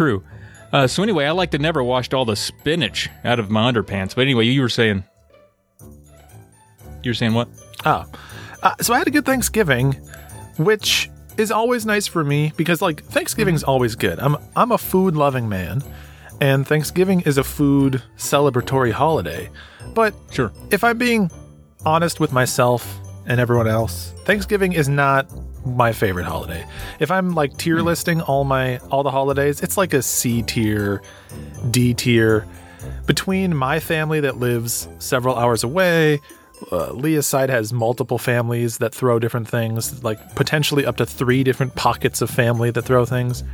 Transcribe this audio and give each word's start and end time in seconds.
True. 0.00 0.24
Uh, 0.72 0.86
so 0.86 1.02
anyway, 1.02 1.26
I 1.26 1.32
like 1.32 1.50
to 1.50 1.58
never 1.58 1.84
washed 1.84 2.14
all 2.14 2.24
the 2.24 2.34
spinach 2.34 3.10
out 3.22 3.38
of 3.38 3.50
my 3.50 3.70
underpants. 3.70 4.14
But 4.14 4.22
anyway, 4.22 4.46
you 4.46 4.62
were 4.62 4.70
saying. 4.70 5.04
You 7.02 7.10
were 7.10 7.14
saying 7.14 7.34
what? 7.34 7.48
Oh, 7.84 8.06
uh, 8.62 8.74
so 8.80 8.94
I 8.94 8.98
had 8.98 9.08
a 9.08 9.10
good 9.10 9.26
Thanksgiving, 9.26 9.92
which 10.56 11.10
is 11.36 11.52
always 11.52 11.84
nice 11.84 12.06
for 12.06 12.24
me 12.24 12.54
because 12.56 12.80
like 12.80 13.04
Thanksgiving's 13.04 13.62
always 13.62 13.94
good. 13.94 14.18
I'm 14.20 14.38
I'm 14.56 14.72
a 14.72 14.78
food 14.78 15.16
loving 15.16 15.50
man, 15.50 15.82
and 16.40 16.66
Thanksgiving 16.66 17.20
is 17.20 17.36
a 17.36 17.44
food 17.44 18.02
celebratory 18.16 18.92
holiday. 18.92 19.50
But 19.92 20.14
Sure. 20.30 20.50
if 20.70 20.82
I'm 20.82 20.96
being 20.96 21.30
honest 21.84 22.20
with 22.20 22.32
myself 22.32 23.00
and 23.26 23.38
everyone 23.38 23.68
else, 23.68 24.14
Thanksgiving 24.24 24.72
is 24.72 24.88
not 24.88 25.30
my 25.64 25.92
favorite 25.92 26.24
holiday. 26.24 26.64
If 26.98 27.10
I'm 27.10 27.34
like 27.34 27.56
tier 27.56 27.80
listing 27.80 28.20
all 28.22 28.44
my 28.44 28.78
all 28.90 29.02
the 29.02 29.10
holidays, 29.10 29.60
it's 29.60 29.76
like 29.76 29.92
a 29.92 30.02
C 30.02 30.42
tier, 30.42 31.02
D 31.70 31.94
tier. 31.94 32.46
Between 33.06 33.54
my 33.54 33.78
family 33.78 34.20
that 34.20 34.38
lives 34.38 34.88
several 34.98 35.36
hours 35.36 35.62
away, 35.64 36.20
uh, 36.72 36.92
Leah's 36.92 37.26
side 37.26 37.50
has 37.50 37.72
multiple 37.72 38.18
families 38.18 38.78
that 38.78 38.94
throw 38.94 39.18
different 39.18 39.48
things, 39.48 40.02
like 40.02 40.34
potentially 40.34 40.86
up 40.86 40.96
to 40.96 41.06
three 41.06 41.44
different 41.44 41.74
pockets 41.74 42.22
of 42.22 42.30
family 42.30 42.70
that 42.70 42.82
throw 42.82 43.04
things. 43.04 43.44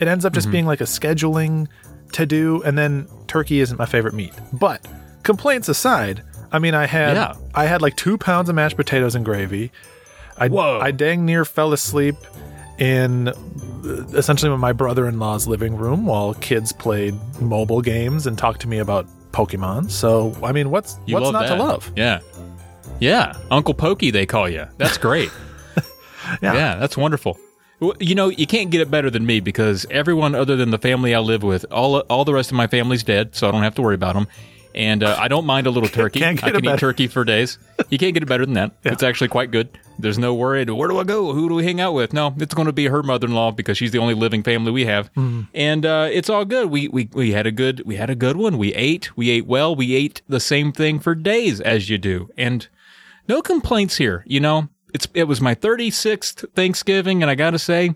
It 0.00 0.08
ends 0.08 0.24
up 0.24 0.32
just 0.32 0.50
being 0.50 0.66
like 0.66 0.80
a 0.80 0.84
scheduling 0.84 1.68
to 2.12 2.26
do, 2.26 2.62
and 2.62 2.76
then 2.76 3.08
turkey 3.26 3.60
isn't 3.60 3.78
my 3.78 3.86
favorite 3.86 4.14
meat. 4.14 4.32
But 4.52 4.86
complaints 5.22 5.68
aside, 5.68 6.22
I 6.52 6.58
mean, 6.58 6.74
I 6.74 6.86
had 6.86 7.16
Yeah. 7.16 7.34
I 7.54 7.64
had 7.66 7.80
like 7.80 7.96
two 7.96 8.18
pounds 8.18 8.48
of 8.48 8.54
mashed 8.54 8.76
potatoes 8.76 9.14
and 9.14 9.24
gravy. 9.24 9.70
I 10.38 10.48
Whoa. 10.48 10.80
I 10.80 10.90
dang 10.90 11.24
near 11.24 11.44
fell 11.44 11.72
asleep 11.72 12.16
in 12.78 13.28
essentially 14.14 14.54
my 14.56 14.72
brother-in-law's 14.72 15.46
living 15.46 15.76
room 15.76 16.06
while 16.06 16.34
kids 16.34 16.72
played 16.72 17.14
mobile 17.40 17.80
games 17.82 18.26
and 18.26 18.36
talked 18.36 18.60
to 18.62 18.68
me 18.68 18.78
about 18.78 19.06
Pokemon. 19.32 19.90
So 19.90 20.36
I 20.42 20.52
mean, 20.52 20.70
what's 20.70 20.98
You 21.06 21.14
what's 21.14 21.30
not 21.32 21.46
that. 21.48 21.56
to 21.56 21.62
love? 21.62 21.92
Yeah. 21.96 22.20
Yeah. 23.00 23.36
Uncle 23.50 23.74
Pokey, 23.74 24.10
they 24.10 24.26
call 24.26 24.48
you. 24.48 24.66
That's 24.78 24.98
great. 24.98 25.30
Yeah. 26.40 26.54
yeah, 26.54 26.76
that's 26.76 26.96
wonderful. 26.96 27.38
You 28.00 28.14
know, 28.14 28.28
you 28.30 28.46
can't 28.46 28.70
get 28.70 28.80
it 28.80 28.90
better 28.90 29.10
than 29.10 29.26
me 29.26 29.40
because 29.40 29.84
everyone 29.90 30.34
other 30.34 30.56
than 30.56 30.70
the 30.70 30.78
family 30.78 31.14
I 31.14 31.18
live 31.18 31.42
with, 31.42 31.66
all 31.70 31.98
all 32.00 32.24
the 32.24 32.32
rest 32.32 32.50
of 32.50 32.56
my 32.56 32.66
family's 32.66 33.02
dead, 33.02 33.36
so 33.36 33.46
I 33.46 33.50
don't 33.50 33.62
have 33.62 33.74
to 33.74 33.82
worry 33.82 33.94
about 33.94 34.14
them. 34.14 34.26
And 34.74 35.04
uh, 35.04 35.16
I 35.18 35.28
don't 35.28 35.46
mind 35.46 35.66
a 35.66 35.70
little 35.70 35.88
turkey. 36.00 36.24
I 36.24 36.34
can 36.34 36.64
eat 36.64 36.78
turkey 36.78 37.06
for 37.06 37.24
days. 37.24 37.58
You 37.90 37.98
can't 37.98 38.12
get 38.12 38.22
it 38.24 38.26
better 38.26 38.44
than 38.44 38.54
that. 38.54 38.72
It's 38.82 39.02
actually 39.04 39.28
quite 39.28 39.50
good. 39.52 39.68
There's 40.00 40.18
no 40.18 40.34
worry. 40.34 40.64
Where 40.64 40.88
do 40.88 40.98
I 40.98 41.04
go? 41.04 41.32
Who 41.32 41.48
do 41.48 41.54
we 41.54 41.64
hang 41.64 41.80
out 41.80 41.92
with? 41.94 42.12
No, 42.12 42.34
it's 42.38 42.54
going 42.54 42.66
to 42.66 42.72
be 42.72 42.86
her 42.86 43.02
mother-in-law 43.04 43.52
because 43.52 43.78
she's 43.78 43.92
the 43.92 43.98
only 43.98 44.14
living 44.14 44.42
family 44.42 44.72
we 44.72 44.86
have, 44.86 45.12
Mm-hmm. 45.12 45.42
and 45.54 45.86
uh, 45.86 46.08
it's 46.10 46.28
all 46.28 46.44
good. 46.44 46.70
We, 46.70 46.88
we 46.88 47.08
we 47.12 47.30
had 47.30 47.46
a 47.46 47.52
good 47.52 47.82
we 47.86 47.94
had 47.96 48.10
a 48.10 48.16
good 48.16 48.36
one. 48.36 48.58
We 48.58 48.74
ate. 48.74 49.16
We 49.16 49.30
ate 49.30 49.46
well. 49.46 49.76
We 49.76 49.94
ate 49.94 50.22
the 50.28 50.40
same 50.40 50.72
thing 50.72 50.98
for 50.98 51.14
days 51.14 51.60
as 51.60 51.88
you 51.88 51.96
do, 51.98 52.28
and 52.36 52.66
no 53.28 53.40
complaints 53.42 53.96
here. 53.98 54.24
You 54.26 54.40
know, 54.40 54.68
it's 54.92 55.06
it 55.14 55.24
was 55.28 55.40
my 55.40 55.54
36th 55.54 56.52
Thanksgiving, 56.54 57.22
and 57.22 57.30
I 57.30 57.36
got 57.36 57.50
to 57.50 57.58
say, 57.60 57.94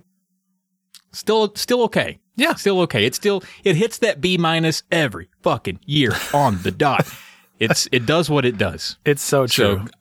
still 1.12 1.52
still 1.56 1.82
okay. 1.84 2.20
Yeah. 2.38 2.54
still 2.54 2.80
okay. 2.82 3.04
It 3.04 3.14
still 3.14 3.42
it 3.64 3.76
hits 3.76 3.98
that 3.98 4.20
B 4.22 4.38
minus 4.38 4.82
every 4.90 5.28
fucking 5.42 5.80
year 5.84 6.12
on 6.32 6.62
the 6.62 6.70
dot. 6.70 7.06
It's 7.60 7.88
it 7.90 8.06
does 8.06 8.30
what 8.30 8.44
it 8.44 8.56
does. 8.56 8.98
It's 9.04 9.20
so 9.20 9.48
true. 9.48 9.82
So, 9.84 9.92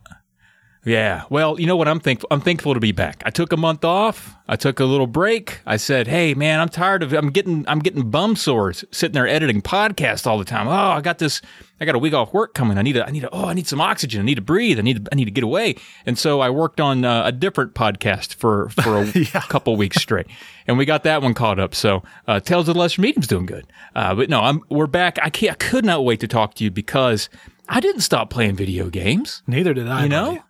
yeah. 0.88 1.24
Well, 1.30 1.60
you 1.60 1.68
know 1.68 1.76
what? 1.76 1.88
I'm 1.88 2.00
thankful. 2.00 2.28
I'm 2.32 2.42
thankful 2.42 2.74
to 2.74 2.80
be 2.80 2.92
back. 2.94 3.22
I 3.26 3.30
took 3.30 3.52
a 3.52 3.58
month 3.58 3.84
off. 3.84 4.36
I 4.48 4.56
took 4.56 4.80
a 4.80 4.86
little 4.86 5.08
break. 5.08 5.60
I 5.66 5.76
said, 5.76 6.08
"Hey, 6.08 6.34
man, 6.34 6.62
I'm 6.62 6.70
tired 6.70 7.04
of. 7.04 7.12
I'm 7.12 7.30
getting. 7.30 7.66
I'm 7.68 7.80
getting 7.80 8.10
bum 8.10 8.38
sores 8.38 8.86
sitting 8.92 9.14
there 9.14 9.28
editing 9.28 9.62
podcasts 9.62 10.26
all 10.26 10.38
the 10.38 10.46
time. 10.46 10.68
Oh, 10.68 10.72
I 10.72 11.02
got 11.02 11.18
this. 11.18 11.42
I 11.82 11.86
got 11.86 11.96
a 11.96 12.00
week 12.00 12.14
off 12.14 12.34
work 12.34 12.54
coming. 12.54 12.78
I 12.78 12.82
need 12.82 12.96
a. 12.96 13.06
I 13.06 13.12
need 13.12 13.26
a. 13.26 13.30
Oh, 13.32 13.46
I 13.46 13.54
need 13.54 13.68
some 13.68 13.82
oxygen. 13.82 14.22
I 14.22 14.24
need 14.24 14.36
to 14.36 14.42
breathe. 14.42 14.80
I 14.80 14.82
need. 14.82 15.08
I 15.12 15.16
need 15.16 15.26
to 15.26 15.32
get 15.32 15.44
away. 15.44 15.76
And 16.06 16.18
so 16.18 16.40
I 16.40 16.50
worked 16.50 16.80
on 16.80 17.04
uh, 17.04 17.24
a 17.26 17.32
different 17.34 17.74
podcast 17.74 18.36
for 18.36 18.70
for 18.70 19.02
a 19.04 19.42
couple 19.50 19.76
weeks 19.76 19.98
straight, 20.02 20.28
and 20.66 20.78
we 20.78 20.86
got 20.86 21.04
that 21.04 21.22
one 21.22 21.34
caught 21.34 21.60
up. 21.60 21.76
So 21.76 22.04
uh, 22.28 22.40
Tales 22.40 22.70
of 22.70 22.76
the 22.76 22.80
Lesser 22.80 23.02
Medium's 23.02 23.28
doing 23.28 23.46
good. 23.46 23.68
Uh, 23.94 24.16
but 24.16 24.30
no, 24.30 24.40
I'm. 24.40 24.62
We're 24.70 24.88
back. 24.88 25.20
I 25.22 25.30
can't. 25.30 25.52
I 25.52 25.56
could 25.56 25.84
not 25.84 26.06
wait 26.06 26.22
to 26.22 26.28
talk 26.28 26.54
to 26.56 26.64
you 26.64 26.72
because 26.72 27.28
I 27.68 27.82
didn't 27.82 28.02
stop 28.02 28.30
playing 28.30 28.56
video 28.56 28.90
games. 28.90 29.44
Neither 29.46 29.74
did 29.74 29.90
I. 29.90 30.04
You 30.04 30.10
know. 30.10 30.26
buddy. 30.28 30.42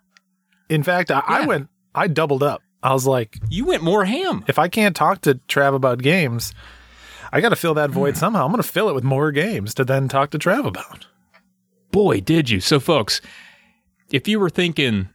In 0.68 0.82
fact, 0.82 1.10
I, 1.10 1.22
I 1.26 1.46
went. 1.46 1.68
I 1.94 2.06
doubled 2.06 2.42
up. 2.42 2.62
I 2.82 2.92
was 2.92 3.06
like, 3.06 3.38
You 3.48 3.64
went 3.66 3.82
more 3.82 4.04
ham. 4.04 4.44
if 4.46 4.58
I 4.58 4.68
can't 4.68 4.94
talk 4.94 5.22
to 5.22 5.34
Trav 5.48 5.74
about 5.74 6.00
games, 6.00 6.54
I 7.32 7.40
got 7.40 7.48
to 7.48 7.56
fill 7.56 7.74
that 7.74 7.90
void 7.90 8.16
somehow. 8.16 8.44
I'm 8.44 8.52
going 8.52 8.62
to 8.62 8.68
fill 8.68 8.88
it 8.88 8.94
with 8.94 9.04
more 9.04 9.32
games 9.32 9.74
to 9.74 9.84
then 9.84 10.08
talk 10.08 10.30
to 10.30 10.38
Trav 10.38 10.64
about. 10.66 11.06
Boy, 11.90 12.20
did 12.20 12.50
you. 12.50 12.60
So, 12.60 12.78
folks, 12.78 13.20
if 14.12 14.28
you 14.28 14.38
were 14.38 14.50
thinking, 14.50 15.08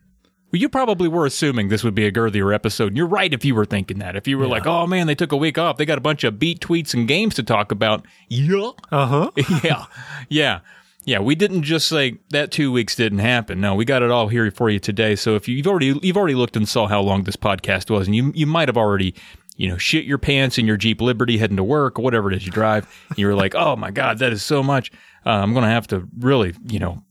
well, 0.52 0.59
you 0.62 0.69
probably 0.69 1.08
were 1.08 1.25
assuming 1.25 1.69
this 1.69 1.84
would 1.84 1.96
be 1.96 2.06
a 2.06 2.12
girthier 2.12 2.53
episode. 2.53 2.88
And 2.90 2.97
you're 2.97 3.08
right 3.08 3.34
if 3.34 3.46
you 3.46 3.56
were 3.56 3.66
thinking 3.66 4.00
that. 4.00 4.16
If 4.16 4.28
you 4.28 4.38
were 4.38 4.47
like, 4.47 4.68
oh 4.68 4.86
man, 4.86 5.08
they 5.08 5.16
took 5.16 5.31
a 5.31 5.38
week 5.38 5.58
off. 5.58 5.78
They 5.78 5.86
got 5.86 5.97
a 5.97 6.02
bunch 6.02 6.24
of 6.24 6.38
beat 6.38 6.59
tweets 6.59 6.94
and 6.94 7.08
games 7.08 7.36
to 7.36 7.44
talk 7.44 7.72
about. 7.72 8.06
Yeah. 8.28 8.72
Uh 8.92 9.06
huh. 9.08 9.31
yeah. 9.63 9.86
Yeah. 10.30 10.59
Yeah, 11.06 11.19
we 11.19 11.36
didn't 11.36 11.64
just 11.64 11.90
say 11.90 12.18
that 12.30 12.52
two 12.52 12.72
weeks 12.72 12.96
didn't 12.96 13.19
happen. 13.19 13.59
No, 13.59 13.75
we 13.75 13.84
got 13.84 14.03
it 14.03 14.12
all 14.12 14.30
here 14.30 14.50
for 14.52 14.69
you 14.69 14.80
today. 14.80 15.16
So 15.16 15.36
if 15.36 15.47
you, 15.47 15.56
you've 15.56 15.68
already 15.68 16.00
you've 16.02 16.16
already 16.16 16.36
looked 16.36 16.56
and 16.56 16.68
saw 16.68 16.88
how 16.88 17.02
long 17.02 17.24
this 17.24 17.36
podcast 17.36 17.90
was, 17.90 18.08
and 18.08 18.16
you 18.16 18.31
you 18.34 18.47
might 18.47 18.69
have 18.69 18.78
already 18.78 19.13
you 19.58 19.68
know 19.68 19.78
shit 19.78 20.06
your 20.06 20.18
pants 20.18 20.58
in 20.58 20.66
your 20.66 20.78
Jeep 20.78 21.02
Liberty 21.02 21.38
heading 21.38 21.58
to 21.58 21.63
work 21.63 22.00
or 22.00 22.03
whatever 22.03 22.31
it 22.31 22.38
is 22.38 22.46
you 22.46 22.52
drive. 22.52 22.88
you 23.18 23.28
were 23.28 23.36
like, 23.36 23.53
oh 23.53 23.75
my 23.75 23.92
god, 23.92 24.19
that 24.19 24.31
is 24.31 24.44
so 24.44 24.63
much. 24.63 24.92
Uh, 25.25 25.31
I'm 25.31 25.53
gonna 25.53 25.69
have 25.69 25.88
to 25.88 26.08
really 26.19 26.53
you 26.66 26.80
know 26.80 27.03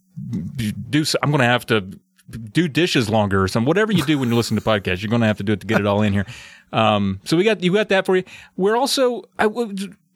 do. 0.89 1.05
I'm 1.23 1.31
gonna 1.31 1.45
have 1.45 1.67
to 1.67 1.81
do 2.31 2.69
dishes 2.69 3.11
longer 3.11 3.43
or 3.43 3.49
some 3.49 3.67
whatever 3.67 3.93
you 3.93 4.05
do 4.07 4.19
when 4.19 4.31
you 4.31 4.37
listen 4.37 4.57
to 4.57 4.63
podcasts. 4.63 5.03
You're 5.03 5.11
gonna 5.11 5.27
have 5.27 5.39
to 5.39 5.45
do 5.45 5.53
it 5.53 5.61
to 5.61 5.67
get 5.67 5.81
it 5.81 5.87
all 5.87 6.01
in 6.01 6.15
here. 6.15 6.27
Um, 6.73 7.21
so 7.25 7.37
we 7.37 7.45
got 7.45 7.63
you 7.63 7.75
got 7.75 7.91
that 7.91 8.07
for 8.07 8.17
you. 8.17 8.25
We're 8.57 8.77
also 8.77 9.25
I, 9.39 9.49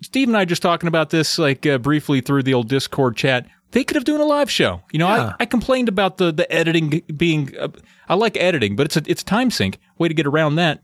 Steve 0.02 0.28
and 0.28 0.36
I 0.36 0.44
just 0.44 0.62
talking 0.62 0.88
about 0.88 1.10
this 1.10 1.38
like 1.38 1.66
uh, 1.66 1.78
briefly 1.78 2.20
through 2.20 2.42
the 2.42 2.54
old 2.54 2.68
Discord 2.68 3.16
chat. 3.16 3.46
They 3.72 3.84
could 3.84 3.96
have 3.96 4.04
done 4.04 4.20
a 4.20 4.24
live 4.24 4.50
show. 4.50 4.82
You 4.92 4.98
know, 4.98 5.08
Yeah. 5.08 5.32
I, 5.38 5.42
I 5.42 5.46
complained 5.46 5.88
about 5.88 6.16
the 6.18 6.32
the 6.32 6.50
editing 6.52 7.02
being. 7.16 7.56
Uh, 7.58 7.68
I 8.08 8.14
like 8.14 8.36
editing, 8.36 8.76
but 8.76 8.86
it's 8.86 8.96
a 8.96 9.02
it's 9.06 9.22
time 9.22 9.50
sink. 9.50 9.78
Way 9.98 10.08
to 10.08 10.14
get 10.14 10.26
around 10.26 10.56
that. 10.56 10.82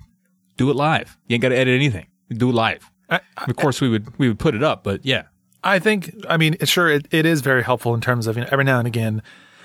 Do 0.56 0.70
it 0.70 0.76
live. 0.76 1.16
You 1.28 1.34
ain't 1.34 1.42
got 1.42 1.50
to 1.50 1.56
edit 1.56 1.74
anything. 1.74 2.06
Do 2.30 2.50
it 2.50 2.54
live. 2.54 2.90
I, 3.08 3.20
Of 3.36 3.56
course, 3.56 3.80
we 3.80 3.88
would 3.88 4.18
we 4.18 4.28
would 4.28 4.38
put 4.38 4.54
it 4.54 4.62
up, 4.62 4.84
but 4.84 5.04
yeah, 5.04 5.24
I 5.64 5.78
think, 5.78 6.14
I 6.28 6.36
mean, 6.36 6.56
sure, 6.64 6.88
it, 6.90 7.06
it 7.10 7.24
is 7.24 7.40
very 7.40 7.62
helpful 7.62 7.94
in 7.94 8.00
terms 8.00 8.26
of 8.26 8.36
you 8.36 8.42
know, 8.42 8.48
every 8.50 8.64
now 8.64 8.78
and 8.78 8.86
again, 8.86 9.22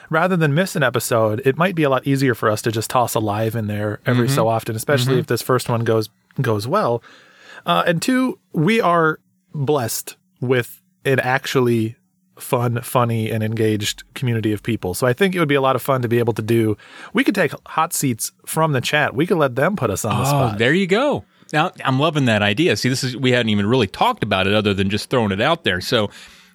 rather 0.09 0.37
than 0.37 0.53
miss 0.53 0.75
an 0.75 0.83
episode, 0.83 1.41
it 1.45 1.57
might 1.57 1.75
be 1.75 1.83
a 1.83 1.89
lot 1.89 2.05
easier 2.05 2.35
for 2.35 2.49
us 2.49 2.61
to 2.63 2.71
just 2.71 2.89
toss 2.89 3.15
a 3.15 3.19
live 3.19 3.55
in 3.55 3.67
there 3.67 3.99
every 4.05 4.29
so 4.29 4.47
often, 4.47 4.75
especially 4.75 5.17
if 5.19 5.27
this 5.27 5.41
first 5.41 5.69
one 5.69 5.83
goes 5.83 6.09
goes 6.41 6.67
well. 6.67 7.01
Uh, 7.65 7.83
and 7.85 8.01
two, 8.01 8.39
we 8.53 8.79
are 8.79 9.19
blessed 9.53 10.15
with 10.39 10.81
an 11.03 11.19
actually 11.19 11.95
fun, 12.39 12.81
funny, 12.81 13.29
and 13.31 13.43
engaged 13.43 14.03
community 14.13 14.51
of 14.53 14.63
people. 14.63 14.93
So 14.93 15.05
I 15.07 15.13
think 15.13 15.35
it 15.35 15.39
would 15.39 15.47
be 15.49 15.55
a 15.55 15.61
lot 15.61 15.75
of 15.75 15.81
fun 15.81 16.01
to 16.01 16.07
be 16.07 16.19
able 16.19 16.33
to 16.33 16.41
do. 16.41 16.77
We 17.13 17.23
could 17.23 17.35
take 17.35 17.51
hot 17.67 17.93
seats 17.93 18.31
from 18.45 18.71
the 18.73 18.81
chat. 18.81 19.13
We 19.15 19.25
could 19.25 19.37
let 19.37 19.55
them 19.55 19.75
put 19.75 19.89
us 19.89 20.05
on 20.05 20.15
the 20.17 20.21
Oh, 20.23 20.25
spot. 20.29 20.57
there 20.57 20.73
you 20.73 20.87
go. 20.87 21.25
Now 21.53 21.71
I'm 21.85 21.99
loving 21.99 22.25
that 22.25 22.41
idea. 22.41 22.75
See, 22.77 22.89
this 22.89 23.03
is 23.03 23.15
we 23.15 23.31
hadn't 23.31 23.49
even 23.49 23.65
really 23.65 23.87
talked 23.87 24.23
about 24.23 24.47
it 24.47 24.53
other 24.53 24.73
than 24.73 24.89
just 24.89 25.09
throwing 25.09 25.31
it 25.31 25.39
out 25.41 25.63
there. 25.63 25.79
So 25.79 26.09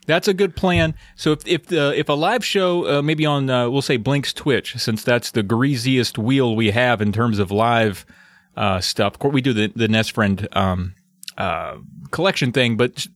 that's 0.06 0.28
a 0.28 0.34
good 0.34 0.54
plan. 0.56 0.94
So 1.16 1.32
if 1.32 1.46
if 1.46 1.66
the 1.66 1.98
if 1.98 2.08
a 2.08 2.12
live 2.12 2.44
show 2.44 2.98
uh, 2.98 3.02
maybe 3.02 3.24
on 3.24 3.48
uh, 3.48 3.70
we'll 3.70 3.80
say 3.82 3.96
Blink's 3.96 4.32
Twitch 4.34 4.76
since 4.76 5.02
that's 5.02 5.30
the 5.30 5.42
greasiest 5.42 6.18
wheel 6.18 6.54
we 6.56 6.72
have 6.72 7.00
in 7.00 7.10
terms 7.12 7.38
of 7.38 7.50
live 7.50 8.04
uh, 8.56 8.80
stuff. 8.80 9.14
Of 9.14 9.18
course, 9.20 9.32
we 9.32 9.40
do 9.40 9.52
the 9.54 9.72
the 9.74 9.88
Nest 9.88 10.12
Friend 10.12 10.46
um, 10.52 10.94
uh, 11.38 11.76
collection 12.10 12.52
thing, 12.52 12.76
but 12.76 13.06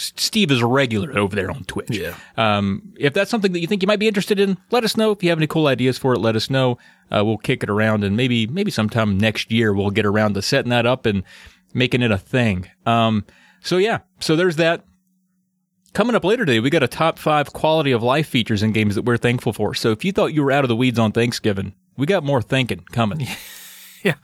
Steve 0.00 0.50
is 0.50 0.60
a 0.60 0.66
regular 0.66 1.16
over 1.18 1.36
there 1.36 1.50
on 1.50 1.64
Twitch. 1.64 1.90
Yeah. 1.90 2.14
Um, 2.36 2.94
if 2.98 3.12
that's 3.12 3.30
something 3.30 3.52
that 3.52 3.60
you 3.60 3.66
think 3.66 3.82
you 3.82 3.86
might 3.86 3.98
be 3.98 4.08
interested 4.08 4.40
in, 4.40 4.56
let 4.70 4.84
us 4.84 4.96
know. 4.96 5.10
If 5.10 5.22
you 5.22 5.28
have 5.28 5.38
any 5.38 5.46
cool 5.46 5.66
ideas 5.66 5.98
for 5.98 6.14
it, 6.14 6.18
let 6.20 6.36
us 6.36 6.48
know. 6.48 6.78
Uh, 7.10 7.24
we'll 7.24 7.38
kick 7.38 7.62
it 7.62 7.70
around, 7.70 8.04
and 8.04 8.16
maybe 8.16 8.46
maybe 8.46 8.70
sometime 8.70 9.18
next 9.18 9.52
year 9.52 9.72
we'll 9.72 9.90
get 9.90 10.06
around 10.06 10.34
to 10.34 10.42
setting 10.42 10.70
that 10.70 10.86
up 10.86 11.06
and 11.06 11.22
making 11.74 12.02
it 12.02 12.10
a 12.10 12.18
thing. 12.18 12.68
Um, 12.86 13.24
so 13.60 13.76
yeah, 13.76 14.00
so 14.20 14.36
there's 14.36 14.56
that. 14.56 14.84
Coming 15.92 16.14
up 16.14 16.24
later 16.24 16.46
today, 16.46 16.60
we 16.60 16.70
got 16.70 16.84
a 16.84 16.88
top 16.88 17.18
five 17.18 17.52
quality 17.52 17.90
of 17.90 18.00
life 18.00 18.28
features 18.28 18.62
in 18.62 18.70
games 18.70 18.94
that 18.94 19.02
we're 19.02 19.16
thankful 19.16 19.52
for. 19.52 19.74
So 19.74 19.90
if 19.90 20.04
you 20.04 20.12
thought 20.12 20.32
you 20.32 20.44
were 20.44 20.52
out 20.52 20.64
of 20.64 20.68
the 20.68 20.76
weeds 20.76 21.00
on 21.00 21.10
Thanksgiving, 21.10 21.74
we 21.96 22.06
got 22.06 22.22
more 22.22 22.40
thinking 22.40 22.84
coming. 22.92 23.26
Yeah, 24.02 24.14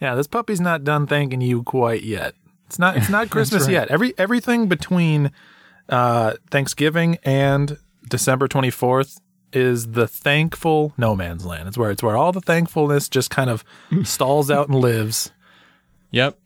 yeah. 0.00 0.14
This 0.14 0.28
puppy's 0.28 0.60
not 0.60 0.84
done 0.84 1.08
thanking 1.08 1.40
you 1.40 1.64
quite 1.64 2.04
yet. 2.04 2.34
It's 2.66 2.78
not. 2.78 2.96
It's 2.96 3.08
not 3.08 3.30
Christmas 3.30 3.64
right. 3.64 3.72
yet. 3.72 3.88
Every 3.90 4.14
everything 4.18 4.66
between 4.68 5.30
uh, 5.88 6.34
Thanksgiving 6.50 7.18
and 7.22 7.78
December 8.08 8.48
twenty 8.48 8.70
fourth 8.70 9.20
is 9.52 9.92
the 9.92 10.08
thankful 10.08 10.92
no 10.98 11.14
man's 11.14 11.46
land. 11.46 11.68
It's 11.68 11.78
where 11.78 11.90
it's 11.90 12.02
where 12.02 12.16
all 12.16 12.32
the 12.32 12.40
thankfulness 12.40 13.08
just 13.08 13.30
kind 13.30 13.50
of 13.50 13.64
stalls 14.04 14.50
out 14.50 14.68
and 14.68 14.78
lives. 14.80 15.30
Yep. 16.10 16.38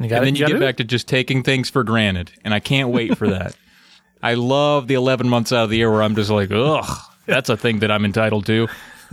You 0.00 0.08
got 0.08 0.18
and 0.18 0.26
then 0.26 0.36
you 0.36 0.46
get 0.46 0.60
back 0.60 0.76
to 0.76 0.84
just 0.84 1.08
taking 1.08 1.42
things 1.42 1.68
for 1.70 1.82
granted, 1.82 2.30
and 2.44 2.54
I 2.54 2.60
can't 2.60 2.90
wait 2.90 3.18
for 3.18 3.28
that. 3.28 3.56
I 4.22 4.34
love 4.34 4.88
the 4.88 4.94
11 4.94 5.28
months 5.28 5.52
out 5.52 5.64
of 5.64 5.70
the 5.70 5.76
year 5.76 5.90
where 5.90 6.02
I'm 6.02 6.16
just 6.16 6.30
like, 6.30 6.50
ugh, 6.50 6.98
that's 7.26 7.48
a 7.48 7.56
thing 7.56 7.80
that 7.80 7.90
I'm 7.90 8.04
entitled 8.04 8.46
to. 8.46 8.66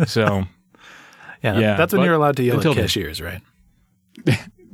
So, 0.07 0.45
Yeah, 1.43 1.59
yeah, 1.59 1.75
that's 1.75 1.93
when 1.93 2.03
you're 2.03 2.15
allowed 2.15 2.37
to 2.37 2.43
yell 2.43 2.57
at 2.57 2.63
then. 2.63 2.73
cashiers, 2.73 3.21
right? 3.21 3.41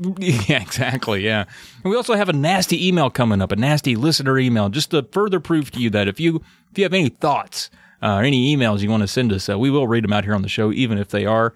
yeah, 0.17 0.61
exactly. 0.61 1.23
Yeah. 1.23 1.45
And 1.83 1.91
we 1.91 1.95
also 1.95 2.15
have 2.15 2.29
a 2.29 2.33
nasty 2.33 2.87
email 2.87 3.09
coming 3.09 3.41
up, 3.41 3.51
a 3.51 3.55
nasty 3.55 3.95
listener 3.95 4.39
email, 4.39 4.69
just 4.69 4.91
to 4.91 5.03
further 5.11 5.39
prove 5.39 5.71
to 5.71 5.79
you 5.79 5.89
that 5.91 6.07
if 6.07 6.19
you 6.19 6.41
if 6.71 6.77
you 6.77 6.83
have 6.83 6.93
any 6.93 7.09
thoughts 7.09 7.69
uh, 8.01 8.15
or 8.15 8.23
any 8.23 8.55
emails 8.55 8.81
you 8.81 8.89
want 8.89 9.01
to 9.01 9.07
send 9.07 9.31
us, 9.31 9.47
uh, 9.49 9.59
we 9.59 9.69
will 9.69 9.87
read 9.87 10.03
them 10.03 10.13
out 10.13 10.23
here 10.23 10.33
on 10.33 10.41
the 10.41 10.49
show, 10.49 10.71
even 10.71 10.97
if 10.97 11.09
they 11.09 11.25
are 11.25 11.53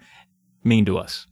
mean 0.62 0.84
to 0.84 0.98
us. 0.98 1.26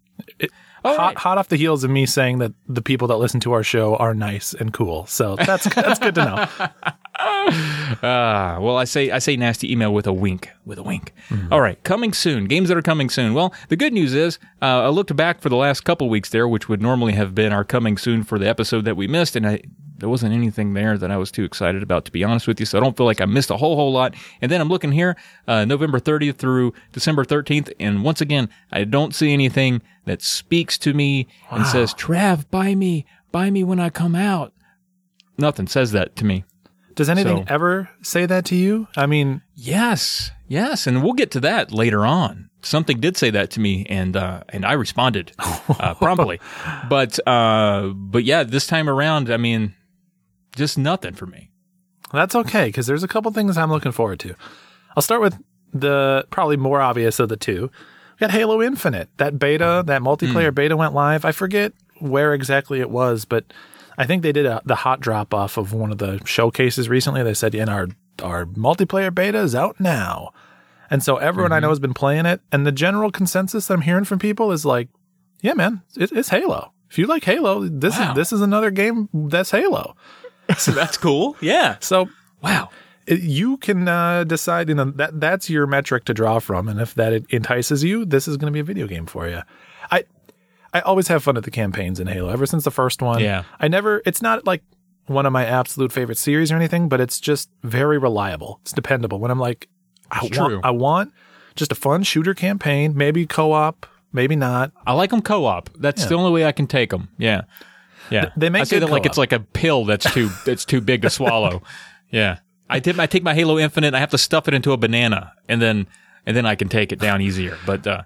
All 0.85 0.97
hot, 0.97 0.99
right. 0.99 1.19
hot 1.19 1.39
off 1.39 1.49
the 1.49 1.57
heels 1.57 1.85
of 1.85 1.91
me 1.91 2.05
saying 2.05 2.39
that 2.39 2.53
the 2.69 2.83
people 2.83 3.09
that 3.09 3.17
listen 3.17 3.41
to 3.41 3.53
our 3.53 3.63
show 3.63 3.97
are 3.97 4.15
nice 4.15 4.53
and 4.53 4.73
cool. 4.73 5.07
So 5.07 5.37
that's 5.37 5.73
that's 5.75 5.99
good 5.99 6.15
to 6.17 6.25
know. 6.25 6.93
Ah, 7.19 8.59
well, 8.61 8.77
I 8.77 8.85
say 8.85 9.11
I 9.11 9.19
say 9.19 9.37
nasty 9.37 9.71
email 9.73 9.93
with 9.93 10.07
a 10.07 10.13
wink, 10.13 10.51
with 10.65 10.79
a 10.79 10.83
wink. 10.83 11.13
All 11.51 11.61
right, 11.61 11.83
coming 11.85 12.13
soon. 12.13 12.47
Games 12.47 12.69
that 12.69 12.77
are 12.77 12.83
coming 12.83 13.09
soon. 13.09 13.35
Well, 13.35 13.55
the 13.69 13.77
good 13.77 13.93
news 13.93 14.15
is 14.15 14.39
uh, 14.61 14.83
I 14.83 14.89
looked 14.89 15.15
back 15.15 15.41
for 15.41 15.49
the 15.49 15.57
last 15.57 15.83
couple 15.85 16.09
weeks 16.09 16.31
there, 16.31 16.49
which 16.49 16.69
would 16.69 16.83
normally 16.83 17.13
have 17.13 17.35
been 17.35 17.53
our 17.53 17.65
coming 17.65 17.97
soon 17.97 18.25
for 18.25 18.39
the 18.39 18.49
episode 18.49 18.85
that 18.85 18.97
we 18.97 19.07
missed, 19.07 19.37
and 19.37 19.47
I 19.47 19.63
there 19.99 20.09
wasn't 20.09 20.35
anything 20.35 20.75
there 20.75 20.99
that 20.99 21.11
I 21.11 21.17
was 21.17 21.31
too 21.31 21.45
excited 21.45 21.83
about, 21.83 22.05
to 22.07 22.13
be 22.13 22.25
honest 22.25 22.49
with 22.49 22.59
you. 22.59 22.67
So 22.67 22.77
I 22.79 22.81
don't 22.81 22.97
feel 22.97 23.07
like 23.07 23.21
I 23.21 23.27
missed 23.27 23.51
a 23.51 23.57
whole 23.57 23.77
whole 23.77 23.93
lot. 23.93 24.15
And 24.43 24.51
then 24.51 24.61
I'm 24.61 24.69
looking 24.69 24.93
here, 24.93 25.17
uh, 25.47 25.65
November 25.65 26.01
30th 26.01 26.37
through 26.37 26.75
December 26.93 27.25
13th, 27.25 27.73
and 27.79 28.03
once 28.03 28.21
again, 28.21 28.49
I 28.73 28.85
don't 28.85 29.15
see 29.15 29.33
anything 29.33 29.83
that 30.05 30.21
speaks 30.21 30.77
to 30.79 30.93
me 30.93 31.29
and 31.51 31.67
says, 31.67 31.95
"Trav, 31.95 32.51
buy 32.51 32.75
me, 32.75 33.07
buy 33.31 33.51
me 33.51 33.63
when 33.63 33.79
I 33.79 33.89
come 33.91 34.15
out." 34.17 34.53
Nothing 35.39 35.67
says 35.69 35.93
that 35.93 36.17
to 36.17 36.25
me. 36.25 36.45
Does 36.95 37.09
anything 37.09 37.39
So- 37.39 37.45
ever 37.55 37.91
say 38.03 38.27
that 38.27 38.45
to 38.47 38.55
you? 38.57 38.89
I 38.97 39.07
mean, 39.07 39.43
Yes, 39.55 40.31
yes, 40.49 40.87
and 40.87 41.03
we'll 41.03 41.13
get 41.15 41.31
to 41.33 41.41
that 41.41 41.73
later 41.73 42.05
on. 42.07 42.51
Something 42.63 42.99
did 43.01 43.17
say 43.17 43.31
that 43.31 43.51
to 43.53 43.61
me, 43.61 43.85
and 43.91 44.17
uh, 44.17 44.43
and 44.49 44.65
I 44.65 44.73
responded 44.73 45.33
uh, 45.39 45.95
promptly. 45.99 46.41
but 46.89 47.19
uh, 47.27 47.89
but 47.95 48.25
yeah, 48.25 48.43
this 48.43 48.67
time 48.67 48.89
around, 48.89 49.31
I 49.31 49.37
mean, 49.37 49.75
just 50.57 50.79
nothing 50.79 51.15
for 51.15 51.27
me. 51.27 51.51
that's 52.13 52.35
okay 52.35 52.67
because 52.67 52.87
there's 52.87 53.03
a 53.03 53.09
couple 53.09 53.31
things 53.33 53.59
I'm 53.59 53.71
looking 53.71 53.93
forward 53.93 54.19
to. 54.21 54.35
I'll 54.97 55.03
start 55.03 55.21
with 55.21 55.37
the 55.73 56.27
probably 56.31 56.57
more 56.57 56.81
obvious 56.81 57.19
of 57.19 57.29
the 57.29 57.37
two. 57.37 57.71
We 58.15 58.19
got 58.21 58.31
Halo 58.31 58.63
Infinite. 58.63 59.09
That 59.19 59.39
beta, 59.39 59.83
that 59.87 60.01
multiplayer 60.01 60.55
beta 60.55 60.77
went 60.77 60.95
live. 60.95 61.25
I 61.25 61.33
forget 61.33 61.73
where 61.99 62.33
exactly 62.33 62.81
it 62.81 62.89
was, 62.91 63.25
but 63.25 63.45
I 63.97 64.07
think 64.07 64.23
they 64.23 64.33
did 64.33 64.47
a, 64.47 64.61
the 64.65 64.75
hot 64.77 65.01
drop 65.01 65.33
off 65.35 65.57
of 65.57 65.73
one 65.73 65.93
of 65.93 65.99
the 65.99 66.21
showcases 66.25 66.89
recently. 66.89 67.23
They 67.23 67.35
said, 67.35 67.55
"In 67.55 67.69
our 67.69 67.89
our 68.23 68.45
multiplayer 68.47 69.15
beta 69.15 69.39
is 69.39 69.55
out 69.55 69.79
now," 69.81 70.33
and 70.91 71.03
so 71.03 71.17
everyone 71.17 71.53
I 71.53 71.61
know 71.61 71.69
has 71.71 71.79
been 71.81 71.95
playing 71.95 72.27
it. 72.27 72.41
And 72.53 72.67
the 72.67 72.73
general 72.73 73.11
consensus 73.11 73.67
that 73.67 73.75
I'm 73.75 73.81
hearing 73.83 74.05
from 74.05 74.19
people 74.19 74.53
is 74.53 74.65
like, 74.65 74.89
"Yeah, 75.43 75.55
man, 75.55 75.83
it, 75.97 76.11
it's 76.13 76.29
Halo. 76.31 76.73
If 76.91 76.99
you 76.99 77.07
like 77.07 77.25
Halo, 77.25 77.67
this 77.69 77.99
Wow. 77.99 78.11
is 78.11 78.17
this 78.17 78.33
is 78.33 78.41
another 78.41 78.71
game 78.71 79.09
that's 79.13 79.51
Halo." 79.51 79.97
So 80.59 80.73
that's 80.73 80.99
cool. 80.99 81.37
Yeah. 81.41 81.77
So 81.81 82.09
Wow. 82.43 82.69
it- 83.07 83.21
you 83.21 83.57
can 83.57 83.89
uh, 83.89 84.25
decide 84.25 84.69
you 84.69 84.75
know 84.75 84.91
that 84.97 85.19
that's 85.19 85.49
your 85.49 85.67
metric 85.67 86.05
to 86.05 86.13
draw 86.15 86.39
from 86.39 86.69
and 86.69 86.79
if 86.81 86.95
that 86.95 87.13
entices 87.31 87.83
you 87.83 88.05
this 88.05 88.29
is 88.29 88.37
going 88.37 88.53
to 88.53 88.55
be 88.55 88.61
a 88.61 88.65
video 88.65 88.87
game 88.87 89.07
for 89.07 89.27
you 89.29 89.41
i 90.75 90.81
always 90.81 91.09
have 91.09 91.23
fun 91.25 91.37
at 91.39 91.45
the 91.45 91.51
campaigns 91.51 91.99
in 92.01 92.07
halo 92.07 92.29
ever 92.29 92.45
since 92.47 92.65
the 92.65 92.71
first 92.71 93.01
one 93.01 93.21
Yeah. 93.21 93.45
i 93.61 93.69
never 93.69 94.03
it's 94.05 94.21
not 94.21 94.47
like 94.47 94.63
one 95.07 95.25
of 95.27 95.33
my 95.33 95.45
absolute 95.47 95.93
favorite 95.93 96.19
series 96.19 96.53
or 96.53 96.57
anything 96.57 96.89
but 96.89 97.01
it's 97.01 97.19
just 97.21 97.49
very 97.63 97.97
reliable 97.99 98.59
it's 98.63 98.73
dependable 98.73 99.19
when 99.19 99.31
i'm 99.31 99.39
like 99.41 99.69
i 100.11 100.21
It's 100.27 100.37
want 100.39 100.51
true. 100.51 100.61
i 100.63 100.71
want 100.71 101.13
just 101.57 101.73
a 101.73 101.75
fun 101.75 102.03
shooter 102.03 102.35
campaign 102.35 102.95
maybe 102.97 103.27
co-op 103.27 103.87
maybe 104.13 104.37
not 104.37 104.71
I 104.87 104.93
like 104.93 105.11
them 105.11 105.23
co-op. 105.23 105.71
That's 105.77 106.07
the 106.07 106.15
only 106.15 106.31
way 106.31 106.45
I 106.47 106.53
can 106.53 106.67
take 106.69 106.91
them. 106.91 107.09
Yeah. 107.19 107.43
Yeah. 108.11 108.31
they 108.37 108.49
make 108.49 108.61
I 108.61 108.65
say 108.65 108.79
that 108.79 108.87
like 108.89 109.03
co-op. 109.03 109.07
it's 109.11 109.19
like 109.19 109.33
a 109.33 109.41
pill 109.41 109.85
that's 109.87 110.13
too 110.13 110.31
that's 110.47 110.65
too 110.65 110.81
big 110.81 111.03
to 111.03 111.11
swallow. 111.11 111.63
Yeah. 112.11 112.39
I 112.71 112.79
did. 112.79 113.01
I 113.01 113.07
take 113.07 113.25
my 113.25 113.35
Halo 113.35 113.59
Infinite. 113.59 113.93
I 113.93 113.99
have 113.99 114.11
to 114.11 114.19
stuff 114.19 114.47
it 114.47 114.55
into 114.55 114.71
a 114.73 114.77
banana, 114.77 115.33
and 115.49 115.61
then 115.61 115.87
and 116.27 116.37
then 116.37 116.47
I 116.47 116.55
can 116.55 116.69
take 116.69 116.93
it 116.93 117.01
down 117.01 117.21
easier. 117.23 117.59
But 117.67 117.87
uh, 117.89 118.03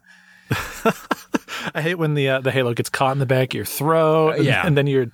I 1.74 1.82
hate 1.82 1.96
when 1.96 2.14
the 2.14 2.28
uh, 2.28 2.40
the 2.40 2.50
halo 2.50 2.74
gets 2.74 2.88
caught 2.90 3.12
in 3.12 3.18
the 3.18 3.26
back 3.26 3.50
of 3.50 3.54
your 3.54 3.64
throat, 3.64 4.36
and, 4.36 4.44
yeah. 4.44 4.66
and 4.66 4.76
then 4.76 4.86
you're, 4.86 5.06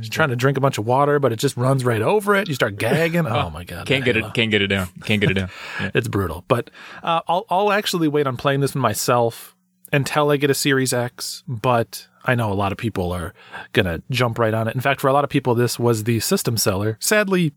you're 0.00 0.10
trying 0.10 0.30
to 0.30 0.36
drink 0.36 0.58
a 0.58 0.60
bunch 0.60 0.78
of 0.78 0.86
water, 0.86 1.18
but 1.18 1.32
it 1.32 1.36
just 1.36 1.56
runs 1.56 1.84
right 1.84 2.02
over 2.02 2.34
it. 2.34 2.48
You 2.48 2.54
start 2.54 2.76
gagging. 2.78 3.26
Oh, 3.26 3.50
my 3.50 3.64
god, 3.64 3.86
can't 3.86 4.04
get 4.04 4.16
Halo. 4.16 4.28
it. 4.28 4.34
Can't 4.34 4.50
get 4.50 4.62
it 4.62 4.68
down. 4.68 4.88
Can't 5.04 5.20
get 5.20 5.30
it 5.30 5.34
down. 5.34 5.50
Yeah. 5.80 5.90
It's 5.94 6.08
brutal. 6.08 6.44
But 6.48 6.70
uh, 7.02 7.20
I'll 7.28 7.46
I'll 7.48 7.72
actually 7.72 8.08
wait 8.08 8.26
on 8.26 8.36
playing 8.36 8.60
this 8.60 8.74
one 8.74 8.82
myself 8.82 9.56
until 9.92 10.30
I 10.30 10.36
get 10.36 10.50
a 10.50 10.54
Series 10.54 10.92
X. 10.92 11.42
But 11.46 12.06
I 12.24 12.34
know 12.34 12.52
a 12.52 12.54
lot 12.54 12.72
of 12.72 12.78
people 12.78 13.12
are 13.12 13.32
gonna 13.72 14.02
jump 14.10 14.38
right 14.38 14.52
on 14.52 14.68
it. 14.68 14.74
In 14.74 14.80
fact, 14.80 15.00
for 15.00 15.08
a 15.08 15.12
lot 15.12 15.24
of 15.24 15.30
people, 15.30 15.54
this 15.54 15.78
was 15.78 16.04
the 16.04 16.20
system 16.20 16.56
seller. 16.56 16.96
Sadly, 17.00 17.52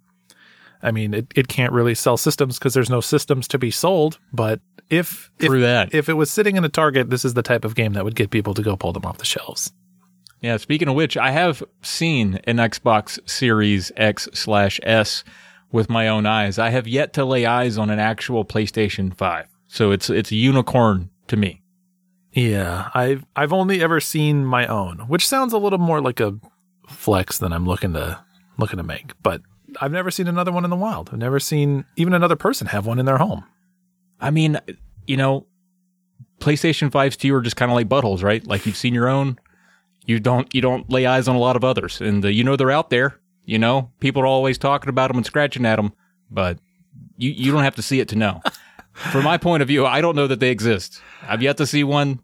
I 0.83 0.91
mean, 0.91 1.13
it, 1.13 1.27
it 1.33 1.47
can't 1.47 1.71
really 1.71 1.95
sell 1.95 2.18
systems 2.18 2.59
because 2.59 2.74
there's 2.74 2.89
no 2.89 3.01
systems 3.01 3.47
to 3.47 3.57
be 3.57 3.71
sold. 3.71 4.19
But 4.33 4.59
if 4.89 5.31
if, 5.39 5.51
that. 5.51 5.94
if 5.94 6.09
it 6.09 6.13
was 6.13 6.30
sitting 6.30 6.57
in 6.57 6.63
a 6.63 6.69
Target, 6.69 7.09
this 7.09 7.24
is 7.24 7.33
the 7.33 7.41
type 7.41 7.65
of 7.65 7.74
game 7.74 7.93
that 7.93 8.03
would 8.03 8.15
get 8.15 8.29
people 8.29 8.53
to 8.53 8.62
go 8.62 8.75
pull 8.75 8.91
them 8.91 9.05
off 9.05 9.17
the 9.17 9.25
shelves. 9.25 9.72
Yeah, 10.41 10.58
speaking 10.58 10.89
of 10.89 10.96
which, 10.96 11.15
I 11.15 11.31
have 11.31 11.63
seen 11.81 12.41
an 12.43 12.58
Xbox 12.58 13.17
Series 13.27 13.93
X 13.96 14.27
slash 14.34 14.77
S 14.84 15.24
with 15.72 15.89
my 15.89 16.10
own 16.10 16.25
eyes. 16.25 16.60
I 16.60 16.69
have 16.69 16.86
yet 16.86 17.13
to 17.13 17.24
lay 17.24 17.46
eyes 17.46 17.77
on 17.77 17.89
an 17.89 18.00
actual 18.00 18.43
PlayStation 18.43 19.15
5. 19.15 19.48
So 19.67 19.91
it's 19.91 20.10
it's 20.10 20.31
a 20.31 20.36
unicorn 20.36 21.10
to 21.27 21.38
me. 21.38 21.62
Yeah, 22.34 22.89
I've 22.93 23.25
I've 23.36 23.53
only 23.53 23.81
ever 23.81 24.00
seen 24.00 24.46
my 24.46 24.67
own, 24.67 25.00
which 25.08 25.27
sounds 25.27 25.53
a 25.53 25.58
little 25.58 25.79
more 25.79 26.01
like 26.01 26.19
a 26.19 26.36
flex 26.89 27.38
than 27.38 27.53
I'm 27.53 27.65
looking 27.65 27.93
to 27.93 28.19
looking 28.58 28.77
to 28.77 28.84
make. 28.84 29.13
But 29.24 29.41
I've 29.82 29.92
never 29.92 30.12
seen 30.12 30.27
another 30.27 30.51
one 30.51 30.63
in 30.63 30.70
the 30.70 30.75
wild. 30.75 31.10
I've 31.12 31.20
never 31.20 31.39
seen 31.39 31.86
even 31.96 32.13
another 32.13 32.36
person 32.36 32.68
have 32.68 32.86
one 32.86 33.00
in 33.00 33.06
their 33.06 33.18
home. 33.18 33.44
I 34.20 34.32
mean, 34.32 34.60
you 35.06 35.18
know, 35.18 35.46
PlayStation 36.39 36.89
5s 36.89 37.18
to 37.18 37.27
you 37.27 37.36
are 37.36 37.42
just 37.42 37.56
kind 37.56 37.72
of 37.72 37.75
like 37.75 37.88
buttholes, 37.88 38.24
right? 38.24 38.46
Like 38.46 38.65
you've 38.65 38.77
seen 38.77 38.94
your 38.94 39.08
own, 39.08 39.39
you 40.06 40.20
don't 40.20 40.53
you 40.53 40.62
don't 40.62 40.89
lay 40.92 41.06
eyes 41.06 41.27
on 41.27 41.36
a 41.36 41.39
lot 41.39 41.56
of 41.56 41.63
others, 41.63 42.01
and 42.01 42.24
uh, 42.24 42.27
you 42.27 42.44
know 42.44 42.56
they're 42.56 42.72
out 42.72 42.89
there. 42.89 43.20
You 43.46 43.60
know, 43.60 43.92
people 44.00 44.22
are 44.22 44.27
always 44.27 44.58
talking 44.58 44.89
about 44.89 45.10
them 45.10 45.18
and 45.18 45.25
scratching 45.25 45.65
at 45.65 45.77
them, 45.77 45.94
but 46.30 46.60
you 47.18 47.32
you 47.32 47.51
don't 47.51 47.63
have 47.63 47.75
to 47.75 47.82
see 47.82 48.00
it 48.00 48.10
to 48.10 48.15
know. 48.15 48.42
From 48.94 49.24
my 49.24 49.38
point 49.38 49.62
of 49.62 49.68
view, 49.68 49.86
I 49.86 50.01
don't 50.01 50.15
know 50.15 50.27
that 50.27 50.39
they 50.39 50.51
exist. 50.51 51.01
I've 51.24 51.42
yet 51.42 51.58
to 51.58 51.65
see 51.65 51.84
one. 51.84 52.20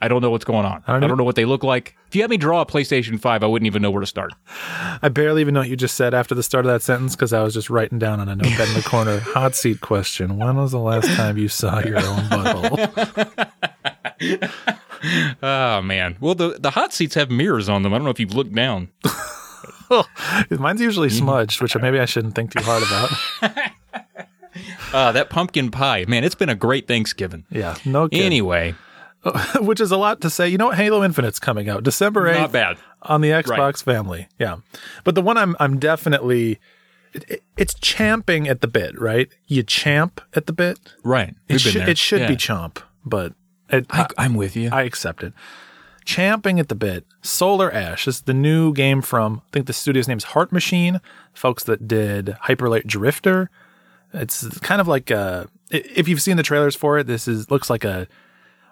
I 0.00 0.08
don't 0.08 0.22
know 0.22 0.30
what's 0.30 0.44
going 0.44 0.64
on. 0.64 0.84
I 0.86 0.92
don't 0.92 1.08
don't, 1.08 1.18
know 1.18 1.24
what 1.24 1.34
they 1.34 1.44
look 1.44 1.64
like. 1.64 1.96
If 2.06 2.14
you 2.14 2.22
had 2.22 2.30
me 2.30 2.36
draw 2.36 2.60
a 2.60 2.66
PlayStation 2.66 3.20
5, 3.20 3.42
I 3.42 3.46
wouldn't 3.46 3.66
even 3.66 3.82
know 3.82 3.90
where 3.90 4.00
to 4.00 4.06
start. 4.06 4.32
I 5.02 5.08
barely 5.08 5.40
even 5.40 5.54
know 5.54 5.60
what 5.60 5.68
you 5.68 5.76
just 5.76 5.96
said 5.96 6.14
after 6.14 6.34
the 6.34 6.42
start 6.42 6.64
of 6.64 6.72
that 6.72 6.82
sentence 6.82 7.16
because 7.16 7.32
I 7.32 7.42
was 7.42 7.54
just 7.54 7.68
writing 7.68 7.98
down 7.98 8.20
on 8.20 8.28
a 8.28 8.36
notepad 8.36 8.68
in 8.68 8.74
the 8.74 8.82
corner. 8.82 9.18
Hot 9.34 9.54
seat 9.54 9.80
question: 9.80 10.38
When 10.38 10.56
was 10.56 10.72
the 10.72 10.78
last 10.78 11.08
time 11.16 11.36
you 11.36 11.48
saw 11.48 11.80
your 11.80 11.98
own 11.98 12.20
butthole? 12.28 13.50
Oh 15.42 15.80
man. 15.80 16.16
Well, 16.20 16.34
the 16.34 16.56
the 16.58 16.70
hot 16.70 16.92
seats 16.92 17.14
have 17.14 17.30
mirrors 17.30 17.68
on 17.68 17.82
them. 17.82 17.94
I 17.94 17.98
don't 17.98 18.04
know 18.04 18.10
if 18.10 18.18
you've 18.18 18.34
looked 18.34 18.54
down. 18.54 18.88
Mine's 20.50 20.80
usually 20.80 21.08
smudged, 21.08 21.62
which 21.62 21.76
maybe 21.76 21.98
I 22.00 22.04
shouldn't 22.04 22.34
think 22.34 22.50
too 22.52 22.62
hard 22.62 22.82
about. 22.82 23.72
Uh, 24.92 25.12
that 25.12 25.30
pumpkin 25.30 25.70
pie, 25.70 26.04
man, 26.08 26.24
it's 26.24 26.34
been 26.34 26.48
a 26.48 26.54
great 26.54 26.88
Thanksgiving. 26.88 27.44
Yeah, 27.50 27.76
no 27.84 28.08
kidding. 28.08 28.26
Anyway, 28.26 28.74
which 29.60 29.80
is 29.80 29.90
a 29.90 29.96
lot 29.96 30.20
to 30.20 30.30
say. 30.30 30.48
You 30.48 30.58
know 30.58 30.66
what? 30.66 30.76
Halo 30.76 31.02
Infinite's 31.04 31.38
coming 31.38 31.68
out 31.68 31.82
December 31.82 32.28
eighth. 32.28 32.38
not 32.38 32.52
bad. 32.52 32.78
on 33.02 33.20
the 33.20 33.30
Xbox 33.30 33.82
family. 33.82 34.28
Yeah. 34.38 34.56
But 35.04 35.14
the 35.14 35.22
one 35.22 35.36
I'm 35.36 35.56
I'm 35.58 35.78
definitely 35.78 36.58
it, 37.12 37.24
it- 37.28 37.42
it's 37.56 37.74
champing 37.74 38.46
at 38.48 38.60
the 38.60 38.68
bit, 38.68 38.98
right? 39.00 39.28
You 39.46 39.62
champ 39.64 40.20
at 40.34 40.46
the 40.46 40.52
bit. 40.52 40.78
Right. 41.02 41.30
It, 41.48 41.54
We've 41.54 41.60
should 41.60 41.74
been 41.74 41.80
there. 41.82 41.90
it 41.90 41.98
should 41.98 42.28
be 42.28 42.36
chomp, 42.36 42.78
but 43.04 43.32
it, 43.70 43.86
I, 43.90 44.06
I'm 44.16 44.34
with 44.34 44.54
you. 44.56 44.70
I 44.72 44.82
accept 44.82 45.22
it. 45.24 45.32
Champing 46.04 46.58
at 46.58 46.68
the 46.68 46.74
bit. 46.74 47.04
Solar 47.20 47.70
Ash 47.70 48.08
is 48.08 48.22
the 48.22 48.32
new 48.32 48.72
game 48.72 49.02
from 49.02 49.42
I 49.48 49.50
think 49.52 49.66
the 49.66 49.72
studio's 49.74 50.08
name's 50.08 50.24
Heart 50.24 50.52
Machine, 50.52 51.00
folks 51.34 51.64
that 51.64 51.86
did 51.86 52.30
Hyper 52.42 52.68
Light 52.68 52.86
Drifter. 52.86 53.50
It's 54.14 54.46
kind 54.60 54.80
of 54.80 54.88
like 54.88 55.10
uh 55.10 55.44
i- 55.72 55.82
if 55.94 56.08
you've 56.08 56.22
seen 56.22 56.36
the 56.38 56.42
trailers 56.42 56.74
for 56.76 56.98
it, 56.98 57.06
this 57.06 57.28
is 57.28 57.50
looks 57.50 57.68
like 57.68 57.84
a 57.84 58.06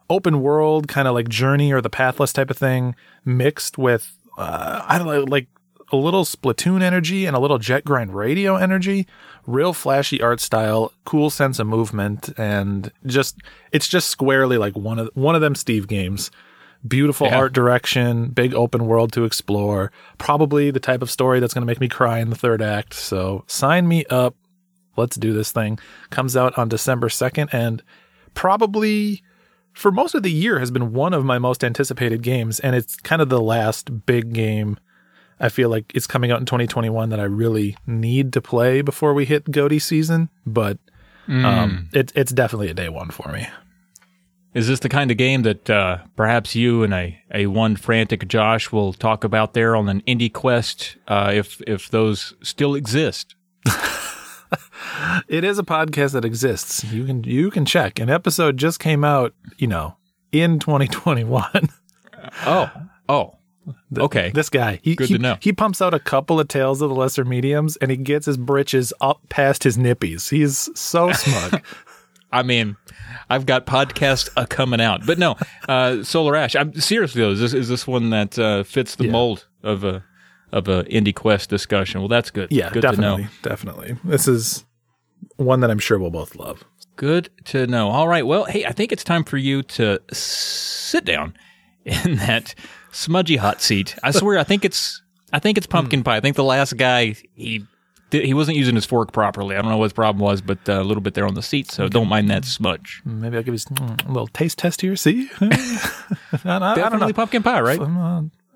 open 0.08 0.40
world 0.40 0.88
kind 0.88 1.08
of 1.08 1.14
like 1.14 1.28
Journey 1.28 1.72
or 1.72 1.80
the 1.80 1.90
Pathless 1.90 2.32
type 2.32 2.50
of 2.50 2.56
thing 2.58 2.94
mixed 3.24 3.76
with 3.78 4.16
uh, 4.38 4.82
I 4.86 4.98
don't 4.98 5.06
know 5.06 5.24
like 5.24 5.48
a 5.92 5.96
little 5.96 6.24
Splatoon 6.24 6.82
energy 6.82 7.26
and 7.26 7.36
a 7.36 7.40
little 7.40 7.58
Jet 7.58 7.84
Grind 7.84 8.14
Radio 8.14 8.56
energy. 8.56 9.06
Real 9.46 9.72
flashy 9.72 10.20
art 10.20 10.40
style, 10.40 10.92
cool 11.04 11.30
sense 11.30 11.58
of 11.60 11.66
movement, 11.68 12.30
and 12.36 12.90
just 13.06 13.36
it's 13.72 13.86
just 13.88 14.08
squarely 14.08 14.58
like 14.58 14.76
one 14.76 14.98
of 14.98 15.10
one 15.14 15.34
of 15.34 15.40
them 15.40 15.54
Steve 15.54 15.86
games 15.86 16.30
beautiful 16.86 17.26
Yeah. 17.26 17.38
art 17.38 17.52
direction, 17.52 18.28
big 18.28 18.54
open 18.54 18.86
world 18.86 19.10
to 19.14 19.24
explore. 19.24 19.90
Probably 20.18 20.70
the 20.70 20.78
type 20.78 21.02
of 21.02 21.10
story 21.10 21.40
that's 21.40 21.52
going 21.52 21.62
to 21.62 21.66
make 21.66 21.80
me 21.80 21.88
cry 21.88 22.18
in 22.20 22.30
the 22.30 22.36
third 22.36 22.62
act. 22.62 22.94
So 22.94 23.42
sign 23.48 23.88
me 23.88 24.04
up. 24.04 24.36
Let's 24.96 25.16
do 25.16 25.32
this 25.32 25.50
thing. 25.50 25.80
Comes 26.10 26.36
out 26.36 26.56
on 26.56 26.68
December 26.68 27.08
2nd 27.08 27.48
and 27.52 27.82
probably 28.34 29.22
for 29.76 29.92
most 29.92 30.14
of 30.14 30.22
the 30.22 30.32
year 30.32 30.58
has 30.58 30.70
been 30.70 30.94
one 30.94 31.12
of 31.12 31.24
my 31.24 31.38
most 31.38 31.62
anticipated 31.62 32.22
games. 32.22 32.58
And 32.60 32.74
it's 32.74 32.96
kind 32.96 33.20
of 33.20 33.28
the 33.28 33.42
last 33.42 34.06
big 34.06 34.32
game. 34.32 34.78
I 35.38 35.50
feel 35.50 35.68
like 35.68 35.92
it's 35.94 36.06
coming 36.06 36.32
out 36.32 36.40
in 36.40 36.46
2021 36.46 37.10
that 37.10 37.20
I 37.20 37.24
really 37.24 37.76
need 37.86 38.32
to 38.32 38.40
play 38.40 38.80
before 38.80 39.12
we 39.12 39.26
hit 39.26 39.50
GOTY 39.50 39.78
season, 39.78 40.30
but 40.46 40.78
um, 41.28 41.90
it, 41.92 42.10
it's 42.14 42.32
definitely 42.32 42.70
a 42.70 42.74
day 42.74 42.88
one 42.88 43.10
for 43.10 43.30
me. 43.30 43.46
Is 44.54 44.66
this 44.66 44.80
the 44.80 44.88
kind 44.88 45.10
of 45.10 45.18
game 45.18 45.42
that 45.42 45.68
uh, 45.68 45.98
perhaps 46.16 46.54
you 46.54 46.82
and 46.82 46.94
a, 46.94 47.20
a 47.34 47.46
one 47.46 47.76
frantic 47.76 48.26
Josh 48.26 48.72
will 48.72 48.94
talk 48.94 49.24
about 49.24 49.52
there 49.52 49.76
on 49.76 49.90
an 49.90 50.00
Indie 50.02 50.32
Quest 50.32 50.96
uh, 51.06 51.32
if 51.34 51.60
if 51.66 51.90
those 51.90 52.32
still 52.42 52.74
exist? 52.74 53.34
It 55.28 55.44
is 55.44 55.58
a 55.58 55.62
podcast 55.62 56.12
that 56.12 56.24
exists. 56.24 56.84
You 56.84 57.04
can 57.04 57.24
you 57.24 57.50
can 57.50 57.64
check. 57.64 57.98
An 57.98 58.08
episode 58.10 58.56
just 58.56 58.78
came 58.80 59.04
out, 59.04 59.34
you 59.58 59.66
know, 59.66 59.96
in 60.32 60.58
2021. 60.58 61.68
Oh, 62.44 62.70
oh, 63.08 63.34
okay. 63.98 64.30
this 64.34 64.48
guy, 64.50 64.80
he 64.82 64.94
Good 64.96 65.08
he, 65.08 65.14
to 65.16 65.20
know. 65.22 65.36
he 65.40 65.52
pumps 65.52 65.80
out 65.80 65.94
a 65.94 65.98
couple 65.98 66.40
of 66.40 66.48
tales 66.48 66.80
of 66.82 66.88
the 66.88 66.94
lesser 66.94 67.24
mediums, 67.24 67.76
and 67.76 67.90
he 67.90 67.96
gets 67.96 68.26
his 68.26 68.36
britches 68.36 68.92
up 69.00 69.20
past 69.28 69.62
his 69.64 69.76
nippies. 69.78 70.30
He's 70.30 70.68
so 70.78 71.12
smug. 71.12 71.62
I 72.32 72.42
mean, 72.42 72.76
I've 73.30 73.46
got 73.46 73.66
podcast 73.66 74.28
uh, 74.36 74.46
coming 74.48 74.80
out, 74.80 75.06
but 75.06 75.18
no, 75.18 75.36
uh, 75.68 76.02
Solar 76.02 76.34
Ash. 76.36 76.56
I'm 76.56 76.74
seriously 76.80 77.22
though. 77.22 77.30
Is 77.30 77.40
this 77.40 77.54
is 77.54 77.68
this 77.68 77.86
one 77.86 78.10
that 78.10 78.38
uh, 78.38 78.64
fits 78.64 78.96
the 78.96 79.04
Yeah. 79.06 79.12
mold 79.12 79.46
of 79.62 79.84
a 79.84 80.04
of 80.56 80.68
a 80.68 80.84
Indie 80.84 81.14
Quest 81.14 81.50
discussion? 81.50 82.00
Well, 82.00 82.08
that's 82.08 82.30
good. 82.30 82.50
Yeah, 82.50 82.70
good 82.70 82.82
definitely, 82.82 83.24
to 83.24 83.28
know. 83.28 83.28
definitely. 83.42 83.96
This 84.04 84.26
is 84.26 84.64
one 85.36 85.60
that 85.60 85.70
I'm 85.70 85.78
sure 85.78 85.98
we'll 85.98 86.10
both 86.10 86.34
love. 86.34 86.64
Good 86.96 87.28
to 87.46 87.66
know. 87.66 87.90
All 87.90 88.08
right. 88.08 88.26
Well, 88.26 88.44
hey, 88.44 88.64
I 88.64 88.72
think 88.72 88.90
it's 88.90 89.04
time 89.04 89.24
for 89.24 89.36
you 89.36 89.62
to 89.62 90.00
sit 90.12 91.04
down 91.04 91.36
in 91.84 92.16
that 92.16 92.54
smudgy 92.90 93.36
hot 93.36 93.60
seat. 93.60 93.96
I 94.02 94.10
swear, 94.10 94.38
I 94.38 94.44
think 94.44 94.64
it's 94.64 95.02
I 95.32 95.38
think 95.38 95.58
it's 95.58 95.66
pumpkin 95.66 96.02
pie. 96.02 96.16
I 96.16 96.20
think 96.20 96.36
the 96.36 96.44
last 96.44 96.76
guy 96.76 97.14
he 97.34 97.64
he 98.10 98.34
wasn't 98.34 98.56
using 98.56 98.76
his 98.76 98.84
fork 98.84 99.12
properly. 99.12 99.56
I 99.56 99.62
don't 99.62 99.70
know 99.70 99.76
what 99.78 99.84
his 99.84 99.92
problem 99.92 100.22
was, 100.22 100.40
but 100.40 100.66
uh, 100.68 100.80
a 100.80 100.84
little 100.84 101.02
bit 101.02 101.14
there 101.14 101.26
on 101.26 101.34
the 101.34 101.42
seat. 101.42 101.70
So 101.70 101.88
don't 101.88 102.08
mind 102.08 102.30
that 102.30 102.44
smudge. 102.44 103.02
Maybe 103.04 103.36
I'll 103.36 103.42
give 103.42 103.54
you 103.54 103.60
mm, 103.60 104.06
a 104.06 104.08
little 104.08 104.28
taste 104.28 104.58
test 104.58 104.80
here. 104.80 104.94
See, 104.96 105.28
I, 105.40 105.46
I, 106.44 106.56
I 106.56 106.58
don't 106.58 106.60
know. 106.60 106.74
Definitely 106.76 107.12
pumpkin 107.14 107.42
pie, 107.42 107.60
right? 107.60 107.80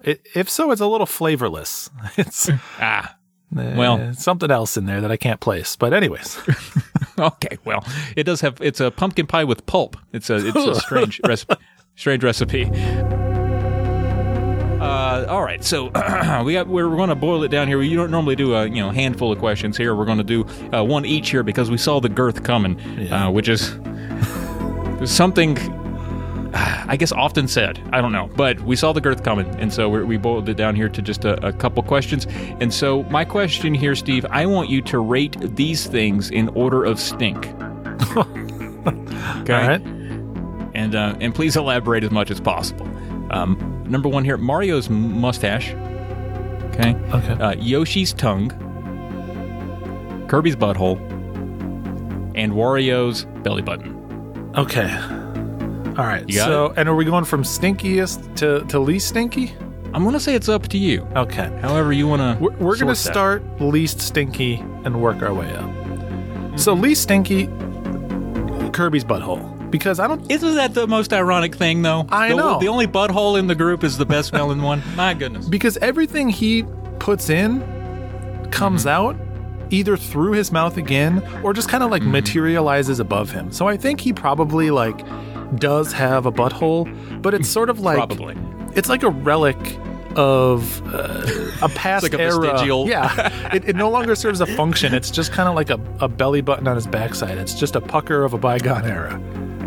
Uh, 0.07 0.15
if 0.35 0.49
so, 0.49 0.71
it's 0.71 0.81
a 0.81 0.87
little 0.87 1.07
flavorless. 1.07 1.91
It's 2.17 2.49
Ah. 2.81 3.17
well, 3.53 3.77
Well. 3.99 4.15
something 4.15 4.51
else 4.51 4.77
in 4.77 4.87
there 4.87 5.01
that 5.01 5.11
I 5.11 5.17
can't 5.17 5.41
place. 5.41 5.77
But 5.77 5.93
anyways, 5.93 6.39
Okay, 7.19 7.59
well, 7.65 7.85
it 8.17 8.25
does 8.25 8.41
have. 8.41 8.59
It's 8.63 8.81
a 8.81 8.91
pumpkin 8.91 9.27
pie 9.27 9.45
with 9.45 9.67
pulp. 9.67 9.97
It's 10.13 10.31
a 10.31 10.37
it's 10.37 10.57
a 10.57 10.75
strange 10.81 11.21
recipe. 11.27 11.55
Strange 11.97 12.25
recipe. 12.25 12.71
Uh, 14.81 15.27
all 15.29 15.43
right, 15.43 15.63
so 15.63 15.85
we 16.45 16.55
got 16.55 16.67
we're, 16.67 16.89
going 16.89 17.11
to 17.11 17.15
boil 17.15 17.43
it 17.43 17.49
down 17.49 17.69
here. 17.69 17.79
We 17.79 17.95
don't 17.95 18.11
normally 18.11 18.37
do 18.37 18.55
a 18.55 18.65
you 18.67 18.77
know 18.77 18.89
handful 18.91 19.31
of 19.31 19.39
questions 19.39 19.77
here. 19.77 19.95
We're 19.95 20.07
going 20.07 20.17
to 20.19 20.25
do 20.25 20.47
uh, 20.75 20.83
one 20.83 21.05
each 21.05 21.29
here 21.31 21.43
because 21.43 21.71
we 21.71 21.77
saw 21.77 22.01
the 22.01 22.09
girth 22.09 22.43
coming, 22.43 22.81
uh, 23.13 23.31
which 23.31 23.49
is 23.51 23.79
something 25.05 25.57
I 26.55 26.97
guess 26.97 27.13
often 27.13 27.49
said. 27.49 27.81
I 27.93 28.01
don't 28.01 28.13
know, 28.13 28.29
but 28.37 28.61
we 28.61 28.77
saw 28.77 28.93
the 28.93 29.01
girth 29.01 29.23
coming, 29.23 29.47
and 29.57 29.73
so 29.73 29.89
we're, 29.89 30.05
we 30.05 30.17
boiled 30.17 30.49
it 30.49 30.57
down 30.57 30.75
here 30.75 30.89
to 30.89 31.03
just 31.03 31.25
a, 31.25 31.47
a 31.47 31.53
couple 31.53 31.83
questions. 31.83 32.27
And 32.61 32.73
so 32.73 33.05
my 33.05 33.25
question 33.25 33.75
here, 33.75 33.95
Steve, 33.95 34.27
I 34.31 34.47
want 34.47 34.69
you 34.69 34.83
to 34.83 34.99
rate 34.99 35.37
these 35.41 35.87
things 35.87 36.31
in 36.31 36.49
order 36.51 36.85
of 36.85 36.99
stink. 36.99 37.47
okay. 37.47 38.25
all 38.87 39.69
right. 39.69 39.83
And 40.75 40.95
uh, 40.95 41.17
and 41.21 41.35
please 41.35 41.57
elaborate 41.57 42.05
as 42.05 42.11
much 42.11 42.31
as 42.31 42.41
possible. 42.41 42.87
Um, 43.31 43.85
number 43.89 44.09
one 44.09 44.25
here, 44.25 44.37
Mario's 44.37 44.89
mustache. 44.89 45.73
Okay. 46.73 46.95
Okay. 47.13 47.33
Uh, 47.33 47.55
Yoshi's 47.55 48.13
tongue. 48.13 48.51
Kirby's 50.29 50.57
butthole. 50.57 50.99
And 52.35 52.53
Wario's 52.53 53.25
belly 53.43 53.63
button. 53.63 54.53
Okay. 54.57 54.89
All 56.01 56.07
right. 56.07 56.33
So, 56.33 56.73
and 56.79 56.89
are 56.89 56.95
we 56.95 57.05
going 57.05 57.27
from 57.27 57.43
stinkiest 57.43 58.37
to, 58.37 58.65
to 58.69 58.79
least 58.79 59.09
stinky? 59.09 59.55
I'm 59.93 60.03
gonna 60.03 60.19
say 60.19 60.35
it's 60.35 60.49
up 60.49 60.67
to 60.69 60.79
you. 60.79 61.07
Okay. 61.15 61.55
However 61.61 61.93
you 61.93 62.09
wanna. 62.09 62.39
We're, 62.41 62.57
we're 62.57 62.77
going 62.77 62.89
to 62.89 62.95
start 62.95 63.43
least 63.61 64.01
stinky 64.01 64.55
and 64.85 65.03
work 65.03 65.21
our 65.21 65.35
way 65.35 65.55
up. 65.55 65.69
So, 66.59 66.73
mm-hmm. 66.73 66.81
least 66.81 67.03
stinky, 67.03 67.49
Kirby's 68.71 69.05
butthole. 69.05 69.71
Because 69.71 70.01
I 70.01 70.09
don't. 70.09 70.29
Isn't 70.31 70.55
that 70.55 70.73
the 70.73 70.87
most 70.87 71.13
ironic 71.13 71.55
thing, 71.55 71.83
though? 71.83 72.07
I 72.09 72.31
the, 72.31 72.37
know. 72.37 72.59
The 72.59 72.69
only 72.69 72.87
butthole 72.87 73.39
in 73.39 73.47
the 73.47 73.55
group 73.55 73.85
is 73.85 73.99
the 73.99 74.07
best 74.07 74.31
smelling 74.31 74.63
one. 74.63 74.83
My 74.97 75.13
goodness. 75.13 75.49
Because 75.49 75.77
everything 75.79 76.31
he 76.31 76.65
puts 76.99 77.29
in 77.29 77.61
comes 78.51 78.87
mm-hmm. 78.87 78.89
out 78.89 79.17
either 79.69 79.99
through 79.99 80.33
his 80.33 80.51
mouth 80.51 80.79
again 80.79 81.23
or 81.43 81.53
just 81.53 81.69
kind 81.69 81.85
of 81.85 81.91
like 81.91 82.01
mm-hmm. 82.01 82.13
materializes 82.13 83.01
above 83.01 83.31
him. 83.31 83.53
So 83.53 83.69
I 83.69 83.77
think 83.77 84.01
he 84.01 84.15
probably 84.15 84.71
like 84.71 85.05
does 85.57 85.93
have 85.93 86.27
a 86.27 86.33
butthole, 86.33 86.87
but 87.23 87.35
it's 87.35 87.49
sort 87.49 87.71
of 87.71 87.81
like 87.89 87.97
Probably. 87.97 88.37
it's 88.75 88.89
like 88.89 89.03
a 89.03 89.11
relic 89.11 89.57
of 90.17 90.83
uh, 90.93 91.25
a 91.63 91.69
past 91.75 92.03
like 92.03 92.15
a 92.15 92.21
era. 92.21 92.41
vestigial- 92.41 92.89
Yeah, 92.89 93.51
it, 93.55 93.69
it 93.69 93.77
no 93.77 93.89
longer 93.91 94.15
serves 94.15 94.41
a 94.41 94.47
function. 94.47 94.93
It's 94.95 95.11
just 95.11 95.33
kind 95.33 95.49
of 95.49 95.55
like 95.55 95.71
a, 95.71 95.79
a 96.01 96.09
belly 96.09 96.41
button 96.41 96.67
on 96.67 96.75
his 96.77 96.87
backside. 96.87 97.39
It's 97.39 97.55
just 97.55 97.77
a 97.77 97.81
pucker 97.81 98.25
of 98.25 98.33
a 98.35 98.39
bygone 98.39 98.87
era. 98.87 99.21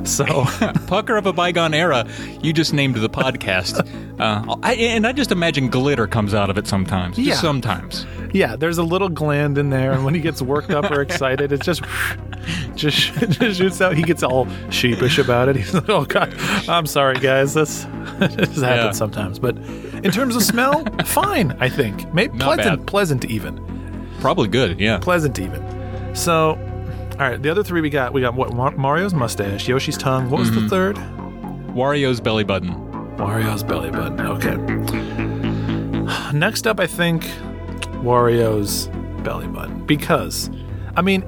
So 0.06 0.26
Pucker 0.88 1.16
of 1.18 1.26
a 1.26 1.34
bygone 1.34 1.74
era. 1.74 2.06
You 2.42 2.54
just 2.54 2.74
named 2.74 2.96
the 2.96 3.10
podcast. 3.10 3.88
Uh, 4.14 4.56
I, 4.62 4.76
and 4.76 5.08
I 5.08 5.12
just 5.12 5.32
imagine 5.32 5.70
glitter 5.70 6.06
comes 6.06 6.36
out 6.36 6.52
of 6.52 6.58
it 6.58 6.68
sometimes. 6.68 7.16
Just 7.16 7.28
Yeah. 7.28 7.34
sometimes. 7.34 8.06
yeah, 8.32 8.56
there's 8.56 8.78
a 8.78 8.84
little 8.84 9.10
gland 9.10 9.58
in 9.58 9.72
there, 9.72 9.92
and 9.92 10.06
when 10.06 10.14
he 10.14 10.22
gets 10.22 10.40
worked 10.40 10.70
up 10.70 10.92
or 10.92 11.02
excited, 11.02 11.52
it 11.52 11.62
just 11.64 11.82
just 12.76 13.12
just 13.16 13.58
shoots 13.58 13.82
out. 13.82 13.96
He 13.98 14.04
gets 14.04 14.22
all 14.22 14.48
sheepish 14.70 15.18
about 15.18 15.50
it. 15.50 15.56
He's 15.56 15.74
like, 15.74 15.90
"Oh 15.90 16.06
God, 16.06 16.32
I'm 16.70 16.86
sorry, 16.86 17.16
guys. 17.18 17.56
This 17.56 17.86
this 18.20 18.30
happens 18.38 18.62
Yeah. 18.62 18.92
sometimes." 18.92 19.40
But 19.40 19.58
in 19.58 20.12
terms 20.12 20.36
of 20.36 20.44
smell, 20.44 20.86
fine. 21.06 21.58
I 21.60 21.68
think 21.70 22.14
maybe 22.14 22.38
Not 22.38 22.46
pleasant, 22.58 22.80
bad. 22.82 22.88
pleasant 22.88 23.26
even. 23.26 24.16
Probably 24.22 24.48
good. 24.48 24.80
Yeah. 24.80 25.00
pleasant 25.00 25.40
even. 25.40 26.16
So, 26.16 26.54
all 27.20 27.30
right, 27.30 27.42
the 27.42 27.50
other 27.50 27.64
three 27.64 27.82
we 27.82 27.90
got. 27.90 28.14
We 28.14 28.22
got 28.22 28.34
what? 28.34 28.78
Mario's 28.78 29.14
mustache, 29.14 29.68
Yoshi's 29.68 29.98
tongue. 29.98 30.30
What 30.30 30.40
was 30.40 30.50
Mm-hmm. 30.50 30.64
the 30.64 30.70
third? 30.70 30.96
Wario's 31.76 32.20
belly 32.20 32.44
button. 32.44 32.70
Wario's 33.18 33.64
belly 33.64 33.92
button. 33.92 34.20
Okay. 34.22 34.56
Next 36.38 36.68
up, 36.68 36.80
I 36.80 36.88
think 36.88 37.24
Wario's 38.04 38.88
belly 39.24 39.48
button 39.48 39.86
because, 39.86 40.50
I 40.96 41.02
mean, 41.02 41.24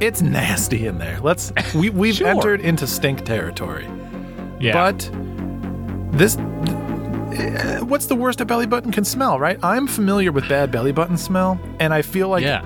it's 0.00 0.20
nasty 0.22 0.86
in 0.86 0.98
there. 0.98 1.18
Let's 1.20 1.52
we 1.74 1.90
we've 2.02 2.16
Sure. 2.16 2.26
entered 2.28 2.60
into 2.60 2.86
stink 2.86 3.24
territory. 3.24 3.86
Yeah. 4.60 4.72
But 4.72 5.10
this. 6.16 6.36
What's 7.84 8.06
the 8.06 8.16
worst 8.16 8.40
a 8.40 8.44
belly 8.44 8.66
button 8.66 8.90
can 8.90 9.04
smell, 9.04 9.38
right? 9.38 9.58
I'm 9.62 9.86
familiar 9.86 10.32
with 10.32 10.48
bad 10.48 10.70
belly 10.72 10.92
button 10.92 11.16
smell, 11.16 11.58
and 11.78 11.94
I 11.94 12.02
feel 12.02 12.28
like 12.28 12.42
yeah. 12.42 12.64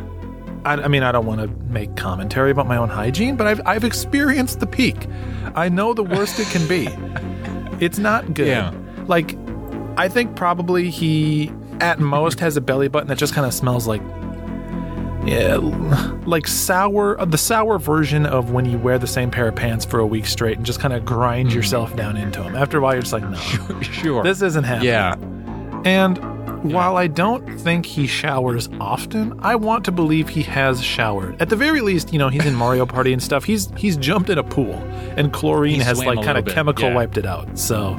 I, 0.65 0.75
I 0.75 0.89
mean, 0.89 1.03
I 1.03 1.13
don't 1.13 1.27
want 1.27 1.41
to 1.41 1.49
make 1.73 1.97
commentary 1.97 2.51
about 2.51 2.67
my 2.67 2.77
own 2.77 2.89
hygiene, 2.89 3.37
but 3.37 3.47
I've, 3.47 3.61
I've 3.67 3.85
experienced 3.85 4.61
the 4.61 4.67
peak. 4.67 5.09
I 5.55 5.69
know 5.69 5.93
the 5.95 6.05
worst 6.05 6.39
it 6.41 6.49
can 6.49 6.67
be. 6.69 6.89
It's 7.81 7.99
not 7.99 8.33
good. 8.35 8.47
Yeah. 8.47 8.73
Like, 9.09 9.37
I 9.97 10.09
think 10.09 10.37
probably 10.37 10.89
he, 10.89 11.51
at 11.81 11.99
most, 11.99 12.39
has 12.39 12.57
a 12.57 12.61
belly 12.61 12.87
button 12.87 13.09
that 13.09 13.19
just 13.19 13.35
kind 13.35 13.45
of 13.45 13.53
smells 13.53 13.89
like, 13.89 14.01
yeah, 15.25 15.57
like 16.27 16.47
sour, 16.47 17.21
uh, 17.21 17.25
the 17.25 17.39
sour 17.39 17.79
version 17.79 18.25
of 18.25 18.53
when 18.53 18.65
you 18.67 18.79
wear 18.79 18.99
the 19.01 19.07
same 19.09 19.31
pair 19.33 19.49
of 19.49 19.57
pants 19.57 19.85
for 19.85 19.99
a 19.99 20.07
week 20.07 20.27
straight 20.27 20.57
and 20.59 20.65
just 20.67 20.79
kind 20.79 20.93
of 20.95 21.05
grind 21.05 21.51
Mm. 21.51 21.55
yourself 21.55 21.97
down 21.97 22.17
into 22.17 22.41
them. 22.41 22.55
After 22.55 22.79
a 22.79 22.81
while, 22.81 22.93
you're 22.95 23.03
just 23.03 23.13
like, 23.13 23.25
no, 23.29 23.81
Sure. 23.83 24.23
this 24.23 24.43
isn't 24.43 24.63
happening. 24.65 24.89
yeah. 24.89 25.17
And 25.85 26.19
while 26.63 26.97
I 26.97 27.07
don't 27.09 27.59
think 27.61 27.87
he 27.87 28.07
showers 28.07 28.69
often, 28.81 29.39
I 29.41 29.55
want 29.57 29.85
to 29.87 29.93
believe 29.93 30.29
he 30.29 30.43
has 30.45 30.83
showered. 30.83 31.41
At 31.43 31.49
the 31.49 31.57
very 31.57 31.81
least, 31.81 32.13
you 32.13 32.19
know, 32.19 32.29
he's 32.29 32.47
in 32.47 32.55
Mario 32.55 32.87
Party 32.87 33.13
and 33.13 33.23
stuff. 33.23 33.45
He's 33.45 33.71
he's 33.77 33.97
jumped 33.97 34.31
in 34.31 34.39
a 34.39 34.45
pool 34.45 34.75
and 35.17 35.33
chlorine 35.33 35.75
He 35.77 35.81
has 35.81 35.99
swam 35.99 36.17
like 36.17 36.19
a 36.25 36.27
kind 36.27 36.39
of 36.39 36.45
bit, 36.45 36.55
chemical 36.55 36.85
yeah. 36.89 36.95
wiped 36.95 37.19
it 37.19 37.27
out. 37.27 37.59
So 37.59 37.95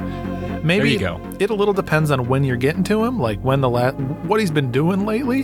maybe 0.62 0.90
you 0.92 0.98
go. 0.98 1.20
it 1.38 1.50
a 1.50 1.54
little 1.54 1.74
depends 1.74 2.10
on 2.10 2.26
when 2.28 2.42
you're 2.44 2.56
getting 2.56 2.84
to 2.84 3.04
him, 3.04 3.20
like 3.20 3.38
when 3.40 3.60
the 3.60 3.68
la- 3.70 3.92
what 3.92 4.40
he's 4.40 4.50
been 4.50 4.70
doing 4.72 5.04
lately. 5.06 5.42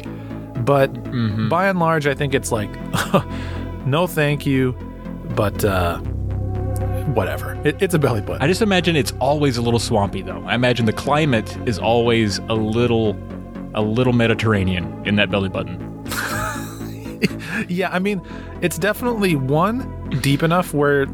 But 0.64 0.92
Mm-hmm. 0.94 1.48
by 1.48 1.68
and 1.68 1.78
large, 1.78 2.06
I 2.06 2.14
think 2.14 2.34
it's 2.34 2.52
like 2.52 2.70
no 3.86 4.06
thank 4.06 4.46
you, 4.46 4.72
but 5.34 5.64
uh 5.64 6.00
whatever. 7.14 7.60
It, 7.64 7.80
it's 7.82 7.94
a 7.94 7.98
belly 7.98 8.20
button. 8.20 8.42
I 8.42 8.46
just 8.46 8.62
imagine 8.62 8.96
it's 8.96 9.12
always 9.20 9.56
a 9.56 9.62
little 9.62 9.80
swampy 9.80 10.22
though. 10.22 10.42
I 10.46 10.54
imagine 10.54 10.86
the 10.86 10.92
climate 10.92 11.56
is 11.66 11.78
always 11.78 12.38
a 12.38 12.54
little 12.54 13.16
a 13.74 13.82
little 13.82 14.12
Mediterranean 14.12 15.06
in 15.06 15.16
that 15.16 15.30
belly 15.30 15.48
button. 15.48 15.86
yeah, 17.68 17.88
I 17.92 17.98
mean, 17.98 18.20
it's 18.60 18.78
definitely 18.78 19.36
one 19.36 20.10
deep 20.20 20.42
enough 20.42 20.74
where 20.74 21.06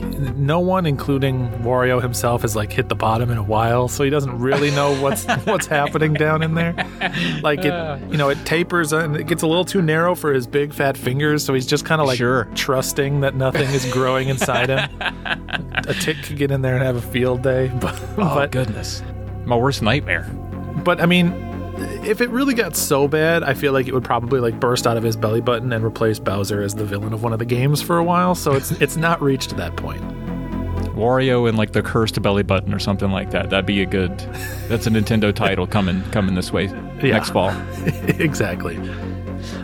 no 0.00 0.60
one, 0.60 0.86
including 0.86 1.48
Wario 1.62 2.00
himself, 2.00 2.42
has 2.42 2.56
like 2.56 2.72
hit 2.72 2.88
the 2.88 2.94
bottom 2.94 3.30
in 3.30 3.38
a 3.38 3.42
while, 3.42 3.88
so 3.88 4.04
he 4.04 4.10
doesn't 4.10 4.38
really 4.38 4.70
know 4.70 4.94
what's 5.00 5.24
what's 5.44 5.66
happening 5.66 6.14
down 6.14 6.42
in 6.42 6.54
there. 6.54 6.74
Like 7.42 7.60
it, 7.64 7.72
uh. 7.72 7.98
you 8.10 8.16
know, 8.16 8.28
it 8.28 8.38
tapers 8.44 8.92
and 8.92 9.16
it 9.16 9.26
gets 9.26 9.42
a 9.42 9.46
little 9.46 9.64
too 9.64 9.82
narrow 9.82 10.14
for 10.14 10.32
his 10.32 10.46
big 10.46 10.72
fat 10.72 10.96
fingers, 10.96 11.44
so 11.44 11.54
he's 11.54 11.66
just 11.66 11.84
kind 11.84 12.00
of 12.00 12.06
like 12.06 12.18
Sure. 12.18 12.48
trusting 12.54 13.20
that 13.20 13.34
nothing 13.34 13.68
is 13.70 13.84
growing 13.92 14.28
inside 14.28 14.68
him. 14.68 14.90
a 15.88 15.94
tick 15.94 16.16
could 16.22 16.36
get 16.36 16.50
in 16.50 16.62
there 16.62 16.74
and 16.74 16.82
have 16.84 16.96
a 16.96 17.02
field 17.02 17.42
day, 17.42 17.68
but 17.80 17.94
Oh 18.18 18.34
but 18.34 18.50
goodness. 18.52 19.02
My 19.44 19.56
worst 19.56 19.82
nightmare. 19.82 20.24
but 20.84 21.00
I 21.00 21.06
mean, 21.06 21.30
if 22.04 22.20
it 22.20 22.28
really 22.30 22.54
got 22.54 22.76
so 22.76 23.08
bad, 23.08 23.42
I 23.42 23.54
feel 23.54 23.72
like 23.72 23.88
it 23.88 23.94
would 23.94 24.04
probably 24.04 24.40
like 24.40 24.58
burst 24.60 24.86
out 24.86 24.96
of 24.96 25.02
his 25.02 25.16
belly 25.16 25.40
button 25.40 25.72
and 25.72 25.84
replace 25.84 26.18
Bowser 26.18 26.62
as 26.62 26.74
the 26.74 26.84
villain 26.84 27.12
of 27.12 27.22
one 27.22 27.32
of 27.32 27.38
the 27.38 27.44
games 27.44 27.80
for 27.82 27.98
a 27.98 28.04
while. 28.04 28.34
So 28.34 28.52
it's 28.52 28.70
it's 28.72 28.96
not 28.96 29.20
reached 29.22 29.56
that 29.56 29.76
point. 29.76 30.02
Wario 30.94 31.48
and 31.48 31.56
like 31.56 31.72
the 31.72 31.82
cursed 31.82 32.20
belly 32.20 32.42
button 32.42 32.74
or 32.74 32.78
something 32.78 33.10
like 33.10 33.30
that. 33.30 33.50
That'd 33.50 33.66
be 33.66 33.80
a 33.82 33.86
good. 33.86 34.18
That's 34.68 34.86
a 34.86 34.90
Nintendo 34.90 35.34
title 35.34 35.66
coming 35.66 36.02
coming 36.10 36.34
this 36.34 36.52
way 36.52 36.66
Yeah. 36.66 37.12
next 37.14 37.30
fall. 37.30 37.50
exactly. 38.18 38.78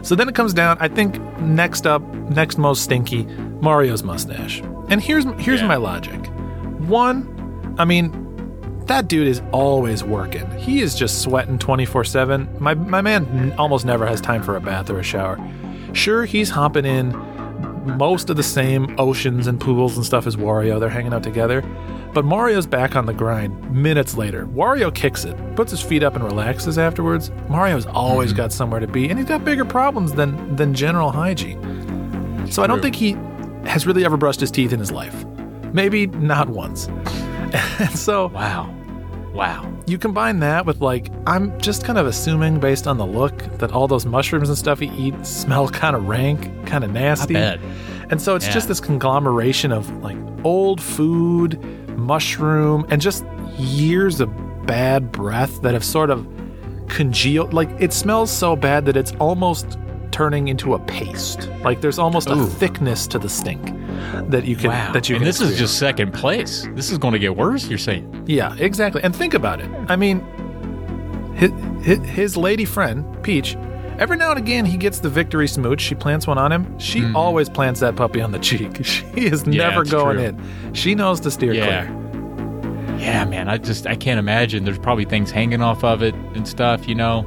So 0.02 0.14
then 0.14 0.28
it 0.28 0.34
comes 0.34 0.54
down. 0.54 0.76
I 0.80 0.88
think 0.88 1.20
next 1.40 1.86
up, 1.86 2.02
next 2.30 2.58
most 2.58 2.82
stinky, 2.82 3.24
Mario's 3.60 4.02
mustache. 4.02 4.60
And 4.88 5.02
here's 5.02 5.24
here's 5.38 5.60
Yeah. 5.60 5.66
my 5.68 5.76
logic. 5.76 6.26
One, 6.88 7.74
I 7.78 7.84
mean, 7.84 8.10
that 8.88 9.08
dude 9.08 9.28
is 9.28 9.40
always 9.52 10.02
working. 10.02 10.50
He 10.58 10.80
is 10.80 10.94
just 10.94 11.22
sweating 11.22 11.58
24 11.58 12.04
7. 12.04 12.48
My, 12.58 12.74
my 12.74 13.00
man 13.00 13.26
n- 13.26 13.54
almost 13.58 13.84
never 13.86 14.06
has 14.06 14.20
time 14.20 14.42
for 14.42 14.56
a 14.56 14.60
bath 14.60 14.90
or 14.90 14.98
a 14.98 15.02
shower. 15.02 15.38
Sure, 15.92 16.24
he's 16.24 16.50
hopping 16.50 16.84
in 16.84 17.12
most 17.96 18.28
of 18.28 18.36
the 18.36 18.42
same 18.42 18.94
oceans 18.98 19.46
and 19.46 19.60
pools 19.60 19.96
and 19.96 20.04
stuff 20.04 20.26
as 20.26 20.36
Wario. 20.36 20.78
They're 20.78 20.88
hanging 20.88 21.14
out 21.14 21.22
together. 21.22 21.62
But 22.12 22.24
Mario's 22.24 22.66
back 22.66 22.96
on 22.96 23.06
the 23.06 23.12
grind 23.12 23.70
minutes 23.70 24.16
later. 24.16 24.46
Wario 24.46 24.94
kicks 24.94 25.24
it, 25.24 25.36
puts 25.54 25.70
his 25.70 25.82
feet 25.82 26.02
up 26.02 26.14
and 26.14 26.24
relaxes 26.24 26.78
afterwards. 26.78 27.30
Mario's 27.48 27.86
always 27.86 28.30
mm-hmm. 28.30 28.38
got 28.38 28.52
somewhere 28.52 28.80
to 28.80 28.86
be, 28.86 29.08
and 29.08 29.18
he's 29.18 29.28
got 29.28 29.44
bigger 29.44 29.64
problems 29.64 30.12
than 30.12 30.56
than 30.56 30.74
general 30.74 31.10
hygiene. 31.10 32.48
So 32.50 32.62
I 32.62 32.66
don't 32.66 32.80
think 32.80 32.96
he 32.96 33.12
has 33.66 33.86
really 33.86 34.04
ever 34.04 34.16
brushed 34.16 34.40
his 34.40 34.50
teeth 34.50 34.72
in 34.72 34.78
his 34.78 34.90
life. 34.90 35.24
Maybe 35.72 36.06
not 36.06 36.48
once. 36.48 36.88
and 37.78 37.90
so 37.90 38.28
Wow. 38.28 38.74
Wow. 39.38 39.72
you 39.86 39.98
combine 39.98 40.40
that 40.40 40.66
with 40.66 40.80
like 40.80 41.10
I'm 41.26 41.58
just 41.60 41.84
kind 41.84 41.96
of 41.96 42.06
assuming 42.06 42.58
based 42.58 42.86
on 42.88 42.98
the 42.98 43.06
look 43.06 43.38
that 43.58 43.70
all 43.72 43.86
those 43.86 44.04
mushrooms 44.04 44.48
and 44.48 44.58
stuff 44.58 44.80
he 44.80 44.88
eats 44.98 45.28
smell 45.30 45.68
kind 45.82 45.94
of 45.94 46.08
rank, 46.08 46.50
kind 46.66 46.82
of 46.84 46.90
nasty. 46.92 47.34
bet. 47.34 47.60
And 48.10 48.20
so 48.20 48.34
it's 48.34 48.46
Yeah. 48.46 48.52
just 48.54 48.66
this 48.68 48.80
conglomeration 48.80 49.70
of 49.70 49.88
like 50.02 50.16
old 50.44 50.80
food, 50.80 51.58
mushroom, 51.96 52.84
and 52.90 53.00
just 53.00 53.24
years 53.56 54.20
of 54.20 54.28
bad 54.66 55.12
breath 55.12 55.62
that 55.62 55.72
have 55.72 55.84
sort 55.84 56.10
of 56.10 56.26
congealed. 56.88 57.52
Like 57.54 57.70
it 57.78 57.92
smells 57.92 58.30
so 58.30 58.56
bad 58.56 58.86
that 58.86 58.96
it's 58.96 59.12
almost 59.20 59.78
turning 60.10 60.48
into 60.48 60.74
a 60.74 60.78
paste. 60.80 61.48
Like 61.62 61.80
there's 61.80 61.98
almost 61.98 62.28
a 62.28 62.44
thickness 62.44 63.06
to 63.08 63.18
the 63.20 63.28
stink 63.28 63.72
that 64.28 64.44
you 64.44 64.56
can 64.56 64.70
Wow. 64.70 64.92
that 64.92 65.08
you 65.08 65.16
and 65.16 65.22
can 65.22 65.26
this 65.26 65.40
is 65.40 65.58
just 65.58 65.78
second 65.78 66.12
place. 66.12 66.68
This 66.74 66.90
is 66.90 66.98
going 66.98 67.12
to 67.12 67.18
get 67.18 67.36
worse. 67.36 67.68
You're 67.68 67.78
saying? 67.78 68.24
Yeah, 68.26 68.54
exactly. 68.58 69.02
And 69.02 69.14
think 69.14 69.34
about 69.34 69.60
it. 69.60 69.70
I 69.88 69.96
mean, 69.96 70.20
his, 71.34 71.52
his, 72.08 72.36
lady 72.36 72.64
friend, 72.64 73.04
Peach, 73.22 73.56
every 73.98 74.16
now 74.16 74.30
and 74.30 74.38
again 74.38 74.64
he 74.64 74.76
gets 74.76 75.00
the 75.00 75.08
victory 75.08 75.46
smooch. 75.48 75.80
She 75.80 75.94
plants 75.94 76.26
one 76.26 76.38
on 76.38 76.50
him. 76.50 76.78
She 76.78 77.00
hmm. 77.00 77.16
always 77.16 77.48
plants 77.48 77.80
that 77.80 77.96
puppy 77.96 78.20
on 78.20 78.32
the 78.32 78.38
cheek. 78.38 78.84
She 78.84 79.04
is. 79.14 79.46
Yeah, 79.46 79.68
never 79.68 79.84
going 79.84 80.16
true. 80.16 80.26
in. 80.26 80.74
She 80.74 80.94
knows 80.94 81.20
to 81.20 81.30
steer 81.30 81.52
Yeah. 81.52 81.86
clear. 81.86 81.98
Yeah, 82.98 83.24
man. 83.24 83.48
I 83.48 83.58
just 83.58 83.86
I 83.86 83.94
can't 83.94 84.18
imagine. 84.18 84.64
There's 84.64 84.78
probably 84.78 85.04
things 85.04 85.30
hanging 85.30 85.62
off 85.62 85.84
of 85.84 86.02
it 86.02 86.14
and 86.34 86.46
stuff. 86.48 86.88
You 86.88 86.96
know, 86.96 87.20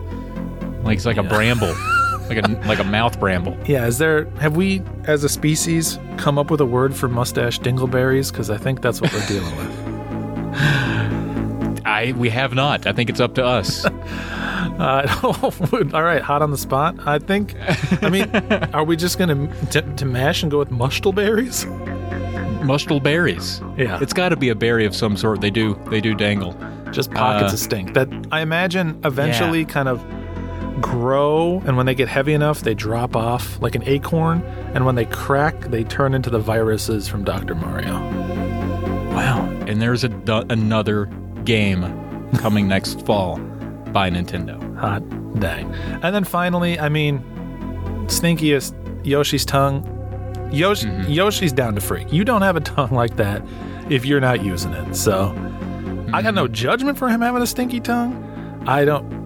like 0.83 0.97
it's 0.97 1.05
like 1.05 1.17
a 1.17 1.23
bramble, 1.23 1.73
like 2.35 2.45
a 2.45 2.67
like 2.67 2.79
a 2.79 2.83
mouth 2.83 3.19
bramble. 3.19 3.57
Yeah, 3.65 3.85
is 3.87 3.97
there, 3.97 4.25
have 4.39 4.55
we 4.55 4.81
as 5.05 5.23
a 5.23 5.29
species 5.29 5.99
come 6.17 6.37
up 6.37 6.49
with 6.51 6.61
a 6.61 6.65
word 6.65 6.95
for 6.95 7.07
mustache 7.07 7.59
dingleberries? 7.59 8.31
Because 8.31 8.49
I 8.49 8.57
think 8.57 8.81
that's 8.81 9.01
what 9.01 9.11
we're 9.13 9.25
dealing 9.27 9.55
with. 9.57 9.71
I 11.85 12.13
we 12.17 12.29
have 12.29 12.53
not. 12.53 12.87
I 12.87 12.93
think 12.93 13.09
it's 13.09 13.19
up 13.19 13.35
to 13.35 13.45
us. 13.45 13.85
Uh, 14.79 15.05
all 15.93 16.01
right, 16.03 16.21
hot 16.23 16.41
on 16.41 16.49
the 16.49 16.57
spot. 16.57 16.95
I 17.05 17.19
think, 17.19 17.55
I 18.01 18.09
mean, 18.09 18.33
are 18.73 18.83
we 18.83 18.95
just 18.95 19.19
going 19.19 19.49
to 19.69 19.81
to 19.81 20.05
mash 20.05 20.41
and 20.41 20.51
go 20.51 20.57
with 20.57 20.69
mushtelberries? 20.71 21.65
Mustel 22.63 22.99
berries. 22.99 23.61
Yeah. 23.77 23.99
It's 24.01 24.13
got 24.13 24.29
to 24.29 24.35
be 24.35 24.49
a 24.49 24.55
berry 24.55 24.85
of 24.85 24.95
some 24.95 25.17
sort. 25.17 25.41
They 25.41 25.51
do 25.51 25.79
they 25.91 26.01
do 26.01 26.15
dangle. 26.15 26.53
just 26.91 27.11
pockets 27.11 27.51
Uh, 27.51 27.55
of 27.55 27.59
stink 27.59 27.93
that 27.93 28.07
I 28.31 28.41
imagine 28.41 28.99
eventually 29.03 29.65
kind 29.65 29.87
of 29.87 30.03
grow, 30.81 31.61
and 31.65 31.77
when 31.77 31.85
they 31.85 31.95
get 31.95 32.07
heavy 32.07 32.33
enough, 32.33 32.61
they 32.61 32.73
drop 32.73 33.15
off 33.15 33.61
like 33.61 33.75
an 33.75 33.83
acorn, 33.85 34.41
and 34.73 34.85
when 34.85 34.95
they 34.95 35.05
crack, 35.05 35.59
they 35.65 35.83
turn 35.83 36.13
into 36.13 36.29
the 36.29 36.39
viruses 36.39 37.07
from 37.07 37.23
Dr. 37.23 37.55
Mario. 37.55 37.99
Wow. 39.11 39.45
And 39.67 39.81
there's 39.81 40.03
a 40.03 40.11
another 40.49 41.05
game 41.43 41.83
coming 42.37 42.67
next 42.67 43.01
fall 43.05 43.37
by 43.91 44.09
Nintendo. 44.09 44.57
Hot 44.77 45.03
dang. 45.39 45.73
And 46.01 46.15
then 46.15 46.23
finally, 46.23 46.79
I 46.79 46.89
mean, 46.89 47.19
stinkiest 48.07 48.73
Yoshi's 49.05 49.45
tongue. 49.45 49.87
Yoshi, 50.51 50.87
mm-hmm. 50.87 51.11
Yoshi's 51.11 51.53
down 51.53 51.75
to 51.75 51.81
freak. 51.81 52.11
You 52.11 52.25
don't 52.25 52.41
have 52.41 52.55
a 52.55 52.61
tongue 52.61 52.91
like 52.91 53.15
that 53.17 53.41
if 53.89 54.05
you're 54.05 54.19
not 54.19 54.43
using 54.43 54.73
it. 54.73 54.95
So 54.95 55.29
I 56.13 56.21
got 56.21 56.33
no 56.33 56.45
mm-hmm. 56.45 56.53
judgment 56.53 56.97
for 56.97 57.07
him 57.09 57.21
having 57.21 57.41
a 57.41 57.47
stinky 57.47 57.79
tongue. 57.79 58.63
I 58.67 58.85
don't 58.85 59.20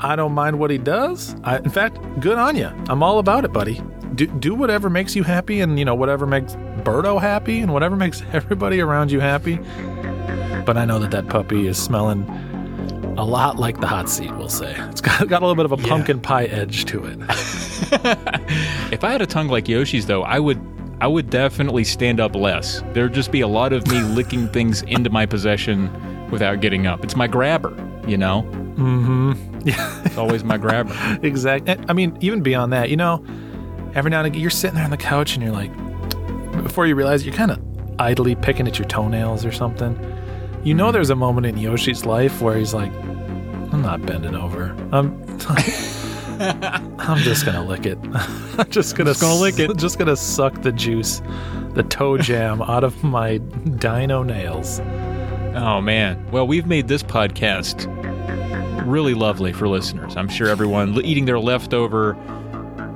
I 0.00 0.16
don't 0.16 0.32
mind 0.32 0.58
what 0.58 0.70
he 0.70 0.78
does. 0.78 1.34
I, 1.44 1.58
in 1.58 1.70
fact, 1.70 1.98
good 2.20 2.38
on 2.38 2.56
you. 2.56 2.70
I'm 2.88 3.02
all 3.02 3.18
about 3.18 3.44
it, 3.44 3.52
buddy. 3.52 3.82
Do, 4.14 4.26
do 4.26 4.54
whatever 4.54 4.88
makes 4.90 5.14
you 5.14 5.22
happy 5.22 5.60
and 5.60 5.78
you 5.78 5.84
know 5.84 5.94
whatever 5.94 6.26
makes 6.26 6.54
Birdo 6.82 7.20
happy 7.20 7.60
and 7.60 7.72
whatever 7.72 7.94
makes 7.96 8.22
everybody 8.32 8.80
around 8.80 9.10
you 9.12 9.20
happy. 9.20 9.56
But 10.64 10.76
I 10.76 10.84
know 10.84 10.98
that 10.98 11.10
that 11.12 11.28
puppy 11.28 11.66
is 11.66 11.76
smelling 11.82 12.22
a 13.16 13.24
lot 13.24 13.56
like 13.58 13.80
the 13.80 13.86
hot 13.86 14.08
seat, 14.08 14.30
we'll 14.36 14.48
say. 14.48 14.74
It's 14.90 15.00
got, 15.00 15.26
got 15.28 15.42
a 15.42 15.46
little 15.46 15.56
bit 15.56 15.64
of 15.64 15.72
a 15.78 15.82
Yeah. 15.82 15.88
pumpkin 15.88 16.20
pie 16.20 16.44
edge 16.44 16.84
to 16.86 17.04
it. 17.04 17.18
If 18.90 19.04
I 19.04 19.10
had 19.12 19.20
a 19.22 19.26
tongue 19.26 19.48
like 19.48 19.68
Yoshi's, 19.68 20.06
though, 20.06 20.22
I 20.22 20.38
would 20.38 20.60
I 21.00 21.06
would 21.06 21.30
definitely 21.30 21.84
stand 21.84 22.18
up 22.20 22.34
less. 22.34 22.82
There'd 22.92 23.12
just 23.14 23.30
be 23.30 23.40
a 23.40 23.46
lot 23.48 23.72
of 23.72 23.86
me 23.86 24.00
licking 24.16 24.48
things 24.48 24.82
into 24.82 25.10
my 25.10 25.26
possession 25.26 25.90
without 26.30 26.60
getting 26.60 26.86
up. 26.86 27.04
It's 27.04 27.14
my 27.16 27.26
grabber, 27.26 27.72
you 28.06 28.16
know. 28.16 28.42
Yeah, 28.78 30.02
It's 30.04 30.16
always 30.16 30.44
my 30.44 30.56
grabber. 30.56 30.94
exactly. 31.22 31.76
I 31.88 31.92
mean, 31.92 32.16
even 32.20 32.42
beyond 32.42 32.72
that, 32.72 32.90
you 32.90 32.96
know, 32.96 33.24
every 33.94 34.10
now 34.10 34.18
and 34.18 34.28
again, 34.28 34.40
you're 34.40 34.50
sitting 34.50 34.76
there 34.76 34.84
on 34.84 34.90
the 34.90 34.96
couch 34.96 35.34
and 35.34 35.42
you're 35.42 35.52
like, 35.52 35.72
before 36.62 36.86
you 36.86 36.94
realize 36.94 37.22
it, 37.22 37.26
you're 37.26 37.34
kind 37.34 37.50
of 37.50 37.60
idly 37.98 38.34
picking 38.34 38.68
at 38.68 38.78
your 38.78 38.86
toenails 38.88 39.44
or 39.44 39.52
something. 39.52 39.94
You 40.64 40.74
know, 40.74 40.86
mm-hmm. 40.86 40.92
there's 40.92 41.10
a 41.10 41.16
moment 41.16 41.46
in 41.46 41.56
Yoshi's 41.58 42.06
life 42.06 42.40
where 42.40 42.56
he's 42.56 42.74
like, 42.74 42.92
I'm 43.72 43.82
not 43.82 44.04
bending 44.06 44.34
over. 44.34 44.74
I'm. 44.92 45.26
I'm 46.40 47.18
just 47.18 47.44
gonna 47.44 47.64
lick 47.64 47.84
it. 47.84 47.98
I'm 48.14 48.70
just 48.70 48.96
gonna, 48.96 49.10
just 49.10 49.20
gonna 49.20 49.40
lick 49.40 49.58
it. 49.58 49.76
Just 49.76 49.98
gonna 49.98 50.16
suck 50.16 50.62
the 50.62 50.70
juice, 50.70 51.20
the 51.74 51.82
toe 51.82 52.16
jam 52.16 52.62
out 52.62 52.84
of 52.84 53.02
my 53.02 53.38
dino 53.38 54.22
nails. 54.22 54.80
Oh 55.56 55.80
man. 55.80 56.24
Well, 56.30 56.46
we've 56.46 56.66
made 56.66 56.86
this 56.86 57.02
podcast 57.02 57.97
really 58.88 59.14
lovely 59.14 59.52
for 59.52 59.68
listeners. 59.68 60.16
I'm 60.16 60.28
sure 60.28 60.48
everyone 60.48 60.94
eating 61.04 61.24
their 61.24 61.38
leftover 61.38 62.16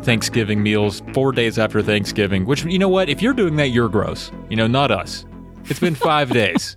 Thanksgiving 0.02 0.62
meals 0.62 1.02
4 1.14 1.32
days 1.32 1.58
after 1.58 1.82
Thanksgiving, 1.82 2.44
which 2.46 2.64
you 2.64 2.78
know 2.78 2.88
what, 2.88 3.08
if 3.08 3.22
you're 3.22 3.34
doing 3.34 3.56
that 3.56 3.68
you're 3.68 3.88
gross. 3.88 4.32
You 4.48 4.56
know, 4.56 4.66
not 4.66 4.90
us. 4.90 5.24
It's 5.64 5.80
been 5.80 5.94
5 5.94 6.30
days. 6.32 6.76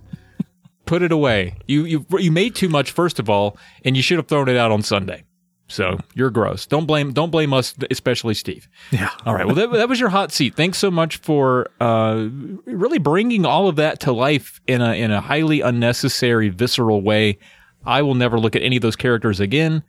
Put 0.86 1.02
it 1.02 1.12
away. 1.12 1.58
You 1.68 1.86
you 1.86 2.06
you 2.20 2.32
made 2.32 2.54
too 2.54 2.70
much 2.70 2.92
first 2.92 3.18
of 3.20 3.28
all, 3.28 3.58
and 3.84 3.98
you 3.98 4.04
should 4.04 4.18
have 4.18 4.28
thrown 4.28 4.48
it 4.48 4.56
out 4.56 4.72
on 4.72 4.84
Sunday. 4.84 5.24
So, 5.68 5.98
you're 6.14 6.30
gross. 6.30 6.68
Don't 6.68 6.86
blame 6.86 7.12
don't 7.12 7.32
blame 7.32 7.52
us, 7.52 7.74
especially 7.90 8.36
Steve. 8.36 8.68
Yeah. 8.92 9.10
All 9.26 9.34
right. 9.34 9.48
Well, 9.48 9.56
that, 9.56 9.72
that 9.72 9.90
was 9.90 10.00
your 10.00 10.10
hot 10.10 10.32
seat. 10.32 10.56
Thanks 10.56 10.78
so 10.78 10.92
much 10.92 11.18
for 11.18 11.72
uh, 11.82 12.28
really 12.66 13.00
bringing 13.00 13.46
all 13.46 13.68
of 13.68 13.78
that 13.78 14.00
to 14.02 14.12
life 14.12 14.62
in 14.68 14.82
a 14.82 14.94
in 14.94 15.10
a 15.12 15.22
highly 15.22 15.62
unnecessary, 15.62 16.50
visceral 16.50 17.02
way. 17.02 17.40
I 17.86 18.02
will 18.02 18.16
never 18.16 18.40
look 18.40 18.56
at 18.56 18.62
any 18.62 18.76
of 18.78 18.82
those 18.82 18.96
characters 18.96 19.40
again. 19.40 19.84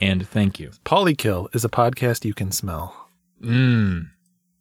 And 0.00 0.26
thank 0.26 0.60
you, 0.60 0.70
Polykill 0.84 1.54
is 1.54 1.64
a 1.64 1.68
podcast 1.68 2.24
you 2.24 2.34
can 2.34 2.52
smell. 2.52 3.08
Mmm. 3.42 4.08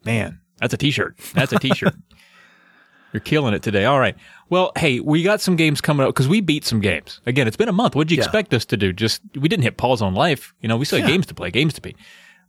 man. 0.06 0.40
That's 0.60 0.74
a 0.74 0.78
T-shirt. 0.78 1.18
That's 1.34 1.54
a 1.54 1.60
T-shirt. 1.60 1.94
You're 3.14 3.22
killing 3.22 3.54
it 3.54 3.62
today. 3.62 3.86
All 3.86 4.00
right. 4.00 4.16
Well, 4.50 4.72
hey, 4.76 5.00
we 5.00 5.22
got 5.24 5.40
some 5.40 5.56
games 5.56 5.82
coming 5.82 6.06
up 6.06 6.14
because 6.14 6.28
we 6.28 6.42
beat 6.42 6.66
some 6.66 6.80
games. 6.82 7.22
Again, 7.28 7.48
it's 7.48 7.56
been 7.58 7.70
a 7.70 7.74
month. 7.74 7.96
What'd 7.96 8.12
you 8.12 8.18
Yeah. 8.18 8.24
expect 8.24 8.54
us 8.56 8.66
to 8.66 8.78
do? 8.78 8.92
Just 8.92 9.22
we 9.36 9.48
didn't 9.48 9.64
hit 9.64 9.78
pause 9.78 10.02
on 10.02 10.14
life. 10.16 10.54
You 10.62 10.68
know, 10.68 10.78
we 10.78 10.86
still 10.86 11.00
have 11.00 11.08
games 11.08 11.26
to 11.28 11.34
play, 11.36 11.52
games 11.52 11.74
to 11.76 11.82
beat, 11.82 11.96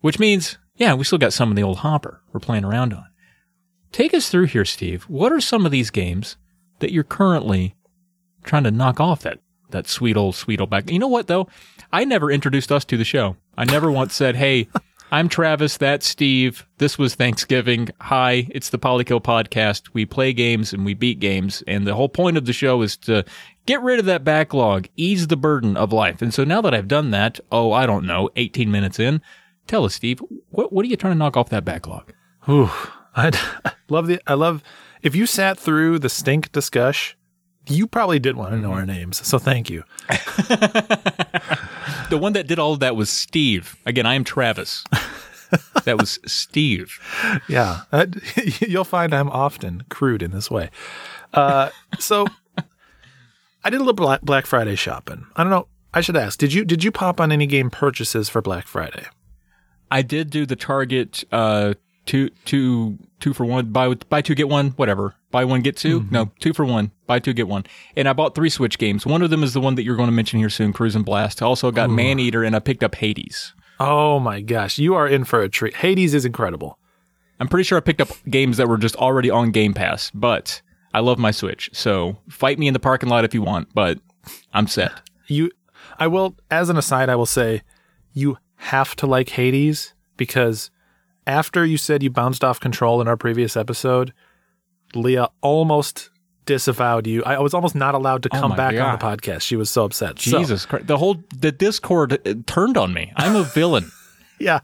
which 0.01 0.19
means 0.19 0.57
yeah, 0.77 0.95
we 0.95 1.05
still 1.05 1.19
got 1.19 1.33
some 1.35 1.51
in 1.51 1.57
the 1.57 1.63
old 1.63 1.79
hopper 1.79 2.23
we're 2.33 2.41
playing 2.41 2.65
around 2.65 2.93
on. 2.95 3.05
Take 3.93 4.15
us 4.15 4.29
through 4.31 4.47
here, 4.47 4.65
Steve. 4.65 5.05
What 5.05 5.33
are 5.33 5.41
some 5.41 5.65
of 5.67 5.73
these 5.73 5.91
games 5.91 6.37
that 6.81 6.93
you're 6.93 7.05
currently 7.05 7.75
trying 8.43 8.65
to 8.65 8.71
knock 8.71 9.01
off 9.01 9.23
that 9.23 9.41
that 9.71 9.87
sweet 9.87 10.17
old 10.17 10.35
sweet 10.35 10.61
old 10.61 10.71
back? 10.71 10.91
You 10.91 10.99
know 10.99 11.09
what 11.09 11.27
though? 11.27 11.49
I 11.93 12.05
never 12.05 12.31
introduced 12.31 12.71
us 12.71 12.85
to 12.87 12.97
the 12.97 13.05
show. 13.05 13.37
I 13.57 13.65
never 13.65 13.91
once 13.91 14.15
said, 14.15 14.37
"Hey." 14.37 14.69
I'm 15.11 15.31
Travis. 15.31 15.79
That's 15.79 16.07
Steve. 16.07 16.67
This 16.77 16.99
was 16.99 17.15
Thanksgiving. 17.15 17.89
Hi, 18.03 18.47
it's 18.51 18.69
the 18.69 18.79
Polykill 18.79 19.23
podcast. 19.23 19.95
We 19.95 20.05
play 20.05 20.35
games 20.35 20.75
and 20.75 20.85
we 20.85 20.93
beat 20.93 21.19
games. 21.19 21.63
And 21.67 21.87
the 21.87 21.95
whole 21.95 22.11
point 22.11 22.37
of 22.37 22.45
the 22.45 22.53
show 22.53 22.83
is 22.83 22.99
to 22.99 23.25
get 23.65 23.81
rid 23.81 23.99
of 23.99 24.05
that 24.05 24.23
backlog, 24.23 24.89
ease 24.97 25.29
the 25.29 25.37
burden 25.37 25.79
of 25.79 25.95
life. 25.95 26.21
And 26.21 26.35
so 26.35 26.45
now 26.45 26.61
that 26.61 26.75
I've 26.75 26.89
done 26.89 27.11
that, 27.13 27.41
oh, 27.51 27.73
I 27.73 27.87
don't 27.87 28.05
know, 28.05 28.29
18 28.37 28.71
minutes 28.71 28.99
in, 28.99 29.23
tell 29.67 29.87
us, 29.87 29.95
Steve, 29.95 30.21
what, 30.51 30.75
what 30.75 30.85
are 30.85 30.89
you 30.89 30.97
trying 30.97 31.15
to 31.15 31.19
knock 31.19 31.39
off 31.39 31.49
that 31.49 31.65
backlog? 31.65 32.13
Ooh, 32.47 32.71
I'd 33.17 33.39
love 33.89 34.09
the. 34.09 34.21
I 34.27 34.35
love 34.35 34.63
if 35.03 35.15
you 35.15 35.27
sat 35.27 35.59
through 35.59 36.01
the 36.01 36.09
stink 36.09 36.53
discuss, 36.53 37.15
you 37.69 37.87
probably 37.87 38.19
did 38.19 38.37
want 38.37 38.53
to 38.53 38.59
know 38.59 38.73
our 38.73 38.87
names. 38.87 39.27
So 39.27 39.39
thank 39.39 39.71
you. 39.71 39.85
The 42.09 42.17
one 42.17 42.33
that 42.33 42.47
did 42.47 42.59
all 42.59 42.73
of 42.73 42.81
that 42.81 42.97
was 42.97 43.11
Steve. 43.11 43.77
Again, 43.85 44.07
I 44.07 44.15
am 44.15 44.25
Travis. 44.25 44.85
that 45.85 45.99
was 45.99 46.19
Steve. 46.27 46.99
Yeah, 47.49 47.83
uh, 47.93 48.07
you'll 48.61 48.85
find 48.85 49.15
I'm 49.15 49.29
often 49.29 49.85
crude 49.91 50.23
in 50.23 50.31
this 50.31 50.51
way. 50.51 50.71
Uh, 51.35 51.69
so 51.99 52.27
I 53.65 53.71
did 53.71 53.77
a 53.77 53.81
little 53.81 53.93
Black, 53.93 54.23
Black 54.23 54.47
Friday 54.47 54.75
shopping. 54.75 55.27
I 55.37 55.43
don't 55.43 55.51
know. 55.51 55.69
I 55.93 56.01
should 56.01 56.17
ask. 56.17 56.39
Did 56.39 56.53
you 56.53 56.65
did 56.65 56.83
you 56.83 56.91
pop 56.91 57.21
on 57.21 57.31
any 57.31 57.47
game 57.47 57.71
purchases 57.71 58.29
for 58.29 58.41
Black 58.41 58.67
Friday? 58.67 59.07
I 59.91 60.03
did 60.03 60.31
do 60.31 60.47
the 60.47 60.57
Target 60.57 61.25
uh, 61.33 61.75
two 62.07 62.31
two 62.45 62.99
two 63.21 63.35
for 63.35 63.45
one 63.45 63.67
buy 63.67 63.95
buy 63.95 64.23
two 64.23 64.35
get 64.35 64.49
one 64.49 64.71
whatever 64.73 65.15
buy 65.31 65.45
one 65.45 65.61
get 65.61 65.77
2 65.77 66.01
mm-hmm. 66.01 66.15
no 66.15 66.31
two 66.41 66.53
for 66.53 66.65
one 66.65 66.91
buy 67.07 67.19
two 67.19 67.33
get 67.33 67.49
one 67.49 67.65
and 67.97 68.09
I 68.09 68.13
bought 68.13 68.35
three 68.35 68.51
Switch 68.51 68.79
games. 68.79 69.07
One 69.07 69.23
of 69.23 69.31
them 69.31 69.43
is 69.43 69.55
the 69.55 69.61
one 69.61 69.75
that 69.75 69.83
you're 69.83 69.97
going 69.97 70.09
to 70.09 70.13
mention 70.13 70.39
here 70.39 70.51
soon, 70.51 70.73
Cruis'n 70.73 71.05
Blast. 71.05 71.43
I 71.43 71.47
also 71.47 71.71
got 71.71 71.91
Maneater 71.91 72.45
and 72.45 72.57
I 72.57 72.61
picked 72.61 72.83
up 72.83 72.95
Hades. 72.95 73.55
Oh 73.81 74.19
my 74.19 74.41
gosh, 74.41 74.79
you 74.79 74.95
are 74.95 75.07
in 75.07 75.25
for 75.25 75.41
a 75.41 75.49
treat. 75.49 75.77
Hades 75.77 76.15
is 76.15 76.25
incredible. 76.25 76.79
I'm 77.41 77.49
pretty 77.49 77.65
sure 77.65 77.79
I 77.79 77.81
picked 77.81 78.01
up 78.01 78.09
games 78.29 78.57
that 78.57 78.69
were 78.69 78.79
just 78.79 78.97
already 78.97 79.31
on 79.31 79.53
Game 79.53 79.73
Pass, 79.73 80.11
but 80.13 80.61
I 80.93 81.01
love 81.01 81.19
my 81.19 81.31
Switch. 81.31 81.71
So 81.73 82.17
fight 82.29 82.59
me 82.59 82.67
in 82.67 82.73
the 82.73 82.81
parking 82.81 83.09
lot 83.09 83.25
if 83.25 83.35
you 83.35 83.43
want, 83.43 83.69
but 83.75 83.99
I'm 84.53 84.67
set. 84.67 84.93
You, 85.29 85.51
I 85.99 86.09
will. 86.09 86.37
As 86.51 86.69
an 86.69 86.77
aside, 86.77 87.09
I 87.09 87.17
will 87.17 87.27
say, 87.27 87.63
you 88.13 88.39
have 88.57 88.97
to 88.97 89.07
like 89.07 89.31
Hades 89.31 89.95
because 90.17 90.71
after 91.27 91.65
you 91.65 91.77
said 91.77 92.03
you 92.03 92.11
bounced 92.11 92.43
off 92.43 92.59
control 92.59 93.01
in 93.01 93.07
our 93.07 93.17
previous 93.17 93.57
episode, 93.57 94.13
Leah 94.95 95.29
almost 95.41 96.11
disavowed 96.47 97.07
you. 97.07 97.23
I 97.25 97.39
was 97.41 97.53
almost 97.53 97.75
not 97.75 97.95
allowed 97.95 98.23
to 98.25 98.31
come 98.31 98.53
Oh 98.53 98.57
back 98.57 98.75
on 98.75 98.99
the 98.99 99.05
podcast. 99.05 99.43
She 99.43 99.55
was 99.55 99.71
so 99.71 99.85
upset. 99.85 100.19
So, 100.19 100.39
Jesus 100.39 100.65
Christ. 100.65 100.87
The 100.87 100.97
whole 100.97 101.23
the 101.37 101.53
Discord 101.53 102.27
uh, 102.27 102.35
turned 102.47 102.77
on 102.77 102.93
me. 102.93 103.13
I'm 103.17 103.37
a 103.37 103.45
villain. 103.45 103.91
yeah, 104.41 104.61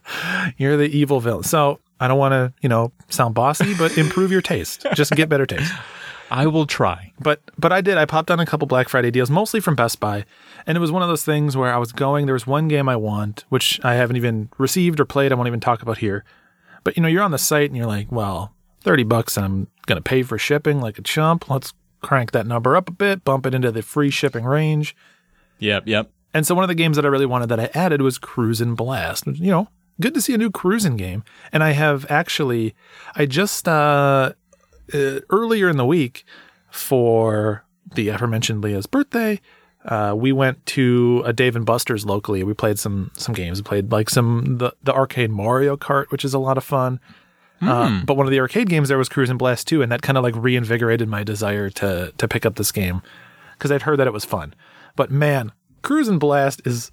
you're 0.56 0.76
the 0.76 0.88
evil 0.88 1.20
villain. 1.20 1.44
So 1.44 1.80
I 2.00 2.08
don't 2.08 2.18
want 2.18 2.32
to, 2.32 2.52
you 2.62 2.68
know, 2.68 2.92
sound 3.10 3.34
bossy, 3.34 3.74
but 3.74 3.96
improve 3.98 4.32
your 4.32 4.40
taste. 4.40 4.87
Just 4.94 5.12
get 5.12 5.28
better 5.28 5.46
taste. 5.46 5.72
I 6.30 6.46
will 6.46 6.66
try. 6.66 7.12
But 7.20 7.42
but 7.58 7.70
I 7.70 7.80
did. 7.80 7.98
I 7.98 8.06
popped 8.06 8.30
on 8.30 8.40
a 8.40 8.46
couple 8.46 8.66
Black 8.66 8.88
Friday 8.88 9.10
deals, 9.10 9.30
mostly 9.30 9.60
from 9.60 9.76
Best 9.76 10.00
Buy, 10.00 10.24
and 10.66 10.76
it 10.76 10.80
was 10.80 10.90
one 10.90 11.02
of 11.02 11.08
those 11.08 11.22
things 11.22 11.56
where 11.56 11.72
I 11.72 11.76
was 11.76 11.92
going. 11.92 12.26
There 12.26 12.32
was 12.32 12.46
one 12.46 12.66
game 12.66 12.88
I 12.88 12.96
want, 12.96 13.44
which 13.50 13.78
I 13.84 13.94
haven't 13.94 14.16
even 14.16 14.48
received 14.58 15.00
or 15.00 15.04
played. 15.04 15.32
I 15.32 15.34
won't 15.34 15.48
even 15.48 15.60
talk 15.60 15.82
about 15.82 15.98
here. 15.98 16.24
But 16.82 16.96
you 16.96 17.02
know, 17.02 17.08
you're 17.08 17.22
on 17.22 17.30
the 17.30 17.38
site 17.38 17.70
and 17.70 17.76
you're 17.76 17.87
like, 17.87 18.10
well, 18.10 18.54
thirty 18.85 19.03
bucks, 19.03 19.37
and 19.37 19.44
I'm 19.44 19.68
gonna 19.87 20.01
pay 20.01 20.23
for 20.23 20.38
shipping 20.38 20.81
like 20.81 20.99
a 20.99 21.03
chump. 21.03 21.51
Let's 21.51 21.73
crank 22.03 22.33
that 22.33 22.47
number 22.47 22.77
up 22.77 22.88
a 22.88 22.92
bit, 22.92 23.25
bump 23.25 23.47
it 23.47 23.55
into 23.55 23.73
the 23.73 23.83
free 23.83 24.11
shipping 24.11 24.44
range. 24.44 24.94
Yep, 25.59 25.85
yep. 25.87 26.11
And 26.33 26.47
so 26.47 26.55
one 26.55 26.64
of 26.64 26.68
the 26.68 26.75
games 26.75 26.97
that 26.97 27.05
I 27.05 27.09
really 27.09 27.27
wanted 27.27 27.49
that 27.49 27.61
I 27.61 27.70
added 27.75 28.03
was 28.03 28.18
Cruis'n 28.18 28.77
Blast. 28.77 29.27
You 29.27 29.51
know, 29.51 29.68
good 30.01 30.14
to 30.14 30.20
see 30.20 30.35
a 30.35 30.38
new 30.38 30.51
cruising 30.51 30.97
game. 30.97 31.25
And 31.53 31.62
I 31.62 31.70
have 31.70 32.07
actually, 32.11 32.75
I 33.14 33.27
just 33.27 33.68
uh, 33.68 34.33
uh, 34.92 35.20
earlier 35.31 35.68
in 35.68 35.77
the 35.77 35.87
week 35.87 36.25
for 36.70 37.64
the 37.94 38.09
aforementioned 38.09 38.62
Leah's 38.62 38.87
birthday, 38.87 39.40
uh, 39.85 40.14
we 40.16 40.33
went 40.33 40.64
to 40.66 41.23
a 41.25 41.33
Dave 41.33 41.57
and 41.57 41.64
Buster's 41.64 42.05
locally. 42.05 42.42
We 42.42 42.55
played 42.55 42.79
some 42.79 43.11
some 43.16 43.35
games. 43.35 43.61
We 43.61 43.64
played 43.64 43.92
like 43.92 44.11
some 44.11 44.59
the 44.59 44.73
the 44.83 44.92
arcade 44.92 45.31
Mario 45.31 45.77
Kart, 45.77 46.11
which 46.11 46.25
is 46.25 46.35
a 46.35 46.38
lot 46.38 46.59
of 46.59 46.64
fun. 46.64 46.99
Uh, 47.62 48.03
but 48.05 48.17
one 48.17 48.27
of 48.27 48.31
the 48.31 48.40
arcade 48.40 48.69
games 48.69 48.88
there 48.88 48.99
was 48.99 49.09
Cruis'n 49.09 49.38
Blast 49.38 49.67
2, 49.69 49.81
and 49.81 49.90
that 49.90 50.03
kind 50.03 50.19
of 50.19 50.25
like 50.25 50.35
reinvigorated 50.37 51.09
my 51.09 51.23
desire 51.25 51.71
to 51.71 52.12
to 52.19 52.29
pick 52.29 52.45
up 52.45 52.57
this 52.57 52.71
game 52.73 53.01
because 53.57 53.71
I'd 53.73 53.83
heard 53.83 53.99
that 53.99 54.07
it 54.07 54.12
was 54.12 54.25
fun. 54.25 54.55
But 54.97 55.11
man, 55.11 55.53
Cruis'n 55.83 56.19
Blast 56.19 56.61
is 56.67 56.90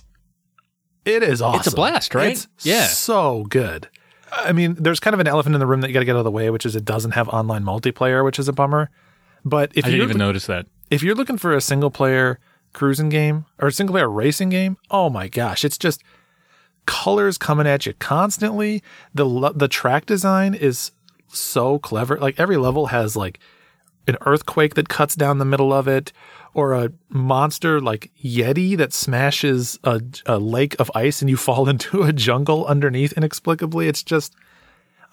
it 1.03 1.23
is 1.23 1.41
awesome. 1.41 1.59
It's 1.59 1.67
a 1.67 1.75
blast, 1.75 2.13
right? 2.15 2.31
It's 2.33 2.47
Yeah. 2.65 2.85
so 2.87 3.43
good. 3.49 3.89
I 4.31 4.51
mean, 4.53 4.75
there's 4.79 4.99
kind 4.99 5.13
of 5.13 5.19
an 5.19 5.27
elephant 5.27 5.55
in 5.55 5.59
the 5.59 5.65
room 5.67 5.81
that 5.81 5.89
you 5.89 5.93
got 5.93 5.99
to 5.99 6.05
get 6.05 6.15
out 6.15 6.19
of 6.19 6.23
the 6.25 6.31
way, 6.31 6.49
which 6.49 6.65
is 6.65 6.75
it 6.75 6.85
doesn't 6.85 7.11
have 7.11 7.27
online 7.29 7.63
multiplayer, 7.63 8.23
which 8.23 8.39
is 8.39 8.47
a 8.47 8.53
bummer. 8.53 8.89
But 9.43 9.71
if 9.75 9.83
I 9.85 9.89
didn't 9.89 10.03
even 10.03 10.17
notice 10.19 10.45
that. 10.45 10.67
if 10.89 11.01
you're 11.03 11.15
looking 11.15 11.37
for 11.37 11.53
a 11.53 11.59
single 11.61 11.89
player 11.91 12.39
cruising 12.73 13.09
game 13.09 13.45
or 13.59 13.67
a 13.67 13.71
single 13.73 13.93
player 13.93 14.09
racing 14.09 14.49
game, 14.49 14.77
oh 14.89 15.09
my 15.09 15.27
gosh, 15.27 15.65
it's 15.65 15.77
just 15.77 16.01
colors 16.91 17.37
coming 17.37 17.65
at 17.65 17.85
you 17.85 17.93
constantly. 17.93 18.83
The 19.13 19.53
the 19.55 19.69
track 19.69 20.05
design 20.05 20.53
is 20.53 20.91
so 21.29 21.79
clever. 21.79 22.17
Like 22.17 22.37
every 22.37 22.57
level 22.57 22.87
has 22.87 23.15
like 23.15 23.39
an 24.07 24.17
earthquake 24.25 24.75
that 24.75 24.89
cuts 24.89 25.15
down 25.15 25.37
the 25.37 25.45
middle 25.45 25.71
of 25.71 25.87
it 25.87 26.11
or 26.53 26.73
a 26.73 26.91
monster 27.07 27.79
like 27.79 28.11
yeti 28.21 28.75
that 28.75 28.91
smashes 28.91 29.79
a, 29.85 30.01
a 30.25 30.37
lake 30.37 30.75
of 30.79 30.91
ice 30.93 31.21
and 31.21 31.29
you 31.29 31.37
fall 31.37 31.69
into 31.73 32.03
a 32.03 32.11
jungle 32.11 32.65
underneath 32.65 33.13
inexplicably. 33.13 33.87
It's 33.87 34.03
just 34.03 34.35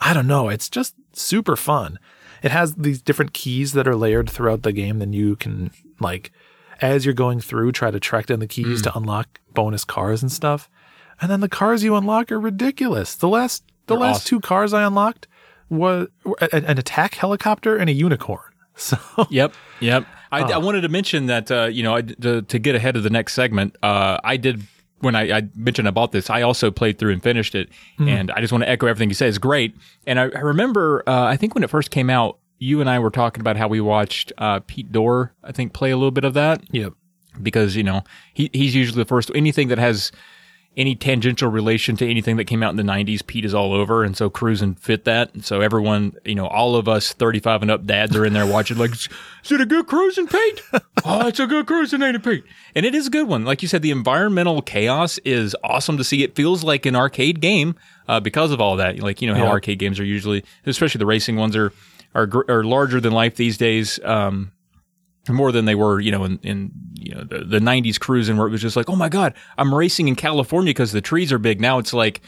I 0.00 0.12
don't 0.12 0.26
know. 0.26 0.48
It's 0.48 0.68
just 0.68 0.96
super 1.12 1.54
fun. 1.54 2.00
It 2.42 2.50
has 2.50 2.74
these 2.74 3.00
different 3.00 3.34
keys 3.34 3.72
that 3.74 3.86
are 3.86 3.96
layered 3.96 4.28
throughout 4.28 4.62
the 4.64 4.72
game. 4.72 4.98
Then 4.98 5.12
you 5.12 5.36
can 5.36 5.70
like, 6.00 6.32
as 6.80 7.04
you're 7.04 7.14
going 7.14 7.40
through, 7.40 7.70
try 7.70 7.92
to 7.92 8.00
track 8.00 8.26
down 8.26 8.40
the 8.40 8.48
keys 8.48 8.80
hmm. 8.80 8.84
to 8.84 8.98
unlock 8.98 9.40
bonus 9.54 9.84
cars 9.84 10.22
and 10.22 10.32
stuff. 10.32 10.68
And 11.20 11.30
then 11.30 11.40
the 11.40 11.48
cars 11.48 11.82
you 11.82 11.96
unlock 11.96 12.30
are 12.30 12.40
ridiculous. 12.40 13.14
The 13.14 13.28
last, 13.28 13.64
the 13.86 13.94
They're 13.94 14.00
last 14.00 14.16
awesome. 14.16 14.28
two 14.28 14.40
cars 14.40 14.72
I 14.72 14.84
unlocked 14.84 15.26
was 15.68 16.08
an, 16.52 16.64
an 16.64 16.78
attack 16.78 17.14
helicopter 17.14 17.76
and 17.76 17.88
a 17.90 17.92
unicorn. 17.92 18.40
So 18.80 18.96
Yep, 19.28 19.54
yep. 19.80 20.06
I, 20.30 20.42
I 20.42 20.58
wanted 20.58 20.82
to 20.82 20.88
mention 20.88 21.26
that 21.26 21.50
uh, 21.50 21.64
you 21.64 21.82
know 21.82 21.96
I, 21.96 22.02
to, 22.02 22.42
to 22.42 22.58
get 22.60 22.76
ahead 22.76 22.96
of 22.96 23.02
the 23.02 23.10
next 23.10 23.34
segment. 23.34 23.76
Uh, 23.82 24.18
I 24.22 24.36
did 24.36 24.62
when 25.00 25.16
I, 25.16 25.38
I 25.38 25.48
mentioned 25.56 25.88
about 25.88 26.12
this. 26.12 26.30
I 26.30 26.42
also 26.42 26.70
played 26.70 26.96
through 26.96 27.12
and 27.12 27.20
finished 27.20 27.56
it, 27.56 27.70
and 27.98 28.30
I 28.30 28.40
just 28.40 28.52
want 28.52 28.62
to 28.62 28.68
echo 28.68 28.86
everything 28.86 29.08
you 29.08 29.16
say. 29.16 29.26
It's 29.26 29.38
great, 29.38 29.74
and 30.06 30.20
I, 30.20 30.24
I 30.24 30.40
remember 30.40 31.02
uh, 31.08 31.24
I 31.24 31.36
think 31.36 31.56
when 31.56 31.64
it 31.64 31.70
first 31.70 31.90
came 31.90 32.08
out, 32.08 32.38
you 32.58 32.80
and 32.80 32.88
I 32.88 32.98
were 32.98 33.10
talking 33.10 33.40
about 33.40 33.56
how 33.56 33.68
we 33.68 33.80
watched 33.80 34.32
uh, 34.38 34.60
Pete 34.66 34.92
Dorr. 34.92 35.34
I 35.42 35.52
think 35.52 35.72
play 35.72 35.90
a 35.90 35.96
little 35.96 36.10
bit 36.10 36.24
of 36.24 36.34
that 36.34 36.62
yep. 36.72 36.92
because 37.42 37.74
you 37.74 37.82
know 37.82 38.02
he 38.34 38.50
he's 38.52 38.74
usually 38.74 39.02
the 39.02 39.08
first 39.08 39.30
anything 39.34 39.68
that 39.68 39.78
has 39.78 40.12
any 40.78 40.94
tangential 40.94 41.50
relation 41.50 41.96
to 41.96 42.08
anything 42.08 42.36
that 42.36 42.44
came 42.44 42.62
out 42.62 42.70
in 42.70 42.76
the 42.76 42.82
90s 42.82 43.26
pete 43.26 43.44
is 43.44 43.52
all 43.52 43.74
over. 43.74 44.02
And 44.04 44.16
so 44.16 44.30
cruising 44.30 44.76
fit 44.76 45.04
that. 45.04 45.34
And 45.34 45.44
so 45.44 45.60
everyone 45.60 46.16
you 46.24 46.34
know 46.34 46.46
all 46.46 46.76
of 46.76 46.88
us 46.88 47.12
35 47.12 47.62
and 47.62 47.70
up 47.70 47.84
dads 47.84 48.16
are 48.16 48.24
in 48.24 48.32
there 48.32 48.46
watching 48.46 48.78
like 48.78 48.92
is 48.92 49.08
it 49.50 49.60
a 49.60 49.66
good 49.66 49.86
cruising 49.86 50.26
pete? 50.28 50.62
Oh 51.04 51.26
it's 51.28 51.38
a 51.40 51.46
good 51.46 51.66
cruising 51.66 52.00
ain't 52.02 52.16
it 52.16 52.24
pete. 52.24 52.44
And 52.74 52.86
it 52.86 52.94
is 52.94 53.06
a 53.08 53.10
good 53.10 53.28
one. 53.28 53.44
Like 53.44 53.60
you 53.60 53.68
said 53.68 53.82
the 53.82 53.90
environmental 53.90 54.62
chaos 54.62 55.18
is 55.18 55.54
awesome 55.62 55.96
to 55.98 56.04
see. 56.04 56.22
It 56.22 56.34
feels 56.34 56.64
like 56.64 56.86
an 56.86 56.96
arcade 56.96 57.40
game 57.40 57.74
uh, 58.08 58.20
because 58.20 58.50
of 58.52 58.60
all 58.60 58.76
that. 58.76 58.98
Like 59.00 59.20
you 59.20 59.28
know 59.28 59.34
how 59.34 59.44
Yeah. 59.44 59.50
arcade 59.50 59.78
games 59.78 60.00
are 60.00 60.04
usually 60.04 60.44
especially 60.64 60.98
the 61.00 61.06
racing 61.06 61.36
ones 61.36 61.54
are 61.56 61.72
are, 62.14 62.28
are 62.48 62.64
larger 62.64 63.00
than 63.00 63.12
life 63.12 63.36
these 63.36 63.58
days. 63.58 64.00
Um, 64.04 64.52
more 65.34 65.52
than 65.52 65.64
they 65.64 65.74
were, 65.74 66.00
you 66.00 66.10
know, 66.10 66.24
in, 66.24 66.38
in 66.42 66.70
you 66.94 67.14
know 67.14 67.24
the, 67.24 67.44
the 67.44 67.58
90s 67.58 67.98
cruising 67.98 68.36
where 68.36 68.46
it 68.46 68.50
was 68.50 68.60
just 68.60 68.76
like, 68.76 68.88
oh 68.88 68.96
my 68.96 69.08
god, 69.08 69.34
I'm 69.56 69.74
racing 69.74 70.08
in 70.08 70.14
California 70.14 70.70
because 70.70 70.92
the 70.92 71.00
trees 71.00 71.32
are 71.32 71.38
big. 71.38 71.60
Now 71.60 71.78
it's 71.78 71.92
like 71.92 72.20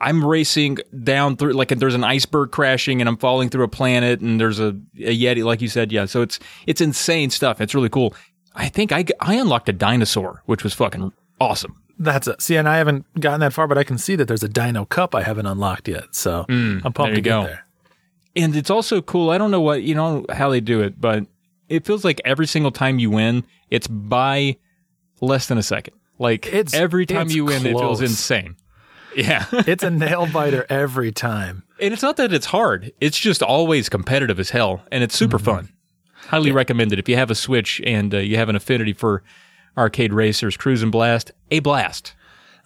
I'm 0.00 0.24
racing 0.24 0.78
down 1.04 1.36
through 1.36 1.52
like 1.52 1.68
there's 1.68 1.94
an 1.94 2.04
iceberg 2.04 2.50
crashing 2.50 3.00
and 3.00 3.08
I'm 3.08 3.16
falling 3.16 3.48
through 3.48 3.64
a 3.64 3.68
planet 3.68 4.20
and 4.20 4.40
there's 4.40 4.58
a, 4.58 4.68
a 4.98 5.16
yeti, 5.16 5.44
like 5.44 5.62
you 5.62 5.68
said, 5.68 5.92
yeah. 5.92 6.06
So 6.06 6.22
it's 6.22 6.40
it's 6.66 6.80
insane 6.80 7.30
stuff. 7.30 7.60
It's 7.60 7.74
really 7.74 7.88
cool. 7.88 8.14
I 8.54 8.68
think 8.68 8.90
I 8.92 9.04
I 9.20 9.36
unlocked 9.36 9.68
a 9.68 9.72
dinosaur, 9.72 10.42
which 10.46 10.64
was 10.64 10.74
fucking 10.74 11.12
awesome. 11.40 11.80
That's 11.98 12.26
it. 12.26 12.42
See, 12.42 12.56
and 12.56 12.68
I 12.68 12.78
haven't 12.78 13.06
gotten 13.20 13.40
that 13.40 13.52
far, 13.52 13.68
but 13.68 13.78
I 13.78 13.84
can 13.84 13.96
see 13.96 14.16
that 14.16 14.26
there's 14.26 14.42
a 14.42 14.48
Dino 14.48 14.84
Cup 14.86 15.14
I 15.14 15.22
haven't 15.22 15.46
unlocked 15.46 15.86
yet. 15.86 16.14
So 16.14 16.46
mm, 16.48 16.82
I'm 16.84 16.92
pumped 16.92 17.14
to 17.14 17.20
get 17.20 17.30
go. 17.30 17.44
there. 17.44 17.64
and 18.34 18.56
it's 18.56 18.70
also 18.70 19.00
cool. 19.02 19.30
I 19.30 19.38
don't 19.38 19.52
know 19.52 19.60
what 19.60 19.82
you 19.82 19.94
know 19.94 20.26
how 20.30 20.50
they 20.50 20.60
do 20.60 20.80
it, 20.80 21.00
but 21.00 21.26
it 21.72 21.86
feels 21.86 22.04
like 22.04 22.20
every 22.24 22.46
single 22.46 22.70
time 22.70 22.98
you 22.98 23.10
win, 23.10 23.44
it's 23.70 23.86
by 23.86 24.56
less 25.20 25.46
than 25.46 25.58
a 25.58 25.62
second. 25.62 25.94
Like 26.18 26.46
It's- 26.46 26.74
every 26.74 27.06
time 27.06 27.26
it's 27.26 27.34
you 27.34 27.44
win, 27.46 27.64
it 27.66 27.72
feels 27.78 28.00
insane. 28.00 28.56
Yeah, 29.14 29.44
It's 29.52 29.82
a 29.82 29.90
nail 30.04 30.26
biter 30.26 30.64
every 30.70 31.12
time. 31.12 31.64
and 31.78 31.92
it's 31.92 32.00
not 32.02 32.16
that 32.16 32.32
it's 32.32 32.46
hard; 32.46 32.92
it's 32.98 33.18
just 33.18 33.42
always 33.42 33.90
competitive 33.90 34.40
as 34.40 34.48
hell, 34.48 34.82
and 34.90 35.04
it's 35.04 35.14
super 35.14 35.38
fun. 35.38 35.68
Highly 36.28 36.50
recommended 36.50 36.98
if 36.98 37.10
you 37.10 37.16
have 37.16 37.30
a 37.30 37.34
Switch 37.34 37.78
and 37.84 38.14
uh, 38.14 38.18
you 38.18 38.36
have 38.38 38.48
an 38.48 38.56
affinity 38.56 38.94
for 38.94 39.22
arcade 39.76 40.14
racers. 40.14 40.56
Cruis'n 40.56 40.90
Blast, 40.90 41.30
a 41.50 41.58
blast. 41.60 42.14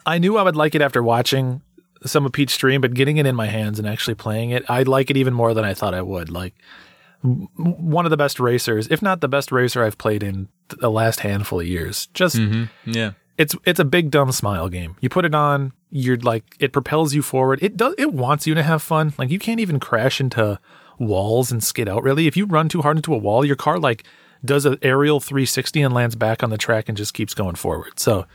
I 0.04 0.18
knew 0.18 0.36
I 0.36 0.42
would 0.44 0.54
like 0.54 0.76
it 0.76 0.82
after 0.82 1.02
watching 1.02 1.62
some 2.04 2.24
of 2.24 2.30
Pete's 2.30 2.52
stream, 2.52 2.80
but 2.80 2.94
getting 2.94 3.16
it 3.16 3.26
in 3.26 3.34
my 3.34 3.46
hands 3.46 3.80
and 3.80 3.88
actually 3.88 4.14
playing 4.14 4.50
it, 4.50 4.64
I 4.68 4.84
like 4.84 5.10
it 5.10 5.16
even 5.16 5.34
more 5.34 5.52
than 5.52 5.64
I 5.64 5.74
thought 5.74 5.94
I 5.94 6.02
would. 6.02 6.30
Like 6.30 6.54
one 7.22 8.04
of 8.04 8.10
the 8.10 8.16
best 8.16 8.38
racers, 8.38 8.88
if 8.88 9.02
not 9.02 9.20
the 9.20 9.28
best 9.28 9.50
racer 9.52 9.82
I've 9.82 9.98
played 9.98 10.22
in 10.22 10.48
the 10.68 10.90
last 10.90 11.20
handful 11.20 11.60
of 11.60 11.66
years. 11.66 12.06
Just 12.08 12.36
mm-hmm. 12.36 12.64
Yeah. 12.90 13.12
it's 13.38 13.54
it's 13.64 13.80
a 13.80 13.84
big 13.84 14.10
dumb 14.10 14.32
smile 14.32 14.68
game. 14.68 14.96
You 15.00 15.08
put 15.08 15.24
it 15.24 15.34
on, 15.34 15.72
you're 15.90 16.16
like 16.16 16.44
it 16.58 16.72
propels 16.72 17.14
you 17.14 17.22
forward. 17.22 17.58
It 17.62 17.76
does 17.76 17.94
it 17.98 18.12
wants 18.12 18.46
you 18.46 18.54
to 18.54 18.62
have 18.62 18.82
fun. 18.82 19.14
Like 19.18 19.30
you 19.30 19.38
can't 19.38 19.60
even 19.60 19.80
crash 19.80 20.20
into 20.20 20.60
walls 20.98 21.50
and 21.50 21.62
skid 21.62 21.88
out 21.88 22.02
really. 22.02 22.26
If 22.26 22.36
you 22.36 22.46
run 22.46 22.68
too 22.68 22.82
hard 22.82 22.96
into 22.96 23.14
a 23.14 23.18
wall, 23.18 23.44
your 23.44 23.56
car 23.56 23.78
like 23.78 24.04
does 24.44 24.66
an 24.66 24.78
aerial 24.82 25.20
360 25.20 25.82
and 25.82 25.94
lands 25.94 26.14
back 26.14 26.42
on 26.42 26.50
the 26.50 26.58
track 26.58 26.88
and 26.88 26.96
just 26.96 27.14
keeps 27.14 27.34
going 27.34 27.56
forward. 27.56 27.98
So 27.98 28.26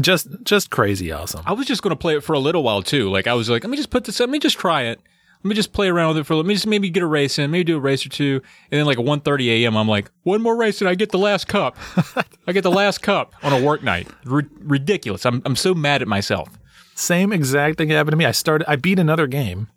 just 0.00 0.28
just 0.42 0.70
crazy 0.70 1.12
awesome. 1.12 1.42
I 1.46 1.52
was 1.52 1.66
just 1.66 1.82
going 1.82 1.90
to 1.90 1.96
play 1.96 2.16
it 2.16 2.24
for 2.24 2.32
a 2.32 2.38
little 2.38 2.62
while 2.62 2.82
too. 2.82 3.10
Like 3.10 3.26
I 3.26 3.34
was 3.34 3.48
like, 3.48 3.64
let 3.64 3.70
me 3.70 3.76
just 3.76 3.90
put 3.90 4.04
this. 4.04 4.20
Let 4.20 4.30
me 4.30 4.38
just 4.38 4.58
try 4.58 4.82
it. 4.82 5.00
Let 5.44 5.48
me 5.48 5.54
just 5.54 5.72
play 5.72 5.88
around 5.88 6.08
with 6.08 6.18
it 6.18 6.24
for. 6.24 6.34
Let 6.34 6.46
me 6.46 6.54
just 6.54 6.66
maybe 6.66 6.90
get 6.90 7.02
a 7.02 7.06
race 7.06 7.38
in. 7.38 7.50
Maybe 7.50 7.64
do 7.64 7.76
a 7.76 7.80
race 7.80 8.04
or 8.04 8.08
two. 8.08 8.40
And 8.70 8.78
then 8.78 8.86
like 8.86 8.98
at 8.98 9.04
1.30 9.04 9.46
a.m., 9.62 9.76
I'm 9.76 9.88
like, 9.88 10.10
one 10.24 10.42
more 10.42 10.56
race 10.56 10.80
and 10.80 10.88
I 10.88 10.94
get 10.94 11.10
the 11.10 11.18
last 11.18 11.46
cup. 11.46 11.76
I 12.46 12.52
get 12.52 12.62
the 12.62 12.70
last 12.70 13.02
cup 13.02 13.34
on 13.42 13.52
a 13.52 13.64
work 13.64 13.82
night. 13.82 14.08
R- 14.30 14.42
ridiculous. 14.60 15.24
I'm 15.24 15.42
I'm 15.44 15.56
so 15.56 15.74
mad 15.74 16.02
at 16.02 16.08
myself. 16.08 16.58
Same 16.94 17.32
exact 17.32 17.78
thing 17.78 17.90
happened 17.90 18.12
to 18.12 18.16
me. 18.16 18.24
I 18.24 18.32
started 18.32 18.68
I 18.68 18.76
beat 18.76 18.98
another 18.98 19.26
game 19.28 19.68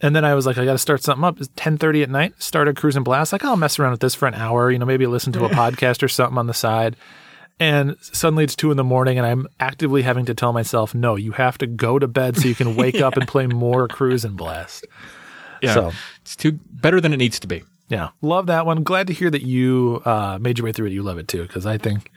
and 0.00 0.16
then 0.16 0.24
I 0.24 0.34
was 0.34 0.46
like, 0.46 0.56
I 0.56 0.64
got 0.64 0.72
to 0.72 0.78
start 0.78 1.02
something 1.02 1.24
up. 1.24 1.38
It's 1.38 1.48
10:30 1.48 2.02
at 2.02 2.10
night. 2.10 2.42
Started 2.42 2.76
cruis'n 2.76 3.04
blast. 3.04 3.32
Like, 3.32 3.44
I'll 3.44 3.56
mess 3.56 3.78
around 3.78 3.92
with 3.92 4.00
this 4.00 4.14
for 4.14 4.26
an 4.26 4.34
hour. 4.34 4.70
You 4.70 4.78
know, 4.78 4.86
maybe 4.86 5.06
listen 5.06 5.32
to 5.34 5.44
a 5.44 5.48
podcast 5.50 6.02
or 6.02 6.08
something 6.08 6.38
on 6.38 6.46
the 6.46 6.54
side. 6.54 6.96
And 7.60 7.96
suddenly 8.00 8.42
it's 8.42 8.56
two 8.56 8.70
in 8.70 8.76
the 8.78 8.84
morning, 8.84 9.18
and 9.18 9.26
I'm 9.26 9.46
actively 9.60 10.00
having 10.02 10.24
to 10.24 10.34
tell 10.34 10.52
myself, 10.54 10.94
no, 10.94 11.14
you 11.14 11.32
have 11.32 11.58
to 11.58 11.66
go 11.66 11.98
to 11.98 12.08
bed 12.08 12.36
so 12.38 12.48
you 12.48 12.54
can 12.54 12.74
wake 12.82 13.00
up 13.02 13.16
and 13.16 13.28
play 13.28 13.46
more 13.46 13.86
cruis'n 13.86 14.34
blast. 14.34 14.86
Yeah, 15.62 15.74
So- 15.74 15.92
it's 16.22 16.34
too 16.36 16.58
better 16.70 17.00
than 17.02 17.12
it 17.12 17.18
needs 17.18 17.38
to 17.40 17.46
be. 17.46 17.62
Yeah, 17.88 18.10
love 18.22 18.46
that 18.46 18.66
one. 18.66 18.82
Glad 18.84 19.08
to 19.08 19.12
hear 19.12 19.30
that 19.30 19.42
you 19.42 20.00
uh, 20.04 20.38
made 20.40 20.58
your 20.58 20.64
way 20.64 20.72
through 20.72 20.86
it. 20.86 20.92
You 20.92 21.02
love 21.02 21.18
it 21.18 21.26
too, 21.28 21.42
because 21.42 21.66
I 21.66 21.76
think, 21.76 22.10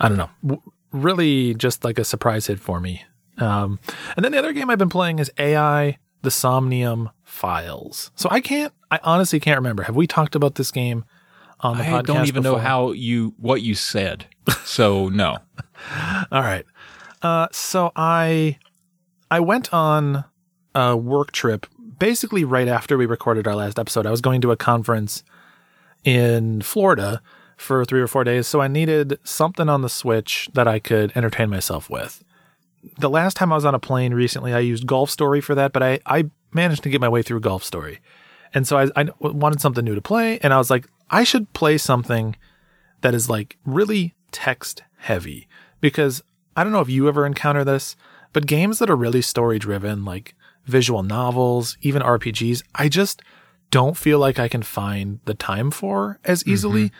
I 0.00 0.08
don't 0.08 0.16
know, 0.18 0.30
w- 0.44 0.62
really 0.92 1.52
just 1.54 1.84
like 1.84 1.98
a 1.98 2.04
surprise 2.04 2.46
hit 2.46 2.60
for 2.60 2.78
me. 2.80 3.02
Um, 3.38 3.80
and 4.14 4.24
then 4.24 4.30
the 4.32 4.38
other 4.38 4.52
game 4.52 4.70
I've 4.70 4.78
been 4.78 4.88
playing 4.88 5.18
is 5.18 5.30
AI: 5.36 5.98
The 6.22 6.30
Somnium 6.30 7.10
Files. 7.24 8.12
So 8.14 8.28
I 8.30 8.40
can't, 8.40 8.72
I 8.90 9.00
honestly 9.02 9.40
can't 9.40 9.58
remember. 9.58 9.82
Have 9.82 9.96
we 9.96 10.06
talked 10.06 10.36
about 10.36 10.54
this 10.54 10.70
game 10.70 11.04
on 11.60 11.76
the 11.76 11.82
podcast? 11.82 11.86
I 11.88 12.02
podcast? 12.02 12.06
don't 12.06 12.28
even 12.28 12.42
know 12.44 12.56
how 12.56 12.92
you 12.92 13.34
what 13.36 13.62
you 13.62 13.74
said. 13.74 14.26
So 14.64 15.08
no. 15.08 15.38
All 16.32 16.42
right. 16.42 16.64
Uh, 17.22 17.48
so 17.50 17.92
I 17.96 18.58
I 19.30 19.40
went 19.40 19.72
on 19.72 20.24
a 20.74 20.96
work 20.96 21.32
trip 21.32 21.66
basically 21.98 22.44
right 22.44 22.68
after 22.68 22.96
we 22.96 23.06
recorded 23.06 23.46
our 23.46 23.54
last 23.54 23.78
episode. 23.78 24.06
I 24.06 24.10
was 24.10 24.20
going 24.20 24.40
to 24.42 24.50
a 24.50 24.56
conference 24.56 25.24
in 26.04 26.62
Florida 26.62 27.22
for 27.56 27.84
three 27.84 28.00
or 28.00 28.06
four 28.06 28.22
days, 28.22 28.46
so 28.46 28.60
I 28.60 28.68
needed 28.68 29.18
something 29.24 29.68
on 29.68 29.82
the 29.82 29.88
Switch 29.88 30.48
that 30.52 30.68
I 30.68 30.78
could 30.78 31.10
entertain 31.16 31.48
myself 31.48 31.88
with. 31.88 32.22
The 32.98 33.10
last 33.10 33.36
time 33.36 33.50
I 33.50 33.56
was 33.56 33.64
on 33.64 33.74
a 33.74 33.78
plane 33.78 34.12
recently, 34.12 34.52
I 34.52 34.58
used 34.60 34.86
Golf 34.86 35.10
Story 35.10 35.40
for 35.40 35.54
that, 35.54 35.72
but 35.72 35.82
I, 35.82 35.98
I 36.04 36.30
managed 36.52 36.82
to 36.82 36.90
get 36.90 37.00
my 37.00 37.08
way 37.08 37.22
through 37.22 37.40
Golf 37.40 37.64
Story. 37.64 38.00
And 38.52 38.68
so 38.68 38.78
I, 38.78 38.88
I 38.94 39.08
wanted 39.20 39.60
something 39.60 39.84
new 39.84 39.94
to 39.94 40.02
play, 40.02 40.38
and 40.40 40.52
I 40.52 40.58
was 40.58 40.70
like, 40.70 40.86
I 41.10 41.24
should 41.24 41.52
play 41.54 41.78
something 41.78 42.36
that 43.00 43.14
is 43.14 43.30
like 43.30 43.56
really 43.64 44.14
text 44.32 44.82
heavy 44.98 45.48
because 45.80 46.22
I 46.56 46.64
don't 46.64 46.72
know 46.72 46.80
if 46.80 46.88
you 46.88 47.08
ever 47.08 47.26
encounter 47.26 47.64
this, 47.64 47.96
but 48.32 48.46
games 48.46 48.78
that 48.78 48.90
are 48.90 48.96
really 48.96 49.22
story 49.22 49.58
driven, 49.58 50.04
like 50.04 50.34
visual 50.64 51.02
novels, 51.02 51.76
even 51.80 52.02
RPGs, 52.02 52.62
I 52.74 52.88
just 52.88 53.22
don't 53.70 53.96
feel 53.96 54.18
like 54.18 54.38
I 54.38 54.48
can 54.48 54.62
find 54.62 55.20
the 55.24 55.34
time 55.34 55.70
for 55.70 56.18
as 56.24 56.40
mm-hmm. 56.40 56.52
easily 56.52 56.92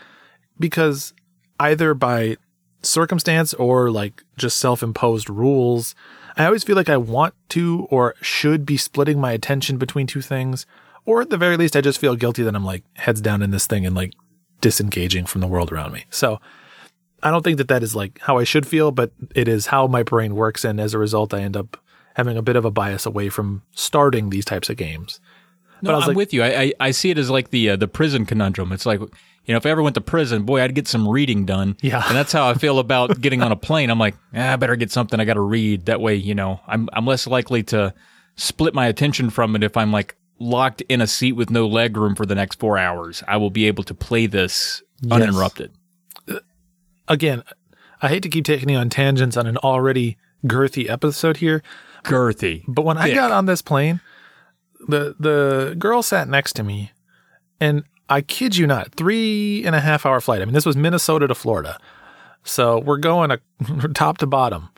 because 0.58 1.14
either 1.58 1.94
by 1.94 2.36
circumstance 2.82 3.54
or 3.54 3.90
like 3.90 4.22
just 4.36 4.58
self 4.58 4.82
imposed 4.82 5.28
rules, 5.28 5.94
I 6.36 6.44
always 6.44 6.64
feel 6.64 6.76
like 6.76 6.88
I 6.88 6.96
want 6.96 7.34
to 7.50 7.86
or 7.90 8.14
should 8.20 8.66
be 8.66 8.76
splitting 8.76 9.20
my 9.20 9.32
attention 9.32 9.78
between 9.78 10.06
two 10.06 10.20
things. 10.20 10.66
Or 11.04 11.22
at 11.22 11.30
the 11.30 11.38
very 11.38 11.56
least, 11.56 11.76
I 11.76 11.80
just 11.80 12.00
feel 12.00 12.16
guilty 12.16 12.42
that 12.42 12.54
I'm 12.54 12.64
like 12.64 12.82
heads 12.94 13.20
down 13.20 13.40
in 13.40 13.52
this 13.52 13.66
thing 13.66 13.86
and 13.86 13.94
like 13.94 14.12
disengaging 14.60 15.26
from 15.26 15.40
the 15.40 15.46
world 15.46 15.72
around 15.72 15.92
me. 15.92 16.04
So 16.10 16.40
I 17.22 17.31
don't 17.31 17.42
think 17.42 17.59
that 17.59 17.68
that 17.68 17.83
is 17.83 17.94
like 17.96 18.18
how 18.20 18.38
I 18.38 18.44
should 18.44 18.66
feel, 18.66 18.90
but 18.90 19.11
it 19.35 19.48
is 19.48 19.66
how 19.66 19.87
my 19.87 20.02
brain 20.02 20.35
works. 20.35 20.64
And 20.64 20.81
as 20.81 20.94
a 20.94 20.98
result, 20.98 21.33
I 21.35 21.40
end 21.40 21.57
up 21.57 21.76
having 22.14 22.37
a 22.37 22.42
bit 22.42 22.57
of 22.57 22.64
a 22.64 22.70
bias 22.70 23.07
away 23.07 23.29
from 23.29 23.62
starting 23.72 24.31
these 24.31 24.44
types 24.44 24.68
of 24.70 24.76
games. 24.76 25.20
No, 25.83 25.88
But 25.88 25.92
I 25.92 25.96
was 25.96 26.05
I'm 26.05 26.09
like- 26.09 26.16
with 26.16 26.33
you. 26.35 26.42
I, 26.42 26.61
I 26.62 26.72
I 26.81 26.90
see 26.90 27.11
it 27.11 27.18
as 27.18 27.29
like 27.31 27.50
the 27.50 27.70
uh, 27.70 27.76
the 27.76 27.88
prison 27.88 28.24
conundrum. 28.26 28.72
It's 28.72 28.87
like 28.87 29.00
you 29.00 29.52
know, 29.55 29.59
if 29.59 29.66
I 29.66 29.70
ever 29.70 29.83
went 29.83 29.94
to 29.94 30.00
prison, 30.00 30.42
boy, 30.42 30.61
I'd 30.62 30.74
get 30.74 30.88
some 30.88 31.07
reading 31.09 31.44
done. 31.46 31.76
Yeah. 31.81 32.02
and 32.07 32.16
that's 32.16 32.33
how 32.33 32.48
I 32.48 32.55
feel 32.55 32.79
about 32.81 33.20
getting 33.20 33.42
on 33.42 33.52
a 33.52 33.57
plane. 33.57 33.90
I'm 33.90 33.98
like, 33.98 34.16
ah, 34.35 34.55
I 34.55 34.57
better 34.57 34.74
get 34.74 34.90
something 34.90 35.20
I 35.20 35.24
got 35.24 35.35
to 35.35 35.40
read. 35.40 35.87
That 35.87 36.00
way, 36.00 36.16
you 36.16 36.35
know, 36.35 36.61
I'm 36.66 36.88
I'm 36.92 37.07
less 37.07 37.26
likely 37.26 37.62
to 37.64 37.94
split 38.37 38.74
my 38.74 38.87
attention 38.87 39.31
from 39.31 39.55
it 39.57 39.62
if 39.62 39.76
I'm 39.76 39.92
like 39.92 40.16
locked 40.38 40.83
in 40.88 41.00
a 41.00 41.07
seat 41.07 41.33
with 41.33 41.48
no 41.50 41.66
leg 41.66 41.96
room 41.96 42.14
for 42.14 42.26
the 42.26 42.35
next 42.35 42.59
four 42.59 42.76
hours. 42.76 43.22
I 43.29 43.37
will 43.37 43.50
be 43.50 43.66
able 43.66 43.85
to 43.85 43.94
play 43.94 44.26
this 44.26 44.83
uninterrupted. 45.11 45.72
Again, 47.08 47.42
I 48.02 48.08
hate 48.08 48.22
to 48.24 48.28
keep 48.28 48.44
taking 48.44 48.68
you 48.68 48.76
on 48.76 48.90
tangents 48.90 49.36
on 49.36 49.46
an 49.46 49.56
already 49.58 50.16
girthy 50.46 50.88
episode 50.88 51.38
here, 51.38 51.62
Girthy, 52.04 52.62
but 52.68 52.84
when 52.84 52.98
I 52.98 53.12
got 53.12 53.32
on 53.32 53.46
this 53.46 53.62
plane, 53.62 54.00
the 54.86 55.16
the 55.18 55.74
girl 55.76 56.02
sat 56.02 56.28
next 56.28 56.52
to 56.54 56.62
me, 56.62 56.92
and 57.60 57.82
I 58.08 58.20
kid 58.20 58.56
you 58.56 58.66
not, 58.66 58.94
three 58.94 59.64
and 59.64 59.74
a 59.74 59.80
half 59.80 60.06
hour 60.06 60.20
flight. 60.20 60.40
I 60.40 60.44
mean, 60.44 60.54
this 60.54 60.66
was 60.66 60.76
Minnesota 60.76 61.26
to 61.26 61.34
Florida, 61.34 61.78
so 62.44 62.78
we're 62.78 62.98
going 62.98 63.32
a, 63.32 63.40
top 63.94 64.18
to 64.18 64.26
bottom, 64.26 64.68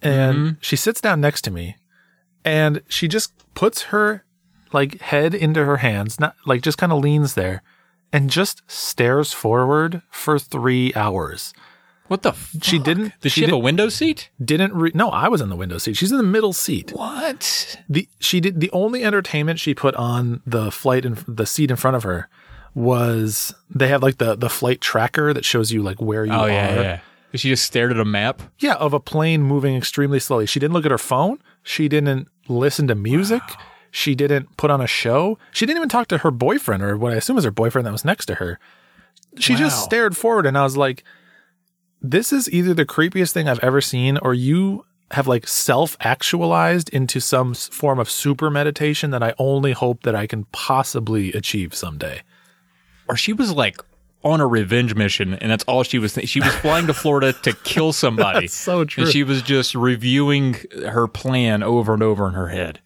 and 0.00 0.36
mm-hmm. 0.36 0.54
she 0.60 0.76
sits 0.76 1.00
down 1.00 1.20
next 1.20 1.42
to 1.42 1.50
me, 1.50 1.76
and 2.44 2.82
she 2.88 3.08
just 3.08 3.32
puts 3.54 3.82
her 3.84 4.24
like 4.72 5.00
head 5.00 5.34
into 5.34 5.64
her 5.64 5.78
hands, 5.78 6.20
not 6.20 6.36
like 6.46 6.62
just 6.62 6.78
kind 6.78 6.92
of 6.92 7.00
leans 7.00 7.34
there, 7.34 7.62
and 8.12 8.30
just 8.30 8.62
stares 8.70 9.32
forward 9.32 10.02
for 10.10 10.38
three 10.38 10.92
hours. 10.94 11.52
what 12.08 12.22
the? 12.22 12.32
Fuck? 12.32 12.64
She 12.64 12.78
didn't. 12.78 13.12
Did 13.20 13.30
she, 13.32 13.36
she 13.36 13.40
have 13.42 13.50
did, 13.50 13.54
a 13.54 13.58
window 13.58 13.88
seat? 13.88 14.30
didn't. 14.44 14.72
Re- 14.74 14.92
no, 14.94 15.10
I 15.10 15.28
was 15.28 15.40
in 15.40 15.48
the 15.48 15.56
window 15.56 15.78
seat. 15.78 15.96
She's 15.96 16.10
in 16.10 16.16
the 16.18 16.22
middle 16.24 16.52
seat. 16.52 16.92
What? 16.92 17.76
the 17.88 18.08
she 18.18 18.40
did 18.40 18.60
the 18.60 18.70
only 18.72 19.04
entertainment 19.04 19.58
she 19.60 19.74
put 19.74 19.94
on 19.94 20.42
the 20.46 20.70
flight 20.72 21.04
and 21.04 21.16
the 21.28 21.46
seat 21.46 21.70
in 21.70 21.76
front 21.76 21.96
of 21.96 22.02
her 22.02 22.28
was 22.74 23.52
they 23.68 23.88
have 23.88 24.02
like 24.02 24.18
the 24.18 24.34
the 24.36 24.48
flight 24.48 24.80
tracker 24.80 25.32
that 25.32 25.44
shows 25.44 25.72
you 25.72 25.82
like 25.82 26.00
where 26.00 26.24
you 26.24 26.32
Oh 26.32 26.40
are. 26.44 26.48
yeah, 26.50 26.80
yeah. 26.80 27.00
She 27.34 27.48
just 27.48 27.64
stared 27.64 27.92
at 27.92 28.00
a 28.00 28.04
map. 28.04 28.42
Yeah, 28.58 28.74
of 28.74 28.92
a 28.92 28.98
plane 28.98 29.42
moving 29.44 29.76
extremely 29.76 30.18
slowly. 30.18 30.46
She 30.46 30.58
didn't 30.58 30.72
look 30.74 30.84
at 30.84 30.90
her 30.90 30.98
phone. 30.98 31.38
She 31.62 31.88
didn't 31.88 32.26
listen 32.48 32.88
to 32.88 32.96
music. 32.96 33.42
She 33.90 34.14
didn't 34.14 34.56
put 34.56 34.70
on 34.70 34.80
a 34.80 34.86
show. 34.86 35.38
She 35.52 35.66
didn't 35.66 35.78
even 35.78 35.88
talk 35.88 36.08
to 36.08 36.18
her 36.18 36.30
boyfriend 36.30 36.82
or 36.82 36.96
what 36.96 37.12
I 37.12 37.16
assume 37.16 37.38
is 37.38 37.44
her 37.44 37.50
boyfriend 37.50 37.86
that 37.86 37.92
was 37.92 38.04
next 38.04 38.26
to 38.26 38.36
her. 38.36 38.58
She 39.38 39.54
just 39.54 39.84
stared 39.84 40.16
forward 40.16 40.46
and 40.46 40.56
I 40.58 40.62
was 40.62 40.76
like, 40.76 41.04
this 42.02 42.32
is 42.32 42.50
either 42.50 42.72
the 42.74 42.86
creepiest 42.86 43.32
thing 43.32 43.48
I've 43.48 43.58
ever 43.60 43.80
seen 43.80 44.16
or 44.18 44.32
you 44.34 44.84
have 45.12 45.26
like 45.26 45.46
self 45.48 45.96
actualized 46.00 46.88
into 46.90 47.20
some 47.20 47.52
form 47.54 47.98
of 47.98 48.08
super 48.10 48.48
meditation 48.48 49.10
that 49.10 49.22
I 49.22 49.34
only 49.38 49.72
hope 49.72 50.04
that 50.04 50.14
I 50.14 50.26
can 50.26 50.44
possibly 50.52 51.32
achieve 51.32 51.74
someday. 51.74 52.22
or 53.08 53.16
she 53.16 53.32
was 53.32 53.52
like 53.52 53.76
on 54.22 54.40
a 54.40 54.46
revenge 54.46 54.94
mission, 54.94 55.32
and 55.34 55.50
that's 55.50 55.64
all 55.64 55.82
she 55.82 55.98
was. 55.98 56.12
Th- 56.12 56.28
she 56.28 56.40
was 56.40 56.54
flying 56.56 56.86
to 56.86 56.92
Florida 56.94 57.32
to 57.42 57.54
kill 57.64 57.90
somebody. 57.92 58.40
That's 58.40 58.52
so 58.54 58.84
true. 58.84 59.04
And 59.04 59.12
she 59.12 59.24
was 59.24 59.40
just 59.40 59.74
reviewing 59.74 60.56
her 60.86 61.08
plan 61.08 61.62
over 61.62 61.94
and 61.94 62.02
over 62.02 62.28
in 62.28 62.34
her 62.34 62.48
head. 62.48 62.80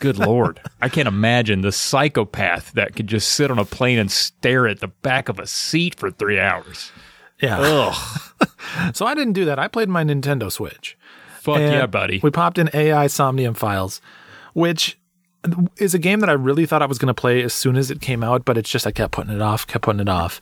Good 0.00 0.18
lord, 0.18 0.60
I 0.80 0.88
can't 0.88 1.08
imagine 1.08 1.60
the 1.60 1.72
psychopath 1.72 2.72
that 2.72 2.96
could 2.96 3.06
just 3.06 3.28
sit 3.28 3.50
on 3.50 3.58
a 3.58 3.64
plane 3.64 3.98
and 3.98 4.10
stare 4.10 4.66
at 4.66 4.80
the 4.80 4.88
back 4.88 5.28
of 5.28 5.38
a 5.38 5.46
seat 5.46 5.94
for 5.94 6.10
three 6.10 6.40
hours. 6.40 6.90
Yeah. 7.40 7.58
Ugh, 7.60 8.48
So 8.94 9.06
I 9.06 9.14
didn't 9.14 9.32
do 9.34 9.44
that. 9.44 9.58
I 9.58 9.68
played 9.68 9.88
my 9.88 10.04
Nintendo 10.04 10.50
Switch. 10.50 10.96
fuck 11.40 11.56
And 11.56 11.72
yeah, 11.72 11.86
buddy. 11.86 12.20
We 12.22 12.30
popped 12.30 12.58
in 12.58 12.70
AI 12.74 13.06
Somnium 13.06 13.54
files, 13.54 14.00
which 14.52 14.98
is 15.78 15.94
a 15.94 15.98
game 15.98 16.20
that 16.20 16.28
I 16.28 16.34
really 16.34 16.66
thought 16.66 16.82
I 16.82 16.86
was 16.86 16.98
going 16.98 17.08
to 17.08 17.14
play 17.14 17.42
as 17.42 17.54
soon 17.54 17.76
as 17.76 17.90
it 17.90 18.00
came 18.00 18.22
out, 18.22 18.44
but 18.44 18.58
it's 18.58 18.68
just 18.68 18.86
I 18.86 18.90
kept 18.90 19.12
putting 19.12 19.34
it 19.34 19.40
off, 19.40 19.66
kept 19.66 19.84
putting 19.84 20.00
it 20.00 20.08
off. 20.08 20.40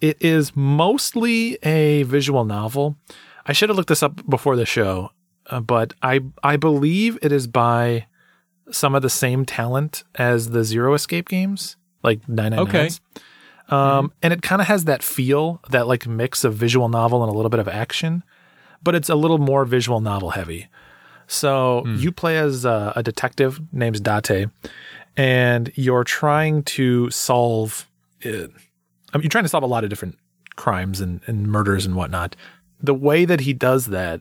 It 0.00 0.16
is 0.20 0.54
mostly 0.54 1.58
a 1.62 2.04
visual 2.04 2.44
novel. 2.44 2.96
I 3.46 3.52
should 3.52 3.68
have 3.68 3.76
looked 3.76 3.88
this 3.88 4.02
up 4.02 4.28
before 4.28 4.56
the 4.56 4.66
show, 4.66 5.10
uh, 5.50 5.60
but 5.60 5.94
I 6.02 6.20
I 6.42 6.56
believe 6.56 7.18
it 7.22 7.32
is 7.32 7.46
by 7.46 8.06
some 8.70 8.94
of 8.94 9.02
the 9.02 9.10
same 9.10 9.44
talent 9.44 10.04
as 10.16 10.50
the 10.50 10.64
Zero 10.64 10.94
Escape 10.94 11.28
games, 11.28 11.76
like 12.02 12.28
Nine 12.28 12.50
Nine 12.50 12.60
Okay. 12.60 12.78
Nines. 12.78 13.00
Um, 13.68 14.12
and 14.22 14.32
it 14.32 14.42
kind 14.42 14.60
of 14.62 14.68
has 14.68 14.84
that 14.84 15.02
feel, 15.02 15.60
that 15.70 15.88
like 15.88 16.06
mix 16.06 16.44
of 16.44 16.54
visual 16.54 16.88
novel 16.88 17.22
and 17.24 17.32
a 17.32 17.34
little 17.34 17.50
bit 17.50 17.58
of 17.58 17.66
action, 17.68 18.22
but 18.82 18.94
it's 18.94 19.08
a 19.08 19.16
little 19.16 19.38
more 19.38 19.64
visual 19.64 20.00
novel 20.00 20.30
heavy. 20.30 20.68
So 21.26 21.84
you 21.86 22.12
play 22.12 22.38
as 22.38 22.64
a, 22.64 22.92
a 22.94 23.02
detective 23.02 23.60
named 23.72 24.04
Date, 24.04 24.46
and 25.16 25.72
you're 25.74 26.04
trying 26.04 26.62
to 26.62 27.10
solve. 27.10 27.88
Uh, 28.24 28.28
I 29.12 29.18
mean, 29.18 29.22
you're 29.22 29.30
trying 29.30 29.44
to 29.44 29.48
solve 29.48 29.64
a 29.64 29.68
lot 29.68 29.82
of 29.82 29.90
different 29.90 30.16
crimes 30.54 31.00
and, 31.00 31.20
and 31.26 31.48
murders 31.48 31.84
and 31.84 31.96
whatnot. 31.96 32.36
The 32.80 32.94
way 32.94 33.24
that 33.24 33.40
he 33.40 33.52
does 33.52 33.86
that 33.86 34.20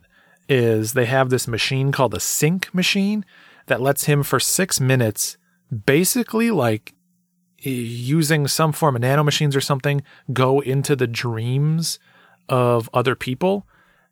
is 0.49 0.93
they 0.93 1.05
have 1.05 1.29
this 1.29 1.47
machine 1.47 1.91
called 1.91 2.13
a 2.15 2.19
Psync 2.19 2.73
machine 2.73 3.23
that 3.67 3.81
lets 3.81 4.05
him 4.05 4.23
for 4.23 4.39
six 4.39 4.79
minutes 4.79 5.37
basically 5.85 6.51
like 6.51 6.93
using 7.59 8.47
some 8.47 8.71
form 8.71 8.95
of 8.95 9.01
nanomachines 9.01 9.55
or 9.55 9.61
something 9.61 10.03
go 10.31 10.59
into 10.59 10.95
the 10.95 11.07
dreams 11.07 11.99
of 12.47 12.89
other 12.93 13.15
people. 13.15 13.65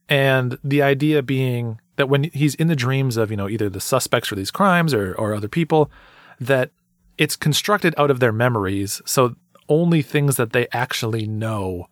And 0.09 0.57
the 0.63 0.81
idea 0.81 1.21
being 1.21 1.79
that 1.95 2.09
when 2.09 2.23
he's 2.25 2.55
in 2.55 2.67
the 2.67 2.75
dreams 2.75 3.17
of 3.17 3.29
you 3.29 3.37
know 3.37 3.47
either 3.47 3.69
the 3.69 3.79
suspects 3.79 4.27
for 4.27 4.35
these 4.35 4.51
crimes 4.51 4.93
or, 4.93 5.13
or 5.15 5.33
other 5.33 5.47
people 5.47 5.91
that 6.39 6.71
it's 7.17 7.35
constructed 7.35 7.93
out 7.97 8.11
of 8.11 8.19
their 8.19 8.31
memories. 8.31 9.01
So 9.05 9.35
only 9.69 10.01
things 10.01 10.35
that 10.37 10.51
they 10.51 10.67
actually 10.71 11.27
know 11.27 11.87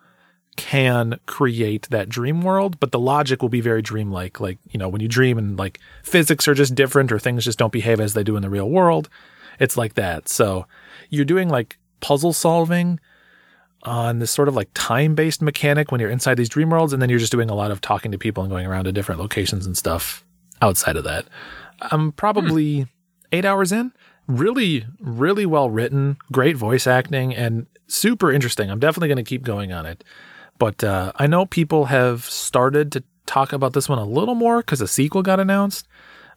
can 0.58 1.20
create 1.26 1.88
that 1.90 2.10
dream 2.10 2.42
world 2.42 2.80
but 2.80 2.92
the 2.92 3.00
logic 3.00 3.42
will 3.42 3.50
be 3.50 3.62
very 3.62 3.82
dreamlike 3.82 4.40
like 4.40 4.58
you 4.70 4.78
know 4.78 4.90
when 4.90 5.02
you 5.02 5.08
dream 5.08 5.38
and 5.38 5.58
like 5.58 5.80
physics 6.04 6.48
are 6.48 6.54
just 6.54 6.76
different 6.76 7.12
or 7.12 7.18
things 7.18 7.46
just 7.46 7.58
don't 7.58 7.72
behave 7.72 8.00
as 8.00 8.14
they 8.14 8.24
do 8.24 8.36
in 8.36 8.42
the 8.42 8.50
real 8.50 8.70
world 8.70 9.10
it's 9.60 9.78
like 9.78 9.94
that 9.94 10.28
so 10.28 10.66
you're 11.10 11.26
doing 11.26 11.48
like 11.48 11.78
puzzle 12.02 12.34
solving 12.34 13.00
on 13.84 14.20
this 14.20 14.32
sort 14.32 14.48
of 14.48 14.56
like 14.56 14.70
time 14.74 15.16
based 15.16 15.42
mechanic 15.42 15.92
when 15.92 16.00
you're 16.02 16.10
inside 16.10 16.36
these 16.36 16.50
dream 16.50 16.70
worlds, 16.70 16.94
and 16.94 17.02
then 17.02 17.10
you're 17.10 17.20
just 17.20 17.32
doing 17.32 17.50
a 17.50 17.56
lot 17.56 17.72
of 17.72 17.82
talking 17.82 18.12
to 18.12 18.18
people 18.18 18.44
and 18.44 18.52
going 18.52 18.66
around 18.66 18.86
to 18.86 18.92
different 18.92 19.22
locations 19.22 19.66
and 19.66 19.78
stuff 19.78 20.24
outside 20.62 20.96
of 20.98 21.04
that. 21.04 21.26
I'm 21.80 22.12
probably 22.12 22.88
eight 23.32 23.46
hours 23.46 23.72
in. 23.72 23.92
Really, 24.28 24.86
really 25.00 25.46
well 25.46 25.70
written, 25.70 26.18
great 26.32 26.56
voice 26.56 26.86
acting, 26.86 27.34
and 27.36 27.66
super 27.88 28.32
interesting. 28.32 28.70
I'm 28.70 28.80
definitely 28.80 29.08
going 29.08 29.18
to 29.18 29.24
keep 29.24 29.44
going 29.44 29.72
on 29.74 29.86
it. 29.86 30.04
But 30.62 30.84
uh, 30.84 31.12
I 31.16 31.26
know 31.26 31.48
people 31.48 31.86
have 31.86 32.24
started 32.26 32.92
to 32.92 33.04
talk 33.26 33.52
about 33.52 33.74
this 33.74 33.90
one 33.90 33.98
a 33.98 34.06
little 34.06 34.36
more 34.36 34.60
because 34.60 34.80
a 34.80 34.88
sequel 34.88 35.24
got 35.24 35.40
announced, 35.40 35.88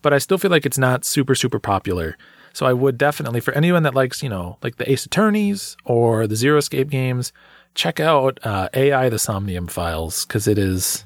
but 0.00 0.14
I 0.14 0.18
still 0.18 0.38
feel 0.38 0.50
like 0.50 0.64
it's 0.64 0.78
not 0.78 1.04
super, 1.04 1.34
super 1.34 1.58
popular. 1.58 2.16
So 2.54 2.64
I 2.64 2.72
would 2.72 2.96
definitely, 2.96 3.40
for 3.40 3.52
anyone 3.52 3.82
that 3.82 3.94
likes, 3.94 4.22
you 4.22 4.30
know, 4.30 4.56
like 4.62 4.76
the 4.76 4.90
Ace 4.90 5.04
Attorneys 5.04 5.76
or 5.84 6.26
the 6.26 6.36
Zero 6.36 6.56
Escape 6.56 6.88
games, 6.88 7.34
check 7.74 8.00
out 8.00 8.40
uh, 8.46 8.70
AI 8.72 9.10
the 9.10 9.18
Somnium 9.18 9.66
Files 9.66 10.24
because 10.24 10.48
it 10.48 10.56
is, 10.56 11.04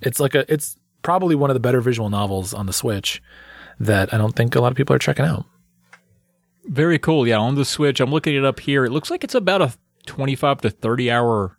it's 0.00 0.20
like 0.20 0.36
a, 0.36 0.44
it's 0.46 0.76
probably 1.02 1.34
one 1.34 1.50
of 1.50 1.54
the 1.54 1.60
better 1.60 1.80
visual 1.80 2.08
novels 2.08 2.54
on 2.54 2.66
the 2.66 2.72
Switch 2.72 3.20
that 3.80 4.14
I 4.14 4.16
don't 4.16 4.36
think 4.36 4.54
a 4.54 4.60
lot 4.60 4.70
of 4.70 4.76
people 4.76 4.94
are 4.94 5.00
checking 5.00 5.26
out. 5.26 5.44
Very 6.66 7.00
cool. 7.00 7.26
Yeah, 7.26 7.38
on 7.38 7.56
the 7.56 7.64
Switch, 7.64 7.98
I'm 7.98 8.12
looking 8.12 8.36
it 8.36 8.44
up 8.44 8.60
here. 8.60 8.84
It 8.84 8.92
looks 8.92 9.10
like 9.10 9.24
it's 9.24 9.34
about 9.34 9.60
a 9.60 9.72
25 10.06 10.60
to 10.60 10.70
30 10.70 11.10
hour 11.10 11.56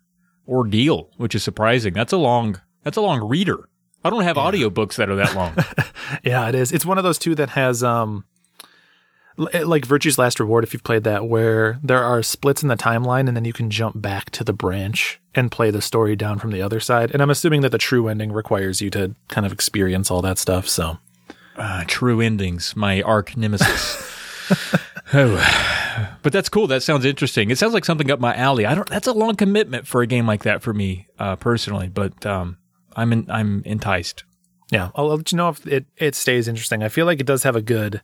ordeal, 0.48 1.10
which 1.16 1.34
is 1.34 1.42
surprising. 1.42 1.92
That's 1.94 2.12
a 2.12 2.16
long. 2.16 2.60
That's 2.84 2.96
a 2.96 3.00
long 3.02 3.20
reader. 3.26 3.68
I 4.04 4.10
don't 4.10 4.24
have 4.24 4.36
audiobooks 4.36 4.96
that 4.96 5.08
are 5.08 5.16
that 5.16 5.34
long. 5.34 5.54
Yeah, 6.24 6.46
it 6.48 6.54
is. 6.54 6.72
It's 6.72 6.84
one 6.84 6.98
of 6.98 7.04
those 7.04 7.18
two 7.18 7.34
that 7.36 7.50
has 7.50 7.82
um 7.82 8.24
like 9.38 9.86
Virtue's 9.86 10.18
Last 10.18 10.38
Reward 10.38 10.62
if 10.62 10.74
you've 10.74 10.84
played 10.84 11.04
that 11.04 11.26
where 11.26 11.78
there 11.82 12.04
are 12.04 12.22
splits 12.22 12.62
in 12.62 12.68
the 12.68 12.76
timeline 12.76 13.28
and 13.28 13.36
then 13.36 13.46
you 13.46 13.52
can 13.54 13.70
jump 13.70 14.00
back 14.02 14.28
to 14.30 14.44
the 14.44 14.52
branch 14.52 15.20
and 15.34 15.50
play 15.50 15.70
the 15.70 15.80
story 15.80 16.16
down 16.16 16.38
from 16.38 16.50
the 16.50 16.60
other 16.60 16.80
side. 16.80 17.10
And 17.12 17.22
I'm 17.22 17.30
assuming 17.30 17.62
that 17.62 17.70
the 17.70 17.78
true 17.78 18.08
ending 18.08 18.30
requires 18.30 18.82
you 18.82 18.90
to 18.90 19.14
kind 19.28 19.46
of 19.46 19.52
experience 19.52 20.10
all 20.10 20.20
that 20.22 20.36
stuff, 20.38 20.68
so 20.68 20.98
Ah, 21.56 21.84
true 21.86 22.20
endings, 22.20 22.76
my 22.76 23.00
arch 23.02 23.36
nemesis. 23.36 23.96
oh. 25.14 25.78
But 26.22 26.32
that's 26.32 26.48
cool. 26.48 26.66
That 26.68 26.82
sounds 26.82 27.04
interesting. 27.04 27.50
It 27.50 27.58
sounds 27.58 27.74
like 27.74 27.84
something 27.84 28.10
up 28.10 28.20
my 28.20 28.34
alley. 28.34 28.64
I 28.64 28.74
don't. 28.74 28.88
That's 28.88 29.08
a 29.08 29.12
long 29.12 29.34
commitment 29.34 29.86
for 29.86 30.02
a 30.02 30.06
game 30.06 30.26
like 30.26 30.44
that 30.44 30.62
for 30.62 30.72
me 30.72 31.08
uh, 31.18 31.36
personally, 31.36 31.88
but 31.88 32.24
um, 32.24 32.58
I'm 32.94 33.12
in, 33.12 33.30
I'm 33.30 33.62
enticed. 33.64 34.24
yeah, 34.70 34.90
I'll, 34.94 35.08
let 35.08 35.32
you 35.32 35.36
know 35.36 35.48
if 35.48 35.66
it 35.66 35.86
it 35.96 36.14
stays 36.14 36.46
interesting. 36.46 36.82
I 36.82 36.88
feel 36.88 37.06
like 37.06 37.20
it 37.20 37.26
does 37.26 37.42
have 37.42 37.56
a 37.56 37.62
good 37.62 38.02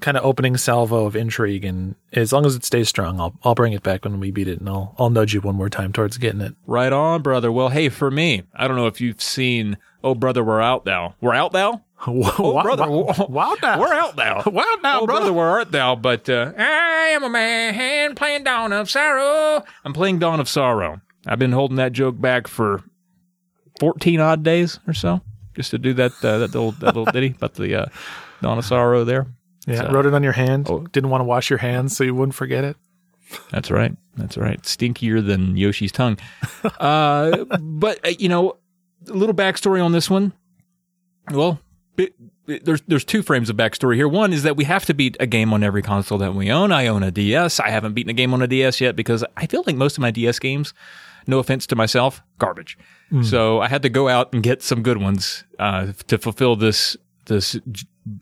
kind 0.00 0.16
of 0.16 0.24
opening 0.24 0.56
salvo 0.56 1.06
of 1.06 1.16
intrigue 1.16 1.64
and 1.64 1.96
as 2.12 2.32
long 2.32 2.46
as 2.46 2.54
it 2.54 2.64
stays 2.64 2.88
strong, 2.88 3.20
I'll 3.20 3.34
I'll 3.44 3.54
bring 3.54 3.72
it 3.72 3.82
back 3.82 4.04
when 4.04 4.20
we 4.20 4.30
beat 4.30 4.48
it 4.48 4.60
and 4.60 4.68
I'll 4.68 4.94
I'll 4.98 5.10
nudge 5.10 5.34
you 5.34 5.40
one 5.40 5.56
more 5.56 5.70
time 5.70 5.92
towards 5.92 6.18
getting 6.18 6.40
it. 6.40 6.54
Right 6.66 6.92
on, 6.92 7.22
brother. 7.22 7.50
Well, 7.52 7.68
hey, 7.68 7.88
for 7.88 8.10
me, 8.10 8.42
I 8.54 8.66
don't 8.66 8.76
know 8.76 8.86
if 8.86 9.00
you've 9.00 9.22
seen. 9.22 9.76
Oh, 10.04 10.14
brother, 10.16 10.42
we're 10.42 10.60
out 10.60 10.84
thou. 10.84 11.14
We're 11.20 11.34
out 11.34 11.52
thou. 11.52 11.82
Oh, 12.06 12.62
brother, 12.62 12.90
wow, 13.28 13.54
now. 13.62 13.78
We're 13.80 13.92
out 13.92 14.16
thou. 14.16 14.42
Wow, 14.50 14.64
now, 14.82 15.00
oh, 15.00 15.06
brother. 15.06 15.20
brother, 15.20 15.32
where 15.32 15.46
art 15.46 15.70
thou? 15.70 15.94
But 15.94 16.28
uh, 16.28 16.52
I 16.58 17.12
am 17.14 17.22
a 17.22 17.30
man 17.30 18.14
playing 18.16 18.42
Dawn 18.42 18.72
of 18.72 18.90
Sorrow. 18.90 19.62
I'm 19.84 19.92
playing 19.92 20.18
Dawn 20.18 20.40
of 20.40 20.48
Sorrow. 20.48 21.00
I've 21.26 21.38
been 21.38 21.52
holding 21.52 21.76
that 21.76 21.92
joke 21.92 22.20
back 22.20 22.48
for 22.48 22.82
14 23.78 24.18
odd 24.18 24.42
days 24.42 24.80
or 24.88 24.94
so, 24.94 25.20
just 25.54 25.70
to 25.70 25.78
do 25.78 25.94
that 25.94 26.12
uh, 26.24 26.38
that 26.38 26.48
little 26.52 26.72
that 26.72 26.86
little 26.86 27.04
ditty 27.04 27.34
about 27.36 27.54
the 27.54 27.82
uh, 27.82 27.86
Dawn 28.40 28.58
of 28.58 28.64
Sorrow 28.64 29.04
there. 29.04 29.26
Yeah, 29.68 29.82
So- 29.86 29.92
wrote 29.92 30.06
it 30.06 30.14
on 30.14 30.24
your 30.24 30.32
hand. 30.32 30.66
Oh. 30.68 30.80
Didn't 30.80 31.10
want 31.10 31.20
to 31.20 31.26
wash 31.26 31.50
your 31.50 31.60
hands 31.60 31.96
so 31.96 32.02
you 32.02 32.14
wouldn't 32.16 32.34
forget 32.34 32.64
it. 32.64 32.76
That's 33.52 33.70
right. 33.70 33.96
That's 34.16 34.36
right. 34.36 34.60
Stinkier 34.62 35.24
than 35.24 35.56
Yoshi's 35.56 35.92
tongue. 35.92 36.18
Uh, 36.80 37.44
but 37.60 38.04
uh, 38.04 38.10
you 38.18 38.28
know, 38.28 38.56
a 39.08 39.12
little 39.12 39.34
backstory 39.36 39.82
on 39.84 39.92
this 39.92 40.10
one. 40.10 40.32
Well, 41.30 41.60
there's 42.46 42.82
there's 42.82 43.04
two 43.04 43.22
frames 43.22 43.50
of 43.50 43.56
backstory 43.56 43.96
here. 43.96 44.08
One 44.08 44.32
is 44.32 44.42
that 44.42 44.56
we 44.56 44.64
have 44.64 44.84
to 44.86 44.94
beat 44.94 45.16
a 45.20 45.26
game 45.26 45.52
on 45.52 45.62
every 45.62 45.82
console 45.82 46.18
that 46.18 46.34
we 46.34 46.50
own. 46.50 46.72
I 46.72 46.86
own 46.88 47.02
a 47.02 47.10
DS. 47.10 47.60
I 47.60 47.70
haven't 47.70 47.94
beaten 47.94 48.10
a 48.10 48.14
game 48.14 48.34
on 48.34 48.42
a 48.42 48.46
DS 48.46 48.80
yet 48.80 48.96
because 48.96 49.24
I 49.36 49.46
feel 49.46 49.62
like 49.66 49.76
most 49.76 49.96
of 49.96 50.00
my 50.02 50.10
DS 50.10 50.38
games, 50.38 50.74
no 51.26 51.38
offense 51.38 51.66
to 51.68 51.76
myself, 51.76 52.22
garbage. 52.38 52.76
So 53.24 53.60
I 53.60 53.68
had 53.68 53.82
to 53.82 53.90
go 53.90 54.08
out 54.08 54.32
and 54.32 54.42
get 54.42 54.62
some 54.62 54.82
good 54.82 54.96
ones 54.96 55.44
uh, 55.58 55.92
to 56.06 56.16
fulfill 56.16 56.56
this 56.56 56.96
this 57.26 57.58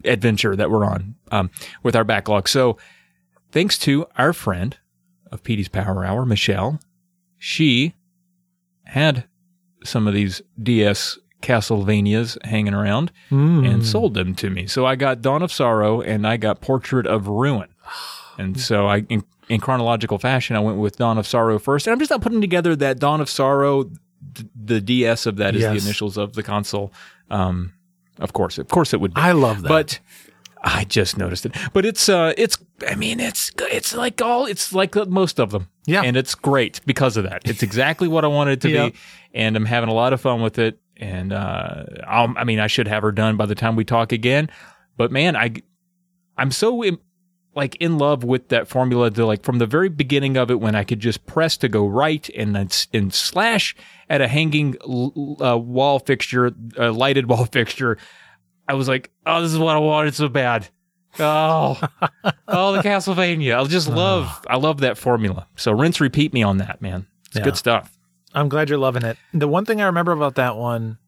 adventure 0.04 0.56
that 0.56 0.68
we're 0.70 0.85
on 0.85 1.14
um, 1.30 1.50
with 1.85 1.94
our 1.94 2.02
backlog. 2.02 2.48
So 2.48 2.77
thanks 3.52 3.79
to 3.79 4.06
our 4.18 4.33
friend 4.33 4.77
of 5.31 5.44
Petey's 5.44 5.68
Power 5.68 6.04
Hour, 6.04 6.27
Michelle, 6.27 6.81
she 7.38 7.94
had 8.85 9.25
some 9.85 10.08
of 10.08 10.12
these 10.14 10.42
DS 10.60 11.18
Castlevanias 11.43 12.37
hanging 12.45 12.75
around 12.75 13.13
and 13.31 13.85
sold 13.85 14.15
them 14.15 14.35
to 14.37 14.51
me. 14.51 14.67
So 14.67 14.87
I 14.87 14.97
got 14.97 15.23
Dawn 15.23 15.43
of 15.43 15.53
Sorrow 15.53 16.01
and 16.01 16.27
I 16.27 16.37
got 16.37 16.61
Portrait 16.61 17.07
of 17.07 17.29
Ruin. 17.29 17.69
And 18.38 18.59
so 18.61 18.87
I, 18.87 18.99
in, 19.09 19.23
in 19.49 19.61
chronological 19.61 20.19
fashion, 20.19 20.57
I 20.57 20.61
went 20.61 20.79
with 20.79 20.97
Dawn 20.97 21.19
of 21.19 21.27
Sorrow 21.27 21.59
first. 21.59 21.87
And 21.87 21.93
I'm 21.93 21.99
just 21.99 22.11
not 22.11 22.23
putting 22.23 22.41
together 22.41 22.75
that 22.77 22.99
Dawn 22.99 23.21
of 23.21 23.29
Sorrow, 23.29 23.85
th- 24.35 24.49
the 24.55 24.81
DS 24.81 25.27
of 25.27 25.37
that 25.37 25.55
is 25.55 25.63
Yes. 25.63 25.73
the 25.83 25.87
initials 25.88 26.17
of 26.17 26.33
the 26.35 26.43
console. 26.43 26.93
Um, 27.31 27.75
of 28.19 28.33
course, 28.33 28.59
of 28.59 28.69
course 28.69 28.93
it 28.95 29.01
would 29.01 29.15
be. 29.15 29.21
I 29.21 29.33
love 29.33 29.63
that. 29.63 29.69
But 29.69 29.99
I 30.63 30.85
just 30.85 31.17
noticed 31.19 31.47
it. 31.47 31.57
But 31.73 31.85
it's 31.87 32.09
uh 32.09 32.35
it's 32.37 32.59
I 32.87 32.95
mean 32.95 33.19
it's 33.19 33.51
it's 33.59 33.95
like 33.95 34.21
all 34.21 34.45
it's 34.47 34.73
like 34.75 34.95
most 35.09 35.41
of 35.41 35.51
them. 35.53 35.69
Yeah. 35.87 36.03
And 36.03 36.17
it's 36.19 36.35
great 36.35 36.81
because 36.87 37.17
of 37.17 37.25
that. 37.25 37.43
It's 37.49 37.63
exactly 37.63 38.09
what 38.09 38.25
I 38.25 38.29
wanted 38.29 38.53
it 38.53 38.61
to 38.63 38.71
Yep. 38.71 38.93
be 38.93 38.99
and 39.35 39.57
I'm 39.57 39.65
having 39.65 39.88
a 39.88 39.95
lot 39.95 40.13
of 40.13 40.21
fun 40.21 40.43
with 40.43 40.59
it 40.59 40.79
and 41.01 41.33
uh 41.33 41.85
I'll, 42.07 42.33
I 42.37 42.44
mean 42.44 42.61
I 42.61 42.69
should 42.69 42.87
have 42.87 43.03
her 43.03 43.11
done 43.13 43.37
by 43.37 43.46
the 43.46 43.55
time 43.57 43.75
we 43.75 43.85
talk 43.85 44.13
again. 44.13 44.48
But 44.96 45.11
man, 45.11 45.35
I 45.35 45.55
I'm 46.37 46.51
so 46.53 46.83
in, 46.83 46.98
like 47.55 47.75
in 47.77 47.98
love 47.98 48.23
with 48.23 48.48
that 48.48 48.69
formula 48.69 49.11
to 49.11 49.27
like 49.27 49.42
from 49.42 49.59
the 49.59 49.67
very 49.67 49.88
beginning 49.88 50.37
of 50.37 50.51
it 50.51 50.61
when 50.61 50.75
I 50.75 50.85
could 50.85 51.01
just 51.01 51.27
press 51.27 51.57
to 51.59 51.69
go 51.69 51.87
right 51.87 52.29
and 52.37 52.55
then 52.55 52.69
and 52.92 53.13
slash 53.13 53.75
at 54.09 54.21
a 54.21 54.29
hanging 54.29 54.77
uh, 55.42 55.59
wall 55.59 55.98
fixture, 55.98 56.53
a 56.77 56.90
lighted 56.90 57.27
wall 57.31 57.46
fixture. 57.46 57.98
I 58.69 58.75
was 58.75 58.87
like, 58.88 59.11
oh, 59.27 59.42
this 59.42 59.53
is 59.53 59.59
what 59.59 59.75
I 59.75 59.79
wanted 59.81 60.15
so 60.15 60.29
bad. 60.29 60.69
Oh, 61.19 61.81
oh, 62.48 62.73
the 62.73 62.83
Castlevania. 62.83 63.59
I 63.61 63.65
just 63.65 63.88
love, 63.88 64.44
I 64.48 64.57
love 64.57 64.81
that 64.81 64.96
formula. 64.96 65.48
So 65.57 65.73
rinse, 65.73 66.01
repeat 66.01 66.33
me 66.33 66.44
on 66.44 66.59
that, 66.59 66.81
man. 66.81 67.07
It's 67.27 67.37
Yeah. 67.38 67.42
good 67.44 67.57
stuff. 67.57 67.98
I'm 68.35 68.48
glad 68.48 68.68
you're 68.68 68.78
loving 68.78 69.04
it. 69.04 69.16
The 69.35 69.48
one 69.48 69.64
thing 69.64 69.81
I 69.81 69.87
remember 69.87 70.12
about 70.12 70.37
that 70.37 70.56
one 70.56 70.98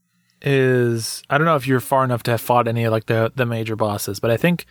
is 0.40 1.22
I 1.30 1.38
don't 1.38 1.44
know 1.46 1.56
if 1.56 1.66
you're 1.66 1.80
far 1.80 2.04
enough 2.04 2.22
to 2.24 2.32
have 2.32 2.40
fought 2.40 2.66
any 2.68 2.84
of 2.84 2.90
like 2.92 3.06
the 3.06 3.32
the 3.34 3.46
major 3.46 3.76
bosses, 3.76 4.18
but 4.20 4.30
I 4.30 4.36
think 4.36 4.66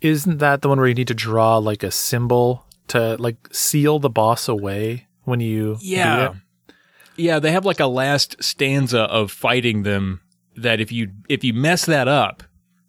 Isn't 0.00 0.38
that 0.38 0.62
the 0.62 0.68
one 0.70 0.78
where 0.78 0.88
you 0.88 0.94
need 0.94 1.08
to 1.08 1.14
draw 1.14 1.58
like 1.58 1.82
a 1.82 1.90
symbol 1.90 2.64
to 2.88 3.16
like 3.18 3.36
seal 3.52 3.98
the 3.98 4.08
boss 4.08 4.48
away 4.48 5.06
when 5.24 5.40
you 5.40 5.74
do 5.76 5.78
Yeah. 5.86 6.30
it? 6.30 6.36
Yeah, 7.16 7.38
they 7.38 7.52
have 7.52 7.66
like 7.66 7.80
a 7.80 7.86
last 7.86 8.42
stanza 8.42 9.00
of 9.02 9.30
fighting 9.30 9.82
them 9.82 10.22
that 10.56 10.80
if 10.80 10.90
you 10.90 11.10
if 11.28 11.44
you 11.44 11.52
mess 11.52 11.84
that 11.84 12.08
up, 12.08 12.42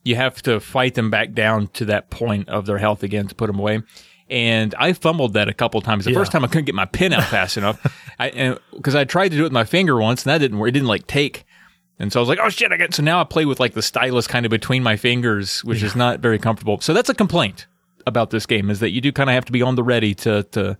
you 0.05 0.15
have 0.15 0.41
to 0.43 0.61
fight 0.61 0.95
them 0.95 1.09
back 1.11 1.33
down 1.33 1.67
to 1.73 1.85
that 1.85 2.09
point 2.09 2.47
of 2.47 2.65
their 2.65 2.77
health 2.77 3.03
again 3.03 3.27
to 3.27 3.35
put 3.35 3.47
them 3.47 3.59
away. 3.59 3.81
And 4.31 4.73
I 4.79 4.93
fumbled 4.93 5.33
that 5.33 5.49
a 5.49 5.53
couple 5.53 5.81
times. 5.81 6.05
The 6.05 6.11
Yeah. 6.11 6.17
first 6.17 6.31
time 6.31 6.43
I 6.43 6.47
couldn't 6.47 6.65
get 6.65 6.73
my 6.73 6.85
pin 6.85 7.11
out 7.11 7.25
fast 7.25 7.57
enough, 7.57 7.85
I 8.17 8.57
because 8.71 8.95
I 8.95 9.03
tried 9.03 9.29
to 9.29 9.35
do 9.35 9.41
it 9.41 9.43
with 9.43 9.51
my 9.51 9.65
finger 9.65 9.97
once 9.97 10.23
and 10.23 10.31
that 10.31 10.37
didn't 10.37 10.57
work. 10.57 10.69
It 10.69 10.71
didn't 10.71 10.87
like 10.87 11.05
take. 11.05 11.43
And 11.99 12.11
so 12.11 12.19
I 12.19 12.21
was 12.21 12.29
like, 12.29 12.39
oh 12.41 12.49
shit, 12.49 12.71
I 12.71 12.77
got. 12.77 12.93
So 12.93 13.03
now 13.03 13.21
I 13.21 13.25
play 13.25 13.45
with 13.45 13.59
like 13.59 13.73
the 13.73 13.81
stylus 13.81 14.25
kind 14.25 14.45
of 14.45 14.49
between 14.49 14.81
my 14.81 14.95
fingers, 14.95 15.63
which 15.63 15.83
is 15.83 15.95
not 15.95 16.19
very 16.19 16.39
comfortable. 16.39 16.79
So 16.79 16.93
that's 16.93 17.09
a 17.09 17.13
complaint 17.13 17.67
about 18.07 18.31
this 18.31 18.47
game 18.47 18.71
is 18.71 18.79
that 18.79 18.89
you 18.89 19.01
do 19.01 19.11
kind 19.11 19.29
of 19.29 19.35
have 19.35 19.45
to 19.45 19.51
be 19.51 19.61
on 19.61 19.75
the 19.75 19.83
ready 19.83 20.15
to 20.15 20.43
to 20.43 20.77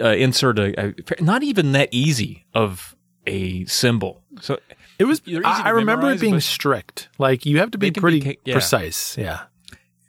uh, 0.00 0.08
insert 0.08 0.58
a, 0.58 0.88
a 0.88 1.22
not 1.22 1.42
even 1.42 1.72
that 1.72 1.90
easy 1.92 2.46
of 2.54 2.96
a 3.26 3.64
symbol. 3.66 4.22
So 4.40 4.58
It 4.98 5.04
was. 5.04 5.20
I, 5.28 5.62
I 5.66 5.68
remember 5.70 6.02
memorize, 6.02 6.18
it 6.18 6.20
being 6.22 6.40
strict. 6.40 7.08
Like 7.18 7.44
you 7.44 7.58
have 7.58 7.70
to 7.72 7.78
be 7.78 7.88
can 7.90 7.94
be 7.94 8.00
pretty 8.00 8.38
yeah. 8.44 8.54
precise. 8.54 9.16
Yeah. 9.18 9.42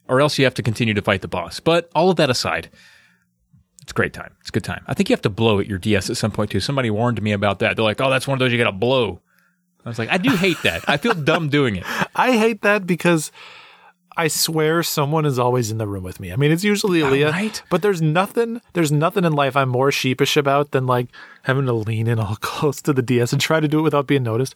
Or 0.08 0.22
else 0.22 0.38
you 0.38 0.46
have 0.46 0.54
to 0.56 0.64
continue 0.64 0.94
to 0.94 1.02
fight 1.02 1.22
the 1.22 1.28
boss. 1.28 1.60
But 1.60 1.90
all 1.94 2.10
of 2.10 2.18
that 2.18 2.30
aside, 2.30 2.70
it's 3.82 3.92
a 3.92 3.96
great 3.96 4.14
time. 4.14 4.36
It's 4.42 4.50
a 4.50 4.52
good 4.52 4.64
time. 4.64 4.84
I 4.88 4.94
think 4.94 5.10
you 5.10 5.14
have 5.14 5.22
to 5.22 5.30
blow 5.30 5.60
at 5.60 5.68
your 5.68 5.78
DS 5.78 6.10
at 6.10 6.18
some 6.18 6.32
point 6.32 6.52
too. 6.52 6.60
Somebody 6.60 6.90
warned 6.90 7.22
me 7.22 7.32
about 7.32 7.60
that. 7.60 7.76
They're 7.76 7.86
like, 7.86 8.02
"Oh, 8.02 8.10
that's 8.10 8.28
one 8.28 8.36
of 8.36 8.40
those 8.40 8.52
you 8.52 8.58
got 8.58 8.66
to 8.66 8.72
blow." 8.72 9.22
I 9.86 9.90
was 9.90 10.00
like, 10.00 10.10
"I 10.10 10.18
do 10.18 10.32
hate 10.36 10.62
that. 10.64 10.84
I 10.90 10.98
feel 10.98 11.14
dumb 11.14 11.50
doing 11.50 11.78
it." 11.78 11.84
I 12.16 12.38
hate 12.38 12.62
that 12.64 12.86
because 12.86 13.32
I 14.18 14.28
swear 14.28 14.82
someone 14.82 15.26
is 15.26 15.38
always 15.38 15.70
in 15.70 15.78
the 15.78 15.88
room 15.88 16.04
with 16.04 16.20
me. 16.20 16.34
I 16.34 16.36
mean, 16.36 16.52
it's 16.52 16.64
usually 16.64 17.04
oh, 17.04 17.12
Aaliyah, 17.12 17.32
right? 17.32 17.64
but 17.70 17.82
there's 17.84 18.02
nothing. 18.02 18.62
There's 18.74 18.92
nothing 18.92 19.24
in 19.24 19.34
life 19.34 19.56
I'm 19.56 19.70
more 19.70 19.92
sheepish 19.92 20.36
about 20.36 20.72
than 20.72 20.88
like 20.88 21.10
having 21.44 21.66
to 21.68 21.74
lean 21.74 22.08
in 22.08 22.20
all 22.20 22.36
close 22.42 22.82
to 22.82 22.94
the 22.94 23.04
DS 23.04 23.32
and 23.32 23.42
try 23.42 23.60
to 23.60 23.68
do 23.68 23.80
it 23.80 23.84
without 23.84 24.08
being 24.08 24.24
noticed. 24.24 24.56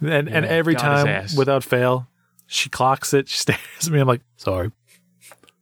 And 0.00 0.28
and 0.28 0.44
every 0.44 0.74
time, 0.74 1.26
without 1.36 1.64
fail, 1.64 2.08
she 2.46 2.68
clocks 2.68 3.12
it. 3.14 3.28
She 3.28 3.38
stares 3.44 3.58
at 3.86 3.90
me. 3.90 4.00
I'm 4.00 4.06
like, 4.08 4.22
sorry. 4.36 4.70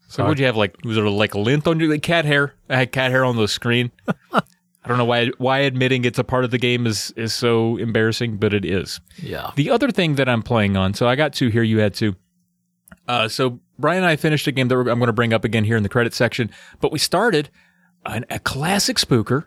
So 0.09 0.25
what'd 0.25 0.39
you 0.39 0.47
have? 0.47 0.57
Like 0.57 0.77
was 0.85 0.97
there 0.97 1.09
like 1.09 1.35
lint 1.35 1.67
on 1.67 1.81
your 1.81 1.91
like 1.91 2.03
cat 2.03 2.25
hair? 2.27 2.55
I 2.69 2.77
had 2.77 2.93
cat 2.93 3.11
hair 3.11 3.25
on 3.25 3.37
the 3.37 3.49
screen. 3.49 3.91
I 4.85 4.89
don't 4.89 4.99
know 4.99 5.05
why 5.07 5.29
why 5.39 5.61
admitting 5.61 6.05
it's 6.05 6.19
a 6.19 6.25
part 6.25 6.45
of 6.45 6.51
the 6.51 6.59
game 6.59 6.87
is 6.87 7.13
is 7.17 7.33
so 7.33 7.77
embarrassing, 7.79 8.37
but 8.37 8.53
it 8.53 8.65
is. 8.65 9.01
Yeah. 9.17 9.53
The 9.57 9.71
other 9.71 9.91
thing 9.91 10.17
that 10.17 10.29
I'm 10.29 10.43
playing 10.43 10.77
on, 10.77 10.93
so 10.93 11.09
I 11.09 11.15
got 11.17 11.33
two 11.33 11.49
here, 11.49 11.63
you 11.63 11.79
had 11.79 11.95
two. 11.95 12.15
Uh, 13.09 13.27
so 13.29 13.59
Brian 13.79 13.99
and 14.03 14.07
I 14.07 14.17
finished 14.17 14.47
a 14.47 14.53
game 14.53 14.69
that 14.69 14.77
I'm 14.77 14.85
going 14.85 15.07
to 15.07 15.13
bring 15.13 15.33
up 15.33 15.45
again 15.45 15.65
here 15.65 15.77
in 15.77 15.83
the 15.83 15.89
credit 15.89 16.13
section, 16.15 16.51
but 16.81 16.93
we 16.93 16.99
started 16.99 17.49
an, 18.05 18.25
a 18.29 18.39
classic 18.39 18.97
spooker 18.99 19.47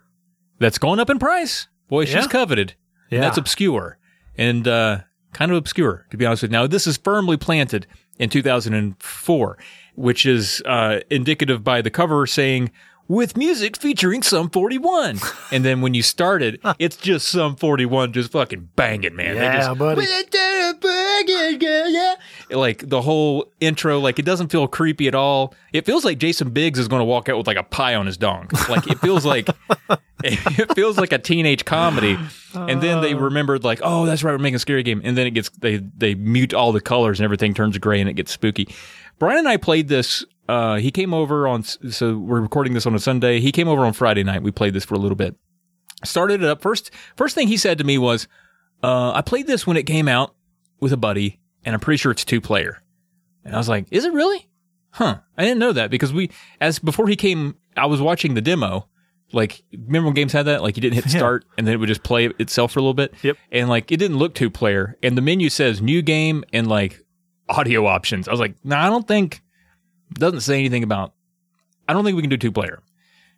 that's 0.60 0.78
going 0.78 1.00
up 1.00 1.10
in 1.10 1.20
price. 1.20 1.68
Boy, 1.90 2.06
she's 2.06 2.16
Yeah. 2.16 2.28
coveted. 2.28 2.74
And 3.12 3.18
Yeah. 3.18 3.22
that's 3.22 3.38
obscure 3.38 3.98
and 4.38 4.68
uh, 4.68 5.02
kind 5.36 5.52
of 5.52 5.58
obscure, 5.58 6.06
to 6.10 6.18
be 6.18 6.26
honest 6.26 6.44
with 6.44 6.52
you. 6.52 6.58
Now, 6.58 6.66
this 6.66 6.88
is 6.88 6.96
firmly 6.96 7.36
planted 7.36 7.86
in 8.18 8.30
2004, 8.30 9.58
which 9.96 10.26
is 10.26 10.64
uh, 10.66 11.02
indicative 11.10 11.62
by 11.62 11.82
the 11.82 11.90
cover 11.92 12.26
saying, 12.26 12.72
with 13.10 13.36
music 13.38 13.78
featuring 13.78 14.24
Sum 14.24 14.50
41. 14.50 15.20
and 15.52 15.66
then 15.66 15.82
when 15.82 15.94
you 15.94 16.02
start 16.02 16.42
it, 16.42 16.60
it's 16.80 16.96
just 16.96 17.28
Sum 17.28 17.58
41 17.58 18.14
just 18.14 18.32
fucking 18.32 18.70
banging, 18.78 19.16
man. 19.16 19.36
They 19.36 19.42
Yeah, 19.42 19.58
just, 19.68 19.78
buddy. 19.78 20.02
Like 22.50 22.88
the 22.88 23.02
whole 23.02 23.52
intro, 23.60 24.00
like 24.00 24.20
it 24.20 24.26
doesn't 24.26 24.50
feel 24.50 24.68
creepy 24.68 25.08
at 25.08 25.16
all. 25.16 25.54
It 25.74 25.86
feels 25.86 26.06
like 26.06 26.18
Jason 26.18 26.50
Biggs 26.52 26.80
is 26.80 26.88
going 26.88 27.00
to 27.00 27.06
walk 27.06 27.30
out 27.30 27.38
with 27.38 27.48
like 27.48 27.58
a 27.58 27.64
pie 27.64 27.96
on 27.96 28.06
his 28.06 28.18
dong. 28.18 28.50
Like 28.70 28.88
it 28.88 29.00
feels 29.00 29.26
like 29.26 29.50
it 30.24 30.74
feels 30.76 30.98
like 30.98 31.12
a 31.12 31.18
teenage 31.18 31.66
comedy. 31.66 32.18
And 32.54 32.82
then 32.82 33.02
they 33.02 33.14
remembered 33.14 33.64
like, 33.64 33.80
oh, 33.84 34.06
that's 34.06 34.24
right, 34.24 34.32
we're 34.32 34.38
making 34.38 34.56
a 34.56 34.60
scary 34.60 34.84
game. 34.84 35.02
And 35.04 35.18
then 35.18 35.28
it 35.28 35.32
gets 35.32 35.50
they 35.50 35.78
they 35.78 36.16
mute 36.16 36.54
all 36.54 36.72
the 36.72 36.82
colors 36.82 37.20
and 37.20 37.26
everything 37.26 37.54
turns 37.54 37.78
gray 37.78 38.00
and 38.00 38.10
it 38.10 38.14
gets 38.14 38.32
spooky. 38.32 38.68
Brian 39.20 39.40
and 39.40 39.48
I 39.48 39.58
played 39.58 39.88
this. 39.88 40.24
Uh, 40.48 40.76
he 40.76 40.92
came 40.92 41.14
over 41.14 41.48
on 41.48 41.64
so 41.64 42.18
we're 42.18 42.42
recording 42.42 42.74
this 42.74 42.86
on 42.86 42.94
a 42.96 43.00
Sunday. 43.00 43.40
He 43.40 43.52
came 43.52 43.68
over 43.68 43.86
on 43.86 43.94
Friday 43.94 44.24
night. 44.24 44.44
We 44.44 44.52
played 44.52 44.74
this 44.74 44.86
for 44.86 44.96
a 44.96 45.00
little 45.00 45.16
bit. 45.16 45.36
Started 46.04 46.44
it 46.44 46.50
up 46.50 46.62
first. 46.62 46.92
First 47.16 47.34
thing 47.34 47.48
he 47.48 47.58
said 47.58 47.78
to 47.80 47.84
me 47.84 47.98
was, 47.98 48.28
uh, 48.84 49.12
"I 49.12 49.22
played 49.22 49.48
this 49.48 49.66
when 49.66 49.78
it 49.78 49.84
came 49.84 50.08
out 50.08 50.36
with 50.80 50.94
a 50.94 50.98
buddy, 50.98 51.40
and 51.66 51.74
I'm 51.74 51.82
pretty 51.82 51.98
sure 51.98 52.12
it's 52.12 52.24
two 52.24 52.40
player." 52.40 52.82
And 53.44 53.54
I 53.54 53.58
was 53.58 53.68
like, 53.68 53.88
"Is 53.92 54.06
it 54.06 54.14
really?" 54.14 54.48
Huh. 54.96 55.18
I 55.38 55.44
didn't 55.44 55.60
know 55.60 55.74
that 55.74 55.92
because 55.92 56.14
we, 56.14 56.30
as 56.62 56.80
before 56.80 57.10
he 57.10 57.18
came, 57.18 57.58
I 57.76 57.86
was 57.86 58.02
watching 58.02 58.34
the 58.34 58.42
demo. 58.42 58.88
Like, 59.34 59.62
remember 59.74 60.06
when 60.06 60.14
games 60.14 60.32
had 60.32 60.46
that? 60.46 60.62
Like, 60.62 60.78
you 60.78 60.82
didn't 60.82 60.96
hit 60.96 61.10
start 61.10 61.44
and 61.58 61.68
then 61.68 61.74
it 61.74 61.78
would 61.78 61.90
just 61.90 62.04
play 62.04 62.28
itself 62.40 62.72
for 62.72 62.80
a 62.80 62.82
little 62.82 62.94
bit. 62.94 63.14
Yep. 63.22 63.36
And 63.52 63.68
like, 63.68 63.92
it 63.92 63.98
didn't 63.98 64.18
look 64.18 64.34
two 64.34 64.50
player. 64.50 64.98
And 65.04 65.18
the 65.18 65.22
menu 65.22 65.50
says 65.50 65.82
new 65.82 66.02
game 66.02 66.46
and 66.54 66.68
like 66.68 67.04
audio 67.50 67.86
options. 67.86 68.30
I 68.30 68.32
was 68.32 68.40
like, 68.40 68.56
no, 68.64 68.78
I 68.78 68.86
don't 68.86 69.06
think, 69.06 69.42
doesn't 70.14 70.42
say 70.42 70.60
anything 70.60 70.84
about, 70.84 71.14
I 71.90 71.94
don't 71.94 72.06
think 72.06 72.16
we 72.16 72.24
can 72.24 72.30
do 72.30 72.38
two 72.38 72.54
player. 72.54 72.82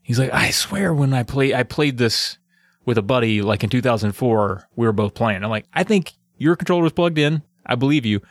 He's 0.04 0.20
like, 0.20 0.32
I 0.32 0.52
swear 0.52 0.94
when 0.94 1.12
I 1.12 1.24
play, 1.24 1.56
I 1.56 1.64
played 1.64 1.98
this 1.98 2.38
with 2.86 3.00
a 3.00 3.02
buddy 3.02 3.42
like 3.42 3.64
in 3.64 3.72
2004, 3.72 4.70
we 4.76 4.86
were 4.86 4.94
both 4.94 5.16
playing. 5.16 5.44
I'm 5.44 5.50
like, 5.50 5.66
I 5.74 5.84
think 5.84 6.14
your 6.38 6.56
controller 6.56 6.84
was 6.84 6.94
plugged 6.94 7.18
in. 7.18 7.42
I 7.68 7.76
believe 7.76 8.06
you. 8.06 8.22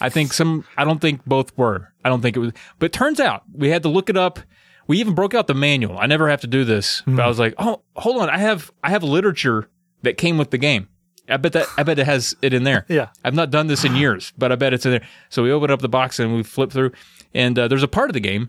I 0.00 0.08
think 0.08 0.32
some, 0.32 0.64
I 0.76 0.84
don't 0.84 1.00
think 1.00 1.24
both 1.24 1.56
were. 1.56 1.92
I 2.04 2.08
don't 2.08 2.20
think 2.20 2.36
it 2.36 2.40
was, 2.40 2.52
but 2.78 2.86
it 2.86 2.92
turns 2.92 3.20
out 3.20 3.42
we 3.52 3.68
had 3.70 3.82
to 3.84 3.88
look 3.88 4.10
it 4.10 4.16
up. 4.16 4.40
We 4.88 4.98
even 4.98 5.14
broke 5.14 5.34
out 5.34 5.46
the 5.46 5.54
manual. 5.54 5.98
I 5.98 6.06
never 6.06 6.28
have 6.28 6.40
to 6.42 6.46
do 6.46 6.64
this, 6.64 7.02
but 7.06 7.20
I 7.20 7.26
was 7.28 7.38
like, 7.38 7.54
oh, 7.58 7.82
hold 7.96 8.22
on. 8.22 8.28
I 8.30 8.38
have, 8.38 8.70
I 8.82 8.90
have 8.90 9.02
literature 9.02 9.68
that 10.02 10.16
came 10.16 10.38
with 10.38 10.50
the 10.50 10.58
game. 10.58 10.88
I 11.28 11.38
bet 11.38 11.54
that, 11.54 11.66
I 11.76 11.82
bet 11.82 11.98
it 11.98 12.06
has 12.06 12.36
it 12.40 12.54
in 12.54 12.62
there. 12.62 12.84
Yeah. 12.88 13.08
I've 13.24 13.34
not 13.34 13.50
done 13.50 13.66
this 13.66 13.84
in 13.84 13.96
years, 13.96 14.32
but 14.38 14.52
I 14.52 14.54
bet 14.56 14.72
it's 14.72 14.86
in 14.86 14.92
there. 14.92 15.06
So 15.28 15.42
we 15.42 15.50
open 15.50 15.70
up 15.72 15.80
the 15.80 15.88
box 15.88 16.20
and 16.20 16.34
we 16.36 16.42
flip 16.44 16.70
through, 16.70 16.92
and 17.34 17.58
uh, 17.58 17.66
there's 17.68 17.82
a 17.82 17.88
part 17.88 18.10
of 18.10 18.14
the 18.14 18.20
game 18.20 18.48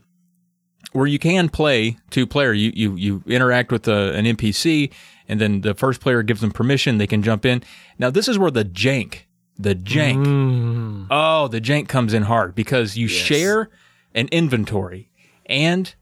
where 0.92 1.08
you 1.08 1.20
can 1.20 1.50
play 1.50 1.98
two 2.12 2.28
player. 2.28 2.54
You 2.54 2.72
you 2.76 2.96
you 2.96 3.24
interact 3.26 3.72
with 3.72 3.88
a, 3.88 4.14
an 4.14 4.26
NPC, 4.26 4.92
and 5.28 5.42
then 5.42 5.62
the 5.62 5.74
first 5.74 6.02
player 6.02 6.22
gives 6.24 6.42
them 6.42 6.52
permission. 6.52 6.98
They 7.00 7.08
can 7.08 7.24
jump 7.24 7.46
in. 7.46 7.64
Now 7.98 8.10
this 8.12 8.28
is 8.28 8.38
where 8.38 8.52
the 8.52 8.64
jank, 8.64 9.24
the 9.60 9.76
jank, 9.76 10.26
Mm. 10.26 11.08
oh, 11.10 11.48
the 11.48 11.60
jank 11.62 11.88
comes 11.88 12.14
in 12.14 12.24
hard 12.24 12.54
because 12.56 12.96
you 12.98 13.08
share 13.08 13.70
an 14.14 14.28
inventory, 14.32 15.10
and 15.46 15.94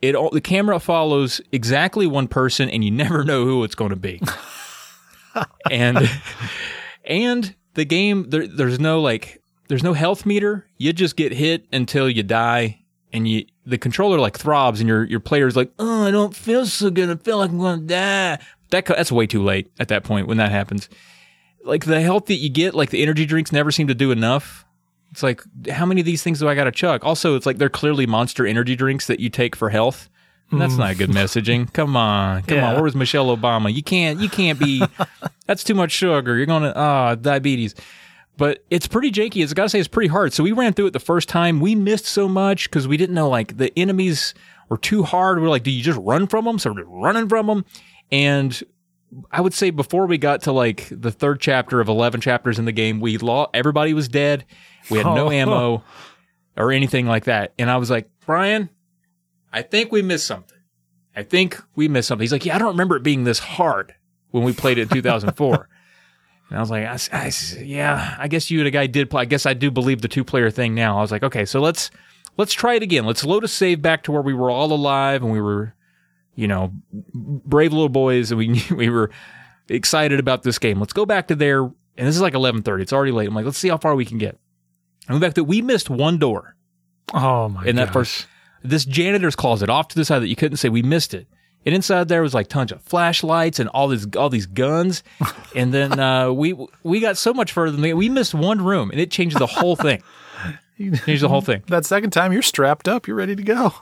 it 0.00 0.14
all, 0.14 0.30
the 0.30 0.40
camera 0.40 0.80
follows 0.80 1.40
exactly 1.52 2.06
one 2.06 2.26
person, 2.28 2.68
and 2.68 2.82
you 2.84 2.90
never 2.90 3.22
know 3.24 3.44
who 3.44 3.62
it's 3.64 3.74
going 3.74 3.90
to 3.90 3.96
be. 3.96 4.20
and 5.70 6.10
and 7.04 7.54
the 7.74 7.84
game 7.84 8.28
there, 8.30 8.46
there's 8.46 8.78
no 8.80 9.00
like 9.00 9.40
there's 9.68 9.82
no 9.82 9.92
health 9.92 10.26
meter. 10.26 10.66
You 10.78 10.92
just 10.92 11.16
get 11.16 11.32
hit 11.32 11.66
until 11.72 12.08
you 12.08 12.22
die, 12.22 12.80
and 13.12 13.26
you 13.28 13.46
the 13.64 13.78
controller 13.78 14.18
like 14.18 14.36
throbs, 14.38 14.80
and 14.80 14.88
your 14.88 15.04
your 15.04 15.20
player's 15.20 15.56
like, 15.56 15.72
oh, 15.78 16.06
I 16.06 16.10
don't 16.10 16.34
feel 16.34 16.66
so 16.66 16.90
good. 16.90 17.10
I 17.10 17.16
feel 17.16 17.38
like 17.38 17.50
I'm 17.50 17.58
gonna 17.58 17.82
die. 17.82 18.38
That 18.70 18.86
that's 18.86 19.12
way 19.12 19.26
too 19.26 19.42
late 19.42 19.70
at 19.78 19.88
that 19.88 20.04
point 20.04 20.26
when 20.26 20.38
that 20.38 20.50
happens. 20.50 20.88
Like 21.64 21.84
the 21.84 22.00
health 22.00 22.26
that 22.26 22.36
you 22.36 22.50
get, 22.50 22.74
like 22.74 22.90
the 22.90 23.02
energy 23.02 23.26
drinks 23.26 23.52
never 23.52 23.70
seem 23.70 23.86
to 23.88 23.94
do 23.94 24.10
enough. 24.10 24.64
It's 25.10 25.22
like 25.22 25.42
how 25.70 25.86
many 25.86 26.00
of 26.00 26.06
these 26.06 26.22
things 26.22 26.38
do 26.38 26.48
I 26.48 26.54
got 26.54 26.64
to 26.64 26.72
chug? 26.72 27.04
Also, 27.04 27.36
it's 27.36 27.46
like 27.46 27.58
they're 27.58 27.68
clearly 27.68 28.06
monster 28.06 28.46
energy 28.46 28.76
drinks 28.76 29.06
that 29.06 29.20
you 29.20 29.28
take 29.28 29.54
for 29.54 29.70
health. 29.70 30.08
And 30.50 30.60
that's 30.60 30.76
not 30.76 30.98
good 30.98 31.10
messaging. 31.10 31.72
Come 31.72 31.96
on, 31.96 32.42
come 32.42 32.62
on. 32.62 32.74
Where 32.74 32.82
was 32.82 32.94
Michelle 32.94 33.34
Obama? 33.34 33.72
You 33.72 33.82
can't, 33.82 34.20
you 34.20 34.28
can't 34.28 34.58
be. 34.58 34.84
that's 35.46 35.64
too 35.64 35.74
much 35.74 35.92
sugar. 35.92 36.36
You're 36.36 36.44
gonna 36.44 36.74
ah 36.76 37.14
diabetes. 37.14 37.74
But 38.36 38.62
it's 38.68 38.86
pretty 38.86 39.10
janky. 39.10 39.42
It's 39.42 39.52
I 39.52 39.54
gotta 39.54 39.70
say 39.70 39.78
it's 39.78 39.88
pretty 39.88 40.08
hard. 40.08 40.34
So 40.34 40.42
we 40.42 40.52
ran 40.52 40.74
through 40.74 40.88
it 40.88 40.92
the 40.92 41.00
first 41.00 41.28
time. 41.28 41.60
We 41.60 41.74
missed 41.74 42.04
so 42.04 42.28
much 42.28 42.68
because 42.68 42.86
we 42.86 42.98
didn't 42.98 43.14
know 43.14 43.30
like 43.30 43.56
the 43.56 43.72
enemies 43.78 44.34
were 44.68 44.78
too 44.78 45.02
hard. 45.02 45.38
We 45.40 45.46
are 45.46 45.50
like, 45.50 45.62
do 45.62 45.70
you 45.70 45.82
just 45.82 45.98
run 46.02 46.26
from 46.26 46.44
them? 46.44 46.58
So 46.58 46.72
we're 46.72 46.84
running 46.84 47.28
from 47.30 47.46
them, 47.46 47.64
and 48.10 48.62
I 49.30 49.40
would 49.40 49.52
say 49.54 49.70
before 49.70 50.06
we 50.06 50.16
got 50.18 50.42
to 50.42 50.52
like 50.52 50.88
the 50.90 51.10
third 51.10 51.40
chapter 51.40 51.80
of 51.80 51.88
11 51.88 52.20
chapters 52.20 52.58
in 52.58 52.64
the 52.64 52.72
game, 52.72 53.00
we 53.00 53.18
lost, 53.18 53.50
everybody 53.54 53.92
was 53.94 54.08
dead. 54.08 54.44
We 54.90 54.98
had 54.98 55.06
no 55.06 55.26
Oh. 55.26 55.30
ammo 55.30 55.84
or 56.56 56.72
anything 56.72 57.06
like 57.06 57.24
that. 57.24 57.52
And 57.58 57.70
I 57.70 57.76
was 57.76 57.90
like, 57.90 58.08
Brian, 58.26 58.70
I 59.52 59.62
think 59.62 59.92
we 59.92 60.00
missed 60.02 60.26
something. 60.26 60.58
I 61.14 61.22
think 61.24 61.60
we 61.74 61.88
missed 61.88 62.08
something. 62.08 62.22
He's 62.22 62.32
like, 62.32 62.46
yeah, 62.46 62.56
I 62.56 62.58
don't 62.58 62.68
remember 62.68 62.96
it 62.96 63.02
being 63.02 63.24
this 63.24 63.38
hard 63.38 63.94
when 64.30 64.44
we 64.44 64.52
played 64.54 64.78
it 64.78 64.82
in 64.82 64.88
2004. 64.88 65.68
and 66.48 66.56
I 66.58 66.60
was 66.60 66.70
like, 66.70 66.86
I, 66.86 66.98
I, 67.26 67.30
yeah, 67.62 68.16
I 68.18 68.28
guess 68.28 68.50
you 68.50 68.60
and 68.60 68.68
a 68.68 68.70
guy 68.70 68.86
did 68.86 69.10
play. 69.10 69.22
I 69.22 69.26
guess 69.26 69.44
I 69.44 69.52
do 69.52 69.70
believe 69.70 70.00
the 70.00 70.08
two 70.08 70.24
player 70.24 70.50
thing 70.50 70.74
now. 70.74 70.96
I 70.96 71.02
was 71.02 71.12
like, 71.12 71.22
okay, 71.22 71.44
so 71.44 71.60
let's, 71.60 71.90
let's 72.38 72.54
try 72.54 72.74
it 72.74 72.82
again. 72.82 73.04
Let's 73.04 73.24
load 73.26 73.44
a 73.44 73.48
save 73.48 73.82
back 73.82 74.04
to 74.04 74.12
where 74.12 74.22
we 74.22 74.32
were 74.32 74.50
all 74.50 74.72
alive 74.72 75.22
and 75.22 75.30
we 75.30 75.40
were, 75.42 75.74
you 76.34 76.48
know, 76.48 76.72
brave 77.12 77.72
little 77.72 77.88
boys 77.88 78.30
and 78.30 78.38
we 78.38 78.62
we 78.74 78.88
were 78.88 79.10
excited 79.68 80.18
about 80.20 80.42
this 80.42 80.58
game. 80.58 80.78
Let's 80.80 80.92
go 80.92 81.06
back 81.06 81.28
to 81.28 81.34
there. 81.34 81.62
And 81.64 82.08
this 82.08 82.14
is 82.16 82.22
like 82.22 82.34
11:30. 82.34 82.82
It's 82.82 82.92
already 82.92 83.12
late. 83.12 83.28
I'm 83.28 83.34
like, 83.34 83.44
let's 83.44 83.58
see 83.58 83.68
how 83.68 83.76
far 83.78 83.94
we 83.94 84.04
can 84.04 84.18
get. 84.18 84.38
And 85.08 85.16
the 85.20 85.24
fact 85.26 85.34
that 85.36 85.44
we 85.44 85.62
missed 85.62 85.90
one 85.90 86.18
door 86.18 86.56
Oh 87.12 87.48
my 87.48 87.60
God. 87.60 87.68
in 87.68 87.76
that 87.76 87.86
gosh. 87.88 87.92
first 87.92 88.26
this 88.62 88.84
janitor's 88.84 89.34
closet 89.36 89.68
off 89.68 89.88
to 89.88 89.96
the 89.96 90.04
side 90.04 90.20
that 90.20 90.28
you 90.28 90.36
couldn't 90.36 90.56
say 90.58 90.68
we 90.68 90.82
missed 90.82 91.14
it. 91.14 91.26
And 91.66 91.74
inside 91.74 92.08
there 92.08 92.22
was 92.22 92.34
like 92.34 92.48
tons 92.48 92.72
of 92.72 92.80
flashlights 92.82 93.58
and 93.60 93.68
all 93.70 93.88
these 93.88 94.06
all 94.16 94.30
these 94.30 94.46
guns. 94.46 95.02
And 95.54 95.72
then 95.74 96.00
uh, 96.00 96.32
we 96.32 96.56
we 96.82 97.00
got 97.00 97.18
so 97.18 97.34
much 97.34 97.52
further 97.52 97.72
than 97.72 97.82
that. 97.82 97.96
We 97.96 98.08
missed 98.08 98.32
one 98.34 98.62
room 98.64 98.90
and 98.90 98.98
it 98.98 99.10
changed 99.10 99.38
the 99.38 99.46
whole 99.46 99.76
thing. 99.76 100.02
changed 100.78 101.22
the 101.22 101.28
whole 101.28 101.42
thing. 101.42 101.62
That 101.66 101.84
second 101.84 102.10
time, 102.10 102.32
you're 102.32 102.40
strapped 102.40 102.88
up. 102.88 103.06
You're 103.06 103.16
ready 103.16 103.36
to 103.36 103.42
go. 103.42 103.74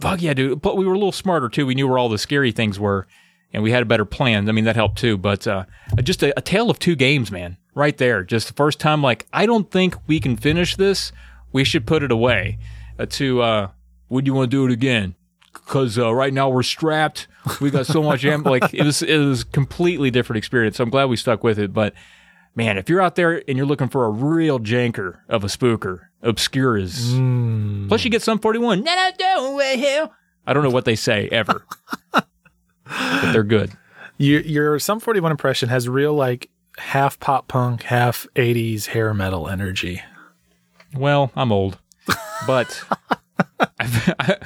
Fuck 0.00 0.22
yeah, 0.22 0.34
dude. 0.34 0.62
But 0.62 0.76
we 0.76 0.86
were 0.86 0.94
a 0.94 0.98
little 0.98 1.12
smarter 1.12 1.48
too. 1.48 1.66
We 1.66 1.74
knew 1.74 1.88
where 1.88 1.98
all 1.98 2.08
the 2.08 2.18
scary 2.18 2.52
things 2.52 2.78
were, 2.78 3.06
and 3.52 3.62
we 3.62 3.70
had 3.70 3.82
a 3.82 3.86
better 3.86 4.04
plan. 4.04 4.48
I 4.48 4.52
mean, 4.52 4.64
that 4.64 4.76
helped 4.76 4.98
too. 4.98 5.16
But 5.16 5.46
uh, 5.46 5.64
just 6.02 6.22
a, 6.22 6.36
a 6.38 6.40
tale 6.42 6.70
of 6.70 6.78
two 6.78 6.94
games, 6.94 7.30
man. 7.30 7.56
Right 7.74 7.96
there. 7.96 8.22
Just 8.22 8.48
the 8.48 8.52
first 8.52 8.78
time, 8.80 9.02
like, 9.02 9.26
I 9.32 9.46
don't 9.46 9.70
think 9.70 9.96
we 10.06 10.20
can 10.20 10.36
finish 10.36 10.76
this. 10.76 11.10
We 11.52 11.64
should 11.64 11.86
put 11.86 12.02
it 12.02 12.12
away. 12.12 12.58
Uh, 12.98 13.06
to, 13.06 13.40
uh, 13.40 13.68
would 14.10 14.26
you 14.26 14.34
want 14.34 14.50
to 14.50 14.54
do 14.54 14.66
it 14.66 14.70
again? 14.70 15.14
Because 15.54 15.98
uh, 15.98 16.14
right 16.14 16.34
now 16.34 16.50
we're 16.50 16.62
strapped. 16.62 17.28
We 17.62 17.70
got 17.70 17.86
so 17.86 18.02
much 18.02 18.26
ammo. 18.26 18.50
Like, 18.50 18.74
it 18.74 18.84
was, 18.84 19.00
it 19.02 19.16
was 19.16 19.42
completely 19.42 20.10
different 20.10 20.36
experience. 20.36 20.76
So 20.76 20.84
I'm 20.84 20.90
glad 20.90 21.06
we 21.06 21.16
stuck 21.16 21.42
with 21.42 21.58
it. 21.58 21.72
But 21.72 21.94
man, 22.54 22.76
if 22.76 22.90
you're 22.90 23.00
out 23.00 23.14
there 23.14 23.42
and 23.48 23.56
you're 23.56 23.66
looking 23.66 23.88
for 23.88 24.04
a 24.04 24.10
real 24.10 24.60
janker 24.60 25.20
of 25.30 25.44
a 25.44 25.48
spooker, 25.48 26.10
Obscure 26.22 26.76
is. 26.78 27.14
Mm. 27.14 27.88
Plus, 27.88 28.04
you 28.04 28.10
get 28.10 28.22
Sum 28.22 28.38
41. 28.38 28.82
No, 28.84 29.10
no, 29.20 29.58
hell. 29.58 30.12
I 30.46 30.52
don't 30.52 30.62
know 30.62 30.70
what 30.70 30.84
they 30.84 30.96
say 30.96 31.28
ever, 31.30 31.64
but 32.12 32.26
they're 33.32 33.42
good. 33.44 33.72
Your 34.18 34.40
your 34.42 34.78
Sum 34.78 35.00
41 35.00 35.30
impression 35.32 35.68
has 35.68 35.88
real 35.88 36.14
like 36.14 36.48
half 36.78 37.18
pop 37.20 37.48
punk, 37.48 37.82
half 37.84 38.26
80s 38.34 38.86
hair 38.86 39.12
metal 39.14 39.48
energy. 39.48 40.02
Well, 40.94 41.32
I'm 41.36 41.50
old, 41.52 41.78
but 42.46 42.84
I, 43.78 44.36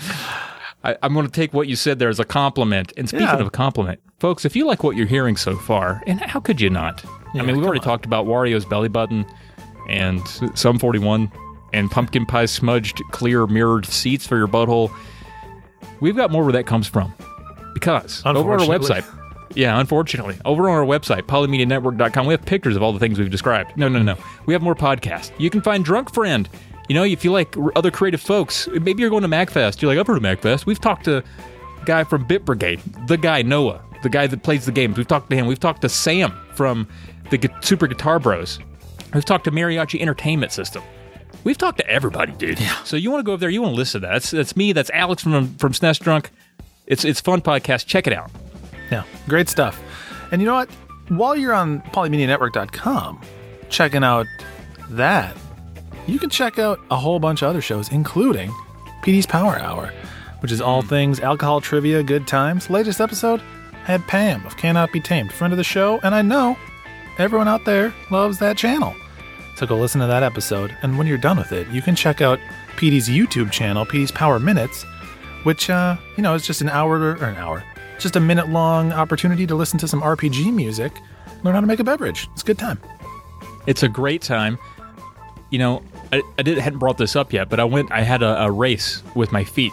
I, 0.84 0.96
I'm 1.02 1.12
going 1.14 1.26
to 1.26 1.32
take 1.32 1.52
what 1.52 1.66
you 1.68 1.76
said 1.76 1.98
there 1.98 2.08
as 2.08 2.20
a 2.20 2.24
compliment. 2.24 2.92
And 2.96 3.08
speaking 3.08 3.26
Yeah. 3.26 3.36
of 3.38 3.46
a 3.46 3.50
compliment, 3.50 4.00
folks, 4.20 4.44
if 4.44 4.54
you 4.54 4.66
like 4.66 4.82
what 4.84 4.96
you're 4.96 5.06
hearing 5.06 5.36
so 5.36 5.56
far, 5.56 6.02
and 6.06 6.20
how 6.20 6.40
could 6.40 6.60
you 6.60 6.70
not? 6.70 7.04
I 7.34 7.42
mean, 7.42 7.56
we've 7.56 7.64
already 7.66 7.80
talked 7.80 8.06
about 8.06 8.26
Wario's 8.26 8.64
belly 8.64 8.88
button 8.88 9.26
and 9.88 10.26
Sum 10.54 10.78
41 10.78 11.30
and 11.76 11.90
pumpkin 11.90 12.26
pie 12.26 12.46
smudged 12.46 13.00
clear 13.10 13.46
mirrored 13.46 13.86
seats 13.86 14.26
for 14.26 14.36
your 14.36 14.48
butthole. 14.48 14.90
We've 16.00 16.16
got 16.16 16.30
more 16.30 16.42
where 16.42 16.52
that 16.52 16.66
comes 16.66 16.86
from 16.86 17.14
because 17.74 18.24
over 18.24 18.54
on 18.54 18.60
our 18.60 18.66
website. 18.66 19.04
Yeah, 19.54 19.78
unfortunately. 19.80 20.38
Over 20.44 20.68
on 20.68 20.76
our 20.76 20.84
website, 20.84 21.22
polymedianetwork.com, 21.22 22.26
we 22.26 22.34
have 22.34 22.44
pictures 22.44 22.76
of 22.76 22.82
all 22.82 22.92
the 22.92 22.98
things 22.98 23.18
we've 23.18 23.30
described. 23.30 23.76
No, 23.76 23.88
no, 23.88 24.02
no. 24.02 24.16
We 24.44 24.52
have 24.52 24.62
more 24.62 24.74
podcasts. 24.74 25.30
You 25.38 25.48
can 25.48 25.62
find 25.62 25.84
Drunk 25.84 26.12
Friend. 26.12 26.48
You 26.88 26.94
know, 26.94 27.04
if 27.04 27.24
you 27.24 27.32
like 27.32 27.54
other 27.74 27.90
creative 27.90 28.20
folks, 28.20 28.68
maybe 28.68 29.00
you're 29.00 29.10
going 29.10 29.22
to 29.22 29.28
MAGFest. 29.28 29.80
You're 29.80 29.90
like, 29.90 29.98
I've 29.98 30.06
heard 30.06 30.18
of 30.18 30.22
MAGFest. 30.22 30.66
We've 30.66 30.80
talked 30.80 31.04
to 31.04 31.18
a 31.18 31.84
guy 31.84 32.04
from 32.04 32.24
Bit 32.26 32.44
Brigade, 32.44 32.80
the 33.06 33.16
guy, 33.16 33.42
Noah, 33.42 33.82
the 34.02 34.08
guy 34.08 34.26
that 34.26 34.42
plays 34.42 34.66
the 34.66 34.72
games. 34.72 34.96
We've 34.96 35.08
talked 35.08 35.30
to 35.30 35.36
him. 35.36 35.46
We've 35.46 35.58
talked 35.58 35.82
to 35.82 35.88
Sam 35.88 36.38
from 36.54 36.86
the 37.30 37.50
Super 37.62 37.86
Guitar 37.86 38.18
Bros. 38.18 38.58
We've 39.14 39.24
talked 39.24 39.44
to 39.44 39.50
Mariachi 39.50 40.00
Entertainment 40.00 40.52
System. 40.52 40.82
We've 41.46 41.56
talked 41.56 41.78
to 41.78 41.88
everybody, 41.88 42.32
dude. 42.32 42.58
Yeah. 42.58 42.82
So 42.82 42.96
you 42.96 43.08
want 43.08 43.20
to 43.20 43.24
go 43.24 43.34
over 43.34 43.38
there, 43.38 43.48
you 43.48 43.62
want 43.62 43.74
to 43.74 43.76
listen 43.76 44.00
to 44.00 44.08
that. 44.08 44.14
That's, 44.14 44.32
that's 44.32 44.56
me, 44.56 44.72
that's 44.72 44.90
Alex 44.90 45.22
from, 45.22 45.54
from 45.58 45.72
SNES 45.74 46.00
Drunk. 46.00 46.30
It's, 46.88 47.04
it's 47.04 47.20
fun 47.20 47.40
podcast. 47.40 47.86
Check 47.86 48.08
it 48.08 48.12
out. 48.12 48.32
Yeah, 48.90 49.04
great 49.28 49.48
stuff. 49.48 49.80
And 50.32 50.42
you 50.42 50.46
know 50.46 50.54
what? 50.54 50.68
While 51.06 51.36
you're 51.36 51.54
on 51.54 51.82
polymedianetwork.com 51.82 53.20
checking 53.68 54.02
out 54.02 54.26
that, 54.90 55.36
you 56.08 56.18
can 56.18 56.30
check 56.30 56.58
out 56.58 56.80
a 56.90 56.96
whole 56.96 57.20
bunch 57.20 57.42
of 57.42 57.48
other 57.48 57.60
shows, 57.60 57.92
including 57.92 58.50
PD's 59.04 59.24
Power 59.24 59.56
Hour, 59.56 59.92
which 60.40 60.50
is 60.50 60.60
all 60.60 60.82
mm. 60.82 60.88
things 60.88 61.20
alcohol 61.20 61.60
trivia, 61.60 62.02
good 62.02 62.26
times. 62.26 62.70
Latest 62.70 63.00
episode 63.00 63.40
had 63.84 64.04
Pam 64.08 64.44
of 64.46 64.56
Cannot 64.56 64.90
Be 64.90 65.00
Tamed, 65.00 65.30
friend 65.30 65.52
of 65.52 65.58
the 65.58 65.62
show, 65.62 66.00
and 66.02 66.12
I 66.12 66.22
know 66.22 66.58
everyone 67.18 67.46
out 67.46 67.64
there 67.64 67.94
loves 68.10 68.40
that 68.40 68.58
channel. 68.58 68.96
So 69.56 69.66
go 69.66 69.76
listen 69.78 70.02
to 70.02 70.06
that 70.06 70.22
episode, 70.22 70.76
and 70.82 70.98
when 70.98 71.06
you're 71.06 71.16
done 71.16 71.38
with 71.38 71.50
it, 71.50 71.66
you 71.68 71.80
can 71.80 71.96
check 71.96 72.20
out 72.20 72.38
PD's 72.76 73.08
YouTube 73.08 73.50
channel, 73.50 73.86
PD's 73.86 74.10
Power 74.10 74.38
Minutes, 74.38 74.84
which 75.44 75.70
uh, 75.70 75.96
you 76.18 76.22
know 76.22 76.34
is 76.34 76.46
just 76.46 76.60
an 76.60 76.68
hour 76.68 77.00
or 77.00 77.12
an 77.14 77.36
hour, 77.36 77.64
just 77.98 78.16
a 78.16 78.20
minute 78.20 78.50
long 78.50 78.92
opportunity 78.92 79.46
to 79.46 79.54
listen 79.54 79.78
to 79.78 79.88
some 79.88 80.02
RPG 80.02 80.52
music, 80.52 81.00
learn 81.42 81.54
how 81.54 81.62
to 81.62 81.66
make 81.66 81.80
a 81.80 81.84
beverage. 81.84 82.28
It's 82.34 82.42
a 82.42 82.44
good 82.44 82.58
time. 82.58 82.78
It's 83.66 83.82
a 83.82 83.88
great 83.88 84.20
time. 84.20 84.58
You 85.48 85.58
know, 85.58 85.82
I, 86.12 86.22
I 86.38 86.42
did, 86.42 86.58
hadn't 86.58 86.78
brought 86.78 86.98
this 86.98 87.16
up 87.16 87.32
yet, 87.32 87.48
but 87.48 87.58
I 87.58 87.64
went. 87.64 87.90
I 87.90 88.02
had 88.02 88.22
a, 88.22 88.42
a 88.42 88.50
race 88.50 89.02
with 89.14 89.32
my 89.32 89.42
feet, 89.42 89.72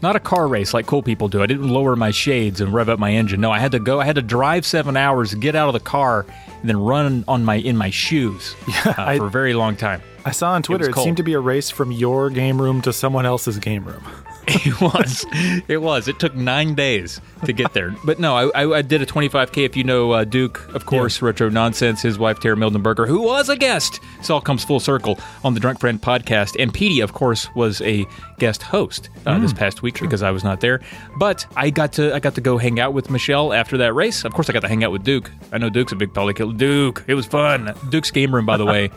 not 0.00 0.14
a 0.14 0.20
car 0.20 0.46
race 0.46 0.72
like 0.72 0.86
cool 0.86 1.02
people 1.02 1.26
do. 1.26 1.42
I 1.42 1.46
didn't 1.46 1.68
lower 1.68 1.96
my 1.96 2.12
shades 2.12 2.60
and 2.60 2.72
rev 2.72 2.88
up 2.88 3.00
my 3.00 3.12
engine. 3.12 3.40
No, 3.40 3.50
I 3.50 3.58
had 3.58 3.72
to 3.72 3.80
go. 3.80 4.00
I 4.00 4.04
had 4.04 4.14
to 4.14 4.22
drive 4.22 4.64
seven 4.64 4.96
hours, 4.96 5.34
get 5.34 5.56
out 5.56 5.66
of 5.66 5.72
the 5.72 5.80
car, 5.80 6.24
and 6.60 6.68
then 6.68 6.76
run 6.78 7.24
on 7.28 7.44
my 7.44 7.56
in 7.56 7.76
my 7.76 7.90
shoes 7.90 8.54
uh, 8.84 8.94
I- 8.96 9.18
for 9.18 9.26
a 9.26 9.30
very 9.30 9.54
long 9.54 9.76
time. 9.76 10.02
I 10.24 10.30
saw 10.32 10.52
on 10.52 10.62
Twitter 10.62 10.88
was 10.88 10.96
it, 10.96 11.02
seemed 11.02 11.16
to 11.18 11.22
be 11.22 11.32
a 11.32 11.40
race 11.40 11.70
from 11.70 11.90
your 11.90 12.28
game 12.28 12.60
room 12.60 12.82
to 12.82 12.92
someone 12.92 13.24
else's 13.24 13.58
game 13.58 13.84
room. 13.84 14.02
It 14.68 14.80
was. 14.80 15.26
It 15.68 15.82
was. 15.82 16.08
It 16.08 16.18
took 16.18 16.34
nine 16.34 16.74
days 16.74 17.20
to 17.44 17.52
get 17.52 17.72
there. 17.74 17.94
But 18.04 18.18
no, 18.18 18.34
I, 18.34 18.62
I, 18.62 18.78
I 18.78 18.82
did 18.82 19.02
a 19.02 19.06
25K. 19.06 19.64
If 19.64 19.76
you 19.76 19.84
know 19.84 20.12
uh, 20.12 20.24
Duke, 20.24 20.66
of 20.74 20.86
course, 20.86 21.20
Retro 21.22 21.48
Nonsense, 21.48 22.02
his 22.02 22.18
wife, 22.18 22.40
Tara 22.40 22.56
Mildenberger, 22.56 23.06
who 23.06 23.22
was 23.22 23.48
a 23.48 23.56
guest. 23.56 24.00
This 24.18 24.30
all 24.30 24.40
comes 24.40 24.64
full 24.64 24.80
circle 24.80 25.18
on 25.44 25.54
the 25.54 25.60
Drunk 25.60 25.80
Friend 25.80 26.00
podcast. 26.00 26.56
And 26.58 26.72
Petey, 26.72 27.00
of 27.00 27.12
course, 27.12 27.52
was 27.54 27.80
a 27.82 28.06
guest 28.38 28.62
host 28.62 29.10
uh, 29.26 29.38
this 29.38 29.52
past 29.52 29.82
week 29.82 30.00
because 30.00 30.22
I 30.22 30.30
was 30.30 30.44
not 30.44 30.60
there. 30.60 30.80
But 31.18 31.46
I 31.56 31.70
got 31.70 31.92
to 31.94 32.14
I 32.14 32.18
got 32.20 32.34
to 32.36 32.40
go 32.40 32.56
hang 32.58 32.80
out 32.80 32.92
with 32.94 33.10
Michelle 33.10 33.52
after 33.52 33.76
that 33.78 33.94
race. 33.94 34.24
Of 34.24 34.32
course, 34.32 34.48
I 34.48 34.52
got 34.52 34.60
to 34.60 34.68
hang 34.68 34.84
out 34.84 34.92
with 34.92 35.04
Duke. 35.04 35.30
I 35.52 35.58
know 35.58 35.70
Duke's 35.70 35.92
a 35.92 35.96
big 35.96 36.12
polykill. 36.14 36.56
Duke, 36.56 37.04
it 37.06 37.14
was 37.14 37.26
fun. 37.26 37.74
Duke's 37.90 38.10
game 38.10 38.34
room, 38.34 38.46
by 38.46 38.56
the 38.56 38.66
way. 38.74 38.90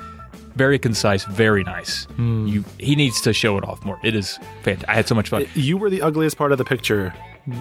Very 0.56 0.78
concise, 0.80 1.24
very 1.26 1.64
nice. 1.64 2.08
You, 2.18 2.64
he 2.78 2.96
needs 2.96 3.22
to 3.22 3.34
show 3.34 3.58
it 3.58 3.64
off 3.64 3.84
more. 3.86 4.00
It 4.04 4.16
is 4.16 4.38
fantastic. 4.64 4.90
I 4.90 4.94
had 4.96 5.08
so 5.08 5.16
much 5.16 5.30
fun. 5.30 5.46
You 5.56 5.78
were 5.78 5.90
the 5.90 6.02
ugliest 6.02 6.38
part 6.38 6.52
of 6.52 6.58
the 6.58 6.66
picture 6.66 7.14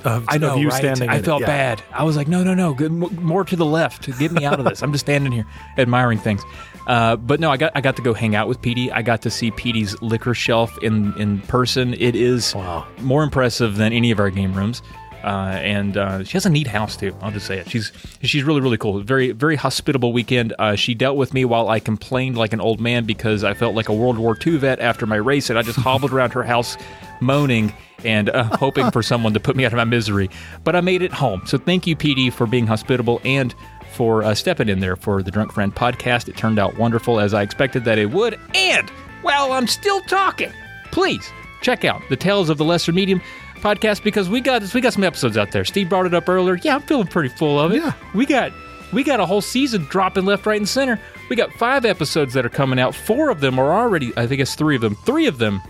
of, 0.05 0.25
I 0.29 0.39
know, 0.39 0.55
of 0.55 0.59
you 0.61 0.69
right? 0.69 0.77
standing. 0.77 1.09
I 1.09 1.15
in 1.15 1.21
it. 1.21 1.25
felt 1.25 1.41
Yeah. 1.43 1.47
bad. 1.47 1.83
I 1.93 2.03
was 2.05 2.17
like, 2.17 2.29
no, 2.29 2.43
no, 2.43 2.53
no, 2.55 2.75
good, 2.75 2.91
m- 2.91 3.15
more 3.25 3.45
to 3.45 3.57
the 3.57 3.65
left. 3.65 4.07
Get 4.19 4.33
me 4.33 4.45
out 4.45 4.59
of 4.59 4.65
this. 4.67 4.83
I'm 4.83 4.93
just 4.93 5.05
standing 5.07 5.33
here 5.33 5.47
admiring 5.79 6.19
things. 6.19 6.43
Uh, 6.87 7.15
but 7.17 7.39
no, 7.41 7.51
I 7.51 7.57
got 7.57 7.73
I 7.77 7.81
got 7.81 7.95
to 7.97 8.03
go 8.03 8.13
hang 8.13 8.35
out 8.35 8.49
with 8.49 8.61
Petey. 8.61 8.91
I 8.91 9.03
got 9.03 9.23
to 9.23 9.31
see 9.31 9.51
Petey's 9.53 10.01
liquor 10.03 10.35
shelf 10.35 10.77
in 10.83 11.15
in 11.19 11.41
person. 11.43 11.95
It 11.95 12.17
is 12.17 12.55
Wow. 12.55 12.87
more 13.01 13.23
impressive 13.23 13.77
than 13.77 13.93
any 13.93 14.11
of 14.11 14.19
our 14.19 14.31
game 14.31 14.53
rooms. 14.55 14.83
Uh, 15.23 15.59
and 15.63 15.97
uh, 15.97 16.25
she 16.25 16.33
has 16.33 16.47
a 16.47 16.51
neat 16.51 16.67
house 16.67 16.97
too. 16.97 17.15
I'll 17.21 17.31
just 17.31 17.47
say 17.47 17.59
it. 17.59 17.69
She's 17.71 17.93
she's 18.23 18.43
really 18.43 18.61
really 18.61 18.79
cool. 18.79 19.01
Very 19.01 19.33
very 19.33 19.57
hospitable 19.57 20.13
weekend. 20.13 20.55
Uh, 20.59 20.75
she 20.75 20.95
dealt 20.95 21.17
with 21.17 21.35
me 21.35 21.45
while 21.45 21.69
I 21.69 21.81
complained 21.81 22.37
like 22.37 22.53
an 22.53 22.61
old 22.61 22.81
man 22.81 23.05
because 23.05 23.45
I 23.45 23.55
felt 23.55 23.75
like 23.75 23.89
a 23.89 23.95
World 23.95 24.19
War 24.19 24.37
II 24.45 24.57
vet 24.59 24.81
after 24.81 25.07
my 25.07 25.17
race, 25.17 25.51
and 25.51 25.59
I 25.59 25.63
just 25.63 25.79
hobbled 25.79 26.13
around 26.13 26.33
her 26.33 26.43
house 26.43 26.77
moaning 27.21 27.73
and 28.05 28.31
uh, 28.31 28.45
hoping 28.57 28.91
for 28.91 29.03
someone 29.03 29.35
to 29.35 29.41
put 29.41 29.57
me 29.57 29.65
out 29.65 29.73
of 29.73 29.77
my 29.77 29.85
misery. 29.85 30.31
But 30.65 30.77
I 30.77 30.81
made 30.81 31.03
it 31.03 31.13
home. 31.13 31.43
So 31.47 31.59
thank 31.59 31.87
you, 31.87 31.97
PD, 31.97 32.33
for 32.33 32.47
being 32.47 32.67
hospitable 32.67 33.21
and 33.25 33.55
for 33.93 34.23
uh, 34.23 34.35
stepping 34.35 34.69
in 34.69 34.81
there 34.81 34.97
for 34.97 35.23
the 35.23 35.31
Drunk 35.31 35.53
Friend 35.53 35.75
podcast. 35.75 36.29
It 36.29 36.37
turned 36.37 36.59
out 36.59 36.79
wonderful 36.79 37.21
as 37.21 37.35
I 37.35 37.43
expected 37.43 37.85
that 37.85 37.99
it 37.99 38.11
would. 38.11 38.39
And 38.55 38.89
while 39.23 39.53
I'm 39.53 39.67
still 39.67 40.01
talking, 40.03 40.53
please 40.93 41.29
check 41.61 41.85
out 41.85 42.01
the 42.09 42.17
Tales 42.17 42.49
of 42.49 42.59
the 42.59 42.65
Lesser 42.65 42.93
Medium 42.93 43.21
podcast 43.61 44.03
because 44.03 44.29
we 44.29 44.41
got 44.41 44.73
we 44.75 44.81
got 44.81 44.93
some 44.93 45.05
episodes 45.05 45.37
out 45.37 45.53
there. 45.53 45.65
Steve 45.65 45.89
brought 45.89 46.07
it 46.07 46.15
up 46.15 46.29
earlier. 46.29 46.59
Yeah, 46.63 46.75
I'm 46.77 46.83
feeling 46.83 47.07
pretty 47.07 47.29
full 47.31 47.59
of 47.61 47.73
it. 47.73 47.77
Yeah. 47.83 47.93
We 48.15 48.27
got 48.27 48.53
we 48.93 49.05
got 49.05 49.21
a 49.21 49.27
whole 49.27 49.41
season 49.41 49.85
dropping 49.85 50.25
left, 50.25 50.47
right, 50.47 50.59
and 50.59 50.69
center. 50.69 51.01
We 51.29 51.37
got 51.37 51.53
five 51.53 51.85
episodes 51.85 52.35
that 52.35 52.45
are 52.45 52.51
coming 52.51 52.79
out. 52.81 52.95
Four 52.95 53.29
of 53.31 53.41
them 53.41 53.59
are 53.59 53.73
already. 53.73 54.13
I 54.17 54.27
think 54.27 54.41
it's 54.41 54.55
three 54.55 54.75
of 54.77 54.83
them. 54.83 54.97
Three 55.07 55.27
of 55.27 55.39
them 55.39 55.61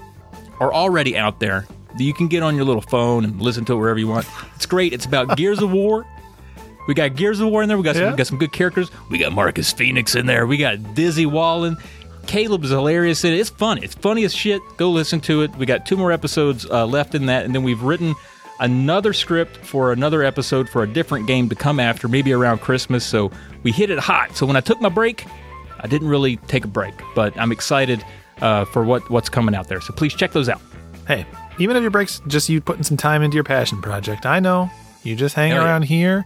are 0.59 0.73
already 0.73 1.17
out 1.19 1.39
there 1.41 1.67
that 1.97 2.03
you 2.05 2.15
can 2.15 2.29
get 2.29 2.43
on 2.43 2.57
your 2.57 2.65
little 2.65 2.83
phone 2.83 3.25
and 3.25 3.41
listen 3.43 3.65
to 3.67 3.73
it 3.75 3.77
wherever 3.77 3.99
you 3.99 4.09
want. 4.09 4.27
It's 4.57 4.67
great. 4.67 4.93
It's 4.93 5.05
about 5.05 5.37
Gears 5.37 5.61
of 5.61 5.71
War. 5.73 6.07
We 6.89 6.95
got 6.95 7.15
Gears 7.15 7.41
of 7.41 7.49
War 7.51 7.63
in 7.63 7.69
there. 7.69 7.77
We 7.77 7.85
got 7.85 7.95
some, 7.97 8.05
Yeah. 8.05 8.11
we 8.13 8.17
got 8.17 8.27
some 8.27 8.39
good 8.39 8.53
characters. 8.53 8.91
We 9.11 9.19
got 9.19 9.33
Marcus 9.33 9.73
Phoenix 9.73 10.15
in 10.15 10.27
there. 10.27 10.47
We 10.47 10.57
got 10.57 10.95
Dizzy 10.95 11.27
Wallin. 11.27 11.77
Caleb 12.31 12.63
is 12.63 12.71
hilarious 12.71 13.25
in 13.25 13.35
it. 13.35 13.41
It's 13.41 13.51
funny. 13.51 13.83
It's 13.83 13.97
funny 13.97 14.23
as 14.23 14.33
shit. 14.33 14.63
Go 14.77 14.93
listen 14.93 15.19
to 15.23 15.43
it. 15.43 15.53
We 15.57 15.67
got 15.67 15.85
two 15.85 15.97
more 15.97 16.13
episodes 16.13 16.65
uh, 16.65 16.87
left 16.87 17.17
in 17.17 17.27
that, 17.27 17.45
and 17.45 17.53
then 17.53 17.65
we've 17.65 17.83
written 17.83 18.15
another 18.61 19.13
script 19.13 19.57
for 19.57 19.91
another 19.91 20.23
episode 20.23 20.69
for 20.69 20.85
a 20.85 20.87
different 20.87 21.27
game 21.27 21.49
to 21.49 21.57
come 21.57 21.81
after, 21.81 22.07
maybe 22.07 22.33
around 22.33 22.61
Christmas. 22.61 23.05
So 23.05 23.33
we 23.65 23.73
hit 23.73 23.91
it 23.91 23.99
hot. 23.99 24.37
So 24.37 24.47
when 24.47 24.55
I 24.55 24.61
took 24.61 24.81
my 24.81 24.89
break, 24.89 25.27
I 25.81 25.89
didn't 25.89 26.07
really 26.07 26.37
take 26.37 26.65
a 26.65 26.69
break, 26.69 26.95
but 27.17 27.37
I'm 27.37 27.51
excited 27.51 28.05
uh, 28.41 28.65
for 28.67 28.85
what 28.85 29.11
what's 29.11 29.29
coming 29.29 29.57
out 29.57 29.67
there. 29.67 29.81
So 29.81 29.93
please 29.93 30.15
check 30.15 30.31
those 30.31 30.49
out. 30.49 30.63
Hey, 31.09 31.27
even 31.59 31.75
if 31.75 31.83
your 31.83 31.91
break's 31.91 32.23
just 32.29 32.49
you 32.49 32.61
putting 32.61 32.85
some 32.85 32.97
time 32.97 33.23
into 33.23 33.35
your 33.35 33.43
passion 33.43 33.83
project, 33.83 34.25
I 34.25 34.39
know 34.39 34.71
you 35.03 35.17
just 35.17 35.35
hang 35.35 35.51
Hell 35.51 35.63
yeah. 35.63 35.69
around 35.69 35.83
here 35.83 36.25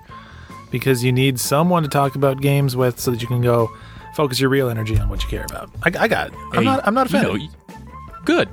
because 0.71 1.03
you 1.03 1.13
need 1.13 1.41
someone 1.41 1.83
to 1.83 1.89
talk 1.89 2.15
about 2.15 2.43
games 2.43 2.77
with 2.77 3.01
so 3.01 3.11
that 3.11 3.23
you 3.23 3.27
can 3.27 3.41
go 3.41 3.71
focus 4.15 4.41
your 4.41 4.51
real 4.51 4.69
energy 4.69 4.99
on 4.99 5.09
what 5.09 5.23
you 5.23 5.29
care 5.29 5.45
about. 5.45 5.71
I, 5.83 6.05
I 6.05 6.09
got 6.09 6.29
it. 6.29 6.35
I'm 6.53 6.59
Hey, 6.59 6.65
not. 6.65 6.87
I'm 6.87 6.95
not 6.95 7.11
you 7.11 7.19
offended. 7.19 7.51
know, 7.69 7.77
good, 8.25 8.49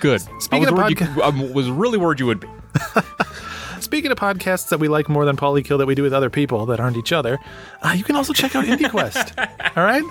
good. 0.00 0.20
Speaking 0.40 0.66
I 0.66 0.68
of 0.68 0.74
was, 0.74 0.82
worried 0.82 0.96
podca- 0.98 1.16
you, 1.16 1.22
I 1.22 1.52
was 1.52 1.70
really 1.70 1.98
worried 1.98 2.20
you 2.20 2.26
would 2.26 2.40
be. 2.40 2.48
Speaking 3.80 4.10
of 4.10 4.18
podcasts 4.18 4.70
that 4.70 4.80
we 4.80 4.88
like 4.88 5.08
more 5.08 5.24
than 5.24 5.36
Polykill 5.36 5.78
that 5.78 5.86
we 5.86 5.94
do 5.94 6.02
with 6.02 6.12
other 6.12 6.30
people 6.30 6.66
that 6.66 6.80
aren't 6.80 6.96
each 6.96 7.12
other, 7.12 7.38
uh, 7.82 7.92
you 7.96 8.02
can 8.02 8.16
also 8.16 8.32
check 8.32 8.56
out 8.56 8.64
IndieQuest. 8.64 9.76
all 9.76 9.84
right, 9.84 10.02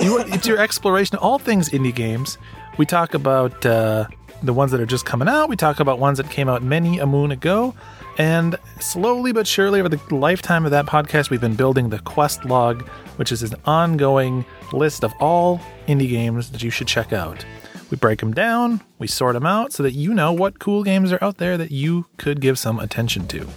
you, 0.00 0.18
it's 0.20 0.46
your 0.46 0.58
exploration 0.58 1.16
of 1.16 1.22
all 1.22 1.38
things 1.38 1.68
indie 1.70 1.94
games. 1.94 2.36
We 2.78 2.86
talk 2.86 3.14
about 3.14 3.64
uh, 3.64 4.06
the 4.42 4.52
ones 4.52 4.72
that 4.72 4.80
are 4.80 4.86
just 4.86 5.04
coming 5.04 5.28
out. 5.28 5.48
We 5.48 5.56
talk 5.56 5.78
about 5.78 5.98
ones 5.98 6.16
that 6.18 6.30
came 6.30 6.48
out 6.48 6.62
many 6.62 6.98
a 6.98 7.06
moon 7.06 7.30
ago. 7.30 7.74
And 8.20 8.56
slowly 8.80 9.32
but 9.32 9.46
surely, 9.46 9.80
over 9.80 9.88
the 9.88 10.14
lifetime 10.14 10.66
of 10.66 10.72
that 10.72 10.84
podcast, 10.84 11.30
we've 11.30 11.40
been 11.40 11.54
building 11.54 11.88
the 11.88 12.00
quest 12.00 12.44
log, 12.44 12.86
which 13.16 13.32
is 13.32 13.42
an 13.42 13.54
ongoing 13.64 14.44
list 14.74 15.04
of 15.04 15.14
all 15.20 15.58
indie 15.88 16.10
games 16.10 16.50
that 16.50 16.62
you 16.62 16.68
should 16.68 16.86
check 16.86 17.14
out. 17.14 17.46
We 17.90 17.96
break 17.96 18.20
them 18.20 18.34
down, 18.34 18.82
we 18.98 19.06
sort 19.06 19.32
them 19.32 19.46
out 19.46 19.72
so 19.72 19.82
that 19.84 19.92
you 19.92 20.12
know 20.12 20.34
what 20.34 20.58
cool 20.58 20.84
games 20.84 21.12
are 21.12 21.24
out 21.24 21.38
there 21.38 21.56
that 21.56 21.70
you 21.70 22.04
could 22.18 22.42
give 22.42 22.58
some 22.58 22.78
attention 22.78 23.26
to. 23.28 23.48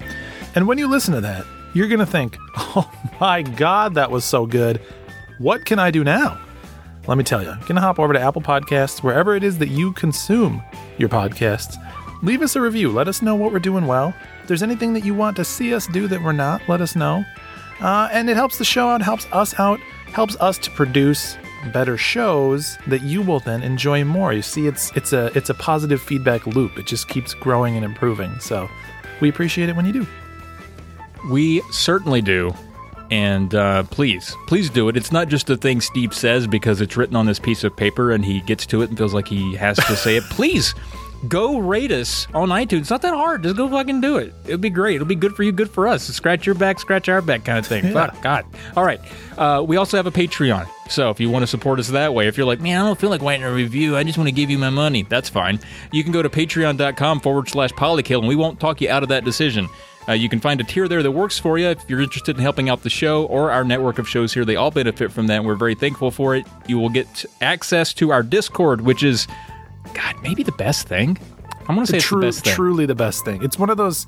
And 0.56 0.66
when 0.66 0.78
you 0.78 0.88
listen 0.88 1.14
to 1.14 1.20
that, 1.20 1.46
you're 1.74 1.90
going 1.90 2.00
to 2.00 2.06
think, 2.06 2.38
oh 2.58 2.90
my 3.20 3.42
God, 3.42 3.96
that 3.96 4.12
was 4.12 4.24
so 4.24 4.46
good. 4.46 4.80
What 5.40 5.66
can 5.66 5.78
I 5.78 5.92
do 5.92 6.06
now? 6.06 6.40
Let 7.06 7.18
me 7.18 7.26
tell 7.26 7.44
you, 7.44 7.50
you 7.50 7.66
can 7.66 7.76
hop 7.76 8.00
over 8.00 8.14
to 8.14 8.20
Apple 8.22 8.42
Podcasts, 8.42 9.04
wherever 9.04 9.36
it 9.36 9.44
is 9.44 9.58
that 9.58 9.68
you 9.68 9.92
consume 9.92 10.64
your 10.98 11.10
podcasts. 11.10 11.76
Leave 12.24 12.42
us 12.42 12.56
a 12.56 12.62
review. 12.62 12.90
Let 12.90 13.10
us 13.10 13.22
know 13.22 13.36
what 13.36 13.52
we're 13.52 13.60
doing 13.60 13.86
well. 13.86 14.16
If 14.42 14.48
there's 14.48 14.64
anything 14.64 14.94
that 14.94 15.04
you 15.04 15.14
want 15.14 15.36
to 15.36 15.44
see 15.44 15.74
us 15.74 15.88
do 15.88 16.08
that 16.08 16.24
we're 16.24 16.32
not, 16.32 16.62
let 16.70 16.80
us 16.80 16.96
know. 16.96 17.26
Uh, 17.82 18.08
and 18.14 18.30
it 18.30 18.38
helps 18.38 18.58
the 18.58 18.64
show 18.64 18.88
out, 18.88 19.02
helps 19.02 19.28
us 19.34 19.60
out, 19.60 19.78
helps 20.06 20.38
us 20.38 20.58
to 20.60 20.72
produce 20.72 21.38
better 21.74 21.98
shows 21.98 22.78
that 22.88 23.02
you 23.02 23.22
will 23.22 23.42
then 23.42 23.62
enjoy 23.62 24.06
more. 24.06 24.32
You 24.32 24.42
see, 24.42 24.68
it's 24.68 24.90
it's 24.96 25.12
a 25.12 25.38
it's 25.38 25.50
a 25.50 25.54
positive 25.54 26.02
feedback 26.02 26.48
loop. 26.48 26.78
It 26.78 26.88
just 26.88 27.10
keeps 27.10 27.34
growing 27.34 27.76
and 27.76 27.84
improving. 27.84 28.40
So 28.40 28.70
we 29.20 29.28
appreciate 29.28 29.68
it 29.68 29.76
when 29.76 29.86
you 29.86 29.92
do. 29.94 30.08
We 31.30 31.62
certainly 31.72 32.22
do. 32.22 32.54
And 33.12 33.54
uh, 33.54 33.84
please, 33.84 34.34
please 34.48 34.70
do 34.70 34.88
it. 34.88 34.98
It's 34.98 35.12
not 35.12 35.28
just 35.28 35.50
a 35.50 35.58
thing 35.58 35.82
Steve 35.82 36.14
says 36.14 36.48
because 36.48 36.82
it's 36.82 36.98
written 36.98 37.16
on 37.16 37.26
this 37.26 37.38
piece 37.38 37.64
of 37.64 37.76
paper 37.76 38.12
and 38.12 38.24
he 38.24 38.40
gets 38.42 38.66
to 38.68 38.82
it 38.82 38.90
and 38.90 38.98
feels 38.98 39.14
like 39.14 39.28
he 39.28 39.56
has 39.56 39.76
to 39.76 39.96
say 39.96 40.16
it. 40.16 40.24
Please 40.32 40.74
go 41.28 41.58
rate 41.60 41.92
us 41.92 42.28
on 42.34 42.50
iTunes. 42.50 42.82
It's 42.82 42.90
not 42.90 43.02
that 43.04 43.14
hard. 43.14 43.44
Just 43.44 43.56
go 43.56 43.70
fucking 43.70 44.02
do 44.02 44.18
it. 44.18 44.34
It'll 44.46 44.58
be 44.58 44.70
great. 44.70 44.96
It'll 44.96 45.08
be 45.08 45.16
good 45.16 45.36
for 45.36 45.44
you, 45.44 45.52
good 45.52 45.70
for 45.70 45.88
us. 45.88 46.04
Scratch 46.04 46.46
your 46.46 46.56
back, 46.56 46.80
scratch 46.80 47.10
our 47.10 47.22
back 47.22 47.46
kind 47.46 47.58
of 47.58 47.66
thing. 47.66 47.94
Fuck, 47.94 48.22
God. 48.22 48.46
All 48.76 48.84
right. 48.84 49.00
Uh, 49.38 49.64
we 49.66 49.78
also 49.78 49.98
have 49.98 50.08
a 50.08 50.12
Patreon. 50.12 50.68
So 50.90 51.10
if 51.10 51.20
you 51.20 51.30
want 51.30 51.44
to 51.44 51.48
support 51.48 51.80
us 51.80 51.88
that 51.90 52.14
way, 52.14 52.28
if 52.28 52.38
you're 52.38 52.46
like, 52.46 52.60
man, 52.60 52.82
I 52.82 52.86
don't 52.86 53.00
feel 53.00 53.10
like 53.10 53.22
writing 53.22 53.46
a 53.46 53.54
review, 53.54 53.96
I 53.96 54.04
just 54.04 54.18
want 54.18 54.28
to 54.28 54.36
give 54.36 54.50
you 54.50 54.58
my 54.58 54.70
money, 54.70 55.04
that's 55.04 55.30
fine. 55.30 55.60
You 55.92 56.04
can 56.04 56.12
go 56.12 56.22
to 56.22 56.30
patreon.com 56.30 57.22
forward 57.22 57.50
slash 57.50 57.72
polykill 57.72 58.20
and 58.20 58.28
we 58.28 58.36
won't 58.36 58.60
talk 58.60 58.82
you 58.82 58.90
out 58.90 59.04
of 59.04 59.10
that 59.10 59.24
decision. 59.24 59.70
Uh, 60.08 60.12
you 60.12 60.28
can 60.28 60.40
find 60.42 60.60
a 60.60 60.64
tier 60.66 60.88
there 60.88 61.02
that 61.02 61.12
works 61.12 61.40
for 61.40 61.58
you 61.58 61.68
if 61.68 61.90
you're 61.90 62.02
interested 62.02 62.36
in 62.36 62.42
helping 62.42 62.70
out 62.70 62.84
the 62.84 62.90
show 62.90 63.26
or 63.28 63.52
our 63.52 63.64
network 63.64 64.00
of 64.00 64.10
shows 64.10 64.34
here. 64.34 64.44
They 64.44 64.58
all 64.58 64.70
benefit 64.72 65.12
from 65.12 65.28
that. 65.28 65.38
And 65.38 65.46
we're 65.46 65.56
very 65.56 65.76
thankful 65.76 66.12
for 66.12 66.36
it. 66.36 66.46
You 66.68 66.78
will 66.78 66.90
get 66.90 67.26
access 67.40 67.94
to 67.96 68.12
our 68.12 68.22
Discord, 68.22 68.82
which 68.82 69.02
is, 69.02 69.28
God, 69.94 70.16
maybe 70.22 70.44
the 70.44 70.52
best 70.54 70.88
thing. 70.88 71.18
I'm 71.68 71.78
to 71.78 71.86
say 71.88 71.98
it's 71.98 72.06
True, 72.06 72.22
the 72.22 72.28
best 72.28 72.44
thing. 72.44 72.54
truly 72.56 72.86
the 72.86 72.96
best 72.96 73.26
thing. 73.26 73.44
It's 73.44 73.58
one 73.58 73.70
of 73.70 73.78
those 73.78 74.06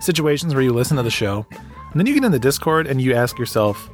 situations 0.00 0.54
where 0.54 0.62
you 0.62 0.72
listen 0.72 0.96
to 0.96 1.02
the 1.02 1.10
show, 1.10 1.46
and 1.50 2.00
then 2.00 2.06
you 2.06 2.14
get 2.14 2.24
in 2.24 2.32
the 2.32 2.38
Discord 2.38 2.86
and 2.86 3.00
you 3.00 3.14
ask 3.14 3.38
yourself, 3.38 3.88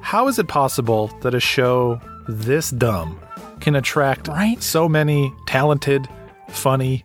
how 0.00 0.28
is 0.28 0.38
it 0.38 0.48
possible 0.48 1.08
that 1.22 1.34
a 1.34 1.40
show 1.40 2.00
this 2.28 2.70
dumb 2.70 3.18
can 3.60 3.74
attract 3.74 4.28
Right? 4.28 4.62
so 4.62 4.88
many 4.88 5.32
talented, 5.46 6.08
funny, 6.48 7.04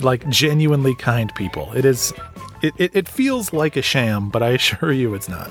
like 0.00 0.26
genuinely 0.28 0.94
kind 0.94 1.34
people? 1.34 1.72
It 1.72 1.84
is. 1.84 2.12
It, 2.62 2.72
it, 2.78 2.96
it 2.96 3.08
feels 3.08 3.52
like 3.52 3.76
a 3.76 3.82
sham, 3.82 4.30
but 4.30 4.42
I 4.42 4.50
assure 4.50 4.92
you 4.92 5.14
it's 5.14 5.28
not. 5.28 5.50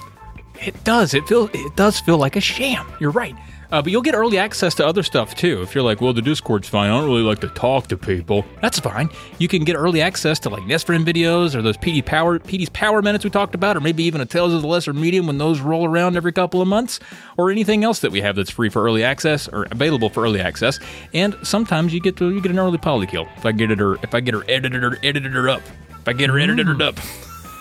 It 0.66 0.82
does. 0.84 1.14
It 1.14 1.28
feels. 1.28 1.50
it 1.54 1.76
does 1.76 2.00
feel 2.00 2.18
like 2.18 2.36
a 2.36 2.42
sham. 2.42 2.88
You're 3.00 3.12
right. 3.12 3.36
Uh, 3.72 3.82
but 3.82 3.92
you'll 3.92 4.02
get 4.02 4.16
early 4.16 4.38
access 4.38 4.76
to 4.76 4.86
other 4.86 5.04
stuff 5.04 5.36
too. 5.36 5.62
If 5.62 5.76
you're 5.76 5.84
like, 5.84 6.02
well, 6.02 6.14
the 6.14 6.22
Discord's 6.22 6.70
fine. 6.70 6.90
I 6.90 7.00
don't 7.00 7.06
really 7.10 7.22
like 7.22 7.40
to 7.40 7.48
talk 7.50 7.88
to 7.88 7.98
people. 7.98 8.46
That's 8.62 8.80
fine. 8.80 9.10
You 9.40 9.48
can 9.48 9.64
get 9.64 9.76
early 9.76 10.02
access 10.02 10.40
to 10.40 10.50
like 10.50 10.64
Nesfriend 10.64 11.06
videos 11.06 11.56
or 11.56 11.62
those 11.62 11.78
PD 11.78 12.06
Power 12.06 12.40
PD's 12.40 12.70
Power 12.70 13.02
Minutes 13.02 13.24
we 13.24 13.30
talked 13.30 13.56
about, 13.56 13.76
or 13.78 13.82
maybe 13.82 14.04
even 14.04 14.22
a 14.22 14.26
Tales 14.26 14.54
of 14.54 14.62
the 14.62 14.68
Lesser 14.68 14.94
Medium 14.94 15.28
when 15.28 15.38
those 15.38 15.60
roll 15.60 15.86
around 15.86 16.16
every 16.16 16.32
couple 16.32 16.62
of 16.62 16.68
months, 16.68 17.00
or 17.38 17.52
anything 17.52 17.84
else 17.84 18.00
that 18.00 18.12
we 18.12 18.22
have 18.22 18.36
that's 18.36 18.50
free 18.50 18.70
for 18.70 18.84
early 18.84 19.04
access 19.04 19.48
or 19.48 19.68
available 19.72 20.10
for 20.10 20.24
early 20.24 20.42
access. 20.42 20.80
And 21.14 21.36
sometimes 21.44 21.94
you 21.94 22.00
get 22.00 22.18
to 22.18 22.30
you 22.32 22.42
get 22.42 22.52
an 22.52 22.60
early 22.60 22.78
polykill 22.78 23.28
if 23.38 23.46
I 23.46 23.52
get 23.52 23.72
it 23.72 23.82
or 23.82 23.96
if 24.04 24.14
I 24.14 24.20
get 24.20 24.34
her 24.34 24.44
edited 24.48 24.84
or 24.84 24.98
edited 25.04 25.34
her 25.34 25.50
up. 25.50 25.62
If 26.02 26.10
I 26.10 26.14
get 26.14 26.30
her 26.30 26.40
edited 26.40 26.68
her 26.68 26.82
up 26.84 27.00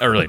early. 0.01 0.29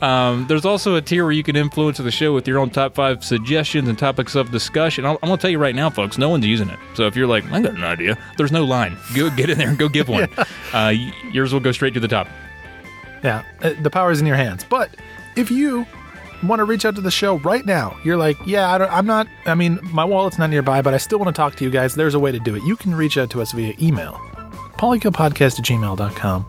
Um, 0.00 0.46
there's 0.48 0.64
also 0.64 0.96
a 0.96 1.00
tier 1.00 1.24
where 1.24 1.32
you 1.32 1.44
can 1.44 1.54
influence 1.54 1.98
the 1.98 2.10
show 2.10 2.34
with 2.34 2.48
your 2.48 2.58
own 2.58 2.70
top 2.70 2.94
five 2.94 3.22
suggestions 3.24 3.88
and 3.88 3.96
topics 3.96 4.34
of 4.34 4.50
discussion. 4.50 5.04
I'll, 5.04 5.18
I'm 5.22 5.28
going 5.28 5.38
to 5.38 5.42
tell 5.42 5.50
you 5.50 5.58
right 5.58 5.76
now, 5.76 5.90
folks, 5.90 6.18
no 6.18 6.28
one's 6.28 6.44
using 6.44 6.68
it. 6.68 6.78
So 6.94 7.06
if 7.06 7.14
you're 7.14 7.28
like, 7.28 7.44
I 7.52 7.60
got 7.60 7.74
an 7.74 7.84
idea, 7.84 8.18
there's 8.36 8.50
no 8.50 8.64
line. 8.64 8.96
Go 9.14 9.30
get 9.30 9.48
in 9.48 9.58
there 9.58 9.68
and 9.68 9.78
go 9.78 9.88
give 9.88 10.08
one. 10.08 10.28
uh, 10.72 10.92
yours 11.30 11.52
will 11.52 11.60
go 11.60 11.70
straight 11.70 11.94
to 11.94 12.00
the 12.00 12.08
top. 12.08 12.26
Yeah, 13.22 13.44
uh, 13.62 13.74
the 13.80 13.90
power 13.90 14.10
is 14.10 14.20
in 14.20 14.26
your 14.26 14.36
hands. 14.36 14.64
But 14.64 14.90
if 15.36 15.52
you 15.52 15.86
want 16.42 16.58
to 16.58 16.64
reach 16.64 16.84
out 16.84 16.96
to 16.96 17.00
the 17.00 17.10
show 17.10 17.38
right 17.38 17.64
now, 17.64 17.96
you're 18.04 18.16
like, 18.16 18.36
yeah, 18.44 18.72
I 18.72 18.78
don't, 18.78 18.92
I'm 18.92 19.06
not, 19.06 19.28
I 19.46 19.54
mean, 19.54 19.78
my 19.84 20.04
wallet's 20.04 20.38
not 20.38 20.50
nearby, 20.50 20.82
but 20.82 20.94
I 20.94 20.96
still 20.96 21.20
want 21.20 21.28
to 21.28 21.38
talk 21.38 21.54
to 21.56 21.64
you 21.64 21.70
guys. 21.70 21.94
There's 21.94 22.14
a 22.14 22.18
way 22.18 22.32
to 22.32 22.40
do 22.40 22.56
it. 22.56 22.64
You 22.64 22.74
can 22.74 22.92
reach 22.94 23.16
out 23.16 23.30
to 23.30 23.40
us 23.40 23.52
via 23.52 23.74
email, 23.80 24.14
polykillpodcast 24.78 25.60
at 25.60 25.64
gmail.com. 25.64 26.46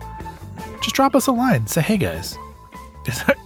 Just 0.80 0.96
drop 0.96 1.14
us 1.14 1.28
a 1.28 1.32
line. 1.32 1.66
Say, 1.68 1.80
hey 1.80 1.96
guys, 1.96 2.36
is, 3.06 3.22
that, 3.24 3.36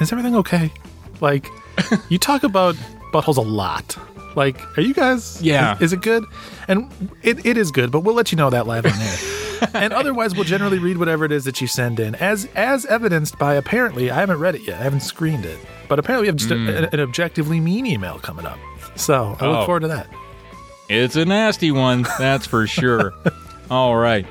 is 0.00 0.12
everything 0.12 0.36
okay? 0.36 0.72
Like, 1.20 1.48
you 2.08 2.18
talk 2.18 2.42
about 2.42 2.74
buttholes 3.12 3.36
a 3.36 3.40
lot. 3.42 3.96
Like, 4.34 4.78
are 4.78 4.80
you 4.80 4.94
guys? 4.94 5.40
Yeah. 5.42 5.76
Is, 5.76 5.82
is 5.82 5.92
it 5.94 6.00
good? 6.02 6.24
And 6.68 6.90
it, 7.22 7.44
it 7.44 7.56
is 7.58 7.70
good, 7.70 7.90
but 7.90 8.00
we'll 8.00 8.14
let 8.14 8.32
you 8.32 8.36
know 8.36 8.50
that 8.50 8.66
live 8.66 8.86
on 8.86 8.92
air. 8.92 9.16
and 9.74 9.92
otherwise, 9.92 10.34
we'll 10.34 10.44
generally 10.44 10.78
read 10.78 10.96
whatever 10.98 11.24
it 11.24 11.32
is 11.32 11.44
that 11.44 11.60
you 11.60 11.66
send 11.66 12.00
in, 12.00 12.14
as 12.16 12.46
as 12.54 12.84
evidenced 12.86 13.38
by 13.38 13.54
apparently 13.54 14.10
I 14.10 14.20
haven't 14.20 14.38
read 14.38 14.54
it 14.54 14.62
yet. 14.62 14.80
I 14.80 14.84
haven't 14.84 15.00
screened 15.02 15.44
it, 15.44 15.58
but 15.88 15.98
apparently 15.98 16.22
we 16.24 16.26
have 16.28 16.36
just 16.36 16.50
a- 16.50 16.92
an 16.94 17.00
objectively 17.00 17.60
mean 17.60 17.84
email 17.86 18.18
coming 18.18 18.46
up. 18.46 18.58
So 18.96 19.36
I 19.40 19.46
look 19.46 19.58
Oh. 19.58 19.64
forward 19.66 19.80
to 19.80 19.88
that. 19.88 20.08
It's 20.88 21.14
a 21.16 21.24
nasty 21.24 21.70
one, 21.70 22.04
that's 22.18 22.46
for 22.46 22.66
sure. 22.66 23.14
All 23.70 23.96
right. 23.96 24.26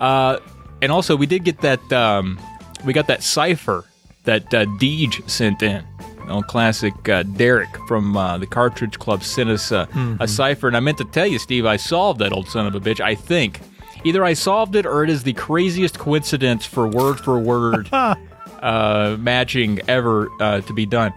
Uh, 0.00 0.38
and 0.82 0.92
also, 0.92 1.16
we 1.16 1.26
did 1.26 1.44
get 1.44 1.62
that, 1.62 1.92
um, 1.92 2.38
we 2.84 2.92
got 2.92 3.06
that 3.08 3.22
cipher 3.22 3.84
that 4.26 4.52
uh, 4.54 4.66
Deej 4.78 5.28
sent 5.28 5.62
in. 5.62 5.84
Oh, 6.28 6.42
classic 6.42 7.08
uh, 7.08 7.22
Derek 7.22 7.68
from 7.86 8.16
uh, 8.16 8.36
the 8.36 8.46
Cartridge 8.46 8.98
Club 8.98 9.22
sent 9.22 9.48
us 9.48 9.70
uh, 9.70 9.86
a 10.18 10.26
cipher. 10.26 10.66
And 10.66 10.76
I 10.76 10.80
meant 10.80 10.98
to 10.98 11.04
tell 11.04 11.26
you, 11.26 11.38
Steve, 11.38 11.64
I 11.66 11.76
solved 11.76 12.18
that 12.18 12.32
old 12.32 12.48
son 12.48 12.66
of 12.66 12.74
a 12.74 12.80
bitch, 12.80 13.00
I 13.00 13.14
think. 13.14 13.60
Either 14.04 14.24
I 14.24 14.34
solved 14.34 14.76
it 14.76 14.86
or 14.86 15.04
it 15.04 15.10
is 15.10 15.22
the 15.22 15.32
craziest 15.32 15.98
coincidence 15.98 16.66
for 16.66 16.86
word 16.86 17.18
for 17.20 17.38
word 17.38 17.88
uh, 17.92 19.16
matching 19.18 19.80
ever 19.88 20.28
uh, 20.40 20.60
to 20.62 20.72
be 20.72 20.84
done. 20.86 21.12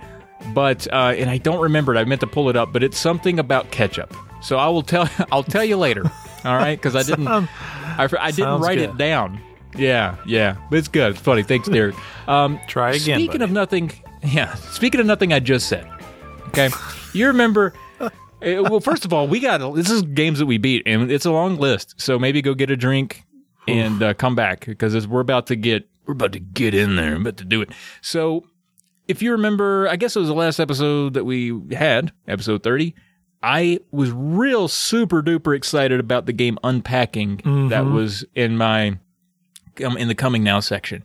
But 0.54 0.88
uh, 0.94 1.14
and 1.18 1.30
I 1.30 1.38
don't 1.38 1.60
remember 1.60 1.94
it. 1.94 2.00
I 2.00 2.04
meant 2.06 2.22
to 2.22 2.28
pull 2.28 2.50
it 2.50 2.56
up, 2.56 2.72
but 2.72 2.84
it's 2.84 2.98
something 2.98 3.40
about 3.40 3.72
ketchup. 3.72 4.16
So 4.42 4.58
I 4.58 4.70
will 4.70 4.84
tell. 4.84 5.10
I'll 5.32 5.44
tell 5.44 5.66
you 5.66 5.78
later. 5.78 6.04
All 6.46 6.56
right, 6.56 6.78
because 6.80 6.96
I 6.96 7.04
didn't. 7.04 7.28
I, 7.28 8.08
I 8.20 8.32
didn't 8.32 8.62
write 8.62 8.78
good. 8.78 8.92
it 8.92 8.98
down. 8.98 9.42
Yeah, 9.78 10.16
yeah, 10.26 10.58
but 10.70 10.80
it's 10.80 10.88
good. 10.88 11.12
It's 11.12 11.22
funny. 11.22 11.44
Thanks, 11.44 11.68
Derek. 11.68 11.96
Um, 12.28 12.60
Try 12.68 12.90
again, 12.92 13.18
Speaking 13.18 13.28
buddy. 13.40 13.44
of 13.46 13.52
nothing, 13.52 13.92
yeah. 14.22 14.54
Speaking 14.54 15.00
of 15.00 15.08
nothing, 15.08 15.34
I 15.34 15.40
just 15.40 15.68
said. 15.68 15.90
Okay, 16.50 16.70
you 17.12 17.26
remember? 17.26 17.74
uh, 18.00 18.10
well, 18.42 18.80
first 18.82 19.04
of 19.04 19.14
all, 19.14 19.28
we 19.28 19.40
got 19.40 19.74
this 19.74 19.90
is 19.90 20.04
games 20.04 20.38
that 20.38 20.46
we 20.46 20.60
beat, 20.60 20.84
and 20.86 21.12
it's 21.12 21.26
a 21.26 21.32
long 21.32 21.56
list. 21.56 22.00
So 22.00 22.20
maybe 22.20 22.44
go 22.44 22.54
get 22.54 22.70
a 22.70 22.78
drink 22.78 23.24
and 23.68 24.04
uh, 24.04 24.14
come 24.14 24.36
back 24.36 24.68
because 24.68 25.08
we're 25.08 25.22
about 25.22 25.48
to 25.48 25.56
get 25.56 25.90
we're 26.06 26.14
about 26.14 26.34
to 26.34 26.40
get 26.40 26.76
in 26.76 26.98
there. 26.98 27.16
I'm 27.16 27.22
about 27.22 27.38
to 27.38 27.46
do 27.46 27.64
it. 27.64 27.70
So 28.02 28.46
if 29.08 29.24
you 29.24 29.32
remember, 29.32 29.88
I 29.90 29.96
guess 29.96 30.16
it 30.16 30.20
was 30.20 30.30
the 30.30 30.36
last 30.36 30.60
episode 30.60 31.16
that 31.16 31.24
we 31.24 31.60
had, 31.72 32.12
episode 32.28 32.62
30. 32.62 32.94
I 33.42 33.80
was 33.92 34.12
real 34.12 34.68
super 34.68 35.24
duper 35.24 35.56
excited 35.56 36.00
about 36.00 36.28
the 36.28 36.34
game 36.34 36.60
Unpacking 36.64 37.70
that 37.70 37.86
was 37.86 38.24
in 38.36 38.56
my 38.58 39.00
um, 39.82 39.98
in 39.98 40.08
the 40.08 40.16
coming 40.16 40.44
now 40.44 40.60
section. 40.60 41.04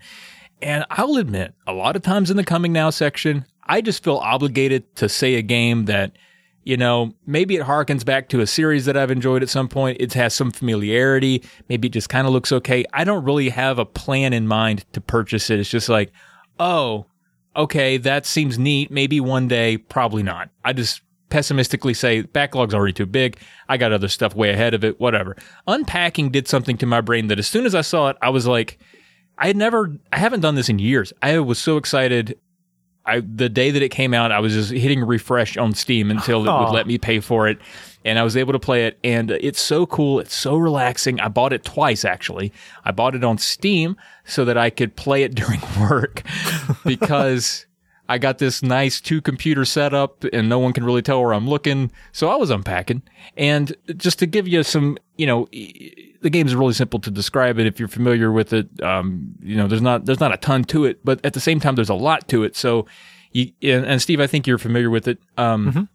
And 0.62 0.84
I'll 0.90 1.16
admit, 1.16 1.54
a 1.66 1.72
lot 1.72 1.96
of 1.96 2.02
times 2.02 2.30
in 2.30 2.36
the 2.36 2.44
coming 2.44 2.72
now 2.72 2.90
section, 2.90 3.44
I 3.64 3.80
just 3.80 4.04
feel 4.04 4.16
obligated 4.16 4.94
to 4.96 5.08
say 5.08 5.34
a 5.34 5.42
game 5.42 5.86
that, 5.86 6.12
you 6.62 6.76
know, 6.76 7.12
maybe 7.26 7.56
it 7.56 7.62
harkens 7.62 8.04
back 8.04 8.28
to 8.30 8.40
a 8.40 8.46
series 8.46 8.86
that 8.86 8.96
I've 8.96 9.10
enjoyed 9.10 9.42
at 9.42 9.48
some 9.48 9.68
point. 9.68 9.98
It 10.00 10.14
has 10.14 10.34
some 10.34 10.50
familiarity. 10.50 11.42
Maybe 11.68 11.88
it 11.88 11.92
just 11.92 12.08
kind 12.08 12.26
of 12.26 12.32
looks 12.32 12.52
okay. 12.52 12.84
I 12.92 13.04
don't 13.04 13.24
really 13.24 13.50
have 13.50 13.78
a 13.78 13.84
plan 13.84 14.32
in 14.32 14.46
mind 14.46 14.84
to 14.92 15.00
purchase 15.00 15.50
it. 15.50 15.58
It's 15.58 15.68
just 15.68 15.88
like, 15.88 16.12
oh, 16.58 17.06
okay, 17.56 17.98
that 17.98 18.26
seems 18.26 18.58
neat. 18.58 18.90
Maybe 18.90 19.20
one 19.20 19.48
day, 19.48 19.76
probably 19.76 20.22
not. 20.22 20.48
I 20.64 20.72
just 20.72 21.02
pessimistically 21.34 21.94
say 21.94 22.22
backlog's 22.22 22.72
already 22.74 22.92
too 22.92 23.06
big. 23.06 23.36
I 23.68 23.76
got 23.76 23.90
other 23.90 24.06
stuff 24.06 24.36
way 24.36 24.50
ahead 24.50 24.72
of 24.72 24.84
it. 24.84 25.00
Whatever. 25.00 25.34
Unpacking 25.66 26.30
did 26.30 26.46
something 26.46 26.76
to 26.76 26.86
my 26.86 27.00
brain 27.00 27.26
that 27.26 27.40
as 27.40 27.48
soon 27.48 27.66
as 27.66 27.74
I 27.74 27.80
saw 27.80 28.10
it, 28.10 28.16
I 28.22 28.28
was 28.30 28.46
like, 28.46 28.78
I 29.36 29.48
had 29.48 29.56
never, 29.56 29.98
I 30.12 30.18
haven't 30.20 30.42
done 30.42 30.54
this 30.54 30.68
in 30.68 30.78
years. 30.78 31.12
I 31.22 31.40
was 31.40 31.58
so 31.58 31.76
excited. 31.76 32.38
I 33.04 33.18
the 33.18 33.48
day 33.48 33.72
that 33.72 33.82
it 33.82 33.88
came 33.88 34.14
out, 34.14 34.30
I 34.30 34.38
was 34.38 34.52
just 34.52 34.70
hitting 34.70 35.00
refresh 35.00 35.56
on 35.56 35.74
Steam 35.74 36.12
until 36.12 36.38
it 36.46 36.52
would 36.52 36.68
oh. 36.68 36.72
let 36.72 36.86
me 36.86 36.98
pay 36.98 37.18
for 37.18 37.48
it, 37.48 37.58
and 38.04 38.16
I 38.16 38.22
was 38.22 38.36
able 38.36 38.52
to 38.52 38.60
play 38.60 38.86
it. 38.86 38.98
And 39.02 39.32
it's 39.32 39.60
so 39.60 39.86
cool. 39.86 40.20
It's 40.20 40.34
so 40.34 40.56
relaxing. 40.56 41.18
I 41.18 41.28
bought 41.28 41.52
it 41.52 41.64
twice 41.64 42.04
actually. 42.04 42.52
I 42.84 42.92
bought 42.92 43.16
it 43.16 43.24
on 43.24 43.38
Steam 43.38 43.96
so 44.24 44.44
that 44.46 44.56
I 44.56 44.70
could 44.70 44.94
play 44.94 45.24
it 45.24 45.34
during 45.40 45.60
work 45.80 46.22
because. 46.86 47.66
I 48.08 48.18
got 48.18 48.38
this 48.38 48.62
nice 48.62 49.00
two 49.00 49.20
computer 49.20 49.64
setup 49.64 50.24
and 50.32 50.48
no 50.48 50.58
one 50.58 50.72
can 50.72 50.84
really 50.84 51.02
tell 51.02 51.22
where 51.22 51.32
I'm 51.32 51.48
looking. 51.48 51.90
So 52.12 52.28
I 52.28 52.36
was 52.36 52.50
unpacking. 52.50 53.02
And 53.36 53.74
just 53.96 54.18
to 54.18 54.26
give 54.26 54.46
you 54.46 54.62
some, 54.62 54.98
you 55.16 55.26
know, 55.26 55.48
the 55.52 56.30
game 56.30 56.46
is 56.46 56.54
really 56.54 56.74
simple 56.74 57.00
to 57.00 57.10
describe 57.10 57.58
it 57.58 57.66
if 57.66 57.78
you're 57.78 57.88
familiar 57.88 58.30
with 58.30 58.52
it. 58.52 58.68
Um, 58.82 59.34
you 59.40 59.56
know, 59.56 59.66
there's 59.66 59.82
not 59.82 60.04
there's 60.04 60.20
not 60.20 60.34
a 60.34 60.36
ton 60.36 60.64
to 60.64 60.84
it, 60.84 61.04
but 61.04 61.24
at 61.24 61.32
the 61.32 61.40
same 61.40 61.60
time 61.60 61.74
there's 61.76 61.88
a 61.88 61.94
lot 61.94 62.28
to 62.28 62.44
it. 62.44 62.56
So 62.56 62.86
you 63.32 63.52
and, 63.62 63.84
and 63.86 64.02
Steve, 64.02 64.20
I 64.20 64.26
think 64.26 64.46
you're 64.46 64.58
familiar 64.58 64.90
with 64.90 65.08
it. 65.08 65.18
Um 65.38 65.88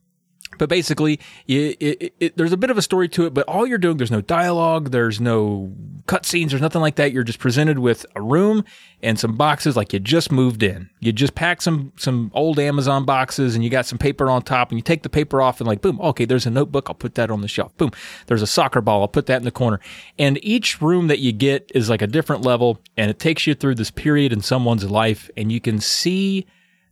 but 0.60 0.70
basically, 0.70 1.20
it, 1.47 1.78
it, 1.80 2.14
it, 2.20 2.38
there's 2.38 2.53
a 2.53 2.57
bit 2.57 2.70
of 2.70 2.78
a 2.78 2.84
story 2.84 3.10
to 3.10 3.26
it, 3.26 3.34
but 3.34 3.47
all 3.47 3.66
you're 3.66 3.80
doing, 3.80 3.97
there's 3.97 4.12
no 4.12 4.22
dialogue, 4.22 4.91
there's 4.91 5.20
no 5.20 5.74
cutscenes, 6.05 6.49
there's 6.49 6.62
nothing 6.62 6.82
like 6.82 6.95
that. 6.95 7.12
You're 7.12 7.24
just 7.24 7.39
presented 7.39 7.80
with 7.80 8.05
a 8.16 8.22
room 8.22 8.64
and 9.01 9.18
some 9.18 9.36
boxes 9.36 9.76
like 9.76 9.93
you 9.93 9.99
just 9.99 10.32
moved 10.32 10.62
in. 10.62 10.89
You 10.99 11.12
just 11.12 11.34
pack 11.34 11.62
some 11.62 11.93
some 11.95 12.30
old 12.36 12.60
Amazon 12.60 13.05
boxes 13.05 13.55
and 13.55 13.64
you 13.64 13.70
got 13.70 13.88
some 13.88 13.97
paper 13.97 14.30
on 14.30 14.43
top, 14.43 14.70
and 14.70 14.78
you 14.78 14.84
take 14.84 15.01
the 15.01 15.10
paper 15.10 15.41
off 15.41 15.60
and 15.60 15.68
like, 15.68 15.82
boom, 15.82 15.99
okay, 16.01 16.26
there's 16.26 16.45
a 16.45 16.51
notebook, 16.51 16.89
I'll 16.89 16.95
put 16.95 17.16
that 17.16 17.32
on 17.32 17.41
the 17.41 17.47
shelf. 17.47 17.76
Boom, 17.78 17.91
there's 18.28 18.41
a 18.43 18.47
soccer 18.47 18.82
ball, 18.82 19.01
I'll 19.01 19.07
put 19.07 19.26
that 19.28 19.38
in 19.38 19.45
the 19.45 19.51
corner. 19.51 19.80
And 20.20 20.38
each 20.43 20.82
room 20.82 21.07
that 21.07 21.20
you 21.20 21.32
get 21.32 21.72
is 21.74 21.89
like 21.89 22.01
a 22.01 22.07
different 22.07 22.43
level, 22.43 22.80
and 22.97 23.10
it 23.10 23.18
takes 23.18 23.47
you 23.47 23.55
through 23.55 23.76
this 23.76 23.89
period 23.89 24.34
in 24.34 24.41
someone's 24.41 24.89
life, 24.89 25.30
and 25.38 25.51
you 25.51 25.62
can 25.62 25.80
see 25.80 26.45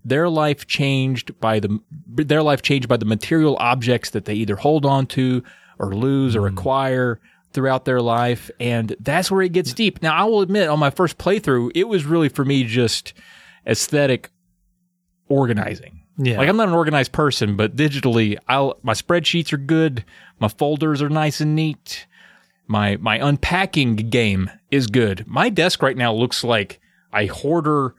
their 0.07 0.29
life 0.29 0.65
changed 0.67 1.37
by 1.39 1.59
the 1.59 1.79
their 2.15 2.41
life 2.41 2.61
changed 2.61 2.87
by 2.87 2.95
the 2.95 3.05
material 3.05 3.57
objects 3.59 4.11
that 4.11 4.25
they 4.25 4.33
either 4.33 4.55
hold 4.55 4.85
on 4.85 5.05
to 5.05 5.43
or 5.79 5.93
lose 5.93 6.35
or 6.35 6.47
hmm. 6.47 6.57
acquire 6.57 7.19
throughout 7.51 7.85
their 7.85 8.01
life. 8.01 8.49
And 8.59 8.95
that's 8.99 9.29
where 9.29 9.41
it 9.41 9.51
gets 9.51 9.73
deep. 9.73 10.01
Now 10.01 10.15
i 10.15 10.23
will 10.23 10.41
admit 10.41 10.69
on 10.69 10.79
my 10.79 10.89
first 10.89 11.17
playthrough 11.17 11.71
it 11.75 11.87
was 11.89 12.05
really 12.05 12.29
for 12.29 12.45
me 12.45 12.63
just 12.63 13.13
aesthetic 13.65 14.31
organizing. 15.27 16.01
Yeah. 16.19 16.39
like 16.39 16.49
i'm 16.49 16.57
not 16.57 16.67
an 16.67 16.73
organized 16.73 17.11
person 17.11 17.55
but 17.55 17.75
digitally 17.75 18.39
i'll 18.47 18.79
my 18.81 18.93
spreadsheets 18.93 19.53
are 19.53 19.57
good. 19.57 20.05
My 20.39 20.47
folders 20.47 21.01
are 21.01 21.09
nice 21.09 21.41
and 21.41 21.55
neat. 21.55 22.07
My 22.65 22.95
my 22.97 23.17
unpacking 23.17 23.95
game 23.97 24.49
is 24.71 24.87
good. 24.87 25.25
My 25.27 25.49
desk 25.49 25.83
right 25.83 25.97
now 25.97 26.13
looks 26.13 26.43
like 26.43 26.79
a 27.13 27.27
hoarder 27.27 27.93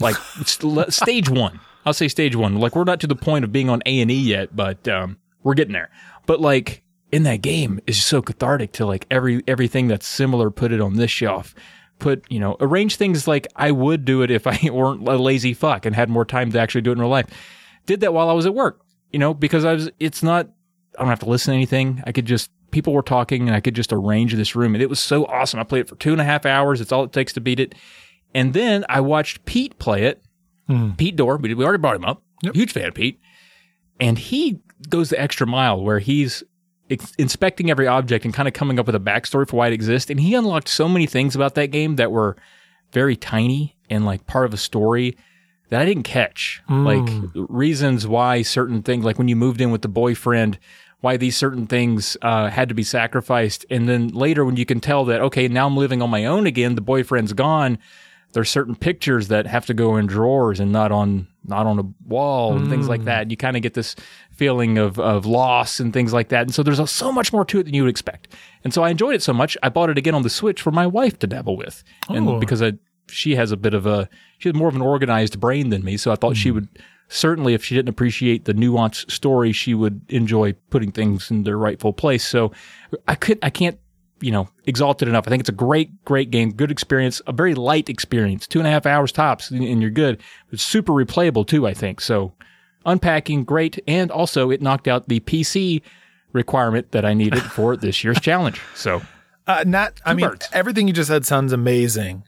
like 0.00 0.16
st- 0.44 0.92
stage 0.92 1.28
one. 1.28 1.60
I'll 1.86 1.92
say 1.92 2.08
stage 2.08 2.34
one. 2.34 2.56
Like 2.56 2.74
we're 2.74 2.84
not 2.84 3.00
to 3.00 3.06
the 3.06 3.16
point 3.16 3.44
of 3.44 3.52
being 3.52 3.68
on 3.68 3.82
A 3.86 4.00
and 4.00 4.10
E 4.10 4.14
yet, 4.14 4.54
but 4.54 4.86
um, 4.88 5.18
we're 5.42 5.54
getting 5.54 5.72
there. 5.72 5.90
But 6.26 6.40
like 6.40 6.82
in 7.12 7.22
that 7.24 7.42
game 7.42 7.80
is 7.86 8.02
so 8.02 8.22
cathartic 8.22 8.72
to 8.72 8.86
like 8.86 9.06
every 9.10 9.42
everything 9.46 9.88
that's 9.88 10.06
similar. 10.06 10.50
Put 10.50 10.72
it 10.72 10.80
on 10.80 10.94
this 10.94 11.10
shelf. 11.10 11.54
Put 11.98 12.24
you 12.30 12.40
know 12.40 12.56
arrange 12.60 12.96
things 12.96 13.28
like 13.28 13.46
I 13.54 13.70
would 13.70 14.04
do 14.04 14.22
it 14.22 14.30
if 14.30 14.46
I 14.46 14.58
weren't 14.70 15.06
a 15.06 15.16
lazy 15.16 15.54
fuck 15.54 15.86
and 15.86 15.94
had 15.94 16.08
more 16.08 16.24
time 16.24 16.50
to 16.52 16.58
actually 16.58 16.82
do 16.82 16.90
it 16.90 16.94
in 16.94 17.00
real 17.00 17.08
life. 17.08 17.26
Did 17.86 18.00
that 18.00 18.14
while 18.14 18.30
I 18.30 18.32
was 18.32 18.46
at 18.46 18.54
work. 18.54 18.80
You 19.12 19.18
know 19.18 19.34
because 19.34 19.64
I 19.64 19.74
was. 19.74 19.90
It's 20.00 20.22
not. 20.22 20.48
I 20.96 21.02
don't 21.02 21.08
have 21.08 21.20
to 21.20 21.28
listen 21.28 21.52
to 21.52 21.56
anything. 21.56 22.02
I 22.06 22.12
could 22.12 22.24
just 22.24 22.50
people 22.70 22.92
were 22.92 23.02
talking 23.02 23.46
and 23.46 23.54
I 23.54 23.60
could 23.60 23.74
just 23.74 23.92
arrange 23.92 24.34
this 24.34 24.56
room 24.56 24.74
and 24.74 24.82
it 24.82 24.90
was 24.90 24.98
so 24.98 25.26
awesome. 25.26 25.60
I 25.60 25.62
played 25.64 25.82
it 25.82 25.88
for 25.88 25.94
two 25.94 26.10
and 26.10 26.20
a 26.20 26.24
half 26.24 26.44
hours. 26.44 26.80
It's 26.80 26.90
all 26.90 27.04
it 27.04 27.12
takes 27.12 27.32
to 27.34 27.40
beat 27.40 27.60
it. 27.60 27.74
And 28.34 28.52
then 28.52 28.84
I 28.88 29.00
watched 29.00 29.44
Pete 29.44 29.78
play 29.78 30.04
it. 30.04 30.22
Pete 30.96 31.16
Dorr, 31.16 31.36
we, 31.36 31.54
we 31.54 31.64
already 31.64 31.80
brought 31.80 31.96
him 31.96 32.04
up. 32.04 32.22
Huge 32.54 32.72
fan 32.72 32.88
of 32.88 32.94
Pete. 32.94 33.20
And 34.00 34.18
he 34.18 34.60
goes 34.88 35.10
the 35.10 35.20
extra 35.20 35.46
mile 35.46 35.82
where 35.82 35.98
he's 35.98 36.42
inspecting 37.18 37.70
every 37.70 37.86
object 37.86 38.24
and 38.24 38.34
kind 38.34 38.48
of 38.48 38.54
coming 38.54 38.78
up 38.78 38.86
with 38.86 38.94
a 38.94 39.00
backstory 39.00 39.48
for 39.48 39.56
why 39.56 39.68
it 39.68 39.72
exists. 39.72 40.10
And 40.10 40.20
he 40.20 40.34
unlocked 40.34 40.68
so 40.68 40.88
many 40.88 41.06
things 41.06 41.34
about 41.34 41.54
that 41.54 41.68
game 41.68 41.96
that 41.96 42.10
were 42.12 42.36
very 42.92 43.16
tiny 43.16 43.76
and 43.88 44.04
like 44.04 44.26
part 44.26 44.46
of 44.46 44.52
a 44.54 44.58
story 44.58 45.16
that 45.70 45.80
I 45.80 45.84
didn't 45.84 46.02
catch. 46.02 46.62
Like 46.68 47.08
reasons 47.34 48.06
why 48.06 48.42
certain 48.42 48.82
things, 48.82 49.04
like 49.04 49.18
when 49.18 49.28
you 49.28 49.36
moved 49.36 49.60
in 49.60 49.70
with 49.70 49.82
the 49.82 49.88
boyfriend, 49.88 50.58
why 51.00 51.16
these 51.16 51.36
certain 51.36 51.66
things 51.66 52.16
uh, 52.22 52.48
had 52.48 52.68
to 52.68 52.74
be 52.74 52.82
sacrificed. 52.82 53.66
And 53.70 53.88
then 53.88 54.08
later, 54.08 54.44
when 54.44 54.56
you 54.56 54.64
can 54.66 54.80
tell 54.80 55.04
that, 55.06 55.20
okay, 55.20 55.48
now 55.48 55.66
I'm 55.66 55.76
living 55.76 56.00
on 56.02 56.10
my 56.10 56.24
own 56.24 56.46
again, 56.46 56.74
the 56.74 56.80
boyfriend's 56.80 57.32
gone. 57.32 57.78
There's 58.34 58.50
certain 58.50 58.76
pictures 58.76 59.28
that 59.28 59.46
have 59.46 59.64
to 59.66 59.74
go 59.74 59.96
in 59.96 60.06
drawers 60.06 60.60
and 60.60 60.70
not 60.70 60.92
on 60.92 61.26
not 61.46 61.66
on 61.66 61.78
a 61.78 61.84
wall 62.06 62.56
and 62.56 62.68
things 62.68 62.88
like 62.88 63.02
mm. 63.02 63.06
that. 63.06 63.30
You 63.30 63.36
kind 63.36 63.56
of 63.56 63.62
get 63.62 63.74
this 63.74 63.96
feeling 64.32 64.76
of 64.76 64.98
of 64.98 65.24
loss 65.24 65.80
and 65.80 65.92
things 65.92 66.12
like 66.12 66.28
that. 66.28 66.42
And 66.42 66.54
so 66.54 66.62
there's 66.62 66.78
a, 66.78 66.86
so 66.86 67.12
much 67.12 67.32
more 67.32 67.44
to 67.46 67.60
it 67.60 67.64
than 67.64 67.74
you 67.74 67.84
would 67.84 67.90
expect. 67.90 68.28
And 68.62 68.74
so 68.74 68.82
I 68.82 68.90
enjoyed 68.90 69.14
it 69.14 69.22
so 69.22 69.32
much, 69.32 69.56
I 69.62 69.68
bought 69.68 69.90
it 69.90 69.98
again 69.98 70.14
on 70.14 70.22
the 70.22 70.30
Switch 70.30 70.60
for 70.60 70.70
my 70.70 70.86
wife 70.86 71.18
to 71.20 71.26
dabble 71.26 71.56
with, 71.56 71.82
Oh. 72.08 72.14
and 72.14 72.40
because 72.40 72.62
I 72.62 72.74
she 73.08 73.36
has 73.36 73.52
a 73.52 73.56
bit 73.56 73.74
of 73.74 73.86
a 73.86 74.08
she 74.38 74.48
has 74.48 74.54
more 74.54 74.68
of 74.68 74.74
an 74.74 74.82
organized 74.82 75.40
brain 75.40 75.70
than 75.70 75.84
me, 75.84 75.96
so 75.96 76.12
I 76.12 76.16
thought 76.16 76.36
she 76.36 76.50
mm. 76.50 76.54
would 76.54 76.68
certainly 77.08 77.54
if 77.54 77.64
she 77.64 77.74
didn't 77.74 77.90
appreciate 77.90 78.44
the 78.44 78.54
nuanced 78.54 79.10
story, 79.10 79.52
she 79.52 79.74
would 79.74 80.00
enjoy 80.08 80.54
putting 80.70 80.90
things 80.90 81.30
in 81.30 81.44
their 81.44 81.58
rightful 81.58 81.92
place. 81.92 82.26
So 82.26 82.52
I 83.06 83.14
could 83.14 83.38
I 83.42 83.50
can't 83.50 83.78
you 84.24 84.30
know 84.32 84.48
exalted 84.66 85.06
enough. 85.08 85.24
I 85.26 85.30
think 85.30 85.40
it's 85.40 85.48
a 85.48 85.52
great 85.52 86.04
great 86.04 86.30
game, 86.30 86.52
good 86.52 86.70
experience, 86.70 87.20
a 87.26 87.32
very 87.32 87.54
light 87.54 87.88
experience, 87.88 88.46
two 88.46 88.58
and 88.58 88.66
a 88.66 88.70
half 88.70 88.86
hours 88.86 89.12
tops, 89.12 89.50
and 89.50 89.80
you're 89.82 89.90
good. 89.90 90.20
It's 90.50 90.62
super 90.62 90.92
replayable 90.92 91.46
too. 91.46 91.66
I 91.66 91.74
think 91.74 92.00
so. 92.00 92.32
Unpacking 92.86 93.44
great, 93.44 93.78
and 93.86 94.10
also 94.10 94.50
it 94.50 94.60
knocked 94.60 94.88
out 94.88 95.08
the 95.08 95.20
PC 95.20 95.80
requirement 96.32 96.90
that 96.92 97.04
I 97.04 97.14
needed 97.14 97.42
for 97.42 97.76
this 97.84 98.02
year's 98.04 98.20
challenge. 98.20 98.60
So 98.74 99.00
Uh, 99.46 99.62
not, 99.66 100.00
I 100.04 100.14
mean, 100.14 100.28
birds. 100.28 100.48
everything 100.52 100.88
you 100.88 100.94
just 100.94 101.08
said 101.08 101.24
sounds 101.26 101.52
amazing. 101.52 102.24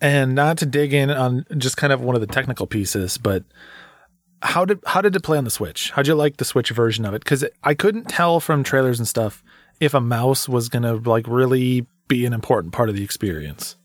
And 0.00 0.34
not 0.34 0.56
to 0.58 0.66
dig 0.66 0.94
in 0.94 1.10
on 1.10 1.44
just 1.58 1.76
kind 1.76 1.92
of 1.92 2.00
one 2.00 2.14
of 2.14 2.20
the 2.22 2.26
technical 2.26 2.66
pieces, 2.66 3.18
but 3.18 3.44
how 4.42 4.64
did 4.64 4.80
how 4.86 5.00
did 5.00 5.14
it 5.16 5.22
play 5.22 5.38
on 5.38 5.44
the 5.44 5.50
Switch? 5.50 5.90
How'd 5.90 6.06
you 6.06 6.14
like 6.14 6.38
the 6.38 6.44
Switch 6.44 6.70
version 6.70 7.04
of 7.04 7.14
it? 7.14 7.22
Because 7.24 7.44
I 7.62 7.74
couldn't 7.74 8.08
tell 8.08 8.40
from 8.40 8.62
trailers 8.62 8.98
and 8.98 9.06
stuff 9.08 9.42
if 9.80 9.94
a 9.94 10.00
mouse 10.00 10.48
was 10.48 10.68
gonna 10.68 10.94
like 10.94 11.26
really 11.26 11.86
be 12.08 12.26
an 12.26 12.32
important 12.32 12.72
part 12.72 12.88
of 12.88 12.94
the 12.96 13.04
experience. 13.04 13.76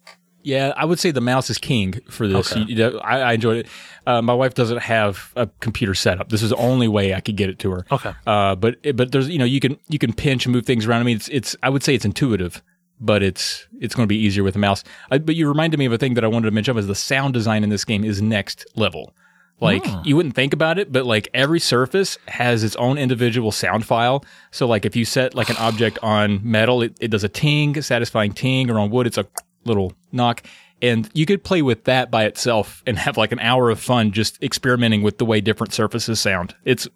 Yeah, 0.41 0.73
I 0.77 0.85
would 0.85 0.99
say 0.99 1.09
the 1.09 1.21
mouse 1.21 1.49
is 1.49 1.57
king 1.57 2.01
for 2.07 2.27
this. 2.27 2.51
Okay. 2.51 2.61
You- 2.67 2.75
know, 2.75 2.99
I, 2.99 3.19
I 3.19 3.33
enjoyed 3.33 3.65
it. 3.65 3.67
Uh, 4.05 4.21
my 4.21 4.33
wife 4.33 4.53
doesn't 4.53 4.77
have 4.77 5.33
a 5.35 5.47
computer 5.59 5.95
set 5.95 6.21
up. 6.21 6.29
This 6.29 6.43
is 6.43 6.51
the 6.51 6.55
only 6.57 6.87
way 6.87 7.15
I 7.15 7.19
could 7.19 7.35
get 7.35 7.49
it 7.49 7.57
to 7.59 7.71
her. 7.71 7.85
Okay. 7.91 8.13
Uh, 8.27 8.53
but 8.55 8.77
but 8.95 9.11
there's 9.11 9.27
you 9.27 9.39
know 9.39 9.45
you 9.45 9.59
can 9.59 9.77
you 9.89 9.97
can 9.97 10.13
pinch 10.13 10.45
and 10.45 10.53
move 10.53 10.65
things 10.65 10.85
around. 10.85 11.01
I 11.01 11.03
mean 11.03 11.15
it's 11.15 11.27
it's 11.29 11.55
I 11.63 11.69
would 11.69 11.83
say 11.83 11.95
it's 11.95 12.05
intuitive, 12.05 12.61
but 12.99 13.23
it's 13.23 13.67
it's 13.81 13.95
going 13.95 14.07
to 14.07 14.07
be 14.07 14.17
easier 14.17 14.43
with 14.43 14.55
a 14.55 14.59
mouse. 14.59 14.83
I, 15.09 15.17
but 15.17 15.35
you 15.35 15.47
reminded 15.47 15.77
me 15.77 15.85
of 15.85 15.93
a 15.93 15.97
thing 15.97 16.13
that 16.13 16.23
I 16.23 16.27
wanted 16.27 16.45
to 16.45 16.51
mention 16.51 16.75
was 16.75 16.85
the 16.85 16.95
sound 16.95 17.33
design 17.33 17.63
in 17.63 17.69
this 17.69 17.83
game 17.83 18.05
is 18.05 18.21
next 18.21 18.67
level. 18.75 19.15
Like 19.61 19.83
ah. 19.85 20.01
you 20.03 20.15
wouldn't 20.15 20.35
think 20.35 20.53
about 20.53 20.77
it, 20.77 20.91
but 20.91 21.05
like 21.05 21.29
every 21.33 21.59
surface 21.59 22.17
has 22.27 22.63
its 22.63 22.75
own 22.75 22.97
individual 22.97 23.51
sound 23.51 23.85
file. 23.85 24.25
So 24.51 24.67
like 24.67 24.85
if 24.85 24.95
you 24.95 25.05
set 25.05 25.33
like 25.33 25.49
an 25.49 25.55
object 25.57 25.97
on 26.03 26.41
metal, 26.43 26.81
it, 26.81 26.95
it 26.99 27.09
does 27.09 27.23
a 27.23 27.29
ting, 27.29 27.81
satisfying 27.81 28.33
ting, 28.33 28.69
or 28.69 28.79
on 28.79 28.89
wood, 28.89 29.07
it's 29.07 29.17
a 29.17 29.25
little 29.63 29.93
knock. 30.11 30.43
And 30.81 31.09
you 31.13 31.25
could 31.25 31.43
play 31.43 31.61
with 31.61 31.85
that 31.85 32.11
by 32.11 32.25
itself 32.25 32.83
and 32.85 32.97
have 32.97 33.15
like 33.15 33.31
an 33.31 33.39
hour 33.39 33.69
of 33.69 33.79
fun 33.79 34.11
just 34.11 34.41
experimenting 34.43 35.03
with 35.03 35.17
the 35.19 35.25
way 35.25 35.39
different 35.39 35.73
surfaces 35.73 36.19
sound. 36.19 36.53
It's 36.65 36.87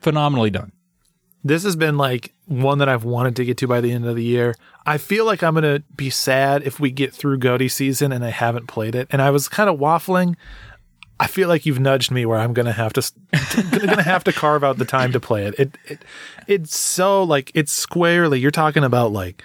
phenomenally 0.00 0.50
done. 0.50 0.72
This 1.42 1.62
has 1.62 1.76
been 1.76 1.96
like 1.96 2.34
one 2.46 2.78
that 2.78 2.88
I've 2.88 3.04
wanted 3.04 3.36
to 3.36 3.44
get 3.44 3.56
to 3.58 3.66
by 3.66 3.80
the 3.80 3.92
end 3.92 4.04
of 4.04 4.16
the 4.16 4.24
year. 4.24 4.54
I 4.84 4.98
feel 4.98 5.24
like 5.24 5.42
I'm 5.42 5.54
gonna 5.54 5.82
be 5.96 6.10
sad 6.10 6.62
if 6.64 6.78
we 6.78 6.90
get 6.90 7.14
through 7.14 7.38
GOTY 7.38 7.68
season 7.68 8.12
and 8.12 8.24
I 8.24 8.30
haven't 8.30 8.66
played 8.66 8.94
it. 8.94 9.08
And 9.10 9.22
I 9.22 9.30
was 9.30 9.48
kind 9.48 9.70
of 9.70 9.78
waffling. 9.78 10.34
I 11.18 11.26
feel 11.28 11.48
like 11.48 11.64
you've 11.64 11.80
nudged 11.80 12.10
me 12.10 12.26
where 12.26 12.38
I'm 12.38 12.52
gonna 12.52 12.72
have 12.72 12.92
to 12.94 13.12
gonna 13.86 14.02
have 14.02 14.24
to 14.24 14.32
carve 14.32 14.62
out 14.62 14.78
the 14.78 14.84
time 14.84 15.12
to 15.12 15.20
play 15.20 15.46
it. 15.46 15.54
It 15.58 15.78
it 15.86 16.04
it's 16.46 16.76
so 16.76 17.22
like 17.22 17.50
it's 17.54 17.72
squarely. 17.72 18.38
You're 18.40 18.50
talking 18.50 18.84
about 18.84 19.12
like 19.12 19.42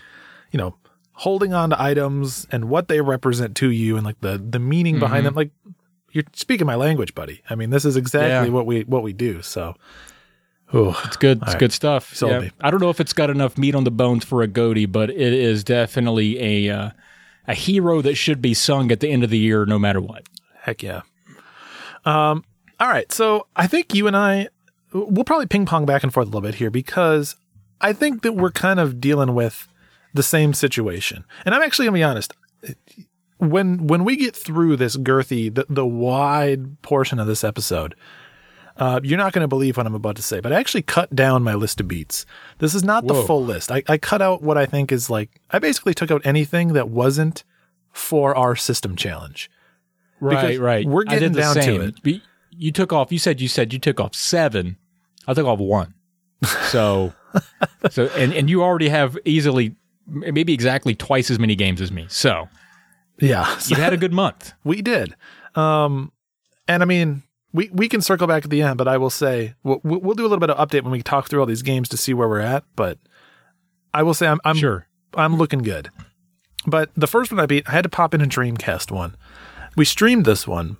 you 0.51 0.57
know 0.57 0.75
holding 1.13 1.53
on 1.53 1.69
to 1.69 1.81
items 1.81 2.47
and 2.51 2.65
what 2.65 2.87
they 2.87 2.99
represent 2.99 3.55
to 3.57 3.69
you 3.69 3.95
and 3.95 4.05
like 4.05 4.19
the 4.21 4.37
the 4.37 4.59
meaning 4.59 4.99
behind 4.99 5.25
them. 5.25 5.33
Like 5.35 5.51
you're 6.11 6.25
speaking 6.33 6.67
my 6.67 6.75
language, 6.75 7.15
buddy. 7.15 7.41
I 7.49 7.55
mean, 7.55 7.69
this 7.69 7.85
is 7.85 7.95
exactly 7.95 8.47
Yeah. 8.49 8.53
what 8.53 8.65
we 8.65 8.81
what 8.83 9.03
we 9.03 9.13
do. 9.13 9.41
So. 9.41 9.75
Ooh. 10.73 10.95
It's 11.03 11.17
good. 11.17 11.41
It's 11.41 11.55
good 11.55 11.73
stuff. 11.73 12.15
Sold 12.15 12.43
me. 12.43 12.51
I 12.61 12.71
don't 12.71 12.79
know 12.79 12.89
if 12.89 13.01
it's 13.01 13.11
got 13.11 13.29
enough 13.29 13.57
meat 13.57 13.75
on 13.75 13.83
the 13.83 13.91
bones 13.91 14.23
for 14.23 14.41
a 14.41 14.47
GOTY, 14.47 14.85
but 14.85 15.09
it 15.09 15.33
is 15.33 15.65
definitely 15.65 16.39
a 16.67 16.73
uh, 16.73 16.89
a 17.45 17.53
hero 17.53 18.01
that 18.01 18.15
should 18.15 18.41
be 18.41 18.53
sung 18.53 18.89
at 18.89 19.01
the 19.01 19.09
end 19.09 19.25
of 19.25 19.29
the 19.29 19.37
year, 19.37 19.65
no 19.65 19.77
matter 19.77 19.99
what. 19.99 20.23
Heck 20.61 20.81
yeah. 20.81 21.01
Um, 22.05 22.43
all 22.79 22.87
right. 22.87 23.11
So 23.11 23.47
I 23.55 23.67
think 23.67 23.93
you 23.93 24.07
and 24.07 24.17
I 24.17 24.49
we'll 24.93 25.23
probably 25.23 25.45
ping 25.47 25.65
pong 25.65 25.85
back 25.85 26.03
and 26.03 26.13
forth 26.13 26.25
a 26.25 26.29
little 26.29 26.41
bit 26.41 26.55
here 26.55 26.69
because 26.69 27.35
I 27.79 27.93
think 27.93 28.23
that 28.23 28.33
we're 28.33 28.51
kind 28.51 28.79
of 28.79 28.99
dealing 28.99 29.33
with 29.33 29.67
the 30.13 30.23
same 30.23 30.53
situation. 30.53 31.23
And 31.45 31.55
I'm 31.55 31.61
actually 31.61 31.85
gonna 31.85 31.95
be 31.95 32.03
honest. 32.03 32.33
When 33.37 33.87
when 33.87 34.03
we 34.03 34.17
get 34.17 34.35
through 34.35 34.75
this 34.75 34.97
girthy, 34.97 35.53
the, 35.53 35.65
the 35.69 35.85
wide 35.85 36.81
portion 36.81 37.19
of 37.19 37.25
this 37.27 37.43
episode, 37.43 37.95
uh, 38.77 38.99
you're 39.03 39.17
not 39.17 39.33
going 39.33 39.43
to 39.43 39.47
believe 39.47 39.77
what 39.77 39.85
I'm 39.85 39.95
about 39.95 40.15
to 40.15 40.21
say, 40.21 40.39
but 40.39 40.53
I 40.53 40.59
actually 40.59 40.81
cut 40.81 41.13
down 41.15 41.43
my 41.43 41.53
list 41.53 41.79
of 41.79 41.87
beats. 41.87 42.25
This 42.59 42.73
is 42.73 42.83
not 42.83 43.05
the 43.05 43.13
full 43.13 43.43
list. 43.43 43.71
I, 43.71 43.83
I 43.87 43.97
cut 43.97 44.21
out 44.21 44.41
what 44.41 44.57
I 44.57 44.65
think 44.65 44.91
is 44.91 45.09
like, 45.09 45.29
I 45.51 45.59
basically 45.59 45.93
took 45.93 46.09
out 46.09 46.25
anything 46.25 46.73
that 46.73 46.89
wasn't 46.89 47.43
for 47.91 48.35
our 48.35 48.55
system 48.55 48.95
challenge. 48.95 49.51
Right, 50.21 50.41
Because 50.41 50.57
right. 50.59 50.85
we're 50.87 51.03
getting 51.03 51.33
down 51.33 51.55
to 51.55 51.61
same. 51.61 51.81
it. 51.81 51.95
But 52.03 52.13
You 52.51 52.71
took 52.71 52.93
off. 52.93 53.11
You 53.11 53.17
said 53.19 53.41
you 53.41 53.47
said 53.49 53.73
you 53.73 53.79
took 53.79 53.99
off 53.99 54.15
seven. 54.15 54.77
I 55.27 55.33
took 55.33 55.45
off 55.47 55.59
one. 55.59 55.93
So, 56.69 57.13
so 57.91 58.05
and 58.15 58.31
and 58.33 58.49
you 58.49 58.63
already 58.63 58.89
have 58.89 59.17
easily 59.25 59.75
maybe 60.07 60.53
exactly 60.53 60.95
twice 60.95 61.29
as 61.29 61.39
many 61.39 61.55
games 61.55 61.81
as 61.81 61.91
me. 61.91 62.05
So 62.09 62.47
Yeah. 63.19 63.57
you've 63.67 63.79
had 63.79 63.93
a 63.93 63.97
good 63.97 64.13
month. 64.13 64.53
We 64.63 64.81
did. 64.81 65.15
Um, 65.55 66.11
and 66.67 66.81
I 66.83 66.85
mean, 66.85 67.23
we, 67.53 67.69
we 67.73 67.89
can 67.89 68.01
circle 68.01 68.27
back 68.27 68.43
at 68.45 68.49
the 68.49 68.61
end, 68.61 68.77
but 68.77 68.87
I 68.87 68.97
will 68.97 69.09
say 69.09 69.55
we'll, 69.63 69.81
we'll 69.83 70.15
do 70.15 70.23
a 70.23 70.29
little 70.29 70.39
bit 70.39 70.49
of 70.49 70.57
update 70.57 70.83
when 70.83 70.91
we 70.91 71.01
talk 71.01 71.29
through 71.29 71.39
all 71.41 71.45
these 71.45 71.61
games 71.63 71.89
to 71.89 71.97
see 71.97 72.13
where 72.13 72.27
we're 72.29 72.39
at. 72.39 72.63
But 72.75 72.97
I 73.93 74.03
will 74.03 74.13
say 74.13 74.27
I'm, 74.27 74.39
I'm 74.45 74.55
Sure. 74.55 74.87
I'm 75.15 75.35
looking 75.37 75.59
good. 75.59 75.89
But 76.65 76.89
the 76.95 77.07
first 77.07 77.31
one 77.31 77.39
I 77.39 77.45
beat, 77.47 77.67
I 77.67 77.71
had 77.71 77.83
to 77.83 77.89
pop 77.89 78.13
in 78.13 78.21
a 78.21 78.25
Dreamcast 78.25 78.91
one. 78.91 79.15
We 79.75 79.85
streamed 79.85 80.25
this 80.25 80.47
one. 80.47 80.77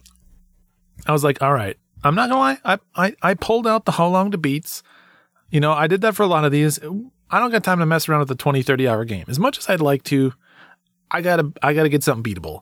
I 1.07 1.11
was 1.11 1.23
like, 1.23 1.41
all 1.41 1.53
right, 1.53 1.77
I'm 2.03 2.15
not 2.15 2.29
gonna 2.29 2.39
lie. 2.41 2.57
I, 2.63 2.79
I, 2.95 3.15
I 3.21 3.33
pulled 3.33 3.67
out 3.67 3.85
the 3.85 3.93
how 3.93 4.07
long 4.07 4.31
to 4.31 4.37
beats. 4.37 4.83
You 5.49 5.59
know, 5.59 5.73
I 5.73 5.87
did 5.87 6.01
that 6.01 6.15
for 6.15 6.23
a 6.23 6.27
lot 6.27 6.45
of 6.45 6.51
these. 6.51 6.79
I 7.29 7.39
don't 7.39 7.51
got 7.51 7.63
time 7.63 7.79
to 7.79 7.85
mess 7.85 8.07
around 8.07 8.19
with 8.19 8.27
the 8.27 8.35
20, 8.35 8.61
30 8.61 8.87
hour 8.87 9.05
game. 9.05 9.25
As 9.27 9.39
much 9.39 9.57
as 9.57 9.69
I'd 9.69 9.81
like 9.81 10.03
to, 10.03 10.33
I 11.09 11.21
gotta 11.21 11.51
I 11.61 11.73
gotta 11.73 11.89
get 11.89 12.03
something 12.03 12.23
beatable. 12.23 12.61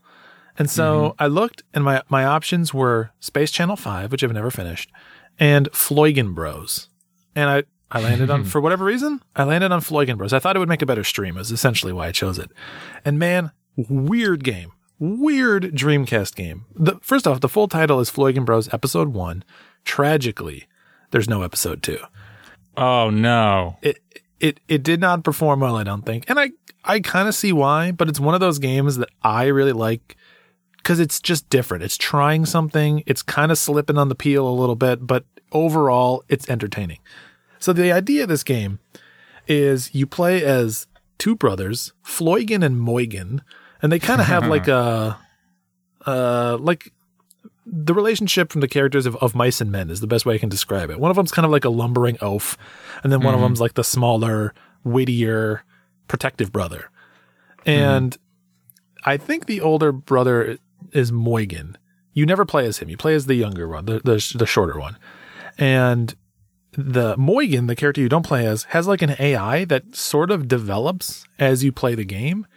And 0.60 0.70
so 0.70 1.12
mm-hmm. 1.12 1.24
I 1.24 1.28
looked 1.28 1.64
and 1.74 1.86
my, 1.86 2.04
my 2.10 2.26
options 2.26 2.74
were 2.74 3.12
Space 3.22 3.50
Channel 3.50 3.78
5, 3.78 4.12
which 4.12 4.24
I've 4.24 4.34
never 4.34 4.52
finished, 4.52 4.92
and 5.40 5.72
Floigan 5.72 6.36
Bros. 6.36 6.90
And 7.34 7.50
I, 7.50 7.64
I 7.90 8.02
landed 8.02 8.30
on, 8.30 8.44
for 8.46 8.60
whatever 8.60 8.84
reason, 8.84 9.22
I 9.38 9.46
landed 9.46 9.72
on 9.72 9.80
Floigan 9.80 10.18
Bros. 10.18 10.34
I 10.34 10.40
thought 10.40 10.58
it 10.58 10.60
would 10.60 10.68
make 10.68 10.82
a 10.82 10.86
better 10.86 11.06
stream, 11.06 11.38
is 11.38 11.52
essentially 11.52 11.94
why 11.94 12.08
I 12.08 12.12
chose 12.12 12.38
it. 12.38 12.52
And 13.06 13.18
man, 13.18 13.52
weird 13.78 14.44
game. 14.44 14.74
Weird 15.00 15.64
Dreamcast 15.76 16.36
game. 16.36 16.66
The, 16.76 17.00
first 17.02 17.26
off, 17.26 17.40
the 17.40 17.50
full 17.50 17.68
title 17.68 18.00
is 18.00 18.12
Floigan 18.12 18.46
Bros. 18.46 18.72
Episode 18.74 19.10
1. 19.14 19.44
Tragically, 19.86 20.68
there's 21.12 21.30
no 21.30 21.42
episode 21.42 21.82
2 21.82 21.98
Oh 22.78 23.10
no. 23.10 23.78
it 23.82 24.00
it 24.40 24.60
it 24.68 24.84
did 24.84 25.00
not 25.02 25.24
perform 25.24 25.62
well, 25.62 25.76
I 25.76 25.84
don't 25.84 26.06
think. 26.06 26.30
And 26.30 26.40
I 26.40 26.52
I 26.84 27.00
kind 27.00 27.28
of 27.28 27.36
see 27.36 27.52
why, 27.52 27.92
but 27.92 28.08
it's 28.10 28.20
one 28.20 28.36
of 28.36 28.40
those 28.42 28.60
games 28.60 28.98
that 28.98 29.10
I 29.24 29.46
really 29.46 29.72
like 29.74 30.16
cuz 30.84 31.00
it's 31.00 31.20
just 31.20 31.50
different. 31.50 31.84
It's 31.84 31.98
trying 31.98 32.46
something, 32.46 33.04
it's 33.06 33.22
kind 33.22 33.52
of 33.52 33.58
slipping 33.58 33.98
on 33.98 34.10
the 34.10 34.16
peel 34.16 34.48
a 34.48 34.54
little 34.54 34.76
bit, 34.76 35.06
but 35.08 35.26
overall 35.52 36.24
it's 36.30 36.50
entertaining. 36.50 37.00
So 37.58 37.74
the 37.74 37.92
idea 37.92 38.24
of 38.24 38.30
this 38.30 38.44
game 38.44 38.80
is 39.48 39.94
you 39.96 40.06
play 40.06 40.44
as 40.44 40.88
two 41.18 41.36
brothers, 41.36 41.92
Floigan 42.06 42.64
and 42.64 42.80
Moigan, 42.80 43.42
and 43.82 43.92
they 43.92 44.00
kind 44.00 44.22
of 44.22 44.28
have 44.28 44.48
like 44.48 44.68
a 44.68 45.18
uh 46.06 46.58
like 46.60 46.92
the 47.66 47.94
relationship 47.94 48.52
from 48.52 48.62
the 48.62 48.68
characters 48.68 49.06
of, 49.06 49.16
of 49.18 49.36
mice 49.36 49.62
and 49.62 49.72
men 49.72 49.90
is 49.90 50.00
the 50.00 50.08
best 50.08 50.26
way 50.26 50.36
I 50.36 50.38
can 50.40 50.50
describe 50.50 50.90
it. 50.90 51.00
One 51.00 51.12
of 51.12 51.18
them's 51.18 51.32
kind 51.32 51.46
of 51.46 51.52
like 51.52 51.66
a 51.66 51.70
lumbering 51.70 52.18
oaf, 52.22 52.58
and 53.04 53.12
then 53.12 53.22
one 53.22 53.36
of 53.36 53.42
them's 53.42 53.62
like 53.62 53.76
the 53.76 53.84
smaller, 53.84 54.54
wittier, 54.84 55.64
protective 56.08 56.52
brother. 56.52 56.90
And 57.66 58.18
I 59.06 59.18
think 59.18 59.46
the 59.46 59.62
older 59.62 59.92
brother 59.92 60.58
is 60.92 61.12
Moigan. 61.12 61.76
You 62.14 62.26
never 62.26 62.44
play 62.44 62.66
as 62.66 62.80
him. 62.80 62.90
You 62.90 62.98
play 62.98 63.14
as 63.14 63.28
the 63.28 63.36
younger 63.36 63.68
one, 63.68 63.86
the 63.86 64.00
the, 64.00 64.36
the 64.36 64.46
shorter 64.48 64.80
one. 64.80 64.98
And 65.58 66.16
the 66.74 67.16
Moigan, 67.18 67.68
the 67.68 67.76
character 67.76 68.02
you 68.02 68.10
don't 68.10 68.26
play 68.26 68.46
as, 68.46 68.64
has 68.66 68.88
like 68.88 69.02
an 69.02 69.16
AI 69.20 69.66
that 69.66 69.96
sort 69.96 70.32
of 70.32 70.48
develops 70.48 71.26
as 71.38 71.64
you 71.64 71.72
play 71.72 71.96
the 71.96 72.06
game. 72.06 72.48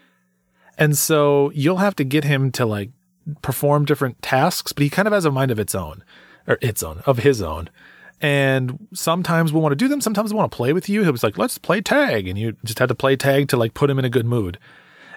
And 0.79 0.97
so 0.97 1.51
you'll 1.55 1.79
have 1.79 1.97
to 1.97 2.05
get 2.05 2.25
him 2.25 2.51
to 2.53 2.67
like 2.67 2.91
perform 3.43 3.85
different 3.85 4.21
tasks, 4.23 4.73
but 4.73 4.83
he 4.83 4.91
kind 4.91 5.07
of 5.07 5.13
has 5.13 5.25
a 5.25 5.31
mind 5.31 5.51
of 5.51 5.59
its 5.59 5.75
own, 5.75 6.03
or 6.47 6.59
its 6.61 6.83
own, 6.83 7.03
of 7.07 7.19
his 7.19 7.43
own. 7.43 7.69
And 8.21 8.89
sometimes 8.95 9.53
we'll 9.53 9.63
want 9.63 9.73
to 9.73 9.77
do 9.77 9.89
them. 9.89 10.01
Sometimes 10.01 10.33
we'll 10.33 10.39
want 10.39 10.53
to 10.53 10.57
play 10.57 10.73
with 10.73 10.89
you. 10.89 11.03
He'll 11.03 11.13
be 11.13 11.19
like, 11.23 11.39
let's 11.39 11.59
play 11.59 11.81
tag. 11.81 12.29
And 12.29 12.39
you 12.39 12.57
just 12.65 12.79
have 12.79 12.89
to 12.89 12.95
play 12.95 13.17
tag 13.17 13.49
to 13.49 13.57
like 13.57 13.75
put 13.75 13.91
him 13.91 13.99
in 13.99 14.05
a 14.05 14.11
good 14.11 14.27
mood. 14.27 14.59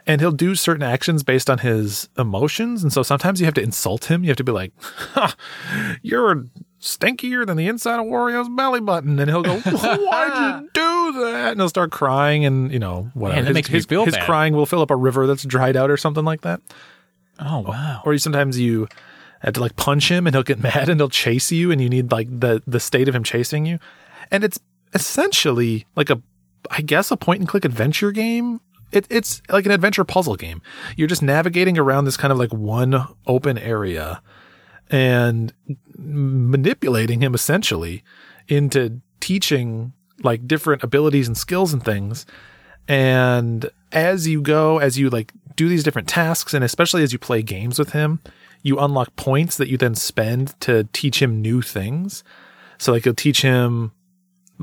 And 0.07 0.21
he'll 0.21 0.31
do 0.31 0.55
certain 0.55 0.83
actions 0.83 1.23
based 1.23 1.49
on 1.49 1.59
his 1.59 2.09
emotions. 2.17 2.83
And 2.83 2.91
so 2.91 3.03
sometimes 3.03 3.39
you 3.39 3.45
have 3.45 3.53
to 3.55 3.61
insult 3.61 4.05
him. 4.05 4.23
You 4.23 4.29
have 4.29 4.37
to 4.37 4.43
be 4.43 4.51
like, 4.51 4.71
you're 6.01 6.45
stinkier 6.85 7.45
than 7.45 7.57
the 7.57 7.67
inside 7.67 7.99
of 7.99 8.05
Wario's 8.05 8.47
belly 8.49 8.79
button. 8.79 9.19
And 9.19 9.29
he'll 9.29 9.43
go, 9.43 9.57
why'd 9.59 10.61
you 10.61 10.69
do 10.73 11.21
that? 11.23 11.51
And 11.51 11.59
he'll 11.59 11.69
start 11.69 11.91
crying 11.91 12.45
and, 12.45 12.71
you 12.71 12.79
know, 12.79 13.09
whatever. 13.13 13.41
that 13.41 13.47
his, 13.47 13.53
makes 13.53 13.69
me 13.69 13.75
his, 13.75 13.85
feel 13.85 14.05
his 14.05 14.15
bad. 14.15 14.25
crying 14.25 14.53
will 14.53 14.65
fill 14.65 14.81
up 14.81 14.91
a 14.91 14.95
river 14.95 15.27
that's 15.27 15.43
dried 15.43 15.75
out 15.75 15.89
or 15.89 15.97
something 15.97 16.23
like 16.23 16.41
that. 16.41 16.61
Oh 17.39 17.59
wow. 17.59 18.01
Or 18.05 18.13
you 18.13 18.19
sometimes 18.19 18.59
you 18.59 18.87
have 19.41 19.55
to 19.55 19.59
like 19.59 19.75
punch 19.75 20.09
him 20.09 20.27
and 20.27 20.35
he'll 20.35 20.43
get 20.43 20.59
mad 20.63 20.89
and 20.89 20.99
he'll 20.99 21.09
chase 21.09 21.51
you 21.51 21.71
and 21.71 21.81
you 21.81 21.89
need 21.89 22.11
like 22.11 22.27
the 22.39 22.61
the 22.65 22.79
state 22.79 23.07
of 23.07 23.15
him 23.15 23.23
chasing 23.23 23.65
you. 23.65 23.79
And 24.31 24.43
it's 24.43 24.59
essentially 24.93 25.85
like 25.95 26.09
a 26.09 26.21
I 26.71 26.81
guess 26.81 27.11
a 27.11 27.17
point 27.17 27.39
and 27.41 27.49
click 27.49 27.65
adventure 27.65 28.11
game. 28.11 28.61
It, 28.91 29.07
it's 29.09 29.41
like 29.49 29.65
an 29.65 29.71
adventure 29.71 30.05
puzzle 30.05 30.35
game. 30.35 30.61
You're 30.95 31.07
just 31.07 31.21
navigating 31.21 31.77
around 31.77 32.05
this 32.05 32.15
kind 32.15 32.31
of 32.31 32.37
like 32.37 32.53
one 32.53 33.05
open 33.27 33.57
area 33.57 34.21
and 34.95 35.51
manipulating 35.97 37.21
him 37.21 37.35
essentially 37.35 38.01
into 38.47 39.01
teaching 39.19 39.91
like 40.23 40.47
different 40.47 40.83
abilities 40.83 41.27
and 41.27 41.37
skills 41.37 41.73
and 41.73 41.83
things. 41.83 42.25
And 42.87 43.69
as 43.91 44.25
you 44.25 44.41
go, 44.41 44.77
as 44.77 44.97
you 44.97 45.09
like 45.09 45.33
do 45.57 45.67
these 45.67 45.83
different 45.83 46.07
tasks, 46.07 46.53
and 46.53 46.63
especially 46.63 47.03
as 47.03 47.11
you 47.11 47.19
play 47.19 47.41
games 47.41 47.77
with 47.77 47.91
him, 47.91 48.21
you 48.63 48.79
unlock 48.79 49.13
points 49.17 49.57
that 49.57 49.67
you 49.67 49.75
then 49.75 49.95
spend 49.95 50.57
to 50.61 50.87
teach 50.93 51.21
him 51.21 51.41
new 51.41 51.61
things. 51.61 52.23
So 52.77 52.93
like 52.93 53.03
you'll 53.03 53.15
teach 53.15 53.41
him 53.41 53.91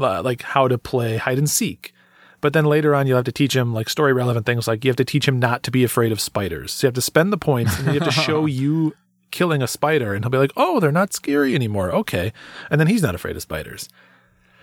uh, 0.00 0.22
like 0.22 0.40
how 0.40 0.66
to 0.66 0.78
play 0.78 1.18
hide 1.18 1.36
and 1.36 1.50
seek. 1.50 1.92
But 2.40 2.54
then 2.54 2.64
later 2.64 2.94
on, 2.94 3.06
you'll 3.06 3.18
have 3.18 3.26
to 3.26 3.32
teach 3.32 3.54
him 3.54 3.74
like 3.74 3.90
story 3.90 4.14
relevant 4.14 4.46
things. 4.46 4.66
Like 4.66 4.82
you 4.82 4.88
have 4.88 4.96
to 4.96 5.04
teach 5.04 5.28
him 5.28 5.38
not 5.38 5.62
to 5.64 5.70
be 5.70 5.84
afraid 5.84 6.10
of 6.10 6.22
spiders. 6.22 6.72
So 6.72 6.86
you 6.86 6.88
have 6.88 6.94
to 6.94 7.02
spend 7.02 7.34
the 7.34 7.38
points 7.38 7.78
and 7.78 7.88
you 7.88 8.00
have 8.00 8.08
to 8.08 8.20
show 8.22 8.46
you 8.46 8.94
killing 9.32 9.60
a 9.62 9.66
spider. 9.66 10.14
And 10.14 10.24
he'll 10.24 10.30
be 10.30 10.38
like, 10.38 10.52
oh, 10.56 10.78
they're 10.78 10.92
not 10.92 11.12
scary 11.12 11.56
anymore. 11.56 11.90
Okay. 11.92 12.32
And 12.70 12.80
then 12.80 12.86
he's 12.86 13.02
not 13.02 13.16
afraid 13.16 13.34
of 13.34 13.42
spiders. 13.42 13.88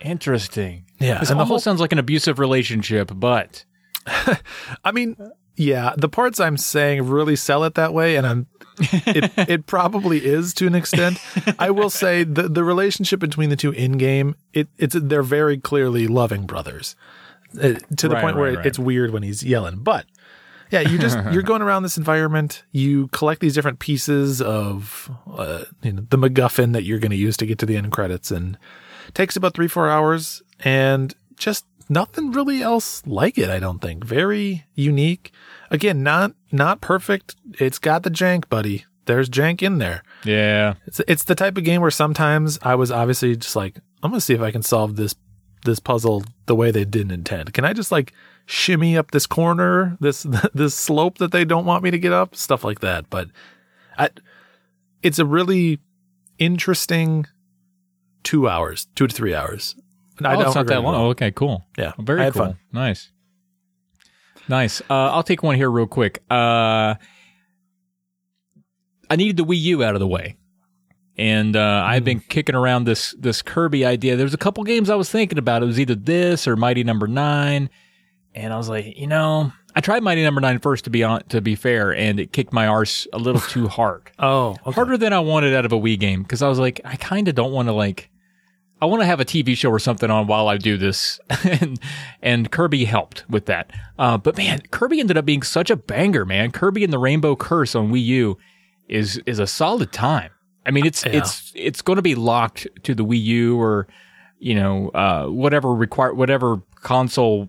Interesting. 0.00 0.86
Yeah. 0.98 1.18
This 1.20 1.30
and 1.30 1.38
the 1.38 1.44
whole, 1.44 1.58
sounds 1.58 1.80
like 1.80 1.92
an 1.92 1.98
abusive 1.98 2.38
relationship, 2.38 3.10
but 3.14 3.64
I 4.84 4.92
mean, 4.92 5.16
yeah, 5.56 5.92
the 5.96 6.08
parts 6.08 6.40
I'm 6.40 6.56
saying 6.56 7.06
really 7.06 7.36
sell 7.36 7.64
it 7.64 7.74
that 7.74 7.92
way. 7.92 8.16
And 8.16 8.26
I'm, 8.26 8.46
it, 8.80 9.30
it 9.48 9.66
probably 9.66 10.24
is 10.24 10.54
to 10.54 10.66
an 10.66 10.74
extent. 10.74 11.18
I 11.58 11.70
will 11.70 11.90
say 11.90 12.24
the, 12.24 12.48
the 12.48 12.64
relationship 12.64 13.20
between 13.20 13.50
the 13.50 13.56
two 13.56 13.72
in 13.72 13.98
game, 13.98 14.36
it, 14.54 14.68
it's, 14.78 14.96
they're 14.98 15.22
very 15.22 15.58
clearly 15.58 16.06
loving 16.06 16.46
brothers 16.46 16.96
uh, 17.60 17.74
to 17.98 18.08
the 18.08 18.14
Right, 18.14 18.22
point 18.22 18.36
where 18.36 18.44
right, 18.46 18.52
it- 18.54 18.56
right. 18.58 18.66
it's 18.66 18.78
weird 18.78 19.10
when 19.10 19.22
he's 19.22 19.42
yelling. 19.42 19.80
But 19.80 20.06
yeah, 20.70 20.80
you 20.80 20.98
just 20.98 21.18
you're 21.32 21.42
going 21.50 21.62
around 21.62 21.82
this 21.82 21.96
environment. 21.96 22.62
You 22.72 23.08
collect 23.08 23.40
these 23.40 23.54
different 23.54 23.78
pieces 23.78 24.40
of 24.40 25.10
uh, 25.30 25.64
you 25.82 25.92
know, 25.92 26.06
the 26.10 26.18
MacGuffin 26.18 26.72
that 26.72 26.84
you're 26.84 26.98
going 26.98 27.10
to 27.10 27.16
use 27.16 27.36
to 27.38 27.46
get 27.46 27.58
to 27.60 27.66
the 27.66 27.76
end 27.76 27.92
credits, 27.92 28.30
and 28.30 28.58
takes 29.14 29.36
about 29.36 29.54
three 29.54 29.68
four 29.68 29.88
hours, 29.88 30.42
and 30.60 31.14
just 31.36 31.66
nothing 31.88 32.32
really 32.32 32.62
else 32.62 33.02
like 33.06 33.36
it. 33.38 33.50
I 33.50 33.58
don't 33.58 33.80
think 33.80 34.04
very 34.04 34.64
unique. 34.74 35.32
Again, 35.70 36.02
not 36.02 36.32
not 36.52 36.80
perfect. 36.80 37.36
It's 37.58 37.78
got 37.78 38.02
the 38.02 38.10
jank, 38.10 38.48
buddy. 38.48 38.84
There's 39.06 39.28
jank 39.28 39.62
in 39.62 39.78
there. 39.78 40.02
yeah. 40.24 40.74
It's 40.86 41.00
it's 41.08 41.24
the 41.24 41.34
type 41.34 41.56
of 41.56 41.64
game 41.64 41.80
where 41.80 41.90
sometimes 41.90 42.58
I 42.62 42.76
was 42.76 42.92
obviously 42.92 43.34
just 43.36 43.56
like, 43.56 43.76
I'm 44.02 44.10
gonna 44.10 44.20
see 44.20 44.34
if 44.34 44.40
I 44.40 44.52
can 44.52 44.62
solve 44.62 44.96
this 44.96 45.14
this 45.64 45.78
puzzle 45.78 46.24
the 46.46 46.54
way 46.54 46.70
they 46.70 46.84
didn't 46.84 47.12
intend. 47.12 47.52
Can 47.52 47.64
I 47.64 47.72
just 47.72 47.92
like 47.92 48.12
shimmy 48.46 48.96
up 48.96 49.12
this 49.12 49.26
corner, 49.26 49.96
this 50.00 50.26
this 50.54 50.74
slope 50.74 51.18
that 51.18 51.32
they 51.32 51.44
don't 51.44 51.64
want 51.64 51.82
me 51.84 51.90
to 51.90 51.98
get 51.98 52.12
up, 52.12 52.34
stuff 52.34 52.64
like 52.64 52.80
that. 52.80 53.08
But 53.10 53.28
I, 53.98 54.10
it's 55.02 55.18
a 55.18 55.24
really 55.24 55.78
interesting 56.38 57.26
two 58.22 58.48
hours, 58.48 58.86
two 58.94 59.06
to 59.06 59.14
three 59.14 59.34
hours. 59.34 59.76
And 60.18 60.26
I 60.26 60.34
oh, 60.34 60.40
it's 60.40 60.54
not 60.54 60.66
that 60.66 60.82
long. 60.82 60.94
Oh, 60.94 61.08
okay, 61.10 61.30
cool. 61.30 61.64
Yeah, 61.78 61.92
Very 61.98 62.20
I 62.20 62.24
had 62.24 62.32
cool. 62.34 62.46
fun. 62.46 62.58
Nice. 62.72 63.10
Nice. 64.48 64.82
Uh, 64.90 65.12
I'll 65.12 65.22
take 65.22 65.42
one 65.42 65.56
here 65.56 65.70
real 65.70 65.86
quick. 65.86 66.22
Uh, 66.30 66.96
I 69.08 69.16
needed 69.16 69.36
the 69.36 69.44
Wii 69.44 69.58
U 69.60 69.84
out 69.84 69.94
of 69.94 70.00
the 70.00 70.06
way. 70.06 70.36
And 71.20 71.54
uh, 71.54 71.84
I've 71.86 72.02
been 72.02 72.20
kicking 72.20 72.54
around 72.54 72.84
this 72.84 73.14
this 73.18 73.42
Kirby 73.42 73.84
idea. 73.84 74.16
There's 74.16 74.32
a 74.32 74.38
couple 74.38 74.64
games 74.64 74.88
I 74.88 74.94
was 74.94 75.10
thinking 75.10 75.36
about. 75.36 75.62
It 75.62 75.66
was 75.66 75.78
either 75.78 75.94
this 75.94 76.48
or 76.48 76.56
Mighty 76.56 76.82
Number 76.82 77.06
Nine, 77.06 77.68
and 78.34 78.54
I 78.54 78.56
was 78.56 78.70
like, 78.70 78.96
you 78.98 79.06
know, 79.06 79.52
I 79.76 79.82
tried 79.82 80.02
Mighty 80.02 80.22
Number 80.22 80.40
Nine 80.40 80.58
first 80.60 80.84
to 80.84 80.90
be 80.90 81.04
on 81.04 81.22
to 81.24 81.42
be 81.42 81.56
fair, 81.56 81.94
and 81.94 82.18
it 82.18 82.32
kicked 82.32 82.54
my 82.54 82.66
arse 82.66 83.06
a 83.12 83.18
little 83.18 83.42
too 83.42 83.68
hard, 83.78 84.10
Oh, 84.18 84.56
okay. 84.66 84.70
harder 84.72 84.96
than 84.96 85.12
I 85.12 85.18
wanted 85.20 85.52
out 85.54 85.66
of 85.66 85.72
a 85.72 85.78
Wii 85.78 85.98
game 86.00 86.22
because 86.22 86.40
I 86.40 86.48
was 86.48 86.58
like, 86.58 86.80
I 86.86 86.96
kind 86.96 87.28
of 87.28 87.34
don't 87.34 87.52
want 87.52 87.68
to 87.68 87.72
like. 87.72 88.08
I 88.82 88.86
want 88.86 89.02
to 89.02 89.06
have 89.06 89.20
a 89.20 89.26
TV 89.26 89.54
show 89.54 89.68
or 89.68 89.78
something 89.78 90.10
on 90.10 90.26
while 90.26 90.48
I 90.48 90.56
do 90.56 90.78
this, 90.78 91.20
and 91.44 91.78
and 92.22 92.50
Kirby 92.50 92.86
helped 92.86 93.28
with 93.28 93.44
that. 93.44 93.70
Uh, 93.98 94.16
but 94.16 94.38
man, 94.38 94.62
Kirby 94.70 95.00
ended 95.00 95.18
up 95.18 95.26
being 95.26 95.42
such 95.42 95.68
a 95.68 95.76
banger, 95.76 96.24
man. 96.24 96.50
Kirby 96.50 96.82
and 96.82 96.90
the 96.94 96.98
Rainbow 96.98 97.36
Curse 97.36 97.74
on 97.74 97.92
Wii 97.92 98.02
U 98.04 98.38
is 98.88 99.20
is 99.26 99.38
a 99.38 99.46
solid 99.46 99.92
time. 99.92 100.30
I 100.66 100.70
mean, 100.70 100.86
it's 100.86 101.04
Yeah. 101.04 101.12
it's 101.18 101.52
it's 101.54 101.82
going 101.82 101.96
to 101.96 102.02
be 102.02 102.14
locked 102.14 102.66
to 102.84 102.94
the 102.94 103.04
Wii 103.04 103.22
U 103.22 103.60
or 103.60 103.86
you 104.38 104.54
know 104.54 104.88
uh, 104.90 105.26
whatever 105.26 105.74
require 105.74 106.14
whatever 106.14 106.60
console 106.76 107.48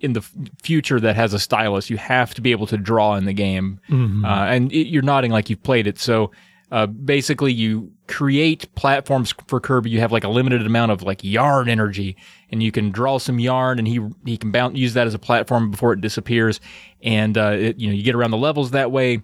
in 0.00 0.14
the 0.14 0.20
f- 0.20 0.32
future 0.62 0.98
that 1.00 1.14
has 1.16 1.32
a 1.32 1.38
stylus. 1.38 1.88
You 1.90 1.96
have 1.96 2.34
to 2.34 2.40
be 2.40 2.50
able 2.50 2.66
to 2.68 2.76
draw 2.76 3.14
in 3.14 3.24
the 3.24 3.32
game, 3.32 3.80
uh, 3.90 4.26
and 4.26 4.72
it, 4.72 4.88
you're 4.88 5.02
nodding 5.02 5.30
like 5.30 5.48
you've 5.50 5.62
played 5.62 5.86
it. 5.86 5.98
So 5.98 6.30
uh, 6.70 6.86
basically, 6.86 7.52
you 7.52 7.92
create 8.08 8.74
platforms 8.74 9.34
for 9.46 9.60
Kirby. 9.60 9.90
You 9.90 10.00
have 10.00 10.10
like 10.12 10.24
a 10.24 10.28
limited 10.28 10.66
amount 10.66 10.90
of 10.92 11.02
like 11.02 11.22
yarn 11.22 11.68
energy, 11.68 12.16
and 12.50 12.62
you 12.62 12.72
can 12.72 12.90
draw 12.90 13.18
some 13.18 13.38
yarn, 13.38 13.78
and 13.78 13.86
he 13.86 14.00
he 14.24 14.36
can 14.36 14.50
bounce, 14.50 14.76
use 14.76 14.94
that 14.94 15.06
as 15.06 15.14
a 15.14 15.18
platform 15.18 15.70
before 15.70 15.92
it 15.92 16.00
disappears, 16.00 16.60
and 17.02 17.36
uh, 17.38 17.50
it, 17.58 17.78
you 17.78 17.88
know 17.88 17.94
you 17.94 18.02
get 18.02 18.14
around 18.14 18.30
the 18.30 18.36
levels 18.38 18.70
that 18.72 18.90
way. 18.90 19.22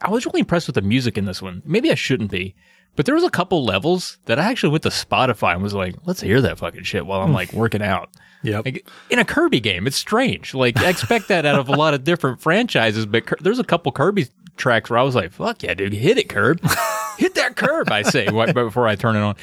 I 0.00 0.10
was 0.10 0.26
really 0.26 0.40
impressed 0.40 0.68
with 0.68 0.74
the 0.74 0.82
music 0.82 1.18
in 1.18 1.24
this 1.24 1.42
one. 1.42 1.62
Maybe 1.64 1.90
I 1.90 1.94
shouldn't 1.94 2.30
be, 2.30 2.54
but 2.96 3.06
there 3.06 3.14
was 3.14 3.24
a 3.24 3.30
couple 3.30 3.64
levels 3.64 4.18
that 4.26 4.38
I 4.38 4.50
actually 4.50 4.70
went 4.70 4.82
to 4.84 4.88
Spotify 4.90 5.54
and 5.54 5.62
was 5.62 5.74
like, 5.74 5.96
let's 6.04 6.20
hear 6.20 6.40
that 6.40 6.58
fucking 6.58 6.84
shit 6.84 7.06
while 7.06 7.22
I'm 7.22 7.32
like 7.32 7.52
working 7.52 7.82
out. 7.82 8.10
Yep. 8.42 8.64
Like, 8.64 8.88
in 9.10 9.18
a 9.18 9.24
Kirby 9.24 9.60
game, 9.60 9.86
it's 9.86 9.96
strange. 9.96 10.54
Like 10.54 10.78
I 10.78 10.88
expect 10.88 11.28
that 11.28 11.44
out 11.44 11.58
of 11.58 11.68
a 11.68 11.72
lot 11.72 11.94
of 11.94 12.04
different 12.04 12.40
franchises, 12.42 13.06
but 13.06 13.26
Kir- 13.26 13.38
there's 13.40 13.58
a 13.58 13.64
couple 13.64 13.90
Kirby 13.92 14.26
tracks 14.56 14.90
where 14.90 14.98
I 14.98 15.02
was 15.02 15.14
like, 15.14 15.32
"Fuck 15.32 15.62
yeah, 15.62 15.74
dude, 15.74 15.92
hit 15.92 16.18
it, 16.18 16.28
curb, 16.28 16.60
hit 17.18 17.34
that 17.34 17.56
curb!" 17.56 17.90
I 17.90 18.02
say 18.02 18.28
right 18.28 18.54
before 18.54 18.86
I 18.86 18.94
turn 18.96 19.16
it 19.16 19.20
on. 19.20 19.36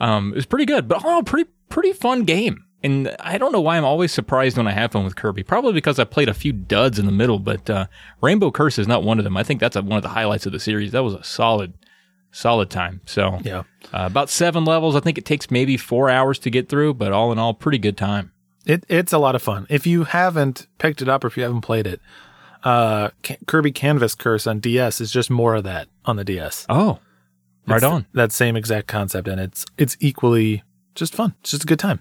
Um, 0.00 0.32
it 0.32 0.36
was 0.36 0.46
pretty 0.46 0.64
good, 0.66 0.88
but 0.88 1.02
oh, 1.04 1.22
pretty 1.24 1.50
pretty 1.68 1.92
fun 1.92 2.24
game. 2.24 2.64
And 2.82 3.14
I 3.20 3.36
don't 3.36 3.52
know 3.52 3.60
why 3.60 3.76
I'm 3.76 3.84
always 3.84 4.10
surprised 4.10 4.56
when 4.56 4.66
I 4.66 4.72
have 4.72 4.92
fun 4.92 5.04
with 5.04 5.14
Kirby. 5.16 5.42
Probably 5.42 5.72
because 5.74 5.98
I 5.98 6.04
played 6.04 6.28
a 6.30 6.34
few 6.34 6.52
duds 6.52 6.98
in 6.98 7.04
the 7.06 7.12
middle, 7.12 7.38
but 7.38 7.68
uh, 7.68 7.86
Rainbow 8.22 8.50
Curse 8.50 8.78
is 8.78 8.88
not 8.88 9.02
one 9.04 9.18
of 9.18 9.24
them. 9.24 9.36
I 9.36 9.42
think 9.42 9.60
that's 9.60 9.76
a, 9.76 9.82
one 9.82 9.98
of 9.98 10.02
the 10.02 10.08
highlights 10.08 10.46
of 10.46 10.52
the 10.52 10.60
series. 10.60 10.92
That 10.92 11.02
was 11.04 11.12
a 11.12 11.22
solid, 11.22 11.74
solid 12.32 12.70
time. 12.70 13.02
So 13.04 13.38
Yeah. 13.42 13.64
uh, 13.92 14.06
about 14.06 14.30
seven 14.30 14.64
levels. 14.64 14.96
I 14.96 15.00
think 15.00 15.18
it 15.18 15.26
takes 15.26 15.50
maybe 15.50 15.76
four 15.76 16.08
hours 16.08 16.38
to 16.38 16.48
get 16.50 16.70
through, 16.70 16.94
but 16.94 17.12
all 17.12 17.32
in 17.32 17.38
all, 17.38 17.52
pretty 17.52 17.78
good 17.78 17.98
time. 17.98 18.32
It 18.64 18.84
it's 18.88 19.12
a 19.12 19.18
lot 19.18 19.34
of 19.34 19.42
fun. 19.42 19.66
If 19.68 19.86
you 19.86 20.04
haven't 20.04 20.66
picked 20.78 21.02
it 21.02 21.08
up 21.08 21.24
or 21.24 21.26
if 21.26 21.36
you 21.36 21.42
haven't 21.42 21.62
played 21.62 21.86
it, 21.86 22.00
uh, 22.64 23.10
Kirby 23.46 23.72
Canvas 23.72 24.14
Curse 24.14 24.46
on 24.46 24.58
DS 24.60 25.00
is 25.00 25.10
just 25.10 25.30
more 25.30 25.54
of 25.54 25.64
that 25.64 25.88
on 26.04 26.16
the 26.16 26.24
DS. 26.24 26.66
Oh, 26.68 26.98
right 27.66 27.76
It's 27.76 27.84
on. 27.84 28.06
That 28.12 28.32
same 28.32 28.56
exact 28.56 28.86
concept, 28.86 29.28
and 29.28 29.40
it's 29.40 29.64
it's 29.78 29.96
equally 30.00 30.62
just 30.94 31.14
fun. 31.14 31.34
It's 31.40 31.50
just 31.52 31.64
a 31.64 31.66
good 31.66 31.78
time. 31.78 32.00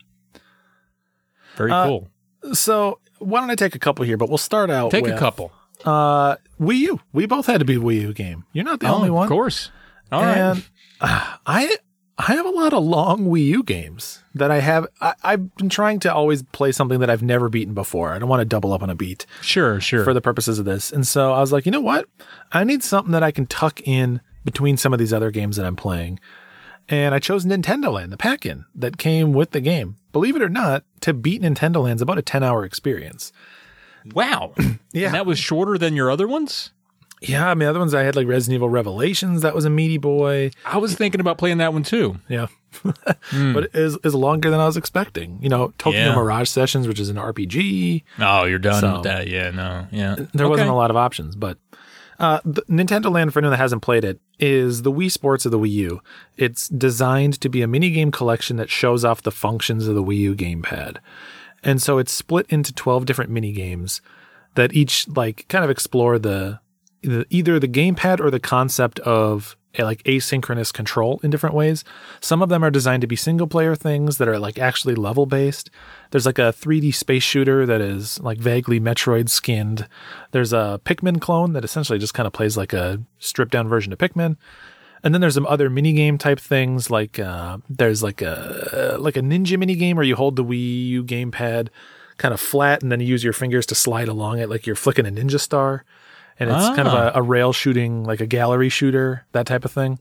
Very 1.59 1.71
Uh, 1.71 1.85
cool. 1.85 2.07
So 2.53 2.99
why 3.19 3.41
don't 3.41 3.51
I 3.51 3.55
take 3.55 3.75
a 3.75 3.79
couple 3.79 4.03
here? 4.05 4.17
But 4.17 4.29
we'll 4.29 4.37
start 4.39 4.71
out. 4.71 4.89
Take 4.91 5.03
with, 5.05 5.13
a 5.13 5.17
couple. 5.17 5.51
Uh, 5.85 6.37
Wii 6.59 6.77
U. 6.79 6.99
We 7.13 7.25
both 7.27 7.45
had 7.45 7.59
to 7.59 7.65
be 7.65 7.75
Wii 7.75 8.01
U 8.01 8.13
game. 8.13 8.45
You're 8.53 8.65
not 8.65 8.79
the 8.79 8.87
oh, 8.87 8.95
only 8.95 9.09
one. 9.11 9.25
Of 9.25 9.29
course. 9.29 9.69
All 10.11 10.23
right. 10.23 10.37
and 10.37 10.65
uh, 11.01 11.37
I 11.45 11.75
I 12.17 12.33
have 12.33 12.45
a 12.45 12.49
lot 12.49 12.73
of 12.73 12.83
long 12.83 13.25
Wii 13.27 13.45
U 13.45 13.63
games 13.63 14.23
that 14.35 14.51
I 14.51 14.59
have. 14.59 14.87
I, 14.99 15.13
I've 15.23 15.55
been 15.55 15.69
trying 15.69 15.99
to 16.01 16.13
always 16.13 16.43
play 16.43 16.71
something 16.71 16.99
that 16.99 17.09
I've 17.09 17.23
never 17.23 17.47
beaten 17.49 17.73
before. 17.73 18.13
I 18.13 18.19
don't 18.19 18.27
want 18.29 18.41
to 18.41 18.45
double 18.45 18.73
up 18.73 18.81
on 18.83 18.89
a 18.89 18.95
beat 18.95 19.25
Sure, 19.41 19.79
sure. 19.79 20.03
for 20.03 20.13
the 20.13 20.21
purposes 20.21 20.59
of 20.59 20.65
this. 20.65 20.91
And 20.91 21.05
so 21.07 21.31
I 21.33 21.39
was 21.39 21.51
like, 21.51 21.65
you 21.65 21.71
know 21.71 21.79
what? 21.81 22.07
I 22.51 22.63
need 22.63 22.83
something 22.83 23.11
that 23.11 23.23
I 23.23 23.31
can 23.31 23.45
tuck 23.45 23.81
in 23.85 24.21
between 24.43 24.75
some 24.77 24.91
of 24.93 24.99
these 24.99 25.13
other 25.13 25.31
games 25.31 25.55
that 25.57 25.65
I'm 25.65 25.75
playing. 25.75 26.19
And 26.89 27.13
I 27.13 27.19
chose 27.19 27.45
Nintendo 27.45 27.93
Land, 27.93 28.11
the 28.11 28.17
pack 28.17 28.45
in 28.45 28.65
that 28.75 28.97
came 28.97 29.31
with 29.33 29.51
the 29.51 29.61
game. 29.61 29.97
Believe 30.11 30.35
it 30.35 30.41
or 30.41 30.49
not, 30.49 30.83
to 31.01 31.13
beat 31.13 31.41
Nintendo 31.41 31.83
Land's 31.83 32.01
about 32.01 32.17
a 32.17 32.21
10 32.23 32.43
hour 32.43 32.65
experience. 32.65 33.31
wow. 34.13 34.53
Yeah. 34.91 35.05
And 35.07 35.13
that 35.15 35.27
was 35.27 35.37
shorter 35.37 35.77
than 35.77 35.95
your 35.95 36.09
other 36.09 36.27
ones? 36.27 36.71
Yeah, 37.21 37.47
I 37.47 37.53
mean, 37.53 37.69
other 37.69 37.77
ones 37.77 37.93
I 37.93 38.01
had 38.01 38.15
like 38.15 38.25
Resident 38.27 38.55
Evil 38.55 38.69
Revelations, 38.69 39.43
that 39.43 39.53
was 39.53 39.65
a 39.65 39.69
meaty 39.69 39.99
boy. 39.99 40.49
I 40.65 40.77
was 40.79 40.95
thinking 40.95 41.21
about 41.21 41.37
playing 41.37 41.59
that 41.59 41.73
one 41.73 41.83
too. 41.83 42.15
Yeah. 42.27 42.47
Hmm. 42.81 43.53
but 43.53 43.65
it 43.65 43.75
is, 43.75 43.99
is 44.03 44.15
longer 44.15 44.49
than 44.49 44.59
I 44.59 44.65
was 44.65 44.77
expecting. 44.77 45.37
You 45.43 45.49
know, 45.49 45.73
Tokyo 45.77 45.99
Yeah. 46.05 46.15
Mirage 46.15 46.49
Sessions, 46.49 46.87
which 46.87 46.99
is 46.99 47.09
an 47.09 47.17
RPG. 47.17 48.01
Oh, 48.19 48.45
you're 48.45 48.57
done 48.57 48.81
So- 48.81 48.93
with 48.95 49.03
that. 49.03 49.27
Yeah, 49.27 49.51
no. 49.51 49.85
Yeah. 49.91 50.15
There 50.33 50.49
wasn't 50.49 50.69
a 50.69 50.73
lot 50.73 50.89
of 50.89 50.97
options, 50.97 51.35
but 51.35 51.57
uh, 52.19 52.41
Nintendo 52.41 53.11
Land, 53.11 53.33
for 53.33 53.39
anyone 53.39 53.51
that 53.51 53.57
hasn't 53.57 53.81
played 53.81 54.03
it, 54.03 54.19
is 54.39 54.81
the 54.81 54.91
Wii 54.91 55.09
Sports 55.09 55.45
of 55.45 55.51
the 55.51 55.59
Wii 55.59 55.71
U. 55.71 56.01
It's 56.37 56.67
designed 56.67 57.39
to 57.41 57.49
be 57.49 57.61
a 57.61 57.67
mini 57.67 57.89
game 57.91 58.11
collection 58.11 58.57
that 58.57 58.69
shows 58.69 59.05
off 59.05 59.21
the 59.21 59.31
functions 59.31 59.87
of 59.87 59.95
the 59.95 60.03
Wii 60.03 60.17
U 60.17 60.35
gamepad. 60.35 60.97
And 61.63 61.81
so 61.81 61.97
it's 61.97 62.11
split 62.11 62.45
into 62.49 62.73
12 62.73 63.05
different 63.05 63.31
mini 63.31 63.51
games 63.51 64.01
that 64.55 64.73
each 64.73 65.07
like 65.07 65.47
kind 65.47 65.63
of 65.63 65.69
explore 65.69 66.19
the, 66.19 66.59
the 67.01 67.25
either 67.29 67.59
the 67.59 67.67
gamepad 67.67 68.19
or 68.19 68.29
the 68.29 68.39
concept 68.39 68.99
of 68.99 69.55
a, 69.77 69.83
like 69.83 70.03
asynchronous 70.03 70.73
control 70.73 71.19
in 71.23 71.29
different 71.29 71.55
ways. 71.55 71.83
Some 72.19 72.41
of 72.41 72.49
them 72.49 72.63
are 72.63 72.71
designed 72.71 73.01
to 73.01 73.07
be 73.07 73.15
single 73.15 73.47
player 73.47 73.75
things 73.75 74.17
that 74.17 74.27
are 74.27 74.39
like 74.39 74.57
actually 74.57 74.95
level 74.95 75.25
based. 75.25 75.69
There's 76.11 76.25
like 76.25 76.39
a 76.39 76.53
3D 76.53 76.93
space 76.93 77.23
shooter 77.23 77.65
that 77.65 77.81
is 77.81 78.19
like 78.21 78.39
vaguely 78.39 78.79
Metroid 78.79 79.29
skinned. 79.29 79.87
There's 80.31 80.53
a 80.53 80.81
Pikmin 80.83 81.21
clone 81.21 81.53
that 81.53 81.63
essentially 81.63 81.99
just 81.99 82.13
kind 82.13 82.25
of 82.27 82.33
plays 82.33 82.57
like 82.57 82.73
a 82.73 83.01
stripped 83.19 83.51
down 83.51 83.67
version 83.67 83.93
of 83.93 83.99
Pikmin. 83.99 84.37
And 85.03 85.13
then 85.13 85.21
there's 85.21 85.35
some 85.35 85.45
other 85.45 85.69
mini 85.69 85.93
game 85.93 86.17
type 86.17 86.39
things 86.39 86.89
like 86.89 87.19
uh, 87.19 87.59
there's 87.69 88.03
like 88.03 88.21
a 88.21 88.97
like 88.99 89.15
a 89.15 89.21
ninja 89.21 89.57
mini 89.57 89.75
game 89.75 89.95
where 89.95 90.05
you 90.05 90.15
hold 90.15 90.35
the 90.35 90.43
Wii 90.43 90.87
U 90.87 91.03
gamepad 91.03 91.69
kind 92.17 92.33
of 92.33 92.39
flat 92.41 92.83
and 92.83 92.91
then 92.91 92.99
you 92.99 93.07
use 93.07 93.23
your 93.23 93.31
fingers 93.31 93.65
to 93.67 93.75
slide 93.75 94.09
along 94.09 94.39
it 94.39 94.49
like 94.49 94.65
you're 94.67 94.75
flicking 94.75 95.07
a 95.07 95.09
ninja 95.11 95.39
star. 95.39 95.85
And 96.37 96.49
it's 96.49 96.75
kind 96.75 96.87
of 96.87 96.93
a, 96.93 97.19
a 97.19 97.21
rail 97.21 97.51
shooting, 97.51 98.03
like 98.05 98.21
a 98.21 98.25
gallery 98.25 98.69
shooter, 98.69 99.25
that 99.33 99.45
type 99.45 99.65
of 99.65 99.71
thing. 99.73 99.99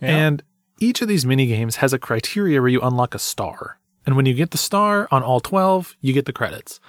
And 0.00 0.42
each 0.78 1.00
of 1.00 1.08
these 1.08 1.24
mini 1.24 1.46
games 1.46 1.76
has 1.76 1.92
a 1.94 1.98
criteria 1.98 2.60
where 2.60 2.68
you 2.68 2.80
unlock 2.82 3.14
a 3.14 3.18
star. 3.18 3.78
And 4.06 4.16
when 4.16 4.26
you 4.26 4.34
get 4.34 4.50
the 4.50 4.58
star 4.58 5.08
on 5.10 5.22
all 5.22 5.40
12, 5.40 5.96
you 6.00 6.12
get 6.12 6.26
the 6.26 6.32
credits. 6.32 6.80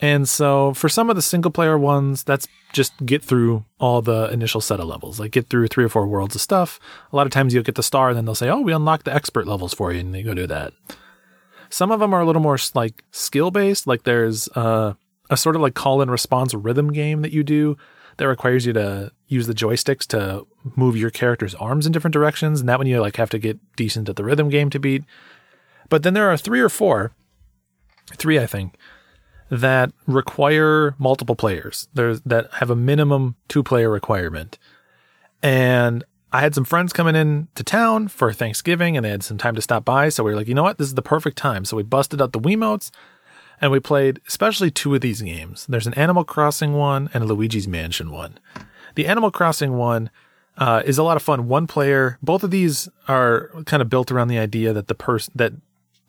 And 0.00 0.28
so 0.28 0.74
for 0.74 0.88
some 0.88 1.10
of 1.10 1.16
the 1.16 1.22
single 1.22 1.50
player 1.50 1.76
ones, 1.76 2.22
that's 2.22 2.46
just 2.72 2.92
get 3.04 3.22
through 3.22 3.64
all 3.80 4.00
the 4.00 4.30
initial 4.30 4.60
set 4.60 4.78
of 4.78 4.86
levels, 4.86 5.18
like 5.18 5.32
get 5.32 5.48
through 5.48 5.68
three 5.68 5.84
or 5.84 5.88
four 5.88 6.06
worlds 6.06 6.34
of 6.34 6.40
stuff. 6.40 6.78
A 7.12 7.16
lot 7.16 7.26
of 7.26 7.32
times 7.32 7.52
you'll 7.52 7.64
get 7.64 7.74
the 7.74 7.82
star 7.82 8.08
and 8.08 8.16
then 8.16 8.24
they'll 8.24 8.34
say, 8.34 8.48
oh, 8.48 8.60
we 8.60 8.72
unlocked 8.72 9.06
the 9.06 9.14
expert 9.14 9.46
levels 9.46 9.74
for 9.74 9.92
you. 9.92 10.00
And 10.00 10.14
you 10.14 10.22
go 10.22 10.34
do 10.34 10.46
that. 10.46 10.72
Some 11.70 11.90
of 11.90 12.00
them 12.00 12.14
are 12.14 12.20
a 12.20 12.26
little 12.26 12.42
more 12.42 12.58
like 12.74 13.02
skill 13.10 13.50
based. 13.50 13.86
Like 13.86 14.04
there's 14.04 14.48
uh, 14.54 14.94
a 15.30 15.36
sort 15.36 15.56
of 15.56 15.62
like 15.62 15.74
call 15.74 16.00
and 16.00 16.10
response 16.10 16.54
rhythm 16.54 16.92
game 16.92 17.22
that 17.22 17.32
you 17.32 17.42
do 17.42 17.76
that 18.18 18.28
requires 18.28 18.66
you 18.66 18.72
to 18.72 19.12
use 19.26 19.46
the 19.46 19.54
joysticks 19.54 20.06
to 20.08 20.46
move 20.76 20.96
your 20.96 21.10
character's 21.10 21.54
arms 21.56 21.86
in 21.86 21.92
different 21.92 22.12
directions. 22.12 22.60
And 22.60 22.68
that 22.68 22.78
one 22.78 22.86
you 22.86 23.00
like 23.00 23.16
have 23.16 23.30
to 23.30 23.38
get 23.38 23.58
decent 23.76 24.08
at 24.08 24.16
the 24.16 24.24
rhythm 24.24 24.48
game 24.48 24.70
to 24.70 24.78
beat. 24.78 25.04
But 25.88 26.02
then 26.02 26.14
there 26.14 26.30
are 26.30 26.36
three 26.36 26.60
or 26.60 26.68
four, 26.68 27.12
three, 28.16 28.38
I 28.38 28.46
think, 28.46 28.76
that 29.50 29.92
require 30.06 30.94
multiple 30.98 31.34
players. 31.34 31.88
There's 31.94 32.20
that 32.22 32.52
have 32.54 32.70
a 32.70 32.76
minimum 32.76 33.36
two 33.48 33.62
player 33.62 33.90
requirement. 33.90 34.58
And 35.42 36.04
I 36.32 36.40
had 36.40 36.54
some 36.54 36.64
friends 36.64 36.92
coming 36.92 37.16
in 37.16 37.48
to 37.54 37.64
town 37.64 38.08
for 38.08 38.32
Thanksgiving 38.32 38.96
and 38.96 39.04
they 39.04 39.10
had 39.10 39.22
some 39.22 39.38
time 39.38 39.54
to 39.54 39.62
stop 39.62 39.84
by. 39.84 40.10
So 40.10 40.22
we 40.22 40.32
were 40.32 40.36
like, 40.36 40.48
you 40.48 40.54
know 40.54 40.62
what? 40.62 40.78
This 40.78 40.88
is 40.88 40.94
the 40.94 41.02
perfect 41.02 41.38
time. 41.38 41.64
So 41.64 41.76
we 41.76 41.82
busted 41.82 42.20
out 42.20 42.32
the 42.32 42.40
Wiimotes 42.40 42.90
and 43.60 43.72
we 43.72 43.80
played 43.80 44.20
especially 44.28 44.70
two 44.70 44.94
of 44.94 45.00
these 45.00 45.22
games. 45.22 45.66
There's 45.68 45.86
an 45.86 45.94
Animal 45.94 46.24
Crossing 46.24 46.74
one 46.74 47.08
and 47.14 47.24
a 47.24 47.26
Luigi's 47.26 47.66
Mansion 47.66 48.10
one. 48.10 48.38
The 48.94 49.06
Animal 49.06 49.30
Crossing 49.30 49.76
one 49.76 50.10
uh, 50.58 50.82
is 50.84 50.98
a 50.98 51.02
lot 51.02 51.16
of 51.16 51.22
fun. 51.22 51.48
One 51.48 51.66
player. 51.66 52.18
Both 52.22 52.42
of 52.42 52.50
these 52.50 52.88
are 53.06 53.50
kind 53.64 53.80
of 53.80 53.88
built 53.88 54.10
around 54.12 54.28
the 54.28 54.38
idea 54.38 54.72
that 54.74 54.88
the 54.88 54.94
person 54.94 55.32
that 55.36 55.52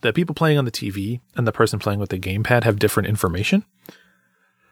the 0.01 0.13
people 0.13 0.35
playing 0.35 0.57
on 0.57 0.65
the 0.65 0.71
TV 0.71 1.19
and 1.35 1.45
the 1.45 1.51
person 1.51 1.79
playing 1.79 1.99
with 1.99 2.09
the 2.09 2.19
gamepad 2.19 2.63
have 2.63 2.79
different 2.79 3.09
information. 3.09 3.65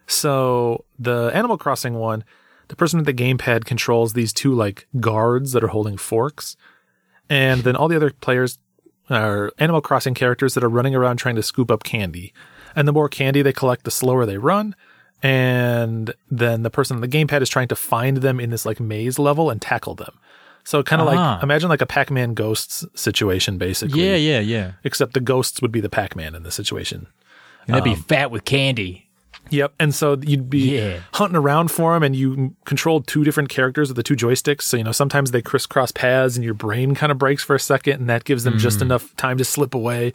So 0.08 0.86
the 0.98 1.32
Animal 1.34 1.58
Crossing 1.58 1.96
one, 1.96 2.24
the 2.70 2.76
person 2.76 2.98
with 2.98 3.06
the 3.06 3.14
gamepad 3.14 3.66
controls 3.66 4.14
these 4.14 4.34
two 4.34 4.54
like 4.54 4.88
guards 5.00 5.52
that 5.52 5.64
are 5.64 5.70
holding 5.70 5.98
forks, 5.98 6.56
and 7.30 7.62
then 7.64 7.76
all 7.76 7.88
the 7.88 7.96
other 7.96 8.12
players 8.12 8.58
are 9.10 9.52
Animal 9.58 9.82
Crossing 9.82 10.14
characters 10.14 10.54
that 10.54 10.64
are 10.64 10.70
running 10.70 10.96
around 10.96 11.18
trying 11.18 11.36
to 11.36 11.44
scoop 11.44 11.72
up 11.72 11.84
candy. 11.84 12.34
And 12.76 12.88
the 12.88 12.94
more 12.94 13.10
candy 13.10 13.42
they 13.42 13.54
collect, 13.54 13.84
the 13.84 13.92
slower 13.92 14.26
they 14.26 14.38
run. 14.38 14.76
And 15.24 16.14
then 16.30 16.62
the 16.62 16.70
person 16.70 16.96
on 16.96 17.02
the 17.02 17.08
gamepad 17.08 17.42
is 17.42 17.50
trying 17.50 17.70
to 17.70 17.76
find 17.76 18.18
them 18.18 18.40
in 18.40 18.50
this 18.50 18.66
like 18.66 18.80
maze 18.80 19.18
level 19.18 19.50
and 19.50 19.62
tackle 19.62 19.96
them. 19.96 20.20
So 20.68 20.84
kind 20.84 21.02
of 21.02 21.08
Ah. 21.08 21.12
like 21.36 21.44
imagine 21.44 21.70
like 21.70 21.82
a 21.82 21.86
Pac-Man 21.86 22.34
ghosts 22.34 22.86
situation, 22.94 23.58
basically. 23.58 24.06
Yeah, 24.06 24.16
yeah, 24.18 24.40
yeah. 24.42 24.72
Except 24.84 25.14
the 25.14 25.22
ghosts 25.22 25.62
would 25.62 25.72
be 25.72 25.80
the 25.80 25.88
Pac-Man 25.90 26.36
in 26.36 26.44
this 26.44 26.56
situation. 26.56 27.08
And 27.66 27.74
that'd 27.76 27.88
Um, 27.88 27.96
be 27.96 28.02
fat 28.02 28.32
with 28.32 28.44
candy. 28.44 29.08
Yep. 29.50 29.76
And 29.80 29.96
so 29.96 30.18
you'd 30.22 30.50
be 30.50 30.78
Yeah. 30.78 31.00
hunting 31.14 31.38
around 31.38 31.72
for 31.72 31.94
them, 31.94 32.04
and 32.04 32.14
you 32.18 32.54
controlled 32.66 33.08
two 33.08 33.24
different 33.24 33.48
characters 33.48 33.88
with 33.88 33.96
the 33.96 34.04
two 34.04 34.18
joysticks. 34.18 34.64
So 34.64 34.76
you 34.76 34.84
know 34.84 34.92
sometimes 34.92 35.32
they 35.32 35.42
crisscross 35.42 35.94
paths, 35.94 36.36
and 36.36 36.44
your 36.44 36.54
brain 36.54 36.96
kind 36.96 37.14
of 37.14 37.18
breaks 37.18 37.44
for 37.46 37.56
a 37.56 37.60
second, 37.62 38.02
and 38.02 38.10
that 38.10 38.26
gives 38.26 38.44
them 38.44 38.58
just 38.58 38.82
enough 38.82 39.16
time 39.16 39.38
to 39.38 39.46
slip 39.46 39.74
away. 39.74 40.12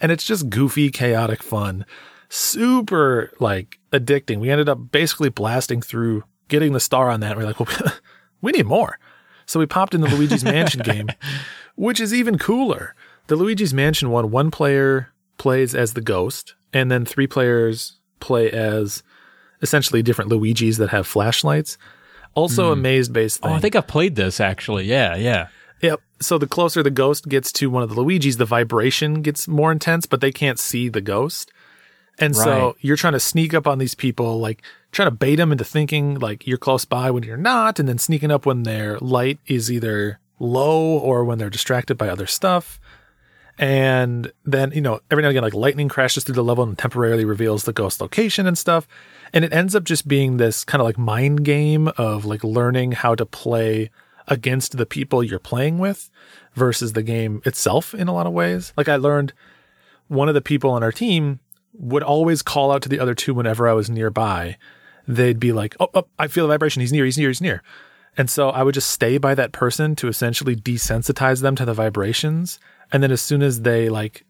And 0.00 0.10
it's 0.10 0.24
just 0.24 0.50
goofy, 0.50 0.90
chaotic 0.90 1.44
fun, 1.44 1.86
super 2.28 3.30
like 3.38 3.78
addicting. 3.92 4.38
We 4.38 4.50
ended 4.50 4.68
up 4.68 4.90
basically 4.90 5.28
blasting 5.28 5.80
through, 5.80 6.24
getting 6.48 6.72
the 6.72 6.80
star 6.80 7.08
on 7.08 7.20
that. 7.20 7.32
And 7.32 7.40
we're 7.40 7.46
like, 7.46 7.60
well, 7.60 7.92
we 8.42 8.50
need 8.52 8.66
more. 8.66 8.98
So 9.46 9.60
we 9.60 9.66
popped 9.66 9.94
in 9.94 10.00
the 10.00 10.08
Luigi's 10.08 10.44
Mansion 10.44 10.82
game, 10.82 11.08
which 11.74 12.00
is 12.00 12.12
even 12.12 12.38
cooler. 12.38 12.94
The 13.28 13.36
Luigi's 13.36 13.74
Mansion 13.74 14.10
one, 14.10 14.30
one 14.30 14.50
player 14.50 15.12
plays 15.38 15.74
as 15.74 15.94
the 15.94 16.00
ghost, 16.00 16.54
and 16.72 16.90
then 16.90 17.04
three 17.04 17.26
players 17.26 17.98
play 18.20 18.50
as 18.50 19.02
essentially 19.62 20.02
different 20.02 20.30
Luigi's 20.30 20.78
that 20.78 20.90
have 20.90 21.06
flashlights. 21.06 21.78
Also 22.34 22.66
hmm. 22.66 22.72
a 22.72 22.76
maze 22.76 23.08
based 23.08 23.40
thing. 23.40 23.52
Oh, 23.52 23.54
I 23.54 23.60
think 23.60 23.76
I've 23.76 23.86
played 23.86 24.16
this 24.16 24.40
actually. 24.40 24.84
Yeah, 24.84 25.16
yeah. 25.16 25.48
Yep. 25.82 26.00
So 26.20 26.38
the 26.38 26.46
closer 26.46 26.82
the 26.82 26.90
ghost 26.90 27.28
gets 27.28 27.52
to 27.52 27.70
one 27.70 27.82
of 27.82 27.90
the 27.90 28.00
Luigi's, 28.00 28.38
the 28.38 28.44
vibration 28.44 29.22
gets 29.22 29.46
more 29.46 29.70
intense, 29.72 30.06
but 30.06 30.20
they 30.20 30.32
can't 30.32 30.58
see 30.58 30.88
the 30.88 31.00
ghost. 31.00 31.50
And 32.18 32.34
so 32.34 32.76
you're 32.80 32.96
trying 32.96 33.12
to 33.12 33.20
sneak 33.20 33.52
up 33.52 33.66
on 33.66 33.78
these 33.78 33.94
people, 33.94 34.38
like 34.38 34.62
trying 34.90 35.08
to 35.08 35.14
bait 35.14 35.36
them 35.36 35.52
into 35.52 35.64
thinking 35.64 36.18
like 36.18 36.46
you're 36.46 36.56
close 36.58 36.84
by 36.84 37.10
when 37.10 37.22
you're 37.22 37.36
not, 37.36 37.78
and 37.78 37.88
then 37.88 37.98
sneaking 37.98 38.30
up 38.30 38.46
when 38.46 38.62
their 38.62 38.98
light 39.00 39.38
is 39.46 39.70
either 39.70 40.18
low 40.38 40.98
or 40.98 41.24
when 41.24 41.38
they're 41.38 41.50
distracted 41.50 41.96
by 41.96 42.08
other 42.08 42.26
stuff. 42.26 42.80
And 43.58 44.32
then, 44.44 44.72
you 44.72 44.80
know, 44.80 45.00
every 45.10 45.22
now 45.22 45.28
and 45.28 45.36
again, 45.36 45.42
like 45.42 45.54
lightning 45.54 45.88
crashes 45.88 46.24
through 46.24 46.34
the 46.34 46.44
level 46.44 46.64
and 46.64 46.76
temporarily 46.76 47.24
reveals 47.24 47.64
the 47.64 47.72
ghost 47.72 48.00
location 48.00 48.46
and 48.46 48.56
stuff. 48.56 48.86
And 49.32 49.44
it 49.44 49.52
ends 49.52 49.74
up 49.74 49.84
just 49.84 50.06
being 50.06 50.36
this 50.36 50.64
kind 50.64 50.80
of 50.80 50.86
like 50.86 50.98
mind 50.98 51.44
game 51.44 51.88
of 51.96 52.24
like 52.24 52.44
learning 52.44 52.92
how 52.92 53.14
to 53.14 53.24
play 53.24 53.90
against 54.28 54.76
the 54.76 54.86
people 54.86 55.22
you're 55.22 55.38
playing 55.38 55.78
with 55.78 56.10
versus 56.54 56.92
the 56.92 57.02
game 57.02 57.40
itself 57.44 57.94
in 57.94 58.08
a 58.08 58.12
lot 58.12 58.26
of 58.26 58.32
ways. 58.32 58.72
Like 58.76 58.88
I 58.88 58.96
learned 58.96 59.32
one 60.08 60.28
of 60.28 60.34
the 60.34 60.40
people 60.40 60.70
on 60.70 60.82
our 60.82 60.92
team 60.92 61.40
would 61.78 62.02
always 62.02 62.42
call 62.42 62.72
out 62.72 62.82
to 62.82 62.88
the 62.88 63.00
other 63.00 63.14
two 63.14 63.34
whenever 63.34 63.68
I 63.68 63.72
was 63.72 63.90
nearby. 63.90 64.56
They'd 65.08 65.40
be 65.40 65.52
like, 65.52 65.76
oh, 65.78 65.88
oh, 65.94 66.06
I 66.18 66.26
feel 66.26 66.46
the 66.46 66.52
vibration. 66.52 66.80
He's 66.80 66.92
near, 66.92 67.04
he's 67.04 67.18
near, 67.18 67.28
he's 67.28 67.40
near. 67.40 67.62
And 68.16 68.30
so 68.30 68.50
I 68.50 68.62
would 68.62 68.74
just 68.74 68.90
stay 68.90 69.18
by 69.18 69.34
that 69.34 69.52
person 69.52 69.94
to 69.96 70.08
essentially 70.08 70.56
desensitize 70.56 71.42
them 71.42 71.54
to 71.56 71.64
the 71.64 71.74
vibrations. 71.74 72.58
And 72.90 73.02
then 73.02 73.12
as 73.12 73.20
soon 73.20 73.42
as 73.42 73.62
they 73.62 73.88
like 73.88 74.24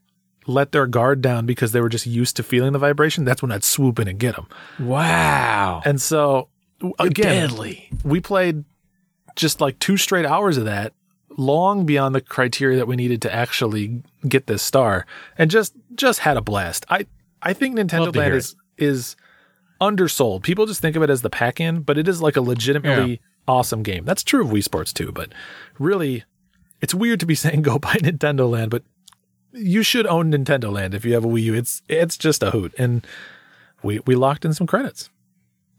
let 0.46 0.72
their 0.72 0.86
guard 0.86 1.20
down 1.22 1.46
because 1.46 1.72
they 1.72 1.80
were 1.80 1.88
just 1.88 2.06
used 2.06 2.36
to 2.36 2.42
feeling 2.42 2.72
the 2.72 2.78
vibration, 2.78 3.24
that's 3.24 3.42
when 3.42 3.52
I'd 3.52 3.64
swoop 3.64 3.98
in 3.98 4.08
and 4.08 4.18
get 4.18 4.36
them. 4.36 4.48
Wow. 4.78 5.82
And 5.84 6.00
so 6.00 6.48
again, 6.98 7.48
Deadly. 7.48 7.88
we 8.04 8.20
played 8.20 8.64
just 9.34 9.60
like 9.60 9.78
two 9.78 9.96
straight 9.96 10.26
hours 10.26 10.56
of 10.56 10.64
that, 10.64 10.92
long 11.36 11.86
beyond 11.86 12.14
the 12.14 12.20
criteria 12.20 12.76
that 12.78 12.86
we 12.86 12.96
needed 12.96 13.22
to 13.22 13.32
actually 13.34 14.02
get 14.26 14.46
this 14.46 14.62
star, 14.62 15.06
and 15.38 15.50
just 15.50 15.74
just 15.94 16.20
had 16.20 16.36
a 16.36 16.42
blast. 16.42 16.84
I 16.88 17.06
I 17.46 17.52
think 17.52 17.78
Nintendo 17.78 18.14
Land 18.14 18.34
is 18.34 18.56
is 18.76 19.16
undersold. 19.80 20.42
People 20.42 20.66
just 20.66 20.80
think 20.80 20.96
of 20.96 21.02
it 21.02 21.10
as 21.10 21.22
the 21.22 21.30
pack-in, 21.30 21.80
but 21.80 21.96
it 21.96 22.08
is 22.08 22.20
like 22.20 22.36
a 22.36 22.40
legitimately 22.40 23.20
awesome 23.46 23.82
game. 23.82 24.04
That's 24.04 24.24
true 24.24 24.44
of 24.44 24.48
Wii 24.48 24.64
Sports 24.64 24.92
too, 24.92 25.12
but 25.12 25.32
really, 25.78 26.24
it's 26.80 26.92
weird 26.92 27.20
to 27.20 27.26
be 27.26 27.34
saying 27.44 27.62
go 27.62 27.78
buy 27.78 27.94
Nintendo 27.94 28.50
Land, 28.50 28.70
but 28.72 28.82
you 29.52 29.84
should 29.84 30.06
own 30.06 30.32
Nintendo 30.32 30.72
Land 30.72 30.92
if 30.92 31.04
you 31.04 31.14
have 31.14 31.24
a 31.24 31.28
Wii 31.28 31.42
U. 31.42 31.54
It's 31.54 31.82
it's 31.88 32.16
just 32.16 32.42
a 32.42 32.50
hoot, 32.50 32.74
and 32.76 33.06
we 33.82 34.00
we 34.06 34.16
locked 34.16 34.44
in 34.44 34.52
some 34.52 34.66
credits. 34.66 35.08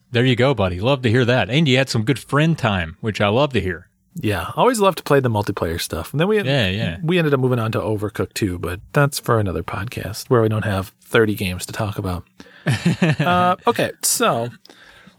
There 0.09 0.25
you 0.25 0.37
go, 0.37 0.53
buddy. 0.53 0.79
Love 0.79 1.01
to 1.01 1.09
hear 1.09 1.25
that. 1.25 1.49
And 1.49 1.67
you 1.67 1.75
had 1.77 1.89
some 1.89 2.03
good 2.03 2.17
friend 2.17 2.57
time, 2.57 2.95
which 3.01 3.19
I 3.19 3.27
love 3.27 3.51
to 3.51 3.59
hear. 3.59 3.86
Yeah, 4.19 4.51
always 4.55 4.79
love 4.79 4.95
to 4.95 5.03
play 5.03 5.19
the 5.19 5.29
multiplayer 5.29 5.79
stuff. 5.79 6.11
And 6.11 6.19
then 6.19 6.27
we 6.27 6.41
Yeah, 6.41 6.67
yeah. 6.67 6.97
we 7.03 7.17
ended 7.17 7.33
up 7.33 7.39
moving 7.39 7.59
on 7.59 7.71
to 7.73 7.79
Overcooked 7.79 8.33
too, 8.33 8.57
but 8.57 8.79
that's 8.93 9.19
for 9.19 9.39
another 9.39 9.63
podcast 9.63 10.29
where 10.29 10.41
we 10.41 10.49
don't 10.49 10.65
have 10.65 10.93
30 11.01 11.35
games 11.35 11.65
to 11.67 11.73
talk 11.73 11.97
about. 11.97 12.23
uh, 13.19 13.55
okay, 13.67 13.91
so 14.01 14.49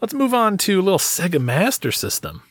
let's 0.01 0.15
move 0.15 0.35
on 0.35 0.59
to 0.59 0.81
a 0.81 0.83
little 0.83 0.99
Sega 0.99 1.41
Master 1.41 1.93
System. 1.93 2.43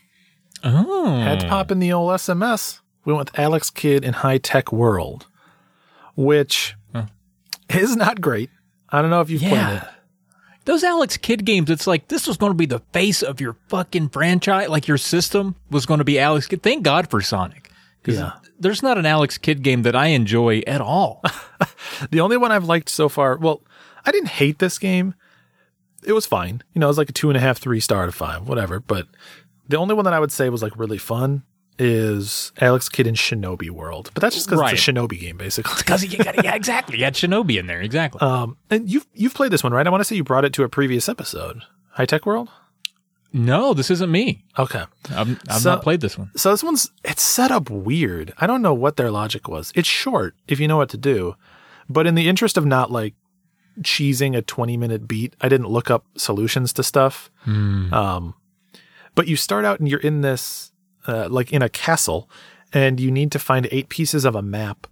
Oh. 0.63 1.19
Had 1.19 1.41
to 1.41 1.47
pop 1.49 1.71
in 1.71 1.79
the 1.79 1.91
old 1.93 2.11
SMS. 2.11 2.79
We 3.05 3.13
went 3.13 3.31
with 3.31 3.39
Alex 3.39 3.69
Kidd 3.69 4.03
in 4.03 4.13
High 4.13 4.37
Tech 4.37 4.71
World, 4.71 5.27
which 6.15 6.75
is 7.69 7.95
not 7.95 8.21
great. 8.21 8.49
I 8.89 9.01
don't 9.01 9.11
know 9.11 9.21
if 9.21 9.29
you've 9.29 9.41
played 9.41 9.77
it. 9.77 9.83
Those 10.67 10.83
Alex 10.83 11.15
Kidd 11.15 11.45
games, 11.45 11.69
it's 11.69 11.87
like 11.87 12.09
this 12.09 12.27
was 12.27 12.35
going 12.35 12.49
to 12.49 12.53
be 12.53 12.65
the 12.65 12.81
face 12.91 13.23
of 13.23 13.39
your 13.39 13.55
fucking 13.69 14.09
franchise. 14.09 14.67
Like 14.67 14.85
your 14.85 14.97
system 14.97 15.55
was 15.71 15.85
going 15.85 15.99
to 15.99 16.03
be 16.03 16.19
Alex 16.19 16.45
Kidd. 16.45 16.61
Thank 16.61 16.83
God 16.83 17.09
for 17.09 17.21
Sonic. 17.21 17.71
Yeah. 18.05 18.33
There's 18.59 18.83
not 18.83 18.97
an 18.97 19.05
Alex 19.05 19.37
Kidd 19.37 19.63
game 19.63 19.83
that 19.83 19.95
I 19.95 20.07
enjoy 20.07 20.59
at 20.67 20.81
all. 20.81 21.23
The 22.11 22.19
only 22.19 22.37
one 22.37 22.51
I've 22.51 22.65
liked 22.65 22.89
so 22.89 23.09
far, 23.09 23.37
well, 23.37 23.63
I 24.05 24.11
didn't 24.11 24.29
hate 24.29 24.59
this 24.59 24.77
game. 24.77 25.15
It 26.03 26.11
was 26.13 26.27
fine. 26.27 26.61
You 26.73 26.79
know, 26.79 26.85
it 26.85 26.89
was 26.89 26.97
like 26.99 27.09
a 27.09 27.13
two 27.13 27.29
and 27.29 27.37
a 27.37 27.39
half, 27.39 27.57
three 27.57 27.79
star 27.79 28.03
out 28.03 28.09
of 28.09 28.13
five, 28.13 28.47
whatever. 28.47 28.79
But 28.79 29.07
the 29.67 29.77
only 29.77 29.95
one 29.95 30.05
that 30.05 30.13
I 30.13 30.19
would 30.19 30.31
say 30.31 30.49
was 30.49 30.61
like 30.61 30.77
really 30.77 30.99
fun 30.99 31.41
is 31.79 32.51
Alex 32.59 32.89
Kidd 32.89 33.07
in 33.07 33.15
Shinobi 33.15 33.69
World. 33.69 34.09
But 34.13 34.21
that's 34.21 34.35
just 34.35 34.49
because 34.49 34.71
it's 34.73 34.87
a 34.87 34.91
Shinobi 34.91 35.19
game, 35.19 35.37
basically. 35.37 35.73
Because 35.77 36.03
you 36.03 36.17
got 36.23 36.43
yeah, 36.43 36.55
exactly. 36.55 36.97
You 36.97 37.03
had 37.05 37.13
Shinobi 37.15 37.59
in 37.59 37.67
there. 37.67 37.81
Exactly. 37.81 38.19
Um, 38.21 38.57
and 38.69 38.89
you've 38.89 39.05
you've 39.13 39.33
played 39.33 39.51
this 39.51 39.63
one, 39.63 39.73
right? 39.73 39.85
I 39.85 39.89
want 39.89 40.01
to 40.01 40.05
say 40.05 40.15
you 40.15 40.23
brought 40.23 40.45
it 40.45 40.53
to 40.53 40.63
a 40.63 40.69
previous 40.69 41.07
episode. 41.07 41.61
High 41.91 42.05
Tech 42.05 42.25
World. 42.25 42.49
no, 43.33 43.73
this 43.73 43.91
isn't 43.91 44.11
me. 44.11 44.43
Okay. 44.57 44.83
I've, 45.11 45.39
I've 45.49 45.61
So- 45.61 45.71
not 45.71 45.83
played 45.83 46.01
this 46.01 46.17
one. 46.17 46.31
So 46.35 46.51
this 46.51 46.63
one's 46.63 46.91
it's 47.03 47.21
set 47.23 47.51
up 47.51 47.69
weird. 47.69 48.33
I 48.39 48.47
don't 48.47 48.61
know 48.61 48.73
what 48.73 48.97
their 48.97 49.11
logic 49.11 49.47
was. 49.47 49.71
It's 49.75 49.87
short 49.87 50.35
if 50.47 50.59
you 50.59 50.67
know 50.67 50.77
what 50.77 50.89
to 50.89 50.97
do, 50.97 51.35
but 51.89 52.07
in 52.07 52.15
the 52.15 52.27
interest 52.29 52.57
of 52.57 52.65
not 52.65 52.91
like 52.91 53.13
cheesing 53.81 54.35
a 54.35 54.41
20 54.41 54.77
minute 54.77 55.07
beat, 55.07 55.35
I 55.41 55.49
didn't 55.49 55.67
look 55.69 55.91
up 55.91 56.05
solutions 56.17 56.73
to 56.73 56.83
stuff. 56.83 57.29
Um, 57.45 58.33
but 59.15 59.27
you 59.27 59.35
start 59.35 59.65
out 59.65 59.79
and 59.79 59.87
you're 59.89 59.99
in 59.99 60.21
this 60.21 60.71
uh, 61.07 61.27
like 61.29 61.51
in 61.53 61.61
a 61.61 61.69
castle, 61.69 62.29
and 62.73 62.99
you 62.99 63.09
need 63.11 63.31
to 63.31 63.39
find 63.39 63.67
eight 63.71 63.89
pieces 63.89 64.25
of 64.25 64.35
a 64.35 64.41
map 64.41 64.87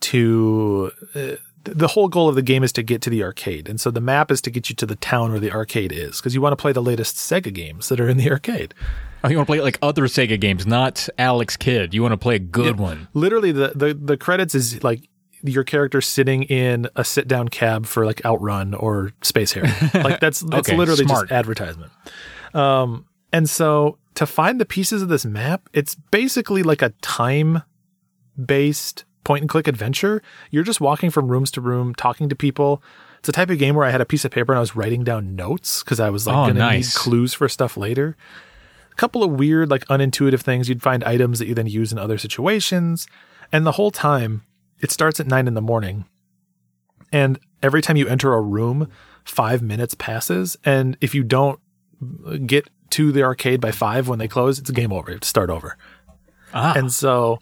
to. 0.00 0.90
Uh, 1.14 1.32
the 1.66 1.88
whole 1.88 2.08
goal 2.08 2.28
of 2.28 2.34
the 2.34 2.42
game 2.42 2.62
is 2.62 2.72
to 2.72 2.82
get 2.82 3.00
to 3.00 3.08
the 3.08 3.22
arcade, 3.22 3.70
and 3.70 3.80
so 3.80 3.90
the 3.90 4.00
map 4.00 4.30
is 4.30 4.42
to 4.42 4.50
get 4.50 4.68
you 4.68 4.76
to 4.76 4.84
the 4.84 4.96
town 4.96 5.30
where 5.30 5.40
the 5.40 5.50
arcade 5.50 5.92
is, 5.92 6.18
because 6.18 6.34
you 6.34 6.42
want 6.42 6.52
to 6.52 6.60
play 6.60 6.72
the 6.72 6.82
latest 6.82 7.16
Sega 7.16 7.50
games 7.54 7.88
that 7.88 7.98
are 7.98 8.08
in 8.08 8.18
the 8.18 8.30
arcade. 8.30 8.74
Oh, 9.22 9.30
you 9.30 9.36
want 9.38 9.46
to 9.46 9.50
play 9.50 9.60
like 9.62 9.78
other 9.80 10.02
Sega 10.04 10.38
games, 10.38 10.66
not 10.66 11.08
Alex 11.16 11.56
Kidd. 11.56 11.94
You 11.94 12.02
want 12.02 12.12
to 12.12 12.18
play 12.18 12.34
a 12.36 12.38
good 12.40 12.78
one. 12.78 13.08
literally 13.14 13.50
the, 13.50 13.72
the 13.74 13.94
the 13.94 14.18
credits 14.18 14.54
is 14.54 14.84
like 14.84 15.08
your 15.42 15.64
character 15.64 16.02
sitting 16.02 16.42
in 16.44 16.86
a 16.96 17.04
sit 17.04 17.26
down 17.26 17.48
cab 17.48 17.86
for 17.86 18.04
like 18.04 18.22
Outrun 18.26 18.74
or 18.74 19.12
Space 19.22 19.52
Harrier. 19.52 19.72
Like 19.94 20.20
that's 20.20 20.40
that's 20.40 20.68
Okay, 20.68 20.76
literally 20.76 21.04
smart. 21.06 21.28
just 21.30 21.32
advertisement. 21.32 21.90
Um, 22.52 23.06
and 23.32 23.48
so 23.48 23.96
to 24.14 24.26
find 24.26 24.60
the 24.60 24.64
pieces 24.64 25.02
of 25.02 25.08
this 25.08 25.24
map, 25.24 25.68
it's 25.72 25.94
basically 25.94 26.62
like 26.62 26.82
a 26.82 26.90
time 27.02 27.62
based 28.42 29.04
point 29.24 29.42
and 29.42 29.48
click 29.48 29.66
adventure. 29.68 30.22
You're 30.50 30.64
just 30.64 30.80
walking 30.80 31.10
from 31.10 31.28
rooms 31.28 31.50
to 31.52 31.60
room, 31.60 31.94
talking 31.94 32.28
to 32.28 32.36
people. 32.36 32.82
It's 33.18 33.28
a 33.28 33.32
type 33.32 33.48
of 33.50 33.58
game 33.58 33.74
where 33.74 33.86
I 33.86 33.90
had 33.90 34.00
a 34.02 34.04
piece 34.06 34.24
of 34.24 34.30
paper 34.30 34.52
and 34.52 34.58
I 34.58 34.60
was 34.60 34.76
writing 34.76 35.02
down 35.02 35.34
notes 35.34 35.82
because 35.82 35.98
I 35.98 36.10
was 36.10 36.26
like 36.26 36.36
Oh, 36.36 36.42
going 36.44 36.54
to 36.54 36.60
nice. 36.60 36.94
need 36.94 37.00
clues 37.00 37.32
for 37.34 37.48
stuff 37.48 37.76
later. 37.76 38.16
A 38.92 38.94
couple 38.96 39.24
of 39.24 39.30
weird, 39.32 39.70
like 39.70 39.84
unintuitive 39.86 40.40
things. 40.42 40.68
You'd 40.68 40.82
find 40.82 41.02
items 41.04 41.38
that 41.38 41.48
you 41.48 41.54
then 41.54 41.66
use 41.66 41.90
in 41.90 41.98
other 41.98 42.18
situations. 42.18 43.06
And 43.50 43.64
the 43.66 43.72
whole 43.72 43.90
time, 43.90 44.42
it 44.80 44.90
starts 44.90 45.18
at 45.20 45.26
nine 45.26 45.48
in 45.48 45.54
the 45.54 45.62
morning. 45.62 46.04
And 47.10 47.38
every 47.62 47.80
time 47.80 47.96
you 47.96 48.06
enter 48.06 48.34
a 48.34 48.40
room, 48.42 48.88
five 49.24 49.62
minutes 49.62 49.94
passes. 49.94 50.56
And 50.64 50.96
if 51.00 51.14
you 51.14 51.24
don't 51.24 51.58
get 52.46 52.68
to 52.94 53.12
the 53.12 53.22
arcade 53.22 53.60
by 53.60 53.70
five 53.70 54.08
when 54.08 54.18
they 54.18 54.28
close, 54.28 54.58
it's 54.58 54.70
a 54.70 54.72
game 54.72 54.92
over. 54.92 55.10
You 55.10 55.14
have 55.14 55.20
to 55.22 55.28
start 55.28 55.50
over. 55.50 55.76
Ah, 56.52 56.74
And 56.76 56.92
so 56.92 57.38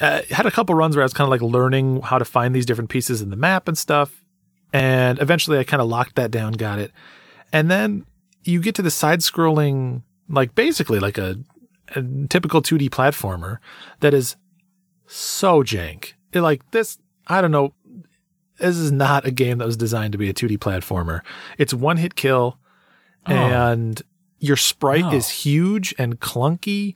uh, 0.00 0.22
had 0.30 0.46
a 0.46 0.50
couple 0.50 0.74
runs 0.74 0.94
where 0.96 1.02
I 1.02 1.06
was 1.06 1.14
kind 1.14 1.26
of 1.26 1.30
like 1.30 1.42
learning 1.42 2.02
how 2.02 2.18
to 2.18 2.24
find 2.24 2.54
these 2.54 2.66
different 2.66 2.90
pieces 2.90 3.22
in 3.22 3.30
the 3.30 3.36
map 3.36 3.68
and 3.68 3.76
stuff. 3.78 4.22
And 4.72 5.20
eventually 5.20 5.58
I 5.58 5.64
kind 5.64 5.80
of 5.80 5.88
locked 5.88 6.16
that 6.16 6.30
down, 6.30 6.52
got 6.52 6.78
it. 6.78 6.92
And 7.52 7.70
then 7.70 8.04
you 8.44 8.60
get 8.60 8.74
to 8.76 8.82
the 8.82 8.90
side 8.90 9.20
scrolling, 9.20 10.02
like 10.28 10.54
basically 10.54 11.00
like 11.00 11.18
a, 11.18 11.36
a 11.96 12.02
typical 12.28 12.62
2D 12.62 12.90
platformer 12.90 13.58
that 14.00 14.14
is 14.14 14.36
so 15.06 15.62
jank. 15.62 16.12
It, 16.32 16.42
like 16.42 16.70
this, 16.70 16.98
I 17.26 17.40
don't 17.40 17.50
know. 17.50 17.74
This 18.58 18.76
is 18.76 18.92
not 18.92 19.24
a 19.26 19.30
game 19.30 19.58
that 19.58 19.66
was 19.66 19.76
designed 19.78 20.12
to 20.12 20.18
be 20.18 20.28
a 20.28 20.34
2D 20.34 20.58
platformer. 20.58 21.20
It's 21.56 21.72
one 21.72 21.96
hit 21.96 22.14
kill 22.14 22.58
and 23.26 24.02
your 24.40 24.56
sprite 24.56 25.04
Oh. 25.04 25.12
is 25.14 25.28
huge 25.28 25.94
and 25.98 26.18
clunky 26.18 26.94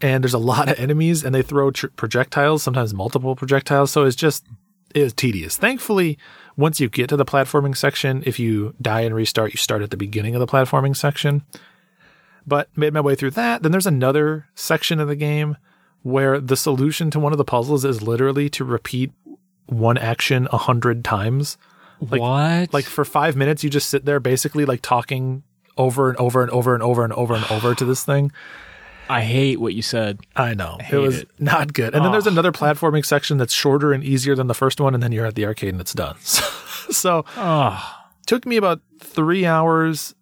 and 0.00 0.22
there's 0.24 0.34
a 0.34 0.38
lot 0.38 0.68
of 0.68 0.78
enemies, 0.80 1.22
and 1.24 1.32
they 1.32 1.42
throw 1.42 1.70
tr- 1.70 1.86
projectiles, 1.94 2.62
sometimes 2.64 2.92
multiple 2.92 3.36
projectiles. 3.36 3.90
So 3.92 4.04
it's 4.04 4.16
just 4.16 4.44
it 4.94 5.02
was 5.04 5.12
tedious. 5.12 5.56
Thankfully, 5.56 6.18
once 6.56 6.80
you 6.80 6.88
get 6.88 7.08
to 7.10 7.16
the 7.16 7.24
platforming 7.24 7.76
section, 7.76 8.22
if 8.26 8.38
you 8.38 8.74
die 8.82 9.02
and 9.02 9.14
restart, 9.14 9.52
you 9.52 9.58
start 9.58 9.80
at 9.80 9.90
the 9.90 9.96
beginning 9.96 10.34
of 10.34 10.40
the 10.40 10.46
platforming 10.46 10.96
section. 10.96 11.42
But 12.46 12.68
made 12.76 12.92
my 12.92 13.00
way 13.00 13.14
through 13.14 13.30
that. 13.32 13.62
Then 13.62 13.70
there's 13.72 13.86
another 13.86 14.48
section 14.56 14.98
of 14.98 15.06
the 15.08 15.14
game 15.16 15.56
where 16.02 16.40
the 16.40 16.56
solution 16.56 17.10
to 17.12 17.20
one 17.20 17.30
of 17.32 17.38
the 17.38 17.44
puzzles 17.44 17.84
is 17.84 18.02
literally 18.02 18.50
to 18.50 18.64
repeat 18.64 19.12
one 19.66 19.96
action 19.96 20.48
a 20.50 20.58
hundred 20.58 21.04
times. 21.04 21.56
Like- 22.00 22.20
what? 22.20 22.74
Like 22.74 22.84
for 22.86 23.04
five 23.04 23.36
minutes, 23.36 23.62
you 23.62 23.70
just 23.70 23.88
sit 23.88 24.04
there 24.04 24.18
basically 24.18 24.64
like 24.64 24.82
talking 24.82 25.44
over 25.76 26.08
and 26.10 26.18
over 26.18 26.42
and 26.42 26.50
over 26.50 26.74
and 26.74 26.82
over 26.82 27.04
and 27.04 27.12
over 27.14 27.34
and 27.34 27.44
over 27.50 27.74
to 27.74 27.84
this 27.84 28.04
thing. 28.04 28.32
I 29.08 29.22
hate 29.22 29.60
what 29.60 29.74
you 29.74 29.82
said. 29.82 30.20
I 30.36 30.54
know. 30.54 30.76
It 30.78 30.84
hate 30.84 30.96
was 30.98 31.18
it. 31.22 31.30
not 31.38 31.72
good. 31.72 31.94
And 31.94 32.04
then 32.04 32.12
there's 32.12 32.26
another 32.26 32.52
platforming 32.52 33.04
section 33.04 33.36
that's 33.36 33.52
shorter 33.52 33.92
and 33.92 34.02
easier 34.02 34.34
than 34.34 34.46
the 34.46 34.54
first 34.54 34.80
one, 34.80 34.94
and 34.94 35.02
then 35.02 35.12
you're 35.12 35.26
at 35.26 35.34
the 35.34 35.44
arcade 35.44 35.70
and 35.74 35.80
it's 35.80 35.92
done. 35.94 36.16
So, 36.24 36.90
so 36.90 37.24
Oh, 37.36 37.96
took 38.26 38.44
me 38.46 38.56
about 38.56 38.80
three 39.00 39.44
hours. 39.46 40.14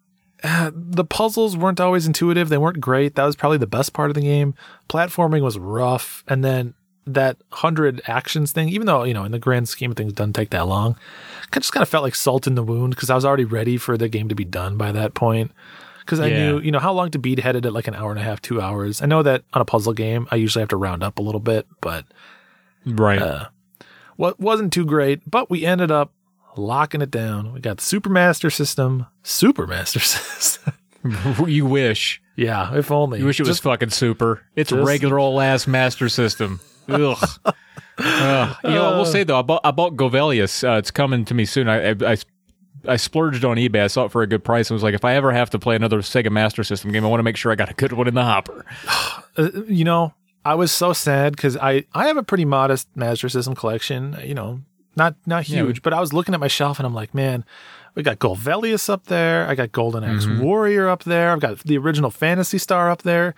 Uh, 0.43 0.71
the 0.73 1.03
puzzles 1.05 1.55
weren't 1.57 1.79
always 1.79 2.05
intuitive. 2.07 2.49
They 2.49 2.57
weren't 2.57 2.79
great. 2.81 3.15
That 3.15 3.25
was 3.25 3.35
probably 3.35 3.57
the 3.59 3.67
best 3.67 3.93
part 3.93 4.09
of 4.09 4.15
the 4.15 4.21
game. 4.21 4.55
Platforming 4.89 5.41
was 5.41 5.57
rough. 5.57 6.23
And 6.27 6.43
then 6.43 6.73
that 7.05 7.37
100 7.49 8.01
actions 8.07 8.51
thing, 8.51 8.69
even 8.69 8.87
though, 8.87 9.03
you 9.03 9.13
know, 9.13 9.23
in 9.23 9.31
the 9.31 9.39
grand 9.39 9.69
scheme 9.69 9.91
of 9.91 9.97
things, 9.97 10.13
doesn't 10.13 10.33
take 10.33 10.49
that 10.51 10.67
long, 10.67 10.93
I 10.93 10.97
just 11.59 11.73
kind 11.73 11.81
of 11.83 11.89
felt 11.89 12.03
like 12.03 12.15
salt 12.15 12.47
in 12.47 12.55
the 12.55 12.63
wound 12.63 12.95
because 12.95 13.09
I 13.09 13.15
was 13.15 13.25
already 13.25 13.45
ready 13.45 13.77
for 13.77 13.97
the 13.97 14.07
game 14.07 14.29
to 14.29 14.35
be 14.35 14.45
done 14.45 14.77
by 14.77 14.91
that 14.93 15.13
point. 15.13 15.51
Because 15.99 16.19
I 16.19 16.27
Yeah. 16.27 16.37
knew, 16.45 16.59
you 16.59 16.71
know, 16.71 16.79
how 16.79 16.93
long 16.93 17.11
to 17.11 17.19
beat 17.19 17.39
headed 17.39 17.65
at 17.65 17.73
like 17.73 17.87
an 17.87 17.93
hour 17.95 18.09
and 18.11 18.19
a 18.19 18.23
half, 18.23 18.41
two 18.41 18.59
hours. 18.61 19.01
I 19.01 19.05
know 19.05 19.21
that 19.23 19.43
on 19.53 19.61
a 19.61 19.65
puzzle 19.65 19.93
game, 19.93 20.27
I 20.31 20.35
usually 20.35 20.61
have 20.61 20.69
to 20.69 20.77
round 20.77 21.03
up 21.03 21.19
a 21.19 21.21
little 21.21 21.39
bit, 21.39 21.67
but 21.79 22.05
right. 22.85 23.21
uh, 23.21 23.45
what 24.15 24.39
wasn't 24.39 24.73
too 24.73 24.85
great, 24.85 25.21
but 25.29 25.49
we 25.49 25.65
ended 25.65 25.91
up 25.91 26.11
locking 26.57 27.01
it 27.01 27.11
down. 27.11 27.53
We 27.53 27.59
got 27.59 27.77
the 27.77 27.83
Super 27.83 28.09
Master 28.09 28.49
System, 28.49 29.05
Super 29.23 29.67
Master 29.67 29.99
System. 30.01 30.73
you 31.47 31.65
wish. 31.65 32.21
yeah, 32.35 32.75
if 32.75 32.91
only. 32.91 33.19
You 33.19 33.25
wish 33.25 33.39
it 33.39 33.43
was 33.43 33.49
Just- 33.57 33.63
fucking 33.63 33.89
super. 33.91 34.41
It's 34.55 34.69
just- 34.71 34.85
regular 34.87 35.19
old 35.19 35.41
ass 35.41 35.67
Master 35.67 36.09
System. 36.09 36.59
Ugh. 36.89 37.17
Ugh. 37.97 38.57
You 38.63 38.69
know, 38.71 38.93
I 38.93 38.97
will 38.97 39.05
say 39.05 39.23
though, 39.23 39.39
I 39.39 39.41
bought, 39.41 39.61
I 39.63 39.71
bought 39.71 39.95
Golvellius. 39.95 40.67
Uh, 40.67 40.77
it's 40.77 40.91
coming 40.91 41.25
to 41.25 41.33
me 41.33 41.45
soon. 41.45 41.67
I, 41.69 41.91
I, 41.91 41.95
I, 42.13 42.17
I 42.87 42.95
splurged 42.95 43.45
on 43.45 43.57
eBay. 43.57 43.83
I 43.83 43.87
saw 43.87 44.05
it 44.05 44.11
for 44.11 44.21
a 44.23 44.27
good 44.27 44.43
price. 44.43 44.69
and 44.69 44.75
was 44.75 44.83
like, 44.83 44.95
if 44.95 45.05
I 45.05 45.13
ever 45.15 45.31
have 45.31 45.49
to 45.51 45.59
play 45.59 45.75
another 45.75 45.99
Sega 45.99 46.31
Master 46.31 46.63
System 46.63 46.91
game, 46.91 47.05
I 47.05 47.07
want 47.09 47.19
to 47.19 47.23
make 47.23 47.37
sure 47.37 47.51
I 47.51 47.55
got 47.55 47.69
a 47.69 47.73
good 47.75 47.93
one 47.93 48.07
in 48.07 48.15
the 48.15 48.23
hopper. 48.23 48.65
uh, 49.37 49.49
you 49.67 49.83
know, 49.83 50.13
I 50.43 50.55
was 50.55 50.71
so 50.71 50.93
sad 50.93 51.35
because 51.35 51.55
I 51.57 51.85
I 51.93 52.07
have 52.07 52.17
a 52.17 52.23
pretty 52.23 52.45
modest 52.45 52.87
Master 52.95 53.29
System 53.29 53.53
collection. 53.53 54.17
You 54.23 54.33
know, 54.33 54.61
not 54.95 55.15
not 55.27 55.47
Yeah, 55.47 55.63
huge, 55.63 55.81
but 55.83 55.93
I 55.93 55.99
was 55.99 56.11
looking 56.13 56.33
at 56.33 56.39
my 56.39 56.47
shelf 56.47 56.79
and 56.79 56.85
I'm 56.85 56.93
like, 56.95 57.13
man. 57.13 57.45
We 57.93 58.03
got 58.03 58.19
Golvellius 58.19 58.89
up 58.89 59.07
there. 59.07 59.45
I 59.49 59.53
got 59.53 59.73
Golden 59.73 60.05
Axe 60.05 60.25
Mm-hmm. 60.25 60.41
Warrior 60.41 60.87
up 60.87 61.03
there. 61.03 61.33
I've 61.33 61.41
got 61.41 61.59
the 61.59 61.77
original 61.77 62.09
Phantasy 62.09 62.57
Star 62.57 62.89
up 62.89 63.01
there. 63.01 63.35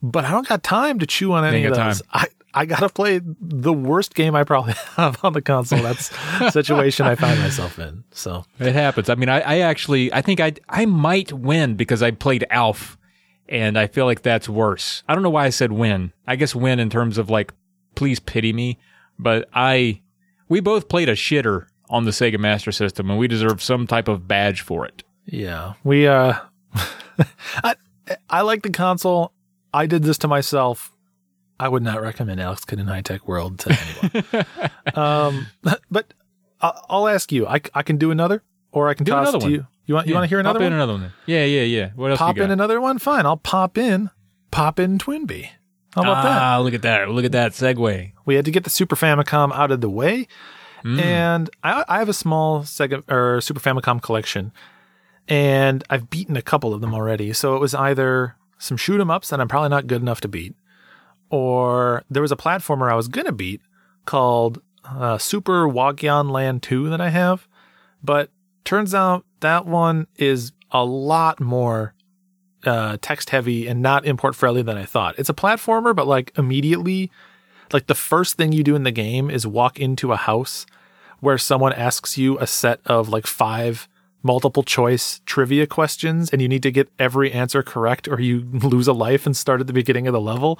But 0.00 0.24
I 0.24 0.30
don't 0.30 0.46
got 0.46 0.62
time 0.62 1.00
to 1.00 1.06
chew 1.06 1.32
on 1.32 1.44
any 1.44 1.64
of 1.64 1.74
those. 1.74 2.00
I, 2.12 2.28
I 2.58 2.66
got 2.66 2.80
to 2.80 2.88
play 2.88 3.20
the 3.22 3.72
worst 3.72 4.16
game 4.16 4.34
I 4.34 4.42
probably 4.42 4.72
have 4.96 5.24
on 5.24 5.32
the 5.32 5.40
console. 5.40 5.80
That's 5.80 6.08
the 6.40 6.50
situation 6.50 7.06
I 7.06 7.14
find 7.14 7.38
myself 7.38 7.78
in. 7.78 8.02
So, 8.10 8.46
It 8.58 8.74
happens. 8.74 9.08
I 9.08 9.14
mean, 9.14 9.28
I, 9.28 9.38
I 9.38 9.58
actually, 9.60 10.12
I 10.12 10.22
think 10.22 10.40
I, 10.40 10.54
I 10.68 10.84
might 10.84 11.32
win 11.32 11.76
because 11.76 12.02
I 12.02 12.10
played 12.10 12.44
Alf, 12.50 12.98
and 13.48 13.78
I 13.78 13.86
feel 13.86 14.06
like 14.06 14.22
that's 14.22 14.48
worse. 14.48 15.04
I 15.06 15.14
don't 15.14 15.22
know 15.22 15.30
why 15.30 15.44
I 15.44 15.50
said 15.50 15.70
win. 15.70 16.12
I 16.26 16.34
guess 16.34 16.52
win 16.52 16.80
in 16.80 16.90
terms 16.90 17.16
of 17.16 17.30
like, 17.30 17.54
please 17.94 18.18
pity 18.18 18.52
me. 18.52 18.80
But 19.20 19.48
I, 19.54 20.00
we 20.48 20.58
both 20.58 20.88
played 20.88 21.08
a 21.08 21.14
shitter 21.14 21.66
on 21.88 22.06
the 22.06 22.10
Sega 22.10 22.40
Master 22.40 22.72
System, 22.72 23.08
and 23.08 23.20
we 23.20 23.28
deserve 23.28 23.62
some 23.62 23.86
type 23.86 24.08
of 24.08 24.26
badge 24.26 24.62
for 24.62 24.84
it. 24.84 25.04
Yeah, 25.26 25.74
we 25.84 26.08
uh, 26.08 26.34
I 27.62 27.76
I 28.28 28.40
like 28.40 28.62
the 28.62 28.70
console. 28.70 29.32
I 29.72 29.86
did 29.86 30.02
this 30.02 30.18
to 30.18 30.28
myself. 30.28 30.92
I 31.60 31.68
would 31.68 31.82
not 31.82 32.00
recommend 32.00 32.40
Alex 32.40 32.64
Kidd 32.64 32.78
in 32.78 32.86
High 32.86 33.00
Tech 33.02 33.26
World 33.26 33.58
to 33.60 33.78
anyone. 34.14 34.46
um, 34.94 35.46
but 35.90 36.14
I- 36.60 36.80
I'll 36.88 37.08
ask 37.08 37.32
you. 37.32 37.46
I 37.46 37.58
can 37.58 37.96
do 37.98 38.10
another, 38.10 38.42
or 38.72 38.88
I 38.88 38.94
can 38.94 39.04
Do 39.04 39.12
toss 39.12 39.28
another 39.28 39.38
to 39.40 39.44
one. 39.44 39.52
you. 39.52 39.66
You 39.86 39.94
want 39.94 40.06
you 40.06 40.14
want 40.14 40.24
to 40.24 40.28
hear 40.28 40.38
another 40.38 40.58
pop 40.58 40.64
one? 40.64 40.72
in 40.72 40.72
another 40.74 40.92
one. 40.92 41.00
then. 41.02 41.12
Yeah, 41.26 41.44
yeah, 41.44 41.62
yeah. 41.62 41.90
What 41.96 42.10
else 42.10 42.18
pop 42.18 42.36
you 42.36 42.40
got? 42.40 42.44
in 42.46 42.50
another 42.50 42.80
one. 42.80 42.98
Fine, 42.98 43.24
I'll 43.26 43.36
pop 43.38 43.78
in. 43.78 44.10
Pop'n 44.52 44.98
TwinBee. 44.98 45.48
How 45.94 46.02
about 46.02 46.22
that? 46.22 46.42
ah, 46.42 46.58
look 46.60 46.74
at 46.74 46.82
that! 46.82 47.08
Look 47.10 47.24
at 47.24 47.32
that 47.32 47.52
segue. 47.52 48.12
We 48.26 48.34
had 48.34 48.44
to 48.44 48.50
get 48.50 48.64
the 48.64 48.70
Super 48.70 48.96
Famicom 48.96 49.52
out 49.54 49.70
of 49.70 49.80
the 49.80 49.88
way, 49.90 50.28
Mm. 50.84 51.00
and 51.00 51.50
I, 51.64 51.84
I 51.88 51.98
have 51.98 52.08
a 52.08 52.12
small 52.14 52.60
Sega 52.62 53.02
or 53.10 53.40
Super 53.40 53.58
Famicom 53.60 54.00
collection, 54.02 54.52
and 55.26 55.82
I've 55.90 56.08
beaten 56.10 56.36
a 56.36 56.42
couple 56.42 56.72
of 56.74 56.80
them 56.80 56.94
already. 56.94 57.32
So 57.32 57.56
it 57.56 57.58
was 57.60 57.74
either 57.74 58.36
some 58.58 58.76
shoot 58.76 59.00
'em 59.00 59.10
ups 59.10 59.30
that 59.30 59.40
I'm 59.40 59.48
probably 59.48 59.70
not 59.70 59.86
good 59.86 60.02
enough 60.02 60.20
to 60.22 60.28
beat, 60.28 60.54
or 61.30 62.02
there 62.10 62.22
was 62.22 62.32
a 62.32 62.36
platformer 62.36 62.90
I 62.90 62.94
was 62.94 63.08
gonna 63.08 63.32
beat 63.32 63.60
called 64.04 64.60
uh, 64.84 65.18
Super 65.18 65.68
Wagyan 65.68 66.30
Land 66.30 66.62
Two 66.62 66.88
that 66.90 67.00
I 67.00 67.10
have, 67.10 67.46
but 68.02 68.30
turns 68.64 68.94
out 68.94 69.24
that 69.40 69.66
one 69.66 70.06
is 70.16 70.52
a 70.70 70.84
lot 70.84 71.40
more 71.40 71.94
uh, 72.64 72.98
text 73.00 73.30
heavy 73.30 73.66
and 73.66 73.80
not 73.82 74.04
import 74.04 74.34
friendly 74.34 74.62
than 74.62 74.76
I 74.76 74.84
thought. 74.84 75.18
It's 75.18 75.28
a 75.28 75.34
platformer, 75.34 75.94
but 75.94 76.06
like 76.06 76.32
immediately, 76.36 77.10
like 77.72 77.86
the 77.86 77.94
first 77.94 78.36
thing 78.36 78.52
you 78.52 78.64
do 78.64 78.74
in 78.74 78.82
the 78.82 78.90
game 78.90 79.30
is 79.30 79.46
walk 79.46 79.78
into 79.78 80.12
a 80.12 80.16
house 80.16 80.66
where 81.20 81.38
someone 81.38 81.72
asks 81.72 82.16
you 82.16 82.38
a 82.38 82.46
set 82.46 82.80
of 82.86 83.08
like 83.08 83.26
five 83.26 83.88
multiple 84.22 84.62
choice 84.64 85.20
trivia 85.26 85.66
questions 85.66 86.30
and 86.30 86.42
you 86.42 86.48
need 86.48 86.62
to 86.62 86.70
get 86.72 86.88
every 86.98 87.32
answer 87.32 87.62
correct 87.62 88.08
or 88.08 88.20
you 88.20 88.40
lose 88.52 88.88
a 88.88 88.92
life 88.92 89.26
and 89.26 89.36
start 89.36 89.60
at 89.60 89.66
the 89.66 89.72
beginning 89.72 90.06
of 90.06 90.12
the 90.12 90.20
level. 90.20 90.58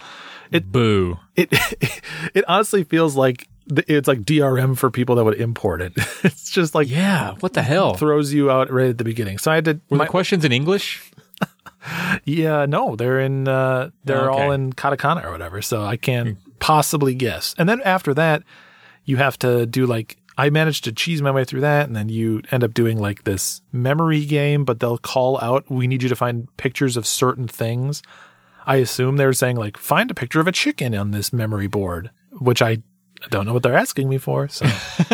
It 0.51 0.71
Boo. 0.73 1.19
it 1.37 1.49
it 2.35 2.45
honestly 2.49 2.85
feels 2.85 3.17
like 3.17 3.49
it's 3.87 4.09
like 4.09 4.21
DRM 4.23 4.79
for 4.79 4.91
people 4.91 5.17
that 5.17 5.25
would 5.25 5.39
import 5.41 5.83
it. 5.83 5.93
it's 6.25 6.51
just 6.51 6.75
like 6.75 6.89
Yeah. 6.89 7.35
What 7.41 7.53
the 7.53 7.63
hell? 7.63 7.95
throws 7.95 8.33
you 8.33 8.51
out 8.51 8.71
right 8.73 8.89
at 8.91 8.99
the 8.99 9.05
beginning. 9.05 9.39
So 9.39 9.51
I 9.51 9.57
had 9.57 9.65
to 9.67 9.81
Were 9.91 9.99
my- 9.99 10.05
the 10.05 10.11
questions 10.11 10.45
in 10.45 10.53
English? 10.53 11.11
Yeah, 12.25 12.67
no, 12.67 12.97
they're 12.97 13.21
in 13.21 13.49
uh 13.49 13.91
they're 14.05 14.31
Oh, 14.31 14.35
okay. 14.35 14.43
all 14.45 14.53
in 14.53 14.73
katakana 14.73 15.25
or 15.25 15.31
whatever, 15.31 15.63
so 15.63 15.85
I 15.85 15.97
can 15.97 16.37
possibly 16.59 17.15
guess. 17.15 17.55
And 17.57 17.69
then 17.69 17.81
after 17.85 18.13
that, 18.15 18.43
you 19.05 19.17
have 19.17 19.39
to 19.41 19.65
do 19.65 19.87
like 19.87 20.17
I 20.41 20.51
managed 20.51 20.85
to 20.85 20.93
cheese 20.93 21.21
my 21.21 21.33
way 21.33 21.45
through 21.45 21.63
that 21.63 21.87
and 21.89 21.97
then 21.97 22.09
you 22.09 22.43
end 22.53 22.63
up 22.63 22.73
doing 22.73 22.97
like 22.99 23.25
this 23.25 23.61
memory 23.73 24.25
game, 24.25 24.65
but 24.65 24.79
they'll 24.79 24.97
call 24.99 25.39
out 25.41 25.69
we 25.69 25.87
need 25.89 26.03
you 26.03 26.09
to 26.09 26.17
find 26.17 26.47
pictures 26.57 26.97
of 26.97 27.07
certain 27.07 27.49
things. 27.49 28.03
I 28.65 28.77
assume 28.77 29.17
they're 29.17 29.33
saying 29.33 29.57
like 29.57 29.77
find 29.77 30.11
a 30.11 30.15
picture 30.15 30.39
of 30.41 30.47
a 30.47 30.53
chicken 30.53 30.95
on 30.95 31.11
this 31.11 31.33
memory 31.33 31.67
board, 31.67 32.11
which 32.33 32.63
I 32.63 32.79
don't 33.31 33.47
know 33.47 33.53
what 33.53 33.65
they're 33.65 33.77
asking 33.77 34.09
me 34.09 34.17
for. 34.19 34.47
So 34.49 34.65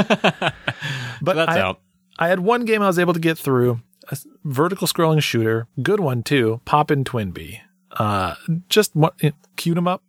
But 1.22 1.36
That's 1.36 1.52
I, 1.52 1.60
out. 1.60 1.80
I 2.18 2.28
had 2.28 2.40
one 2.40 2.64
game 2.64 2.82
I 2.82 2.86
was 2.86 2.98
able 2.98 3.14
to 3.14 3.20
get 3.20 3.38
through, 3.38 3.80
a 4.10 4.18
vertical 4.44 4.86
scrolling 4.86 5.22
shooter, 5.22 5.66
good 5.82 6.00
one 6.00 6.22
too, 6.22 6.60
Pop'n 6.66 7.04
TwinBee. 7.04 7.60
Uh, 7.92 8.34
just 8.68 8.94
what 8.94 9.14
cute 9.56 9.76
'em 9.78 9.88
up, 9.88 10.02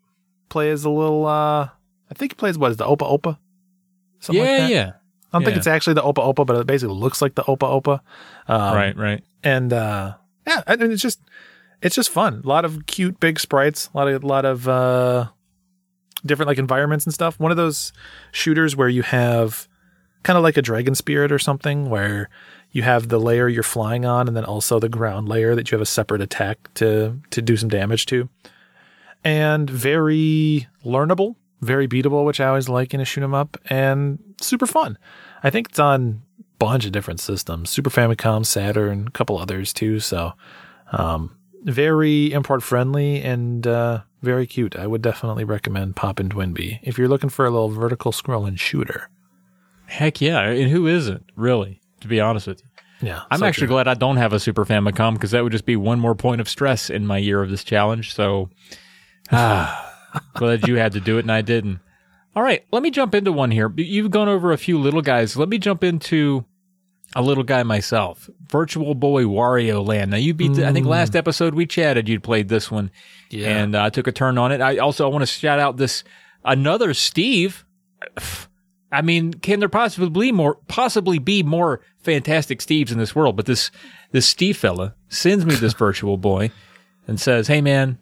play 0.49 0.71
as 0.71 0.83
a 0.83 0.89
little. 0.89 1.25
Uh, 1.25 1.69
I 2.09 2.13
think 2.15 2.33
he 2.33 2.35
plays 2.35 2.57
what 2.57 2.71
is 2.71 2.77
the 2.77 2.85
Opa 2.85 2.97
Opa. 3.19 3.37
Something 4.19 4.43
Yeah, 4.43 4.49
like 4.51 4.59
that. 4.59 4.69
yeah. 4.71 4.91
I 5.35 5.37
don't 5.37 5.43
think 5.43 5.55
yeah. 5.55 5.59
it's 5.59 5.67
actually 5.67 5.95
the 5.95 6.01
Opa 6.01 6.33
Opa, 6.33 6.45
but 6.45 6.55
it 6.55 6.65
basically 6.65 6.95
looks 6.95 7.21
like 7.21 7.35
the 7.35 7.43
Opa 7.43 7.81
Opa. 7.81 7.99
Um, 8.47 8.73
right, 8.73 8.95
right. 8.95 9.23
and 9.43 9.73
uh, 9.73 10.15
yeah, 10.47 10.63
I 10.65 10.77
mean, 10.77 10.93
it's 10.93 11.01
just 11.01 11.19
it's 11.81 11.93
just 11.93 12.09
fun. 12.09 12.41
A 12.41 12.47
lot 12.47 12.63
of 12.63 12.85
cute 12.85 13.19
big 13.19 13.37
sprites, 13.37 13.89
a 13.93 13.97
lot 13.97 14.07
of 14.07 14.23
a 14.23 14.25
lot 14.25 14.45
of 14.45 14.65
uh, 14.69 15.27
different 16.25 16.47
like 16.47 16.57
environments 16.57 17.05
and 17.05 17.13
stuff. 17.13 17.37
One 17.37 17.51
of 17.51 17.57
those 17.57 17.91
shooters 18.31 18.77
where 18.77 18.87
you 18.87 19.01
have 19.01 19.67
kind 20.23 20.37
of 20.37 20.43
like 20.43 20.55
a 20.55 20.61
dragon 20.61 20.95
spirit 20.95 21.33
or 21.33 21.39
something, 21.39 21.89
where 21.89 22.29
you 22.71 22.83
have 22.83 23.09
the 23.09 23.19
layer 23.19 23.49
you're 23.49 23.61
flying 23.61 24.05
on, 24.05 24.29
and 24.29 24.37
then 24.37 24.45
also 24.45 24.79
the 24.79 24.87
ground 24.87 25.27
layer 25.27 25.53
that 25.53 25.69
you 25.69 25.75
have 25.75 25.81
a 25.81 25.85
separate 25.85 26.21
attack 26.21 26.73
to 26.75 27.19
to 27.31 27.41
do 27.41 27.57
some 27.57 27.67
damage 27.67 28.05
to, 28.05 28.29
and 29.21 29.69
very 29.69 30.67
learnable, 30.85 31.35
very 31.61 31.87
beatable, 31.87 32.25
which 32.25 32.39
I 32.39 32.47
always 32.47 32.69
like 32.69 32.93
in 32.93 32.99
a 33.01 33.05
shoot 33.05 33.23
'em 33.23 33.33
up, 33.33 33.57
and 33.69 34.19
super 34.41 34.65
fun. 34.67 34.97
I 35.43 35.49
think 35.49 35.69
it's 35.69 35.79
on 35.79 36.21
a 36.39 36.43
bunch 36.59 36.85
of 36.85 36.91
different 36.91 37.19
systems, 37.19 37.69
Super 37.69 37.89
Famicom, 37.89 38.45
Saturn, 38.45 39.07
a 39.07 39.11
couple 39.11 39.37
others 39.37 39.73
too. 39.73 39.99
So, 39.99 40.33
um, 40.91 41.35
very 41.63 42.31
import 42.31 42.61
friendly 42.61 43.21
and 43.21 43.65
uh, 43.65 44.01
very 44.21 44.45
cute. 44.47 44.75
I 44.75 44.85
would 44.87 45.01
definitely 45.01 45.43
recommend 45.43 45.95
Pop'n 45.95 46.29
TwinBee 46.29 46.79
if 46.83 46.97
you're 46.97 47.07
looking 47.07 47.29
for 47.29 47.45
a 47.45 47.49
little 47.49 47.69
vertical 47.69 48.11
scrolling 48.11 48.59
shooter. 48.59 49.09
Heck 49.87 50.21
yeah. 50.21 50.41
And 50.41 50.69
who 50.71 50.87
isn't, 50.87 51.29
really, 51.35 51.81
to 52.01 52.07
be 52.07 52.19
honest 52.19 52.47
with 52.47 52.61
you? 52.61 53.07
Yeah, 53.07 53.21
I'm 53.29 53.39
so 53.39 53.45
actually 53.45 53.67
cute. 53.67 53.71
glad 53.71 53.87
I 53.87 53.93
don't 53.93 54.17
have 54.17 54.31
a 54.33 54.39
Super 54.39 54.65
Famicom 54.65 55.13
because 55.13 55.31
that 55.31 55.43
would 55.43 55.51
just 55.51 55.65
be 55.65 55.75
one 55.75 55.99
more 55.99 56.15
point 56.15 56.39
of 56.41 56.47
stress 56.47 56.89
in 56.89 57.05
my 57.05 57.17
year 57.17 57.41
of 57.43 57.49
this 57.49 57.63
challenge. 57.63 58.13
So, 58.13 58.49
ah, 59.31 59.94
Glad 60.35 60.67
you 60.67 60.75
had 60.75 60.93
to 60.93 60.99
do 60.99 61.17
it 61.17 61.21
and 61.21 61.31
I 61.31 61.41
didn't. 61.41 61.79
All 62.35 62.43
right, 62.43 62.65
let 62.71 62.83
me 62.83 62.91
jump 62.91 63.15
into 63.15 63.31
one 63.31 63.51
here. 63.51 63.71
You've 63.77 64.11
gone 64.11 64.27
over 64.27 64.51
a 64.51 64.57
few 64.57 64.77
little 64.77 65.01
guys. 65.01 65.37
Let 65.37 65.47
me 65.47 65.57
jump 65.57 65.83
into 65.83 66.43
a 67.15 67.21
little 67.21 67.45
guy 67.45 67.63
myself. 67.63 68.29
Virtual 68.49 68.93
Boy 68.93 69.23
Wario 69.23 69.85
Land. 69.87 70.11
Now 70.11 70.17
you 70.17 70.33
beat. 70.33 70.53
The, 70.55 70.67
I 70.67 70.73
think 70.73 70.85
last 70.85 71.15
episode 71.15 71.55
we 71.55 71.65
chatted, 71.65 72.09
you'd 72.09 72.23
played 72.23 72.49
this 72.49 72.69
one, 72.69 72.91
Yeah. 73.29 73.57
and 73.57 73.73
uh, 73.75 73.85
I 73.85 73.89
took 73.89 74.07
a 74.07 74.11
turn 74.11 74.37
on 74.37 74.51
it. 74.51 74.59
I 74.59 74.77
also 74.79 75.05
I 75.07 75.11
want 75.11 75.21
to 75.21 75.27
shout 75.27 75.59
out 75.59 75.77
this 75.77 76.03
another 76.43 76.93
Steve. 76.93 77.63
I 78.91 79.01
mean, 79.01 79.33
can 79.33 79.59
there 79.59 79.69
possibly 79.69 80.09
be 80.09 80.31
more 80.31 80.55
possibly 80.67 81.19
be 81.19 81.41
more 81.43 81.79
fantastic 81.99 82.59
Steves 82.59 82.91
in 82.91 82.97
this 82.97 83.15
world? 83.15 83.35
But 83.37 83.45
this 83.45 83.71
this 84.11 84.27
Steve 84.27 84.57
fella 84.57 84.95
sends 85.07 85.45
me 85.45 85.55
this 85.55 85.73
Virtual 85.77 86.17
Boy 86.17 86.51
and 87.07 87.19
says, 87.19 87.47
"Hey 87.47 87.61
man, 87.61 87.97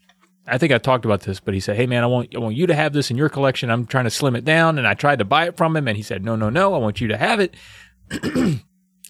I 0.46 0.58
think 0.58 0.74
I 0.74 0.78
talked 0.78 1.06
about 1.06 1.22
this, 1.22 1.40
but 1.40 1.54
he 1.54 1.60
said, 1.60 1.76
"Hey 1.78 1.86
man, 1.86 2.04
I 2.04 2.08
want 2.08 2.36
I 2.36 2.40
want 2.40 2.56
you 2.56 2.68
to 2.68 2.76
have 2.76 2.92
this 2.94 3.10
in 3.12 3.18
your 3.18 3.30
collection. 3.30 3.70
I'm 3.70 3.86
trying 3.86 4.04
to 4.04 4.10
slim 4.10 4.36
it 4.36 4.44
down." 4.46 4.78
And 4.78 4.88
I 4.88 4.94
tried 4.94 5.20
to 5.20 5.26
buy 5.26 5.48
it 5.48 5.56
from 5.58 5.76
him, 5.76 5.88
and 5.88 5.96
he 5.96 6.04
said, 6.04 6.24
"No, 6.24 6.36
no, 6.36 6.50
no. 6.50 6.74
I 6.74 6.78
want 6.78 7.00
you 7.02 7.08
to 7.10 7.18
have 7.18 7.40
it." 7.40 7.56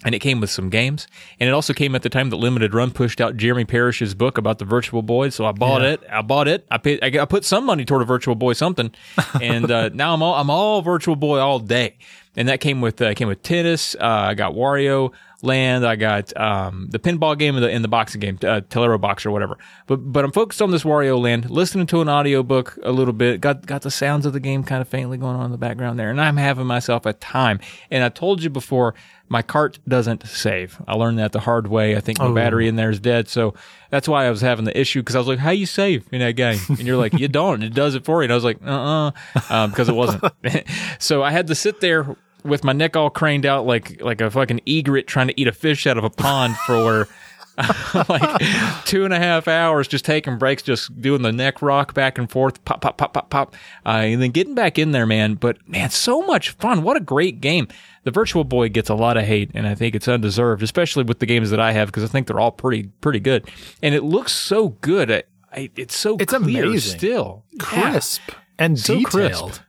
and 0.06 0.14
it 0.14 0.20
came 0.20 0.42
with 0.42 0.50
some 0.50 0.70
games, 0.70 1.08
and 1.40 1.48
it 1.50 1.54
also 1.54 1.74
came 1.74 1.96
at 1.96 2.02
the 2.04 2.10
time 2.10 2.30
that 2.30 2.36
Limited 2.36 2.74
Run 2.74 2.92
pushed 2.92 3.22
out 3.22 3.38
Jeremy 3.38 3.66
Parrish's 3.66 4.14
book 4.14 4.38
about 4.38 4.60
the 4.60 4.66
Virtual 4.66 5.02
Boy. 5.02 5.30
So 5.30 5.46
I 5.46 5.52
bought 5.54 5.82
Yeah. 5.82 5.92
it. 5.94 6.04
I 6.12 6.22
bought 6.22 6.48
it. 6.48 6.66
I 6.70 6.78
paid. 6.78 7.04
I, 7.04 7.26
put 7.26 7.46
some 7.46 7.66
money 7.66 7.86
toward 7.86 8.02
a 8.02 8.06
Virtual 8.06 8.36
Boy 8.36 8.54
something, 8.54 8.92
and 9.42 9.72
uh, 9.72 9.90
now 9.94 10.14
I'm 10.14 10.22
all 10.22 10.36
I'm 10.36 10.50
all 10.50 10.82
Virtual 10.82 11.16
Boy 11.16 11.40
all 11.40 11.60
day. 11.60 11.98
And 12.36 12.48
that 12.48 12.62
came 12.62 12.82
with 12.82 13.02
uh, 13.02 13.14
came 13.14 13.28
with 13.28 13.44
tennis. 13.44 13.96
Uh, 13.96 14.06
I 14.06 14.34
got 14.34 14.54
Wario 14.54 15.12
Land. 15.44 15.86
I 15.86 15.96
got 15.96 16.36
um, 16.40 16.88
the 16.90 17.00
pinball 17.00 17.38
game 17.38 17.56
and 17.56 17.64
the, 17.64 17.70
and 17.70 17.84
the 17.84 17.90
boxing 17.90 18.22
game, 18.22 18.38
uh, 18.42 18.62
Teleroboxer 18.62 19.28
or 19.28 19.32
whatever. 19.32 19.58
But 19.88 19.98
but 19.98 20.24
I'm 20.24 20.32
focused 20.32 20.62
on 20.62 20.72
this 20.72 20.84
Wario 20.84 21.20
Land, 21.20 21.50
listening 21.50 21.86
to 21.88 22.02
an 22.02 22.10
audiobook 22.10 22.78
a 22.84 22.92
little 22.92 23.14
bit. 23.14 23.42
Got 23.42 23.66
got 23.66 23.82
the 23.82 23.92
sounds 23.92 24.26
of 24.26 24.34
the 24.34 24.40
game 24.40 24.64
kind 24.64 24.82
of 24.82 24.88
faintly 24.88 25.18
going 25.18 25.36
on 25.36 25.46
in 25.46 25.52
the 25.52 25.58
background 25.58 26.00
there, 26.00 26.10
and 26.10 26.22
I'm 26.22 26.38
having 26.38 26.66
myself 26.66 27.06
a 27.06 27.14
time. 27.14 27.60
And 27.92 28.04
I 28.04 28.10
told 28.10 28.42
you 28.42 28.50
before, 28.50 28.96
my 29.30 29.42
cart 29.42 29.80
doesn't 29.88 30.28
save. 30.28 30.80
I 30.88 30.96
learned 30.96 31.20
that 31.20 31.32
the 31.32 31.40
hard 31.40 31.68
way. 31.68 31.96
I 31.96 32.00
think 32.00 32.20
my 32.20 32.32
battery 32.32 32.68
in 32.68 32.76
there 32.76 32.90
is 32.90 33.00
dead, 33.00 33.28
so 33.28 33.54
that's 33.90 34.08
why 34.08 34.26
I 34.26 34.30
was 34.30 34.42
having 34.42 34.66
the 34.66 34.80
issue 34.80 35.02
because 35.02 35.16
I 35.16 35.20
was 35.20 35.28
like, 35.28 35.40
"How 35.40 35.52
you 35.52 35.66
save 35.66 36.08
in 36.12 36.20
that 36.20 36.36
game?" 36.36 36.60
And 36.70 36.82
you're 36.82 36.98
like, 36.98 37.14
"You 37.14 37.28
don't. 37.28 37.64
It 37.64 37.74
does 37.74 37.96
it 37.96 38.06
for 38.06 38.22
you." 38.22 38.26
And 38.26 38.32
I 38.32 38.36
was 38.36 38.44
like, 38.44 38.60
"Uh, 38.66 39.12
uh 39.50 39.68
because 39.68 39.90
it 39.90 39.96
wasn't." 39.96 40.24
so 41.00 41.24
I 41.24 41.32
had 41.32 41.48
to 41.48 41.56
sit 41.56 41.82
there 41.82 42.16
with 42.44 42.64
my 42.64 42.74
neck 42.74 42.96
all 42.96 43.10
craned 43.10 43.46
out 43.46 43.66
like 43.66 44.02
like 44.02 44.22
a 44.22 44.30
fucking 44.30 44.62
egret 44.68 45.08
trying 45.08 45.28
to 45.28 45.40
eat 45.40 45.48
a 45.48 45.52
fish 45.52 45.88
out 45.88 45.98
of 45.98 46.04
a 46.04 46.10
pond 46.10 46.56
for 46.66 47.08
like 48.10 48.86
two 48.86 49.06
and 49.06 49.14
a 49.14 49.20
half 49.20 49.48
hours 49.48 49.88
just 49.88 50.06
taking 50.06 50.40
breaks 50.40 50.64
just 50.64 51.00
doing 51.00 51.22
the 51.22 51.32
neck 51.32 51.62
rock 51.62 51.94
back 51.94 52.18
and 52.18 52.30
forth 52.32 52.64
pop 52.66 52.82
pop 52.82 52.98
pop 52.98 53.14
pop 53.14 53.30
pop 53.30 53.56
uh, 53.86 53.90
and 53.90 54.22
then 54.22 54.32
getting 54.32 54.56
back 54.56 54.80
in 54.80 54.92
there 54.92 55.06
man. 55.06 55.36
But 55.36 55.58
man 55.70 55.92
so 55.92 56.22
much 56.24 56.50
fun. 56.52 56.82
What 56.82 56.98
a 56.98 57.00
great 57.00 57.42
game. 57.42 57.68
The 58.06 58.12
virtual 58.12 58.44
boy 58.44 58.70
gets 58.70 58.90
a 58.90 58.96
lot 58.96 59.18
of 59.18 59.24
hate 59.26 59.52
and 59.54 59.68
i 59.68 59.76
think 59.76 59.94
it's 59.96 60.08
undeserved 60.08 60.64
especially 60.64 61.04
with 61.04 61.20
the 61.20 61.26
games 61.28 61.52
that 61.52 61.60
i 61.60 61.72
have 61.72 61.88
because 61.90 62.04
i 62.04 62.08
think 62.08 62.26
they're 62.28 62.40
all 62.40 62.52
pretty 62.52 62.84
pretty 63.02 63.20
good. 63.20 63.48
And 63.84 63.94
it 63.94 64.04
looks 64.04 64.32
so 64.34 64.70
good. 64.70 65.12
I, 65.12 65.24
I, 65.52 65.70
it's 65.76 65.96
so 65.96 66.18
It's 66.20 66.34
clear 66.34 66.66
amazing. 66.66 66.98
still. 66.98 67.44
Yeah. 67.52 67.92
Crisp 67.92 68.32
and 68.58 68.80
So 68.80 69.00
crisp. 69.04 69.60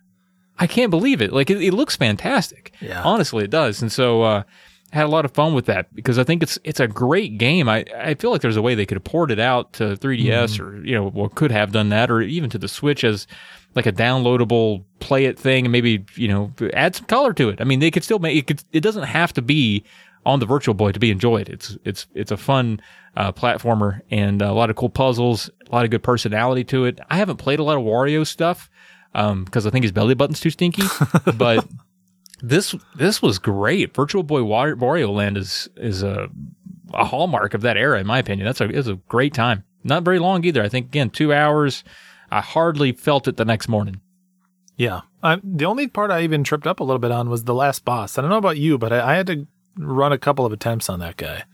I 0.59 0.67
can't 0.67 0.91
believe 0.91 1.21
it. 1.21 1.33
Like 1.33 1.51
it, 1.51 1.63
it 1.63 1.75
looks 1.75 1.97
fantastic. 1.97 2.73
Yeah. 2.81 3.03
Honestly, 3.03 3.45
it 3.45 3.51
does. 3.51 3.83
And 3.83 3.91
so 3.91 4.23
uh 4.23 4.43
I 4.93 4.99
had 4.99 5.07
a 5.07 5.09
lot 5.09 5.25
of 5.25 5.33
fun 5.33 5.55
with 5.55 5.67
that 5.67 5.93
because 5.93 6.21
I 6.21 6.25
think 6.25 6.43
it's 6.45 6.57
it's 6.63 6.79
a 6.79 6.87
great 6.87 7.37
game. 7.37 7.69
I, 7.69 7.85
I 7.97 8.15
feel 8.15 8.31
like 8.31 8.43
there's 8.43 8.57
a 8.57 8.63
way 8.63 8.77
they 8.77 8.87
could 8.87 8.97
have 8.97 9.05
poured 9.05 9.33
it 9.33 9.41
out 9.41 9.73
to 9.75 9.97
3DS 9.97 10.61
or 10.61 10.85
you 10.87 10.95
know, 10.95 11.11
or 11.13 11.29
could 11.29 11.51
have 11.51 11.73
done 11.73 11.89
that 11.89 12.13
or 12.13 12.21
even 12.21 12.49
to 12.51 12.59
the 12.59 12.69
Switch 12.69 13.03
as 13.03 13.27
like 13.75 13.87
a 13.87 13.93
downloadable 13.93 14.85
play 15.01 15.25
it 15.25 15.37
thing 15.37 15.65
and 15.65 15.73
maybe, 15.73 16.05
you 16.15 16.29
know, 16.29 16.53
add 16.75 16.95
some 16.95 17.07
color 17.07 17.33
to 17.33 17.49
it. 17.49 17.61
I 17.61 17.65
mean, 17.65 17.81
they 17.81 17.91
could 17.91 18.05
still 18.05 18.21
make 18.21 18.37
it 18.37 18.47
could, 18.47 18.63
it 18.73 18.81
doesn't 18.81 19.03
have 19.03 19.33
to 19.33 19.43
be 19.43 19.83
on 20.25 20.39
the 20.39 20.47
Virtual 20.47 20.75
Boy 20.75 20.93
to 20.93 21.01
be 21.01 21.11
enjoyed. 21.11 21.49
It's 21.49 21.77
it's 21.85 22.07
it's 22.15 22.31
a 22.31 22.37
fun 22.37 22.81
uh, 23.17 23.33
platformer 23.33 24.01
and 24.13 24.43
a 24.43 24.53
lot 24.53 24.71
of 24.71 24.77
cool 24.77 24.91
puzzles, 24.91 25.51
a 25.69 25.75
lot 25.75 25.85
of 25.85 25.91
good 25.91 26.05
personality 26.05 26.63
to 26.65 26.85
it. 26.85 27.01
I 27.11 27.17
haven't 27.17 27.39
played 27.39 27.59
a 27.59 27.65
lot 27.65 27.77
of 27.77 27.83
Wario 27.83 28.25
stuff 28.25 28.71
because 29.15 29.67
I 29.67 29.71
think 29.71 29.85
his 29.85 29.93
belly 29.93 30.15
button's 30.15 30.41
too 30.41 30.51
stinky. 30.51 30.83
but 31.37 31.67
this 32.43 32.75
this 32.97 33.23
was 33.23 33.39
great. 33.39 33.95
Virtual 33.95 34.23
Boy 34.23 34.43
War- 34.43 34.77
Wario 34.77 35.15
Land 35.15 35.37
is 35.37 35.69
is 35.77 36.03
a 36.03 36.29
a 36.93 37.05
hallmark 37.05 37.55
of 37.55 37.63
that 37.63 37.77
era, 37.77 38.01
in 38.01 38.07
my 38.07 38.19
opinion. 38.19 38.47
That's 38.47 38.61
a 38.61 38.65
it's 38.65 38.89
a 38.89 38.97
great 39.09 39.35
time. 39.35 39.65
Not 39.83 40.03
very 40.03 40.19
long 40.19 40.45
either. 40.45 40.63
I 40.63 40.69
think 40.69 40.87
again 40.87 41.11
two 41.11 41.33
hours. 41.33 41.85
I 42.31 42.41
hardly 42.41 42.93
felt 42.93 43.29
it 43.29 43.37
the 43.37 43.45
next 43.45 43.69
morning. 43.69 44.01
Yeah. 44.77 45.03
I, 45.23 45.41
the 45.43 45.67
only 45.67 45.87
part 45.87 46.11
I 46.11 46.23
even 46.23 46.43
tripped 46.43 46.67
up 46.67 46.81
a 46.81 46.85
little 46.85 46.99
bit 46.99 47.13
on 47.13 47.31
was 47.31 47.45
the 47.45 47.55
last 47.55 47.85
boss. 47.85 48.19
I 48.19 48.23
don't 48.23 48.31
know 48.31 48.39
about 48.39 48.59
you, 48.59 48.77
but 48.77 48.93
I, 48.93 49.13
I 49.13 49.15
had 49.15 49.27
to 49.29 49.47
run 49.77 50.13
a 50.13 50.19
couple 50.19 50.45
of 50.45 50.53
attempts 50.53 50.89
on 50.89 50.99
that 51.01 51.17
guy. 51.17 51.45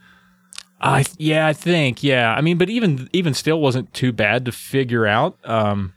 I 0.81 1.05
yeah, 1.19 1.47
I 1.47 1.53
think 1.53 2.03
yeah. 2.03 2.35
I 2.35 2.41
mean, 2.41 2.57
but 2.57 2.71
even 2.71 3.09
even 3.13 3.35
still 3.35 3.61
wasn't 3.61 3.93
too 3.93 4.13
bad 4.13 4.47
to 4.47 4.53
figure 4.53 5.07
out. 5.07 5.39
Um, 5.45 5.93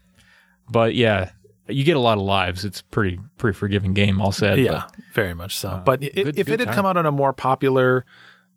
but 0.69 0.93
yeah, 0.95 1.31
you 1.73 1.83
get 1.83 1.97
a 1.97 1.99
lot 1.99 2.17
of 2.17 2.23
lives. 2.23 2.63
It's 2.65 2.81
pretty 2.81 3.19
pretty 3.37 3.57
forgiving 3.57 3.93
game. 3.93 4.21
All 4.21 4.31
said. 4.31 4.59
Yeah, 4.59 4.87
very 5.13 5.33
much 5.33 5.55
so. 5.57 5.81
but 5.85 6.03
i 6.03 6.07
good- 6.09 6.37
if 6.39 6.45
good 6.47 6.53
it 6.53 6.59
had 6.59 6.65
time. 6.67 6.75
come 6.75 6.85
out 6.85 6.97
on 6.97 7.05
a 7.05 7.11
more 7.11 7.33
popular 7.33 8.05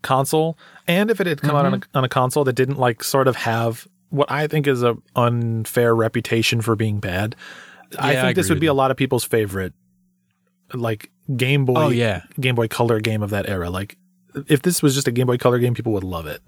console, 0.03 0.57
and 0.87 1.11
if 1.11 1.21
it 1.21 1.27
had 1.27 1.41
come 1.41 1.57
out 1.57 1.67
on 1.67 1.75
a, 1.75 1.79
Mm-hmm. 1.79 1.97
on 1.99 2.05
a 2.05 2.09
console 2.09 2.45
that 2.45 2.53
didn't 2.55 2.79
like 2.79 3.03
sort 3.03 3.27
of 3.29 3.37
have 3.37 3.89
what 4.11 4.31
I 4.31 4.47
think 4.47 4.67
is 4.67 4.83
a 4.83 4.97
unfair 5.17 5.95
reputation 5.97 6.61
for 6.61 6.77
being 6.77 7.01
bad, 7.01 7.35
I 7.99 8.13
Yeah, 8.13 8.21
I 8.21 8.25
think 8.27 8.37
this 8.37 8.49
would 8.51 8.61
be 8.61 8.67
you. 8.67 8.73
a 8.73 8.75
lot 8.75 8.91
of 8.91 8.97
people's 8.97 9.25
favorite, 9.25 9.73
like 10.75 11.11
Game 11.37 11.65
Boy. 11.65 11.75
Oh, 11.77 11.89
yeah. 11.89 12.23
Game 12.39 12.55
Boy 12.55 12.69
Color 12.69 13.01
game 13.01 13.23
of 13.23 13.31
that 13.31 13.49
era. 13.49 13.69
Like 13.71 13.97
if 14.49 14.63
this 14.63 14.83
was 14.83 14.95
just 14.95 15.09
a 15.09 15.13
Game 15.13 15.27
Boy 15.27 15.39
Color 15.39 15.59
game, 15.59 15.75
people 15.75 15.93
would 15.93 16.05
love 16.05 16.27
it. 16.27 16.41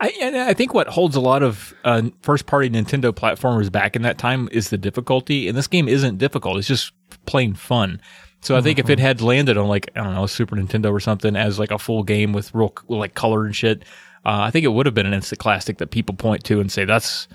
I, 0.00 0.08
and 0.20 0.36
I 0.36 0.54
think 0.54 0.72
what 0.72 0.88
holds 0.88 1.14
a 1.14 1.20
lot 1.20 1.42
of 1.42 1.74
uh, 1.84 2.02
first 2.22 2.46
party 2.46 2.70
Nintendo 2.70 3.12
platformers 3.12 3.70
back 3.70 3.94
in 3.96 4.02
that 4.02 4.16
time 4.18 4.48
is 4.50 4.70
the 4.70 4.78
difficulty. 4.78 5.46
And 5.46 5.56
this 5.56 5.66
game 5.66 5.88
isn't 5.88 6.18
difficult, 6.18 6.56
it's 6.58 6.66
just 6.68 6.92
plain 7.26 7.54
fun. 7.54 8.00
So 8.42 8.56
I 8.56 8.62
think 8.62 8.78
if 8.78 8.88
it 8.88 8.98
had 8.98 9.20
landed 9.20 9.58
on 9.58 9.68
like, 9.68 9.90
I 9.94 10.02
don't 10.02 10.14
know, 10.14 10.24
Super 10.26 10.56
Nintendo 10.56 10.90
or 10.90 10.98
something 11.00 11.36
as 11.36 11.58
like 11.58 11.70
a 11.70 11.78
full 11.78 12.02
game 12.02 12.32
with 12.32 12.54
real 12.54 12.72
like 12.88 13.12
color 13.14 13.44
and 13.44 13.54
shit, 13.54 13.82
uh, 14.24 14.40
I 14.40 14.50
think 14.50 14.64
it 14.64 14.68
would 14.68 14.86
have 14.86 14.94
been 14.94 15.04
an 15.04 15.12
instant 15.12 15.38
classic 15.38 15.76
that 15.76 15.90
people 15.90 16.14
point 16.14 16.44
to 16.44 16.60
and 16.60 16.72
say, 16.72 16.84
that's. 16.84 17.28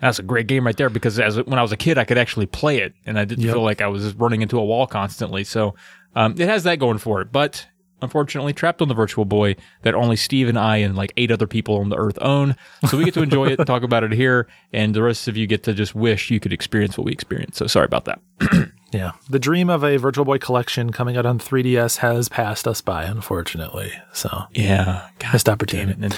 That's 0.00 0.20
a 0.20 0.22
great 0.22 0.46
game 0.46 0.64
right 0.64 0.76
there 0.76 0.90
because 0.90 1.18
as 1.18 1.42
when 1.42 1.58
I 1.58 1.62
was 1.62 1.72
a 1.72 1.76
kid, 1.76 1.98
I 1.98 2.04
could 2.04 2.18
actually 2.18 2.46
play 2.46 2.78
it, 2.78 2.94
and 3.04 3.18
I 3.18 3.24
didn't 3.24 3.42
Yep. 3.42 3.52
feel 3.52 3.62
like 3.64 3.80
I 3.80 3.88
was 3.88 4.14
running 4.14 4.42
into 4.42 4.56
a 4.56 4.64
wall 4.64 4.86
constantly. 4.86 5.42
So 5.42 5.74
um, 6.14 6.36
it 6.38 6.48
has 6.48 6.62
that 6.62 6.78
going 6.78 6.98
for 6.98 7.20
it. 7.20 7.32
But 7.32 7.66
unfortunately, 8.02 8.52
trapped 8.52 8.80
on 8.82 8.88
the 8.88 8.94
Virtual 8.94 9.24
Boy 9.24 9.56
that 9.82 9.94
only 9.94 10.16
Steve 10.16 10.48
and 10.48 10.58
I 10.58 10.76
and 10.78 10.96
like 10.96 11.12
eight 11.16 11.30
other 11.30 11.46
people 11.46 11.76
on 11.78 11.88
the 11.88 11.96
Earth 11.96 12.18
own. 12.20 12.56
So 12.88 12.96
we 12.98 13.04
get 13.04 13.14
to 13.14 13.22
enjoy 13.22 13.46
it 13.48 13.58
and 13.58 13.66
talk 13.66 13.82
about 13.82 14.04
it 14.04 14.12
here, 14.12 14.46
and 14.72 14.94
the 14.94 15.02
rest 15.02 15.28
of 15.28 15.36
you 15.36 15.46
get 15.46 15.62
to 15.64 15.74
just 15.74 15.94
wish 15.94 16.30
you 16.30 16.40
could 16.40 16.52
experience 16.52 16.96
what 16.98 17.04
we 17.04 17.12
experienced. 17.12 17.58
So 17.58 17.66
sorry 17.66 17.86
about 17.86 18.04
that. 18.06 18.20
Yeah. 18.90 19.12
The 19.28 19.38
dream 19.38 19.68
of 19.68 19.84
a 19.84 19.98
Virtual 19.98 20.24
Boy 20.24 20.38
collection 20.38 20.92
coming 20.92 21.14
out 21.18 21.26
on 21.26 21.38
3DS 21.38 21.98
has 21.98 22.30
passed 22.30 22.66
us 22.66 22.80
by, 22.80 23.04
unfortunately. 23.04 23.92
So 24.14 24.44
Yeah, 24.54 25.10
God 25.18 25.34
missed 25.34 25.46
opportunity. 25.46 26.06
it. 26.06 26.16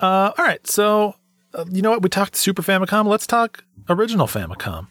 Uh, 0.00 0.30
all 0.38 0.44
right, 0.44 0.64
so 0.64 1.16
uh, 1.54 1.64
you 1.72 1.82
know 1.82 1.90
what? 1.90 2.02
We 2.02 2.08
talked 2.08 2.36
Super 2.36 2.62
Famicom. 2.62 3.06
Let's 3.08 3.26
talk 3.26 3.64
original 3.88 4.28
Famicom. 4.28 4.86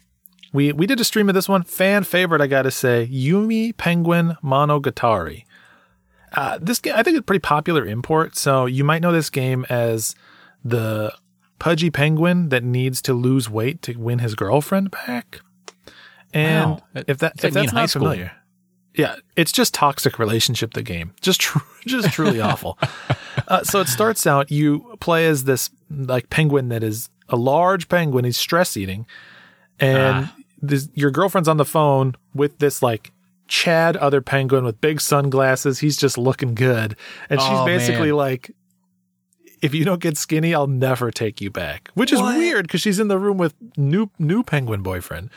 We 0.52 0.70
we 0.74 0.86
did 0.86 1.00
a 1.00 1.04
stream 1.04 1.30
of 1.30 1.34
this 1.34 1.48
one. 1.48 1.62
Fan 1.62 2.04
favorite, 2.04 2.42
I 2.42 2.46
got 2.46 2.62
to 2.62 2.70
say, 2.70 3.08
Yume 3.10 3.74
Penguin 3.78 4.36
Monogatari. 4.44 5.44
Uh, 6.32 6.58
this 6.60 6.78
game, 6.80 6.94
I 6.96 7.02
think, 7.02 7.16
it's 7.16 7.20
a 7.22 7.26
pretty 7.26 7.40
popular 7.40 7.86
import. 7.86 8.36
So 8.36 8.66
you 8.66 8.84
might 8.84 9.02
know 9.02 9.12
this 9.12 9.30
game 9.30 9.64
as 9.68 10.14
the 10.64 11.12
pudgy 11.58 11.90
penguin 11.90 12.50
that 12.50 12.62
needs 12.62 13.00
to 13.02 13.14
lose 13.14 13.48
weight 13.50 13.82
to 13.82 13.94
win 13.96 14.18
his 14.20 14.34
girlfriend 14.34 14.90
back. 14.90 15.40
And 16.34 16.70
Wow. 16.72 16.82
If 17.06 17.18
that 17.18 17.42
if 17.42 17.54
that's 17.54 17.72
high 17.72 17.80
not 17.80 17.90
school. 17.90 18.02
familiar, 18.02 18.32
yeah, 18.94 19.16
it's 19.36 19.50
just 19.52 19.72
toxic 19.74 20.18
relationship. 20.18 20.74
The 20.74 20.82
game, 20.82 21.14
just 21.20 21.40
tr- 21.40 21.58
just 21.86 22.12
truly 22.12 22.40
awful. 22.40 22.78
Uh, 23.46 23.62
so 23.62 23.80
it 23.80 23.88
starts 23.88 24.26
out 24.26 24.50
you 24.50 24.94
play 25.00 25.24
as 25.26 25.44
this 25.44 25.70
like 25.88 26.28
penguin 26.28 26.68
that 26.68 26.82
is 26.82 27.08
a 27.30 27.36
large 27.36 27.88
penguin. 27.88 28.24
He's 28.26 28.36
stress 28.36 28.76
eating, 28.76 29.06
and 29.80 30.26
Ah. 30.26 30.34
this, 30.60 30.88
your 30.92 31.10
girlfriend's 31.10 31.48
on 31.48 31.56
the 31.56 31.64
phone 31.64 32.14
with 32.34 32.58
this 32.58 32.82
like 32.82 33.10
Chad 33.48 33.96
other 33.96 34.20
penguin 34.20 34.64
with 34.64 34.80
big 34.80 35.00
sunglasses. 35.00 35.80
He's 35.80 35.96
just 35.96 36.16
looking 36.18 36.54
good, 36.54 36.96
and 37.28 37.40
she's 37.40 37.50
Oh, 37.50 37.64
basically 37.66 38.08
man. 38.08 38.16
like. 38.16 38.50
If 39.60 39.74
you 39.74 39.84
don't 39.84 40.00
get 40.00 40.16
skinny, 40.16 40.54
I'll 40.54 40.68
never 40.68 41.10
take 41.10 41.40
you 41.40 41.50
back. 41.50 41.90
Which 41.94 42.12
is 42.12 42.20
What? 42.20 42.36
weird 42.38 42.68
because 42.68 42.80
she's 42.80 43.00
in 43.00 43.08
the 43.08 43.18
room 43.18 43.38
with 43.38 43.54
new 43.76 44.08
new 44.16 44.44
penguin 44.44 44.82
boyfriend. 44.84 45.30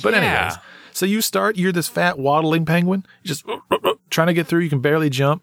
But 0.00 0.14
Yeah. 0.14 0.20
anyways, 0.20 0.58
so 0.92 1.06
you 1.06 1.20
start, 1.20 1.56
you're 1.56 1.72
this 1.72 1.88
fat 1.88 2.16
waddling 2.16 2.66
penguin, 2.66 3.04
just 3.24 3.44
trying 4.10 4.28
to 4.28 4.32
get 4.32 4.46
through. 4.46 4.60
You 4.60 4.68
can 4.70 4.78
barely 4.78 5.10
jump. 5.10 5.42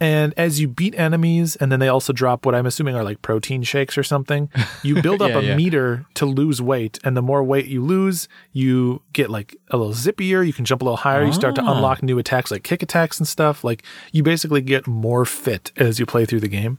And 0.00 0.32
as 0.36 0.60
you 0.60 0.68
beat 0.68 0.94
enemies, 0.96 1.56
and 1.56 1.72
then 1.72 1.80
they 1.80 1.88
also 1.88 2.12
drop 2.12 2.46
what 2.46 2.54
I'm 2.54 2.66
assuming 2.66 2.94
are 2.94 3.02
like 3.02 3.20
protein 3.20 3.64
shakes 3.64 3.98
or 3.98 4.04
something, 4.04 4.48
you 4.84 5.02
build 5.02 5.20
up 5.20 5.30
Yeah, 5.30 5.38
a 5.38 5.42
yeah. 5.42 5.56
meter 5.56 6.06
to 6.14 6.24
lose 6.26 6.62
weight. 6.62 7.00
And 7.02 7.16
the 7.16 7.22
more 7.22 7.42
weight 7.42 7.66
you 7.66 7.82
lose, 7.84 8.28
you 8.52 9.02
get 9.12 9.28
like 9.28 9.56
a 9.70 9.76
little 9.76 9.92
zippier. 9.94 10.46
You 10.46 10.52
can 10.52 10.64
jump 10.64 10.82
a 10.82 10.84
little 10.84 10.98
higher. 10.98 11.24
You 11.24 11.32
start 11.32 11.56
to 11.56 11.62
Ah. 11.62 11.74
unlock 11.74 12.02
new 12.02 12.18
attacks 12.18 12.50
like 12.52 12.62
kick 12.62 12.82
attacks 12.82 13.18
and 13.18 13.26
stuff. 13.26 13.64
Like 13.64 13.82
you 14.12 14.22
basically 14.22 14.60
get 14.60 14.86
more 14.86 15.24
fit 15.24 15.72
as 15.76 15.98
you 15.98 16.06
play 16.06 16.24
through 16.24 16.40
the 16.40 16.48
game. 16.48 16.78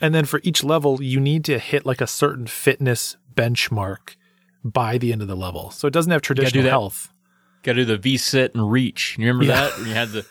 And 0.00 0.12
then 0.12 0.24
for 0.24 0.40
each 0.42 0.64
level, 0.64 1.00
you 1.00 1.20
need 1.20 1.44
to 1.44 1.60
hit 1.60 1.86
like 1.86 2.00
a 2.00 2.08
certain 2.08 2.48
fitness 2.48 3.16
benchmark 3.36 4.16
by 4.64 4.98
the 4.98 5.12
end 5.12 5.22
of 5.22 5.28
the 5.28 5.36
level. 5.36 5.70
So 5.70 5.86
it 5.86 5.92
doesn't 5.94 6.10
have 6.10 6.22
traditional 6.22 6.64
health. 6.64 7.12
Got 7.62 7.74
to 7.74 7.80
do 7.82 7.84
the 7.84 7.98
V 7.98 8.16
sit 8.16 8.52
and 8.54 8.68
reach. 8.68 9.16
You 9.16 9.26
remember 9.28 9.44
Yeah. 9.44 9.60
that? 9.68 9.78
When 9.78 9.86
you 9.86 9.94
had 9.94 10.10
to 10.12 10.24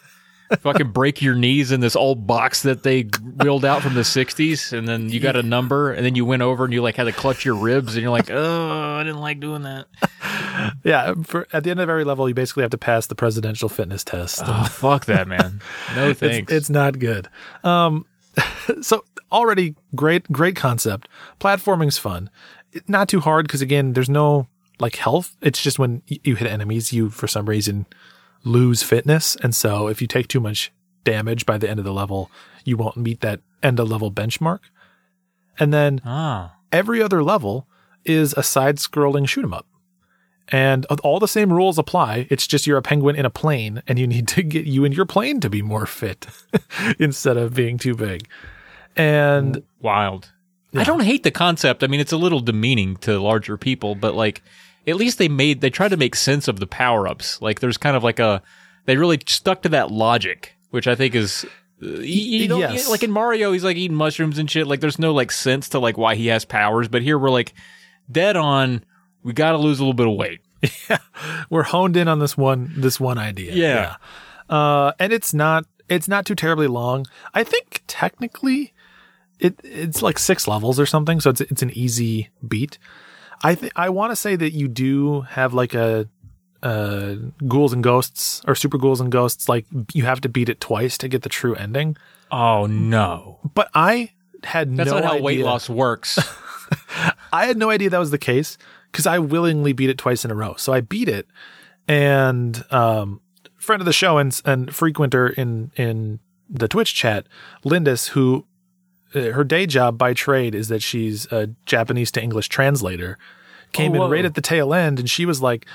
fucking 0.59 0.91
break 0.91 1.21
your 1.21 1.35
knees 1.35 1.71
in 1.71 1.79
this 1.79 1.95
old 1.95 2.27
box 2.27 2.63
that 2.63 2.83
they 2.83 3.03
wheeled 3.41 3.65
out 3.65 3.81
from 3.81 3.93
the 3.93 4.01
60s, 4.01 4.77
and 4.77 4.87
then 4.87 5.09
you 5.09 5.19
got 5.19 5.35
a 5.35 5.43
number, 5.43 5.91
and 5.91 6.05
then 6.05 6.15
you 6.15 6.25
went 6.25 6.41
over 6.41 6.65
and 6.65 6.73
you 6.73 6.81
like 6.81 6.95
had 6.95 7.05
to 7.05 7.11
clutch 7.11 7.45
your 7.45 7.55
ribs, 7.55 7.95
and 7.95 8.01
you're 8.01 8.11
like, 8.11 8.29
oh, 8.29 8.95
I 8.99 9.03
didn't 9.03 9.21
like 9.21 9.39
doing 9.39 9.63
that. 9.63 9.87
Yeah, 10.83 11.13
for 11.23 11.47
at 11.53 11.63
the 11.63 11.71
end 11.71 11.79
of 11.79 11.89
every 11.89 12.03
level, 12.03 12.27
you 12.27 12.35
basically 12.35 12.61
have 12.61 12.71
to 12.71 12.77
pass 12.77 13.07
the 13.07 13.15
presidential 13.15 13.69
fitness 13.69 14.03
test. 14.03 14.41
Oh, 14.45 14.63
fuck 14.65 15.05
that, 15.05 15.27
man. 15.27 15.61
No 15.95 16.13
thanks. 16.13 16.51
it's 16.51 16.69
not 16.69 16.99
good. 16.99 17.29
Um, 17.63 18.05
so 18.81 19.03
already 19.31 19.75
great, 19.95 20.31
great 20.31 20.55
concept. 20.55 21.07
Platforming's 21.39 21.97
fun. 21.97 22.29
Not 22.87 23.09
too 23.09 23.19
hard 23.19 23.47
because 23.47 23.61
again, 23.61 23.93
there's 23.93 24.09
no 24.09 24.47
like 24.79 24.95
health. 24.95 25.35
It's 25.41 25.61
just 25.61 25.79
when 25.79 26.01
you 26.07 26.35
hit 26.35 26.47
enemies, 26.47 26.93
you 26.93 27.09
for 27.09 27.27
some 27.27 27.47
reason 27.47 27.85
lose 28.43 28.83
fitness, 28.83 29.35
and 29.37 29.55
so 29.55 29.87
if 29.87 30.01
you 30.01 30.07
take 30.07 30.27
too 30.27 30.39
much 30.39 30.71
damage 31.03 31.45
by 31.45 31.57
the 31.57 31.69
end 31.69 31.79
of 31.79 31.85
the 31.85 31.93
level, 31.93 32.31
you 32.63 32.77
won't 32.77 32.97
meet 32.97 33.21
that 33.21 33.41
end 33.63 33.79
of 33.79 33.89
level 33.89 34.11
benchmark. 34.11 34.59
And 35.59 35.73
then 35.73 36.01
ah. 36.05 36.55
every 36.71 37.01
other 37.01 37.23
level 37.23 37.67
is 38.05 38.33
a 38.33 38.43
side 38.43 38.77
scrolling 38.77 39.27
shoot 39.27 39.43
'em 39.43 39.53
up. 39.53 39.67
And 40.47 40.85
all 41.03 41.19
the 41.19 41.27
same 41.27 41.53
rules 41.53 41.77
apply. 41.77 42.27
It's 42.29 42.45
just 42.45 42.67
you're 42.67 42.77
a 42.77 42.81
penguin 42.81 43.15
in 43.15 43.25
a 43.25 43.29
plane 43.29 43.81
and 43.87 43.97
you 43.97 44.05
need 44.05 44.27
to 44.29 44.43
get 44.43 44.65
you 44.65 44.83
and 44.83 44.93
your 44.93 45.05
plane 45.05 45.39
to 45.39 45.49
be 45.49 45.61
more 45.61 45.85
fit 45.85 46.27
instead 46.99 47.37
of 47.37 47.53
being 47.53 47.77
too 47.77 47.95
big. 47.95 48.27
And 48.97 49.63
wild. 49.79 50.31
I 50.75 50.83
don't 50.83 51.03
hate 51.03 51.23
the 51.23 51.31
concept. 51.31 51.83
I 51.83 51.87
mean, 51.87 51.99
it's 51.99 52.11
a 52.11 52.17
little 52.17 52.39
demeaning 52.39 52.97
to 52.97 53.19
larger 53.19 53.57
people, 53.57 53.95
but 53.95 54.13
like, 54.13 54.41
at 54.87 54.95
least 54.95 55.17
they 55.17 55.27
made 55.29 55.61
they 55.61 55.69
tried 55.69 55.89
to 55.89 55.97
make 55.97 56.15
sense 56.15 56.47
of 56.47 56.59
the 56.59 56.67
power 56.67 57.07
ups. 57.07 57.41
Like, 57.41 57.59
there's 57.59 57.77
kind 57.77 57.95
of 57.95 58.03
like 58.03 58.19
a 58.19 58.41
they 58.85 58.97
really 58.97 59.19
stuck 59.27 59.61
to 59.63 59.69
that 59.69 59.91
logic, 59.91 60.55
which 60.71 60.87
I 60.87 60.95
think 60.95 61.13
is. 61.15 61.45
uh, 61.83 61.87
You, 61.99 62.47
don't- 62.47 62.59
Yes. 62.59 62.89
like 62.89 63.03
in 63.03 63.11
Mario, 63.11 63.51
he's 63.51 63.63
like 63.63 63.77
eating 63.77 63.95
mushrooms 63.97 64.37
and 64.39 64.49
shit. 64.49 64.65
Like, 64.67 64.79
there's 64.79 64.97
no 64.99 65.13
like 65.13 65.31
sense 65.31 65.69
to 65.69 65.79
like 65.79 65.97
why 65.97 66.15
he 66.15 66.27
has 66.27 66.45
powers. 66.45 66.87
But 66.87 67.01
here 67.03 67.17
we're 67.19 67.29
like 67.29 67.53
dead 68.11 68.35
on. 68.35 68.83
We 69.23 69.33
got 69.33 69.51
to 69.51 69.57
lose 69.59 69.79
a 69.79 69.83
little 69.83 69.93
bit 69.93 70.07
of 70.07 70.15
weight. 70.15 70.41
we're 71.49 71.63
honed 71.63 71.97
in 71.97 72.07
on 72.07 72.19
this 72.19 72.37
one 72.37 72.71
this 72.77 72.99
one 72.99 73.17
idea. 73.17 73.53
Yeah. 73.53 73.95
Yeah. 74.49 74.55
Uh 74.55 74.91
and 74.99 75.11
it's 75.13 75.33
not 75.33 75.65
it's 75.89 76.07
not 76.07 76.25
too 76.25 76.35
terribly 76.35 76.67
long. 76.67 77.05
I 77.33 77.43
think 77.43 77.81
technically 77.87 78.73
it 79.39 79.59
it's 79.63 80.01
like 80.01 80.19
6 80.19 80.47
levels 80.47 80.79
or 80.79 80.85
something, 80.85 81.19
so 81.19 81.29
it's 81.31 81.41
it's 81.41 81.61
an 81.63 81.71
easy 81.71 82.29
beat. 82.47 82.77
I 83.43 83.55
th- 83.55 83.71
I 83.75 83.89
want 83.89 84.11
to 84.11 84.15
say 84.15 84.35
that 84.35 84.51
you 84.53 84.67
do 84.67 85.21
have 85.21 85.53
like 85.53 85.73
a 85.73 86.07
uh 86.63 87.15
ghouls 87.47 87.73
and 87.73 87.83
ghosts 87.83 88.43
or 88.47 88.53
super 88.53 88.77
ghouls 88.77 89.01
and 89.01 89.11
ghosts 89.11 89.49
like 89.49 89.65
you 89.93 90.03
have 90.03 90.21
to 90.21 90.29
beat 90.29 90.47
it 90.47 90.59
twice 90.59 90.95
to 90.99 91.07
get 91.07 91.23
the 91.23 91.29
true 91.29 91.55
ending. 91.55 91.97
Oh 92.31 92.65
no, 92.67 93.39
But 93.55 93.69
I 93.73 94.11
had 94.43 94.75
that's 94.77 94.89
no 94.89 94.97
not 94.97 95.03
how 95.03 95.11
idea. 95.13 95.23
weight 95.23 95.39
loss 95.43 95.69
works. 95.69 96.17
I 97.33 97.45
had 97.45 97.57
no 97.57 97.69
idea 97.69 97.89
that 97.89 97.97
was 97.97 98.11
the 98.11 98.17
case 98.17 98.57
because 98.91 99.07
I 99.07 99.19
willingly 99.19 99.73
beat 99.73 99.89
it 99.89 99.97
twice 99.97 100.23
in 100.23 100.31
a 100.31 100.35
row. 100.35 100.55
So 100.57 100.71
I 100.73 100.81
beat 100.81 101.09
it, 101.09 101.27
and 101.87 102.63
um, 102.71 103.21
friend 103.57 103.81
of 103.81 103.85
the 103.85 103.93
show 103.93 104.17
and 104.17 104.39
and 104.45 104.73
frequenter 104.73 105.27
in 105.29 105.71
in 105.75 106.19
the 106.49 106.67
Twitch 106.67 106.93
chat, 106.93 107.25
Lindis, 107.63 108.09
who 108.09 108.45
her 109.13 109.43
day 109.43 109.65
job 109.65 109.97
by 109.97 110.13
trade 110.13 110.55
is 110.55 110.67
that 110.69 110.81
she's 110.81 111.25
a 111.31 111.49
Japanese 111.65 112.11
to 112.11 112.21
English 112.21 112.47
translator, 112.49 113.17
came 113.73 113.91
Oh, 113.91 113.95
in 113.95 114.01
whoa. 114.01 114.09
right 114.09 114.25
at 114.25 114.35
the 114.35 114.41
tail 114.41 114.73
end, 114.73 114.99
and 114.99 115.09
she 115.09 115.25
was 115.25 115.41
like, 115.41 115.65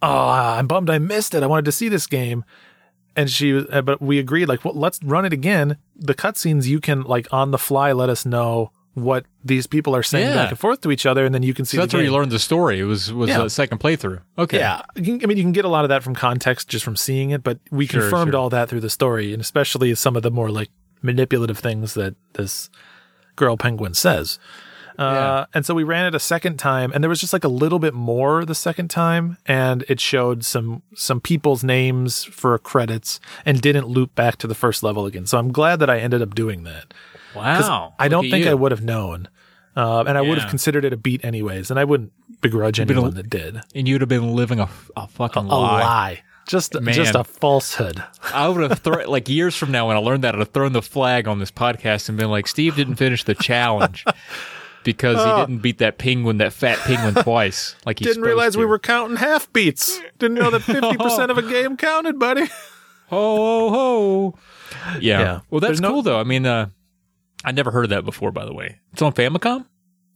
"Oh, 0.00 0.28
I'm 0.28 0.66
bummed 0.66 0.90
I 0.90 0.98
missed 0.98 1.34
it. 1.34 1.42
I 1.42 1.46
wanted 1.46 1.64
to 1.66 1.72
see 1.72 1.88
this 1.88 2.06
game." 2.06 2.44
And 3.14 3.28
she 3.30 3.52
was, 3.52 3.66
uh, 3.70 3.82
but 3.82 4.00
we 4.00 4.18
agreed, 4.18 4.46
like, 4.48 4.64
well, 4.64 4.72
let's 4.74 4.98
run 5.02 5.24
it 5.26 5.34
again. 5.34 5.76
The 5.94 6.14
cutscenes 6.14 6.66
you 6.66 6.80
can 6.80 7.02
like 7.02 7.28
on 7.30 7.50
the 7.50 7.58
fly 7.58 7.92
let 7.92 8.08
us 8.08 8.24
know 8.24 8.70
what 8.94 9.24
these 9.44 9.66
people 9.66 9.94
are 9.96 10.02
saying 10.02 10.28
Yeah. 10.28 10.34
back 10.34 10.50
and 10.50 10.58
forth 10.58 10.80
to 10.82 10.90
each 10.90 11.06
other, 11.06 11.24
and 11.24 11.34
then 11.34 11.42
you 11.42 11.54
can 11.54 11.64
see. 11.64 11.76
so 11.76 11.82
that's 11.82 11.92
the 11.92 11.98
where 11.98 12.04
you 12.04 12.12
learned 12.12 12.30
the 12.30 12.38
story. 12.38 12.78
It 12.80 12.84
was 12.84 13.12
was 13.12 13.28
Yeah. 13.30 13.42
a 13.44 13.50
second 13.50 13.78
playthrough. 13.80 14.20
Okay. 14.38 14.58
Yeah, 14.58 14.82
I 14.96 15.00
mean, 15.00 15.36
you 15.36 15.42
can 15.44 15.52
get 15.52 15.64
a 15.64 15.68
lot 15.68 15.84
of 15.84 15.88
that 15.90 16.02
from 16.02 16.14
context 16.14 16.68
just 16.68 16.84
from 16.84 16.96
seeing 16.96 17.30
it, 17.30 17.42
but 17.42 17.58
we 17.70 17.86
Sure, 17.86 18.00
confirmed 18.02 18.32
sure. 18.32 18.40
all 18.40 18.50
that 18.50 18.68
through 18.68 18.80
the 18.80 18.90
story, 18.90 19.32
and 19.32 19.40
especially 19.40 19.94
some 19.94 20.14
of 20.16 20.22
the 20.22 20.30
more 20.30 20.50
like 20.50 20.68
manipulative 21.02 21.58
things 21.58 21.94
that 21.94 22.14
this 22.34 22.70
girl 23.36 23.56
penguin 23.56 23.94
says. 23.94 24.38
Uh, 24.98 25.02
Yeah. 25.02 25.44
and 25.54 25.64
so 25.64 25.72
we 25.74 25.84
ran 25.84 26.04
it 26.06 26.14
a 26.14 26.20
second 26.20 26.58
time, 26.58 26.92
and 26.92 27.02
there 27.02 27.08
was 27.08 27.18
just 27.20 27.32
like 27.32 27.44
a 27.44 27.48
little 27.48 27.78
bit 27.78 27.94
more 27.94 28.44
the 28.44 28.54
second 28.54 28.88
time, 28.88 29.38
and 29.46 29.84
it 29.88 30.00
showed 30.00 30.44
some 30.44 30.82
some 30.94 31.18
people's 31.20 31.64
names 31.64 32.24
for 32.24 32.58
credits 32.58 33.18
and 33.46 33.60
didn't 33.62 33.86
loop 33.88 34.14
back 34.14 34.36
to 34.36 34.46
the 34.46 34.54
first 34.54 34.82
level 34.82 35.06
again. 35.06 35.24
So 35.26 35.38
I'm 35.38 35.50
glad 35.50 35.78
that 35.80 35.88
I 35.88 35.98
ended 35.98 36.20
up 36.20 36.34
doing 36.34 36.64
that. 36.64 36.92
Wow. 37.34 37.94
I 37.98 38.08
don't 38.08 38.28
think 38.30 38.44
you. 38.44 38.50
I 38.50 38.54
would 38.54 38.70
have 38.70 38.82
known, 38.84 39.28
uh, 39.74 40.04
and 40.06 40.18
I 40.18 40.20
would 40.20 40.38
have 40.38 40.50
considered 40.50 40.84
it 40.84 40.92
a 40.92 40.98
beat 40.98 41.24
anyways, 41.24 41.70
and 41.70 41.80
I 41.80 41.84
wouldn't 41.84 42.12
begrudge 42.42 42.76
been 42.76 42.90
a- 42.90 42.92
anyone 42.92 43.14
that 43.14 43.30
did. 43.30 43.60
And 43.74 43.88
you'd 43.88 44.02
have 44.02 44.08
been 44.10 44.34
living 44.34 44.60
a, 44.60 44.68
a 44.94 45.06
fucking 45.08 45.44
A 45.46 45.58
lie. 45.58 45.80
lie, 45.80 46.22
just 46.46 46.78
Man. 46.80 46.94
just 46.94 47.14
a 47.14 47.24
falsehood. 47.24 48.02
I 48.34 48.48
would 48.48 48.68
have 48.68 48.80
thrown 48.80 49.06
like 49.06 49.28
years 49.28 49.56
from 49.56 49.70
now 49.70 49.88
when 49.88 49.96
I 49.96 50.00
learned 50.00 50.24
that 50.24 50.34
I'd 50.34 50.38
have 50.38 50.50
thrown 50.50 50.72
the 50.72 50.82
flag 50.82 51.28
on 51.28 51.38
this 51.38 51.50
podcast 51.50 52.08
and 52.08 52.18
been 52.18 52.30
like, 52.30 52.46
Steve 52.46 52.76
didn't 52.76 52.96
finish 52.96 53.24
the 53.24 53.34
challenge 53.34 54.04
because 54.84 55.24
he 55.24 55.40
didn't 55.40 55.62
beat 55.62 55.78
that 55.78 55.98
penguin, 55.98 56.38
that 56.38 56.52
fat 56.52 56.78
penguin 56.78 57.22
twice. 57.22 57.76
Like 57.86 57.98
he. 57.98 58.04
Didn't 58.04 58.22
realize 58.22 58.56
we 58.56 58.66
were 58.66 58.78
counting 58.78 59.16
half 59.16 59.52
beats. 59.52 60.00
Didn't 60.18 60.38
know 60.38 60.50
that 60.50 60.60
fifty 60.60 60.96
percent 60.96 61.30
of 61.30 61.38
a 61.38 61.42
game 61.42 61.76
counted, 61.76 62.18
buddy. 62.18 62.46
ho 63.08 63.36
ho 63.36 63.70
ho. 63.70 64.38
Yeah. 65.00 65.20
Yeah. 65.20 65.40
Well, 65.50 65.60
that's 65.60 65.80
no- 65.80 65.90
cool 65.90 66.02
though. 66.02 66.18
I 66.18 66.24
mean, 66.24 66.46
uh, 66.46 66.68
I 67.44 67.52
never 67.52 67.70
heard 67.70 67.84
of 67.84 67.90
that 67.90 68.04
before. 68.04 68.32
By 68.32 68.44
the 68.44 68.54
way, 68.54 68.78
it's 68.92 69.02
on 69.02 69.12
Famicom. 69.12 69.66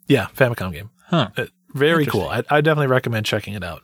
Yeah, 0.06 0.26
Famicom 0.36 0.72
game. 0.72 0.90
Huh. 1.06 1.30
Uh, 1.36 1.46
very 1.74 2.06
cool. 2.06 2.28
I, 2.28 2.42
I 2.48 2.60
definitely 2.60 2.86
recommend 2.86 3.26
checking 3.26 3.54
it 3.54 3.62
out. 3.62 3.82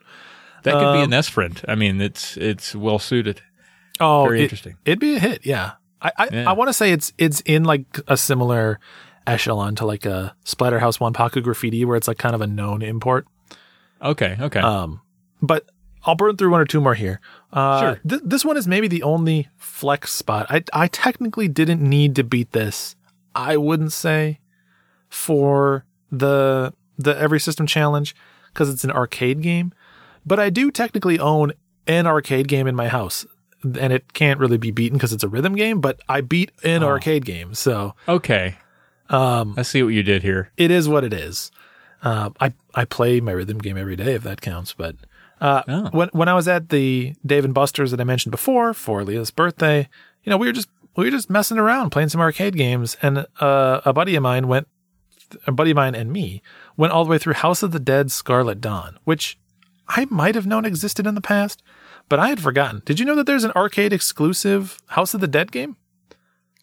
That 0.63 0.75
could 0.75 0.93
be 0.95 1.01
a 1.01 1.05
Um, 1.05 1.11
Nest 1.11 1.31
friend. 1.31 1.61
I 1.69 1.75
mean, 1.75 2.01
it's 2.01 2.37
it's 2.37 2.75
well 2.75 2.99
suited. 2.99 3.41
Oh, 4.01 4.25
Very 4.25 4.41
it- 4.41 4.43
interesting. 4.45 4.77
It'd 4.85 4.99
be 5.01 5.17
a 5.17 5.19
hit. 5.19 5.45
Yeah, 5.45 5.73
I 6.01 6.13
I, 6.19 6.29
Yeah. 6.33 6.51
I 6.51 6.53
want 6.53 6.69
to 6.69 6.73
say 6.73 6.93
it's 6.93 7.13
it's 7.19 7.41
in 7.43 7.65
like 7.65 7.85
a 8.09 8.17
similar 8.17 8.79
echelon 9.27 9.75
to 9.77 9.87
like 9.87 10.05
a 10.07 10.35
Splatterhouse 10.45 10.99
Wanpaku 10.99 11.43
Graffiti, 11.43 11.85
where 11.85 11.97
it's 11.97 12.09
like 12.09 12.19
kind 12.19 12.35
of 12.35 12.41
a 12.41 12.47
known 12.47 12.83
import. 12.83 13.27
Okay. 14.03 14.37
Okay. 14.41 14.61
Um, 14.61 15.01
but 15.41 15.67
I'll 16.05 16.17
burn 16.17 16.37
through 16.37 16.51
one 16.51 16.61
or 16.61 16.65
two 16.65 16.81
more 16.81 16.95
here. 16.95 17.21
Uh, 17.53 17.81
Sure. 17.81 18.01
th- 18.09 18.23
this 18.25 18.45
one 18.45 18.57
is 18.57 18.67
maybe 18.67 18.89
the 18.89 19.05
only 19.05 19.49
flex 19.57 20.13
spot. 20.13 20.47
I 20.51 20.65
I 20.73 20.89
technically 20.89 21.47
didn't 21.49 21.81
need 21.81 22.17
to 22.17 22.25
beat 22.25 22.51
this. 22.53 22.97
I 23.35 23.57
wouldn't 23.57 23.93
say 23.93 24.41
for 25.09 25.85
the 26.11 26.73
the 26.99 27.17
every 27.19 27.41
system 27.41 27.67
challenge 27.67 28.15
because 28.53 28.69
it's 28.69 28.85
an 28.85 28.91
arcade 28.91 29.41
game, 29.43 29.73
but 30.27 30.39
I 30.41 30.51
do 30.51 30.71
technically 30.71 31.19
own 31.19 31.53
an 31.87 32.07
arcade 32.07 32.49
game 32.49 32.67
in 32.67 32.75
my 32.77 32.89
house. 32.89 33.27
And 33.65 33.93
it 33.93 34.13
can't 34.13 34.41
really 34.41 34.57
be 34.59 34.73
beaten 34.73 34.99
because 34.99 35.13
it's 35.13 35.23
a 35.23 35.29
rhythm 35.29 35.55
game, 35.55 35.81
but 35.81 36.01
I 36.09 36.21
beat 36.21 36.51
an 36.65 36.83
Oh. 36.83 36.89
arcade 36.89 37.25
game. 37.25 37.55
So 37.55 37.95
okay. 38.09 38.57
um, 39.09 39.55
I 39.57 39.63
see 39.63 39.83
what 39.85 39.91
you 39.95 40.03
did 40.03 40.23
here. 40.25 40.51
it 40.57 40.71
is 40.73 40.89
what 40.89 41.05
it 41.05 41.13
is. 41.13 41.51
Uh, 42.03 42.31
I 42.41 42.53
I 42.75 42.85
play 42.85 43.21
my 43.21 43.31
rhythm 43.31 43.59
game 43.59 43.77
every 43.79 43.95
day 43.95 44.15
if 44.15 44.25
that 44.25 44.41
counts. 44.41 44.73
But 44.75 44.97
uh, 45.41 45.63
Oh. 45.69 45.89
when 45.93 46.09
when 46.13 46.29
I 46.29 46.35
was 46.35 46.49
at 46.49 46.71
the 46.71 47.15
Dave 47.25 47.45
and 47.45 47.55
Buster's 47.55 47.93
that 47.93 48.01
I 48.01 48.05
mentioned 48.05 48.33
before 48.33 48.75
for 48.75 49.05
Leah's 49.05 49.31
birthday, 49.31 49.89
you 50.25 50.31
know, 50.31 50.37
we 50.37 50.49
were 50.49 50.53
just 50.53 50.69
we 50.97 51.05
were 51.05 51.11
just 51.13 51.31
messing 51.31 51.59
around 51.59 51.91
playing 51.91 52.09
some 52.09 52.21
arcade 52.21 52.57
games, 52.57 52.97
and 53.01 53.27
uh, 53.41 53.81
a 53.85 53.93
buddy 53.93 54.17
of 54.17 54.23
mine 54.25 54.49
went, 54.49 54.67
a 55.47 55.53
buddy 55.53 55.71
of 55.71 55.77
mine 55.77 55.95
and 55.95 56.13
me 56.13 56.43
went 56.77 56.93
all 56.93 57.05
the 57.05 57.11
way 57.11 57.19
through 57.19 57.35
House 57.35 57.63
of 57.63 57.71
the 57.71 57.79
Dead: 57.81 58.11
Scarlet 58.11 58.61
Dawn, 58.61 58.99
which 59.05 59.39
I 59.95 60.07
might 60.11 60.35
have 60.35 60.47
known 60.47 60.65
existed 60.65 61.07
in 61.07 61.15
the 61.15 61.21
past, 61.21 61.63
but 62.09 62.19
I 62.19 62.29
had 62.29 62.41
forgotten. 62.41 62.83
Did 62.85 62.99
you 62.99 63.05
know 63.05 63.15
that 63.15 63.27
there's 63.27 63.45
an 63.45 63.53
arcade 63.53 63.93
exclusive 63.93 64.79
House 64.89 65.15
of 65.15 65.21
the 65.21 65.29
Dead 65.29 65.53
game? 65.53 65.77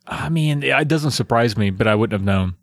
I 0.07 0.29
mean, 0.29 0.63
it 0.63 0.87
doesn't 0.87 1.11
surprise 1.11 1.55
me, 1.55 1.69
but 1.69 1.87
I 1.87 1.93
wouldn't 1.95 2.19
have 2.19 2.25
known. 2.25 2.55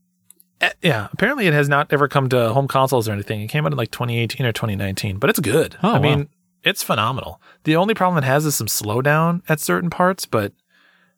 Eh, 0.60 0.70
Yeah, 0.82 1.08
apparently 1.12 1.46
it 1.46 1.52
has 1.52 1.68
not 1.68 1.92
ever 1.92 2.08
come 2.08 2.28
to 2.30 2.52
home 2.52 2.66
consoles 2.66 3.08
or 3.08 3.12
anything. 3.12 3.40
It 3.40 3.48
came 3.48 3.64
out 3.64 3.72
in 3.72 3.78
like 3.78 3.92
2018 3.92 4.44
or 4.44 4.52
2019, 4.52 5.18
but 5.18 5.30
it's 5.30 5.40
good. 5.40 5.76
Oh, 5.82 5.94
I 5.94 5.98
mean, 6.00 6.18
wow. 6.18 6.26
it's 6.64 6.82
phenomenal. 6.82 7.40
The 7.64 7.76
only 7.76 7.94
problem 7.94 8.22
it 8.22 8.26
has 8.26 8.44
is 8.44 8.56
some 8.56 8.66
slowdown 8.66 9.42
at 9.48 9.60
certain 9.60 9.90
parts, 9.90 10.26
but 10.26 10.52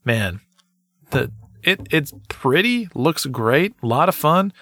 man, 0.04 0.40
the 1.10 1.32
it 1.62 1.88
it's 1.90 2.12
pretty, 2.28 2.88
looks 2.94 3.26
great, 3.26 3.74
a 3.82 3.86
lot 3.86 4.08
of 4.08 4.14
fun. 4.14 4.52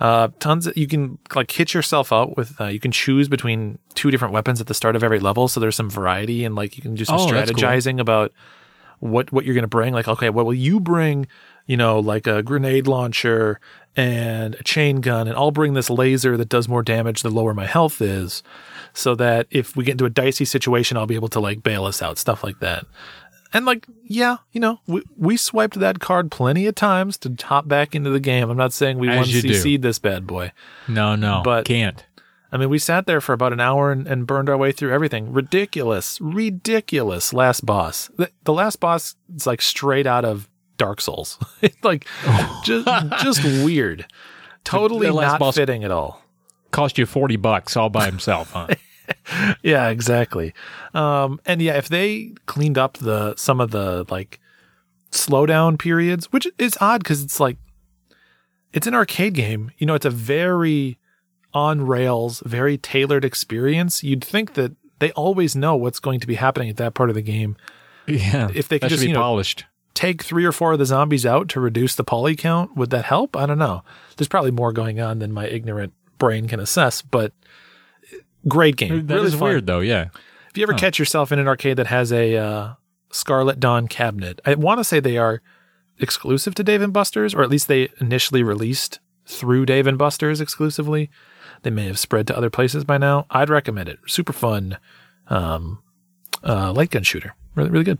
Uh, 0.00 0.28
tons 0.40 0.66
of, 0.66 0.76
you 0.76 0.86
can 0.88 1.18
like 1.34 1.50
hit 1.50 1.72
yourself 1.72 2.12
out 2.12 2.36
with 2.36 2.60
uh, 2.60 2.64
you 2.66 2.80
can 2.80 2.90
choose 2.90 3.28
between 3.28 3.78
two 3.94 4.10
different 4.10 4.34
weapons 4.34 4.60
at 4.60 4.66
the 4.66 4.74
start 4.74 4.96
of 4.96 5.04
every 5.04 5.20
level 5.20 5.46
so 5.46 5.60
there's 5.60 5.76
some 5.76 5.88
variety 5.88 6.44
and 6.44 6.54
like 6.56 6.76
you 6.76 6.82
can 6.82 6.94
do 6.94 7.04
some 7.04 7.16
Oh, 7.18 7.30
that's 7.30 7.50
cool. 7.50 7.60
strategizing 7.60 8.00
about 8.00 8.32
what 8.98 9.30
what 9.32 9.44
you're 9.44 9.54
going 9.54 9.62
to 9.62 9.68
bring. 9.68 9.94
Like 9.94 10.08
okay 10.08 10.30
what 10.30 10.46
will 10.46 10.54
you 10.54 10.80
bring? 10.80 11.26
You 11.66 11.76
know 11.76 11.98
like 12.00 12.26
a 12.26 12.42
grenade 12.42 12.86
launcher 12.86 13.60
and 13.96 14.56
a 14.56 14.62
chain 14.64 15.00
gun 15.00 15.28
and 15.28 15.36
I'll 15.36 15.52
bring 15.52 15.74
this 15.74 15.88
laser 15.88 16.36
that 16.36 16.48
does 16.48 16.68
more 16.68 16.82
damage 16.82 17.22
the 17.22 17.30
lower 17.30 17.54
my 17.54 17.66
health 17.66 18.02
is 18.02 18.42
so 18.92 19.14
that 19.14 19.46
if 19.50 19.76
we 19.76 19.84
get 19.84 19.92
into 19.92 20.04
a 20.04 20.10
dicey 20.10 20.44
situation 20.44 20.96
I'll 20.96 21.06
be 21.06 21.14
able 21.14 21.28
to 21.28 21.40
like 21.40 21.62
bail 21.62 21.84
us 21.84 22.02
out 22.02 22.18
stuff 22.18 22.42
like 22.42 22.58
that 22.58 22.84
and 23.54 23.64
like 23.64 23.86
yeah 24.04 24.36
you 24.52 24.60
know 24.60 24.80
we, 24.86 25.02
we 25.16 25.36
swiped 25.38 25.78
that 25.80 26.00
card 26.00 26.30
plenty 26.30 26.66
of 26.66 26.74
times 26.74 27.16
to 27.18 27.34
hop 27.44 27.66
back 27.66 27.94
into 27.94 28.10
the 28.10 28.20
game 28.20 28.50
I'm 28.50 28.56
not 28.58 28.74
saying 28.74 28.98
we 28.98 29.08
As 29.08 29.16
won 29.16 29.28
you. 29.28 29.40
CC'd 29.42 29.80
this 29.82 29.98
bad 29.98 30.26
boy 30.26 30.52
No, 30.88 31.16
no, 31.16 31.40
But- 31.42 31.64
can't. 31.64 32.04
I 32.52 32.56
mean, 32.56 32.70
we 32.70 32.78
sat 32.78 33.06
there 33.06 33.20
for 33.20 33.32
about 33.32 33.52
an 33.52 33.58
hour 33.58 33.90
and, 33.90 34.06
and 34.06 34.28
burned 34.28 34.48
our 34.48 34.56
way 34.56 34.70
through 34.70 34.92
everything. 34.92 35.32
Ridiculous, 35.32 36.20
ridiculous 36.20 37.32
last 37.32 37.66
boss. 37.66 38.12
The, 38.16 38.30
the 38.44 38.52
last 38.52 38.78
boss 38.78 39.16
is 39.34 39.44
like 39.44 39.60
straight 39.60 40.06
out 40.06 40.24
of 40.24 40.48
Dark 40.76 41.00
Souls. 41.00 41.36
It's 41.62 41.76
like 41.82 42.06
just 42.64 42.86
just 43.24 43.42
weird. 43.64 44.06
Totally 44.62 45.10
not 45.12 45.40
boss- 45.40 45.56
fitting 45.56 45.82
at 45.82 45.90
all. 45.90 46.22
Cost 46.70 46.96
you 46.96 47.06
forty 47.06 47.34
bucks 47.36 47.76
all 47.76 47.90
by 47.90 48.06
himself, 48.06 48.52
huh? 48.52 48.68
Yeah, 49.62 49.88
exactly. 49.88 50.52
Um, 50.92 51.40
and 51.46 51.60
yeah, 51.62 51.76
if 51.76 51.88
they 51.88 52.34
cleaned 52.46 52.76
up 52.78 52.98
the 52.98 53.34
some 53.36 53.60
of 53.60 53.70
the 53.70 54.04
like 54.10 54.38
slowdown 55.10 55.78
periods, 55.78 56.26
which 56.32 56.46
is 56.58 56.76
odd 56.80 57.02
because 57.02 57.22
it's 57.22 57.40
like 57.40 57.56
it's 58.72 58.86
an 58.86 58.94
arcade 58.94 59.34
game. 59.34 59.70
You 59.78 59.86
know, 59.86 59.94
it's 59.94 60.04
a 60.04 60.10
very 60.10 60.98
on 61.54 61.86
rails, 61.86 62.42
very 62.44 62.76
tailored 62.76 63.24
experience. 63.24 64.02
You'd 64.02 64.24
think 64.24 64.54
that 64.54 64.72
they 64.98 65.12
always 65.12 65.54
know 65.56 65.76
what's 65.76 66.00
going 66.00 66.20
to 66.20 66.26
be 66.26 66.34
happening 66.34 66.68
at 66.68 66.76
that 66.76 66.94
part 66.94 67.08
of 67.08 67.14
the 67.14 67.22
game. 67.22 67.56
yeah, 68.06 68.50
If 68.54 68.68
they 68.68 68.78
could 68.78 68.90
just, 68.90 69.02
be 69.02 69.08
you 69.08 69.14
know, 69.14 69.20
polished. 69.20 69.64
Take 69.94 70.22
three 70.22 70.44
or 70.44 70.52
four 70.52 70.72
of 70.72 70.80
the 70.80 70.86
zombies 70.86 71.24
out 71.24 71.48
to 71.50 71.60
reduce 71.60 71.94
the 71.94 72.02
poly 72.02 72.34
count. 72.34 72.76
Would 72.76 72.90
that 72.90 73.04
help? 73.04 73.36
I 73.36 73.46
don't 73.46 73.58
know. 73.58 73.84
There's 74.16 74.28
probably 74.28 74.50
more 74.50 74.72
going 74.72 75.00
on 75.00 75.20
than 75.20 75.32
my 75.32 75.46
ignorant 75.46 75.92
brain 76.18 76.48
can 76.48 76.58
assess, 76.58 77.00
but 77.00 77.32
great 78.48 78.76
game. 78.76 79.06
That 79.06 79.14
really 79.14 79.26
is 79.28 79.34
fun. 79.34 79.48
weird, 79.48 79.66
though. 79.66 79.80
Yeah, 79.80 80.08
If 80.50 80.56
you 80.56 80.62
ever 80.62 80.74
catch 80.74 80.98
yourself 80.98 81.32
in 81.32 81.38
an 81.38 81.48
arcade 81.48 81.76
that 81.76 81.86
has 81.88 82.12
a 82.12 82.36
uh, 82.36 82.74
Scarlet 83.10 83.60
Dawn 83.60 83.88
cabinet, 83.88 84.40
I 84.44 84.54
want 84.54 84.78
to 84.78 84.84
say 84.84 85.00
they 85.00 85.18
are 85.18 85.40
exclusive 85.98 86.54
to 86.56 86.64
Dave 86.64 86.82
and 86.82 86.92
Buster's, 86.92 87.34
or 87.34 87.42
at 87.42 87.50
least 87.50 87.68
they 87.68 87.88
initially 88.00 88.42
released 88.42 88.98
through 89.26 89.66
Dave 89.66 89.86
and 89.86 89.96
Buster's 89.98 90.40
exclusively. 90.40 91.10
They 91.62 91.70
may 91.70 91.86
have 91.86 91.98
spread 91.98 92.26
to 92.26 92.36
other 92.36 92.50
places 92.50 92.84
by 92.84 92.98
now. 92.98 93.26
I'd 93.30 93.48
recommend 93.48 93.88
it. 93.88 93.98
Super 94.06 94.32
fun, 94.32 94.76
um, 95.28 95.82
uh, 96.42 96.72
light 96.72 96.90
gun 96.90 97.02
shooter. 97.04 97.34
Really, 97.54 97.70
really 97.70 97.84
good. 97.84 97.98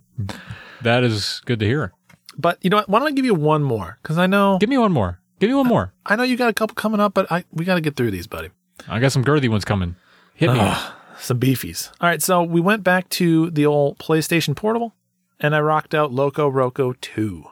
that 0.83 1.03
is 1.05 1.41
good 1.47 1.61
to 1.61 1.67
hear. 1.67 1.93
But 2.37 2.59
you 2.63 2.69
know 2.71 2.79
what? 2.79 2.89
Why 2.89 2.99
don't 2.99 3.09
I 3.09 3.13
give 3.13 3.25
you 3.25 3.35
one 3.35 3.63
more? 3.63 3.99
Because 4.03 4.19
I 4.19 4.27
know 4.27 4.59
Give 4.59 4.69
me 4.69 4.77
one 4.77 4.93
more. 4.93 5.21
Give 5.39 5.49
me 5.49 5.55
one 5.55 5.67
more. 5.69 5.93
I 6.05 6.17
know 6.17 6.25
you 6.25 6.37
got 6.37 6.51
a 6.51 6.53
couple 6.53 6.75
coming 6.75 7.01
up, 7.01 7.15
but 7.15 7.31
I 7.31 7.45
we 7.53 7.65
got 7.65 7.77
to 7.77 7.81
get 7.81 7.97
through 7.97 8.11
these, 8.11 8.27
buddy. 8.27 8.51
I 8.89 8.99
got 8.99 9.13
some 9.13 9.25
girthy 9.25 9.49
ones 9.49 9.65
coming. 9.65 9.95
Hit 10.35 10.53
me. 10.53 10.73
Some 11.19 11.39
beefies. 11.39 11.91
All 12.01 12.09
right, 12.09 12.23
so 12.23 12.43
we 12.43 12.61
went 12.61 12.83
back 12.83 13.09
to 13.11 13.51
the 13.51 13.67
old 13.67 13.99
PlayStation 13.99 14.55
Portable, 14.55 14.95
and 15.41 15.55
I 15.55 15.61
rocked 15.61 15.95
out 15.95 16.13
Loco 16.13 16.51
Roco 16.51 17.01
Two. 17.01 17.45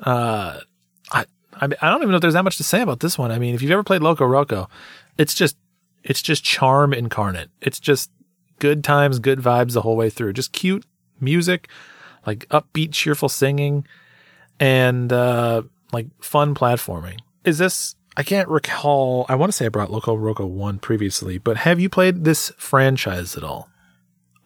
Uh, 0.00 0.60
I 1.12 1.26
I, 1.60 1.66
mean, 1.66 1.76
I 1.80 1.90
don't 1.90 2.00
even 2.00 2.10
know 2.10 2.16
if 2.16 2.22
there's 2.22 2.34
that 2.34 2.44
much 2.44 2.56
to 2.56 2.64
say 2.64 2.80
about 2.80 3.00
this 3.00 3.18
one. 3.18 3.30
I 3.30 3.38
mean, 3.38 3.54
if 3.54 3.62
you've 3.62 3.70
ever 3.70 3.84
played 3.84 4.02
Loco 4.02 4.24
Roco, 4.24 4.68
it's 5.18 5.34
just 5.34 5.56
it's 6.02 6.22
just 6.22 6.44
charm 6.44 6.92
incarnate. 6.92 7.50
It's 7.60 7.80
just 7.80 8.10
good 8.58 8.84
times, 8.84 9.18
good 9.18 9.40
vibes 9.40 9.72
the 9.72 9.82
whole 9.82 9.96
way 9.96 10.10
through. 10.10 10.32
Just 10.32 10.52
cute 10.52 10.84
music, 11.20 11.68
like 12.26 12.48
upbeat, 12.48 12.92
cheerful 12.92 13.28
singing, 13.28 13.86
and 14.58 15.12
uh, 15.12 15.62
like 15.92 16.06
fun 16.20 16.54
platforming. 16.54 17.18
Is 17.44 17.58
this? 17.58 17.96
I 18.16 18.22
can't 18.22 18.48
recall. 18.48 19.26
I 19.28 19.34
want 19.34 19.50
to 19.50 19.56
say 19.56 19.66
I 19.66 19.68
brought 19.68 19.90
Loco 19.90 20.16
Roco 20.16 20.48
one 20.48 20.78
previously, 20.78 21.38
but 21.38 21.58
have 21.58 21.80
you 21.80 21.88
played 21.88 22.24
this 22.24 22.52
franchise 22.56 23.36
at 23.36 23.42
all? 23.42 23.68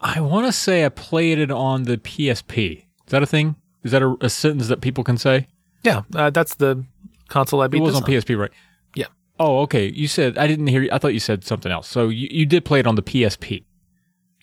I 0.00 0.20
want 0.20 0.46
to 0.46 0.52
say 0.52 0.84
I 0.84 0.88
played 0.88 1.38
it 1.38 1.50
on 1.50 1.82
the 1.84 1.98
PSP. 1.98 2.78
Is 2.78 3.10
that 3.10 3.22
a 3.22 3.26
thing? 3.26 3.56
Is 3.82 3.92
that 3.92 4.02
a, 4.02 4.16
a 4.20 4.30
sentence 4.30 4.68
that 4.68 4.80
people 4.80 5.04
can 5.04 5.18
say? 5.18 5.48
Yeah, 5.82 6.02
uh, 6.14 6.30
that's 6.30 6.54
the 6.54 6.84
console 7.28 7.60
I 7.60 7.68
beat. 7.68 7.78
It 7.78 7.82
was 7.82 7.94
this 7.94 8.02
on 8.02 8.08
PSP, 8.08 8.38
right? 8.38 8.50
Yeah. 8.94 9.06
Oh, 9.38 9.60
okay. 9.60 9.88
You 9.88 10.08
said 10.08 10.38
I 10.38 10.46
didn't 10.46 10.66
hear 10.68 10.82
you. 10.82 10.90
I 10.92 10.98
thought 10.98 11.14
you 11.14 11.20
said 11.20 11.44
something 11.44 11.70
else. 11.70 11.88
So 11.88 12.08
you, 12.08 12.28
you 12.30 12.46
did 12.46 12.64
play 12.64 12.80
it 12.80 12.86
on 12.86 12.94
the 12.94 13.02
PSP. 13.02 13.64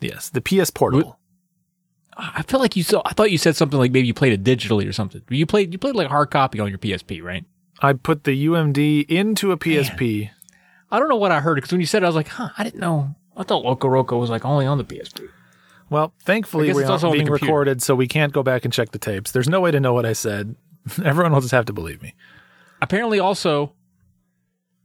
Yes, 0.01 0.29
the 0.29 0.41
PS 0.41 0.69
Portable. 0.69 1.19
I 2.17 2.43
feel 2.43 2.59
like 2.59 2.75
you 2.75 2.83
saw. 2.83 3.01
I 3.05 3.13
thought 3.13 3.31
you 3.31 3.37
said 3.37 3.55
something 3.55 3.77
like 3.77 3.91
maybe 3.91 4.07
you 4.07 4.13
played 4.13 4.33
it 4.33 4.43
digitally 4.43 4.87
or 4.87 4.93
something. 4.93 5.21
You 5.29 5.45
played 5.45 5.73
you 5.73 5.77
played 5.77 5.95
like 5.95 6.07
a 6.07 6.09
hard 6.09 6.31
copy 6.31 6.59
on 6.59 6.69
your 6.69 6.77
PSP, 6.77 7.21
right? 7.21 7.43
I 7.81 7.93
put 7.93 8.23
the 8.23 8.47
UMD 8.47 9.05
into 9.09 9.51
a 9.51 9.57
PSP. 9.57 10.29
I 10.91 10.99
don't 10.99 11.09
know 11.09 11.15
what 11.15 11.31
I 11.31 11.39
heard 11.39 11.55
because 11.55 11.71
when 11.71 11.81
you 11.81 11.87
said 11.87 12.03
it, 12.03 12.05
I 12.05 12.09
was 12.09 12.15
like, 12.15 12.29
huh, 12.29 12.49
I 12.57 12.63
didn't 12.63 12.79
know. 12.79 13.15
I 13.35 13.43
thought 13.43 13.65
Loco 13.65 13.87
Roco 13.87 14.19
was 14.19 14.29
like 14.29 14.45
only 14.45 14.65
on 14.65 14.77
the 14.77 14.83
PSP. 14.85 15.27
Well, 15.89 16.13
thankfully 16.23 16.71
also 16.71 17.07
not 17.07 17.13
being 17.13 17.27
recorded, 17.29 17.81
so 17.81 17.93
we 17.95 18.07
can't 18.07 18.33
go 18.33 18.43
back 18.43 18.65
and 18.65 18.73
check 18.73 18.91
the 18.91 18.97
tapes. 18.99 19.31
There's 19.31 19.49
no 19.49 19.59
way 19.61 19.71
to 19.71 19.79
know 19.79 19.93
what 19.93 20.05
I 20.05 20.13
said. 20.13 20.55
Everyone 21.03 21.33
will 21.33 21.41
just 21.41 21.51
have 21.51 21.65
to 21.65 21.73
believe 21.73 22.01
me. 22.01 22.15
Apparently, 22.81 23.19
also 23.19 23.73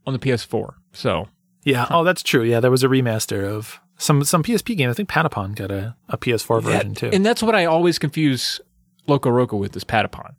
on 0.05 0.13
the 0.13 0.19
PS4. 0.19 0.73
So 0.93 1.27
Yeah. 1.63 1.87
Oh, 1.89 2.03
that's 2.03 2.23
true. 2.23 2.43
Yeah, 2.43 2.59
there 2.59 2.71
was 2.71 2.83
a 2.83 2.87
remaster 2.87 3.43
of 3.43 3.79
some 3.97 4.23
some 4.23 4.43
PSP 4.43 4.75
game. 4.77 4.89
I 4.89 4.93
think 4.93 5.09
Patapon 5.09 5.55
got 5.55 5.71
a, 5.71 5.95
a 6.09 6.17
PS4 6.17 6.61
version 6.61 6.95
too. 6.95 7.09
and 7.13 7.25
that's 7.25 7.41
what 7.43 7.55
I 7.55 7.65
always 7.65 7.97
confuse 7.99 8.59
Loco 9.07 9.29
Roco 9.29 9.57
with 9.59 9.75
is 9.75 9.83
Patapon. 9.83 10.35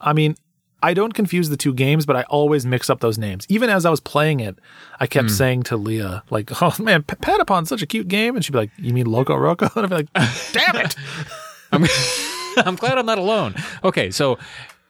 I 0.00 0.12
mean, 0.12 0.36
I 0.82 0.94
don't 0.94 1.14
confuse 1.14 1.48
the 1.48 1.56
two 1.56 1.72
games, 1.72 2.04
but 2.04 2.16
I 2.16 2.22
always 2.24 2.66
mix 2.66 2.90
up 2.90 3.00
those 3.00 3.16
names. 3.18 3.46
Even 3.48 3.70
as 3.70 3.86
I 3.86 3.90
was 3.90 4.00
playing 4.00 4.40
it, 4.40 4.58
I 5.00 5.06
kept 5.06 5.28
hmm. 5.30 5.34
saying 5.34 5.62
to 5.64 5.76
Leah, 5.76 6.22
like, 6.30 6.50
"Oh 6.62 6.74
man, 6.78 7.02
P- 7.02 7.16
Patapon's 7.16 7.68
such 7.68 7.82
a 7.82 7.86
cute 7.86 8.08
game," 8.08 8.36
and 8.36 8.44
she'd 8.44 8.52
be 8.52 8.58
like, 8.58 8.70
"You 8.76 8.92
mean 8.92 9.06
Loco 9.06 9.34
Roco?" 9.34 9.74
And 9.76 9.84
I'd 9.84 9.88
be 9.88 9.96
like, 9.96 10.52
"Damn 10.52 10.76
it!" 10.76 10.94
I'm, 11.72 11.84
I'm 12.58 12.76
glad 12.76 12.98
I'm 12.98 13.06
not 13.06 13.18
alone. 13.18 13.54
Okay, 13.82 14.10
so 14.10 14.38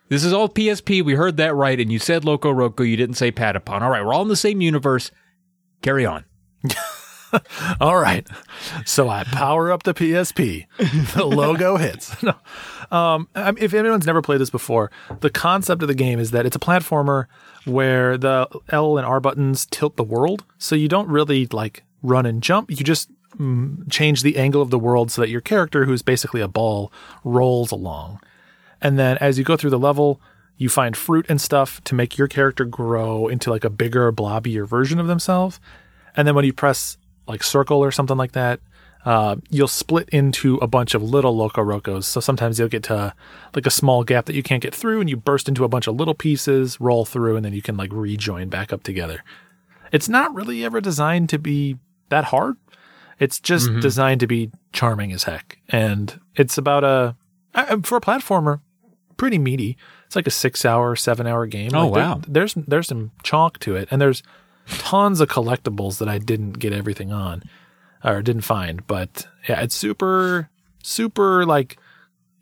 this 0.08 0.24
is 0.24 0.32
all 0.32 0.48
PSP. 0.48 1.04
We 1.04 1.14
heard 1.14 1.36
that 1.38 1.54
right, 1.54 1.78
and 1.80 1.90
you 1.90 1.98
said 1.98 2.24
Loco 2.24 2.52
Roco. 2.52 2.88
You 2.88 2.96
didn't 2.96 3.16
say 3.16 3.32
Patapon. 3.32 3.80
All 3.80 3.90
right, 3.90 4.04
we're 4.04 4.12
all 4.12 4.22
in 4.22 4.28
the 4.28 4.36
same 4.36 4.60
universe. 4.60 5.10
Carry 5.82 6.04
on. 6.04 6.24
All 7.80 7.98
right. 7.98 8.26
So 8.84 9.08
I 9.08 9.24
power 9.24 9.70
up 9.72 9.82
the 9.82 9.94
PSP. 9.94 10.66
The 11.14 11.24
logo 11.24 11.76
hits. 11.78 12.14
No. 12.22 12.34
Um, 12.90 13.28
if 13.34 13.74
anyone's 13.74 14.06
never 14.06 14.22
played 14.22 14.40
this 14.40 14.50
before, 14.50 14.90
the 15.20 15.30
concept 15.30 15.82
of 15.82 15.88
the 15.88 15.94
game 15.94 16.18
is 16.18 16.30
that 16.30 16.46
it's 16.46 16.56
a 16.56 16.60
platformer 16.60 17.26
where 17.64 18.16
the 18.16 18.48
L 18.68 18.96
and 18.96 19.06
R 19.06 19.20
buttons 19.20 19.66
tilt 19.66 19.96
the 19.96 20.04
world. 20.04 20.44
So 20.58 20.74
you 20.74 20.88
don't 20.88 21.08
really 21.08 21.46
like 21.46 21.84
run 22.02 22.26
and 22.26 22.42
jump. 22.42 22.70
You 22.70 22.76
just 22.76 23.10
mm, 23.38 23.90
change 23.90 24.22
the 24.22 24.36
angle 24.36 24.62
of 24.62 24.70
the 24.70 24.78
world 24.78 25.10
so 25.10 25.20
that 25.20 25.28
your 25.28 25.40
character, 25.40 25.84
who's 25.84 26.02
basically 26.02 26.40
a 26.40 26.48
ball, 26.48 26.92
rolls 27.24 27.72
along. 27.72 28.20
And 28.80 28.98
then 28.98 29.18
as 29.18 29.38
you 29.38 29.44
go 29.44 29.56
through 29.56 29.70
the 29.70 29.78
level, 29.78 30.20
you 30.56 30.68
find 30.68 30.96
fruit 30.96 31.26
and 31.28 31.40
stuff 31.40 31.82
to 31.84 31.94
make 31.94 32.16
your 32.16 32.28
character 32.28 32.64
grow 32.64 33.28
into 33.28 33.50
like 33.50 33.64
a 33.64 33.70
bigger, 33.70 34.10
blobbier 34.12 34.66
version 34.66 34.98
of 34.98 35.06
themselves. 35.06 35.60
And 36.16 36.26
then 36.26 36.34
when 36.34 36.44
you 36.44 36.52
press 36.52 36.96
like 37.26 37.42
circle 37.42 37.78
or 37.78 37.90
something 37.90 38.16
like 38.16 38.32
that, 38.32 38.60
uh, 39.04 39.36
you'll 39.50 39.68
split 39.68 40.08
into 40.10 40.56
a 40.56 40.66
bunch 40.66 40.94
of 40.94 41.02
little 41.02 41.36
Loco 41.36 41.62
Rocos. 41.62 42.06
So 42.06 42.20
sometimes 42.20 42.58
you'll 42.58 42.68
get 42.68 42.82
to 42.84 43.14
like 43.54 43.66
a 43.66 43.70
small 43.70 44.02
gap 44.04 44.26
that 44.26 44.34
you 44.34 44.42
can't 44.42 44.62
get 44.62 44.74
through, 44.74 45.00
and 45.00 45.08
you 45.10 45.16
burst 45.16 45.48
into 45.48 45.64
a 45.64 45.68
bunch 45.68 45.86
of 45.86 45.94
little 45.96 46.14
pieces, 46.14 46.80
roll 46.80 47.04
through, 47.04 47.36
and 47.36 47.44
then 47.44 47.52
you 47.52 47.62
can 47.62 47.76
like 47.76 47.90
rejoin 47.92 48.48
back 48.48 48.72
up 48.72 48.82
together. 48.82 49.22
It's 49.92 50.08
not 50.08 50.34
really 50.34 50.64
ever 50.64 50.80
designed 50.80 51.28
to 51.30 51.38
be 51.38 51.78
that 52.08 52.24
hard. 52.24 52.56
It's 53.18 53.40
just 53.40 53.70
designed 53.80 54.20
to 54.20 54.26
be 54.26 54.50
charming 54.72 55.12
as 55.12 55.22
heck, 55.22 55.58
and 55.68 56.20
it's 56.34 56.58
about 56.58 56.84
a 56.84 57.14
for 57.82 57.96
a 57.96 58.00
platformer, 58.00 58.60
pretty 59.16 59.38
meaty. 59.38 59.78
It's 60.04 60.14
like 60.14 60.26
a 60.26 60.30
six-hour, 60.30 60.94
seven-hour 60.96 61.46
game. 61.46 61.70
Oh, 61.74 61.86
Like, 61.88 61.94
there- 61.94 62.04
wow. 62.04 62.20
there's 62.28 62.54
there's 62.54 62.88
some 62.88 63.12
chalk 63.22 63.58
to 63.60 63.74
it, 63.76 63.88
and 63.90 64.00
there's 64.02 64.22
tons 64.68 65.20
of 65.20 65.28
collectibles 65.28 65.98
that 65.98 66.08
I 66.08 66.18
didn't 66.18 66.52
get 66.58 66.72
everything 66.72 67.12
on 67.12 67.42
or 68.04 68.22
didn't 68.22 68.42
find. 68.42 68.86
But 68.86 69.26
yeah, 69.48 69.60
it's 69.62 69.74
super, 69.74 70.50
super 70.82 71.44
like 71.46 71.78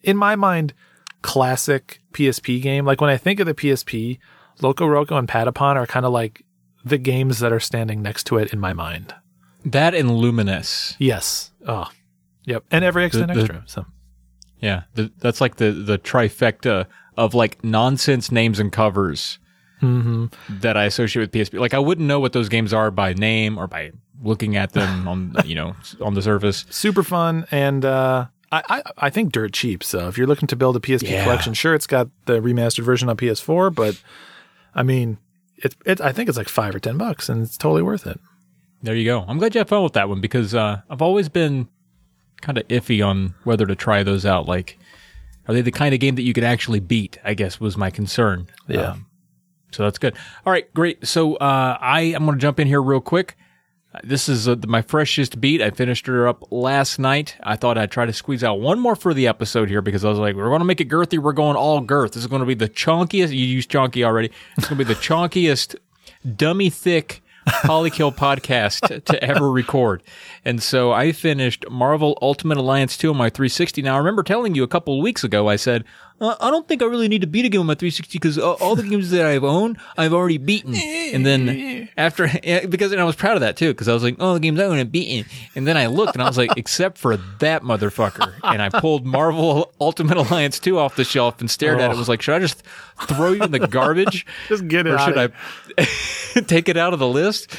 in 0.03 0.17
my 0.17 0.37
mind, 0.37 0.75
classic 1.23 2.01
PSP 2.13 2.61
game. 2.63 2.85
Like 2.85 3.01
when 3.01 3.11
I 3.11 3.17
think 3.17 3.41
of 3.41 3.47
the 3.47 3.55
PSP, 3.55 4.19
Loco 4.61 4.87
Roco 4.87 5.19
and 5.19 5.29
Patapon 5.29 5.77
are 5.77 5.87
kind 5.87 6.07
of 6.07 6.13
like 6.13 6.43
the 6.85 6.99
games 6.99 7.39
that 7.39 7.53
are 7.53 7.61
standing 7.61 8.03
next 8.03 8.25
to 8.25 8.37
it 8.37 8.53
in 8.53 8.61
my 8.61 8.73
mind. 8.73 9.15
That 9.65 9.95
and 9.95 10.11
Lumines. 10.11 10.95
Yes. 10.99 11.51
Oh, 11.67 11.89
yep. 12.45 12.65
And 12.71 12.85
every 12.85 13.05
extra 13.05 13.23
and 13.23 13.35
the- 13.35 13.41
extra. 13.41 13.65
So 13.67 13.87
Yeah, 14.61 14.83
the, 14.95 15.11
that's 15.19 15.41
like 15.41 15.57
the 15.57 15.71
the 15.73 15.99
trifecta 15.99 16.87
of 17.17 17.33
like 17.33 17.65
nonsense 17.65 18.31
names 18.31 18.59
and 18.61 18.71
covers 18.71 19.39
that 19.81 20.77
I 20.77 20.85
associate 20.85 21.21
with 21.21 21.33
PSP. 21.33 21.59
Like 21.61 21.75
I 21.75 21.79
wouldn't 21.79 22.07
know 22.07 22.21
what 22.21 22.33
those 22.33 22.49
games 22.49 22.73
are 22.73 22.91
by 22.91 23.13
name 23.13 23.59
or 23.59 23.67
by 23.67 23.93
looking 24.23 24.57
at 24.57 24.73
them 24.73 25.07
on 25.13 25.35
you 25.45 25.55
know 25.55 25.77
on 26.01 26.15
the 26.15 26.23
surface. 26.23 26.65
Super 26.71 27.03
fun 27.03 27.47
and 27.51 27.85
uh 27.85 28.27
I, 28.53 28.63
I, 28.69 28.83
I 28.99 29.11
think 29.11 29.33
dirt 29.33 29.53
cheap. 29.53 29.83
So 29.83 30.07
if 30.09 30.17
you're 30.17 30.29
looking 30.29 30.47
to 30.47 30.55
build 30.57 30.77
a 30.77 30.81
PSP 30.81 31.11
Yeah. 31.11 31.25
collection, 31.25 31.55
sure 31.55 31.75
it's 31.75 31.89
got 31.89 32.09
the 32.27 32.35
remastered 32.41 32.85
version 32.85 33.09
on 33.09 33.17
PS4, 33.17 33.75
but 33.75 34.01
I 34.75 34.83
mean 34.83 35.19
it's 35.57 35.77
it 35.85 36.01
I 36.01 36.13
think 36.13 36.29
it's 36.29 36.39
like 36.39 36.49
five 36.49 36.75
or 36.75 36.79
ten 36.81 36.97
bucks 36.97 37.29
and 37.29 37.43
it's 37.43 37.57
totally 37.59 37.83
worth 37.83 38.07
it. 38.07 38.19
There 38.83 38.95
you 38.95 39.05
go. 39.05 39.25
I'm 39.27 39.39
glad 39.39 39.55
you 39.55 39.59
had 39.61 39.69
fun 39.69 39.83
with 39.83 39.95
that 39.95 40.09
one 40.09 40.21
because 40.21 40.55
uh, 40.55 40.83
I've 40.91 41.01
always 41.03 41.29
been 41.29 41.69
kind 42.43 42.59
of 42.59 42.69
iffy 42.69 43.05
on 43.07 43.35
whether 43.45 43.65
to 43.67 43.75
try 43.75 44.03
those 44.03 44.27
out. 44.27 44.47
Like, 44.47 44.79
are 45.49 45.55
they 45.55 45.63
the 45.63 45.71
kind 45.73 45.95
of 45.95 46.01
game 46.01 46.17
that 46.17 46.23
you 46.23 46.35
could 46.35 46.45
actually 46.45 46.81
beat? 46.81 47.19
I 47.25 47.33
guess 47.33 47.59
was 47.59 47.79
my 47.79 47.89
concern. 47.91 48.47
Yeah. 48.69 48.91
Um, 48.91 49.07
so 49.75 49.83
that's 49.83 49.99
good. 49.99 50.17
All 50.47 50.53
right, 50.53 50.73
great. 50.75 51.07
So 51.07 51.37
uh, 51.37 51.79
I 51.81 52.03
am 52.03 52.25
going 52.25 52.39
to 52.39 52.43
jump 52.43 52.61
in 52.61 52.67
here 52.67 52.83
real 52.83 53.01
quick. 53.01 53.37
This 54.03 54.29
is 54.29 54.49
uh, 54.49 54.57
my 54.67 54.83
freshest 54.83 55.41
beat. 55.41 55.63
I 55.63 55.71
finished 55.71 56.07
her 56.07 56.27
up 56.27 56.51
last 56.51 56.99
night. 56.99 57.37
I 57.45 57.55
thought 57.55 57.79
I'd 57.79 57.93
try 57.93 58.07
to 58.07 58.13
squeeze 58.13 58.43
out 58.43 58.61
one 58.61 58.81
more 58.81 58.97
for 58.97 59.15
the 59.15 59.29
episode 59.29 59.69
here 59.69 59.83
because 59.83 60.05
I 60.05 60.09
was 60.09 60.19
like, 60.19 60.35
we're 60.35 60.49
going 60.49 60.59
to 60.59 60.65
make 60.65 60.81
it 60.81 60.89
girthy. 60.89 61.19
We're 61.19 61.33
going 61.33 61.57
all 61.57 61.81
girth. 61.81 62.13
This 62.13 62.25
is 62.25 62.27
going 62.27 62.41
to 62.41 62.47
be 62.47 62.55
the 62.55 62.69
chunkiest. 62.69 63.31
You 63.31 63.45
used 63.47 63.71
chunky 63.71 64.05
already. 64.05 64.31
It's 64.57 64.69
going 64.69 64.79
to 64.79 64.85
be 64.85 64.93
the 64.93 64.99
chunkiest, 64.99 65.77
dummy 66.37 66.71
thick 66.71 67.23
Polykill 67.47 68.15
podcast 68.15 69.05
to 69.05 69.23
ever 69.23 69.51
record. 69.51 70.03
And 70.45 70.63
so 70.63 70.93
I 70.93 71.13
finished 71.13 71.65
Marvel 71.71 72.19
Ultimate 72.23 72.59
Alliance 72.59 72.97
2 72.97 73.11
on 73.11 73.17
my 73.17 73.31
360. 73.31 73.83
Now, 73.83 73.95
I 73.95 73.99
remember 73.99 74.23
telling 74.23 74.55
you 74.55 74.63
a 74.63 74.69
couple 74.69 74.97
of 74.97 75.03
weeks 75.03 75.25
ago, 75.25 75.49
I 75.49 75.57
said, 75.57 75.85
uh, 76.21 76.37
I 76.41 76.51
don't 76.51 76.67
think 76.69 76.81
I 76.81 76.87
really 76.87 77.09
need 77.09 77.23
to 77.23 77.27
beat 77.27 77.45
a 77.45 77.49
game 77.49 77.61
on 77.61 77.67
my 77.67 77.75
360 77.75 78.19
because 78.19 78.39
all 78.39 78.77
the 78.77 78.85
games 78.85 79.11
that 79.11 79.27
I've 79.27 79.43
owned, 79.43 79.79
I've 79.99 80.13
already 80.13 80.39
beaten. 80.39 80.75
And 80.75 81.27
then 81.27 81.89
after, 81.97 82.29
because 82.69 82.93
and 82.93 83.01
I 83.01 83.05
was 83.05 83.17
proud 83.17 83.35
of 83.37 83.41
that 83.41 83.57
too, 83.57 83.73
because 83.73 83.89
I 83.89 83.95
was 83.95 84.05
like, 84.05 84.17
oh, 84.21 84.35
the 84.35 84.41
games 84.41 84.61
I 84.61 84.65
own, 84.65 84.79
I've 84.79 84.93
beaten. 84.93 85.29
And 85.57 85.67
then 85.67 85.77
I 85.77 85.87
looked 85.87 86.15
and 86.15 86.23
I 86.23 86.27
was 86.27 86.39
like, 86.39 86.51
except 86.57 86.99
for 86.99 87.17
that 87.41 87.63
motherfucker. 87.63 88.33
And 88.45 88.63
I 88.63 88.69
pulled 88.69 89.05
Marvel 89.05 89.73
Ultimate 89.81 90.17
Alliance 90.17 90.61
2 90.61 90.79
off 90.79 90.95
the 90.95 91.05
shelf 91.05 91.41
and 91.41 91.51
stared 91.51 91.81
at 91.81 91.91
it. 91.91 91.97
Was 91.97 92.09
like, 92.09 92.23
should 92.23 92.37
I 92.37 92.39
just 92.39 92.63
throw 93.09 93.33
you 93.33 93.43
in 93.43 93.51
the 93.51 93.67
garbage? 93.67 94.25
Just 94.49 94.69
get 94.69 94.87
it 94.87 94.91
or 94.91 94.99
should 94.99 95.19
I 95.19 95.29
take 96.47 96.69
it 96.69 96.77
out 96.77 96.93
of 96.93 96.99
the 97.01 97.09
list? 97.09 97.57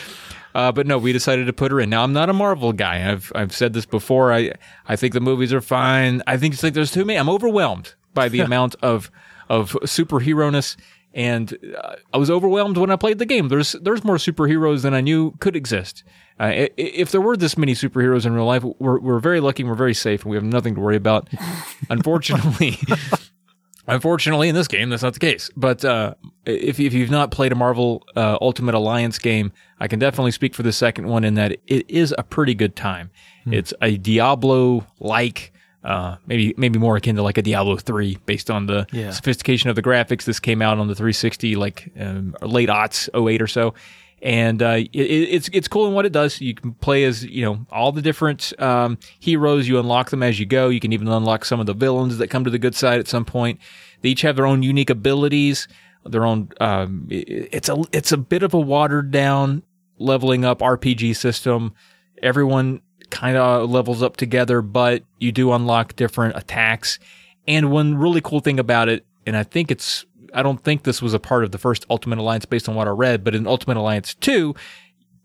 Uh, 0.53 0.71
but 0.71 0.87
no, 0.87 0.97
we 0.97 1.11
decided 1.11 1.47
to 1.47 1.53
put 1.53 1.71
her 1.71 1.81
in. 1.81 1.89
Now 1.89 2.03
I'm 2.03 2.13
not 2.13 2.29
a 2.29 2.33
Marvel 2.33 2.71
guy. 2.71 3.11
I've 3.11 3.31
I've 3.35 3.51
said 3.51 3.73
this 3.73 3.85
before. 3.85 4.31
I 4.31 4.53
I 4.87 4.95
think 4.95 5.13
the 5.13 5.19
movies 5.19 5.51
are 5.51 5.59
fine. 5.59 6.21
I 6.25 6.37
think 6.37 6.53
it's 6.53 6.63
like 6.63 6.73
there's 6.73 6.91
too 6.91 7.03
many. 7.03 7.19
I'm 7.19 7.27
overwhelmed 7.27 7.93
by 8.15 8.29
the 8.29 8.39
amount 8.49 8.75
of 8.81 9.11
of 9.47 9.73
superhero 9.83 10.51
ness, 10.51 10.75
and 11.13 11.57
uh, 11.77 11.97
I 12.11 12.17
was 12.17 12.31
overwhelmed 12.31 12.77
when 12.77 12.89
I 12.89 12.95
played 12.95 13.19
the 13.19 13.25
game. 13.25 13.49
There's 13.49 13.73
there's 13.73 14.03
more 14.03 14.17
superheroes 14.17 14.81
than 14.81 14.95
I 14.95 15.01
knew 15.01 15.31
could 15.39 15.55
exist. 15.55 16.03
Uh, 16.39 16.67
if 16.75 17.11
there 17.11 17.21
were 17.21 17.37
this 17.37 17.57
many 17.57 17.73
superheroes 17.73 18.25
in 18.25 18.33
real 18.33 18.45
life, 18.45 18.63
we're 18.79 18.99
we're 18.99 19.19
very 19.19 19.39
lucky. 19.39 19.63
We're 19.63 19.75
very 19.75 19.93
safe, 19.93 20.23
and 20.23 20.31
we 20.31 20.37
have 20.37 20.43
nothing 20.43 20.75
to 20.75 20.81
worry 20.81 20.97
about. 20.97 21.29
Unfortunately. 21.89 22.79
Unfortunately, 23.87 24.49
in 24.49 24.55
this 24.55 24.67
game, 24.67 24.89
that's 24.89 25.03
not 25.03 25.13
the 25.13 25.19
case. 25.19 25.51
But 25.55 25.85
uh, 25.85 26.15
if, 26.43 26.79
if 26.79 26.91
you've 26.91 27.11
not 27.11 27.29
played 27.29 27.51
a 27.51 27.55
Marvel 27.55 28.03
uh, 28.15 28.35
Ultimate 28.41 28.73
Alliance 28.73 29.19
game, 29.19 29.51
I 29.79 29.87
can 29.87 29.99
definitely 29.99 30.31
speak 30.31 30.55
for 30.55 30.63
the 30.63 30.73
second 30.73 31.07
one 31.07 31.23
in 31.23 31.35
that 31.35 31.59
it 31.67 31.87
is 31.87 32.11
a 32.17 32.23
pretty 32.23 32.55
good 32.55 32.75
time. 32.75 33.11
It's 33.45 33.75
a 33.83 33.97
Diablo 33.97 34.87
like, 34.99 35.53
uh, 35.85 36.17
maybe 36.27 36.53
maybe 36.57 36.79
more 36.79 36.97
akin 36.97 37.15
to 37.15 37.21
like 37.23 37.37
a 37.37 37.41
Diablo 37.41 37.77
three, 37.77 38.17
based 38.25 38.49
on 38.51 38.65
the 38.65 38.85
Yeah. 38.91 39.11
sophistication 39.11 39.69
of 39.69 39.75
the 39.77 39.83
graphics. 39.83 40.25
This 40.25 40.39
came 40.39 40.61
out 40.61 40.79
on 40.79 40.87
the 40.87 40.95
360, 40.95 41.55
like 41.55 41.91
um, 41.99 42.35
late 42.41 42.69
aughts, 42.69 43.07
08 43.13 43.41
or 43.41 43.47
so. 43.47 43.73
And 44.21 44.63
uh, 44.63 44.77
it, 44.91 44.97
it's 44.97 45.49
it's 45.53 45.67
cool 45.67 45.85
in 45.87 45.93
what 45.93 46.05
it 46.05 46.11
does. 46.11 46.41
You 46.41 46.55
can 46.55 46.73
play 46.73 47.03
as 47.03 47.23
you 47.23 47.45
know 47.45 47.65
all 47.71 47.91
the 47.91 48.01
different 48.01 48.51
um, 48.59 48.97
heroes. 49.19 49.67
You 49.67 49.77
unlock 49.79 50.09
them 50.09 50.23
as 50.23 50.39
you 50.39 50.45
go. 50.47 50.69
You 50.69 50.79
can 50.79 50.91
even 50.93 51.07
unlock 51.07 51.45
some 51.45 51.59
of 51.59 51.67
the 51.67 51.73
villains 51.75 52.17
that 52.17 52.29
come 52.29 52.43
to 52.43 52.49
the 52.49 52.57
good 52.57 52.73
side 52.75 52.99
at 52.99 53.07
some 53.07 53.23
point. 53.25 53.59
They 54.01 54.09
each 54.09 54.21
have 54.21 54.35
their 54.35 54.47
own 54.47 54.63
unique 54.63 54.89
abilities, 54.89 55.67
their 56.05 56.25
own. 56.25 56.49
Um, 56.59 57.07
it- 57.11 57.49
it's 57.51 57.69
a 57.69 57.75
it's 57.91 58.11
a 58.11 58.17
bit 58.17 58.41
of 58.41 58.53
a 58.55 58.59
watered 58.59 59.11
down 59.11 59.61
leveling 59.99 60.43
up 60.43 60.59
RPG 60.59 61.15
system. 61.15 61.73
Everyone 62.23 62.81
kind 63.09 63.37
of 63.37 63.69
levels 63.69 64.01
up 64.01 64.17
together, 64.17 64.61
but 64.61 65.03
you 65.19 65.31
do 65.31 65.51
unlock 65.51 65.95
different 65.95 66.35
attacks. 66.35 66.99
And 67.47 67.71
one 67.71 67.95
really 67.95 68.21
cool 68.21 68.39
thing 68.39 68.59
about 68.59 68.89
it, 68.89 69.05
and 69.25 69.37
I 69.37 69.43
think 69.43 69.71
it's, 69.71 70.05
I 70.33 70.43
don't 70.43 70.63
think 70.63 70.83
this 70.83 71.01
was 71.01 71.13
a 71.13 71.19
part 71.19 71.43
of 71.43 71.51
the 71.51 71.57
first 71.57 71.85
Ultimate 71.89 72.19
Alliance 72.19 72.45
based 72.45 72.67
on 72.67 72.75
what 72.75 72.87
I 72.87 72.91
read, 72.91 73.23
but 73.23 73.35
in 73.35 73.47
Ultimate 73.47 73.77
Alliance 73.77 74.15
2, 74.15 74.55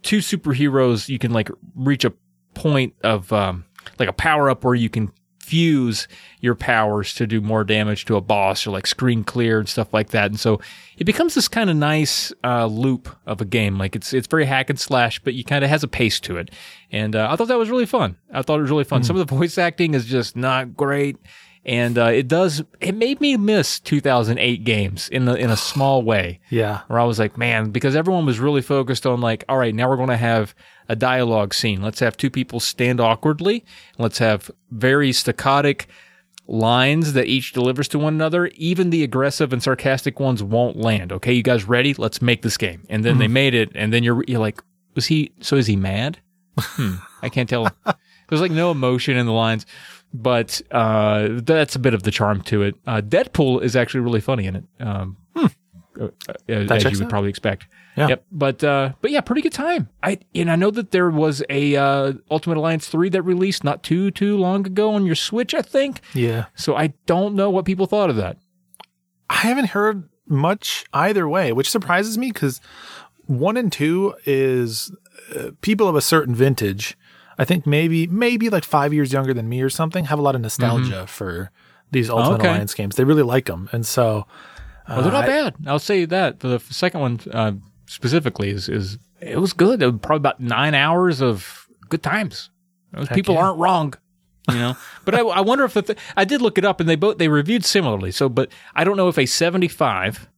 two 0.02 0.18
superheroes, 0.18 1.08
you 1.08 1.18
can 1.18 1.32
like 1.32 1.50
reach 1.74 2.04
a 2.04 2.12
point 2.54 2.94
of, 3.02 3.32
um, 3.32 3.64
like 3.98 4.08
a 4.08 4.12
power 4.12 4.50
up 4.50 4.64
where 4.64 4.74
you 4.74 4.90
can 4.90 5.10
fuse 5.50 6.06
your 6.40 6.54
powers 6.54 7.12
to 7.12 7.26
do 7.26 7.40
more 7.40 7.64
damage 7.64 8.04
to 8.04 8.14
a 8.14 8.20
boss 8.20 8.68
or 8.68 8.70
like 8.70 8.86
screen 8.86 9.24
clear 9.24 9.58
and 9.58 9.68
stuff 9.68 9.92
like 9.92 10.10
that. 10.10 10.26
And 10.26 10.38
so 10.38 10.60
it 10.96 11.04
becomes 11.04 11.34
this 11.34 11.48
kind 11.48 11.68
of 11.68 11.74
nice 11.74 12.32
uh, 12.44 12.66
loop 12.66 13.08
of 13.26 13.40
a 13.40 13.44
game. 13.44 13.76
Like 13.76 13.96
it's 13.96 14.12
it's 14.12 14.28
very 14.28 14.44
hack 14.44 14.70
and 14.70 14.78
slash, 14.78 15.18
but 15.18 15.34
you 15.34 15.42
kind 15.42 15.64
of 15.64 15.70
has 15.70 15.82
a 15.82 15.88
pace 15.88 16.20
to 16.20 16.36
it. 16.36 16.52
And 16.92 17.16
uh, 17.16 17.26
I 17.28 17.34
thought 17.34 17.48
that 17.48 17.58
was 17.58 17.68
really 17.68 17.84
fun. 17.84 18.16
I 18.32 18.42
thought 18.42 18.58
it 18.58 18.62
was 18.62 18.70
really 18.70 18.84
fun. 18.84 19.02
Some 19.02 19.16
of 19.16 19.26
the 19.26 19.34
voice 19.34 19.58
acting 19.58 19.94
is 19.94 20.06
just 20.06 20.36
not 20.36 20.76
great. 20.76 21.16
And 21.64 21.98
uh, 21.98 22.06
it 22.06 22.26
does. 22.26 22.62
It 22.80 22.94
made 22.94 23.20
me 23.20 23.36
miss 23.36 23.78
2008 23.80 24.64
games 24.64 25.08
in 25.10 25.26
the 25.26 25.34
in 25.34 25.50
a 25.50 25.56
small 25.56 26.02
way 26.10 26.40
Yeah. 26.48 26.80
where 26.86 26.98
I 26.98 27.04
was 27.04 27.18
like, 27.18 27.36
man, 27.36 27.70
because 27.70 27.94
everyone 27.94 28.24
was 28.26 28.38
really 28.40 28.62
focused 28.62 29.04
on 29.06 29.20
like, 29.20 29.44
all 29.48 29.58
right, 29.58 29.74
now 29.74 29.88
we're 29.88 29.96
going 29.96 30.08
to 30.08 30.16
have 30.16 30.54
a 30.88 30.96
dialogue 30.96 31.52
scene. 31.54 31.82
Let's 31.82 32.00
have 32.00 32.16
two 32.16 32.30
people 32.30 32.60
stand 32.60 32.98
awkwardly. 33.00 33.64
Let's 33.98 34.18
have 34.18 34.50
very 34.70 35.12
staccatic 35.12 35.86
lines 36.46 37.12
that 37.12 37.26
each 37.26 37.52
delivers 37.52 37.88
to 37.88 37.98
one 37.98 38.14
another. 38.14 38.46
Even 38.56 38.90
the 38.90 39.04
aggressive 39.04 39.52
and 39.52 39.62
sarcastic 39.62 40.18
ones 40.18 40.42
won't 40.42 40.76
land. 40.76 41.12
Okay, 41.12 41.32
you 41.32 41.42
guys 41.42 41.64
ready? 41.68 41.94
Let's 41.94 42.20
make 42.22 42.42
this 42.42 42.56
game. 42.56 42.84
And 42.88 43.04
then 43.04 43.18
they 43.18 43.28
made 43.28 43.54
it, 43.54 43.70
and 43.74 43.92
then 43.92 44.02
you're 44.02 44.24
you're 44.26 44.40
like, 44.40 44.60
was 44.94 45.06
he? 45.06 45.32
So 45.40 45.56
is 45.56 45.66
he 45.66 45.76
mad? 45.76 46.18
Hmm, 46.58 46.94
I 47.22 47.28
can't 47.28 47.48
tell. 47.48 47.68
There's 48.28 48.40
like 48.40 48.50
no 48.50 48.70
emotion 48.70 49.16
in 49.16 49.26
the 49.26 49.32
lines. 49.32 49.66
But 50.12 50.60
uh, 50.72 51.28
that's 51.42 51.76
a 51.76 51.78
bit 51.78 51.94
of 51.94 52.02
the 52.02 52.10
charm 52.10 52.42
to 52.42 52.62
it. 52.62 52.74
Uh, 52.86 53.00
Deadpool 53.00 53.62
is 53.62 53.76
actually 53.76 54.00
really 54.00 54.20
funny 54.20 54.46
in 54.46 54.56
it. 54.56 54.64
Um, 54.80 55.16
uh, 56.00 56.04
uh, 56.04 56.08
as 56.48 56.84
you 56.84 56.90
would 56.90 57.02
out. 57.02 57.10
probably 57.10 57.30
expect. 57.30 57.66
Yeah. 57.96 58.08
Yep. 58.08 58.24
But 58.32 58.64
uh, 58.64 58.92
but 59.00 59.10
yeah, 59.10 59.20
pretty 59.20 59.42
good 59.42 59.52
time. 59.52 59.88
I 60.02 60.18
and 60.34 60.50
I 60.50 60.56
know 60.56 60.70
that 60.70 60.92
there 60.92 61.10
was 61.10 61.42
a 61.50 61.76
uh, 61.76 62.12
Ultimate 62.30 62.56
Alliance 62.56 62.88
three 62.88 63.08
that 63.10 63.22
released 63.22 63.64
not 63.64 63.82
too 63.82 64.10
too 64.10 64.36
long 64.36 64.66
ago 64.66 64.94
on 64.94 65.04
your 65.04 65.14
Switch, 65.14 65.54
I 65.54 65.62
think. 65.62 66.00
Yeah. 66.14 66.46
So 66.54 66.76
I 66.76 66.94
don't 67.06 67.34
know 67.34 67.50
what 67.50 67.64
people 67.64 67.86
thought 67.86 68.10
of 68.10 68.16
that. 68.16 68.38
I 69.28 69.36
haven't 69.36 69.66
heard 69.66 70.08
much 70.26 70.84
either 70.92 71.28
way, 71.28 71.52
which 71.52 71.70
surprises 71.70 72.16
me 72.16 72.30
because 72.32 72.60
one 73.26 73.56
and 73.56 73.72
two 73.72 74.14
is 74.24 74.94
uh, 75.36 75.50
people 75.60 75.88
of 75.88 75.96
a 75.96 76.00
certain 76.00 76.34
vintage. 76.34 76.96
I 77.40 77.44
think 77.44 77.66
maybe 77.66 78.06
maybe 78.06 78.50
like 78.50 78.64
five 78.64 78.92
years 78.92 79.12
younger 79.12 79.32
than 79.34 79.48
me 79.48 79.62
or 79.62 79.70
something 79.70 80.04
have 80.04 80.18
a 80.18 80.22
lot 80.22 80.34
of 80.34 80.40
nostalgia 80.42 81.06
for 81.06 81.50
these 81.90 82.08
Ultimate 82.10 82.36
Okay. 82.40 82.48
Alliance 82.48 82.74
games. 82.74 82.96
They 82.96 83.04
really 83.04 83.22
like 83.22 83.46
them, 83.46 83.68
and 83.72 83.84
so 83.86 84.26
Well, 84.88 85.02
they're 85.02 85.12
not 85.12 85.24
I- 85.24 85.26
bad. 85.26 85.54
I'll 85.66 85.78
say 85.78 86.04
that. 86.04 86.40
The 86.40 86.58
second 86.70 87.00
one 87.00 87.20
uh, 87.32 87.52
specifically 87.86 88.50
is 88.50 88.68
is 88.68 88.98
it 89.20 89.38
was 89.38 89.52
good. 89.52 89.82
It 89.82 89.86
was 89.86 90.00
probably 90.00 90.18
about 90.18 90.40
nine 90.40 90.74
hours 90.74 91.20
of 91.20 91.66
good 91.88 92.02
times. 92.02 92.50
Those 92.92 93.08
people 93.08 93.34
yeah. 93.34 93.42
aren't 93.42 93.58
wrong, 93.58 93.94
you 94.48 94.56
know. 94.56 94.76
but 95.04 95.14
I, 95.14 95.20
I 95.20 95.40
wonder 95.40 95.64
if 95.64 95.74
the 95.74 95.82
th- 95.82 95.98
I 96.16 96.24
did 96.24 96.42
look 96.42 96.58
it 96.58 96.64
up, 96.64 96.80
and 96.80 96.88
they 96.88 96.96
both 96.96 97.18
they 97.18 97.28
reviewed 97.28 97.64
similarly. 97.64 98.10
So, 98.12 98.28
but 98.28 98.50
I 98.74 98.84
don't 98.84 98.96
know 98.96 99.08
if 99.08 99.18
a 99.18 99.26
seventy 99.26 99.68
five. 99.68 100.28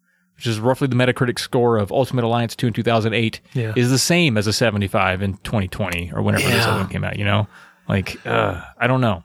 Which 0.43 0.49
is 0.49 0.59
roughly 0.59 0.89
the 0.89 0.97
Metacritic 0.97 1.39
score 1.39 1.79
of 1.79 1.93
Ultimate 1.93 2.25
Alliance 2.25 2.57
2 2.57 2.67
in 2.67 2.73
2008, 2.73 3.41
Yeah. 3.55 3.73
is 3.77 3.91
the 3.93 3.99
same 3.99 4.37
as 4.37 4.49
a 4.49 4.53
75 4.53 5.23
in 5.23 5.35
2020 5.45 6.11
or 6.13 6.21
whenever 6.21 6.43
this 6.43 6.53
Yeah. 6.65 6.69
other 6.73 6.81
one 6.81 6.89
came 6.91 7.05
out, 7.05 7.17
you 7.17 7.25
know? 7.25 7.47
Like, 7.89 8.19
uh, 8.27 8.61
I 8.77 8.89
don't 8.89 9.01
know. 9.01 9.23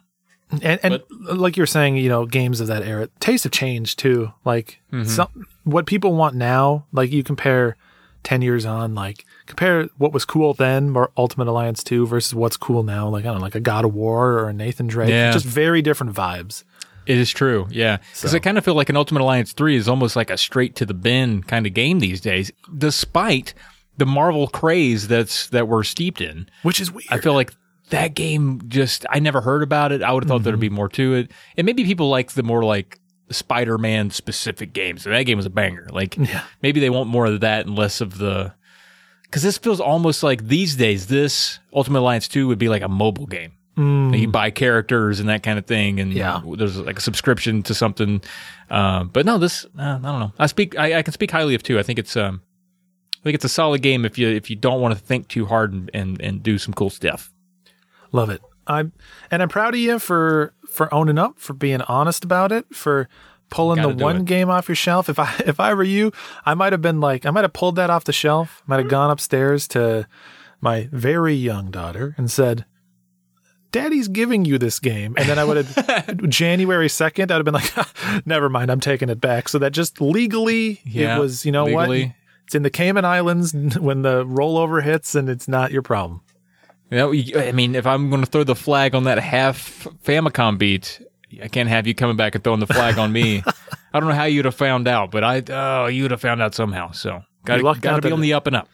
and, 0.61 0.80
and 0.84 0.99
like 1.23 1.57
you're 1.57 1.65
saying, 1.65 1.98
you 1.98 2.07
know, 2.07 2.27
games 2.27 2.61
of 2.61 2.68
that 2.68 2.84
era, 2.84 3.10
tastes 3.19 3.45
have 3.45 3.52
changed 3.52 3.98
too. 3.98 4.31
Like 4.45 4.80
some 5.06 5.30
what 5.64 5.88
people 5.88 6.14
want 6.14 6.35
now, 6.35 6.85
like 6.91 7.11
you 7.11 7.23
compare 7.23 7.76
ten 8.23 8.44
years 8.44 8.64
on, 8.64 8.94
like 8.94 9.26
compare 9.48 9.88
what 9.98 10.14
was 10.14 10.23
cool 10.23 10.53
then, 10.53 10.95
or 10.95 11.10
Ultimate 11.18 11.48
Alliance 11.48 11.84
two 11.84 12.06
versus 12.06 12.35
what's 12.35 12.57
cool 12.57 12.84
now. 12.84 13.10
Like 13.10 13.26
I 13.26 13.30
don't 13.30 13.38
know, 13.38 13.41
like 13.44 13.56
a 13.56 13.60
God 13.60 13.85
of 13.85 13.94
War 13.95 14.34
or 14.39 14.49
a 14.49 14.53
Nathan 14.53 14.85
Drake, 14.85 15.10
Yeah. 15.10 15.31
just 15.31 15.45
very 15.45 15.81
different 15.81 16.14
vibes. 16.14 16.64
It 17.07 17.17
is 17.17 17.31
true, 17.31 17.67
yeah. 17.71 17.97
Because 18.13 18.35
I 18.35 18.39
kind 18.39 18.57
of 18.57 18.65
feel 18.65 18.75
like 18.75 18.89
an 18.89 18.97
Ultimate 18.97 19.21
Alliance 19.21 19.53
3 19.53 19.75
is 19.75 19.88
almost 19.88 20.15
like 20.15 20.29
a 20.29 20.38
straight 20.38 20.75
to 20.75 20.85
the 20.85 20.93
bin 20.93 21.41
kind 21.41 21.65
of 21.65 21.73
game 21.73 21.99
these 21.99 22.19
days, 22.19 22.51
despite 22.77 23.53
the 23.97 24.05
Marvel 24.05 24.47
craze 24.47 25.07
that's 25.07 25.47
that 25.49 25.67
we're 25.67 25.84
steeped 25.84 26.21
in. 26.21 26.49
Which 26.63 26.79
is 26.79 26.91
weird. 26.91 27.07
I 27.09 27.19
feel 27.19 27.34
like 27.34 27.53
that 27.89 28.13
game 28.13 28.61
just 28.67 29.05
I 29.09 29.19
never 29.19 29.41
heard 29.41 29.63
about 29.63 29.91
it. 29.91 30.03
I 30.03 30.11
would 30.11 30.23
have 30.23 30.29
thought 30.29 30.43
there'd 30.43 30.59
be 30.59 30.67
mm-hmm. 30.67 30.75
more 30.75 30.89
to 30.89 31.13
it. 31.15 31.31
And 31.55 31.65
maybe 31.65 31.84
people 31.84 32.09
like 32.09 32.31
the 32.34 32.43
more 32.43 32.63
like 32.63 32.99
Spider-Man 33.29 34.11
specific 34.11 34.73
games. 34.73 35.05
And 35.05 35.15
that 35.15 35.23
game 35.23 35.38
was 35.38 35.45
a 35.45 35.51
banger. 35.51 35.88
Like 35.91 36.17
maybe 36.61 36.79
they 36.79 36.89
want 36.89 37.09
more 37.09 37.25
of 37.25 37.39
that 37.41 37.65
and 37.65 37.77
less 37.77 38.01
of 38.01 38.17
the 38.17 38.53
because 39.23 39.43
this 39.43 39.57
feels 39.57 39.79
almost 39.79 40.23
like 40.23 40.47
these 40.47 40.75
days 40.75 41.07
this 41.07 41.59
Ultimate 41.73 41.99
Alliance 41.99 42.27
2 42.27 42.47
would 42.47 42.59
be 42.59 42.69
like 42.69 42.81
a 42.81 42.88
mobile 42.88 43.25
game. 43.25 43.53
You 43.77 44.27
buy 44.27 44.49
characters 44.49 45.19
and 45.19 45.29
that 45.29 45.43
kind 45.43 45.59
of 45.59 45.65
thing, 45.67 45.99
and 45.99 46.11
Yeah. 46.11 46.41
there's 46.57 46.77
like 46.77 46.97
a 46.97 47.01
subscription 47.01 47.61
to 47.63 47.73
something. 47.75 48.21
Uh, 48.71 49.03
but 49.03 49.25
no, 49.25 49.37
this 49.37 49.65
uh, 49.77 49.81
I 49.81 49.91
don't 49.93 50.01
know. 50.19 50.31
I 50.39 50.47
speak. 50.47 50.77
I, 50.77 50.97
I 50.97 51.01
can 51.03 51.13
speak 51.13 51.29
highly 51.31 51.53
of 51.53 51.61
two. 51.61 51.77
I 51.77 51.83
think 51.83 51.99
it's 51.99 52.17
um, 52.17 52.41
I 53.19 53.23
think 53.23 53.35
it's 53.35 53.45
a 53.45 53.49
solid 53.49 53.81
game 53.83 54.03
if 54.03 54.17
you 54.17 54.29
if 54.29 54.49
you 54.49 54.55
don't 54.55 54.81
want 54.81 54.95
to 54.97 54.99
think 54.99 55.27
too 55.27 55.45
hard 55.45 55.73
and, 55.73 55.91
and, 55.93 56.19
and 56.21 56.41
do 56.41 56.57
some 56.57 56.73
cool 56.73 56.89
stuff. 56.89 57.31
Love 58.11 58.29
it. 58.31 58.41
I'm 58.65 58.93
and 59.29 59.41
I'm 59.43 59.49
proud 59.49 59.75
of 59.75 59.79
you 59.79 59.99
for 59.99 60.53
for 60.71 60.91
owning 60.93 61.17
up, 61.19 61.37
for 61.37 61.53
being 61.53 61.81
honest 61.83 62.23
about 62.23 62.51
it, 62.51 62.65
for 62.73 63.07
pulling 63.49 63.81
the 63.81 63.89
one 64.03 64.17
it. 64.17 64.25
game 64.25 64.49
off 64.49 64.67
your 64.67 64.75
shelf. 64.75 65.07
If 65.07 65.19
I 65.19 65.35
if 65.45 65.59
I 65.59 65.73
were 65.75 65.83
you, 65.83 66.11
I 66.47 66.55
might 66.55 66.73
have 66.73 66.81
been 66.81 66.99
like 66.99 67.25
I 67.27 67.29
might 67.29 67.43
have 67.43 67.53
pulled 67.53 67.75
that 67.75 67.89
off 67.91 68.05
the 68.05 68.11
shelf, 68.13 68.63
might 68.65 68.79
have 68.79 68.89
gone 68.89 69.11
upstairs 69.11 69.67
to 69.69 70.07
my 70.61 70.89
very 70.91 71.35
young 71.35 71.69
daughter 71.69 72.15
and 72.17 72.31
said, 72.31 72.65
Daddy's 73.72 74.07
giving 74.07 74.45
you 74.45 74.57
this 74.57 74.80
game. 74.80 75.14
And 75.18 75.27
then 75.27 75.39
I 75.39 75.44
would 75.44 75.65
have 75.65 76.18
January 76.30 76.88
2nd, 76.88 77.23
I'd 77.23 77.31
have 77.31 77.45
been 77.45 77.53
like, 77.53 78.26
never 78.26 78.49
mind, 78.49 78.72
I'm 78.72 78.80
taking 78.80 79.10
it 79.10 79.19
back. 79.22 79.49
So 79.49 79.60
that 79.60 79.72
just 79.72 80.02
legally 80.02 80.81
Yeah, 80.85 81.18
it 81.18 81.19
was, 81.19 81.45
you 81.45 81.52
know 81.52 81.65
what? 81.65 81.89
It's 82.45 82.56
in 82.56 82.64
the 82.64 82.69
Cayman 82.69 83.03
Islands 83.03 83.53
when 83.80 84.03
the 84.03 84.26
rollover 84.26 84.81
hits 84.81 85.15
and 85.15 85.30
it's 85.30 85.48
not 85.48 85.72
your 85.72 85.81
problem. 85.81 86.22
You 86.89 86.98
know, 86.98 87.14
I 87.41 87.52
mean, 87.52 87.76
if 87.76 87.85
I'm 87.85 88.10
going 88.10 88.23
to 88.23 88.30
throw 88.30 88.45
the 88.45 88.56
flag 88.56 88.95
on 88.95 89.03
that 89.03 89.19
half 89.19 89.85
Famicom 90.06 90.57
beat, 90.57 91.02
I 91.44 91.49
can't 91.49 91.68
have 91.68 91.85
you 91.85 91.94
coming 91.94 92.15
back 92.15 92.35
and 92.35 92.44
throwing 92.44 92.61
the 92.61 92.68
flag 92.68 92.98
on 92.98 93.11
me. 93.11 93.44
I 93.94 93.99
don't 93.99 94.07
know 94.07 94.15
how 94.15 94.23
you'd 94.23 94.45
have 94.45 94.56
found 94.56 94.88
out, 94.88 95.11
but 95.11 95.22
I 95.26 95.44
oh, 95.49 95.88
you'd 95.88 96.11
have 96.11 96.22
found 96.22 96.41
out 96.41 96.56
somehow. 96.56 96.91
So 96.91 97.23
got 97.44 97.57
to 97.57 98.02
be 98.02 98.11
on 98.11 98.22
the 98.22 98.31
up 98.31 98.48
and 98.48 98.56
up. 98.56 98.69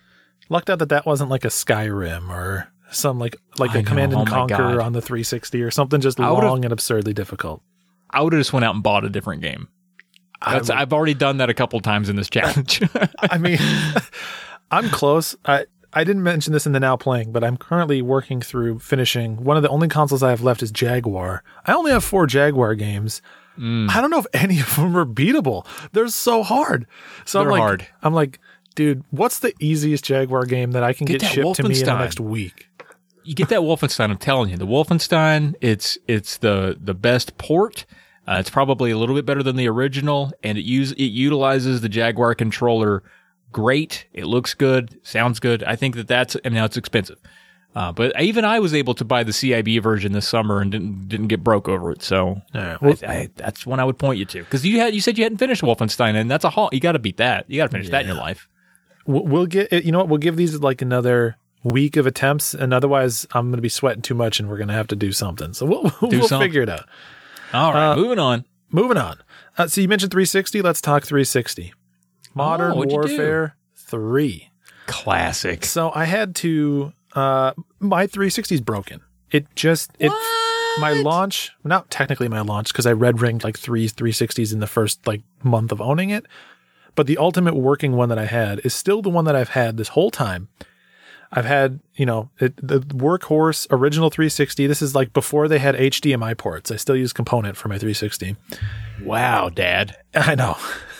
Lucked 0.49 0.69
out 0.69 0.77
that 0.79 0.89
that 0.89 1.07
wasn't 1.07 1.31
like 1.31 1.45
a 1.45 1.49
Skyrim 1.49 2.29
or 2.29 2.71
some 2.93 3.19
like 3.19 3.35
like 3.57 3.71
I 3.71 3.79
a 3.79 3.81
know, 3.81 3.89
Command 3.89 4.13
and 4.13 4.21
oh 4.21 4.25
Conquer 4.25 4.81
on 4.81 4.93
the 4.93 5.01
360 5.01 5.61
or 5.61 5.71
something 5.71 6.01
just 6.01 6.19
long 6.19 6.63
and 6.63 6.71
absurdly 6.71 7.13
difficult. 7.13 7.61
I 8.09 8.21
would 8.21 8.33
have 8.33 8.39
just 8.39 8.53
went 8.53 8.63
out 8.63 8.75
and 8.75 8.83
bought 8.83 9.05
a 9.05 9.09
different 9.09 9.41
game. 9.41 9.67
That's, 10.45 10.69
I, 10.69 10.81
I've 10.81 10.93
already 10.93 11.13
done 11.13 11.37
that 11.37 11.49
a 11.49 11.53
couple 11.53 11.79
times 11.79 12.09
in 12.09 12.15
this 12.15 12.29
challenge. 12.29 12.81
I 13.19 13.37
mean, 13.37 13.57
I'm 14.71 14.89
close. 14.89 15.35
I 15.45 15.65
I 15.93 16.03
didn't 16.03 16.23
mention 16.23 16.53
this 16.53 16.65
in 16.65 16.73
the 16.73 16.79
now 16.79 16.97
playing, 16.97 17.31
but 17.31 17.43
I'm 17.43 17.57
currently 17.57 18.01
working 18.01 18.41
through 18.41 18.79
finishing 18.79 19.43
one 19.43 19.57
of 19.57 19.63
the 19.63 19.69
only 19.69 19.87
consoles 19.87 20.23
I 20.23 20.31
have 20.31 20.41
left 20.41 20.63
is 20.63 20.71
Jaguar. 20.71 21.43
I 21.65 21.73
only 21.73 21.91
have 21.91 22.03
four 22.03 22.25
Jaguar 22.25 22.75
games. 22.75 23.21
Mm. 23.57 23.89
I 23.89 24.01
don't 24.01 24.09
know 24.09 24.19
if 24.19 24.25
any 24.33 24.59
of 24.59 24.75
them 24.75 24.97
are 24.97 25.05
beatable. 25.05 25.65
They're 25.91 26.07
so 26.07 26.43
hard. 26.43 26.87
So 27.25 27.41
I'm 27.41 27.47
like, 27.47 27.59
hard. 27.59 27.87
I'm 28.01 28.13
like, 28.13 28.39
dude, 28.75 29.03
what's 29.11 29.39
the 29.39 29.53
easiest 29.59 30.03
Jaguar 30.03 30.45
game 30.45 30.71
that 30.71 30.83
I 30.83 30.93
can 30.93 31.05
Get 31.05 31.21
get, 31.21 31.31
shipped 31.31 31.55
to 31.55 31.63
me 31.63 31.79
in 31.79 31.85
the 31.85 31.99
next 31.99 32.19
week? 32.19 32.69
You 33.23 33.35
get 33.35 33.49
that 33.49 33.61
Wolfenstein. 33.61 34.09
I'm 34.09 34.17
telling 34.17 34.49
you, 34.49 34.57
the 34.57 34.67
Wolfenstein. 34.67 35.55
It's 35.61 35.97
it's 36.07 36.37
the 36.37 36.77
the 36.79 36.93
best 36.93 37.37
port. 37.37 37.85
Uh, 38.27 38.37
it's 38.39 38.49
probably 38.49 38.91
a 38.91 38.97
little 38.97 39.15
bit 39.15 39.25
better 39.25 39.43
than 39.43 39.55
the 39.57 39.67
original, 39.67 40.31
and 40.43 40.57
it 40.57 40.63
use 40.63 40.91
it 40.93 41.03
utilizes 41.03 41.81
the 41.81 41.89
Jaguar 41.89 42.35
controller 42.35 43.03
great. 43.51 44.07
It 44.13 44.25
looks 44.25 44.53
good, 44.53 44.99
sounds 45.03 45.39
good. 45.39 45.63
I 45.63 45.75
think 45.75 45.95
that 45.95 46.07
that's 46.07 46.35
and 46.37 46.53
now 46.53 46.65
it's 46.65 46.77
expensive. 46.77 47.19
Uh, 47.75 47.91
but 47.91 48.19
even 48.21 48.45
I 48.45 48.59
was 48.59 48.73
able 48.75 48.93
to 48.93 49.03
buy 49.03 49.23
the 49.23 49.31
CIB 49.31 49.81
version 49.81 50.11
this 50.11 50.27
summer 50.27 50.61
and 50.61 50.71
didn't 50.71 51.09
didn't 51.09 51.27
get 51.27 51.43
broke 51.43 51.67
over 51.67 51.91
it. 51.91 52.03
So 52.03 52.41
well- 52.81 52.95
I, 53.07 53.13
I, 53.13 53.29
that's 53.35 53.65
one 53.65 53.79
I 53.79 53.83
would 53.83 53.97
point 53.97 54.19
you 54.19 54.25
to 54.25 54.39
because 54.43 54.65
you 54.65 54.79
had 54.79 54.93
you 54.93 55.01
said 55.01 55.17
you 55.17 55.23
hadn't 55.23 55.39
finished 55.39 55.61
Wolfenstein 55.63 56.15
and 56.15 56.29
that's 56.29 56.45
a 56.45 56.49
haul. 56.51 56.69
You 56.71 56.79
got 56.79 56.91
to 56.91 56.99
beat 56.99 57.17
that. 57.17 57.49
You 57.49 57.57
got 57.57 57.65
to 57.65 57.71
finish 57.71 57.89
that 57.89 58.01
in 58.01 58.07
your 58.07 58.17
life. 58.17 58.47
We'll, 59.05 59.23
we'll 59.25 59.45
get 59.47 59.71
you 59.83 59.91
know 59.91 59.97
what 59.99 60.07
we'll 60.09 60.17
give 60.19 60.35
these 60.35 60.59
like 60.59 60.81
another 60.81 61.35
week 61.63 61.95
of 61.97 62.05
attempts, 62.05 62.53
and 62.53 62.73
otherwise 62.73 63.25
I'm 63.33 63.47
going 63.47 63.57
to 63.57 63.61
be 63.61 63.69
sweating 63.69 64.01
too 64.01 64.13
much, 64.15 64.39
and 64.39 64.49
we're 64.49 64.57
going 64.57 64.67
to 64.69 64.73
have 64.73 64.87
to 64.87 64.95
do 64.95 65.11
something. 65.11 65.53
So 65.53 65.65
we'll 65.65 65.81
we'll 66.01 66.27
something. 66.27 66.39
figure 66.47 66.61
it 66.61 66.69
out. 66.69 66.87
All 67.53 67.73
right, 67.73 67.91
Uh, 67.91 67.95
moving 67.95 68.19
on. 68.19 68.45
Moving 68.71 68.97
on. 68.97 69.17
Uh, 69.57 69.67
so 69.67 69.81
you 69.81 69.87
mentioned 69.87 70.11
360. 70.11 70.61
Let's 70.63 70.81
talk 70.81 71.03
360. 71.03 71.73
Modern 72.33 72.71
Oh, 72.71 72.75
what'd 72.75 72.91
you 72.91 73.01
do? 73.07 73.13
Warfare 73.17 73.55
3. 73.75 74.49
Classic. 74.87 75.63
So 75.65 75.91
I 75.93 76.05
had 76.05 76.35
to. 76.37 76.93
Uh, 77.13 77.53
my 77.79 78.07
360 78.07 78.55
is 78.55 78.61
broken. 78.61 79.01
It 79.31 79.45
just 79.55 79.91
it 79.99 80.11
my 80.79 80.93
launch 80.93 81.51
not 81.63 81.89
technically 81.91 82.27
my 82.27 82.41
launch 82.41 82.73
because 82.73 82.87
I 82.87 82.91
red 82.93 83.21
ringed 83.21 83.43
like 83.43 83.57
three 83.57 83.87
360s 83.87 84.51
in 84.51 84.59
the 84.59 84.67
first 84.67 85.05
like 85.05 85.21
month 85.43 85.71
of 85.71 85.79
owning 85.79 86.09
it, 86.09 86.25
but 86.95 87.05
the 87.05 87.17
ultimate 87.17 87.55
working 87.55 87.93
one 87.93 88.09
that 88.09 88.17
I 88.17 88.25
had 88.25 88.59
is 88.65 88.73
still 88.73 89.01
the 89.03 89.09
one 89.11 89.25
that 89.25 89.35
I've 89.35 89.49
had 89.49 89.77
this 89.77 89.89
whole 89.89 90.09
time. 90.11 90.47
I've 91.35 91.45
had, 91.45 91.79
you 91.95 92.05
know, 92.05 92.29
it, 92.39 92.55
the 92.57 92.79
workhorse 92.81 93.65
original 93.71 94.11
360. 94.11 94.67
This 94.67 94.83
is 94.83 94.93
like 94.93 95.13
before 95.13 95.47
they 95.47 95.57
had 95.57 95.73
HDMI 95.73 96.37
ports. 96.37 96.69
I 96.69 96.75
still 96.75 96.95
use 96.95 97.11
component 97.11 97.57
for 97.57 97.69
my 97.69 97.79
360. 97.79 98.35
Wow, 99.01 99.49
Dad. 99.49 99.97
I 100.13 100.35
know. 100.35 100.57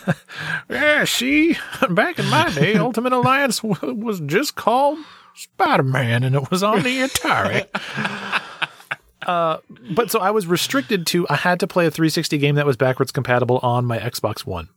yeah, 0.70 1.04
see, 1.06 1.56
back 1.92 2.18
in 2.18 2.26
my 2.30 2.50
day, 2.50 2.76
Ultimate 2.76 3.14
Alliance 3.14 3.60
w- 3.60 3.94
was 3.94 4.22
just 4.22 4.56
called 4.56 4.98
Spider 5.36 5.84
Man 5.84 6.24
and 6.24 6.36
it 6.36 6.50
was 6.50 6.64
on 6.64 6.82
the 6.82 7.08
Atari. 7.08 7.68
uh, 9.28 9.58
but 9.92 10.10
so 10.10 10.20
I 10.20 10.32
was 10.32 10.48
restricted 10.48 11.06
to, 11.08 11.30
I 11.30 11.36
had 11.36 11.60
to 11.60 11.68
play 11.68 11.86
a 11.86 11.92
360 11.92 12.40
game 12.40 12.56
that 12.56 12.66
was 12.66 12.76
backwards 12.76 13.12
compatible 13.12 13.60
on 13.62 13.86
my 13.86 14.00
Xbox 14.00 14.48
One. 14.48 14.70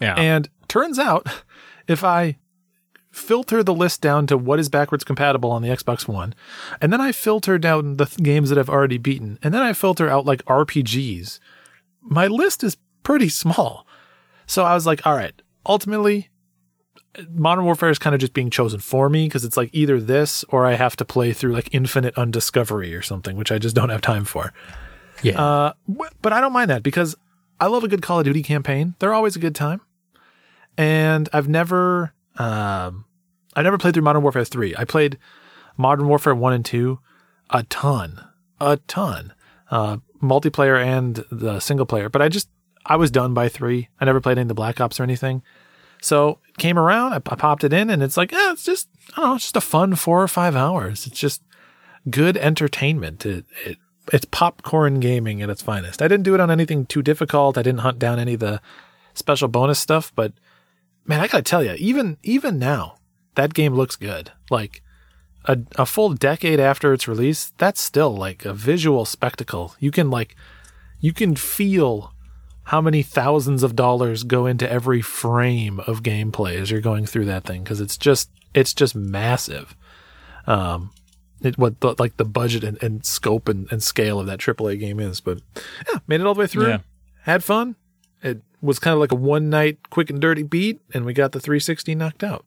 Yeah. 0.00 0.16
And 0.16 0.48
turns 0.66 0.98
out, 0.98 1.28
if 1.86 2.02
I 2.02 2.38
filter 3.12 3.62
the 3.62 3.74
list 3.74 4.00
down 4.00 4.26
to 4.26 4.36
what 4.36 4.58
is 4.58 4.68
backwards 4.68 5.04
compatible 5.04 5.50
on 5.50 5.62
the 5.62 5.68
Xbox 5.68 6.08
One, 6.08 6.34
and 6.80 6.92
then 6.92 7.00
I 7.00 7.12
filter 7.12 7.58
down 7.58 7.96
the 7.98 8.06
th- 8.06 8.18
games 8.18 8.48
that 8.48 8.58
I've 8.58 8.70
already 8.70 8.98
beaten, 8.98 9.38
and 9.42 9.54
then 9.54 9.62
I 9.62 9.72
filter 9.72 10.08
out 10.08 10.26
like 10.26 10.44
RPGs, 10.46 11.38
my 12.00 12.26
list 12.26 12.64
is 12.64 12.76
pretty 13.02 13.28
small. 13.28 13.86
So 14.46 14.64
I 14.64 14.74
was 14.74 14.86
like, 14.86 15.06
all 15.06 15.14
right, 15.14 15.40
ultimately, 15.64 16.30
Modern 17.30 17.64
Warfare 17.64 17.90
is 17.90 17.98
kind 17.98 18.14
of 18.14 18.20
just 18.20 18.32
being 18.32 18.50
chosen 18.50 18.80
for 18.80 19.08
me 19.08 19.26
because 19.26 19.44
it's 19.44 19.56
like 19.56 19.70
either 19.72 20.00
this 20.00 20.44
or 20.48 20.66
I 20.66 20.74
have 20.74 20.96
to 20.96 21.04
play 21.04 21.32
through 21.32 21.52
like 21.52 21.68
Infinite 21.72 22.14
Undiscovery 22.16 22.94
or 22.94 23.02
something, 23.02 23.36
which 23.36 23.52
I 23.52 23.58
just 23.58 23.76
don't 23.76 23.90
have 23.90 24.00
time 24.00 24.24
for. 24.24 24.52
yeah. 25.22 25.40
Uh, 25.40 25.72
but 26.22 26.32
I 26.32 26.40
don't 26.40 26.52
mind 26.52 26.70
that 26.70 26.82
because 26.82 27.14
I 27.60 27.66
love 27.66 27.84
a 27.84 27.88
good 27.88 28.02
Call 28.02 28.18
of 28.18 28.24
Duty 28.24 28.42
campaign. 28.42 28.94
They're 28.98 29.12
always 29.12 29.36
a 29.36 29.38
good 29.38 29.54
time. 29.54 29.82
And 30.78 31.28
I've 31.34 31.48
never, 31.48 32.14
um, 32.38 33.04
I 33.54 33.62
never 33.62 33.78
played 33.78 33.94
through 33.94 34.02
Modern 34.02 34.22
Warfare 34.22 34.44
3. 34.44 34.74
I 34.76 34.84
played 34.84 35.18
Modern 35.76 36.08
Warfare 36.08 36.34
1 36.34 36.52
and 36.52 36.64
2 36.64 36.98
a 37.50 37.62
ton, 37.64 38.24
a 38.60 38.78
ton, 38.88 39.34
uh, 39.70 39.98
multiplayer 40.22 40.82
and 40.82 41.24
the 41.30 41.60
single 41.60 41.86
player. 41.86 42.08
But 42.08 42.22
I 42.22 42.28
just, 42.28 42.48
I 42.86 42.96
was 42.96 43.10
done 43.10 43.34
by 43.34 43.48
3. 43.48 43.88
I 44.00 44.04
never 44.04 44.20
played 44.20 44.38
any 44.38 44.42
of 44.42 44.48
the 44.48 44.54
Black 44.54 44.80
Ops 44.80 44.98
or 44.98 45.02
anything. 45.02 45.42
So 46.00 46.38
it 46.48 46.58
came 46.58 46.78
around, 46.78 47.12
I, 47.12 47.16
I 47.16 47.36
popped 47.36 47.62
it 47.62 47.72
in, 47.72 47.90
and 47.90 48.02
it's 48.02 48.16
like, 48.16 48.32
yeah, 48.32 48.52
it's 48.52 48.64
just, 48.64 48.88
I 49.12 49.20
don't 49.20 49.26
know, 49.26 49.34
it's 49.36 49.44
just 49.44 49.56
a 49.56 49.60
fun 49.60 49.94
four 49.94 50.22
or 50.22 50.28
five 50.28 50.56
hours. 50.56 51.06
It's 51.06 51.18
just 51.18 51.42
good 52.10 52.36
entertainment. 52.36 53.24
It, 53.24 53.44
it 53.64 53.78
it's 54.12 54.24
popcorn 54.24 54.98
gaming 54.98 55.42
at 55.42 55.50
its 55.50 55.62
finest. 55.62 56.02
I 56.02 56.08
didn't 56.08 56.24
do 56.24 56.34
it 56.34 56.40
on 56.40 56.50
anything 56.50 56.86
too 56.86 57.02
difficult. 57.02 57.56
I 57.56 57.62
didn't 57.62 57.80
hunt 57.80 58.00
down 58.00 58.18
any 58.18 58.34
of 58.34 58.40
the 58.40 58.60
special 59.14 59.46
bonus 59.46 59.78
stuff, 59.78 60.12
but 60.16 60.32
man, 61.04 61.20
I 61.20 61.28
gotta 61.28 61.42
tell 61.42 61.64
you, 61.64 61.74
even 61.78 62.18
even 62.22 62.58
now, 62.58 62.96
that 63.34 63.54
game 63.54 63.74
looks 63.74 63.96
good. 63.96 64.32
Like 64.50 64.82
a 65.44 65.58
a 65.76 65.86
full 65.86 66.10
decade 66.10 66.60
after 66.60 66.92
its 66.92 67.08
release, 67.08 67.52
that's 67.58 67.80
still 67.80 68.14
like 68.14 68.44
a 68.44 68.54
visual 68.54 69.04
spectacle. 69.04 69.74
You 69.78 69.90
can 69.90 70.10
like 70.10 70.36
you 71.00 71.12
can 71.12 71.34
feel 71.36 72.12
how 72.64 72.80
many 72.80 73.02
thousands 73.02 73.62
of 73.62 73.74
dollars 73.74 74.22
go 74.22 74.46
into 74.46 74.70
every 74.70 75.02
frame 75.02 75.80
of 75.80 76.02
gameplay 76.02 76.60
as 76.60 76.70
you're 76.70 76.80
going 76.80 77.06
through 77.06 77.24
that 77.24 77.44
thing 77.44 77.62
because 77.62 77.80
it's 77.80 77.96
just 77.96 78.30
it's 78.54 78.72
just 78.72 78.94
massive. 78.94 79.76
Um, 80.46 80.92
it, 81.40 81.58
what 81.58 81.80
the, 81.80 81.94
like 81.98 82.16
the 82.16 82.24
budget 82.24 82.62
and, 82.62 82.80
and 82.82 83.04
scope 83.04 83.48
and, 83.48 83.70
and 83.72 83.82
scale 83.82 84.20
of 84.20 84.26
that 84.26 84.38
AAA 84.38 84.78
game 84.78 85.00
is. 85.00 85.20
But 85.20 85.40
yeah, 85.90 85.98
made 86.06 86.20
it 86.20 86.26
all 86.26 86.34
the 86.34 86.40
way 86.40 86.46
through. 86.46 86.68
Yeah. 86.68 86.78
Had 87.22 87.42
fun. 87.42 87.76
It 88.22 88.42
was 88.62 88.78
kind 88.78 88.94
of 88.94 89.00
like 89.00 89.12
a 89.12 89.16
one 89.16 89.50
night 89.50 89.90
quick 89.90 90.08
and 90.08 90.20
dirty 90.20 90.42
beat, 90.42 90.80
and 90.94 91.04
we 91.04 91.12
got 91.12 91.32
the 91.32 91.40
360 91.40 91.94
knocked 91.94 92.24
out. 92.24 92.46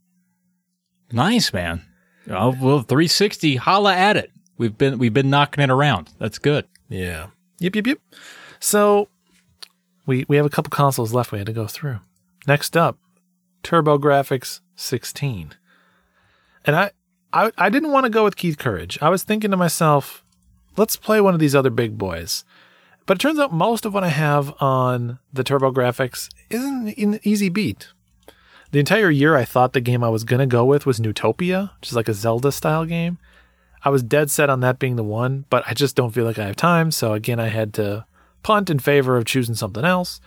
Nice, 1.12 1.54
man. 1.54 1.84
Oh, 2.30 2.56
well, 2.60 2.80
360, 2.80 3.58
holla 3.58 3.94
at 3.94 4.18
it. 4.18 4.32
We've 4.58 4.76
been 4.76 4.98
we've 4.98 5.14
been 5.14 5.30
knocking 5.30 5.64
it 5.64 5.70
around. 5.70 6.10
That's 6.18 6.40
good. 6.40 6.66
Yeah. 6.90 7.28
Yep, 7.60 7.76
yep, 7.76 7.88
yep. 7.88 8.00
So 8.60 9.10
we 10.06 10.26
we 10.28 10.38
have 10.38 10.46
a 10.46 10.50
couple 10.50 10.70
consoles 10.70 11.14
left 11.14 11.32
we 11.32 11.38
had 11.38 11.48
to 11.48 11.54
go 11.54 11.68
through. 11.68 12.00
Next 12.48 12.78
up, 12.78 12.98
TurboGrafx 13.64 14.62
16. 14.76 15.54
And 16.64 16.76
I 16.76 16.92
I, 17.34 17.52
I 17.58 17.70
didn't 17.70 17.92
want 17.92 18.06
to 18.06 18.10
go 18.10 18.24
with 18.24 18.38
Keith 18.38 18.58
Courage. 18.58 18.98
I 19.02 19.10
was 19.10 19.24
thinking 19.24 19.52
to 19.52 19.58
myself, 19.58 20.24
let's 20.78 20.96
play 20.96 21.20
one 21.20 21.34
of 21.34 21.40
these 21.42 21.56
other 21.56 21.70
big 21.70 21.98
boys. 21.98 22.46
But 23.06 23.18
it 23.18 23.22
turns 23.22 23.40
out 23.40 23.54
most 23.54 23.86
of 23.86 23.94
what 23.94 24.04
I 24.04 24.10
have 24.10 24.54
on 24.62 25.20
the 25.32 25.44
TurboGrafx 25.44 26.30
isn't 26.50 26.98
an 26.98 27.20
easy 27.24 27.50
beat. 27.50 27.90
The 28.72 28.80
entire 28.80 29.12
year, 29.12 29.36
I 29.36 29.46
thought 29.46 29.74
the 29.74 29.82
game 29.82 30.04
I 30.04 30.10
was 30.10 30.24
going 30.24 30.40
to 30.40 30.48
go 30.48 30.66
with 30.66 30.86
was 30.86 31.00
Neutopia, 31.00 31.72
which 31.80 31.90
is 31.90 31.96
like 31.96 32.10
a 32.10 32.14
Zelda 32.14 32.52
style 32.52 32.86
game. 32.86 33.20
I 33.84 33.90
was 33.90 34.02
dead 34.02 34.32
set 34.32 34.50
on 34.50 34.62
that 34.62 34.80
being 34.80 34.96
the 34.96 35.04
one, 35.04 35.46
but 35.52 35.64
I 35.68 35.76
just 35.76 35.96
don't 35.96 36.12
feel 36.12 36.26
like 36.26 36.40
I 36.40 36.48
have 36.48 36.56
time. 36.56 36.90
So 36.90 37.14
again, 37.14 37.40
I 37.40 37.50
had 37.50 37.74
to 37.76 38.06
punt 38.42 38.70
in 38.72 38.80
favor 38.80 39.18
of 39.18 39.26
choosing 39.26 39.56
something 39.56 39.86
else. 39.86 40.20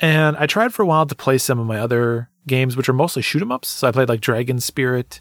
And 0.00 0.36
I 0.38 0.46
tried 0.46 0.72
for 0.72 0.82
a 0.82 0.86
while 0.86 1.04
to 1.06 1.14
play 1.14 1.36
some 1.36 1.58
of 1.58 1.66
my 1.66 1.78
other 1.78 2.30
games, 2.46 2.76
which 2.76 2.88
are 2.88 2.94
mostly 2.94 3.20
shoot 3.20 3.42
'em 3.42 3.52
ups. 3.52 3.68
So 3.68 3.86
I 3.86 3.92
played 3.92 4.08
like 4.08 4.20
Dragon 4.20 4.58
Spirit 4.60 5.20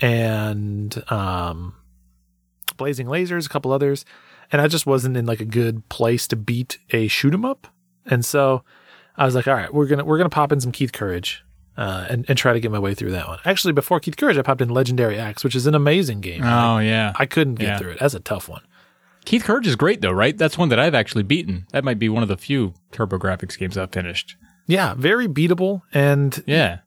and 0.00 1.02
um, 1.12 1.74
Blazing 2.76 3.06
Lasers, 3.06 3.46
a 3.46 3.48
couple 3.50 3.72
others, 3.72 4.04
and 4.52 4.60
I 4.62 4.68
just 4.68 4.86
wasn't 4.86 5.16
in 5.16 5.26
like 5.26 5.40
a 5.40 5.44
good 5.44 5.88
place 5.88 6.26
to 6.28 6.36
beat 6.36 6.78
a 6.90 7.08
shoot 7.08 7.34
'em 7.34 7.44
up. 7.44 7.66
And 8.06 8.24
so 8.24 8.62
I 9.16 9.24
was 9.24 9.34
like, 9.34 9.46
all 9.48 9.54
right, 9.54 9.72
we're 9.72 9.86
gonna 9.86 10.04
we're 10.04 10.18
gonna 10.18 10.30
pop 10.30 10.52
in 10.52 10.60
some 10.60 10.72
Keith 10.72 10.92
Courage. 10.92 11.44
Uh, 11.76 12.04
and, 12.10 12.24
and 12.28 12.36
try 12.36 12.52
to 12.52 12.58
get 12.58 12.72
my 12.72 12.78
way 12.80 12.92
through 12.92 13.12
that 13.12 13.28
one. 13.28 13.38
Actually, 13.44 13.72
before 13.72 14.00
Keith 14.00 14.16
Courage, 14.16 14.36
I 14.36 14.42
popped 14.42 14.60
in 14.60 14.68
Legendary 14.68 15.16
Axe, 15.16 15.44
which 15.44 15.54
is 15.54 15.64
an 15.68 15.76
amazing 15.76 16.20
game. 16.20 16.42
Oh 16.42 16.78
yeah, 16.78 17.12
I 17.14 17.24
couldn't 17.24 17.54
get 17.54 17.66
Yeah. 17.68 17.78
through 17.78 17.90
it. 17.92 17.98
That's 18.00 18.14
a 18.14 18.18
tough 18.18 18.48
one. 18.48 18.62
Keith 19.24 19.44
Courage 19.44 19.64
is 19.68 19.76
great 19.76 20.00
though, 20.00 20.10
right? 20.10 20.36
That's 20.36 20.58
one 20.58 20.70
that 20.70 20.80
I've 20.80 20.96
actually 20.96 21.22
beaten. 21.22 21.68
That 21.70 21.84
might 21.84 22.00
be 22.00 22.08
one 22.08 22.24
of 22.24 22.28
the 22.28 22.36
few 22.36 22.74
TurboGrafx 22.90 23.56
games 23.56 23.78
I've 23.78 23.92
finished. 23.92 24.34
Yeah, 24.66 24.94
very 24.94 25.28
beatable 25.28 25.82
and 25.94 26.42
Yeah. 26.48 26.78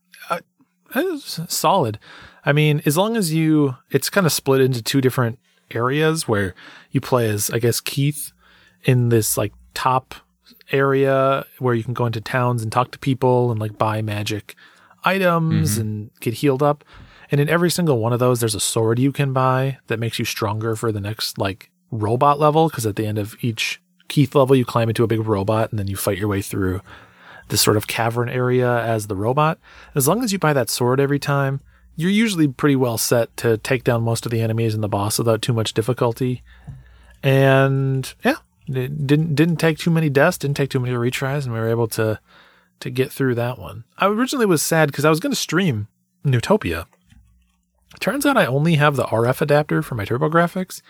it's 0.93 1.39
solid. 1.47 1.97
I 2.45 2.51
mean, 2.51 2.81
as 2.85 2.97
long 2.97 3.15
as 3.15 3.33
you, 3.33 3.77
it's 3.91 4.09
kind 4.09 4.25
of 4.25 4.33
split 4.33 4.59
into 4.61 4.81
two 4.81 4.99
different 4.99 5.39
areas 5.75 6.27
where 6.27 6.53
you 6.91 7.01
play 7.01 7.29
as, 7.29 7.49
I 7.49 7.59
guess, 7.59 7.79
Keith 7.79 8.31
in 8.83 9.09
this 9.09 9.37
like 9.37 9.53
top 9.73 10.15
area 10.71 11.45
where 11.59 11.73
you 11.73 11.83
can 11.83 11.93
go 11.93 12.05
into 12.05 12.21
towns 12.21 12.63
and 12.63 12.71
talk 12.71 12.91
to 12.91 12.99
people 12.99 13.51
and 13.51 13.59
like 13.59 13.77
buy 13.77 14.01
magic 14.01 14.55
items 15.03 15.73
mm-hmm. 15.73 15.81
and 15.81 16.11
get 16.19 16.35
healed 16.35 16.63
up. 16.63 16.83
And 17.31 17.39
in 17.39 17.49
every 17.49 17.71
single 17.71 17.99
one 17.99 18.13
of 18.13 18.19
those, 18.19 18.39
there's 18.39 18.55
a 18.55 18.59
sword 18.59 18.99
you 18.99 19.11
can 19.11 19.33
buy 19.33 19.77
that 19.87 19.99
makes 19.99 20.19
you 20.19 20.25
stronger 20.25 20.75
for 20.75 20.91
the 20.91 20.99
next 20.99 21.37
like 21.37 21.69
robot 21.89 22.39
level. 22.39 22.69
Cause 22.69 22.85
at 22.85 22.95
the 22.95 23.05
end 23.05 23.17
of 23.17 23.35
each 23.41 23.81
Keith 24.07 24.35
level, 24.35 24.55
you 24.55 24.65
climb 24.65 24.89
into 24.89 25.03
a 25.03 25.07
big 25.07 25.25
robot 25.25 25.71
and 25.71 25.79
then 25.79 25.87
you 25.87 25.95
fight 25.95 26.17
your 26.17 26.27
way 26.27 26.41
through 26.41 26.81
this 27.47 27.61
sort 27.61 27.77
of 27.77 27.87
cavern 27.87 28.29
area 28.29 28.81
as 28.83 29.07
the 29.07 29.15
robot. 29.15 29.59
As 29.95 30.07
long 30.07 30.23
as 30.23 30.33
you 30.33 30.39
buy 30.39 30.53
that 30.53 30.69
sword 30.69 30.99
every 30.99 31.19
time, 31.19 31.61
you're 32.01 32.09
usually 32.09 32.47
pretty 32.47 32.75
well 32.75 32.97
set 32.97 33.35
to 33.37 33.57
take 33.57 33.83
down 33.83 34.03
most 34.03 34.25
of 34.25 34.31
the 34.31 34.41
enemies 34.41 34.73
and 34.73 34.83
the 34.83 34.89
boss 34.89 35.17
without 35.17 35.41
too 35.41 35.53
much 35.53 35.73
difficulty. 35.73 36.41
And 37.21 38.11
yeah, 38.25 38.37
it 38.67 39.05
didn't 39.05 39.35
didn't 39.35 39.57
take 39.57 39.77
too 39.77 39.91
many 39.91 40.09
deaths, 40.09 40.37
didn't 40.39 40.57
take 40.57 40.71
too 40.71 40.79
many 40.79 40.95
retries, 40.95 41.43
and 41.43 41.53
we 41.53 41.59
were 41.59 41.69
able 41.69 41.87
to 41.89 42.19
to 42.79 42.89
get 42.89 43.11
through 43.11 43.35
that 43.35 43.59
one. 43.59 43.83
I 43.97 44.07
originally 44.07 44.47
was 44.47 44.61
sad 44.61 44.87
because 44.87 45.05
I 45.05 45.09
was 45.09 45.19
going 45.19 45.31
to 45.31 45.35
stream 45.35 45.87
Neutopia. 46.25 46.87
Turns 47.99 48.25
out 48.25 48.37
I 48.37 48.47
only 48.47 48.75
have 48.75 48.95
the 48.95 49.03
RF 49.03 49.41
adapter 49.41 49.83
for 49.83 49.93
my 49.95 50.05
TurboGrafx, 50.05 50.81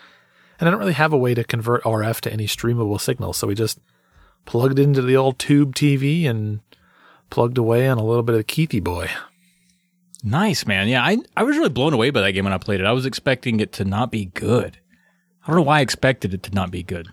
and 0.58 0.68
I 0.68 0.70
don't 0.70 0.80
really 0.80 0.94
have 0.94 1.12
a 1.12 1.18
way 1.18 1.34
to 1.34 1.44
convert 1.44 1.82
RF 1.82 2.20
to 2.22 2.32
any 2.32 2.46
streamable 2.46 3.00
signal. 3.00 3.34
So 3.34 3.46
we 3.46 3.54
just 3.54 3.78
plugged 4.46 4.78
into 4.78 5.02
the 5.02 5.16
old 5.16 5.38
tube 5.38 5.74
TV 5.74 6.26
and 6.26 6.60
plugged 7.28 7.58
away 7.58 7.86
on 7.88 7.98
a 7.98 8.04
little 8.04 8.22
bit 8.22 8.34
of 8.34 8.38
the 8.38 8.44
Keithy 8.44 8.82
boy. 8.82 9.10
Nice, 10.22 10.66
man. 10.66 10.88
Yeah, 10.88 11.02
I 11.04 11.18
I 11.36 11.42
was 11.42 11.56
really 11.56 11.68
blown 11.68 11.92
away 11.94 12.10
by 12.10 12.20
that 12.20 12.32
game 12.32 12.44
when 12.44 12.52
I 12.52 12.58
played 12.58 12.80
it. 12.80 12.86
I 12.86 12.92
was 12.92 13.06
expecting 13.06 13.60
it 13.60 13.72
to 13.72 13.84
not 13.84 14.10
be 14.10 14.26
good. 14.26 14.78
I 15.42 15.48
don't 15.48 15.56
know 15.56 15.62
why 15.62 15.78
I 15.78 15.80
expected 15.82 16.32
it 16.32 16.42
to 16.44 16.50
not 16.52 16.70
be 16.70 16.82
good. 16.82 17.08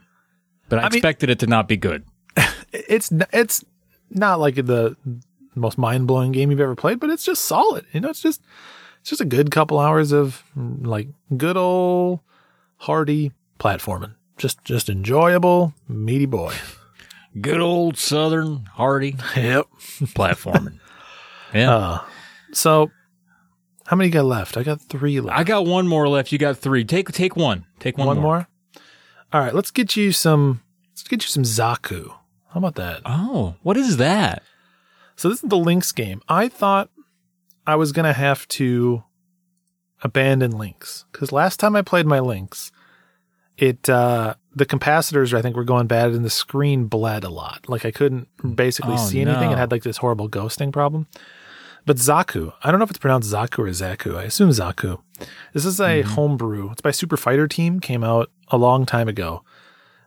But 0.70 0.80
I, 0.80 0.82
I 0.84 0.86
mean- 0.90 0.98
expected 0.98 1.30
it 1.32 1.40
to 1.40 1.48
not 1.48 1.68
be 1.68 1.78
good. 1.78 2.04
It's 2.72 3.12
it's 3.34 3.66
not 4.12 4.40
like 4.40 4.54
the 4.54 4.96
most 5.56 5.80
mind 5.80 6.06
blowing 6.06 6.32
game 6.32 6.52
you've 6.52 6.60
ever 6.60 6.76
played, 6.76 7.00
but 7.00 7.10
it's 7.10 7.26
just 7.26 7.46
solid. 7.46 7.86
You 7.94 8.00
know, 8.02 8.10
it's 8.10 8.22
just 8.22 8.44
it's 9.02 9.10
just 9.10 9.22
a 9.22 9.26
good 9.26 9.50
couple 9.50 9.80
hours 9.80 10.12
of 10.12 10.44
like 10.56 11.08
good 11.36 11.58
old 11.58 12.20
hearty 12.78 13.32
platforming. 13.60 14.14
Just 14.38 14.64
just 14.64 14.88
enjoyable, 14.88 15.74
meaty 15.88 16.28
boy. 16.28 16.54
Good 17.42 17.60
old 17.62 17.96
Southern 17.98 18.66
hearty. 18.74 19.16
Yep. 19.36 19.68
platforming. 20.16 20.80
yeah. 21.54 21.76
Uh, 21.78 22.00
so 22.52 22.92
how 23.90 23.96
many 23.96 24.10
you 24.10 24.14
got 24.14 24.26
left? 24.26 24.56
I 24.56 24.62
got 24.62 24.80
three 24.82 25.20
left. 25.20 25.36
I 25.40 25.44
got 25.44 25.66
one 25.66 25.88
more 25.88 26.08
left. 26.08 26.32
You 26.32 26.38
got 26.38 26.58
three. 26.60 26.86
Take 26.86 27.12
take 27.12 27.36
one. 27.36 27.66
Take 27.80 27.98
one, 27.98 28.06
one 28.06 28.18
more. 28.18 28.24
more. 28.24 28.48
All 29.34 29.42
right, 29.42 29.54
let's 29.54 29.72
get 29.72 29.96
you 29.96 30.12
some. 30.12 30.62
Let's 30.92 31.04
get 31.08 31.24
you 31.24 31.30
some 31.30 31.42
Zaku. 31.44 32.10
How 32.50 32.60
about 32.60 32.76
that? 32.76 33.02
Oh, 33.06 33.56
what 33.64 33.78
is 33.78 33.98
that? 33.98 34.44
So 35.16 35.28
this 35.28 35.44
is 35.44 35.50
the 35.50 35.58
Lynx 35.58 35.92
game. 35.92 36.22
I 36.30 36.50
thought 36.50 36.92
I 37.66 37.76
was 37.78 37.92
gonna 37.92 38.14
have 38.14 38.48
to 38.50 39.04
abandon 40.04 40.52
Lynx 40.58 41.06
because 41.12 41.32
last 41.32 41.60
time 41.60 41.76
I 41.76 41.82
played 41.82 42.06
my 42.06 42.20
Lynx, 42.20 42.72
it 43.58 43.90
uh, 43.90 44.36
the 44.56 44.66
capacitors 44.68 45.34
I 45.34 45.42
think 45.42 45.56
were 45.56 45.64
going 45.64 45.88
bad 45.88 46.12
and 46.12 46.24
the 46.24 46.30
screen 46.30 46.86
bled 46.86 47.24
a 47.24 47.30
lot. 47.30 47.68
Like 47.68 47.86
I 47.86 47.92
couldn't 47.92 48.28
basically 48.56 48.94
Oh, 48.94 48.98
see 48.98 49.22
anything. 49.22 49.50
no. 49.50 49.54
It 49.54 49.58
had 49.58 49.72
like 49.72 49.84
this 49.84 49.98
horrible 49.98 50.30
ghosting 50.30 50.72
problem. 50.72 51.08
But 51.90 51.98
Zaku, 51.98 52.54
I 52.62 52.70
don't 52.70 52.80
know 52.80 52.84
if 52.84 52.92
it's 52.92 53.00
pronounced 53.00 53.34
Zaku 53.34 53.58
or 53.58 53.70
Zaku. 53.70 54.16
I 54.16 54.26
assume 54.26 54.52
Zaku. 54.52 55.02
This 55.54 55.66
is 55.66 55.82
a 55.82 56.04
homebrew. 56.04 56.70
It's 56.70 56.82
by 56.82 56.92
Super 56.92 57.18
Fighter 57.18 57.48
Team. 57.48 57.80
Came 57.80 58.04
out 58.04 58.30
a 58.50 58.58
long 58.58 58.86
time 58.86 59.08
ago, 59.08 59.44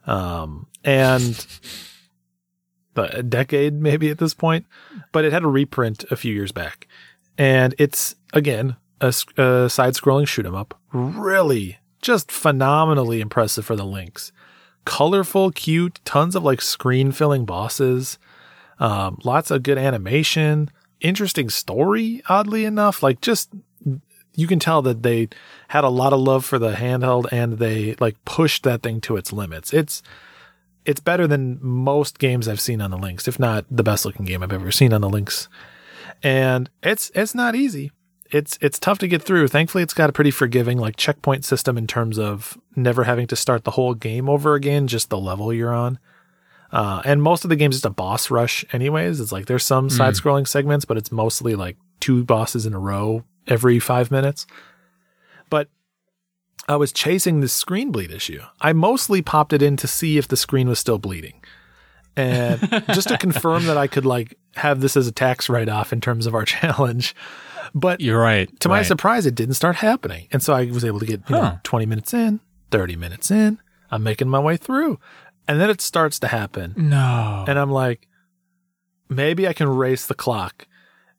um, 0.06 0.68
and 0.84 1.44
a 2.94 3.24
decade 3.24 3.74
maybe 3.74 4.10
at 4.10 4.18
this 4.18 4.32
point. 4.32 4.64
But 5.10 5.24
it 5.24 5.32
had 5.32 5.42
a 5.42 5.48
reprint 5.48 6.04
a 6.08 6.14
few 6.14 6.32
years 6.32 6.52
back, 6.52 6.86
and 7.36 7.74
it's 7.78 8.14
again 8.32 8.76
a 9.00 9.10
side-scrolling 9.10 10.28
shoot 10.28 10.46
'em 10.46 10.54
up. 10.54 10.78
Really, 10.92 11.78
just 12.00 12.30
phenomenally 12.30 13.20
impressive 13.20 13.66
for 13.66 13.74
the 13.74 13.84
Lynx. 13.84 14.30
Colorful, 14.84 15.50
cute, 15.50 15.98
tons 16.04 16.36
of 16.36 16.44
like 16.44 16.60
screen-filling 16.62 17.44
bosses. 17.44 18.20
Um, 18.78 19.18
lots 19.24 19.50
of 19.50 19.64
good 19.64 19.78
animation, 19.78 20.70
interesting 21.02 21.50
story, 21.50 22.22
oddly 22.28 22.64
enough. 22.64 23.02
Like 23.02 23.20
just 23.20 23.50
you 24.34 24.46
can 24.46 24.58
tell 24.58 24.82
that 24.82 25.02
they 25.02 25.28
had 25.68 25.84
a 25.84 25.88
lot 25.88 26.12
of 26.12 26.20
love 26.20 26.44
for 26.44 26.58
the 26.58 26.72
handheld 26.72 27.26
and 27.30 27.58
they 27.58 27.94
like 28.00 28.22
pushed 28.24 28.62
that 28.62 28.82
thing 28.82 29.00
to 29.02 29.16
its 29.16 29.32
limits. 29.32 29.72
It's 29.72 30.02
it's 30.84 31.00
better 31.00 31.26
than 31.26 31.58
most 31.60 32.18
games 32.18 32.48
I've 32.48 32.60
seen 32.60 32.80
on 32.80 32.90
the 32.90 32.98
Lynx, 32.98 33.28
if 33.28 33.38
not 33.38 33.64
the 33.70 33.84
best 33.84 34.04
looking 34.04 34.24
game 34.24 34.42
I've 34.42 34.52
ever 34.52 34.72
seen 34.72 34.92
on 34.92 35.00
the 35.00 35.08
Lynx. 35.08 35.48
And 36.22 36.70
it's 36.82 37.10
it's 37.14 37.34
not 37.34 37.54
easy. 37.54 37.92
It's 38.30 38.58
it's 38.62 38.78
tough 38.78 38.98
to 39.00 39.08
get 39.08 39.22
through. 39.22 39.48
Thankfully, 39.48 39.82
it's 39.82 39.94
got 39.94 40.08
a 40.08 40.12
pretty 40.12 40.30
forgiving 40.30 40.78
like 40.78 40.96
checkpoint 40.96 41.44
system 41.44 41.76
in 41.76 41.86
terms 41.86 42.18
of 42.18 42.56
never 42.74 43.04
having 43.04 43.26
to 43.28 43.36
start 43.36 43.64
the 43.64 43.72
whole 43.72 43.94
game 43.94 44.28
over 44.28 44.54
again, 44.54 44.86
just 44.86 45.10
the 45.10 45.18
level 45.18 45.52
you're 45.52 45.74
on. 45.74 45.98
Uh, 46.72 47.02
and 47.04 47.22
most 47.22 47.44
of 47.44 47.50
the 47.50 47.56
game's 47.56 47.74
just 47.76 47.84
a 47.84 47.90
boss 47.90 48.30
rush, 48.30 48.64
anyways. 48.72 49.20
It's 49.20 49.30
like 49.32 49.46
there's 49.46 49.64
some 49.64 49.90
side 49.90 50.14
scrolling 50.14 50.48
segments, 50.48 50.84
but 50.86 50.96
it's 50.96 51.12
mostly 51.12 51.54
like 51.54 51.76
two 52.00 52.24
bosses 52.24 52.64
in 52.64 52.72
a 52.72 52.78
row 52.78 53.24
every 53.46 53.78
five 53.78 54.10
minutes. 54.10 54.46
But 55.50 55.68
I 56.68 56.76
was 56.76 56.92
chasing 56.92 57.40
the 57.40 57.48
screen 57.48 57.92
bleed 57.92 58.10
issue. 58.10 58.40
I 58.60 58.72
mostly 58.72 59.20
popped 59.20 59.52
it 59.52 59.60
in 59.62 59.76
to 59.78 59.86
see 59.86 60.16
if 60.16 60.28
the 60.28 60.36
screen 60.36 60.68
was 60.68 60.78
still 60.78 60.98
bleeding. 60.98 61.42
And 62.16 62.60
just 62.94 63.08
to 63.08 63.18
confirm 63.18 63.66
that 63.66 63.76
I 63.76 63.86
could 63.86 64.06
like 64.06 64.38
have 64.56 64.80
this 64.80 64.96
as 64.96 65.06
a 65.06 65.12
tax 65.12 65.48
write 65.48 65.68
off 65.68 65.92
in 65.92 66.00
terms 66.00 66.26
of 66.26 66.34
our 66.34 66.44
challenge. 66.46 67.14
But 67.74 68.00
You're 68.00 68.20
right. 68.20 68.48
to 68.60 68.68
my 68.68 68.78
right. 68.78 68.86
surprise, 68.86 69.26
it 69.26 69.34
didn't 69.34 69.54
start 69.54 69.76
happening. 69.76 70.28
And 70.32 70.42
so 70.42 70.52
I 70.54 70.66
was 70.66 70.84
able 70.84 71.00
to 71.00 71.06
get, 71.06 71.20
you 71.28 71.36
Huh. 71.36 71.42
know, 71.42 71.58
20 71.64 71.86
minutes 71.86 72.12
in, 72.14 72.40
30 72.70 72.96
minutes 72.96 73.30
in. 73.30 73.58
I'm 73.90 74.02
making 74.02 74.28
my 74.28 74.38
way 74.40 74.56
through. 74.56 74.98
And 75.48 75.60
then 75.60 75.70
it 75.70 75.80
starts 75.80 76.18
to 76.20 76.28
happen. 76.28 76.74
No. 76.76 77.44
And 77.48 77.58
I'm 77.58 77.70
like, 77.70 78.08
maybe 79.08 79.46
I 79.46 79.52
can 79.52 79.68
race 79.68 80.06
the 80.06 80.14
clock 80.14 80.66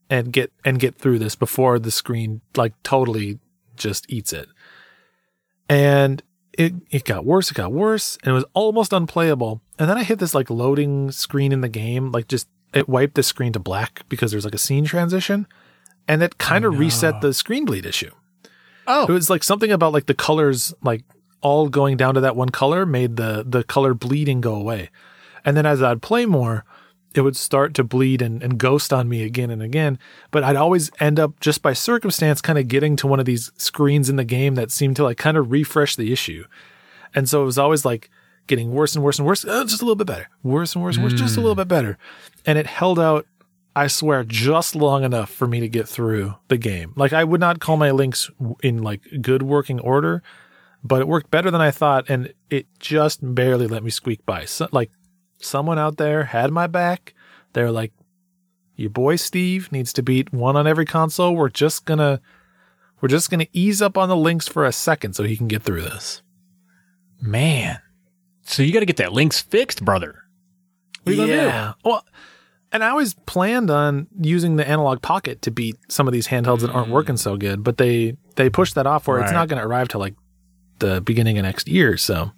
and 0.10 0.32
get 0.32 0.52
and 0.64 0.80
get 0.80 0.96
through 0.96 1.20
this 1.20 1.36
before 1.36 1.80
the 1.80 1.92
screen 1.92 2.42
like 2.56 2.74
totally 2.84 3.40
just 3.76 4.06
eats 4.10 4.34
it. 4.34 4.48
And 5.70 6.22
it 6.54 6.74
it 6.92 7.06
got 7.06 7.26
worse, 7.26 7.52
it 7.52 7.56
got 7.56 7.72
worse, 7.72 8.18
and 8.24 8.32
it 8.32 8.34
was 8.34 8.46
almost 8.54 8.94
unplayable. 8.94 9.62
And 9.80 9.90
then 9.90 9.98
I 9.98 10.04
hit 10.04 10.20
this 10.20 10.36
like 10.36 10.50
loading 10.50 11.12
screen 11.12 11.52
in 11.52 11.62
the 11.62 11.70
game, 11.70 12.12
like 12.12 12.28
just 12.28 12.48
it 12.74 12.90
wiped 12.90 13.16
the 13.16 13.24
screen 13.24 13.54
to 13.54 13.60
black 13.60 14.04
because 14.10 14.32
there's 14.32 14.46
like 14.46 14.56
a 14.56 14.60
scene 14.60 14.86
transition. 14.86 15.48
And 16.08 16.22
it 16.22 16.38
kind 16.38 16.66
of 16.66 16.74
oh, 16.74 16.78
reset 16.78 17.22
the 17.22 17.34
screen 17.34 17.64
bleed 17.66 17.86
issue. 17.86 18.12
oh. 18.88 19.06
It 19.06 19.12
was 19.12 19.30
like 19.30 19.44
something 19.44 19.72
about 19.72 19.94
like 19.94 20.06
the 20.06 20.14
colors 20.14 20.74
like 20.84 21.04
all 21.44 21.70
going 21.70 21.98
down 21.98 22.16
to 22.16 22.22
that 22.22 22.36
one 22.36 22.50
color 22.50 22.86
made 22.86 23.18
the 23.18 23.46
the 23.48 23.64
color 23.64 23.94
bleeding 23.94 24.42
go 24.42 24.56
away. 24.56 24.90
And 25.46 25.56
then 25.56 25.66
as 25.66 25.84
I'd 25.84 26.02
play 26.02 26.26
more, 26.26 26.66
it 27.14 27.22
would 27.22 27.36
start 27.36 27.74
to 27.76 27.84
bleed 27.84 28.22
and, 28.22 28.42
and 28.42 28.58
ghost 28.58 28.92
on 28.92 29.08
me 29.08 29.24
again 29.24 29.52
and 29.52 29.62
again. 29.62 30.00
But 30.32 30.44
I'd 30.44 30.56
always 30.56 30.90
end 31.00 31.20
up 31.20 31.40
just 31.40 31.62
by 31.62 31.74
circumstance 31.74 32.42
kind 32.42 32.58
of 32.58 32.68
getting 32.68 32.96
to 32.98 33.08
one 33.08 33.20
of 33.20 33.26
these 33.26 33.52
screens 33.58 34.10
in 34.10 34.16
the 34.16 34.24
game 34.24 34.56
that 34.56 34.72
seemed 34.72 34.96
to 34.96 35.04
like 35.04 35.18
kind 35.18 35.38
of 35.38 35.52
refresh 35.52 35.96
the 35.96 36.12
issue. 36.12 36.46
And 37.14 37.30
so 37.30 37.44
it 37.44 37.46
was 37.46 37.60
always 37.60 37.86
like 37.86 38.10
getting 38.48 38.72
worse 38.72 38.96
and 38.96 39.04
worse 39.04 39.20
and 39.20 39.28
worse. 39.28 39.46
Oh, 39.48 39.64
just 39.64 39.82
a 39.82 39.86
little 39.86 39.96
bit 39.96 40.08
better. 40.08 40.30
Worse 40.42 40.76
and 40.76 40.84
worse 40.84 40.96
and 40.96 41.04
worse, 41.04 41.14
just 41.14 41.38
a 41.38 41.42
little 41.42 41.56
bit 41.56 41.68
better. 41.68 41.98
And 42.46 42.58
it 42.58 42.68
held 42.68 43.00
out, 43.00 43.28
I 43.76 43.88
swear, 43.88 44.24
just 44.24 44.76
long 44.76 45.04
enough 45.04 45.30
for 45.30 45.48
me 45.48 45.60
to 45.60 45.70
get 45.70 45.88
through 45.88 46.36
the 46.48 46.58
game. 46.58 46.94
Like 46.96 47.14
I 47.14 47.24
would 47.24 47.40
not 47.40 47.60
call 47.60 47.78
my 47.78 47.92
Lynx 47.92 48.30
in 48.62 48.82
like 48.82 49.02
good 49.22 49.44
working 49.44 49.80
order, 49.80 50.24
but 50.84 51.02
it 51.02 51.08
worked 51.08 51.32
better 51.32 51.50
than 51.50 51.62
I 51.62 51.72
thought, 51.72 52.10
and 52.10 52.34
it 52.50 52.68
just 52.80 53.20
barely 53.22 53.68
let 53.68 53.84
me 53.84 53.90
squeak 53.90 54.26
by. 54.26 54.46
So, 54.46 54.68
like 54.72 54.92
someone 55.38 55.80
out 55.80 55.98
there 55.98 56.26
had 56.26 56.52
my 56.52 56.68
back. 56.68 57.14
They're 57.54 57.72
like, 57.72 57.94
your 58.76 58.90
boy 58.90 59.16
Steve 59.16 59.72
needs 59.72 59.94
to 59.94 60.04
beat 60.04 60.34
one 60.34 60.56
on 60.56 60.68
every 60.68 60.86
console. 60.86 61.36
We're 61.36 61.50
just 61.50 61.86
gonna 61.86 62.20
we're 63.02 63.10
just 63.10 63.30
gonna 63.30 63.48
ease 63.54 63.82
up 63.82 63.98
on 63.98 64.10
the 64.10 64.16
Lynx 64.16 64.48
for 64.48 64.66
a 64.66 64.72
second 64.72 65.14
so 65.14 65.24
he 65.24 65.38
can 65.38 65.48
get 65.48 65.64
through 65.64 65.82
this. 65.82 66.22
Man. 67.22 67.80
So 68.46 68.62
you 68.62 68.74
got 68.74 68.82
to 68.82 68.86
get 68.86 68.98
that 68.98 69.14
Lynx 69.14 69.42
fixed, 69.42 69.86
brother. 69.86 70.24
What 71.04 71.12
are 71.12 71.16
you 71.16 71.22
gonna 71.22 71.34
do? 71.34 71.38
yeah. 71.38 71.74
Well, 71.86 72.06
and 72.74 72.84
I 72.84 72.90
always 72.90 73.14
planned 73.14 73.70
on 73.70 74.08
using 74.20 74.56
the 74.56 74.68
Analogue 74.68 75.02
Pocket 75.02 75.42
to 75.44 75.52
beat 75.52 75.78
some 75.88 76.08
of 76.08 76.12
these 76.12 76.28
handhelds 76.28 76.62
that 76.62 76.72
aren't 76.72 76.90
mm. 76.90 76.94
working 76.94 77.18
so 77.18 77.38
good, 77.38 77.64
but 77.64 77.78
they 77.78 78.18
they 78.36 78.50
pushed 78.50 78.76
that 78.76 78.88
off 78.88 79.08
where 79.08 79.20
it's 79.20 79.32
not 79.32 79.48
going 79.48 79.62
to 79.62 79.68
arrive 79.68 79.88
till 79.90 80.00
like 80.02 80.16
the 80.80 81.02
beginning 81.02 81.38
of 81.38 81.44
next 81.44 81.68
year. 81.68 81.98
So 81.98 82.32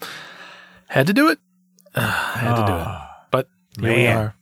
had 0.88 1.08
to 1.08 1.14
do 1.14 1.30
it. 1.30 1.40
had 1.96 2.56
to 2.56 2.66
do 2.66 2.74
it. 2.78 2.88
But 3.32 3.50
here 3.80 3.94
we 3.96 4.08
are. 4.08 4.36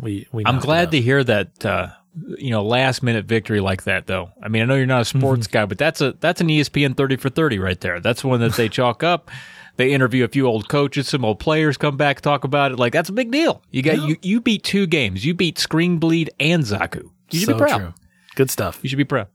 We 0.00 0.26
we. 0.32 0.44
I'm 0.46 0.58
glad 0.58 0.90
to 0.92 1.00
hear 1.00 1.22
that. 1.24 1.64
Uh, 1.64 1.88
you 2.36 2.50
know, 2.50 2.62
last 2.62 3.02
minute 3.02 3.24
victory 3.24 3.60
like 3.60 3.84
that, 3.84 4.06
though. 4.06 4.30
I 4.42 4.48
mean, 4.48 4.60
I 4.62 4.64
know 4.66 4.74
you're 4.74 4.84
not 4.84 5.00
a 5.00 5.04
sports 5.06 5.46
Mm-hmm. 5.46 5.52
guy, 5.52 5.64
but 5.66 5.78
that's 5.78 6.00
a 6.02 6.12
that's 6.20 6.40
an 6.42 6.48
ESPN 6.48 6.96
thirty 6.96 7.16
for 7.16 7.28
thirty 7.30 7.58
right 7.58 7.80
there. 7.80 8.00
That's 8.00 8.22
one 8.22 8.40
that 8.40 8.52
they 8.54 8.68
chalk 8.68 9.02
up. 9.02 9.30
They 9.76 9.92
interview 9.94 10.22
a 10.24 10.28
few 10.28 10.46
old 10.46 10.68
coaches, 10.68 11.08
some 11.08 11.24
old 11.24 11.38
players 11.38 11.78
come 11.78 11.96
back 11.96 12.20
talk 12.20 12.44
about 12.44 12.72
it. 12.72 12.78
Like 12.78 12.92
that's 12.92 13.08
a 13.08 13.12
big 13.12 13.30
deal. 13.30 13.62
You 13.70 13.80
got 13.82 13.96
Yeah. 13.96 14.06
you 14.08 14.16
you 14.20 14.40
beat 14.42 14.62
two 14.62 14.86
games. 14.86 15.24
You 15.24 15.32
beat 15.32 15.58
Screen 15.58 15.96
Bleed 15.98 16.30
and 16.38 16.62
Zaku. 16.64 17.08
You 17.30 17.38
should 17.40 17.46
so 17.48 17.54
be 17.54 17.58
proud. 17.60 17.78
true. 17.78 17.94
Good 18.34 18.50
stuff. 18.50 18.78
You 18.82 18.90
should 18.90 18.98
be 18.98 19.04
proud. 19.04 19.28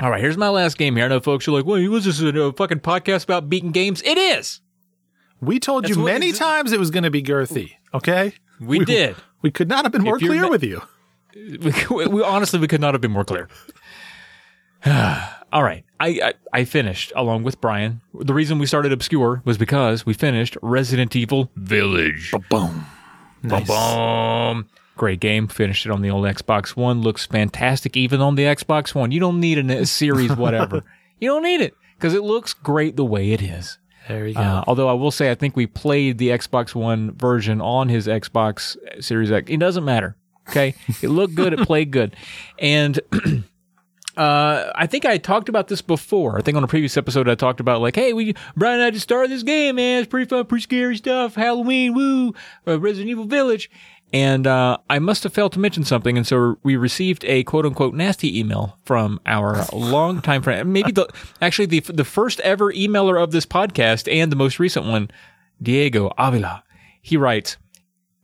All 0.00 0.10
right, 0.10 0.20
here's 0.20 0.36
my 0.36 0.48
last 0.48 0.78
game 0.78 0.96
here. 0.96 1.04
I 1.06 1.08
know 1.08 1.20
folks 1.20 1.48
are 1.48 1.52
like, 1.52 1.64
"Well, 1.64 1.80
was 1.90 2.04
this 2.04 2.20
a 2.20 2.52
fucking 2.52 2.80
podcast 2.80 3.24
about 3.24 3.48
beating 3.48 3.72
games?" 3.72 4.02
It 4.02 4.16
is. 4.18 4.60
We 5.40 5.60
told 5.60 5.84
That's 5.84 5.96
you 5.96 6.04
many 6.04 6.32
times 6.32 6.72
it 6.72 6.80
was 6.80 6.90
going 6.90 7.04
to 7.04 7.10
be 7.10 7.22
girthy. 7.22 7.74
Okay, 7.94 8.34
We, 8.60 8.84
did. 8.84 9.16
We 9.40 9.50
could 9.50 9.68
not 9.68 9.84
have 9.84 9.92
been 9.92 10.02
more 10.02 10.18
clear 10.18 10.42
ma- 10.42 10.48
with 10.48 10.64
you. 10.64 10.82
we, 11.34 12.06
we 12.06 12.22
honestly 12.22 12.58
we 12.58 12.66
could 12.66 12.80
not 12.80 12.94
have 12.94 13.00
been 13.00 13.12
more 13.12 13.24
clear. 13.24 13.48
All 15.52 15.62
right, 15.62 15.84
I, 15.98 16.08
I 16.08 16.34
I 16.52 16.64
finished 16.64 17.12
along 17.16 17.42
with 17.44 17.60
Brian. 17.60 18.00
The 18.14 18.34
reason 18.34 18.58
we 18.58 18.66
started 18.66 18.92
obscure 18.92 19.42
was 19.44 19.56
because 19.58 20.04
we 20.04 20.12
finished 20.12 20.56
Resident 20.62 21.16
Evil 21.16 21.50
Village. 21.56 22.32
Boom. 22.50 22.84
Nice. 23.42 23.66
Boom. 23.66 24.68
Great 24.98 25.20
game. 25.20 25.46
Finished 25.46 25.86
it 25.86 25.92
on 25.92 26.02
the 26.02 26.10
old 26.10 26.24
Xbox 26.26 26.70
One. 26.76 27.00
Looks 27.02 27.24
fantastic 27.24 27.96
even 27.96 28.20
on 28.20 28.34
the 28.34 28.42
Xbox 28.42 28.94
One. 28.94 29.12
You 29.12 29.20
don't 29.20 29.38
need 29.40 29.58
a 29.58 29.86
series 29.86 30.32
whatever. 30.36 30.82
you 31.20 31.28
don't 31.28 31.44
need 31.44 31.60
it 31.60 31.74
because 31.96 32.14
it 32.14 32.22
looks 32.22 32.52
great 32.52 32.96
the 32.96 33.04
way 33.04 33.30
it 33.30 33.40
is. 33.40 33.78
There 34.08 34.26
you 34.26 34.34
go. 34.34 34.40
Uh, 34.40 34.64
although 34.66 34.88
I 34.88 34.94
will 34.94 35.12
say, 35.12 35.30
I 35.30 35.36
think 35.36 35.54
we 35.54 35.66
played 35.66 36.18
the 36.18 36.30
Xbox 36.30 36.74
One 36.74 37.12
version 37.12 37.60
on 37.60 37.88
his 37.88 38.08
Xbox 38.08 38.76
Series 39.02 39.30
X. 39.30 39.48
It 39.48 39.60
doesn't 39.60 39.84
matter. 39.84 40.16
Okay, 40.48 40.74
it 41.02 41.08
looked 41.08 41.36
good. 41.36 41.52
It 41.52 41.60
played 41.60 41.92
good, 41.92 42.16
and 42.58 42.98
uh, 44.16 44.72
I 44.74 44.86
think 44.86 45.04
I 45.04 45.18
talked 45.18 45.48
about 45.48 45.68
this 45.68 45.82
before. 45.82 46.38
I 46.38 46.42
think 46.42 46.56
on 46.56 46.64
a 46.64 46.68
previous 46.68 46.96
episode 46.96 47.28
I 47.28 47.36
talked 47.36 47.60
about 47.60 47.80
like, 47.82 47.94
hey, 47.94 48.12
we 48.14 48.34
Brian 48.56 48.80
and 48.80 48.84
I 48.84 48.90
just 48.90 49.04
started 49.04 49.30
this 49.30 49.42
game, 49.44 49.76
man. 49.76 50.00
It's 50.00 50.08
pretty 50.08 50.28
fun, 50.28 50.44
pretty 50.46 50.62
scary 50.62 50.96
stuff. 50.96 51.34
Halloween, 51.36 51.94
woo, 51.94 52.34
uh, 52.66 52.80
Resident 52.80 53.10
Evil 53.10 53.26
Village. 53.26 53.70
And 54.12 54.46
uh, 54.46 54.78
I 54.88 54.98
must 55.00 55.22
have 55.24 55.34
failed 55.34 55.52
to 55.52 55.58
mention 55.58 55.84
something, 55.84 56.16
and 56.16 56.26
so 56.26 56.56
we 56.62 56.76
received 56.76 57.26
a 57.26 57.44
quote 57.44 57.66
unquote 57.66 57.92
nasty 57.92 58.38
email 58.38 58.78
from 58.84 59.20
our 59.26 59.66
longtime 59.72 60.40
friend, 60.40 60.72
maybe 60.72 60.92
the 60.92 61.08
actually 61.42 61.66
the 61.66 61.80
the 61.80 62.04
first 62.04 62.40
ever 62.40 62.72
emailer 62.72 63.22
of 63.22 63.32
this 63.32 63.44
podcast 63.44 64.10
and 64.10 64.32
the 64.32 64.36
most 64.36 64.58
recent 64.58 64.86
one, 64.86 65.10
Diego 65.62 66.10
Avila. 66.16 66.64
He 67.02 67.18
writes, 67.18 67.58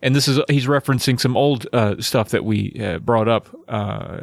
and 0.01 0.17
this 0.17 0.27
is 0.27 0.41
he's 0.49 0.67
referencing 0.67 1.21
some 1.21 1.37
old 1.37 1.67
uh, 1.75 2.01
stuff 2.01 2.31
that 2.31 2.47
we 2.47 2.81
uh, 2.83 2.99
brought 3.01 3.29
up 3.29 3.49
uh, 3.69 4.21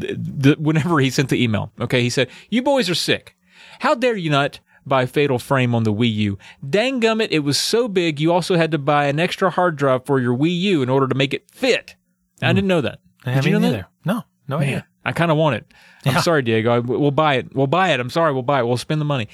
th- 0.00 0.18
th- 0.42 0.58
whenever 0.58 1.00
he 1.00 1.10
sent 1.10 1.28
the 1.28 1.42
email. 1.42 1.70
Okay, 1.80 2.00
he 2.00 2.08
said, 2.10 2.30
"You 2.48 2.62
boys 2.62 2.88
are 2.88 2.94
sick. 2.94 3.36
How 3.80 3.94
dare 3.94 4.16
you 4.16 4.30
not 4.30 4.60
buy 4.86 5.06
Fatal 5.06 5.38
Frame 5.38 5.74
on 5.74 5.82
the 5.84 5.92
Wii 5.92 6.12
U? 6.14 6.38
Dang 6.68 7.00
gummit, 7.00 7.28
it 7.30 7.40
was 7.40 7.58
so 7.58 7.88
big 7.88 8.20
you 8.20 8.32
also 8.32 8.56
had 8.56 8.70
to 8.72 8.78
buy 8.78 9.06
an 9.06 9.18
extra 9.20 9.50
hard 9.50 9.76
drive 9.76 10.04
for 10.06 10.20
your 10.20 10.36
Wii 10.36 10.58
U 10.60 10.82
in 10.82 10.88
order 10.88 11.06
to 11.08 11.14
make 11.14 11.32
it 11.34 11.50
fit." 11.50 11.96
I 12.42 12.52
didn't 12.52 12.68
know 12.68 12.80
that. 12.80 12.98
I 13.24 13.34
Did 13.34 13.44
you 13.46 13.52
know 13.52 13.60
mean, 13.60 13.72
that? 13.72 13.88
No, 14.04 14.22
no 14.48 14.58
Man, 14.58 14.68
idea. 14.68 14.86
I 15.04 15.12
kind 15.12 15.30
of 15.30 15.36
want 15.36 15.56
it. 15.56 15.72
I'm 16.04 16.12
Yeah. 16.14 16.20
sorry, 16.20 16.42
Diego. 16.42 16.70
I, 16.74 16.78
we'll 16.80 17.10
buy 17.10 17.34
it. 17.36 17.54
We'll 17.54 17.66
buy 17.66 17.90
it. 17.90 18.00
I'm 18.00 18.10
sorry. 18.10 18.32
We'll 18.34 18.42
buy 18.42 18.60
it. 18.60 18.66
We'll 18.66 18.76
spend 18.76 19.00
the 19.00 19.04
money. 19.06 19.28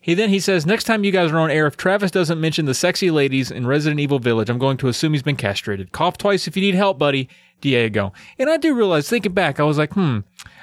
He 0.00 0.14
then 0.14 0.28
he 0.28 0.38
says, 0.38 0.64
next 0.66 0.84
time 0.84 1.02
you 1.02 1.10
guys 1.10 1.32
are 1.32 1.38
on 1.38 1.50
air, 1.50 1.66
if 1.66 1.76
Travis 1.76 2.12
doesn't 2.12 2.40
mention 2.40 2.66
the 2.66 2.74
sexy 2.74 3.10
ladies 3.10 3.50
in 3.50 3.66
Resident 3.66 3.98
Evil 3.98 4.20
Village, 4.20 4.48
I'm 4.48 4.58
going 4.60 4.76
to 4.76 4.86
assume 4.86 5.12
he's 5.14 5.22
been 5.22 5.34
castrated. 5.34 5.90
Cough 5.90 6.16
twice 6.18 6.46
if 6.46 6.56
you 6.56 6.62
need 6.62 6.76
help, 6.76 6.96
buddy. 6.98 7.28
Diego. 7.60 8.12
And 8.38 8.48
I 8.48 8.56
do 8.58 8.74
realize, 8.74 9.08
thinking 9.08 9.32
back, 9.32 9.58
I 9.58 9.64
was 9.64 9.78
like, 9.78 9.94
hmm, 9.94 10.20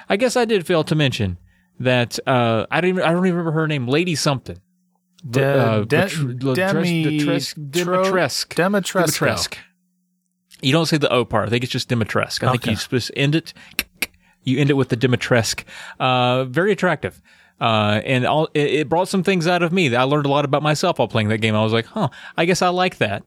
I 0.08 0.16
guess 0.16 0.34
I 0.36 0.46
did 0.46 0.66
fail 0.66 0.82
to 0.84 0.94
mention 0.94 1.36
that 1.80 2.18
uh, 2.26 2.66
I 2.70 2.80
don't 2.80 2.90
even 2.90 3.02
I 3.02 3.12
don't 3.12 3.26
even 3.26 3.36
remember 3.38 3.52
her 3.60 3.66
name, 3.66 3.86
Lady 3.88 4.14
something. 4.14 4.58
De- 5.28 5.42
uh, 5.42 5.78
de- 5.84 5.86
Demi- 5.86 6.34
Detres- 6.36 7.54
Tro- 7.54 8.04
Dimitrescu. 8.04 8.54
Dimitrescu. 8.54 9.06
Dimitrescu. 9.08 9.58
You 10.60 10.72
don't 10.72 10.86
say 10.86 10.98
the 10.98 11.10
O 11.10 11.24
part. 11.24 11.46
I 11.48 11.50
think 11.50 11.64
it's 11.64 11.72
just 11.72 11.88
Dimitrescu. 11.88 12.46
I 12.46 12.50
think 12.52 12.62
Okay. 12.64 12.70
you 12.72 12.76
supposed 12.76 13.06
to 13.08 13.18
end 13.18 13.34
it. 13.34 13.52
You 14.42 14.58
end 14.60 14.70
it 14.70 14.74
with 14.74 14.90
the 14.90 14.96
Dimitrescu. 14.96 15.64
Uh, 15.98 16.44
very 16.44 16.72
attractive. 16.72 17.20
Uh, 17.60 18.00
and 18.04 18.26
all, 18.26 18.48
it, 18.52 18.70
it 18.70 18.88
brought 18.88 19.08
some 19.08 19.22
things 19.22 19.46
out 19.46 19.62
of 19.62 19.72
me. 19.72 19.94
I 19.94 20.02
learned 20.02 20.26
a 20.26 20.28
lot 20.28 20.44
about 20.44 20.62
myself 20.62 20.98
while 20.98 21.08
playing 21.08 21.28
that 21.28 21.38
game. 21.38 21.54
I 21.54 21.62
was 21.62 21.72
like, 21.72 21.86
huh, 21.86 22.08
I 22.36 22.44
guess 22.44 22.60
I 22.60 22.68
like 22.68 22.98
that. 22.98 23.22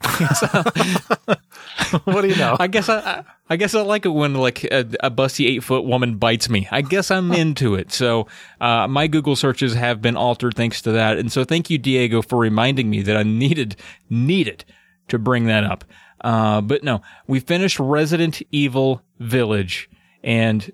what 2.04 2.22
do 2.22 2.28
you 2.28 2.36
know? 2.36 2.56
I 2.58 2.68
guess 2.68 2.88
I, 2.88 2.98
I, 2.98 3.24
I 3.50 3.56
guess 3.56 3.74
I 3.74 3.82
like 3.82 4.06
it 4.06 4.10
when 4.10 4.34
like 4.34 4.64
a, 4.64 4.86
a 5.00 5.10
busty 5.10 5.46
eight 5.46 5.62
foot 5.62 5.84
woman 5.84 6.16
bites 6.16 6.48
me. 6.48 6.66
I 6.70 6.82
guess 6.82 7.10
I'm 7.10 7.32
into 7.42 7.74
it. 7.74 7.92
So 7.92 8.26
uh, 8.60 8.88
my 8.88 9.06
Google 9.06 9.36
searches 9.36 9.74
have 9.74 10.00
been 10.00 10.16
altered 10.16 10.56
thanks 10.56 10.80
to 10.82 10.92
that. 10.92 11.18
And 11.18 11.30
so 11.30 11.44
thank 11.44 11.68
you, 11.68 11.76
Diego, 11.76 12.22
for 12.22 12.38
reminding 12.38 12.88
me 12.88 13.02
that 13.02 13.16
I 13.16 13.22
needed 13.22 13.76
needed 14.08 14.64
to 15.08 15.18
bring 15.18 15.46
that 15.46 15.64
up. 15.64 15.84
Uh, 16.22 16.60
but 16.60 16.82
no, 16.82 17.02
we 17.26 17.40
finished 17.40 17.78
Resident 17.78 18.42
Evil 18.50 19.02
Village, 19.18 19.88
and 20.22 20.70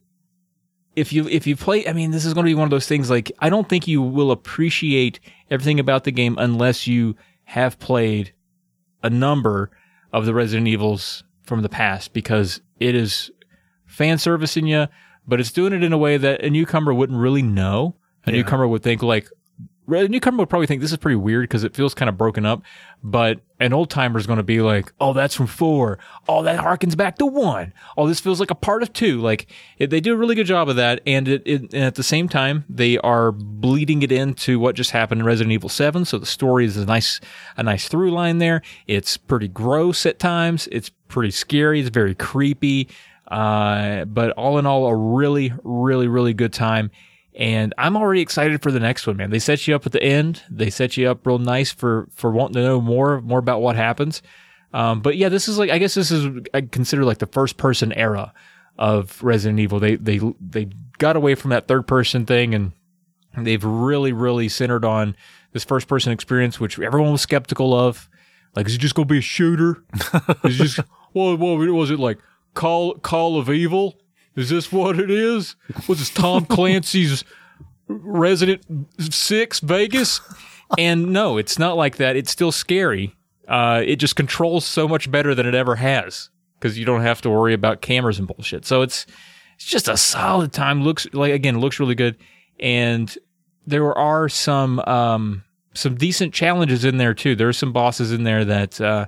if 0.97 1.13
you 1.13 1.29
if 1.29 1.47
you 1.47 1.57
play, 1.57 1.87
I 1.87 1.93
mean, 1.93 2.11
this 2.11 2.25
is 2.25 2.35
going 2.35 2.45
to 2.45 2.51
be 2.51 2.55
one 2.55 2.65
of 2.65 2.71
those 2.71 2.89
things. 2.89 3.11
Like 3.11 3.31
I 3.39 3.49
don't 3.49 3.69
think 3.69 3.87
you 3.87 4.03
will 4.03 4.33
appreciate 4.33 5.21
everything 5.51 5.79
about 5.79 6.05
the 6.05 6.11
game 6.11 6.37
unless 6.39 6.87
you 6.87 7.17
have 7.45 7.79
played 7.79 8.33
a 9.03 9.11
number 9.11 9.71
of 10.13 10.27
the 10.27 10.35
Resident 10.35 10.69
Evils 10.69 11.23
from 11.43 11.63
the 11.63 11.69
past 11.69 12.13
because 12.13 12.61
it 12.81 12.95
is 12.95 13.31
fan 13.87 14.19
servicing 14.19 14.67
you, 14.67 14.87
but 15.27 15.41
it's 15.41 15.53
doing 15.53 15.73
it 15.73 15.83
in 15.83 15.93
a 15.93 15.99
way 15.99 16.17
that 16.17 16.43
a 16.43 16.51
newcomer 16.51 16.93
wouldn't 16.93 17.19
really 17.19 17.43
know. 17.43 17.97
A 18.27 18.31
Yeah. 18.31 18.39
newcomer 18.39 18.67
would 18.67 18.83
think 18.83 19.03
like, 19.03 19.29
a 19.89 20.09
newcomer 20.09 20.39
would 20.39 20.49
probably 20.49 20.67
think 20.67 20.81
this 20.81 20.93
is 20.93 20.99
pretty 20.99 21.17
weird 21.17 21.45
because 21.45 21.65
it 21.65 21.75
feels 21.75 21.95
kind 21.95 22.09
of 22.09 22.19
broken 22.19 22.45
up, 22.45 22.63
but 23.03 23.41
an 23.61 23.73
old 23.73 23.89
timer 23.89 24.19
is 24.19 24.27
going 24.27 24.39
to 24.39 24.43
be 24.43 24.61
like, 24.61 24.93
oh, 25.01 25.13
that's 25.13 25.35
from 25.35 25.47
four. 25.47 25.99
Oh, 26.29 26.43
that 26.43 26.61
harkens 26.61 26.97
back 26.97 27.19
to 27.19 27.27
one. 27.27 27.73
Oh, 27.97 28.07
this 28.07 28.21
feels 28.21 28.41
like 28.41 28.51
a 28.51 28.57
part 28.57 28.83
of 28.83 28.93
two. 28.93 29.21
Like 29.21 29.47
it, 29.79 29.91
they 29.91 30.01
do 30.01 30.13
a 30.13 30.17
really 30.17 30.35
good 30.35 30.47
job 30.47 30.69
of 30.69 30.77
that. 30.77 31.01
And, 31.07 31.29
it, 31.29 31.43
it, 31.47 31.61
and 31.73 31.85
at 31.85 31.95
the 31.95 32.03
same 32.03 32.29
time, 32.29 32.65
they 32.69 32.99
are 32.99 33.33
bleeding 33.33 34.03
it 34.03 34.13
into 34.13 34.59
what 34.59 34.75
just 34.75 34.91
happened 34.91 35.21
in 35.21 35.27
Resident 35.27 35.53
Evil 35.53 35.69
7. 35.69 36.05
So 36.05 36.19
the 36.19 36.27
story 36.27 36.65
is 36.65 36.77
a 36.77 36.85
nice, 36.85 37.21
a 37.57 37.63
nice 37.63 37.89
through 37.89 38.11
line 38.11 38.39
there. 38.39 38.63
It's 38.87 39.17
pretty 39.17 39.49
gross 39.49 40.05
at 40.05 40.19
times. 40.19 40.69
It's 40.73 40.91
pretty 41.09 41.31
scary. 41.31 41.81
It's 41.81 41.89
very 41.89 42.15
creepy. 42.15 42.89
Uh, 43.29 44.05
but 44.05 44.33
all 44.33 44.59
in 44.59 44.67
all, 44.67 44.87
a 44.87 44.95
really, 44.95 45.53
really, 45.65 46.09
really 46.09 46.35
good 46.35 46.53
time. 46.53 46.91
And 47.37 47.75
I'm 47.77 47.99
already 47.99 48.23
excited 48.23 48.63
for 48.63 48.73
the 48.73 48.81
next 48.81 49.07
one, 49.07 49.19
man. 49.19 49.29
They 49.29 49.39
set 49.39 49.69
you 49.69 49.77
up 49.77 49.85
at 49.85 49.93
the 49.93 50.03
end. 50.03 50.43
They 50.49 50.71
set 50.71 50.97
you 50.97 51.11
up 51.11 51.27
real 51.27 51.39
nice 51.39 51.71
for 51.71 52.09
for 52.11 52.31
wanting 52.31 52.55
to 52.55 52.63
know 52.63 52.81
more 52.81 53.21
more 53.21 53.39
about 53.39 53.61
what 53.61 53.77
happens. 53.77 54.23
Um, 54.73 55.01
but 55.01 55.17
yeah, 55.19 55.29
this 55.29 55.47
is 55.47 55.59
like 55.59 55.71
I 55.71 55.77
guess 55.77 55.95
this 55.95 56.11
is 56.11 56.45
I 56.55 56.63
consider 56.63 57.05
like 57.05 57.19
the 57.19 57.27
first 57.27 57.59
person 57.59 57.93
era 57.93 58.33
of 58.79 59.23
Resident 59.23 59.61
Evil. 59.61 59.79
They 59.79 59.97
they 59.97 60.19
they 60.41 60.71
got 60.97 61.15
away 61.17 61.35
from 61.35 61.51
that 61.51 61.69
third 61.69 61.87
person 61.87 62.25
thing 62.25 62.55
and 62.55 62.73
they've 63.37 63.63
really 63.63 64.13
really 64.13 64.49
centered 64.49 64.87
on 64.87 65.15
this 65.53 65.65
first 65.65 65.89
person 65.89 66.13
experience, 66.13 66.59
which 66.59 66.79
everyone 66.79 67.13
was 67.13 67.21
skeptical 67.21 67.75
of. 67.75 68.09
Like, 68.55 68.67
is 68.67 68.77
it 68.77 68.79
just 68.79 68.95
gonna 68.95 69.05
be 69.05 69.19
a 69.19 69.23
shooter? 69.23 69.85
is 70.45 70.59
it 70.59 70.65
just 70.65 70.81
what, 71.13 71.39
what 71.39 71.59
was 71.59 71.91
it 71.91 71.99
like? 71.99 72.19
Call 72.55 72.95
Call 72.95 73.39
of 73.39 73.51
Evil? 73.51 73.99
Is 74.37 74.51
this 74.51 74.71
what 74.71 75.01
it 75.01 75.11
is? 75.11 75.57
Was 75.89 75.99
this 75.99 76.11
Tom 76.11 76.45
Clancy's 76.47 77.25
Resident 77.89 78.63
Six 78.99 79.61
Vegas? 79.61 80.21
and 80.79 81.13
no, 81.13 81.39
it's 81.39 81.59
not 81.59 81.77
like 81.77 81.97
that. 81.97 82.17
It's 82.17 82.31
still 82.31 82.53
scary. 82.53 83.15
Uh, 83.49 83.83
it 83.85 83.97
just 83.97 84.17
controls 84.17 84.65
so 84.65 84.89
much 84.89 85.11
better 85.11 85.35
than 85.35 85.47
it 85.47 85.55
ever 85.55 85.77
has 85.77 86.31
because 86.59 86.79
you 86.79 86.85
don't 86.85 87.03
have 87.03 87.23
to 87.23 87.31
worry 87.31 87.55
about 87.55 87.81
cameras 87.81 88.19
and 88.19 88.27
bullshit. 88.27 88.67
So 88.67 88.83
it's 88.83 89.07
it's 89.55 89.65
just 89.67 89.89
a 89.89 89.97
solid 89.97 90.53
time. 90.53 90.83
Looks 90.83 91.07
like 91.13 91.33
again 91.33 91.61
looks 91.61 91.79
really 91.81 91.95
good, 91.95 92.17
and 92.59 93.17
there 93.67 93.97
are 93.97 94.29
some 94.29 94.81
um, 94.81 95.45
some 95.75 95.95
decent 95.95 96.35
challenges 96.35 96.85
in 96.85 96.97
there 96.97 97.15
too. 97.15 97.37
There 97.37 97.49
are 97.49 97.55
some 97.55 97.73
bosses 97.73 98.13
in 98.13 98.25
there 98.25 98.45
that 98.45 98.81
uh, 98.81 99.07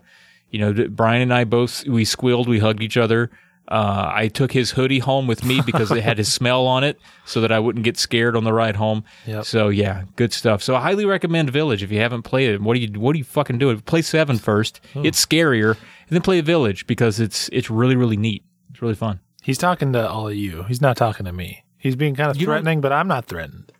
you 0.50 0.60
know 0.60 0.88
Brian 0.88 1.22
and 1.22 1.34
I 1.34 1.44
both 1.44 1.86
we 1.86 2.05
squealed, 2.05 2.48
we 2.48 2.60
hugged 2.60 2.82
each 2.82 2.96
other. 2.96 3.30
Uh, 3.68 4.10
I 4.14 4.28
took 4.28 4.52
his 4.52 4.70
hoodie 4.70 4.98
home 4.98 5.26
with 5.26 5.44
me 5.44 5.60
because 5.64 5.90
it 5.90 6.02
had 6.02 6.16
his 6.16 6.32
smell 6.32 6.66
on 6.66 6.84
it, 6.84 6.98
so 7.26 7.42
that 7.42 7.52
I 7.52 7.58
wouldn't 7.58 7.84
get 7.84 7.98
scared 7.98 8.34
on 8.34 8.44
the 8.44 8.52
ride 8.52 8.76
home. 8.76 9.04
Yep. 9.26 9.44
So 9.44 9.68
yeah, 9.68 10.04
good 10.16 10.32
stuff. 10.32 10.62
So 10.62 10.74
I 10.74 10.80
highly 10.80 11.04
recommend 11.04 11.50
Village 11.50 11.82
if 11.82 11.92
you 11.92 11.98
haven't 12.00 12.22
played 12.22 12.50
it. 12.50 12.62
What 12.62 12.74
do 12.74 12.80
you 12.80 12.98
What 12.98 13.12
do 13.12 13.18
you 13.18 13.24
fucking 13.24 13.58
do? 13.58 13.78
Play 13.82 14.02
seven 14.02 14.38
first. 14.38 14.80
It's 14.94 15.24
scarier, 15.24 15.72
and 15.72 16.10
then 16.10 16.22
play 16.22 16.40
Village 16.40 16.86
because 16.86 17.20
it's 17.20 17.48
it's 17.52 17.70
really 17.70 17.96
really 17.96 18.16
neat. 18.16 18.42
It's 18.70 18.80
really 18.80 18.94
fun. 18.94 19.20
He's 19.42 19.58
talking 19.58 19.92
to 19.92 20.08
all 20.08 20.28
of 20.28 20.34
you. 20.34 20.64
He's 20.64 20.80
not 20.80 20.96
talking 20.96 21.26
to 21.26 21.32
me. 21.32 21.64
He's 21.76 21.96
being 21.96 22.14
kind 22.14 22.30
of 22.30 22.36
You 22.36 22.46
threatening, 22.46 22.80
but 22.80 22.92
I'm 22.92 23.08
not 23.08 23.26
threatened. 23.26 23.72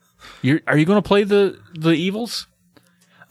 You're, 0.43 0.60
are 0.66 0.77
you 0.78 0.85
going 0.85 1.02
to 1.02 1.06
play 1.06 1.24
the 1.24 1.59
the 1.74 1.90
evils? 1.90 2.47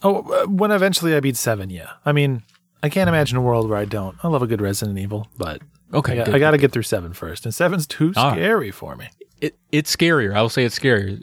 Oh, 0.02 0.22
uh, 0.32 0.46
when 0.46 0.70
eventually 0.70 1.14
I 1.14 1.20
beat 1.20 1.36
seven, 1.36 1.70
yeah. 1.70 1.92
I 2.04 2.12
mean, 2.12 2.42
I 2.82 2.88
can't 2.88 3.08
imagine 3.08 3.36
a 3.36 3.40
world 3.40 3.68
where 3.68 3.78
I 3.78 3.84
don't. 3.84 4.16
I 4.22 4.28
love 4.28 4.42
a 4.42 4.46
good 4.46 4.60
Resident 4.60 4.98
Evil, 4.98 5.28
but 5.36 5.60
Okay, 5.92 6.12
I 6.12 6.16
got, 6.16 6.26
good. 6.26 6.34
I 6.34 6.38
got 6.38 6.50
to 6.52 6.58
get 6.58 6.72
through 6.72 6.82
seven 6.82 7.12
first, 7.12 7.44
and 7.46 7.54
seven's 7.54 7.86
too 7.86 8.12
scary 8.12 8.70
for 8.70 8.94
me. 8.96 9.08
it, 9.40 9.56
it's 9.72 9.94
scarier. 9.94 10.34
I 10.34 10.42
will 10.42 10.48
say 10.50 10.64
it's 10.64 10.78
scarier. 10.78 11.18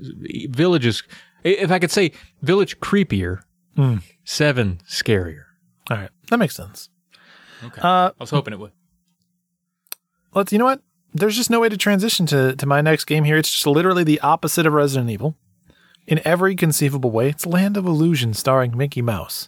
Village 0.49 0.85
is, 0.85 1.03
if 1.43 1.71
I 1.71 1.79
could 1.79 1.91
say, 1.91 2.11
Village 2.41 2.79
creepier, 2.79 3.41
Hmm. 3.75 3.97
seven 4.23 4.79
scarier. 4.89 5.43
All 5.91 5.97
right, 5.97 6.09
that 6.29 6.37
makes 6.37 6.55
sense. 6.55 6.89
Okay, 7.63 7.81
Uh, 7.81 8.09
I 8.09 8.11
was 8.19 8.29
hoping 8.31 8.53
it 8.53 8.59
would. 8.59 8.71
let's. 10.33 10.51
You 10.51 10.59
know 10.59 10.65
what? 10.65 10.81
There's 11.13 11.35
just 11.35 11.49
no 11.49 11.59
way 11.59 11.69
to 11.69 11.77
transition 11.77 12.25
to 12.27 12.55
to 12.55 12.65
my 12.65 12.81
next 12.81 13.05
game 13.05 13.23
here. 13.23 13.37
It's 13.37 13.51
just 13.51 13.67
literally 13.67 14.03
the 14.03 14.19
opposite 14.21 14.65
of 14.65 14.73
Resident 14.73 15.09
Evil, 15.11 15.37
in 16.07 16.19
every 16.25 16.55
conceivable 16.55 17.11
way. 17.11 17.29
It's 17.29 17.45
Land 17.45 17.77
of 17.77 17.85
Illusion, 17.85 18.33
starring 18.33 18.75
Mickey 18.75 19.01
Mouse. 19.01 19.47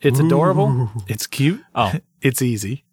It's 0.00 0.18
adorable. 0.18 0.90
It's 1.08 1.26
cute. 1.26 1.62
Oh. 1.74 1.92
it's 2.22 2.40
easy. 2.42 2.84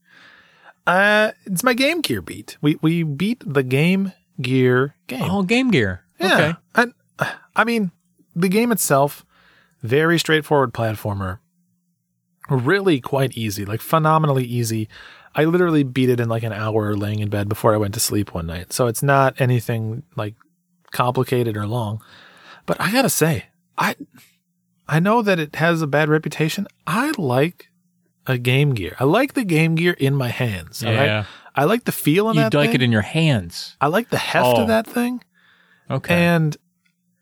Uh, 0.86 1.32
it's 1.46 1.64
my 1.64 1.74
Game 1.74 2.02
Gear 2.02 2.22
beat. 2.22 2.58
We 2.62 2.78
we 2.82 3.04
beat 3.04 3.42
the 3.46 3.64
Game 3.64 4.12
Gear 4.42 4.96
game. 5.08 5.24
Oh, 5.24 5.44
Game 5.44 5.72
Gear. 5.72 6.04
Yeah. 6.20 6.34
Okay. 6.34 6.54
And 6.76 6.94
I 7.56 7.64
mean, 7.64 7.92
the 8.36 8.50
game 8.50 8.72
itself, 8.72 9.26
very 9.82 10.18
straightforward 10.18 10.74
platformer. 10.74 11.40
Really 12.50 13.00
quite 13.00 13.38
easy, 13.38 13.64
like 13.64 13.82
phenomenally 13.82 14.44
easy. 14.44 14.90
I 15.36 15.46
literally 15.46 15.84
beat 15.84 16.10
it 16.10 16.20
in 16.20 16.30
like 16.30 16.44
an 16.44 16.54
hour 16.54 16.96
laying 16.96 17.20
in 17.20 17.30
bed 17.30 17.48
before 17.50 17.74
I 17.74 17.78
went 17.78 17.94
to 17.96 18.00
sleep 18.00 18.34
one 18.34 18.48
night. 18.48 18.74
So 18.74 18.88
it's 18.88 19.02
not 19.02 19.40
anything 19.40 20.04
like 20.16 20.36
complicated 20.92 21.56
or 21.58 21.66
long. 21.66 22.04
But 22.66 22.80
I 22.80 22.92
gotta 22.92 23.10
say, 23.10 23.46
I 23.78 23.96
I 24.88 25.00
know 25.00 25.22
that 25.22 25.40
it 25.40 25.56
has 25.56 25.82
a 25.82 25.88
bad 25.88 26.10
reputation. 26.10 26.68
I 26.86 27.14
like 27.18 27.70
a 28.28 28.38
Game 28.38 28.74
Gear. 28.74 28.96
I 29.00 29.04
like 29.04 29.34
the 29.34 29.44
Game 29.44 29.76
Gear 29.76 29.94
in 29.94 30.16
my 30.16 30.30
hands. 30.30 30.84
all 30.84 30.94
right? 30.94 31.06
Yeah. 31.06 31.26
I 31.56 31.66
like 31.66 31.84
the 31.84 31.92
feel 31.92 32.30
of 32.30 32.36
You'd 32.36 32.44
that 32.46 32.54
like 32.56 32.70
thing. 32.70 32.76
it 32.76 32.84
in 32.84 32.92
your 32.92 33.02
hands. 33.02 33.76
I 33.80 33.88
like 33.88 34.10
the 34.10 34.18
heft 34.18 34.46
Oh. 34.58 34.62
of 34.62 34.68
that 34.70 34.88
thing. 34.88 35.22
Okay. 35.92 36.16
And 36.16 36.58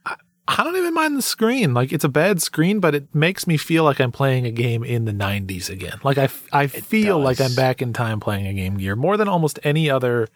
I, 0.05 0.15
I 0.47 0.63
don't 0.63 0.77
even 0.77 0.93
mind 0.93 1.17
the 1.17 1.21
screen. 1.21 1.73
Like 1.73 1.91
it's 1.91 2.03
a 2.05 2.09
bad 2.09 2.41
screen, 2.41 2.79
but 2.79 2.95
it 2.95 3.13
makes 3.13 3.45
me 3.47 3.57
feel 3.57 3.83
like 3.83 3.99
I'm 3.99 4.11
playing 4.11 4.45
a 4.45 4.51
game 4.51 4.83
in 4.83 5.05
the 5.05 5.11
90s 5.11 5.69
again. 5.69 5.99
Like 6.03 6.17
I, 6.17 6.29
I 6.53 6.67
feel 6.67 7.19
like. 7.19 7.41
I'm 7.41 7.55
back 7.55 7.81
in 7.81 7.91
time 7.93 8.19
playing 8.19 8.47
a 8.47 8.53
Game 8.53 8.77
Gear 8.77 8.95
more 8.95 9.17
than 9.17 9.27
almost 9.27 9.59
any 9.63 9.89
other 9.89 10.27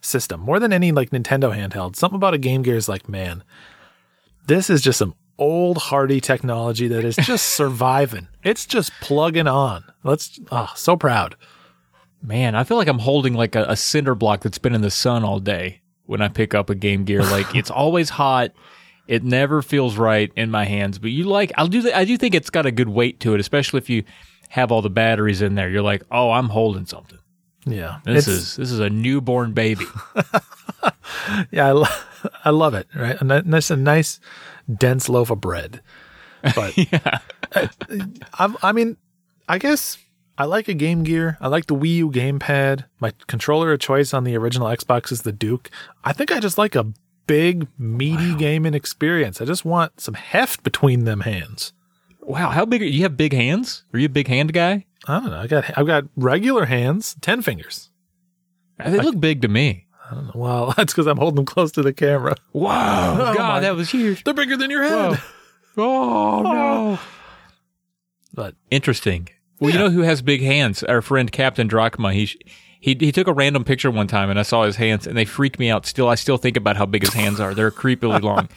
system, 0.00 0.40
more 0.40 0.60
than 0.60 0.72
any 0.72 0.92
like 0.92 1.10
Nintendo 1.10 1.56
handheld. 1.56 1.96
Something 1.96 2.16
about 2.16 2.34
a 2.34 2.38
Game 2.38 2.62
Gear 2.62 2.76
is 2.76 2.88
like, 2.88 3.08
man, 3.08 3.42
this 4.46 4.68
is 4.70 4.80
just 4.82 4.98
some 4.98 5.14
old 5.38 5.78
hardy 5.78 6.20
technology 6.20 6.88
that 6.88 7.04
is 7.04 7.16
just 7.16 7.46
surviving. 7.56 8.28
It's 8.42 8.66
just 8.66 8.92
plugging 9.00 9.46
on. 9.48 9.84
Let's, 10.02 10.38
oh, 10.50 10.72
so 10.76 10.96
proud. 10.96 11.36
Man, 12.22 12.54
I 12.54 12.64
feel 12.64 12.76
like 12.76 12.88
I'm 12.88 12.98
holding 13.00 13.34
like 13.34 13.54
a, 13.54 13.64
a 13.68 13.76
cinder 13.76 14.14
block 14.14 14.42
that's 14.42 14.58
been 14.58 14.74
in 14.74 14.80
the 14.80 14.90
sun 14.90 15.24
all 15.24 15.40
day 15.40 15.80
when 16.06 16.22
I 16.22 16.28
pick 16.28 16.54
up 16.54 16.70
a 16.70 16.74
Game 16.74 17.04
Gear. 17.04 17.22
Like 17.22 17.54
it's 17.54 17.70
always 17.82 18.10
hot. 18.10 18.52
It 19.06 19.22
never 19.22 19.60
feels 19.60 19.96
right 19.98 20.32
in 20.34 20.50
my 20.50 20.64
hands. 20.64 20.98
But 20.98 21.10
you 21.10 21.24
like, 21.24 21.52
I'll 21.58 21.66
do. 21.68 21.90
I 21.92 22.04
do 22.06 22.16
think 22.16 22.34
it's 22.34 22.48
got 22.48 22.64
a 22.64 22.70
good 22.70 22.88
weight 22.88 23.20
to 23.20 23.34
it, 23.34 23.40
especially 23.40 23.78
if 23.78 23.90
you 23.90 24.04
have 24.48 24.72
all 24.72 24.80
the 24.80 24.88
batteries 24.88 25.42
in 25.42 25.54
there. 25.56 25.68
You're 25.68 25.82
like, 25.82 26.02
oh, 26.10 26.30
I'm 26.30 26.48
holding 26.48 26.86
something. 26.86 27.18
Yeah. 27.66 27.98
This 28.04 28.26
is 28.28 28.56
this 28.56 28.70
is 28.70 28.78
a 28.78 28.88
newborn 28.88 29.52
baby. 29.52 29.84
Yeah, 31.50 31.68
I, 31.68 31.72
lo- 31.72 31.86
I 32.44 32.50
love 32.50 32.74
it. 32.74 32.86
Right, 32.94 33.18
and 33.20 33.30
that- 33.30 33.50
that's 33.50 33.70
a 33.70 33.76
nice, 33.76 34.20
dense 34.72 35.08
loaf 35.08 35.30
of 35.30 35.40
bread. 35.40 35.80
But 36.54 36.76
yeah. 36.92 37.18
I, 38.34 38.54
I 38.62 38.72
mean, 38.72 38.96
I 39.48 39.58
guess 39.58 39.98
I 40.36 40.44
like 40.44 40.68
a 40.68 40.74
Game 40.74 41.04
Gear. 41.04 41.38
I 41.40 41.48
like 41.48 41.66
the 41.66 41.74
Wii 41.74 41.96
U 41.96 42.10
gamepad. 42.10 42.84
My 43.00 43.12
controller 43.26 43.72
of 43.72 43.80
choice 43.80 44.12
on 44.12 44.24
the 44.24 44.36
original 44.36 44.68
Xbox 44.68 45.12
is 45.12 45.22
the 45.22 45.32
Duke. 45.32 45.70
I 46.02 46.12
think 46.12 46.32
I 46.32 46.40
just 46.40 46.58
like 46.58 46.74
a 46.74 46.92
big, 47.26 47.68
meaty 47.78 48.34
gaming 48.34 48.74
experience. 48.74 49.40
I 49.40 49.44
just 49.44 49.64
want 49.64 50.00
some 50.00 50.14
heft 50.14 50.62
between 50.62 51.04
them 51.04 51.20
hands. 51.20 51.72
Wow, 52.20 52.50
how 52.50 52.64
big? 52.64 52.82
Are, 52.82 52.86
you 52.86 53.02
have 53.02 53.16
big 53.16 53.32
hands? 53.32 53.84
Are 53.92 53.98
you 53.98 54.06
a 54.06 54.10
big 54.10 54.28
hand 54.28 54.52
guy? 54.52 54.86
I 55.06 55.20
don't 55.20 55.30
know. 55.30 55.38
I 55.38 55.46
got 55.46 55.78
I've 55.78 55.86
got 55.86 56.04
regular 56.16 56.64
hands, 56.64 57.16
ten 57.20 57.42
fingers. 57.42 57.90
Uh, 58.80 58.90
they 58.90 58.98
look 58.98 59.20
big 59.20 59.42
to 59.42 59.48
me. 59.48 59.83
I 60.10 60.14
don't 60.14 60.26
know. 60.26 60.32
Well, 60.34 60.72
that's 60.76 60.92
because 60.92 61.06
I'm 61.06 61.18
holding 61.18 61.36
them 61.36 61.46
close 61.46 61.72
to 61.72 61.82
the 61.82 61.92
camera. 61.92 62.36
Wow, 62.52 63.16
Oh, 63.30 63.34
God, 63.34 63.62
that 63.62 63.74
was 63.74 63.90
huge. 63.90 64.24
They're 64.24 64.34
bigger 64.34 64.56
than 64.56 64.70
your 64.70 64.82
head. 64.84 65.20
Oh 65.76 66.42
no. 66.42 66.98
But 68.32 68.56
Interesting. 68.70 69.28
Well, 69.60 69.70
you 69.70 69.78
know 69.78 69.90
who 69.90 70.00
has 70.00 70.20
big 70.20 70.42
hands? 70.42 70.82
Our 70.82 71.00
friend 71.00 71.30
Captain 71.30 71.68
Drachma. 71.68 72.12
He 72.12 72.26
he 72.80 72.96
he 72.98 73.12
took 73.12 73.28
a 73.28 73.32
random 73.32 73.62
picture 73.62 73.90
one 73.90 74.08
time, 74.08 74.28
and 74.28 74.38
I 74.38 74.42
saw 74.42 74.64
his 74.64 74.74
hands, 74.74 75.06
and 75.06 75.16
they 75.16 75.24
freaked 75.24 75.60
me 75.60 75.70
out. 75.70 75.86
Still, 75.86 76.08
I 76.08 76.16
still 76.16 76.36
think 76.36 76.56
about 76.56 76.76
how 76.76 76.84
big 76.84 77.02
his 77.02 77.14
hands 77.14 77.38
are. 77.38 77.54
They're 77.54 77.70
creepily 77.70 78.20
long, 78.20 78.48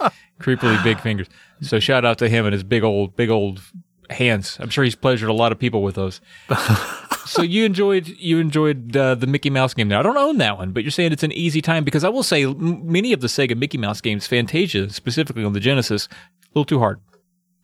creepily 0.41 0.84
big 0.84 0.99
fingers. 0.99 1.28
So 1.61 1.80
shout 1.80 2.06
out 2.06 2.18
to 2.18 2.28
him 2.28 2.45
and 2.45 2.53
his 2.53 2.64
big 2.64 2.84
old 2.84 3.15
big 3.15 3.30
old 3.30 3.61
hands. 4.09 4.57
I'm 4.59 4.69
sure 4.69 4.84
he's 4.84 4.95
pleasured 4.95 5.29
a 5.29 5.34
lot 5.34 5.51
of 5.51 5.59
people 5.59 5.81
with 5.84 5.95
those. 5.95 6.21
so 7.25 7.41
you 7.41 7.65
enjoyed 7.65 8.07
you 8.07 8.39
enjoyed 8.39 8.95
uh, 8.95 9.15
the 9.15 9.27
Mickey 9.27 9.49
Mouse 9.49 9.73
game. 9.73 9.88
Now 9.88 9.99
I 9.99 10.03
don't 10.03 10.17
own 10.17 10.38
that 10.38 10.57
one, 10.57 10.71
but 10.71 10.84
you're 10.84 10.91
saying 10.91 11.11
it's 11.11 11.23
an 11.23 11.31
easy 11.34 11.61
time 11.61 11.84
because 11.84 12.03
I 12.03 12.09
will 12.09 12.23
say 12.23 12.43
m- 12.43 12.89
many 12.91 13.13
of 13.13 13.21
the 13.21 13.27
Sega 13.27 13.57
Mickey 13.57 13.77
Mouse 13.77 14.01
games, 14.01 14.27
Fantasia 14.27 14.89
specifically 14.89 15.43
on 15.43 15.53
the 15.53 15.59
Genesis, 15.59 16.07
a 16.11 16.47
little 16.53 16.65
too 16.65 16.79
hard. 16.79 16.99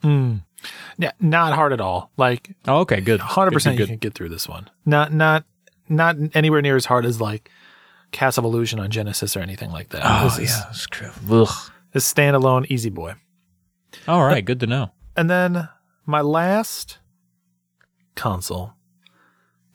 yeah, 0.03 1.11
not 1.19 1.53
hard 1.53 1.73
at 1.73 1.81
all. 1.81 2.11
Like 2.17 2.55
Oh, 2.67 2.79
okay, 2.79 3.01
good. 3.01 3.19
hundred 3.19 3.51
percent, 3.51 3.79
you 3.79 3.85
can 3.87 3.97
get 3.97 4.13
through 4.13 4.29
this 4.29 4.47
one. 4.47 4.69
Not 4.85 5.13
not 5.13 5.45
not 5.89 6.15
anywhere 6.33 6.61
near 6.61 6.75
as 6.75 6.85
hard 6.85 7.05
as 7.05 7.19
like 7.21 7.49
Castle 8.11 8.45
of 8.45 8.53
Illusion 8.53 8.79
on 8.79 8.89
Genesis 8.91 9.35
or 9.35 9.39
anything 9.41 9.71
like 9.71 9.89
that. 9.89 10.01
Oh 10.03 10.25
this 10.25 10.39
is 10.39 10.49
yeah, 10.49 10.63
that's 10.65 10.85
true. 10.87 11.11
Ugh. 11.31 11.71
this 11.93 12.11
standalone, 12.11 12.65
easy 12.69 12.89
boy. 12.89 13.15
All 14.07 14.23
right, 14.25 14.43
good 14.43 14.59
to 14.61 14.67
know. 14.67 14.91
And 15.15 15.29
then 15.29 15.69
my 16.05 16.21
last 16.21 16.99
console, 18.15 18.73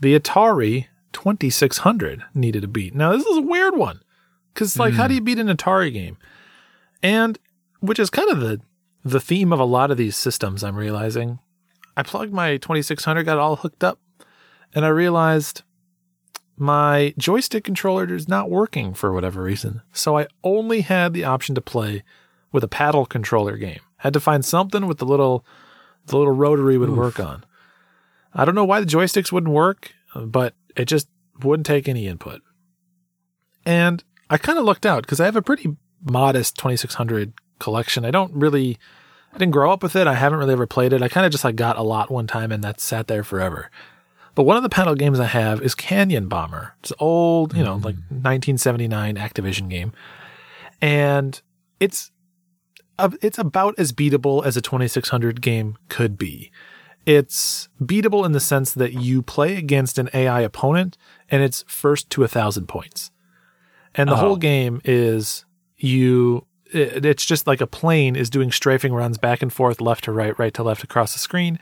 the 0.00 0.18
Atari 0.18 0.86
2600, 1.12 2.24
needed 2.34 2.64
a 2.64 2.68
beat. 2.68 2.94
Now, 2.94 3.12
this 3.12 3.26
is 3.26 3.38
a 3.38 3.42
weird 3.42 3.76
one 3.76 4.00
because, 4.52 4.78
like, 4.78 4.94
how 4.94 5.08
do 5.08 5.14
you 5.14 5.20
hmm. 5.20 5.26
beat 5.26 5.38
an 5.38 5.48
Atari 5.48 5.92
game? 5.92 6.16
And 7.02 7.38
which 7.80 7.98
is 7.98 8.10
kind 8.10 8.30
of 8.30 8.40
the 8.40 8.60
the 9.04 9.20
theme 9.20 9.52
of 9.52 9.60
a 9.60 9.64
lot 9.64 9.90
of 9.90 9.96
these 9.96 10.16
systems. 10.16 10.62
I'm 10.62 10.76
realizing. 10.76 11.38
I 11.96 12.02
plugged 12.02 12.32
my 12.32 12.58
2600, 12.58 13.24
got 13.24 13.32
it 13.34 13.40
all 13.40 13.56
hooked 13.56 13.82
up, 13.82 13.98
and 14.72 14.84
I 14.84 14.88
realized 14.88 15.62
my 16.56 17.14
joystick 17.18 17.64
controller 17.64 18.12
is 18.12 18.28
not 18.28 18.50
working 18.50 18.94
for 18.94 19.12
whatever 19.12 19.42
reason. 19.42 19.82
So 19.92 20.18
I 20.18 20.26
only 20.44 20.82
had 20.82 21.12
the 21.12 21.24
option 21.24 21.54
to 21.54 21.60
play 21.60 22.02
with 22.52 22.64
a 22.64 22.68
paddle 22.68 23.06
controller 23.06 23.56
game. 23.56 23.80
Had 23.98 24.12
to 24.12 24.20
find 24.20 24.44
something 24.44 24.86
with 24.86 24.98
the 24.98 25.06
little 25.06 25.44
the 26.06 26.16
little 26.16 26.32
rotary 26.32 26.78
would 26.78 26.90
work 26.90 27.20
on. 27.20 27.44
I 28.34 28.44
don't 28.44 28.54
know 28.54 28.64
why 28.64 28.80
the 28.80 28.86
joysticks 28.86 29.32
wouldn't 29.32 29.52
work, 29.52 29.92
but 30.14 30.54
it 30.76 30.86
just 30.86 31.08
wouldn't 31.42 31.66
take 31.66 31.88
any 31.88 32.06
input. 32.06 32.42
And 33.64 34.02
I 34.30 34.38
kind 34.38 34.58
of 34.58 34.64
looked 34.64 34.86
out 34.86 35.02
because 35.02 35.20
I 35.20 35.24
have 35.24 35.36
a 35.36 35.42
pretty 35.42 35.76
modest 36.02 36.56
2600 36.56 37.32
collection. 37.58 38.04
I 38.04 38.10
don't 38.10 38.32
really, 38.32 38.78
I 39.32 39.38
didn't 39.38 39.52
grow 39.52 39.72
up 39.72 39.82
with 39.82 39.96
it. 39.96 40.06
I 40.06 40.14
haven't 40.14 40.38
really 40.38 40.52
ever 40.52 40.66
played 40.66 40.92
it. 40.92 41.02
I 41.02 41.08
kind 41.08 41.26
of 41.26 41.32
just 41.32 41.44
like 41.44 41.56
got 41.56 41.76
a 41.76 41.82
lot 41.82 42.10
one 42.10 42.26
time 42.26 42.52
and 42.52 42.62
that 42.64 42.80
sat 42.80 43.08
there 43.08 43.24
forever. 43.24 43.70
But 44.34 44.44
one 44.44 44.56
of 44.56 44.62
the 44.62 44.68
panel 44.68 44.94
games 44.94 45.18
I 45.18 45.26
have 45.26 45.60
is 45.62 45.74
Canyon 45.74 46.28
Bomber. 46.28 46.74
It's 46.80 46.92
old, 47.00 47.56
you 47.56 47.64
know, 47.64 47.74
like 47.74 47.96
mm. 47.96 48.22
1979 48.22 49.16
Activision 49.16 49.68
game. 49.68 49.92
And 50.80 51.40
it's 51.80 52.12
it's 53.20 53.38
about 53.38 53.74
as 53.78 53.92
beatable 53.92 54.44
as 54.44 54.56
a 54.56 54.60
2600 54.60 55.40
game 55.40 55.76
could 55.88 56.18
be. 56.18 56.50
It's 57.06 57.68
beatable 57.82 58.26
in 58.26 58.32
the 58.32 58.40
sense 58.40 58.72
that 58.72 58.92
you 58.92 59.22
play 59.22 59.56
against 59.56 59.98
an 59.98 60.10
AI 60.12 60.40
opponent 60.42 60.98
and 61.30 61.42
it's 61.42 61.64
first 61.66 62.10
to 62.10 62.24
a 62.24 62.28
thousand 62.28 62.66
points. 62.66 63.10
And 63.94 64.08
the 64.10 64.14
Oh. 64.14 64.16
whole 64.16 64.36
game 64.36 64.80
is 64.84 65.44
you, 65.78 66.44
it- 66.70 67.06
it's 67.06 67.24
just 67.24 67.46
like 67.46 67.60
a 67.62 67.66
plane 67.66 68.14
is 68.16 68.28
doing 68.28 68.52
strafing 68.52 68.92
runs 68.92 69.16
back 69.16 69.40
and 69.42 69.52
forth, 69.52 69.80
left 69.80 70.04
to 70.04 70.12
right, 70.12 70.38
right 70.38 70.52
to 70.54 70.62
left 70.62 70.84
across 70.84 71.12
the 71.14 71.18
screen. 71.18 71.58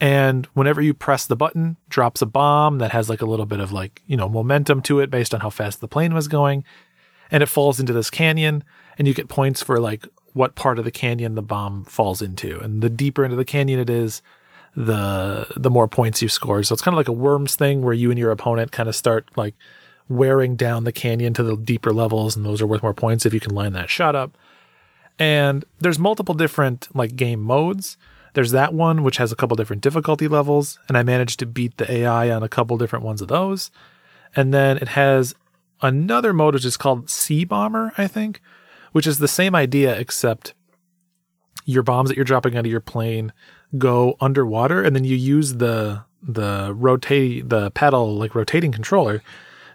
And 0.00 0.46
whenever 0.54 0.80
you 0.80 0.94
press 0.94 1.26
the 1.26 1.36
button, 1.36 1.76
drops 1.88 2.22
a 2.22 2.26
bomb 2.26 2.78
that 2.78 2.92
has 2.92 3.08
like 3.10 3.20
a 3.20 3.26
little 3.26 3.46
bit 3.46 3.60
of 3.60 3.72
like, 3.72 4.02
you 4.06 4.16
know, 4.16 4.28
momentum 4.28 4.82
to 4.82 5.00
it 5.00 5.10
based 5.10 5.34
on 5.34 5.40
how 5.40 5.50
fast 5.50 5.80
the 5.80 5.88
plane 5.88 6.14
was 6.14 6.28
going. 6.28 6.64
And 7.30 7.42
it 7.42 7.46
falls 7.46 7.78
into 7.80 7.92
this 7.92 8.08
canyon 8.10 8.64
and 8.98 9.06
you 9.08 9.14
get 9.14 9.28
points 9.28 9.62
for 9.62 9.78
like 9.80 10.06
what 10.32 10.54
part 10.54 10.78
of 10.78 10.84
the 10.84 10.90
canyon 10.90 11.34
the 11.34 11.42
bomb 11.42 11.84
falls 11.84 12.22
into. 12.22 12.58
And 12.60 12.82
the 12.82 12.90
deeper 12.90 13.24
into 13.24 13.36
the 13.36 13.44
canyon 13.44 13.80
it 13.80 13.90
is, 13.90 14.22
the 14.76 15.46
the 15.56 15.70
more 15.70 15.88
points 15.88 16.22
you 16.22 16.28
score. 16.28 16.62
So 16.62 16.72
it's 16.72 16.82
kind 16.82 16.94
of 16.94 16.98
like 16.98 17.08
a 17.08 17.12
worms 17.12 17.56
thing 17.56 17.82
where 17.82 17.94
you 17.94 18.10
and 18.10 18.18
your 18.18 18.30
opponent 18.30 18.72
kind 18.72 18.88
of 18.88 18.94
start 18.94 19.28
like 19.36 19.54
wearing 20.08 20.56
down 20.56 20.84
the 20.84 20.92
canyon 20.92 21.34
to 21.34 21.42
the 21.42 21.56
deeper 21.56 21.92
levels 21.92 22.36
and 22.36 22.44
those 22.44 22.60
are 22.60 22.66
worth 22.66 22.82
more 22.82 22.94
points 22.94 23.24
if 23.26 23.34
you 23.34 23.40
can 23.40 23.54
line 23.54 23.72
that 23.72 23.90
shot 23.90 24.14
up. 24.14 24.36
And 25.18 25.64
there's 25.78 25.98
multiple 25.98 26.34
different 26.34 26.88
like 26.94 27.16
game 27.16 27.40
modes. 27.40 27.96
There's 28.34 28.52
that 28.52 28.72
one 28.72 29.02
which 29.02 29.16
has 29.16 29.32
a 29.32 29.36
couple 29.36 29.56
different 29.56 29.82
difficulty 29.82 30.28
levels 30.28 30.78
and 30.88 30.96
I 30.96 31.02
managed 31.02 31.38
to 31.40 31.46
beat 31.46 31.76
the 31.76 31.90
AI 31.90 32.30
on 32.30 32.42
a 32.42 32.48
couple 32.48 32.78
different 32.78 33.04
ones 33.04 33.20
of 33.20 33.28
those. 33.28 33.70
And 34.36 34.54
then 34.54 34.78
it 34.78 34.88
has 34.88 35.34
another 35.82 36.32
mode 36.32 36.54
which 36.54 36.64
is 36.64 36.76
called 36.76 37.10
Sea 37.10 37.44
Bomber, 37.44 37.92
I 37.98 38.06
think, 38.06 38.40
which 38.92 39.06
is 39.06 39.18
the 39.18 39.28
same 39.28 39.54
idea 39.54 39.96
except 39.98 40.54
your 41.64 41.82
bombs 41.82 42.08
that 42.08 42.16
you're 42.16 42.24
dropping 42.24 42.56
out 42.56 42.64
of 42.64 42.70
your 42.70 42.80
plane 42.80 43.32
go 43.78 44.16
underwater 44.20 44.82
and 44.82 44.96
then 44.96 45.04
you 45.04 45.16
use 45.16 45.54
the 45.56 46.02
the 46.22 46.72
rotate 46.74 47.48
the 47.48 47.70
paddle 47.70 48.14
like 48.16 48.34
rotating 48.34 48.72
controller 48.72 49.22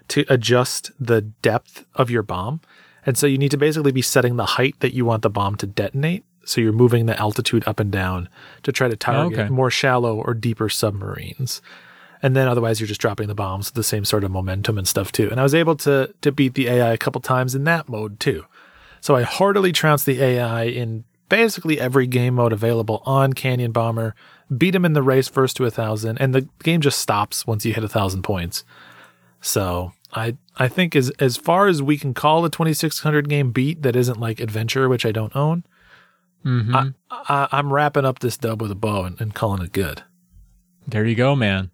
to 0.08 0.24
adjust 0.28 0.92
the 1.00 1.20
depth 1.20 1.84
of 1.94 2.10
your 2.10 2.22
bomb. 2.22 2.60
And 3.04 3.18
so 3.18 3.26
you 3.26 3.38
need 3.38 3.50
to 3.50 3.56
basically 3.56 3.90
be 3.92 4.02
setting 4.02 4.36
the 4.36 4.46
height 4.46 4.76
that 4.80 4.94
you 4.94 5.04
want 5.04 5.22
the 5.22 5.30
bomb 5.30 5.56
to 5.56 5.66
detonate. 5.66 6.24
So 6.44 6.60
you're 6.60 6.72
moving 6.72 7.06
the 7.06 7.18
altitude 7.18 7.66
up 7.66 7.80
and 7.80 7.90
down 7.90 8.28
to 8.62 8.70
try 8.70 8.86
to 8.88 8.96
target 8.96 9.38
Okay. 9.38 9.48
more 9.48 9.70
shallow 9.70 10.16
or 10.16 10.32
deeper 10.34 10.68
submarines. 10.68 11.60
And 12.22 12.36
then 12.36 12.46
otherwise 12.46 12.78
you're 12.80 12.86
just 12.86 13.00
dropping 13.00 13.26
the 13.26 13.34
bombs 13.34 13.68
with 13.68 13.74
the 13.74 13.82
same 13.82 14.04
sort 14.04 14.22
of 14.22 14.30
momentum 14.30 14.78
and 14.78 14.86
stuff 14.86 15.10
too. 15.10 15.28
And 15.30 15.40
I 15.40 15.42
was 15.42 15.54
able 15.54 15.74
to 15.78 16.14
to 16.20 16.30
beat 16.30 16.54
the 16.54 16.68
AI 16.68 16.92
a 16.92 16.98
couple 16.98 17.20
times 17.20 17.54
in 17.56 17.64
that 17.64 17.88
mode 17.88 18.20
too. 18.20 18.44
So 19.06 19.14
I 19.14 19.22
heartily 19.22 19.70
trounced 19.70 20.04
the 20.04 20.20
AI 20.20 20.64
in 20.64 21.04
basically 21.28 21.78
every 21.78 22.08
game 22.08 22.34
mode 22.34 22.52
available 22.52 23.04
on 23.06 23.34
Canyon 23.34 23.70
Bomber, 23.70 24.16
beat 24.58 24.74
him 24.74 24.84
in 24.84 24.94
the 24.94 25.02
race 25.02 25.28
first 25.28 25.56
to 25.58 25.64
a 25.64 25.70
thousand, 25.70 26.18
and 26.18 26.34
the 26.34 26.48
game 26.64 26.80
just 26.80 26.98
stops 26.98 27.46
once 27.46 27.64
you 27.64 27.72
hit 27.72 27.84
a 27.84 27.88
thousand 27.88 28.22
points. 28.22 28.64
So 29.40 29.92
I 30.12 30.36
I 30.56 30.66
think 30.66 30.96
as 30.96 31.10
as 31.20 31.36
far 31.36 31.68
as 31.68 31.80
we 31.80 31.98
can 31.98 32.14
call 32.14 32.44
a 32.44 32.50
2600 32.50 33.28
game 33.28 33.52
beat 33.52 33.82
that 33.82 33.94
isn't 33.94 34.18
like 34.18 34.40
adventure, 34.40 34.88
which 34.88 35.06
I 35.06 35.12
don't 35.12 35.36
own, 35.36 35.62
Mm-hmm. 36.44 36.74
I, 36.74 36.92
I, 37.10 37.48
I'm 37.52 37.72
wrapping 37.72 38.04
up 38.04 38.18
this 38.18 38.36
dub 38.36 38.60
with 38.60 38.72
a 38.72 38.76
bow 38.76 39.04
and, 39.04 39.20
and 39.20 39.34
calling 39.34 39.62
it 39.62 39.72
good. 39.72 40.02
There 40.84 41.04
you 41.04 41.14
go, 41.14 41.36
man. 41.36 41.70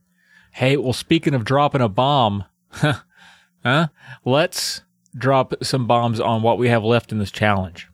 Hey, 0.50 0.76
well, 0.76 0.92
speaking 0.92 1.32
of 1.32 1.46
dropping 1.46 1.80
a 1.80 1.88
bomb, 1.88 2.44
huh? 2.72 3.88
Let's 4.22 4.82
drop 5.16 5.52
some 5.62 5.86
bombs 5.86 6.20
on 6.20 6.42
what 6.42 6.58
we 6.58 6.68
have 6.68 6.82
left 6.84 7.12
in 7.12 7.18
this 7.18 7.30
challenge 7.30 7.88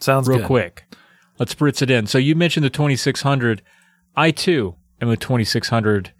Sounds 0.00 0.28
real 0.28 0.38
good. 0.38 0.46
quick. 0.46 0.84
Let's 1.38 1.54
spritz 1.54 1.82
it 1.82 1.90
in. 1.90 2.06
So 2.06 2.18
you 2.18 2.34
mentioned 2.34 2.64
the 2.64 2.70
2600. 2.70 3.62
I 4.16 4.30
too 4.30 4.76
am 5.02 5.08
a 5.10 5.16
2600 5.16 6.12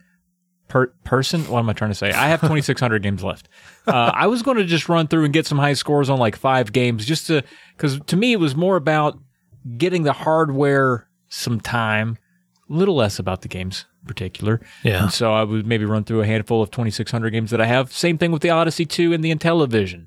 per 0.69 0.89
person. 1.05 1.43
What 1.43 1.61
am 1.61 1.71
I 1.71 1.73
trying 1.73 1.91
to 1.93 1.95
say? 1.95 2.11
I 2.13 2.29
have 2.29 2.41
2600 2.41 3.03
games 3.03 3.23
left. 3.25 3.49
Uh, 3.87 4.11
I 4.15 4.27
was 4.27 4.43
going 4.43 4.57
to 4.59 4.65
just 4.65 4.89
run 4.89 5.07
through 5.09 5.25
and 5.25 5.33
get 5.33 5.47
some 5.47 5.59
high 5.59 5.73
scores 5.75 6.11
on 6.11 6.19
like 6.19 6.37
five 6.37 6.73
games 6.73 7.07
just 7.07 7.29
to, 7.29 7.43
because 7.77 8.01
to 8.07 8.17
me 8.17 8.33
it 8.33 8.41
was 8.41 8.55
more 8.57 8.77
about 8.77 9.19
getting 9.79 10.03
the 10.03 10.13
hardware 10.13 11.09
some 11.29 11.61
time, 11.61 12.19
little 12.71 12.95
less 12.95 13.19
about 13.19 13.43
the 13.43 13.49
games 13.49 13.85
in 14.03 14.07
particular. 14.07 14.61
Yeah. 14.83 15.05
And 15.05 15.13
so 15.13 15.33
I 15.33 15.45
would 15.45 15.67
maybe 15.67 15.85
run 15.85 16.05
through 16.05 16.23
a 16.23 16.27
handful 16.27 16.63
of 16.63 16.71
2600 16.71 17.31
games 17.31 17.51
that 17.51 17.61
I 17.61 17.67
have. 17.67 17.93
Same 17.93 18.17
thing 18.17 18.33
with 18.33 18.43
the 18.43 18.51
Odyssey 18.51 18.87
2 18.87 19.13
and 19.13 19.23
the 19.23 19.35
Intellivision. 19.35 20.07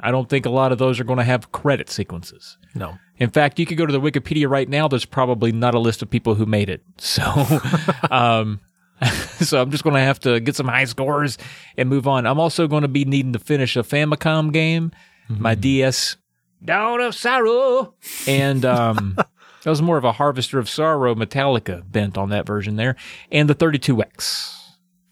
I 0.00 0.10
don't 0.10 0.28
think 0.28 0.46
a 0.46 0.50
lot 0.50 0.72
of 0.72 0.78
those 0.78 0.98
are 0.98 1.04
going 1.04 1.18
to 1.18 1.24
have 1.24 1.52
credit 1.52 1.88
sequences. 1.88 2.58
No. 2.74 2.98
In 3.18 3.30
fact, 3.30 3.58
you 3.58 3.66
could 3.66 3.78
go 3.78 3.86
to 3.86 3.92
the 3.92 4.00
Wikipedia 4.00 4.48
right 4.48 4.68
now. 4.68 4.88
There's 4.88 5.04
probably 5.04 5.52
not 5.52 5.74
a 5.74 5.78
list 5.78 6.02
of 6.02 6.10
people 6.10 6.34
who 6.34 6.46
made 6.46 6.68
it. 6.68 6.82
So, 6.98 7.22
um, 8.10 8.60
so 9.40 9.60
I'm 9.60 9.70
just 9.70 9.84
going 9.84 9.94
to 9.94 10.00
have 10.00 10.18
to 10.20 10.40
get 10.40 10.56
some 10.56 10.68
high 10.68 10.84
scores 10.84 11.38
and 11.76 11.88
move 11.88 12.08
on. 12.08 12.26
I'm 12.26 12.40
also 12.40 12.66
going 12.66 12.82
to 12.82 12.88
be 12.88 13.04
needing 13.04 13.32
to 13.34 13.38
finish 13.38 13.76
a 13.76 13.82
Famicom 13.82 14.52
game, 14.52 14.92
my 15.28 15.54
DS 15.54 16.16
Dawn 16.64 17.00
of 17.00 17.14
Sorrow, 17.14 17.94
and 18.26 18.64
um, 18.64 19.18
that 19.66 19.70
was 19.70 19.82
more 19.82 19.96
of 19.96 20.04
a 20.04 20.12
Harvester 20.12 20.60
of 20.60 20.68
Sorrow 20.68 21.16
Metallica 21.16 21.82
bent 21.90 22.16
on 22.16 22.28
that 22.28 22.46
version 22.46 22.76
there, 22.76 22.94
and 23.32 23.50
the 23.50 23.54
32X. 23.56 24.54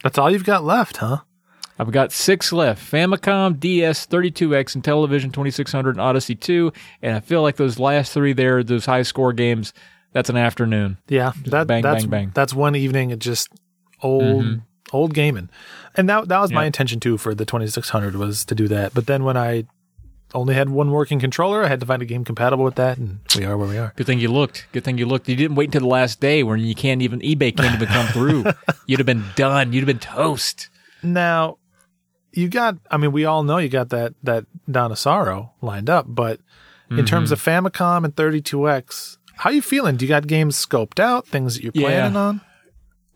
That's 0.04 0.16
all 0.16 0.30
you've 0.30 0.44
got 0.44 0.62
left, 0.62 0.98
huh? 0.98 1.22
I've 1.76 1.90
got 1.90 2.12
six 2.12 2.52
left 2.52 2.80
Famicom, 2.80 3.58
DS, 3.58 4.06
32X, 4.06 4.76
and 4.76 4.84
Intellivision 4.84 5.32
2600, 5.32 5.96
and 5.96 6.00
Odyssey 6.00 6.36
2. 6.36 6.72
And 7.02 7.16
I 7.16 7.18
feel 7.18 7.42
like 7.42 7.56
those 7.56 7.80
last 7.80 8.12
three 8.12 8.32
there, 8.32 8.62
those 8.62 8.86
high 8.86 9.02
score 9.02 9.32
games, 9.32 9.72
that's 10.12 10.30
an 10.30 10.36
afternoon. 10.36 10.98
Yeah, 11.08 11.32
that, 11.46 11.66
bang, 11.66 11.82
that's 11.82 12.04
bang, 12.04 12.26
bang. 12.26 12.32
that's 12.32 12.54
one 12.54 12.76
evening. 12.76 13.10
It 13.10 13.18
just 13.18 13.48
old 14.04 14.44
mm-hmm. 14.44 14.58
old 14.92 15.14
gaming, 15.14 15.50
and 15.96 16.08
that 16.08 16.28
that 16.28 16.38
was 16.38 16.52
my 16.52 16.64
intention 16.64 17.00
too 17.00 17.18
for 17.18 17.34
the 17.34 17.44
2600 17.44 18.14
was 18.14 18.44
to 18.44 18.54
do 18.54 18.68
that. 18.68 18.94
But 18.94 19.08
then 19.08 19.24
when 19.24 19.36
I 19.36 19.64
only 20.34 20.54
had 20.54 20.68
one 20.68 20.90
working 20.90 21.20
controller, 21.20 21.64
I 21.64 21.68
had 21.68 21.80
to 21.80 21.86
find 21.86 22.02
a 22.02 22.04
game 22.04 22.24
compatible 22.24 22.64
with 22.64 22.74
that, 22.74 22.98
and 22.98 23.20
we 23.36 23.44
are 23.44 23.56
where 23.56 23.68
we 23.68 23.78
are. 23.78 23.92
Good 23.96 24.06
thing 24.06 24.18
you 24.18 24.30
looked. 24.30 24.66
Good 24.72 24.84
thing 24.84 24.98
you 24.98 25.06
looked. 25.06 25.28
You 25.28 25.36
didn't 25.36 25.56
wait 25.56 25.68
until 25.68 25.82
the 25.82 25.86
last 25.86 26.20
day 26.20 26.42
when 26.42 26.60
you 26.60 26.74
can't 26.74 27.02
even, 27.02 27.20
eBay 27.20 27.56
can't 27.56 27.74
even 27.74 27.88
come 27.88 28.06
through. 28.08 28.44
You'd 28.86 28.98
have 28.98 29.06
been 29.06 29.24
done. 29.36 29.72
You'd 29.72 29.80
have 29.80 29.86
been 29.86 29.98
toast. 29.98 30.68
Now, 31.02 31.58
you 32.32 32.48
got. 32.48 32.76
I 32.90 32.96
mean, 32.96 33.12
we 33.12 33.24
all 33.24 33.42
know 33.42 33.58
you 33.58 33.68
got 33.68 33.90
that 33.90 34.14
that 34.22 34.98
Sorrow 34.98 35.52
lined 35.62 35.88
up, 35.88 36.06
but 36.08 36.40
in 36.90 36.96
mm-hmm. 36.96 37.06
terms 37.06 37.32
of 37.32 37.42
Famicom 37.42 38.04
and 38.04 38.14
32X, 38.14 39.18
how 39.36 39.50
are 39.50 39.52
you 39.52 39.62
feeling? 39.62 39.96
Do 39.96 40.04
you 40.04 40.08
got 40.08 40.26
games 40.26 40.56
scoped 40.56 41.00
out? 41.00 41.26
Things 41.26 41.54
that 41.54 41.62
you're 41.62 41.72
Yeah. 41.74 41.88
planning 41.88 42.16
on? 42.16 42.40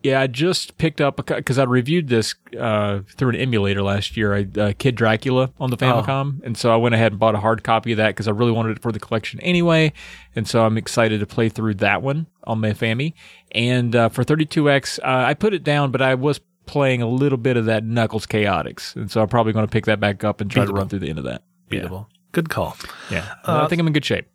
Yeah, 0.01 0.21
I 0.21 0.27
just 0.27 0.77
picked 0.77 1.01
up 1.01 1.25
because 1.25 1.57
I 1.57 1.63
reviewed 1.63 2.07
this 2.07 2.33
uh, 2.57 2.99
through 3.17 3.29
an 3.29 3.35
emulator 3.35 3.81
last 3.83 4.15
year. 4.15 4.33
I 4.33 4.47
uh, 4.59 4.73
Kid 4.77 4.95
Dracula 4.95 5.51
on 5.59 5.71
the 5.71 5.77
Famicom, 5.77 6.41
and 6.43 6.57
so 6.57 6.71
I 6.71 6.77
went 6.77 6.95
ahead 6.95 7.11
and 7.11 7.19
bought 7.19 7.35
a 7.35 7.39
hard 7.39 7.63
copy 7.65 7.91
of 7.91 7.97
that 7.97 8.09
because 8.09 8.27
I 8.27 8.31
really 8.31 8.53
wanted 8.53 8.77
it 8.77 8.81
for 8.81 8.93
the 8.93 8.99
collection 8.99 9.41
anyway. 9.41 9.91
And 10.35 10.47
so 10.47 10.65
I'm 10.65 10.77
excited 10.77 11.19
to 11.19 11.25
play 11.25 11.49
through 11.49 11.75
that 11.75 12.01
one 12.01 12.27
on 12.45 12.61
my 12.61 12.71
Fami. 12.71 13.13
And 13.51 13.93
uh, 13.93 14.07
for 14.07 14.23
32x, 14.23 14.99
uh, 14.99 15.01
I 15.03 15.33
put 15.33 15.53
it 15.53 15.65
down, 15.65 15.91
but 15.91 16.01
I 16.01 16.15
was 16.15 16.39
playing 16.65 17.01
a 17.01 17.07
little 17.07 17.37
bit 17.37 17.57
of 17.57 17.65
that 17.65 17.83
Knuckles 17.83 18.25
Chaotix, 18.25 18.95
and 18.95 19.11
so 19.11 19.21
I'm 19.21 19.27
probably 19.27 19.51
going 19.53 19.65
to 19.65 19.71
pick 19.71 19.85
that 19.85 19.99
back 19.99 20.23
up 20.23 20.39
and 20.39 20.49
try 20.49 20.65
to 20.65 20.71
run 20.71 20.87
through 20.87 20.99
the 20.99 21.09
end 21.09 21.17
of 21.17 21.25
that. 21.25 21.43
Beatable. 21.69 22.05
Good 22.31 22.49
call. 22.49 22.77
Yeah, 23.11 23.25
yeah. 23.47 23.63
I 23.63 23.67
think 23.67 23.79
I'm 23.79 23.87
in 23.87 23.93
good 23.93 24.05
shape. 24.05 24.27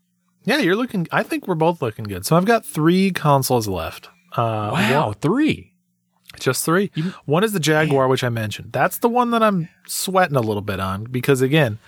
Yeah, 0.45 0.59
you're 0.59 0.77
looking. 0.77 1.07
I 1.11 1.23
think 1.23 1.47
we're 1.49 1.55
both 1.55 1.81
looking 1.81 2.05
good. 2.05 2.27
So 2.27 2.37
I've 2.37 2.45
got 2.45 2.67
three 2.67 3.13
consoles 3.13 3.67
left. 3.67 4.11
Uh, 4.37 4.71
Wow, 4.73 5.15
three. 5.21 5.73
Just 6.41 6.65
three. 6.65 6.91
one 7.27 7.45
is 7.45 7.53
the 7.53 7.61
Jaguar, 7.61 8.09
which 8.09 8.25
I 8.25 8.29
mentioned. 8.29 8.73
That's 8.73 8.99
the 8.99 9.09
one 9.09 9.31
that 9.31 9.43
I'm 9.43 9.69
sweating 9.87 10.37
a 10.37 10.41
little 10.41 10.63
bit 10.63 10.81
on 10.81 11.05
because 11.05 11.41
again, 11.41 11.79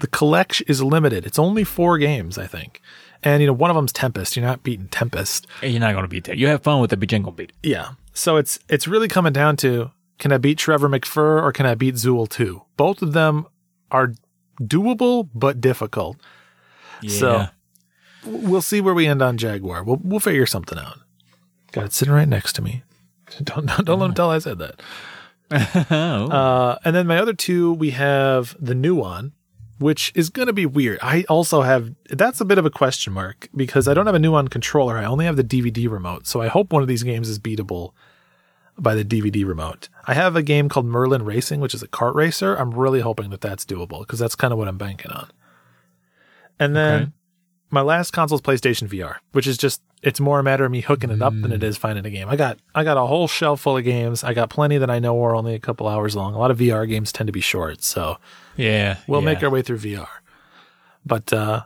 the 0.00 0.06
collection 0.06 0.66
is 0.68 0.82
limited. 0.82 1.24
It's 1.24 1.38
only 1.38 1.64
four 1.64 1.96
games, 1.96 2.36
I 2.36 2.46
think. 2.46 2.82
And 3.22 3.40
you 3.40 3.46
know, 3.46 3.54
one 3.54 3.70
of 3.70 3.76
them's 3.76 3.92
Tempest. 3.94 4.36
You're 4.36 4.44
not 4.44 4.62
beating 4.62 4.88
Tempest. 4.88 5.46
Hey, 5.62 5.70
You're 5.70 5.80
not 5.80 5.92
going 5.92 6.04
to 6.04 6.08
beat 6.08 6.24
that. 6.24 6.36
You 6.36 6.48
have 6.48 6.62
fun 6.62 6.80
with 6.82 6.92
it, 6.92 6.96
but 7.00 7.10
you 7.10 7.16
ain't 7.16 7.24
going 7.24 7.34
to 7.36 7.42
beat 7.42 7.50
it. 7.62 7.68
Yeah. 7.68 7.92
So 8.12 8.36
it's 8.36 8.58
it's 8.68 8.86
really 8.86 9.08
coming 9.08 9.32
down 9.32 9.56
to 9.58 9.90
can 10.18 10.32
I 10.32 10.36
beat 10.38 10.58
Trevor 10.58 10.90
McFur 10.90 11.42
or 11.42 11.50
can 11.52 11.64
I 11.64 11.74
beat 11.74 11.94
Zool 11.94 12.28
2? 12.28 12.60
Both 12.76 13.00
of 13.00 13.14
them 13.14 13.46
are 13.90 14.12
doable 14.60 15.30
but 15.34 15.60
difficult. 15.62 16.18
So 17.08 17.30
Yeah. 17.32 17.48
w- 18.24 18.46
we'll 18.48 18.62
see 18.62 18.82
where 18.82 18.94
we 18.94 19.06
end 19.06 19.22
on 19.22 19.38
Jaguar. 19.38 19.82
We'll 19.84 20.00
we'll 20.02 20.20
figure 20.20 20.44
something 20.46 20.78
out. 20.78 20.98
Got 21.76 21.84
it 21.84 21.92
sitting 21.92 22.14
right 22.14 22.26
next 22.28 22.54
to 22.54 22.62
me. 22.62 22.82
Don't 23.42 23.66
don't, 23.66 23.84
don't 23.84 23.98
let 23.98 24.06
him 24.06 24.14
tell 24.14 24.30
I 24.30 24.38
said 24.38 24.58
that. 24.58 24.80
oh. 25.90 26.28
Uh, 26.30 26.78
and 26.84 26.96
then 26.96 27.06
my 27.06 27.18
other 27.18 27.34
two, 27.34 27.72
we 27.72 27.90
have 27.90 28.56
the 28.58 28.72
Nuon, 28.72 29.32
which 29.78 30.10
is 30.14 30.30
going 30.30 30.46
to 30.46 30.54
be 30.54 30.64
weird. 30.64 30.98
I 31.02 31.24
also 31.28 31.60
have 31.62 31.92
that's 32.08 32.40
a 32.40 32.44
bit 32.46 32.56
of 32.56 32.64
a 32.64 32.70
question 32.70 33.12
mark 33.12 33.48
because 33.54 33.88
I 33.88 33.94
don't 33.94 34.06
have 34.06 34.14
a 34.14 34.18
Nuon 34.18 34.48
controller. 34.48 34.96
I 34.96 35.04
only 35.04 35.26
have 35.26 35.36
the 35.36 35.44
DVD 35.44 35.90
remote. 35.90 36.26
So 36.26 36.40
I 36.40 36.46
hope 36.46 36.72
one 36.72 36.80
of 36.80 36.88
these 36.88 37.02
games 37.02 37.28
is 37.28 37.38
beatable 37.38 37.92
by 38.78 38.94
the 38.94 39.04
DVD 39.04 39.46
remote. 39.46 39.90
I 40.06 40.14
have 40.14 40.34
a 40.34 40.42
game 40.42 40.70
called 40.70 40.86
Merlin 40.86 41.24
Racing, 41.24 41.60
which 41.60 41.74
is 41.74 41.82
a 41.82 41.88
kart 41.88 42.14
racer. 42.14 42.54
I'm 42.54 42.72
really 42.72 43.00
hoping 43.00 43.28
that 43.30 43.42
that's 43.42 43.66
doable 43.66 44.00
because 44.00 44.18
that's 44.18 44.34
kind 44.34 44.52
of 44.52 44.58
what 44.58 44.68
I'm 44.68 44.78
banking 44.78 45.10
on. 45.10 45.28
And 46.58 46.74
then 46.74 47.02
Okay. 47.02 47.12
My 47.70 47.80
last 47.80 48.12
console 48.12 48.36
is 48.36 48.42
PlayStation 48.42 48.88
VR, 48.88 49.16
which 49.32 49.46
is 49.46 49.56
just 49.56 49.82
it's 50.02 50.20
more 50.20 50.38
a 50.38 50.42
matter 50.42 50.64
of 50.64 50.70
me 50.70 50.82
hooking 50.82 51.10
it 51.10 51.20
up 51.22 51.32
than 51.40 51.50
it 51.52 51.62
is 51.62 51.76
finding 51.76 52.04
a 52.06 52.10
game. 52.10 52.28
I 52.28 52.36
got 52.36 52.58
I 52.74 52.84
got 52.84 52.96
a 52.96 53.06
whole 53.06 53.26
shelf 53.28 53.60
full 53.62 53.76
of 53.76 53.84
games. 53.84 54.22
I 54.22 54.34
got 54.34 54.50
plenty 54.50 54.78
that 54.78 54.90
I 54.90 54.98
know 54.98 55.20
are 55.24 55.34
only 55.34 55.54
a 55.54 55.58
couple 55.58 55.88
hours 55.88 56.14
long. 56.14 56.34
A 56.34 56.38
lot 56.38 56.50
of 56.50 56.58
VR 56.58 56.88
games 56.88 57.10
tend 57.12 57.26
to 57.28 57.32
be 57.32 57.40
short, 57.40 57.82
so 57.82 58.18
Yeah. 58.56 58.98
we'll 59.08 59.20
yeah. 59.20 59.26
make 59.26 59.42
our 59.42 59.50
way 59.50 59.62
through 59.62 59.78
VR. 59.78 60.06
But 61.04 61.32
uh, 61.32 61.62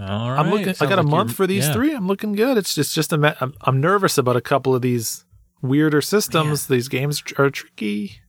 All 0.00 0.30
I'm 0.30 0.50
looking. 0.50 0.70
I 0.70 0.72
Sounds 0.72 0.88
got 0.88 0.98
a 0.98 1.02
month 1.04 1.34
for 1.34 1.46
these 1.46 1.66
yeah. 1.66 1.72
three. 1.72 1.94
I'm 1.94 2.06
looking 2.06 2.32
good. 2.34 2.56
It's 2.58 2.74
just 2.74 2.94
just 2.94 3.12
a. 3.12 3.18
ma- 3.18 3.34
I'm, 3.40 3.54
I'm 3.62 3.80
nervous 3.80 4.18
about 4.18 4.36
a 4.36 4.40
couple 4.40 4.74
of 4.74 4.82
these 4.82 5.24
weirder 5.62 6.00
systems. 6.00 6.66
These 6.66 6.88
games 6.88 7.22
are 7.38 7.50
tricky. 7.50 8.20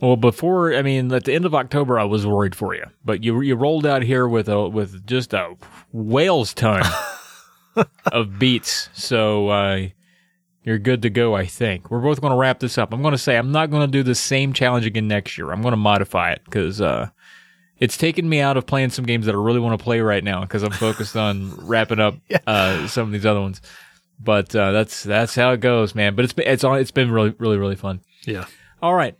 Well, 0.00 0.16
before 0.16 0.74
I 0.74 0.82
mean, 0.82 1.12
at 1.12 1.24
the 1.24 1.32
end 1.32 1.44
of 1.44 1.54
October, 1.54 1.98
I 1.98 2.04
was 2.04 2.26
worried 2.26 2.54
for 2.54 2.74
you, 2.74 2.84
but 3.04 3.22
you 3.22 3.40
you 3.40 3.54
rolled 3.54 3.86
out 3.86 4.02
here 4.02 4.26
with 4.28 4.48
a 4.48 4.68
with 4.68 5.06
just 5.06 5.32
a 5.32 5.56
whale's 5.92 6.52
ton 6.52 6.82
of 8.12 8.38
beats, 8.38 8.88
so 8.92 9.48
uh, 9.48 9.86
you're 10.64 10.78
good 10.78 11.02
to 11.02 11.10
go. 11.10 11.34
I 11.34 11.46
think 11.46 11.90
we're 11.90 12.00
both 12.00 12.20
going 12.20 12.32
to 12.32 12.36
wrap 12.36 12.58
this 12.58 12.78
up. 12.78 12.92
I'm 12.92 13.02
going 13.02 13.12
to 13.12 13.18
say 13.18 13.36
I'm 13.36 13.52
not 13.52 13.70
going 13.70 13.86
to 13.86 13.90
do 13.90 14.02
the 14.02 14.14
same 14.14 14.52
challenge 14.52 14.86
again 14.86 15.06
next 15.06 15.38
year. 15.38 15.50
I'm 15.52 15.62
going 15.62 15.72
to 15.72 15.76
modify 15.76 16.32
it 16.32 16.42
because 16.44 16.80
uh, 16.80 17.10
it's 17.78 17.96
taken 17.96 18.28
me 18.28 18.40
out 18.40 18.56
of 18.56 18.66
playing 18.66 18.90
some 18.90 19.04
games 19.04 19.26
that 19.26 19.34
I 19.34 19.38
really 19.38 19.60
want 19.60 19.78
to 19.78 19.82
play 19.82 20.00
right 20.00 20.24
now 20.24 20.40
because 20.40 20.62
I'm 20.62 20.72
focused 20.72 21.16
on 21.16 21.54
wrapping 21.66 22.00
up 22.00 22.16
uh, 22.46 22.86
some 22.88 23.06
of 23.06 23.12
these 23.12 23.26
other 23.26 23.40
ones. 23.40 23.60
But 24.18 24.54
uh, 24.56 24.72
that's 24.72 25.02
that's 25.02 25.34
how 25.34 25.52
it 25.52 25.60
goes, 25.60 25.94
man. 25.94 26.14
But 26.14 26.24
it's 26.24 26.32
been 26.32 26.46
it's 26.48 26.64
on 26.64 26.78
it's 26.78 26.90
been 26.90 27.10
really 27.10 27.34
really 27.38 27.58
really 27.58 27.76
fun. 27.76 28.00
Yeah. 28.24 28.46
All 28.80 28.94
right. 28.94 29.16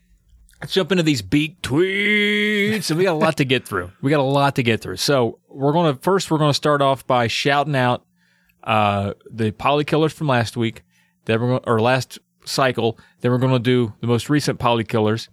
Let's 0.65 0.73
jump 0.73 0.93
into 0.93 1.03
these 1.03 1.20
beat 1.20 1.61
tweets. 1.61 2.89
And 2.89 2.97
we 2.97 3.05
got 3.05 3.12
a 3.12 3.20
lot 3.20 3.36
to 3.36 3.45
get 3.45 3.69
through. 3.69 3.93
We 4.01 4.09
got 4.11 4.20
a 4.20 4.23
lot 4.23 4.57
to 4.57 4.62
get 4.62 4.81
through. 4.81 4.97
So 4.97 5.39
we're 5.47 5.74
to 5.95 6.01
first, 6.01 6.31
we're 6.31 6.39
to 6.49 6.55
start 6.55 6.81
off 6.81 7.07
by 7.07 7.27
shouting 7.27 7.77
out, 7.77 8.07
uh, 8.62 9.12
the 9.31 9.51
poly 9.51 9.85
killers 9.85 10.15
from 10.15 10.27
last 10.28 10.57
week. 10.57 10.82
Then 11.27 11.39
we're 11.39 11.49
going, 11.49 11.65
or 11.66 11.82
last 11.82 12.19
cycle. 12.47 12.99
Then 13.20 13.31
we're 13.31 13.36
to 13.53 13.59
do 13.59 13.93
the 14.01 14.07
most 14.07 14.31
recent 14.31 14.59
poly 14.59 14.85
killers. 14.85 15.28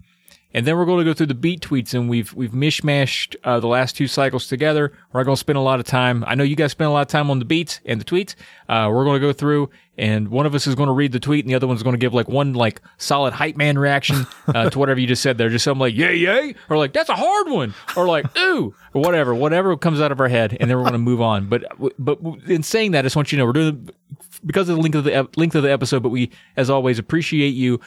And 0.54 0.68
then 0.68 0.78
we're 0.78 0.86
going 0.86 1.00
to 1.00 1.06
go 1.06 1.14
through 1.14 1.28
the 1.28 1.34
beat 1.34 1.62
tweets 1.62 1.94
and 1.94 2.10
we've, 2.10 2.34
we've 2.34 2.52
mishmashed, 2.52 3.36
uh, 3.44 3.60
the 3.60 3.68
last 3.68 3.96
two 3.96 4.08
cycles 4.08 4.48
together. 4.48 4.92
We're 5.14 5.24
going 5.24 5.36
to 5.36 5.40
spend 5.40 5.58
a 5.58 5.62
lot 5.62 5.80
of 5.80 5.86
time. 5.86 6.24
I 6.28 6.36
know 6.36 6.44
you 6.44 6.56
guys 6.56 6.72
spend 6.72 6.90
a 6.90 6.92
lot 6.92 7.02
of 7.02 7.08
time 7.08 7.32
on 7.32 7.40
the 7.40 7.46
beats 7.46 7.80
and 7.86 8.02
the 8.02 8.06
tweets. 8.06 8.36
Uh, 8.68 8.90
we're 8.92 9.06
going 9.06 9.22
to 9.22 9.26
go 9.26 9.32
through 9.32 9.70
and 9.98 10.30
one 10.30 10.46
of 10.46 10.56
us 10.56 10.68
is 10.68 10.76
going 10.76 10.88
to 10.88 10.94
read 10.94 11.12
the 11.12 11.20
tweet 11.20 11.46
and 11.46 11.52
the 11.52 11.56
other 11.56 11.68
one's 11.68 11.84
going 11.84 11.94
to 11.94 12.00
give 12.00 12.14
like 12.14 12.28
one 12.28 12.54
like 12.54 12.82
solid 12.98 13.34
hype 13.34 13.56
man 13.56 13.78
reaction, 13.78 14.26
uh, 14.48 14.70
to 14.70 14.80
whatever 14.80 15.00
you 15.00 15.08
just 15.08 15.22
said 15.22 15.38
there. 15.38 15.50
Just 15.50 15.64
something 15.64 15.80
like, 15.80 15.96
yay, 15.96 16.16
yay, 16.16 16.56
or 16.70 16.78
like, 16.78 16.92
that's 16.92 17.10
a 17.10 17.16
hard 17.16 17.50
one, 17.50 17.74
or 17.96 18.08
like, 18.08 18.26
ooh, 18.38 18.74
or 18.94 19.02
whatever, 19.02 19.36
whatever 19.36 19.78
comes 19.78 20.02
out 20.02 20.12
of 20.12 20.20
our 20.20 20.28
head. 20.28 20.58
And 20.60 20.70
then 20.70 20.78
we're 20.78 20.84
going 20.84 20.94
to 20.94 21.00
move 21.00 21.22
on. 21.22 21.48
But, 21.48 21.66
but 22.00 22.20
in 22.48 22.64
saying 22.64 22.92
that, 22.92 23.00
I 23.00 23.02
just 23.04 23.16
want 23.16 23.32
you 23.32 23.38
to 23.38 23.42
know 23.42 23.46
we're 23.46 23.54
doing, 23.54 23.90
because 24.46 24.68
of 24.70 24.76
the 24.76 24.82
length 24.82 24.96
of 24.96 25.04
the, 25.04 25.30
length 25.36 25.56
of 25.56 25.64
the 25.64 25.72
episode, 25.72 26.04
but 26.04 26.10
we, 26.10 26.32
as 26.58 26.70
always, 26.70 26.98
appreciate 26.98 27.50
you 27.50 27.80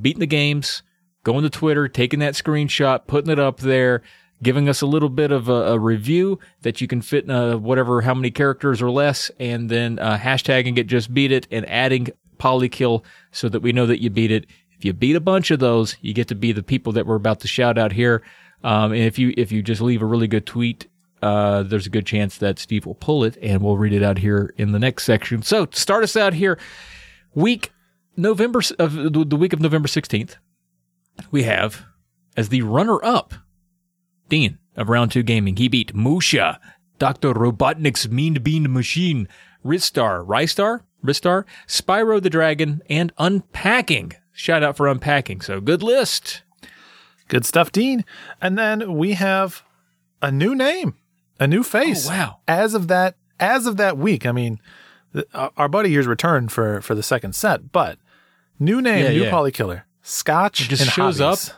beating 0.00 0.20
the 0.20 0.26
games, 0.26 0.82
going 1.24 1.42
to 1.42 1.50
Twitter, 1.50 1.88
taking 1.88 2.20
that 2.20 2.34
screenshot, 2.34 3.06
putting 3.06 3.30
it 3.30 3.38
up 3.38 3.60
there, 3.60 4.02
giving 4.42 4.68
us 4.68 4.82
a 4.82 4.86
little 4.86 5.08
bit 5.08 5.30
of 5.30 5.48
a, 5.48 5.72
a 5.72 5.78
review 5.78 6.38
that 6.62 6.80
you 6.80 6.88
can 6.88 7.00
fit 7.00 7.24
in 7.24 7.30
uh, 7.30 7.56
whatever, 7.56 8.00
how 8.00 8.14
many 8.14 8.30
characters 8.30 8.82
or 8.82 8.90
less, 8.90 9.30
and 9.38 9.70
then 9.70 9.98
uh, 9.98 10.18
hashtagging 10.18 10.76
it, 10.78 10.88
just 10.88 11.14
beat 11.14 11.30
it, 11.30 11.46
and 11.50 11.68
adding 11.68 12.08
polykill 12.38 13.04
so 13.30 13.48
that 13.48 13.60
we 13.60 13.72
know 13.72 13.86
that 13.86 14.02
you 14.02 14.10
beat 14.10 14.32
it. 14.32 14.46
If 14.76 14.84
you 14.84 14.92
beat 14.92 15.14
a 15.14 15.20
bunch 15.20 15.52
of 15.52 15.60
those, 15.60 15.96
you 16.00 16.12
get 16.12 16.26
to 16.28 16.34
be 16.34 16.50
the 16.50 16.62
people 16.64 16.92
that 16.94 17.06
we're 17.06 17.14
about 17.14 17.38
to 17.40 17.48
shout 17.48 17.78
out 17.78 17.92
here. 17.92 18.22
Um, 18.64 18.90
and 18.90 19.02
if 19.02 19.16
you 19.16 19.32
if 19.36 19.52
you 19.52 19.62
just 19.62 19.80
leave 19.80 20.02
a 20.02 20.06
really 20.06 20.26
good 20.26 20.44
tweet, 20.44 20.88
uh, 21.20 21.62
there's 21.62 21.86
a 21.86 21.90
good 21.90 22.06
chance 22.06 22.38
that 22.38 22.58
Steve 22.58 22.84
will 22.84 22.96
pull 22.96 23.22
it, 23.22 23.38
and 23.40 23.62
we'll 23.62 23.76
read 23.76 23.92
it 23.92 24.02
out 24.02 24.18
here 24.18 24.52
in 24.56 24.72
the 24.72 24.80
next 24.80 25.04
section. 25.04 25.42
So 25.42 25.66
to 25.66 25.80
start 25.80 26.02
us 26.02 26.16
out 26.16 26.34
here, 26.34 26.58
week 27.32 27.70
November 28.16 28.60
of 28.80 28.94
the 28.94 29.36
week 29.36 29.52
of 29.52 29.60
November 29.60 29.86
sixteenth 29.86 30.36
we 31.30 31.42
have 31.44 31.84
as 32.36 32.48
the 32.48 32.62
runner 32.62 33.02
up 33.04 33.34
Dean 34.28 34.58
of 34.76 34.88
Round 34.88 35.10
2 35.12 35.22
Gaming. 35.22 35.56
He 35.56 35.68
beat 35.68 35.94
Musha, 35.94 36.58
Dr. 36.98 37.34
Robotnik's 37.34 38.08
Mean 38.08 38.34
Bean 38.42 38.72
Machine, 38.72 39.28
Ristar, 39.64 40.26
Ristar, 40.26 40.80
Ristar, 41.04 41.44
Spyro 41.66 42.22
the 42.22 42.30
Dragon, 42.30 42.82
and 42.88 43.12
Unpacking. 43.18 44.12
Shout 44.32 44.62
out 44.62 44.76
for 44.76 44.88
Unpacking. 44.88 45.40
So 45.42 45.60
good 45.60 45.82
list. 45.82 46.42
Good 47.28 47.44
stuff, 47.44 47.70
Dean. 47.72 48.04
And 48.40 48.58
then 48.58 48.94
we 48.96 49.12
have 49.14 49.62
a 50.20 50.30
new 50.30 50.54
name, 50.54 50.94
a 51.38 51.46
new 51.46 51.62
face. 51.62 52.06
Oh, 52.06 52.10
wow. 52.10 52.38
As 52.48 52.74
of 52.74 52.88
that, 52.88 53.16
as 53.40 53.66
of 53.66 53.76
that 53.76 53.98
week, 53.98 54.24
I 54.26 54.32
mean, 54.32 54.60
our 55.34 55.68
buddy 55.68 55.90
here's 55.90 56.06
returned 56.06 56.52
for 56.52 56.80
for 56.80 56.94
the 56.94 57.02
second 57.02 57.34
set, 57.34 57.72
but 57.72 57.98
new 58.58 58.80
name, 58.80 59.04
Yeah, 59.04 59.10
new 59.10 59.24
yeah. 59.24 59.30
polykiller, 59.30 59.82
Scotch 60.02 60.58
He 60.60 60.68
just 60.68 60.82
and 60.82 60.90
shows 60.90 61.18
hobbies. 61.20 61.50
up. 61.50 61.56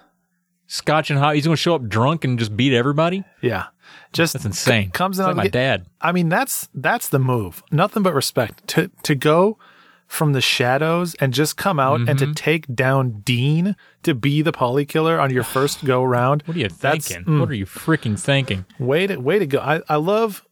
Scotch 0.67 1.11
and 1.11 1.19
hot. 1.19 1.35
He's 1.35 1.45
going 1.45 1.57
to 1.57 1.61
show 1.61 1.75
up 1.75 1.89
drunk 1.89 2.25
and 2.25 2.39
just 2.39 2.57
beat 2.57 2.73
everybody. 2.73 3.23
Yeah, 3.43 3.67
just 4.13 4.33
That's 4.33 4.45
insane. 4.45 4.91
comes 4.91 5.19
It's 5.19 5.25
in 5.25 5.29
like 5.29 5.37
my 5.37 5.43
the- 5.45 5.51
dad. 5.51 5.87
I 6.01 6.13
mean, 6.13 6.29
that's 6.29 6.69
that's 6.75 7.09
the 7.09 7.19
move. 7.19 7.63
Nothing 7.71 8.03
but 8.03 8.15
respect 8.15 8.67
to 8.69 8.91
to 9.03 9.15
go 9.15 9.59
from 10.07 10.33
the 10.33 10.41
shadows 10.41 11.15
and 11.17 11.33
just 11.33 11.57
come 11.57 11.79
out 11.81 12.01
and 12.01 12.09
Mm-hmm. 12.09 12.33
to 12.33 12.35
take 12.35 12.75
down 12.75 13.21
Dean 13.25 13.75
to 14.03 14.15
be 14.15 14.43
the 14.43 14.53
poly 14.53 14.85
killer 14.85 15.19
on 15.21 15.31
your 15.31 15.43
first 15.57 15.85
go 15.85 16.03
round. 16.03 16.43
What 16.47 16.57
are 16.57 16.61
you 16.61 16.69
thinking? 16.69 17.39
What 17.41 17.51
are 17.51 17.55
you 17.55 17.67
freaking 17.67 18.19
thinking? 18.19 18.65
Way 18.79 19.07
to 19.07 19.17
way 19.17 19.39
to 19.39 19.47
go! 19.47 19.59
I, 19.61 19.81
I 19.89 19.97
love 19.97 20.45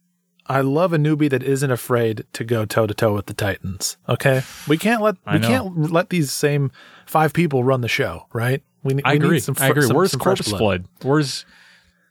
I 0.46 0.60
love 0.60 0.92
a 0.92 0.96
newbie 0.98 1.30
that 1.30 1.42
isn't 1.42 1.70
afraid 1.70 2.24
to 2.32 2.44
go 2.44 2.64
toe 2.64 2.86
to 2.86 2.94
toe 2.94 3.14
with 3.14 3.26
the 3.26 3.34
Titans. 3.34 3.96
Okay, 4.08 4.42
we 4.68 4.76
can't 4.76 5.00
let 5.02 5.16
we 5.32 5.38
can't 5.38 5.90
let 5.92 6.10
these 6.10 6.32
same 6.32 6.70
five 7.06 7.32
people 7.32 7.62
run 7.64 7.80
the 7.80 7.88
show, 7.88 8.26
right? 8.32 8.62
We, 8.82 8.94
ne- 8.94 9.02
I 9.04 9.12
we 9.12 9.18
need 9.20 9.24
agree. 9.26 9.38
some 9.40 9.54
fr- 9.54 9.62
I 9.64 9.68
agree. 9.68 9.82
some- 9.86 9.96
Where's 9.96 10.10
some 10.10 10.20
Corpse 10.20 10.48
blood. 10.48 10.58
Blood? 10.58 10.84
Where's 11.02 11.44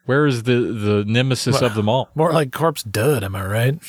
where 0.05 0.25
is 0.25 0.43
the 0.43 0.53
the 0.53 1.03
nemesis 1.05 1.61
of 1.61 1.75
them 1.75 1.89
all? 1.89 2.09
More 2.15 2.31
like 2.31 2.51
corpse 2.51 2.83
dud. 2.83 3.23
Am 3.23 3.35
I 3.35 3.45
right? 3.45 3.79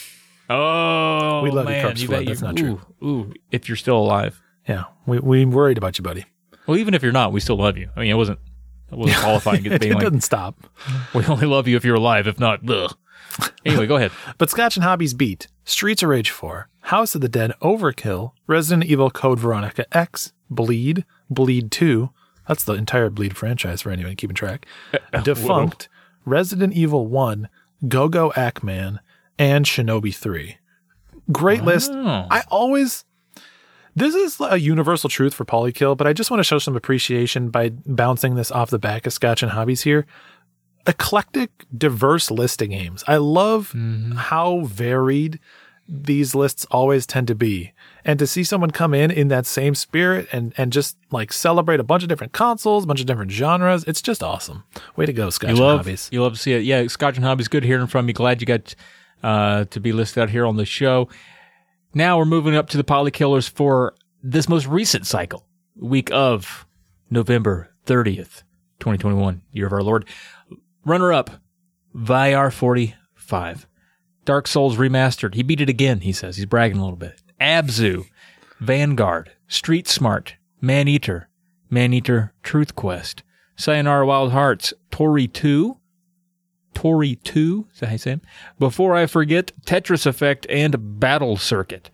Oh, 0.51 1.43
We 1.43 1.51
love 1.51 1.67
you, 1.67 1.71
man, 1.73 1.83
Corpse 1.85 2.03
you 2.03 2.09
Flood. 2.09 2.27
That's 2.27 2.41
you- 2.41 2.47
not 2.47 2.57
true. 2.57 2.81
Ooh, 3.03 3.33
if 3.51 3.69
you're 3.69 3.77
still 3.77 3.97
alive. 3.99 4.41
Yeah, 4.69 4.85
we 5.07 5.19
we 5.19 5.45
worried 5.45 5.79
about 5.79 5.99
you, 5.99 6.03
buddy. 6.05 6.25
Well, 6.67 6.77
even 6.77 6.95
if 6.95 7.03
you're 7.03 7.13
not, 7.13 7.33
we 7.33 7.41
still 7.41 7.57
love 7.57 7.77
you. 7.77 7.91
I 7.97 8.01
mean, 8.01 8.11
it 8.11 8.15
wasn't 8.15 8.39
it 8.91 8.99
wasn't 8.99 9.19
qualifying 9.23 9.65
it 9.67 9.73
It, 9.73 9.81
being 9.81 9.95
like 9.95 10.03
doesn't 10.03 10.21
stop. 10.23 10.57
we 11.15 11.25
only 11.27 11.47
love 11.47 11.67
you 11.69 11.77
if 11.77 11.85
you're 11.85 11.95
alive. 11.97 12.27
If 12.27 12.39
not, 12.39 12.69
ugh. 12.69 12.97
Anyway, 13.65 13.87
go 13.87 13.97
ahead. 13.97 14.11
But 14.39 14.51
Scotch 14.51 14.77
and 14.77 14.83
Hobbies 14.85 15.15
beat 15.15 15.47
Streets 15.65 16.03
of 16.03 16.09
Rage 16.09 16.31
4, 16.31 16.69
House 16.81 17.15
of 17.15 17.21
the 17.21 17.29
Dead, 17.29 17.53
Overkill, 17.63 18.33
Resident 18.47 18.91
Evil 18.91 19.11
Code 19.11 19.39
Veronica 19.39 19.87
X, 19.97 20.33
Bleed, 20.51 21.05
Bleed 21.31 21.71
2. 21.71 22.11
That's 22.49 22.65
the 22.65 22.75
entire 22.75 23.09
Bleed 23.09 23.37
franchise 23.37 23.83
for 23.83 23.91
anyone 23.91 24.17
keeping 24.17 24.35
track. 24.35 24.67
Defunct, 25.23 25.89
Resident 26.25 26.73
Evil 26.75 27.07
1, 27.07 27.49
Go 27.87 28.09
Go 28.09 28.31
Ackman, 28.31 28.99
and 29.39 29.65
Shinobi 29.65 30.15
3. 30.15 30.59
Great 31.31 31.63
list. 31.63 31.93
Oh. 31.93 32.27
I 32.31 32.43
always. 32.49 33.05
This 33.95 34.15
is 34.15 34.41
a 34.41 34.59
universal 34.59 35.11
truth 35.11 35.35
for 35.35 35.45
Polykill, 35.45 35.97
but 35.97 36.07
I 36.07 36.15
just 36.15 36.31
want 36.31 36.39
to 36.41 36.45
show 36.45 36.59
some 36.59 36.77
appreciation 36.77 37.51
by 37.51 37.69
bouncing 37.69 38.37
this 38.37 38.51
off 38.51 38.71
the 38.71 38.79
back 38.79 39.07
of 39.07 39.13
Scotch 39.13 39.43
and 39.43 39.53
Hobbies 39.53 39.83
here 39.83 40.07
eclectic, 40.87 41.51
diverse 41.77 42.31
list 42.31 42.63
of 42.63 42.71
games. 42.71 43.05
I 43.07 43.17
love 43.17 43.75
how 44.17 44.61
varied 44.65 45.39
these 45.89 46.35
lists 46.35 46.65
always 46.71 47.07
tend 47.07 47.27
to 47.29 47.35
be. 47.35 47.73
And 48.05 48.19
to 48.19 48.27
see 48.27 48.45
someone 48.45 48.71
come 48.71 48.95
in 48.95 49.11
in 49.11 49.29
that 49.29 49.47
same 49.47 49.75
spirit 49.75 50.29
and, 50.33 50.55
and 50.57 50.73
just 50.73 50.97
like 51.11 51.33
celebrate 51.33 51.81
a 51.81 51.85
bunch 51.85 52.03
of 52.03 52.09
different 52.09 52.33
consoles, 52.33 52.85
a 52.85 52.87
bunch 52.87 53.01
of 53.01 53.07
different 53.07 53.31
genres, 53.31 53.85
it's 53.85 54.01
just 54.03 54.23
awesome. 54.23 54.65
Way 54.97 55.07
to 55.07 55.13
go, 55.13 55.29
Scotch 55.31 55.49
You 55.51 55.57
and 55.57 55.65
love 55.65 55.79
Hobbies. 55.81 56.09
you 56.13 56.23
love 56.23 56.35
to 56.35 56.39
see 56.39 56.53
it. 56.53 56.63
Yeah, 56.65 56.87
Scotch 56.87 57.17
and 57.17 57.25
Hobbies. 57.25 57.49
Good 57.49 57.65
hearing 57.65 57.87
from 57.89 58.09
you. 58.09 58.15
Glad 58.15 58.41
you 58.41 58.47
got 58.47 58.75
uh, 59.23 59.65
to 59.67 59.81
be 59.81 59.93
listed 59.93 60.23
out 60.23 60.31
here 60.31 60.47
on 60.47 60.57
the 60.57 60.65
show. 60.65 61.09
Now 61.95 62.17
we're 62.17 62.25
moving 62.25 62.55
up 62.57 62.69
to 62.71 62.77
the 62.77 62.85
Poly 62.85 63.11
Killers 63.11 63.47
for 63.47 63.95
this 64.23 64.49
most 64.49 64.67
recent 64.67 65.07
cycle, 65.07 65.47
week 65.77 66.11
of 66.11 66.65
November 67.11 67.71
thirtieth, 67.85 68.45
twenty 68.81 68.99
twenty 68.99 69.17
one, 69.17 69.43
year 69.53 69.67
of 69.67 69.73
our 69.73 69.83
Lord. 69.83 70.07
Runner 70.85 71.13
up, 71.13 71.31
forty 72.53 72.95
five. 73.15 73.67
Dark 74.25 74.47
Souls 74.47 74.77
remastered. 74.77 75.35
He 75.35 75.43
beat 75.43 75.61
it 75.61 75.69
again, 75.69 76.01
he 76.01 76.13
says. 76.13 76.37
He's 76.37 76.47
bragging 76.47 76.79
a 76.79 76.83
little 76.83 76.97
bit. 76.97 77.21
Abzu, 77.41 78.05
Vanguard, 78.61 79.33
Street 79.49 79.89
Smart, 79.89 80.37
Maneater, 80.61 81.29
Man 81.71 81.93
Eater 81.93 82.33
Truth 82.43 82.77
Quest, 82.77 83.25
Sayonara 83.57 84.07
Wild 84.07 84.33
Hearts, 84.33 84.73
Toree 84.91 85.33
2, 85.33 85.77
Toree 86.75 87.21
2, 87.23 87.67
is 87.73 87.81
that 87.81 87.87
how 87.87 87.93
you 87.93 87.99
say 87.99 88.13
it? 88.13 88.21
Before 88.59 88.95
I 88.95 89.07
forget, 89.07 89.53
Tetris 89.67 90.07
Effect 90.07 90.47
and 90.49 91.01
Battle 91.01 91.37
Circuit. 91.37 91.91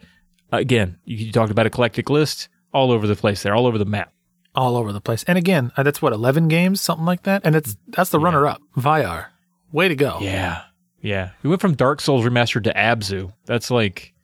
Again, 0.53 0.99
you 1.05 1.33
talked 1.33 1.51
about 1.51 1.67
eclectic 1.67 2.11
lists 2.11 2.49
all 2.73 2.91
over 2.93 3.07
the 3.07 3.17
place 3.17 3.43
there, 3.43 3.55
all 3.55 3.67
over 3.67 3.79
the 3.79 3.85
map. 3.85 4.13
All 4.59 4.77
over 4.77 4.93
the 4.93 5.01
place. 5.01 5.23
And 5.25 5.39
again, 5.39 5.71
uh, 5.77 5.85
that's 5.85 6.03
what, 6.03 6.13
11 6.13 6.49
games, 6.49 6.81
something 6.81 7.07
like 7.07 7.23
that? 7.23 7.43
And 7.45 7.55
it's 7.55 7.77
that's 7.89 8.11
the 8.11 8.19
runner 8.19 8.47
up, 8.47 8.61
Vyar. 8.77 9.27
Way 9.71 9.89
to 9.89 9.95
go. 9.95 10.19
Yeah. 10.21 10.63
Yeah, 11.01 11.31
we 11.43 11.49
went 11.49 11.61
from 11.61 11.75
Dark 11.75 12.01
Souls 12.01 12.25
remastered 12.25 12.65
to 12.65 12.73
Abzu. 12.75 13.33
That's 13.47 13.71
like 13.71 14.15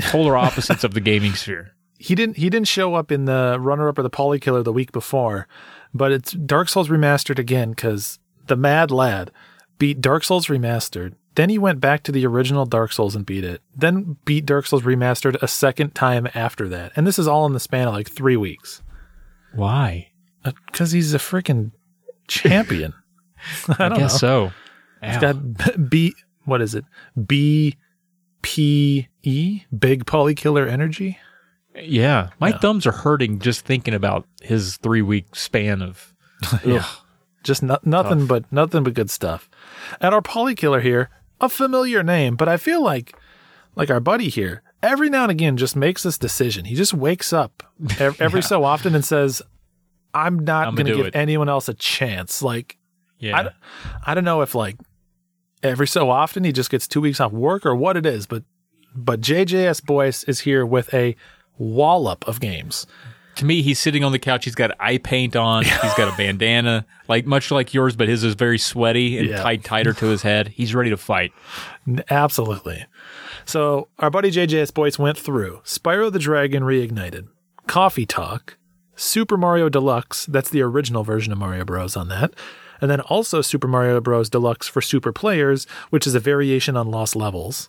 polar 0.00 0.36
opposites 0.36 0.84
of 0.84 0.94
the 0.94 1.00
gaming 1.00 1.34
sphere. 1.34 1.72
He 1.96 2.14
didn't 2.16 2.36
he 2.36 2.50
didn't 2.50 2.66
show 2.68 2.96
up 2.96 3.12
in 3.12 3.24
the 3.24 3.56
runner 3.58 3.88
up 3.88 3.98
or 3.98 4.02
the 4.02 4.10
Poly 4.10 4.38
Killer 4.38 4.62
the 4.62 4.72
week 4.72 4.92
before, 4.92 5.46
but 5.94 6.12
it's 6.12 6.32
Dark 6.32 6.68
Souls 6.68 6.88
remastered 6.88 7.38
again 7.38 7.70
because 7.70 8.18
the 8.46 8.56
Mad 8.56 8.90
Lad 8.90 9.30
beat 9.78 10.00
Dark 10.02 10.24
Souls 10.24 10.48
remastered. 10.48 11.14
Then 11.36 11.48
he 11.48 11.56
went 11.56 11.80
back 11.80 12.02
to 12.02 12.12
the 12.12 12.26
original 12.26 12.66
Dark 12.66 12.92
Souls 12.92 13.14
and 13.14 13.24
beat 13.24 13.44
it. 13.44 13.62
Then 13.74 14.16
beat 14.24 14.44
Dark 14.44 14.66
Souls 14.66 14.82
remastered 14.82 15.40
a 15.40 15.48
second 15.48 15.94
time 15.94 16.28
after 16.34 16.68
that, 16.68 16.92
and 16.96 17.06
this 17.06 17.18
is 17.18 17.28
all 17.28 17.46
in 17.46 17.52
the 17.52 17.60
span 17.60 17.88
of 17.88 17.94
like 17.94 18.10
three 18.10 18.36
weeks. 18.36 18.82
Why? 19.54 20.10
Uh, 20.44 20.52
because 20.66 20.92
he's 20.92 21.14
a 21.14 21.18
freaking 21.18 21.72
champion. 22.28 22.92
I 23.78 23.88
don't 23.88 23.98
guess 23.98 24.22
know. 24.22 24.50
so. 24.50 24.52
He's 25.02 25.18
got 25.18 25.36
B. 25.90 26.14
What 26.44 26.60
is 26.62 26.74
it? 26.74 26.84
B 27.26 27.76
P 28.42 29.08
E. 29.22 29.62
Big 29.76 30.06
Poly 30.06 30.34
Killer 30.34 30.66
energy. 30.66 31.18
yeah, 31.74 32.30
my 32.40 32.52
thumbs 32.52 32.86
are 32.86 32.92
hurting 32.92 33.38
just 33.38 33.64
thinking 33.64 33.94
about 33.94 34.26
his 34.42 34.76
three 34.78 35.02
week 35.02 35.34
span 35.34 35.82
of. 35.82 36.14
Yeah. 36.64 36.84
Just 37.42 37.62
no, 37.62 37.78
nothing 37.84 38.20
Tough. 38.20 38.28
but 38.28 38.52
nothing 38.52 38.84
but 38.84 38.94
good 38.94 39.10
stuff. 39.10 39.50
And 40.00 40.14
our 40.14 40.22
Poly 40.22 40.54
Killer 40.54 40.80
here, 40.80 41.10
a 41.40 41.48
familiar 41.50 42.02
name, 42.02 42.36
but 42.36 42.48
I 42.48 42.56
feel 42.56 42.82
like 42.82 43.14
like 43.76 43.90
our 43.90 44.00
buddy 44.00 44.28
here, 44.30 44.62
every 44.84 45.08
now 45.10 45.22
and 45.22 45.30
again 45.30 45.56
just 45.56 45.74
makes 45.74 46.02
this 46.04 46.18
decision. 46.18 46.64
He 46.66 46.74
just 46.74 46.94
wakes 46.94 47.32
up 47.32 47.62
every 47.98 48.40
Yeah. 48.40 48.46
so 48.46 48.64
often 48.64 48.94
and 48.94 49.04
says, 49.04 49.42
"I'm 50.12 50.38
not 50.40 50.74
going 50.76 50.86
to 50.86 50.96
give 50.96 51.06
it." 51.06 51.16
anyone 51.16 51.48
else 51.48 51.68
a 51.68 51.74
chance." 51.74 52.42
Like 52.42 52.76
Yeah, 53.18 53.36
I, 53.38 53.42
don't- 53.42 53.54
I 54.06 54.14
don't 54.14 54.24
know 54.24 54.42
if 54.42 54.54
like 54.54 54.76
every 55.62 55.86
so 55.86 56.10
often 56.10 56.44
he 56.44 56.52
just 56.52 56.70
gets 56.70 56.86
two 56.86 57.00
weeks 57.00 57.20
off 57.20 57.32
work 57.32 57.64
or 57.66 57.74
what 57.74 57.96
it 57.96 58.04
is, 58.06 58.26
but 58.26 58.42
but 58.94 59.20
JJS 59.20 59.84
Boyce 59.84 60.22
is 60.24 60.40
here 60.40 60.64
with 60.64 60.92
a 60.94 61.16
wallop 61.58 62.26
of 62.28 62.38
games. 62.40 62.86
to 63.36 63.44
me, 63.44 63.62
he's 63.62 63.80
sitting 63.80 64.04
on 64.04 64.12
the 64.12 64.18
couch. 64.20 64.44
He's 64.44 64.54
got 64.54 64.70
eye 64.78 64.98
paint 64.98 65.34
on. 65.34 65.64
He's 65.82 65.94
got 65.94 66.06
a 66.12 66.16
bandana, 66.16 66.86
like 67.08 67.26
much 67.26 67.50
like 67.50 67.74
yours, 67.74 67.96
but 67.96 68.06
his 68.06 68.22
is 68.22 68.34
very 68.34 68.58
sweaty 68.58 69.18
and 69.18 69.28
Yeah. 69.28 69.42
tied 69.42 69.64
tighter 69.64 69.92
to 69.94 70.06
his 70.06 70.22
head. 70.22 70.46
He's 70.48 70.72
ready 70.72 70.90
to 70.90 70.96
fight. 70.96 71.32
Absolutely. 72.10 72.86
So 73.46 73.88
our 73.98 74.10
buddy 74.10 74.30
JJS 74.30 74.72
Boyce 74.72 74.98
went 74.98 75.18
through 75.18 75.60
Spyro 75.64 76.12
the 76.12 76.18
Dragon 76.18 76.62
Reignited, 76.62 77.28
Coffee 77.66 78.06
Talk, 78.06 78.56
Super 78.96 79.36
Mario 79.36 79.68
Deluxe. 79.68 80.26
That's 80.26 80.50
the 80.50 80.62
original 80.62 81.04
version 81.04 81.32
of 81.32 81.38
Mario 81.38 81.64
Bros. 81.64 81.96
on 81.96 82.08
that. 82.08 82.32
And 82.80 82.90
then 82.90 83.00
also 83.02 83.40
Super 83.40 83.68
Mario 83.68 84.00
Bros. 84.00 84.28
Deluxe 84.28 84.68
for 84.68 84.80
Super 84.80 85.12
Players, 85.12 85.66
which 85.90 86.06
is 86.06 86.14
a 86.14 86.20
variation 86.20 86.76
on 86.76 86.90
Lost 86.90 87.16
Levels. 87.16 87.68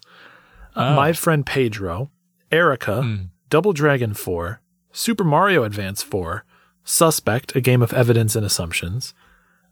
Oh. 0.76 0.94
My 0.96 1.14
Friend 1.14 1.46
Pedro, 1.46 2.10
Erica, 2.52 3.02
hmm. 3.02 3.16
Double 3.50 3.74
Dragon 3.74 4.14
4, 4.14 4.62
Super 4.92 5.24
Mario 5.24 5.64
Advance 5.64 6.02
4, 6.02 6.44
Suspect, 6.84 7.56
a 7.56 7.62
game 7.62 7.82
of 7.82 7.94
evidence 7.94 8.36
and 8.36 8.46
assumptions. 8.46 9.14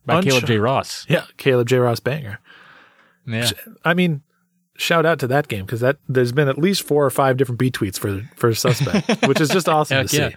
By 0.05 0.21
Unch- 0.21 0.23
Caleb 0.25 0.45
J. 0.45 0.57
Ross. 0.57 1.05
Yeah, 1.09 1.25
Caleb 1.37 1.67
J. 1.67 1.77
Ross 1.77 1.99
Banger. 1.99 2.39
Yeah. 3.25 3.49
I 3.85 3.93
mean, 3.93 4.21
shout 4.75 5.05
out 5.05 5.19
to 5.19 5.27
that 5.27 5.47
game 5.47 5.65
because 5.65 5.81
that 5.81 5.97
there's 6.07 6.31
been 6.31 6.47
at 6.47 6.57
least 6.57 6.83
four 6.83 7.05
or 7.05 7.09
five 7.09 7.37
different 7.37 7.59
B 7.59 7.69
tweets 7.71 7.97
for 7.99 8.21
for 8.35 8.53
Suspect, 8.53 9.27
which 9.27 9.39
is 9.41 9.49
just 9.49 9.67
awesome 9.69 9.97
Heck 9.97 10.07
to 10.07 10.17
yeah. 10.17 10.29
see. 10.29 10.35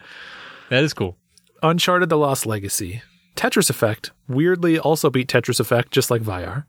That 0.70 0.82
is 0.84 0.92
cool. 0.94 1.16
Uncharted: 1.62 2.08
The 2.08 2.18
Lost 2.18 2.44
Legacy, 2.46 3.02
Tetris 3.34 3.70
Effect, 3.70 4.10
weirdly 4.28 4.78
also 4.78 5.10
beat 5.10 5.28
Tetris 5.28 5.60
Effect 5.60 5.90
just 5.92 6.10
like 6.10 6.22
Vyar. 6.22 6.64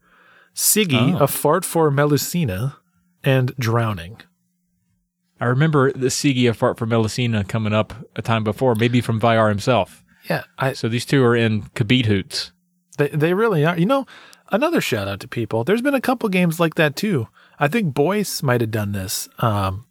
Sigi, 0.55 1.13
Oh. 1.15 1.23
a 1.23 1.27
fart 1.27 1.63
for 1.65 1.91
Melusina, 1.91 2.75
and 3.23 3.53
Drowning. 3.59 4.21
I 5.39 5.45
remember 5.45 5.91
the 5.91 6.07
Sigi 6.07 6.49
of 6.49 6.57
Fart 6.57 6.79
for 6.79 6.87
Melusina 6.87 7.47
coming 7.47 7.73
up 7.73 7.93
a 8.15 8.23
time 8.23 8.43
before, 8.43 8.73
maybe 8.73 9.01
from 9.01 9.19
Vyar 9.21 9.49
himself. 9.49 10.03
Yeah, 10.27 10.45
I 10.57 10.73
So 10.73 10.89
these 10.89 11.05
two 11.05 11.23
are 11.23 11.35
in 11.35 11.63
Kabit 11.75 12.05
Hoots. 12.07 12.51
they 12.97 13.09
they 13.09 13.33
really 13.35 13.63
are. 13.65 13.77
You 13.77 13.85
know, 13.85 14.07
another 14.51 14.81
shout 14.81 15.07
out 15.07 15.19
to 15.19 15.27
people. 15.27 15.63
There's 15.63 15.81
been 15.83 15.93
a 15.93 16.01
couple 16.01 16.27
games 16.29 16.59
like 16.59 16.73
that 16.75 16.95
too. 16.95 17.27
I 17.59 17.67
think 17.67 17.93
Boyce 17.93 18.43
might 18.43 18.61
have 18.61 18.71
done 18.71 18.91
this. 18.91 19.27
Um, 19.39 19.85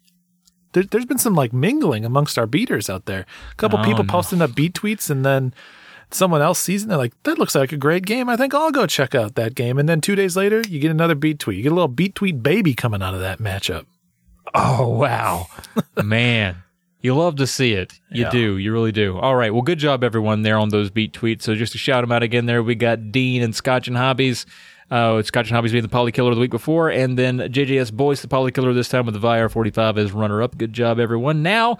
there, 0.73 0.83
there's 0.83 1.05
been 1.05 1.17
some 1.17 1.35
like 1.35 1.53
mingling 1.53 2.05
amongst 2.05 2.37
our 2.37 2.47
beaters 2.47 2.89
out 2.89 3.05
there. 3.05 3.25
A 3.51 3.55
couple 3.55 3.79
Oh, 3.79 3.83
people 3.83 4.03
no. 4.03 4.11
posting 4.11 4.41
up 4.41 4.55
beat 4.55 4.73
tweets, 4.73 5.09
and 5.09 5.25
then 5.25 5.53
someone 6.11 6.41
else 6.41 6.59
sees 6.59 6.81
it. 6.81 6.85
And 6.85 6.91
they're 6.91 6.97
like, 6.97 7.13
"That 7.23 7.37
looks 7.37 7.55
like 7.55 7.71
a 7.71 7.77
great 7.77 8.05
game. 8.05 8.29
I 8.29 8.37
think 8.37 8.53
I'll 8.53 8.71
go 8.71 8.85
check 8.85 9.13
out 9.15 9.35
that 9.35 9.55
game." 9.55 9.77
And 9.77 9.87
then 9.89 10.01
two 10.01 10.15
days 10.15 10.37
later, 10.37 10.61
you 10.67 10.79
get 10.79 10.91
another 10.91 11.15
beat 11.15 11.39
tweet. 11.39 11.57
You 11.57 11.63
get 11.63 11.71
a 11.71 11.75
little 11.75 11.87
beat 11.87 12.15
tweet 12.15 12.41
baby 12.43 12.73
coming 12.73 13.01
out 13.01 13.13
of 13.13 13.19
that 13.21 13.39
matchup. 13.39 13.85
Oh, 14.53 14.87
wow. 14.87 15.47
Man. 16.03 16.57
You 17.01 17.15
love 17.15 17.35
to 17.35 17.47
see 17.47 17.73
it. 17.73 17.93
You 18.11 18.23
Yeah. 18.23 18.29
do. 18.31 18.57
You 18.57 18.73
really 18.73 18.91
do. 18.91 19.17
All 19.19 19.35
right. 19.35 19.53
Well, 19.53 19.61
good 19.61 19.77
job, 19.77 20.03
everyone, 20.03 20.41
there 20.41 20.57
on 20.57 20.69
those 20.69 20.89
beat 20.89 21.13
tweets. 21.13 21.43
So 21.43 21.53
just 21.53 21.73
to 21.73 21.77
shout 21.77 22.01
them 22.03 22.11
out 22.11 22.23
again 22.23 22.45
there, 22.47 22.63
we 22.63 22.75
got 22.75 23.11
Dean 23.11 23.43
and 23.43 23.53
Scotch 23.55 23.87
and 23.87 23.95
Hobbies. 23.97 24.45
Uh, 24.89 25.21
Scotch 25.21 25.47
and 25.47 25.55
Hobbies 25.55 25.73
being 25.73 25.81
the 25.81 25.89
Poly 25.89 26.11
Killer 26.11 26.33
the 26.33 26.39
week 26.39 26.51
before, 26.51 26.89
and 26.89 27.17
then 27.17 27.39
JJS 27.39 27.91
Boyce, 27.91 28.21
the 28.21 28.27
Poly 28.27 28.51
Killer 28.51 28.73
this 28.73 28.87
time 28.87 29.05
with 29.05 29.13
the 29.13 29.19
Vyar 29.19 29.51
45 29.51 29.97
as 29.97 30.11
runner 30.13 30.41
up. 30.41 30.57
Good 30.57 30.71
job, 30.71 30.99
everyone. 30.99 31.43
Now, 31.43 31.77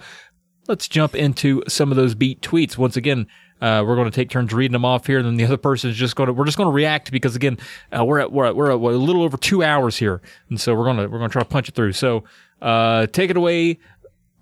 let's 0.66 0.86
jump 0.88 1.14
into 1.14 1.62
some 1.66 1.90
of 1.90 1.96
those 1.96 2.14
beat 2.14 2.42
tweets. 2.42 2.76
Once 2.76 2.96
again, 2.96 3.26
uh, 3.60 3.82
we're 3.86 3.96
going 3.96 4.10
to 4.10 4.14
take 4.14 4.30
turns 4.30 4.52
reading 4.52 4.72
them 4.72 4.84
off 4.84 5.06
here, 5.06 5.18
and 5.18 5.26
then 5.26 5.36
the 5.36 5.44
other 5.44 5.56
person 5.56 5.90
is 5.90 5.96
just 5.96 6.16
going 6.16 6.26
to 6.26 6.32
we're 6.32 6.44
just 6.44 6.58
going 6.58 6.68
to 6.68 6.72
react 6.72 7.10
because 7.10 7.34
again, 7.34 7.58
uh, 7.96 8.04
we're 8.04 8.20
at 8.20 8.30
we're 8.30 8.44
at, 8.44 8.54
we're 8.54 8.70
at 8.70 8.78
what, 8.78 8.92
a 8.92 8.98
little 8.98 9.22
over 9.22 9.36
two 9.36 9.62
hours 9.62 9.96
here, 9.96 10.20
and 10.50 10.60
so 10.60 10.74
we're 10.74 10.84
gonna 10.84 11.08
we're 11.08 11.18
gonna 11.18 11.30
try 11.30 11.42
to 11.42 11.48
punch 11.48 11.68
it 11.68 11.74
through. 11.74 11.92
So, 11.92 12.24
uh, 12.62 13.06
take 13.06 13.30
it 13.30 13.36
away, 13.36 13.78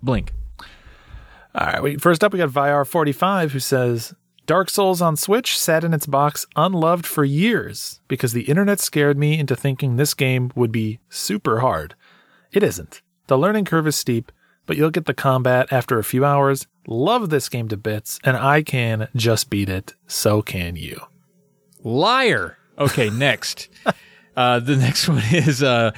Blink. 0.03 0.33
All 1.55 1.65
right. 1.65 1.81
We, 1.81 1.97
first 1.97 2.23
up, 2.23 2.33
we 2.33 2.37
got 2.37 2.49
Vyar45 2.49 3.49
who 3.49 3.59
says 3.59 4.13
Dark 4.47 4.69
Souls 4.69 5.01
on 5.01 5.17
Switch 5.17 5.59
sat 5.59 5.83
in 5.83 5.93
its 5.93 6.05
box 6.05 6.45
unloved 6.55 7.05
for 7.05 7.25
years 7.25 7.99
because 8.07 8.31
the 8.31 8.43
internet 8.43 8.79
scared 8.79 9.17
me 9.17 9.37
into 9.37 9.57
thinking 9.57 9.97
this 9.97 10.13
game 10.13 10.51
would 10.55 10.71
be 10.71 10.99
super 11.09 11.59
hard. 11.59 11.95
It 12.53 12.63
isn't. 12.63 13.01
The 13.27 13.37
learning 13.37 13.65
curve 13.65 13.87
is 13.87 13.97
steep, 13.97 14.31
but 14.65 14.77
you'll 14.77 14.89
get 14.89 15.05
the 15.05 15.13
combat 15.13 15.67
after 15.69 15.99
a 15.99 16.03
few 16.03 16.23
hours. 16.23 16.65
Love 16.87 17.29
this 17.29 17.49
game 17.49 17.67
to 17.67 17.75
bits, 17.75 18.19
and 18.23 18.37
I 18.37 18.63
can 18.63 19.09
just 19.17 19.49
beat 19.49 19.67
it. 19.67 19.95
So 20.07 20.41
can 20.41 20.77
you. 20.77 21.01
Liar. 21.83 22.57
Okay, 22.79 23.09
next. 23.13 23.67
uh, 24.37 24.59
the 24.61 24.77
next 24.77 25.09
one 25.09 25.23
is 25.33 25.61
uh, 25.61 25.91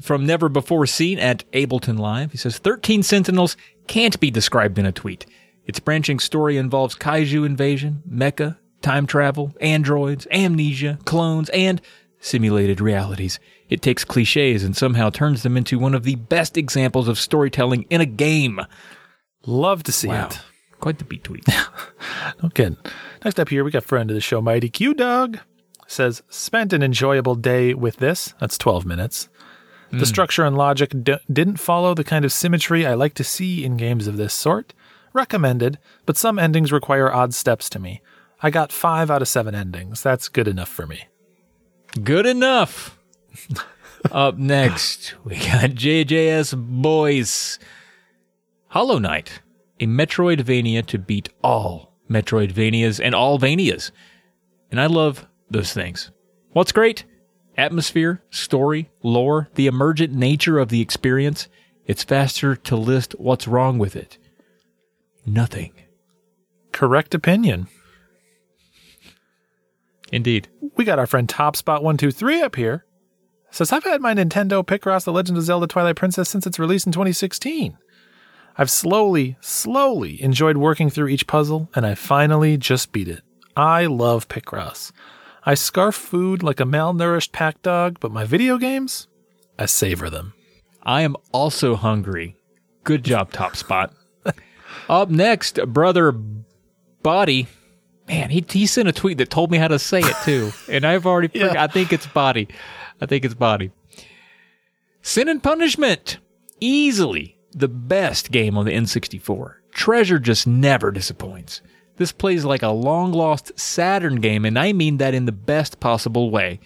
from 0.00 0.24
Never 0.24 0.48
Before 0.48 0.86
Seen 0.86 1.18
at 1.18 1.44
Ableton 1.52 1.98
Live. 1.98 2.32
He 2.32 2.38
says 2.38 2.56
13 2.56 3.02
Sentinels 3.02 3.58
can't 3.88 4.18
be 4.20 4.30
described 4.30 4.78
in 4.78 4.86
a 4.86 4.92
tweet. 4.92 5.26
Its 5.66 5.80
branching 5.80 6.18
story 6.18 6.56
involves 6.56 6.94
kaiju 6.94 7.46
invasion, 7.46 8.02
mecha, 8.08 8.58
time 8.82 9.06
travel, 9.06 9.54
androids, 9.60 10.26
amnesia, 10.30 10.98
clones, 11.04 11.48
and 11.50 11.80
simulated 12.20 12.80
realities. 12.80 13.38
It 13.68 13.82
takes 13.82 14.04
cliches 14.04 14.62
and 14.62 14.76
somehow 14.76 15.10
turns 15.10 15.42
them 15.42 15.56
into 15.56 15.78
one 15.78 15.94
of 15.94 16.04
the 16.04 16.16
best 16.16 16.56
examples 16.56 17.08
of 17.08 17.18
storytelling 17.18 17.82
in 17.90 18.00
a 18.00 18.06
game. 18.06 18.60
Love 19.46 19.82
to 19.84 19.92
see 19.92 20.08
Wow. 20.08 20.26
it. 20.26 20.40
Quite 20.80 20.98
the 20.98 21.04
beat 21.04 21.24
tweet. 21.24 21.44
No 22.42 22.48
kidding. 22.48 22.78
Next 23.22 23.38
up 23.38 23.50
here, 23.50 23.64
we 23.64 23.70
got 23.70 23.84
friend 23.84 24.10
of 24.10 24.14
the 24.14 24.20
show, 24.20 24.40
Mighty 24.40 24.70
Q 24.70 24.94
Dog. 24.94 25.38
Says, 25.86 26.22
spent 26.30 26.72
an 26.72 26.82
enjoyable 26.82 27.34
day 27.34 27.74
with 27.74 27.96
this. 27.96 28.32
That's 28.40 28.56
12 28.56 28.86
minutes. 28.86 29.28
The 29.90 29.98
hmm. 29.98 30.04
structure 30.04 30.44
and 30.44 30.56
logic 30.56 30.92
d- 31.02 31.18
didn't 31.30 31.58
follow 31.58 31.94
the 31.94 32.02
kind 32.04 32.24
of 32.24 32.32
symmetry 32.32 32.86
I 32.86 32.94
like 32.94 33.12
to 33.14 33.24
see 33.24 33.62
in 33.64 33.76
games 33.76 34.06
of 34.06 34.16
this 34.16 34.32
sort. 34.32 34.72
Recommended, 35.14 35.78
but 36.04 36.16
some 36.16 36.38
endings 36.38 36.72
require 36.72 37.10
odd 37.10 37.32
steps 37.32 37.70
to 37.70 37.78
me. 37.78 38.02
I 38.42 38.50
got 38.50 38.72
five 38.72 39.10
out 39.10 39.22
of 39.22 39.28
seven 39.28 39.54
endings. 39.54 40.02
That's 40.02 40.28
good 40.28 40.48
enough 40.48 40.68
for 40.68 40.86
me. 40.86 41.06
Good 42.02 42.26
enough. 42.26 42.98
Up 44.10 44.36
next, 44.36 45.14
we 45.24 45.36
got 45.36 45.70
JJS 45.70 46.82
Boyce. 46.82 47.58
Hollow 48.68 48.98
Knight, 48.98 49.40
a 49.80 49.86
Metroidvania 49.86 50.84
to 50.86 50.98
beat 50.98 51.30
all 51.42 51.94
Metroidvanias 52.10 53.00
and 53.02 53.14
all 53.14 53.38
Vanias. 53.38 53.92
And 54.70 54.80
I 54.80 54.86
love 54.86 55.26
those 55.48 55.72
things. 55.72 56.10
What's 56.52 56.72
great? 56.72 57.04
Atmosphere, 57.56 58.22
story, 58.30 58.90
lore, 59.02 59.48
the 59.54 59.68
emergent 59.68 60.12
nature 60.12 60.58
of 60.58 60.68
the 60.68 60.80
experience. 60.80 61.48
It's 61.86 62.02
faster 62.02 62.56
to 62.56 62.76
list 62.76 63.14
what's 63.18 63.46
wrong 63.46 63.78
with 63.78 63.94
it. 63.94 64.18
Nothing. 65.26 65.72
Correct 66.72 67.14
opinion. 67.14 67.68
Indeed. 70.12 70.48
We 70.76 70.84
got 70.84 70.98
our 70.98 71.06
friend 71.06 71.28
TopSpot123 71.28 72.42
up 72.42 72.56
here. 72.56 72.84
Says, 73.50 73.72
I've 73.72 73.84
had 73.84 74.00
my 74.00 74.14
Nintendo 74.14 74.66
Picross 74.66 75.04
The 75.04 75.12
Legend 75.12 75.38
of 75.38 75.44
Zelda 75.44 75.66
Twilight 75.66 75.96
Princess 75.96 76.28
since 76.28 76.46
its 76.46 76.58
release 76.58 76.86
in 76.86 76.92
2016. 76.92 77.78
I've 78.56 78.70
slowly, 78.70 79.36
slowly 79.40 80.22
enjoyed 80.22 80.56
working 80.56 80.90
through 80.90 81.08
each 81.08 81.26
puzzle, 81.26 81.68
and 81.74 81.86
I 81.86 81.94
finally 81.94 82.56
just 82.56 82.92
beat 82.92 83.08
it. 83.08 83.22
I 83.56 83.86
love 83.86 84.28
Picross. 84.28 84.92
I 85.44 85.54
scarf 85.54 85.94
food 85.94 86.42
like 86.42 86.60
a 86.60 86.64
malnourished 86.64 87.32
pack 87.32 87.62
dog, 87.62 87.98
but 88.00 88.10
my 88.10 88.24
video 88.24 88.58
games, 88.58 89.08
I 89.58 89.66
savor 89.66 90.10
them. 90.10 90.34
I 90.82 91.02
am 91.02 91.16
also 91.32 91.76
hungry. 91.76 92.36
Good 92.82 93.04
job, 93.04 93.32
Top 93.32 93.56
Spot. 93.56 93.92
Up 94.88 95.10
next, 95.10 95.58
brother 95.66 96.12
Body. 97.02 97.46
Man, 98.08 98.30
he, 98.30 98.44
he 98.48 98.66
sent 98.66 98.88
a 98.88 98.92
tweet 98.92 99.18
that 99.18 99.30
told 99.30 99.50
me 99.50 99.58
how 99.58 99.68
to 99.68 99.78
say 99.78 100.00
it 100.00 100.16
too, 100.24 100.52
and 100.70 100.84
I've 100.84 101.06
already. 101.06 101.30
Yeah. 101.38 101.48
forgot- 101.48 101.70
I 101.70 101.72
think 101.72 101.92
it's 101.92 102.06
Body. 102.06 102.48
I 103.00 103.06
think 103.06 103.24
it's 103.24 103.34
Body. 103.34 103.70
Sin 105.02 105.28
and 105.28 105.42
Punishment, 105.42 106.18
easily 106.60 107.36
the 107.52 107.68
best 107.68 108.30
game 108.30 108.56
on 108.56 108.64
the 108.64 108.72
N64. 108.72 109.54
Treasure 109.72 110.18
just 110.18 110.46
never 110.46 110.90
disappoints. 110.90 111.60
This 111.96 112.10
plays 112.12 112.44
like 112.44 112.62
a 112.62 112.68
long 112.68 113.12
lost 113.12 113.58
Saturn 113.58 114.16
game, 114.16 114.44
and 114.44 114.58
I 114.58 114.72
mean 114.72 114.96
that 114.98 115.14
in 115.14 115.26
the 115.26 115.32
best 115.32 115.78
possible 115.80 116.30
way. 116.30 116.58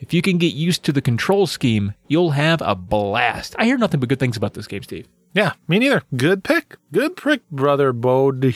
If 0.00 0.12
you 0.12 0.22
can 0.22 0.38
get 0.38 0.54
used 0.54 0.82
to 0.84 0.92
the 0.92 1.00
control 1.02 1.46
scheme, 1.46 1.94
you'll 2.08 2.32
have 2.32 2.60
a 2.62 2.74
blast. 2.74 3.54
I 3.58 3.64
hear 3.66 3.78
nothing 3.78 4.00
but 4.00 4.08
good 4.08 4.18
things 4.18 4.36
about 4.36 4.54
this 4.54 4.66
game, 4.66 4.82
Steve. 4.82 5.06
Yeah, 5.34 5.52
me 5.68 5.78
neither. 5.78 6.02
Good 6.16 6.44
pick. 6.44 6.76
Good 6.92 7.16
pick, 7.16 7.42
brother 7.50 7.92
Bodhi. 7.92 8.52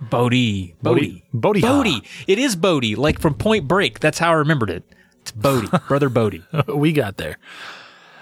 Bodie. 0.00 0.74
Bodie. 0.82 1.24
Bodhi. 1.32 1.60
Bodie. 1.60 2.02
It 2.26 2.38
is 2.38 2.56
Bodie, 2.56 2.94
like 2.94 3.18
from 3.18 3.34
Point 3.34 3.66
Break. 3.68 4.00
That's 4.00 4.18
how 4.18 4.30
I 4.30 4.34
remembered 4.34 4.70
it. 4.70 4.84
It's 5.20 5.32
Bodie. 5.32 5.68
Brother 5.88 6.08
Bodie. 6.08 6.42
we 6.74 6.92
got 6.92 7.18
there. 7.18 7.36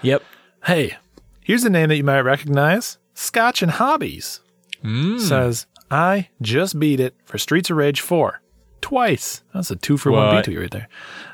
Yep. 0.01 0.21
Hey, 0.65 0.97
here's 1.41 1.63
a 1.63 1.69
name 1.69 1.87
that 1.89 1.95
you 1.95 2.03
might 2.03 2.19
recognize 2.21 2.97
Scotch 3.13 3.61
and 3.61 3.71
Hobbies. 3.71 4.41
Mm. 4.83 5.19
Says, 5.21 5.65
I 5.89 6.27
just 6.41 6.77
beat 6.79 6.99
it 6.99 7.15
for 7.23 7.37
Streets 7.37 7.69
of 7.69 7.77
Rage 7.77 8.01
4. 8.01 8.41
Twice. 8.81 9.43
That's 9.53 9.71
a 9.71 9.75
two 9.77 9.95
for 9.97 10.11
one 10.11 10.27
What? 10.27 10.35
beat 10.37 10.45
tweet 10.45 10.59
right 10.59 10.71
there. 10.71 10.87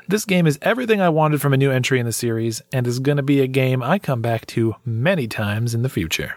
This 0.08 0.24
game 0.24 0.46
is 0.46 0.58
everything 0.62 1.00
I 1.00 1.08
wanted 1.08 1.40
from 1.40 1.52
a 1.52 1.56
new 1.56 1.72
entry 1.72 1.98
in 1.98 2.06
the 2.06 2.12
series 2.12 2.62
and 2.72 2.86
is 2.86 3.00
going 3.00 3.16
to 3.16 3.24
be 3.24 3.40
a 3.40 3.48
game 3.48 3.82
I 3.82 3.98
come 3.98 4.22
back 4.22 4.46
to 4.46 4.76
many 4.84 5.26
times 5.26 5.74
in 5.74 5.82
the 5.82 5.88
future. 5.88 6.36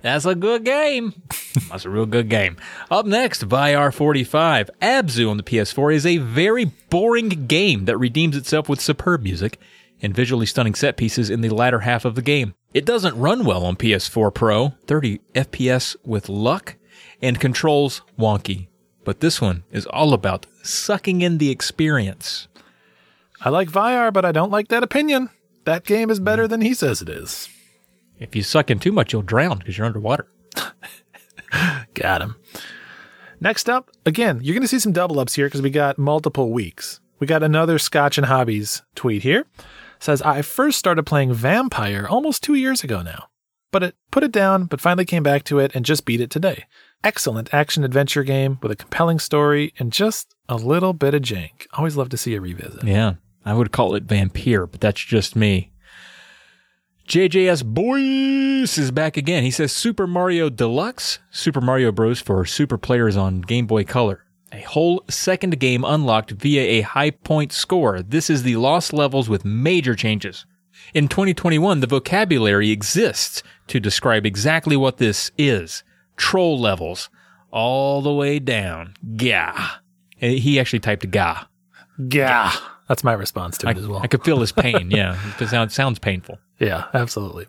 That's 0.00 0.24
a 0.24 0.34
good 0.34 0.64
game. 0.64 1.12
That's 1.70 1.84
a 1.84 1.90
real 1.90 2.06
good 2.06 2.30
game. 2.30 2.56
Up 2.90 3.04
next, 3.04 3.46
Vyar45. 3.46 4.70
Abzu 4.80 5.30
on 5.30 5.36
the 5.36 5.42
PS4 5.42 5.94
is 5.94 6.06
a 6.06 6.16
very 6.16 6.64
boring 6.64 7.28
game 7.46 7.84
that 7.84 7.98
redeems 7.98 8.38
itself 8.38 8.70
with 8.70 8.80
superb 8.80 9.22
music 9.22 9.60
and 10.00 10.14
visually 10.14 10.46
stunning 10.46 10.74
set 10.74 10.96
pieces 10.96 11.28
in 11.28 11.42
the 11.42 11.50
latter 11.50 11.80
half 11.80 12.06
of 12.06 12.14
the 12.14 12.22
game. 12.22 12.54
It 12.72 12.86
doesn't 12.86 13.18
run 13.18 13.44
well 13.44 13.66
on 13.66 13.76
PS4 13.76 14.32
Pro, 14.32 14.70
30 14.86 15.20
FPS 15.34 15.94
with 16.06 16.30
luck, 16.30 16.76
and 17.20 17.38
controls 17.38 18.00
wonky. 18.18 18.68
But 19.04 19.20
this 19.20 19.42
one 19.42 19.64
is 19.70 19.84
all 19.86 20.14
about 20.14 20.46
sucking 20.62 21.20
in 21.20 21.36
the 21.36 21.50
experience. 21.50 22.48
I 23.44 23.48
like 23.48 23.68
Vyar, 23.68 24.12
but 24.12 24.24
I 24.24 24.30
don't 24.30 24.52
like 24.52 24.68
that 24.68 24.84
opinion. 24.84 25.28
That 25.64 25.84
game 25.84 26.10
is 26.10 26.20
better 26.20 26.46
than 26.46 26.60
he 26.60 26.74
says 26.74 27.02
it 27.02 27.08
is. 27.08 27.48
If 28.20 28.36
you 28.36 28.42
suck 28.44 28.70
in 28.70 28.78
too 28.78 28.92
much, 28.92 29.12
you'll 29.12 29.22
drown 29.22 29.58
because 29.58 29.76
you're 29.76 29.86
underwater. 29.86 30.28
Got 31.94 32.22
him. 32.22 32.36
Next 33.40 33.68
up, 33.68 33.90
again, 34.06 34.38
you're 34.42 34.54
going 34.54 34.62
to 34.62 34.68
see 34.68 34.78
some 34.78 34.92
double 34.92 35.18
ups 35.18 35.34
here 35.34 35.46
because 35.46 35.60
we 35.60 35.70
got 35.70 35.98
multiple 35.98 36.52
weeks. 36.52 37.00
We 37.18 37.26
got 37.26 37.42
another 37.42 37.80
Scotch 37.80 38.16
and 38.16 38.28
Hobbies 38.28 38.82
tweet 38.94 39.24
here. 39.24 39.46
Says, 39.98 40.22
I 40.22 40.42
first 40.42 40.78
started 40.78 41.02
playing 41.02 41.32
Vampire 41.32 42.06
almost 42.08 42.44
two 42.44 42.54
years 42.54 42.84
ago 42.84 43.02
now, 43.02 43.26
but 43.72 43.82
it 43.82 43.96
put 44.12 44.22
it 44.22 44.30
down, 44.30 44.66
but 44.66 44.80
finally 44.80 45.04
came 45.04 45.24
back 45.24 45.42
to 45.44 45.58
it 45.58 45.72
and 45.74 45.84
just 45.84 46.04
beat 46.04 46.20
it 46.20 46.30
today. 46.30 46.66
Excellent 47.02 47.52
action 47.52 47.82
adventure 47.82 48.22
game 48.22 48.58
with 48.62 48.70
a 48.70 48.76
compelling 48.76 49.18
story 49.18 49.74
and 49.80 49.92
just 49.92 50.36
a 50.48 50.54
little 50.54 50.92
bit 50.92 51.14
of 51.14 51.22
jank. 51.22 51.66
Always 51.72 51.96
love 51.96 52.10
to 52.10 52.16
see 52.16 52.36
a 52.36 52.40
revisit. 52.40 52.84
Yeah, 52.84 53.14
I 53.44 53.54
would 53.54 53.72
call 53.72 53.94
it 53.94 54.04
Vampire, 54.04 54.66
but 54.66 54.80
that's 54.80 55.00
just 55.00 55.36
me. 55.36 55.72
JJS 57.08 57.64
Boyce 57.64 58.78
is 58.78 58.90
back 58.90 59.16
again. 59.16 59.42
He 59.42 59.50
says 59.50 59.72
Super 59.72 60.06
Mario 60.06 60.48
Deluxe, 60.48 61.18
Super 61.30 61.60
Mario 61.60 61.90
Bros. 61.92 62.20
for 62.20 62.44
super 62.44 62.78
players 62.78 63.16
on 63.16 63.40
Game 63.40 63.66
Boy 63.66 63.84
Color. 63.84 64.24
A 64.52 64.60
whole 64.60 65.02
second 65.08 65.58
game 65.58 65.84
unlocked 65.84 66.30
via 66.30 66.62
a 66.62 66.80
high 66.82 67.10
point 67.10 67.52
score. 67.52 68.02
This 68.02 68.30
is 68.30 68.42
the 68.42 68.56
lost 68.56 68.92
levels 68.92 69.28
with 69.28 69.44
major 69.44 69.94
changes. 69.94 70.46
In 70.94 71.08
2021, 71.08 71.80
the 71.80 71.86
vocabulary 71.86 72.70
exists 72.70 73.42
to 73.68 73.80
describe 73.80 74.26
exactly 74.26 74.76
what 74.76 74.98
this 74.98 75.30
is. 75.38 75.82
Troll 76.16 76.60
levels. 76.60 77.08
All 77.50 78.02
the 78.02 78.12
way 78.12 78.38
down. 78.38 78.94
Gah. 79.16 79.76
He 80.18 80.60
actually 80.60 80.80
typed 80.80 81.10
gah. 81.10 81.46
Gah. 82.08 82.52
That's 82.92 83.04
my 83.04 83.14
response 83.14 83.56
to 83.56 83.70
it 83.70 83.78
as 83.78 83.88
well. 83.88 84.02
I 84.02 84.06
could 84.06 84.22
feel 84.22 84.38
his 84.40 84.52
pain. 84.52 84.90
Yeah, 84.90 85.18
it 85.40 85.48
sounds 85.48 85.72
sounds 85.72 85.98
painful. 85.98 86.38
Yeah, 86.58 86.88
absolutely. 86.92 87.46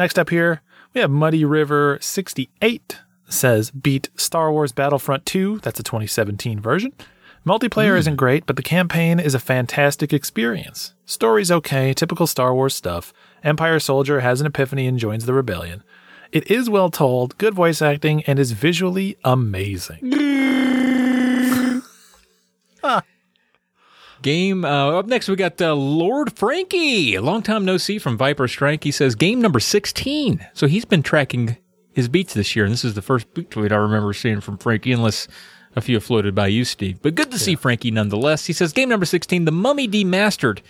Next 0.00 0.18
up 0.18 0.30
here, 0.30 0.62
we 0.92 1.00
have 1.00 1.12
Muddy 1.12 1.44
River 1.44 1.96
68 2.00 2.98
says 3.28 3.70
beat 3.70 4.10
Star 4.16 4.50
Wars 4.50 4.72
Battlefront 4.72 5.24
2. 5.26 5.60
That's 5.60 5.78
a 5.78 5.84
2017 5.84 6.58
version. 6.58 6.92
Multiplayer 7.46 7.92
hmm. 7.92 7.98
isn't 7.98 8.16
great, 8.16 8.46
but 8.46 8.56
the 8.56 8.64
campaign 8.64 9.20
is 9.20 9.32
a 9.32 9.38
fantastic 9.38 10.12
experience. 10.12 10.92
Story's 11.06 11.52
okay, 11.52 11.94
typical 11.94 12.26
Star 12.26 12.52
Wars 12.52 12.74
stuff. 12.74 13.12
Empire 13.44 13.78
Soldier 13.78 14.18
has 14.18 14.40
an 14.40 14.48
epiphany 14.48 14.88
and 14.88 14.98
joins 14.98 15.26
the 15.26 15.34
rebellion. 15.34 15.84
It 16.32 16.50
is 16.50 16.68
well 16.68 16.90
told, 16.90 17.38
good 17.38 17.54
voice 17.54 17.80
acting, 17.80 18.24
and 18.24 18.40
is 18.40 18.50
visually 18.50 19.16
amazing. 19.22 20.00
Ah. 22.82 23.02
Game 24.22 24.64
uh, 24.64 24.98
up 24.98 25.06
next, 25.06 25.28
we 25.28 25.36
got 25.36 25.60
uh, 25.60 25.74
Lord 25.74 26.36
Frankie. 26.36 27.14
A 27.14 27.22
long 27.22 27.42
time 27.42 27.64
no 27.64 27.76
see 27.76 27.98
from 27.98 28.16
Viper 28.16 28.48
Strike. 28.48 28.84
He 28.84 28.90
says 28.90 29.14
game 29.14 29.40
number 29.40 29.60
16. 29.60 30.44
So 30.54 30.66
he's 30.66 30.84
been 30.84 31.02
tracking 31.02 31.56
his 31.92 32.08
beats 32.08 32.34
this 32.34 32.56
year, 32.56 32.64
and 32.64 32.72
this 32.72 32.84
is 32.84 32.94
the 32.94 33.02
first 33.02 33.32
beat 33.34 33.50
tweet 33.50 33.72
I 33.72 33.76
remember 33.76 34.12
seeing 34.12 34.40
from 34.40 34.58
Frankie, 34.58 34.92
unless 34.92 35.28
a 35.76 35.80
few 35.80 35.96
have 35.96 36.04
floated 36.04 36.34
by 36.34 36.48
you, 36.48 36.64
Steve. 36.64 37.00
But 37.00 37.14
good 37.14 37.30
to 37.30 37.38
see 37.38 37.54
Frankie 37.54 37.90
nonetheless. 37.90 38.46
He 38.46 38.52
says 38.52 38.72
game 38.72 38.88
number 38.88 39.06
16, 39.06 39.44
The 39.44 39.52
Mummy 39.52 39.86
Demastered. 39.86 40.60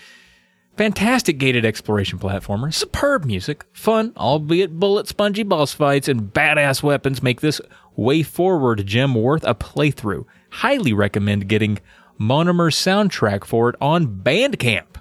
Fantastic 0.76 1.38
gated 1.38 1.64
exploration 1.64 2.20
platformer, 2.20 2.72
superb 2.72 3.24
music, 3.24 3.64
fun, 3.72 4.12
albeit 4.16 4.78
bullet 4.78 5.08
spongy 5.08 5.42
boss 5.42 5.72
fights, 5.72 6.06
and 6.06 6.32
badass 6.32 6.84
weapons 6.84 7.20
make 7.20 7.40
this 7.40 7.60
WayForward 7.98 8.84
gem 8.84 9.14
worth 9.14 9.42
a 9.44 9.56
playthrough. 9.56 10.24
Highly 10.50 10.92
recommend 10.92 11.48
getting 11.48 11.80
Monomer 12.18 12.70
soundtrack 12.72 13.44
for 13.44 13.68
it 13.70 13.76
on 13.80 14.22
Bandcamp. 14.22 14.96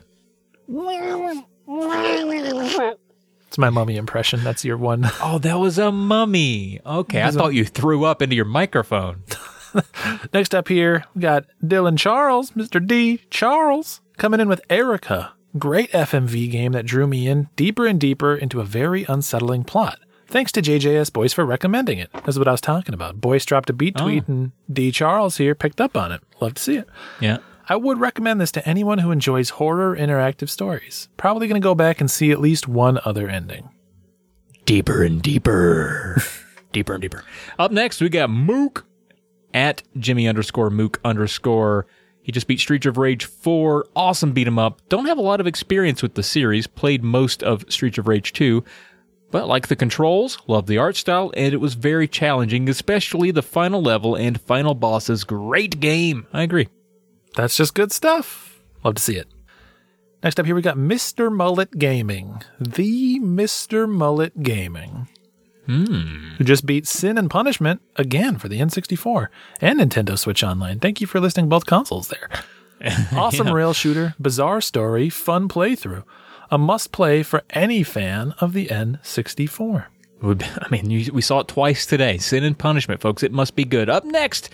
It's 3.47 3.57
my 3.57 3.69
mummy 3.69 3.95
impression. 3.95 4.43
That's 4.43 4.63
your 4.63 4.77
one. 4.77 5.09
Oh, 5.21 5.39
that 5.39 5.59
was 5.59 5.77
a 5.79 5.91
mummy. 5.91 6.79
Okay, 6.85 7.23
I 7.23 7.31
thought 7.31 7.53
you 7.53 7.65
threw 7.65 8.05
up 8.05 8.21
into 8.21 8.35
your 8.35 8.45
microphone. 8.45 9.23
Next 10.33 10.53
up 10.53 10.67
here, 10.67 11.05
we 11.15 11.21
got 11.21 11.45
Dylan 11.63 11.97
Charles, 11.97 12.51
Mr. 12.51 12.85
D. 12.85 13.21
Charles, 13.29 14.01
coming 14.17 14.39
in 14.39 14.47
with 14.47 14.61
Erica. 14.69 15.33
Great 15.57 15.91
FMV 15.91 16.51
game 16.51 16.73
that 16.73 16.85
drew 16.85 17.07
me 17.07 17.27
in 17.27 17.49
deeper 17.55 17.85
and 17.87 17.99
deeper 17.99 18.35
into 18.35 18.59
a 18.59 18.65
very 18.65 19.05
unsettling 19.09 19.63
plot. 19.63 19.99
Thanks 20.27 20.51
to 20.53 20.61
JJS 20.61 21.13
Boyce 21.13 21.33
for 21.33 21.45
recommending 21.45 21.99
it. 21.99 22.09
That's 22.11 22.37
what 22.37 22.47
I 22.47 22.51
was 22.51 22.61
talking 22.61 22.93
about. 22.93 23.21
Boyce 23.21 23.45
dropped 23.45 23.69
a 23.69 23.73
beat 23.73 23.95
oh. 23.99 24.03
tweet 24.03 24.27
and 24.27 24.51
D. 24.71 24.91
Charles 24.91 25.37
here 25.37 25.55
picked 25.55 25.79
up 25.79 25.95
on 25.95 26.11
it. 26.11 26.21
Love 26.41 26.55
to 26.55 26.61
see 26.61 26.75
it. 26.75 26.87
Yeah. 27.21 27.37
I 27.69 27.75
would 27.75 27.99
recommend 27.99 28.39
this 28.39 28.51
to 28.53 28.67
anyone 28.67 28.99
who 28.99 29.11
enjoys 29.11 29.51
horror 29.51 29.95
interactive 29.95 30.49
stories. 30.49 31.09
Probably 31.17 31.47
going 31.47 31.61
to 31.61 31.65
go 31.65 31.75
back 31.75 31.99
and 31.99 32.09
see 32.09 32.31
at 32.31 32.39
least 32.39 32.67
one 32.67 32.99
other 33.03 33.27
ending. 33.27 33.69
Deeper 34.65 35.03
and 35.03 35.21
deeper. 35.21 36.21
deeper 36.71 36.93
and 36.93 37.01
deeper. 37.01 37.23
Up 37.59 37.71
next, 37.71 38.01
we 38.01 38.09
got 38.09 38.29
Mook 38.29 38.85
at 39.53 39.83
Jimmy 39.97 40.27
underscore 40.27 40.69
Mook 40.69 40.99
underscore. 41.03 41.87
He 42.21 42.31
just 42.33 42.47
beat 42.47 42.59
Streets 42.59 42.85
of 42.85 42.97
Rage 42.97 43.23
4. 43.23 43.85
Awesome 43.95 44.33
beat 44.33 44.47
'em 44.47 44.59
up. 44.59 44.81
Don't 44.89 45.05
have 45.05 45.17
a 45.17 45.21
lot 45.21 45.39
of 45.39 45.47
experience 45.47 46.01
with 46.01 46.15
the 46.15 46.23
series. 46.23 46.67
Played 46.67 47.03
most 47.03 47.41
of 47.41 47.63
Streets 47.69 47.97
of 47.97 48.07
Rage 48.07 48.33
2. 48.33 48.63
But 49.29 49.47
like 49.47 49.67
the 49.67 49.75
controls, 49.75 50.37
love 50.47 50.67
the 50.67 50.77
art 50.77 50.95
style, 50.95 51.31
and 51.35 51.53
it 51.53 51.57
was 51.57 51.73
very 51.73 52.07
challenging, 52.07 52.69
especially 52.69 53.31
the 53.31 53.41
final 53.41 53.81
level 53.81 54.15
and 54.15 54.39
final 54.39 54.73
bosses. 54.73 55.23
Great 55.23 55.79
game. 55.79 56.27
I 56.31 56.43
agree. 56.43 56.69
That's 57.35 57.57
just 57.57 57.73
good 57.73 57.91
stuff. 57.91 58.61
Love 58.83 58.95
to 58.95 59.01
see 59.01 59.17
it. 59.17 59.27
Next 60.23 60.39
up 60.39 60.45
here, 60.45 60.55
we 60.55 60.61
got 60.61 60.77
Mr. 60.77 61.31
Mullet 61.31 61.77
Gaming. 61.77 62.41
The 62.59 63.19
Mr. 63.19 63.87
Mullet 63.87 64.41
Gaming. 64.43 65.07
Hmm. 65.67 66.35
Who 66.37 66.43
just 66.45 66.65
beat 66.65 66.87
Sin 66.87 67.17
and 67.17 67.29
Punishment 67.29 67.81
again 67.97 68.37
for 68.37 68.47
the 68.47 68.59
N64 68.59 69.27
and 69.59 69.79
Nintendo 69.79 70.17
Switch 70.17 70.41
Online. 70.43 70.79
Thank 70.79 71.01
you 71.01 71.07
for 71.07 71.19
listing 71.19 71.49
both 71.49 71.65
consoles 71.65 72.07
there. 72.07 72.29
Awesome 73.11 73.51
rail 73.51 73.73
shooter, 73.73 74.13
bizarre 74.19 74.61
story, 74.61 75.09
fun 75.09 75.47
playthrough. 75.47 76.03
A 76.49 76.57
must 76.57 76.91
play 76.91 77.23
for 77.23 77.43
any 77.49 77.83
fan 77.83 78.33
of 78.39 78.53
the 78.53 78.67
N64. 78.67 79.85
Would- 80.21 80.43
I 80.61 80.67
mean, 80.69 80.89
you, 80.89 81.11
we 81.11 81.21
saw 81.21 81.39
it 81.39 81.47
twice 81.47 81.85
today. 81.85 82.17
Sin 82.17 82.43
and 82.43 82.57
punishment, 82.57 83.01
folks. 83.01 83.23
It 83.23 83.31
must 83.31 83.55
be 83.55 83.65
good. 83.65 83.89
Up 83.89 84.05
next, 84.05 84.49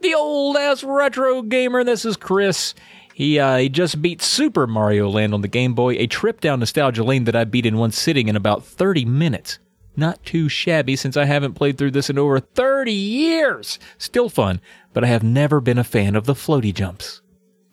the 0.00 0.14
old 0.14 0.56
ass 0.56 0.82
retro 0.82 1.42
gamer. 1.42 1.84
This 1.84 2.04
is 2.04 2.16
Chris. 2.16 2.74
He 3.14 3.38
uh, 3.38 3.56
he 3.56 3.68
just 3.68 4.00
beat 4.00 4.22
Super 4.22 4.66
Mario 4.66 5.08
Land 5.08 5.34
on 5.34 5.40
the 5.42 5.48
Game 5.48 5.74
Boy, 5.74 5.94
a 5.94 6.06
trip 6.06 6.40
down 6.40 6.60
nostalgia 6.60 7.02
lane 7.02 7.24
that 7.24 7.36
I 7.36 7.44
beat 7.44 7.66
in 7.66 7.76
one 7.76 7.90
sitting 7.90 8.28
in 8.28 8.36
about 8.36 8.64
30 8.64 9.04
minutes. 9.04 9.58
Not 9.96 10.24
too 10.24 10.48
shabby 10.48 10.94
since 10.94 11.16
I 11.16 11.24
haven't 11.24 11.54
played 11.54 11.76
through 11.76 11.90
this 11.90 12.08
in 12.08 12.18
over 12.18 12.38
30 12.38 12.92
years. 12.92 13.80
Still 13.98 14.28
fun, 14.28 14.60
but 14.92 15.02
I 15.02 15.08
have 15.08 15.24
never 15.24 15.60
been 15.60 15.78
a 15.78 15.84
fan 15.84 16.14
of 16.14 16.26
the 16.26 16.34
floaty 16.34 16.72
jumps. 16.72 17.20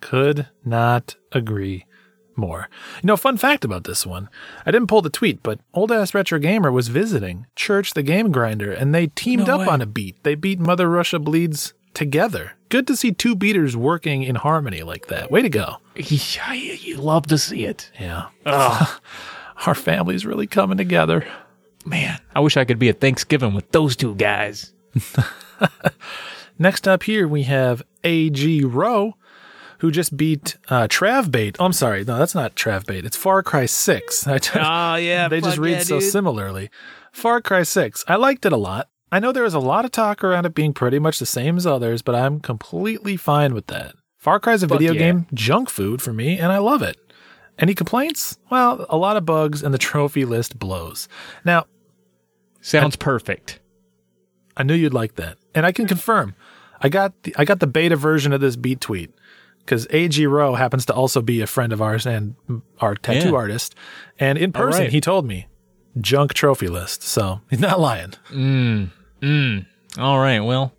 Could 0.01 0.47
not 0.63 1.15
agree 1.31 1.85
more. 2.37 2.69
You 3.01 3.07
know, 3.07 3.17
fun 3.17 3.37
fact 3.37 3.63
about 3.65 3.83
this 3.85 4.05
one. 4.05 4.29
I 4.65 4.71
didn't 4.71 4.87
pull 4.87 5.01
the 5.01 5.09
tweet, 5.09 5.41
but 5.43 5.59
old 5.73 5.91
ass 5.91 6.13
retro 6.13 6.39
gamer 6.39 6.71
was 6.71 6.87
visiting 6.89 7.45
Church 7.55 7.93
the 7.93 8.03
Game 8.03 8.31
Grinder 8.31 8.71
and 8.71 8.93
they 8.93 9.07
teamed 9.07 9.47
No 9.47 9.55
up 9.55 9.59
way. 9.61 9.67
on 9.67 9.81
a 9.81 9.85
beat. 9.85 10.21
They 10.23 10.35
beat 10.35 10.59
Mother 10.59 10.89
Russia 10.89 11.19
Bleeds 11.19 11.73
together. 11.93 12.53
Good 12.69 12.87
to 12.87 12.95
see 12.95 13.11
two 13.11 13.35
beaters 13.35 13.77
working 13.77 14.23
in 14.23 14.35
harmony 14.35 14.83
like 14.83 15.07
that. 15.07 15.31
Way 15.31 15.41
to 15.43 15.49
go. 15.49 15.77
Yeah, 15.95 16.51
You 16.53 16.97
love 16.97 17.27
to 17.27 17.37
see 17.37 17.65
it. 17.65 17.89
Yeah. 17.99 18.27
Our 19.65 19.75
family's 19.75 20.25
really 20.25 20.47
coming 20.47 20.77
together. 20.77 21.25
Man, 21.85 22.19
I 22.35 22.39
wish 22.41 22.57
I 22.57 22.65
could 22.65 22.79
be 22.79 22.89
at 22.89 22.99
Thanksgiving 22.99 23.53
with 23.53 23.71
those 23.71 23.95
two 23.95 24.15
guys. 24.15 24.73
Next 26.57 26.87
up 26.87 27.03
here, 27.03 27.27
we 27.27 27.43
have 27.43 27.83
AG 28.03 28.63
Rowe, 28.63 29.15
who 29.85 29.91
just 29.91 30.17
beat 30.17 30.57
uh, 30.67 30.87
Travbait. 30.87 31.57
Oh, 31.59 31.65
I'm 31.65 31.73
sorry. 31.73 32.03
No, 32.03 32.17
that's 32.17 32.33
not 32.33 32.55
Travbait. 32.55 33.05
It's 33.05 33.15
Far 33.15 33.43
Cry 33.43 33.67
6. 33.67 34.25
I 34.27 34.39
just- 34.39 34.55
Oh, 34.55 34.95
yeah. 34.95 35.27
they 35.27 35.39
just 35.41 35.59
read 35.59 35.83
so 35.83 35.99
similarly. 35.99 36.71
Far 37.11 37.39
Cry 37.39 37.61
6. 37.61 38.03
I 38.07 38.15
liked 38.15 38.47
it 38.47 38.51
a 38.51 38.57
lot. 38.57 38.89
I 39.11 39.19
know 39.19 39.31
there 39.31 39.43
was 39.43 39.53
a 39.53 39.59
lot 39.59 39.85
of 39.85 39.91
talk 39.91 40.23
around 40.23 40.47
it 40.47 40.55
being 40.55 40.73
pretty 40.73 40.97
much 40.97 41.19
the 41.19 41.27
same 41.27 41.55
as 41.55 41.67
others, 41.67 42.01
but 42.01 42.15
I'm 42.15 42.39
completely 42.39 43.15
fine 43.15 43.53
with 43.53 43.67
that. 43.67 43.93
Far 44.17 44.39
Cry 44.39 44.53
is 44.53 44.63
a 44.63 44.67
video 44.67 44.91
yeah. 44.93 44.99
game 44.99 45.27
junk 45.35 45.69
food 45.69 46.01
for 46.01 46.11
me, 46.11 46.39
and 46.39 46.51
I 46.51 46.57
love 46.57 46.81
it. 46.81 46.97
Any 47.59 47.75
complaints? 47.75 48.39
Well, 48.49 48.87
a 48.89 48.97
lot 48.97 49.17
of 49.17 49.25
bugs, 49.25 49.61
and 49.61 49.71
the 49.71 49.77
trophy 49.77 50.25
list 50.25 50.57
blows. 50.57 51.07
Now, 51.45 51.67
Sounds 52.59 52.95
perfect. 52.95 53.59
I 54.57 54.63
knew 54.63 54.73
you'd 54.73 54.95
like 54.95 55.15
that, 55.15 55.37
and 55.53 55.63
I 55.63 55.71
can 55.71 55.85
confirm. 55.85 56.33
I 56.81 56.89
got 56.89 57.21
the, 57.21 57.35
I 57.37 57.45
got 57.45 57.59
the 57.59 57.67
beta 57.67 57.95
version 57.95 58.33
of 58.33 58.41
this 58.41 58.55
beat 58.55 58.81
tweet 58.81 59.13
because 59.65 59.87
AG 59.89 60.25
Rowe 60.27 60.53
happens 60.55 60.85
to 60.85 60.93
also 60.93 61.21
be 61.21 61.41
a 61.41 61.47
friend 61.47 61.73
of 61.73 61.81
ours 61.81 62.05
and 62.05 62.35
our 62.79 62.95
tattoo 62.95 63.29
Yeah. 63.29 63.35
artist, 63.35 63.75
and 64.19 64.37
in 64.37 64.51
person 64.51 64.83
right. 64.83 64.91
he 64.91 65.01
told 65.01 65.25
me 65.25 65.47
junk 65.99 66.33
trophy 66.33 66.67
list. 66.67 67.01
So 67.03 67.41
he's 67.49 67.59
not 67.59 67.79
lying. 67.79 68.13
Mm, 68.31 68.91
mm. 69.21 69.65
All 69.97 70.19
right, 70.19 70.39
well, 70.41 70.73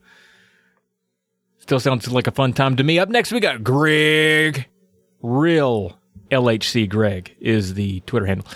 still 1.58 1.80
sounds 1.80 2.10
like 2.10 2.26
a 2.26 2.30
fun 2.32 2.52
time 2.52 2.76
to 2.76 2.84
me. 2.84 2.98
Up 2.98 3.08
next, 3.08 3.32
we 3.32 3.40
got 3.40 3.64
Greg. 3.64 4.66
Real 5.22 5.98
LHC 6.30 6.88
Greg 6.88 7.34
is 7.40 7.74
the 7.74 8.00
Twitter 8.00 8.26
handle. 8.26 8.46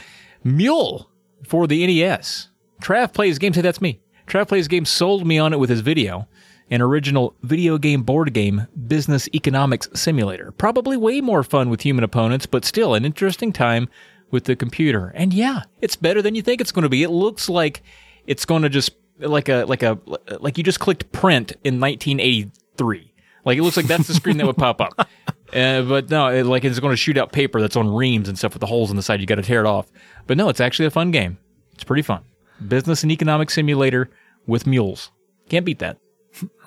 Mule 0.45 1.11
for 1.47 1.67
the 1.67 1.87
NES. 1.87 2.49
Trav 2.83 3.13
plays 3.13 3.39
games. 3.39 3.57
Hey, 3.57 3.63
that's 3.63 3.81
me. 3.81 4.01
Trav 4.27 4.49
plays 4.49 4.69
games 4.69 4.89
sold 4.89 5.27
me 5.27 5.39
on 5.39 5.53
it 5.53 5.59
with 5.59 5.71
his 5.71 5.81
video. 5.81 6.29
An 6.71 6.81
original 6.81 7.35
video 7.43 7.79
game 7.79 8.03
board 8.03 8.33
game 8.33 8.69
business 8.87 9.29
economics 9.35 9.89
simulator. 9.95 10.53
Probably 10.53 10.97
way 10.97 11.21
more 11.21 11.43
fun 11.43 11.69
with 11.69 11.81
human 11.81 12.05
opponents, 12.05 12.47
but 12.47 12.65
still 12.65 12.95
an 12.95 13.05
interesting 13.05 13.53
time 13.53 13.89
with 14.31 14.45
the 14.45 14.55
computer. 14.55 15.09
And 15.15 15.35
yeah, 15.35 15.63
it's 15.81 15.97
better 15.97 16.23
than 16.23 16.35
you 16.35 16.43
think 16.43 16.61
it's 16.61 16.73
going 16.73 16.85
to 16.85 16.89
be. 16.89 17.03
It 17.03 17.11
looks 17.11 17.49
like 17.49 17.83
it's 18.27 18.45
going 18.45 18.63
to 18.63 18.69
just 18.69 18.93
like 19.19 19.49
a 19.49 19.65
like 19.65 19.83
a 19.83 19.99
like 20.39 20.59
you 20.59 20.65
just 20.65 20.81
clicked 20.81 21.11
print 21.13 21.53
in 21.65 21.81
1983. 21.81 23.13
Like 23.45 23.59
it 23.59 23.63
looks 23.63 23.77
like 23.77 23.87
that's 23.87 24.07
the 24.07 24.15
screen 24.15 24.37
that 24.37 24.47
would 24.47 24.57
pop 24.57 24.81
up. 24.81 25.09
Uh, 25.53 25.83
but 25.83 26.09
no, 26.11 26.29
it, 26.29 26.47
like 26.47 26.65
it's 26.65 26.79
going 26.79 26.93
to 26.93 26.97
shoot 26.97 27.19
out 27.19 27.33
paper 27.33 27.61
that's 27.61 27.75
on 27.75 27.93
reams 27.93 28.29
and 28.29 28.39
stuff 28.39 28.55
with 28.55 28.61
the 28.61 28.69
holes 28.69 28.89
in 28.89 28.97
the 28.97 29.03
side. 29.03 29.21
You 29.21 29.27
got 29.27 29.35
to 29.35 29.43
tear 29.43 29.59
it 29.59 29.67
off. 29.67 29.91
But 30.29 30.37
no, 30.37 30.49
it's 30.49 30.61
actually 30.61 30.87
a 30.87 30.93
fun 30.93 31.11
game. 31.11 31.39
It's 31.75 31.83
pretty 31.83 32.03
fun. 32.03 32.23
Business 32.69 33.03
and 33.03 33.11
economic 33.11 33.51
simulator 33.51 34.11
with 34.47 34.65
mules. 34.65 35.11
Can't 35.49 35.67
beat 35.67 35.81
that. 35.81 35.99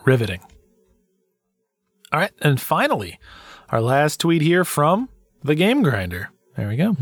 Riveting. 0.06 0.41
All 2.11 2.19
right, 2.19 2.32
and 2.41 2.61
finally, 2.61 3.19
our 3.69 3.82
last 3.82 4.19
tweet 4.19 4.41
here 4.41 4.64
from 4.64 5.09
the 5.43 5.56
Game 5.56 5.82
Grinder. 5.82 6.30
There 6.56 6.67
we 6.67 6.75
go. 6.75 6.95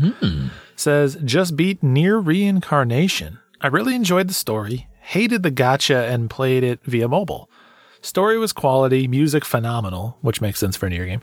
Says 0.76 1.18
just 1.24 1.56
beat 1.56 1.82
NieR 1.82 2.24
Reincarnation. 2.24 3.38
I 3.60 3.66
really 3.66 3.94
enjoyed 3.94 4.28
the 4.28 4.34
story, 4.34 4.88
hated 5.00 5.42
the 5.42 5.50
gotcha, 5.50 6.06
and 6.06 6.30
played 6.30 6.64
it 6.64 6.80
via 6.84 7.08
mobile. 7.08 7.50
Story 8.00 8.36
was 8.36 8.52
quality, 8.52 9.06
music 9.06 9.44
phenomenal, 9.44 10.18
which 10.22 10.40
makes 10.40 10.58
sense 10.58 10.76
for 10.76 10.86
a 10.86 10.90
NieR 10.90 11.06
game. 11.06 11.20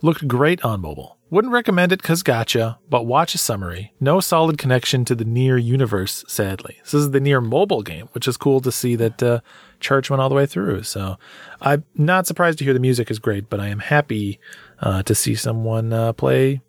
Looked 0.00 0.26
great 0.26 0.64
on 0.64 0.80
mobile. 0.80 1.18
Wouldn't 1.28 1.52
recommend 1.52 1.92
it 1.92 2.00
because 2.00 2.22
gotcha, 2.22 2.78
but 2.88 3.04
watch 3.04 3.34
a 3.34 3.38
summary. 3.38 3.92
No 4.00 4.20
solid 4.20 4.56
connection 4.56 5.04
to 5.06 5.14
the 5.14 5.24
NieR 5.24 5.62
universe, 5.62 6.24
sadly. 6.28 6.78
This 6.84 6.94
is 6.94 7.10
the 7.10 7.20
NieR 7.20 7.44
mobile 7.44 7.82
game, 7.82 8.08
which 8.12 8.26
is 8.26 8.38
cool 8.38 8.60
to 8.60 8.72
see 8.72 8.96
that 8.96 9.22
uh, 9.22 9.40
Church 9.82 10.08
went 10.08 10.22
all 10.22 10.28
the 10.28 10.34
way 10.34 10.46
through. 10.46 10.84
So 10.84 11.18
I'm 11.60 11.84
not 11.94 12.26
surprised 12.26 12.58
to 12.58 12.64
hear 12.64 12.72
the 12.72 12.80
music 12.80 13.10
is 13.10 13.18
great, 13.18 13.50
but 13.50 13.60
I 13.60 13.68
am 13.68 13.80
happy 13.80 14.40
uh, 14.80 15.02
to 15.02 15.14
see 15.14 15.34
someone 15.34 15.92
uh, 15.92 16.12
play 16.14 16.62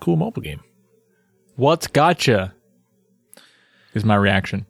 cool 0.00 0.16
mobile 0.16 0.42
game. 0.42 0.60
What's 1.56 1.86
gotcha? 1.86 2.52
Is 3.94 4.04
my 4.04 4.16
reaction. 4.16 4.66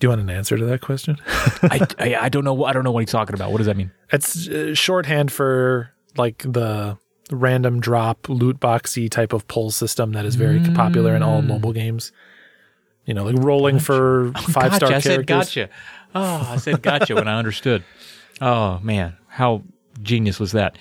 Do 0.00 0.06
you 0.06 0.08
want 0.08 0.22
an 0.22 0.30
answer 0.30 0.56
to 0.56 0.64
that 0.64 0.80
question? 0.80 1.18
I, 1.26 1.86
I 1.98 2.14
I 2.22 2.28
don't 2.30 2.44
know. 2.44 2.64
I 2.64 2.72
don't 2.72 2.84
know 2.84 2.90
what 2.92 3.00
he's 3.00 3.10
talking 3.10 3.34
about. 3.34 3.52
What 3.52 3.58
does 3.58 3.66
that 3.66 3.76
mean? 3.76 3.92
It's 4.10 4.48
uh, 4.48 4.74
shorthand 4.74 5.30
for 5.30 5.90
like 6.16 6.38
the 6.38 6.98
random 7.30 7.80
drop 7.80 8.28
loot 8.28 8.60
boxy 8.60 9.10
type 9.10 9.32
of 9.32 9.46
pull 9.48 9.70
system 9.70 10.12
that 10.12 10.24
is 10.24 10.34
very 10.36 10.60
popular 10.74 11.14
in 11.14 11.22
all 11.22 11.42
mobile 11.42 11.72
games. 11.72 12.12
You 13.06 13.12
know, 13.14 13.24
like 13.24 13.36
rolling 13.38 13.78
for 13.78 14.32
five 14.50 14.74
star 14.74 14.88
gotcha. 14.90 14.96
I 14.96 15.00
characters. 15.00 15.04
said 15.04 15.26
gotcha. 15.26 15.68
Oh, 16.14 16.48
I 16.50 16.56
said 16.56 16.82
gotcha 16.82 17.14
when 17.14 17.28
I 17.28 17.38
understood. 17.38 17.84
Oh 18.40 18.78
man, 18.82 19.16
how 19.28 19.62
genius 20.02 20.38
was 20.38 20.52
that? 20.52 20.76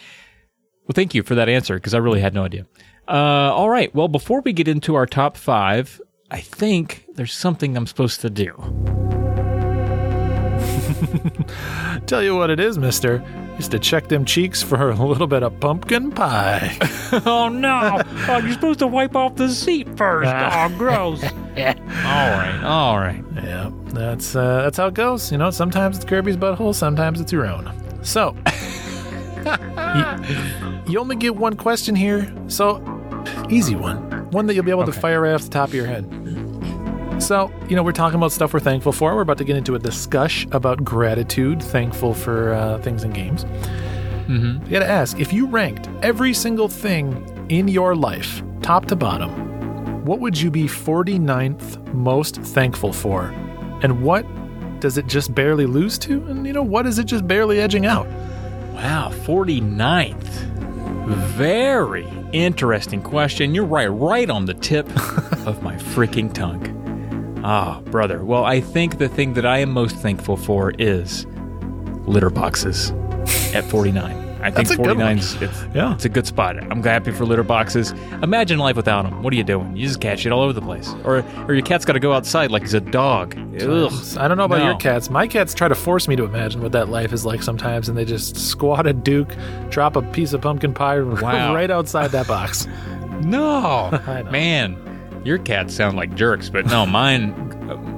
Well, 0.84 0.94
thank 0.94 1.16
you 1.16 1.24
for 1.24 1.36
that 1.36 1.50
answer 1.50 1.76
because 1.76 1.94
I 1.94 2.00
really 2.00 2.22
had 2.22 2.34
no 2.34 2.44
idea. 2.44 2.66
Uh, 3.08 3.54
all 3.54 3.70
right. 3.70 3.94
Well, 3.96 4.08
before 4.08 4.42
we 4.42 4.54
get 4.54 4.68
into 4.68 4.96
our 4.96 5.06
top 5.06 5.38
five, 5.38 6.02
I 6.32 6.42
think 6.42 7.06
there's 7.16 7.34
something 7.34 7.76
I'm 7.76 7.88
supposed 7.88 8.22
to 8.22 8.30
do. 8.30 8.54
Tell 12.06 12.24
you 12.24 12.36
what 12.36 12.50
it 12.50 12.60
is, 12.60 12.78
mister. 12.78 13.24
Just 13.58 13.72
to 13.72 13.80
check 13.80 14.08
them 14.08 14.26
cheeks 14.26 14.64
for 14.64 14.90
a 14.90 14.96
little 14.96 15.28
bit 15.28 15.44
of 15.44 15.60
pumpkin 15.60 16.12
pie. 16.12 16.76
oh 17.26 17.50
no! 17.50 18.02
Oh, 18.28 18.38
you're 18.38 18.54
supposed 18.54 18.80
to 18.80 18.88
wipe 18.88 19.16
off 19.16 19.36
the 19.36 19.50
seat 19.50 19.88
first. 19.98 20.32
Oh, 20.34 20.70
gross. 20.78 21.24
all 21.24 21.30
right. 21.56 22.62
All 22.64 22.98
right. 22.98 23.24
yeah, 23.36 23.70
that's 23.88 24.36
uh, 24.36 24.64
that's 24.64 24.78
how 24.78 24.88
it 24.88 24.96
goes. 24.96 25.32
You 25.32 25.38
know, 25.38 25.52
sometimes 25.52 25.98
it's 25.98 26.06
Kirby's 26.06 26.38
butthole, 26.38 26.74
sometimes 26.74 27.22
it's 27.22 27.32
your 27.32 27.46
own. 27.46 27.72
So, 28.04 28.36
you, 29.96 30.94
you 30.94 31.00
only 31.00 31.16
get 31.16 31.36
one 31.36 31.56
question 31.56 31.96
here, 31.96 32.34
so 32.48 32.82
easy 33.50 33.76
one, 33.76 33.98
one 34.32 34.48
that 34.48 34.56
you'll 34.56 34.64
be 34.66 34.72
able 34.72 34.86
to 34.86 34.92
fire 34.92 35.22
right 35.22 35.34
off 35.34 35.44
the 35.44 35.50
top 35.50 35.70
of 35.70 35.76
your 35.76 35.86
head. 35.86 36.06
So, 37.20 37.52
you 37.70 37.76
know, 37.76 37.84
we're 37.84 37.94
talking 37.94 38.18
about 38.18 38.32
stuff 38.32 38.54
we're 38.54 38.60
thankful 38.60 38.92
for. 38.92 39.16
We're 39.16 39.22
about 39.22 39.38
to 39.38 39.44
get 39.44 39.56
into 39.56 39.76
a 39.76 39.80
discussion 39.80 40.52
about 40.54 40.84
gratitude, 40.84 41.62
thankful 41.62 42.14
for 42.14 42.54
uh, 42.54 42.80
things 42.80 43.04
in 43.04 43.12
games. 43.12 43.46
Mm-hmm. 43.46 44.66
I 44.66 44.70
gotta 44.70 44.88
ask 44.88 45.20
if 45.20 45.32
you 45.34 45.48
ranked 45.48 45.90
every 46.02 46.34
single 46.34 46.68
thing 46.68 47.46
in 47.50 47.68
your 47.68 47.96
life, 47.96 48.42
top 48.62 48.86
to 48.88 48.96
bottom, 48.96 50.06
what 50.06 50.20
would 50.20 50.40
you 50.40 50.52
be 50.52 50.64
49th 50.64 51.94
most 51.94 52.38
thankful 52.38 52.92
for? 52.92 53.28
And 53.82 54.04
what 54.04 54.26
does 54.80 54.98
it 54.98 55.08
just 55.08 55.34
barely 55.34 55.66
lose 55.66 55.98
to? 56.00 56.26
And, 56.26 56.46
you 56.46 56.54
know, 56.54 56.64
what 56.64 56.86
is 56.86 57.00
it 57.00 57.06
just 57.06 57.28
barely 57.28 57.60
edging 57.60 57.86
out? 57.86 58.08
Wow, 58.74 59.12
49th. 59.14 60.54
Very 61.36 62.08
interesting 62.34 63.02
question. 63.02 63.54
You're 63.54 63.66
right, 63.66 63.88
right 63.88 64.30
on 64.30 64.46
the 64.46 64.54
tip 64.54 64.90
of 65.46 65.62
my 65.64 65.76
freaking 65.76 66.34
tongue. 66.34 66.73
Ah, 67.44 67.82
brother. 67.86 68.24
Well, 68.24 68.46
I 68.46 68.62
think 68.62 68.98
the 69.00 69.10
thing 69.10 69.34
that 69.34 69.46
I 69.46 69.58
am 69.60 69.72
most 69.72 69.96
thankful 69.98 70.38
for 70.38 70.72
is 70.80 71.26
litter 72.06 72.30
boxes 72.30 72.92
at 73.54 73.64
49. 73.66 74.20
I 74.42 74.52
think 74.52 74.68
That's 74.68 74.72
a 74.72 74.84
49's 74.84 75.42
it's, 75.42 75.64
Yeah. 75.74 75.94
it's 75.94 76.04
a 76.06 76.10
good 76.10 76.28
spot. 76.28 76.58
I'm 76.58 76.84
happy 76.84 77.12
for 77.12 77.26
litter 77.26 77.44
boxes. 77.44 77.92
Imagine 78.22 78.60
life 78.60 78.76
without 78.76 79.04
them. 79.04 79.24
What 79.24 79.32
are 79.34 79.38
you 79.38 79.44
doing? 79.44 79.76
You 79.76 79.88
just 79.88 80.02
cat 80.02 80.20
shit 80.20 80.32
all 80.34 80.42
over 80.42 80.52
the 80.52 80.62
place. 80.62 80.94
Or 81.06 81.24
or 81.48 81.54
your 81.54 81.64
cat's 81.66 81.86
got 81.86 81.94
to 81.94 82.00
go 82.02 82.12
outside 82.12 82.52
like 82.52 82.62
he's 82.64 82.74
a 82.74 82.82
dog. 82.82 83.38
Ugh. 83.62 83.94
I 84.18 84.28
don't 84.28 84.38
know 84.38 84.44
about 84.44 84.60
No. 84.60 84.66
your 84.66 84.76
cats. 84.78 85.10
My 85.10 85.28
cats 85.28 85.54
try 85.54 85.70
to 85.70 85.76
force 85.76 86.08
me 86.10 86.16
to 86.18 86.26
imagine 86.26 86.62
what 86.62 86.74
that 86.74 86.90
life 86.90 87.14
is 87.14 87.26
like 87.26 87.42
sometimes, 87.42 87.88
and 87.88 87.98
they 87.98 88.04
just 88.06 88.36
squat 88.36 88.86
a 88.86 88.92
duke, 88.94 89.34
drop 89.70 89.96
a 89.96 90.02
piece 90.02 90.34
of 90.34 90.42
pumpkin 90.42 90.74
pie 90.74 91.00
Wow. 91.02 91.54
right 91.56 91.72
outside 91.72 92.12
that 92.12 92.28
box. 92.28 92.68
No, 93.24 93.90
know. 93.92 94.24
man, 94.32 94.76
your 95.24 95.38
cats 95.38 95.74
sound 95.74 95.98
like 95.98 96.16
jerks, 96.16 96.50
but 96.50 96.66
no, 96.66 96.86
mine. 96.86 97.34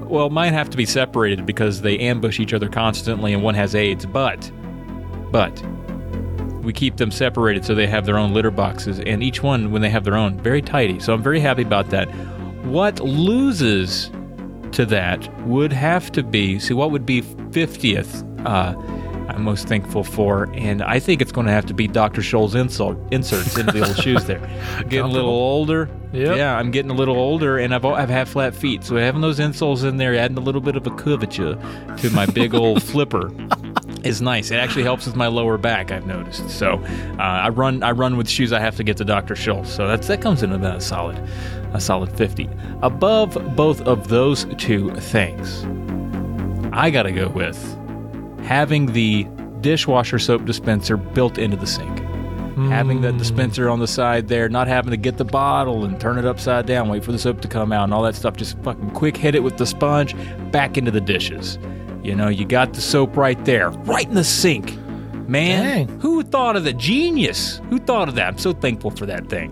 Well, 0.08 0.30
mine 0.30 0.54
have 0.54 0.70
to 0.70 0.78
be 0.78 0.86
separated 0.86 1.46
because 1.46 1.82
they 1.82 1.98
ambush 1.98 2.40
each 2.40 2.54
other 2.54 2.70
constantly, 2.70 3.34
and 3.34 3.42
one 3.42 3.56
has 3.56 3.74
AIDS. 3.74 4.06
But, 4.06 4.52
but 5.32 5.62
we 6.64 6.74
keep 6.74 6.98
them 6.98 7.12
separated 7.12 7.66
so 7.66 7.76
they 7.76 7.88
have 7.88 8.06
their 8.06 8.18
own 8.18 8.34
litter 8.34 8.52
boxes, 8.52 9.00
and 9.00 9.24
each 9.24 9.42
one, 9.42 9.72
when 9.72 9.82
they 9.82 9.90
have 9.90 10.04
their 10.04 10.16
own, 10.16 10.40
very 10.40 10.62
tidy. 10.62 11.00
So 11.00 11.14
I'm 11.14 11.24
very 11.24 11.40
happy 11.40 11.64
about 11.64 11.90
that. 11.90 12.06
What 12.66 13.00
loses 13.00 14.12
to 14.72 14.86
that 14.86 15.48
would 15.48 15.72
have 15.72 16.12
to 16.12 16.22
be 16.22 16.60
see 16.60 16.74
what 16.74 16.92
would 16.92 17.06
be 17.06 17.22
50th. 17.22 18.24
Uh, 18.46 18.76
I'm 19.30 19.44
most 19.44 19.68
thankful 19.68 20.04
for, 20.04 20.50
and 20.54 20.82
I 20.82 21.00
think 21.00 21.22
it's 21.22 21.32
going 21.32 21.48
to 21.48 21.54
have 21.54 21.66
to 21.68 21.74
be 21.74 21.88
Dr. 21.88 22.22
Scholl's 22.22 22.56
insult, 22.56 22.98
inserts 23.12 23.58
into 23.58 23.72
the 23.72 23.86
old 23.86 23.98
shoes 23.98 24.26
there. 24.26 24.40
Getting 24.90 25.00
a 25.02 25.08
little 25.08 25.30
older. 25.30 25.90
Yep. 26.14 26.38
Yeah, 26.38 26.58
I'm 26.58 26.72
getting 26.72 26.92
a 26.92 26.94
little 26.94 27.18
older, 27.18 27.58
and 27.58 27.76
I've, 27.76 27.84
I've 27.84 28.10
had 28.10 28.30
flat 28.30 28.56
feet. 28.56 28.86
So 28.86 28.96
having 28.96 29.20
those 29.20 29.40
insoles 29.40 29.84
in 29.84 29.98
there, 29.98 30.16
adding 30.16 30.38
a 30.38 30.42
little 30.42 30.62
bit 30.62 30.78
of 30.78 30.88
a 30.88 30.92
curvature 30.92 31.56
to 31.98 32.10
my 32.12 32.26
big 32.26 32.56
old 32.56 32.82
flipper 32.92 33.32
is 34.06 34.22
nice. 34.22 34.52
It 34.52 34.56
actually 34.56 34.84
helps 34.84 35.06
with 35.06 35.18
my 35.18 35.28
lower 35.28 35.58
back, 35.58 35.92
I've 35.92 36.06
noticed. 36.06 36.50
So 36.50 36.76
uh, 37.20 37.22
I 37.22 37.50
run 37.50 37.84
I 37.84 37.92
run 37.92 38.16
with 38.16 38.30
shoes 38.30 38.54
I 38.54 38.60
have 38.60 38.78
to 38.78 38.84
get 38.84 38.96
to 38.98 39.04
Dr. 39.06 39.34
Scholl. 39.34 39.66
So 39.66 39.88
that's 39.88 40.08
that 40.08 40.22
comes 40.22 40.42
in 40.42 40.54
about 40.54 40.78
a 40.78 40.82
solid 40.82 41.22
a 41.74 41.82
solid 41.82 42.16
50. 42.16 42.50
Above 42.82 43.38
both 43.56 43.82
of 43.82 44.08
those 44.08 44.46
two 44.58 44.92
things, 44.96 45.66
I 46.72 46.92
got 46.92 47.04
to 47.04 47.12
go 47.12 47.28
with 47.28 47.75
having 48.46 48.94
the 48.94 49.28
dishwasher 49.62 50.20
soap 50.20 50.46
dispenser 50.46 50.96
built 50.96 51.38
into 51.38 51.58
the 51.58 51.68
sink. 51.68 52.00
Having 52.70 53.02
that 53.02 53.14
hmm. 53.14 53.18
dispenser 53.18 53.68
on 53.68 53.80
the 53.80 53.88
side 53.88 54.30
there, 54.30 54.48
not 54.48 54.70
having 54.70 54.92
to 54.92 54.98
get 54.98 55.18
the 55.18 55.26
bottle 55.26 55.84
and 55.84 56.00
turn 56.00 56.18
it 56.18 56.26
upside 56.26 56.66
down, 56.66 56.88
wait 56.88 57.04
for 57.04 57.12
the 57.12 57.20
soap 57.20 57.42
to 57.42 57.50
come 57.50 57.74
out 57.74 57.84
and 57.84 57.94
all 57.94 58.04
that 58.04 58.16
stuff. 58.16 58.38
Just 58.38 58.58
fucking 58.60 58.92
quick 58.92 59.18
hit 59.18 59.36
it 59.36 59.44
with 59.44 59.58
the 59.58 59.66
sponge, 59.66 60.16
back 60.52 60.78
into 60.78 60.90
the 60.90 61.02
dishes. 61.02 61.60
You 62.02 62.16
know, 62.16 62.30
you 62.30 62.46
got 62.46 62.74
the 62.74 62.80
soap 62.80 63.18
right 63.18 63.44
there, 63.44 63.72
right 63.72 64.08
in 64.08 64.14
the 64.14 64.24
sink. 64.24 64.78
Man, 65.28 65.88
Dang. 65.88 66.00
who 66.00 66.24
thought 66.24 66.56
of 66.56 66.64
the 66.64 66.72
genius? 66.72 67.60
Who 67.70 67.80
thought 67.80 68.08
of 68.08 68.16
that? 68.16 68.28
I'm 68.28 68.38
so 68.38 68.54
thankful 68.54 68.92
for 68.92 69.06
that 69.08 69.28
thing. 69.28 69.52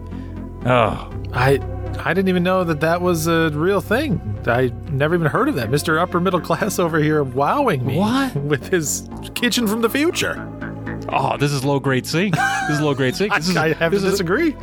Oh, 0.65 1.11
I 1.33 1.57
I 1.99 2.13
didn't 2.13 2.29
even 2.29 2.43
know 2.43 2.63
that 2.63 2.81
that 2.81 3.01
was 3.01 3.27
a 3.27 3.49
real 3.51 3.79
thing. 3.81 4.19
I 4.45 4.71
never 4.91 5.15
even 5.15 5.27
heard 5.27 5.47
of 5.49 5.55
that. 5.55 5.69
Mr. 5.69 5.99
Upper 6.01 6.19
Middle 6.19 6.41
Class 6.41 6.79
over 6.79 6.99
here 6.99 7.23
wowing 7.23 7.85
me 7.85 7.97
What? 7.97 8.35
with 8.43 8.67
his 8.67 9.07
kitchen 9.35 9.67
from 9.67 9.81
the 9.81 9.89
future. 9.89 10.35
oh, 11.09 11.37
this 11.37 11.51
is 11.51 11.63
low 11.63 11.79
grade 11.79 12.05
sink. 12.05 12.35
This 12.35 12.77
is 12.77 12.81
low 12.81 12.93
grade 12.93 13.15
sink. 13.15 13.31
I, 13.33 13.37
This 13.39 13.49
is, 13.49 13.57
I 13.57 13.73
have 13.73 13.91
to 13.91 13.97
is- 13.97 14.03
disagree. 14.03 14.55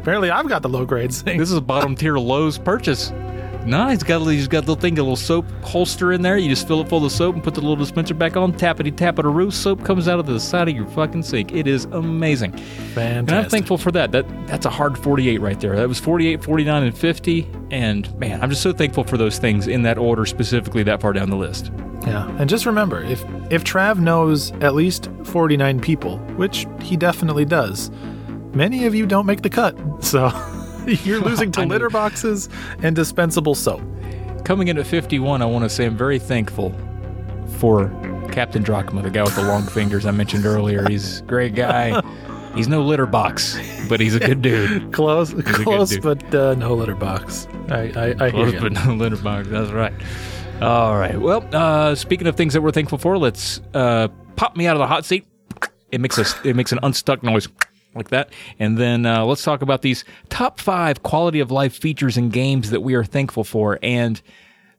Apparently, 0.00 0.30
I've 0.30 0.48
got 0.48 0.62
the 0.62 0.68
low 0.68 0.84
grade 0.86 1.12
sink. 1.12 1.38
This 1.38 1.50
is 1.50 1.56
a 1.56 1.60
bottom 1.60 1.94
tier 1.94 2.16
Lowe's 2.16 2.56
purchase. 2.56 3.10
No, 3.66 3.88
he's 3.88 4.02
got 4.02 4.20
he's 4.26 4.48
got 4.48 4.64
the 4.64 4.72
little 4.72 4.80
thing, 4.80 4.98
a 4.98 5.02
little 5.02 5.16
soap 5.16 5.44
holster 5.62 6.12
in 6.12 6.22
there. 6.22 6.38
You 6.38 6.48
just 6.48 6.66
fill 6.66 6.80
it 6.80 6.88
full 6.88 7.04
of 7.04 7.12
soap 7.12 7.34
and 7.34 7.44
put 7.44 7.54
the 7.54 7.60
little 7.60 7.76
dispenser 7.76 8.14
back 8.14 8.36
on. 8.36 8.52
Tappity 8.52 8.94
tap 8.96 9.18
it 9.18 9.24
a 9.24 9.28
roo. 9.28 9.50
Soap 9.50 9.84
comes 9.84 10.08
out 10.08 10.18
of 10.18 10.26
the 10.26 10.40
side 10.40 10.68
of 10.68 10.74
your 10.74 10.86
fucking 10.86 11.22
sink. 11.22 11.52
It 11.52 11.66
is 11.66 11.84
amazing. 11.86 12.52
Fantastic. 12.52 13.06
And 13.06 13.30
I'm 13.30 13.48
thankful 13.50 13.78
for 13.78 13.92
that. 13.92 14.12
That 14.12 14.26
that's 14.46 14.66
a 14.66 14.70
hard 14.70 14.98
48 14.98 15.40
right 15.40 15.60
there. 15.60 15.76
That 15.76 15.88
was 15.88 16.00
48, 16.00 16.42
49, 16.42 16.82
and 16.82 16.96
50. 16.96 17.48
And 17.70 18.18
man, 18.18 18.42
I'm 18.42 18.50
just 18.50 18.62
so 18.62 18.72
thankful 18.72 19.04
for 19.04 19.16
those 19.16 19.38
things 19.38 19.68
in 19.68 19.82
that 19.82 19.98
order, 19.98 20.24
specifically 20.26 20.82
that 20.84 21.00
far 21.00 21.12
down 21.12 21.30
the 21.30 21.36
list. 21.36 21.70
Yeah, 22.06 22.28
and 22.38 22.48
just 22.48 22.64
remember, 22.64 23.02
if 23.02 23.22
if 23.50 23.62
Trav 23.62 23.98
knows 23.98 24.52
at 24.62 24.74
least 24.74 25.10
49 25.24 25.80
people, 25.80 26.18
which 26.36 26.66
he 26.80 26.96
definitely 26.96 27.44
does, 27.44 27.90
many 28.54 28.86
of 28.86 28.94
you 28.94 29.06
don't 29.06 29.26
make 29.26 29.42
the 29.42 29.50
cut. 29.50 29.76
So 30.00 30.30
you're 31.04 31.20
losing 31.20 31.52
to 31.52 31.64
litter 31.64 31.90
boxes 31.90 32.48
and 32.82 32.96
dispensable 32.96 33.54
soap. 33.54 33.80
Coming 34.44 34.68
in 34.68 34.78
at 34.78 34.86
51, 34.86 35.42
I 35.42 35.44
want 35.44 35.64
to 35.64 35.68
say 35.68 35.86
I'm 35.86 35.96
very 35.96 36.18
thankful 36.18 36.74
for 37.58 37.88
Captain 38.32 38.62
Drachma, 38.62 39.02
the 39.02 39.10
guy 39.10 39.22
with 39.22 39.36
the 39.36 39.42
long 39.42 39.62
fingers 39.66 40.06
I 40.06 40.10
mentioned 40.10 40.46
earlier. 40.46 40.88
He's 40.88 41.20
a 41.20 41.24
great 41.24 41.54
guy. 41.54 42.00
He's 42.54 42.66
no 42.66 42.82
litter 42.82 43.06
box, 43.06 43.56
but 43.88 44.00
he's 44.00 44.14
a 44.16 44.18
good 44.18 44.42
dude. 44.42 44.92
Close, 44.92 45.32
good 45.32 45.44
close, 45.44 45.90
dude. 45.90 46.02
but 46.02 46.34
uh, 46.34 46.54
no 46.54 46.74
litter 46.74 46.96
box. 46.96 47.46
I, 47.68 47.92
I, 47.94 48.26
I 48.26 48.30
Close, 48.30 48.54
but 48.60 48.72
no 48.72 48.94
litter 48.94 49.16
box. 49.16 49.48
That's 49.48 49.70
right. 49.70 49.92
All 50.60 50.98
right. 50.98 51.18
Well, 51.18 51.46
uh, 51.52 51.94
speaking 51.94 52.26
of 52.26 52.36
things 52.36 52.54
that 52.54 52.60
we're 52.60 52.72
thankful 52.72 52.98
for, 52.98 53.16
let's 53.16 53.60
uh, 53.72 54.08
pop 54.34 54.56
me 54.56 54.66
out 54.66 54.74
of 54.74 54.80
the 54.80 54.86
hot 54.88 55.04
seat. 55.04 55.26
It 55.92 56.00
makes 56.00 56.18
a 56.18 56.48
it 56.48 56.56
makes 56.56 56.72
an 56.72 56.80
unstuck 56.82 57.22
noise 57.22 57.48
like 57.94 58.08
that, 58.10 58.32
and 58.58 58.78
then 58.78 59.06
uh, 59.06 59.24
let's 59.24 59.42
talk 59.42 59.62
about 59.62 59.82
these 59.82 60.04
top 60.28 60.60
five 60.60 61.02
quality 61.02 61.40
of 61.40 61.50
life 61.50 61.74
features 61.74 62.16
in 62.16 62.28
games 62.28 62.70
that 62.70 62.80
we 62.80 62.94
are 62.94 63.04
thankful 63.04 63.44
for. 63.44 63.78
And 63.82 64.20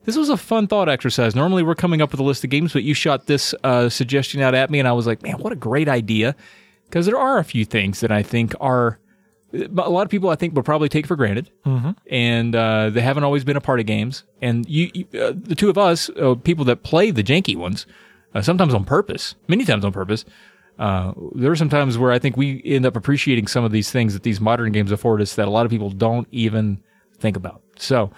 this 0.06 0.16
was 0.16 0.30
a 0.30 0.38
fun 0.38 0.68
thought 0.68 0.90
exercise. 0.90 1.36
Normally, 1.36 1.64
we're 1.64 1.76
coming 1.76 2.02
up 2.02 2.12
with 2.12 2.20
a 2.20 2.24
list 2.24 2.44
of 2.44 2.50
games, 2.50 2.74
but 2.74 2.84
you 2.84 2.94
shot 2.94 3.28
this 3.28 3.54
uh, 3.64 3.90
suggestion 3.90 4.42
out 4.42 4.56
at 4.56 4.70
me, 4.70 4.80
and 4.80 4.88
I 4.88 4.94
was 4.94 5.08
like, 5.08 5.22
man, 5.22 5.38
what 5.40 5.54
a 5.54 5.58
great 5.58 5.88
idea! 5.90 6.36
Because 6.90 7.06
there 7.06 7.18
are 7.18 7.38
a 7.38 7.44
few 7.44 7.66
things 7.66 8.00
that 8.02 8.12
I 8.12 8.24
think 8.24 8.54
are 8.60 9.00
a 9.54 9.90
lot 9.90 10.04
of 10.04 10.10
people 10.10 10.30
I 10.30 10.36
think 10.36 10.56
will 10.56 10.64
probably 10.64 10.88
take 10.90 11.06
for 11.06 11.16
granted, 11.16 11.52
and 12.10 12.56
uh, 12.56 12.90
they 12.90 13.02
haven't 13.02 13.24
always 13.24 13.44
been 13.44 13.58
a 13.58 13.62
part 13.62 13.80
of 13.80 13.86
games. 13.86 14.24
And 14.42 14.68
you, 14.70 14.90
you 14.94 15.20
uh, 15.20 15.34
the 15.36 15.56
two 15.56 15.70
of 15.70 15.78
us, 15.78 16.10
uh, 16.12 16.36
people 16.36 16.64
that 16.66 16.84
play 16.84 17.12
the 17.12 17.24
janky 17.24 17.56
ones, 17.58 17.86
uh, 18.34 18.42
sometimes 18.42 18.74
on 18.74 18.86
purpose, 18.86 19.36
many 19.48 19.66
times 19.66 19.84
on 19.84 19.92
purpose. 19.92 20.24
Uh, 20.80 21.14
there 21.36 21.52
are 21.52 21.56
some 21.56 21.70
times 21.70 21.98
where 21.98 22.12
I 22.12 22.20
think 22.20 22.38
we 22.38 22.62
end 22.66 22.86
up 22.86 22.96
appreciating 22.96 23.48
some 23.48 23.64
of 23.64 23.72
these 23.72 23.92
things 23.92 24.14
that 24.14 24.24
these 24.24 24.42
modern 24.42 24.72
games 24.72 24.92
afford 24.92 25.22
us 25.22 25.36
that 25.36 25.48
a 25.48 25.52
lot 25.52 25.66
of 25.66 25.70
people 25.70 25.90
don't 25.90 26.28
even 26.32 26.82
think 27.20 27.38
about. 27.38 27.62
So, 27.78 28.12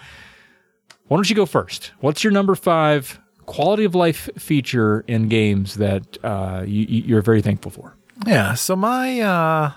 why 1.08 1.16
don't 1.16 1.28
you 1.28 1.36
go 1.36 1.46
first? 1.46 1.92
What's 2.00 2.24
your 2.24 2.32
number 2.32 2.54
five 2.54 3.20
quality 3.46 3.84
of 3.84 3.94
life 3.94 4.30
feature 4.38 5.04
in 5.06 5.28
games 5.28 5.74
that 5.74 6.16
uh, 6.24 6.64
you, 6.66 6.86
you're 6.86 7.22
very 7.22 7.42
thankful 7.42 7.70
for? 7.70 7.96
Yeah. 8.26 8.54
So 8.54 8.76
my 8.76 9.20
uh 9.20 9.72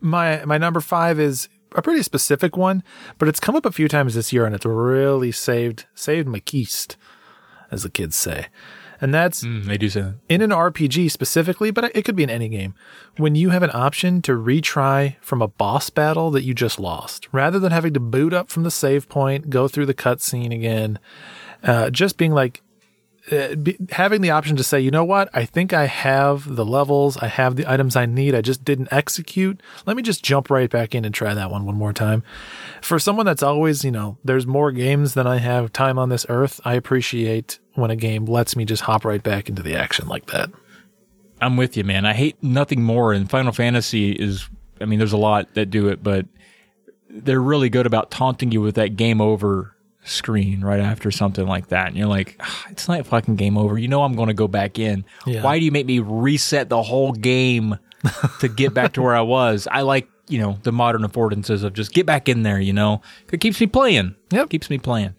my 0.00 0.44
my 0.44 0.58
number 0.58 0.80
five 0.80 1.18
is 1.18 1.48
a 1.74 1.82
pretty 1.82 2.02
specific 2.02 2.56
one, 2.56 2.82
but 3.18 3.28
it's 3.28 3.40
come 3.40 3.56
up 3.56 3.66
a 3.66 3.72
few 3.72 3.88
times 3.88 4.14
this 4.14 4.32
year 4.32 4.44
and 4.46 4.54
it's 4.54 4.64
really 4.64 5.32
saved 5.32 5.86
saved 5.94 6.28
my 6.28 6.40
keist, 6.40 6.96
as 7.70 7.82
the 7.82 7.90
kids 7.90 8.16
say. 8.16 8.46
And 9.02 9.12
that's 9.12 9.42
Mm, 9.42 9.64
they 9.64 9.76
do 9.76 9.88
say 9.90 10.00
that. 10.02 10.14
in 10.28 10.40
an 10.40 10.50
RPG 10.50 11.10
specifically, 11.10 11.70
but 11.72 11.90
it 11.94 12.04
could 12.04 12.14
be 12.16 12.22
in 12.22 12.30
any 12.30 12.48
game. 12.48 12.74
When 13.16 13.34
you 13.34 13.50
have 13.50 13.62
an 13.64 13.70
option 13.74 14.22
to 14.22 14.32
retry 14.32 15.16
from 15.20 15.42
a 15.42 15.48
boss 15.48 15.90
battle 15.90 16.30
that 16.30 16.44
you 16.44 16.54
just 16.54 16.78
lost, 16.78 17.28
rather 17.32 17.58
than 17.58 17.72
having 17.72 17.92
to 17.94 18.00
boot 18.00 18.32
up 18.32 18.48
from 18.48 18.62
the 18.62 18.70
save 18.70 19.08
point, 19.08 19.50
go 19.50 19.66
through 19.68 19.86
the 19.86 19.94
cutscene 19.94 20.54
again, 20.54 20.98
uh, 21.64 21.90
just 21.90 22.16
being 22.16 22.32
like, 22.32 22.62
uh, 23.30 23.54
be, 23.54 23.76
having 23.90 24.20
the 24.20 24.30
option 24.30 24.56
to 24.56 24.64
say, 24.64 24.80
you 24.80 24.90
know 24.90 25.04
what, 25.04 25.28
I 25.32 25.44
think 25.44 25.72
I 25.72 25.86
have 25.86 26.56
the 26.56 26.64
levels, 26.64 27.16
I 27.18 27.28
have 27.28 27.54
the 27.56 27.70
items 27.70 27.94
I 27.94 28.04
need, 28.04 28.34
I 28.34 28.40
just 28.40 28.64
didn't 28.64 28.92
execute. 28.92 29.62
Let 29.86 29.96
me 29.96 30.02
just 30.02 30.24
jump 30.24 30.50
right 30.50 30.68
back 30.68 30.94
in 30.94 31.04
and 31.04 31.14
try 31.14 31.32
that 31.32 31.50
one 31.50 31.64
one 31.64 31.76
more 31.76 31.92
time. 31.92 32.24
For 32.80 32.98
someone 32.98 33.26
that's 33.26 33.42
always, 33.42 33.84
you 33.84 33.92
know, 33.92 34.18
there's 34.24 34.46
more 34.46 34.72
games 34.72 35.14
than 35.14 35.26
I 35.26 35.38
have 35.38 35.72
time 35.72 35.98
on 35.98 36.08
this 36.08 36.26
earth, 36.28 36.60
I 36.64 36.74
appreciate 36.74 37.60
when 37.74 37.90
a 37.90 37.96
game 37.96 38.24
lets 38.24 38.56
me 38.56 38.64
just 38.64 38.82
hop 38.82 39.04
right 39.04 39.22
back 39.22 39.48
into 39.48 39.62
the 39.62 39.76
action 39.76 40.08
like 40.08 40.26
that. 40.26 40.50
I'm 41.40 41.56
with 41.56 41.76
you, 41.76 41.84
man. 41.84 42.04
I 42.04 42.14
hate 42.14 42.42
nothing 42.42 42.82
more. 42.82 43.12
And 43.12 43.28
Final 43.30 43.52
Fantasy 43.52 44.12
is, 44.12 44.48
I 44.80 44.84
mean, 44.84 44.98
there's 44.98 45.12
a 45.12 45.16
lot 45.16 45.54
that 45.54 45.66
do 45.66 45.88
it, 45.88 46.02
but 46.02 46.26
they're 47.08 47.40
really 47.40 47.68
good 47.68 47.86
about 47.86 48.10
taunting 48.10 48.52
you 48.52 48.60
with 48.60 48.76
that 48.76 48.96
game 48.96 49.20
over 49.20 49.71
screen 50.04 50.62
right 50.62 50.80
after 50.80 51.10
something 51.10 51.46
like 51.46 51.68
that. 51.68 51.88
And 51.88 51.96
you're 51.96 52.08
like, 52.08 52.36
"Ah, 52.40 52.66
it's 52.70 52.88
not 52.88 53.06
fucking 53.06 53.36
game 53.36 53.56
over. 53.56 53.78
You 53.78 53.88
know, 53.88 54.02
I'm 54.02 54.14
going 54.14 54.28
to 54.28 54.34
go 54.34 54.48
back 54.48 54.78
in. 54.78 55.04
Yeah. 55.26 55.42
Why 55.42 55.58
do 55.58 55.64
you 55.64 55.70
make 55.70 55.86
me 55.86 55.98
reset 56.00 56.68
the 56.68 56.82
whole 56.82 57.12
game 57.12 57.78
to 58.40 58.48
get 58.48 58.74
back 58.74 58.94
to 58.94 59.02
where 59.02 59.14
I 59.14 59.20
was? 59.20 59.68
I 59.70 59.82
like, 59.82 60.08
you 60.28 60.40
know, 60.40 60.58
the 60.62 60.72
modern 60.72 61.02
affordances 61.02 61.62
of 61.62 61.72
just 61.72 61.92
get 61.92 62.06
back 62.06 62.28
in 62.28 62.42
there, 62.42 62.60
you 62.60 62.72
know, 62.72 63.02
it 63.32 63.40
keeps 63.40 63.60
me 63.60 63.66
playing. 63.66 64.14
Yep. 64.30 64.50
Keeps 64.50 64.70
me 64.70 64.78
playing. 64.78 65.14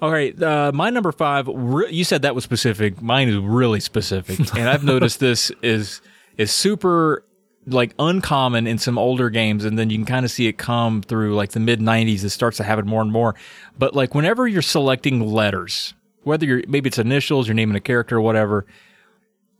All 0.00 0.12
right, 0.12 0.40
uh, 0.40 0.70
my 0.72 0.90
number 0.90 1.10
five. 1.10 1.48
Re- 1.52 1.90
you 1.90 2.04
said 2.04 2.22
that 2.22 2.34
was 2.34 2.44
specific. 2.44 3.02
Mine 3.02 3.28
is 3.28 3.36
really 3.36 3.80
specific, 3.80 4.38
and 4.56 4.68
I've 4.68 4.84
noticed 4.84 5.18
this 5.18 5.50
is 5.60 6.00
is 6.36 6.52
super 6.52 7.24
like 7.72 7.94
uncommon 7.98 8.66
in 8.66 8.78
some 8.78 8.98
older 8.98 9.30
games, 9.30 9.64
and 9.64 9.78
then 9.78 9.90
you 9.90 9.98
can 9.98 10.06
kind 10.06 10.24
of 10.24 10.30
see 10.30 10.46
it 10.46 10.58
come 10.58 11.02
through 11.02 11.34
like 11.34 11.50
the 11.52 11.60
mid 11.60 11.80
'90s. 11.80 12.24
It 12.24 12.30
starts 12.30 12.56
to 12.58 12.64
happen 12.64 12.86
more 12.86 13.02
and 13.02 13.12
more. 13.12 13.34
But 13.78 13.94
like 13.94 14.14
whenever 14.14 14.46
you're 14.48 14.62
selecting 14.62 15.20
letters, 15.20 15.94
whether 16.22 16.46
you're 16.46 16.62
maybe 16.68 16.88
it's 16.88 16.98
initials, 16.98 17.46
you're 17.48 17.54
naming 17.54 17.76
a 17.76 17.80
character, 17.80 18.16
or 18.16 18.20
whatever, 18.20 18.66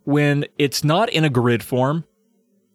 when 0.05 0.47
it's 0.59 0.85
not 0.85 1.11
in 1.11 1.25
a 1.25 1.31
grid 1.31 1.63
form, 1.63 2.05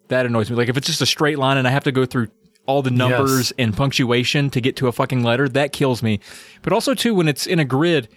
that 0.10 0.26
annoys 0.26 0.50
me. 0.50 0.56
Like 0.56 0.70
if 0.70 0.78
it's 0.78 0.88
just 0.88 1.02
a 1.02 1.06
straight 1.06 1.40
line 1.40 1.58
and 1.58 1.68
I 1.68 1.72
have 1.72 1.84
to 1.86 1.92
go 1.92 2.06
through 2.06 2.28
all 2.66 2.82
the 2.82 2.92
numbers 2.92 3.52
and 3.58 3.76
punctuation 3.76 4.50
to 4.52 4.62
get 4.62 4.76
to 4.78 4.88
a 4.88 4.92
fucking 4.92 5.24
letter, 5.24 5.50
that 5.50 5.74
kills 5.74 6.02
me. 6.02 6.20
But 6.62 6.74
also 6.74 6.94
too 6.94 7.14
when 7.14 7.28
it's 7.28 7.46
in 7.46 7.60
a 7.60 7.66
grid 7.66 8.08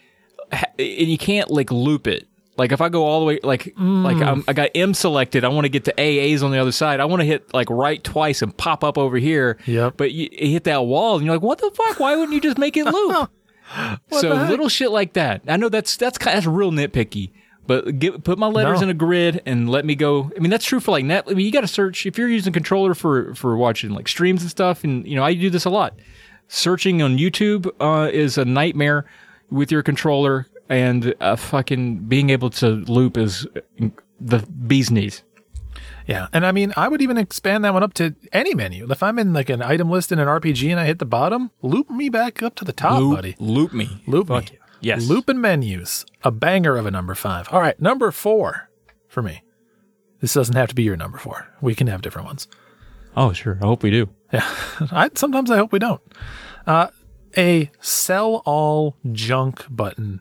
and 0.52 0.78
you 0.78 1.18
can't 1.18 1.50
like 1.50 1.70
loop 1.70 2.06
it. 2.06 2.28
Like 2.58 2.72
if 2.72 2.80
I 2.80 2.88
go 2.88 3.04
all 3.04 3.20
the 3.20 3.26
way, 3.26 3.40
like 3.42 3.74
like 3.76 4.16
I'm, 4.16 4.42
I 4.48 4.52
got 4.54 4.70
M 4.74 4.94
selected, 4.94 5.44
I 5.44 5.48
want 5.48 5.64
to 5.66 5.68
get 5.68 5.84
to 5.84 5.94
AA's 6.00 6.42
on 6.42 6.50
the 6.52 6.58
other 6.58 6.72
side. 6.72 7.00
I 7.00 7.04
want 7.04 7.20
to 7.20 7.26
hit 7.26 7.52
like 7.52 7.68
right 7.68 8.02
twice 8.02 8.40
and 8.40 8.56
pop 8.56 8.82
up 8.82 8.96
over 8.96 9.18
here. 9.18 9.58
Yep. 9.66 9.94
But 9.98 10.12
you, 10.12 10.28
you 10.32 10.48
hit 10.52 10.64
that 10.64 10.84
wall 10.86 11.16
and 11.16 11.26
you're 11.26 11.34
like, 11.34 11.42
what 11.42 11.58
the 11.58 11.70
fuck? 11.74 12.00
Why 12.00 12.16
wouldn't 12.16 12.32
you 12.32 12.40
just 12.40 12.56
make 12.58 12.76
it 12.76 12.86
loop? 12.86 13.30
so 14.12 14.28
little 14.48 14.68
shit 14.68 14.90
like 14.90 15.12
that. 15.14 15.42
I 15.46 15.56
know 15.56 15.68
that's 15.68 15.96
that's 15.96 16.16
kind 16.18 16.34
that's 16.36 16.46
real 16.46 16.70
nitpicky, 16.70 17.32
But 17.66 17.98
get, 17.98 18.24
put 18.24 18.38
my 18.38 18.46
letters 18.46 18.80
No. 18.80 18.84
in 18.84 18.90
a 18.90 18.94
grid 18.94 19.42
and 19.44 19.68
let 19.68 19.84
me 19.84 19.94
go. 19.94 20.30
I 20.36 20.40
mean, 20.40 20.50
that's 20.50 20.64
true 20.64 20.80
for 20.80 20.92
like 20.92 21.04
net. 21.04 21.24
I 21.28 21.34
mean, 21.34 21.44
you 21.44 21.52
got 21.52 21.60
to 21.62 21.68
search 21.68 22.06
if 22.06 22.16
you're 22.16 22.28
using 22.28 22.52
controller 22.52 22.94
for 22.94 23.34
for 23.34 23.56
watching 23.56 23.90
like 23.90 24.08
streams 24.08 24.40
and 24.42 24.50
stuff. 24.50 24.82
And 24.84 25.06
you 25.06 25.14
know, 25.16 25.24
I 25.24 25.34
do 25.34 25.50
this 25.50 25.64
a 25.66 25.70
lot. 25.70 25.94
Searching 26.48 27.02
on 27.02 27.18
YouTube 27.18 27.68
uh, 27.80 28.08
is 28.10 28.38
a 28.38 28.44
nightmare 28.44 29.04
with 29.50 29.72
your 29.72 29.82
controller, 29.82 30.46
and 30.68 31.14
uh, 31.20 31.36
fucking 31.36 32.00
being 32.08 32.30
able 32.30 32.50
to 32.50 32.68
loop 32.68 33.16
is 33.16 33.46
the 34.20 34.38
bee's 34.66 34.90
knees. 34.90 35.22
Yeah. 36.06 36.28
And 36.32 36.46
I 36.46 36.52
mean, 36.52 36.72
I 36.76 36.86
would 36.88 37.02
even 37.02 37.18
expand 37.18 37.64
that 37.64 37.74
one 37.74 37.82
up 37.82 37.92
to 37.94 38.14
any 38.32 38.54
menu. 38.54 38.90
If 38.90 39.02
I'm 39.02 39.18
in 39.18 39.32
like 39.32 39.50
an 39.50 39.60
item 39.60 39.90
list 39.90 40.12
in 40.12 40.18
an 40.20 40.28
RPG 40.28 40.70
and 40.70 40.78
I 40.78 40.86
hit 40.86 40.98
the 41.00 41.04
bottom, 41.04 41.50
loop 41.62 41.90
me 41.90 42.08
back 42.08 42.42
up 42.42 42.54
to 42.56 42.64
the 42.64 42.72
top, 42.72 43.00
loop, 43.00 43.16
buddy. 43.16 43.34
loop 43.40 43.72
me, 43.72 44.02
Loop 44.06 44.28
Fuck 44.28 44.44
me. 44.44 44.50
yeah. 44.52 44.94
Yes, 44.96 45.08
Looping 45.08 45.40
menus. 45.40 46.04
A 46.22 46.30
banger 46.30 46.76
of 46.76 46.86
a 46.86 46.90
number 46.90 47.14
five. 47.14 47.48
All 47.50 47.60
right. 47.60 47.80
Number 47.80 48.10
four 48.12 48.68
for 49.08 49.22
me. 49.22 49.42
This 50.20 50.34
doesn't 50.34 50.54
have 50.54 50.68
to 50.68 50.74
be 50.74 50.82
your 50.84 50.96
number 50.96 51.18
four. 51.18 51.48
We 51.60 51.74
can 51.74 51.86
have 51.88 52.02
different 52.02 52.26
ones. 52.26 52.46
Oh, 53.16 53.32
sure. 53.32 53.58
I 53.62 53.66
hope 53.66 53.82
we 53.82 53.90
do. 53.90 54.10
Yeah. 54.32 54.46
I, 54.92 55.10
sometimes 55.14 55.50
I 55.50 55.56
hope 55.56 55.72
we 55.72 55.78
don't. 55.78 56.00
Uh, 56.66 56.88
a 57.36 57.70
sell 57.80 58.42
all 58.44 58.96
junk 59.12 59.64
button 59.70 60.20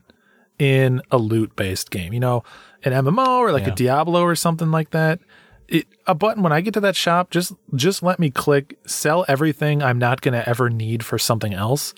in 0.59 1.01
a 1.11 1.17
loot 1.17 1.55
based 1.55 1.91
game. 1.91 2.13
You 2.13 2.19
know, 2.19 2.43
an 2.83 2.93
MMO 2.93 3.39
or 3.39 3.51
like 3.51 3.63
Yeah. 3.65 3.73
a 3.73 3.75
Diablo 3.75 4.21
or 4.21 4.35
something 4.35 4.71
like 4.71 4.91
that. 4.91 5.19
It, 5.67 5.87
a 6.05 6.13
button 6.13 6.43
when 6.43 6.51
I 6.51 6.61
get 6.61 6.73
to 6.75 6.79
that 6.81 6.95
shop, 6.95 7.31
just 7.31 7.53
just 7.73 8.03
let 8.03 8.19
me 8.19 8.29
click 8.29 8.77
sell 8.85 9.25
everything 9.27 9.81
I'm 9.81 9.97
not 9.97 10.21
gonna 10.21 10.43
ever 10.45 10.69
need 10.69 11.03
for 11.03 11.17
something 11.17 11.53
else. 11.53 11.93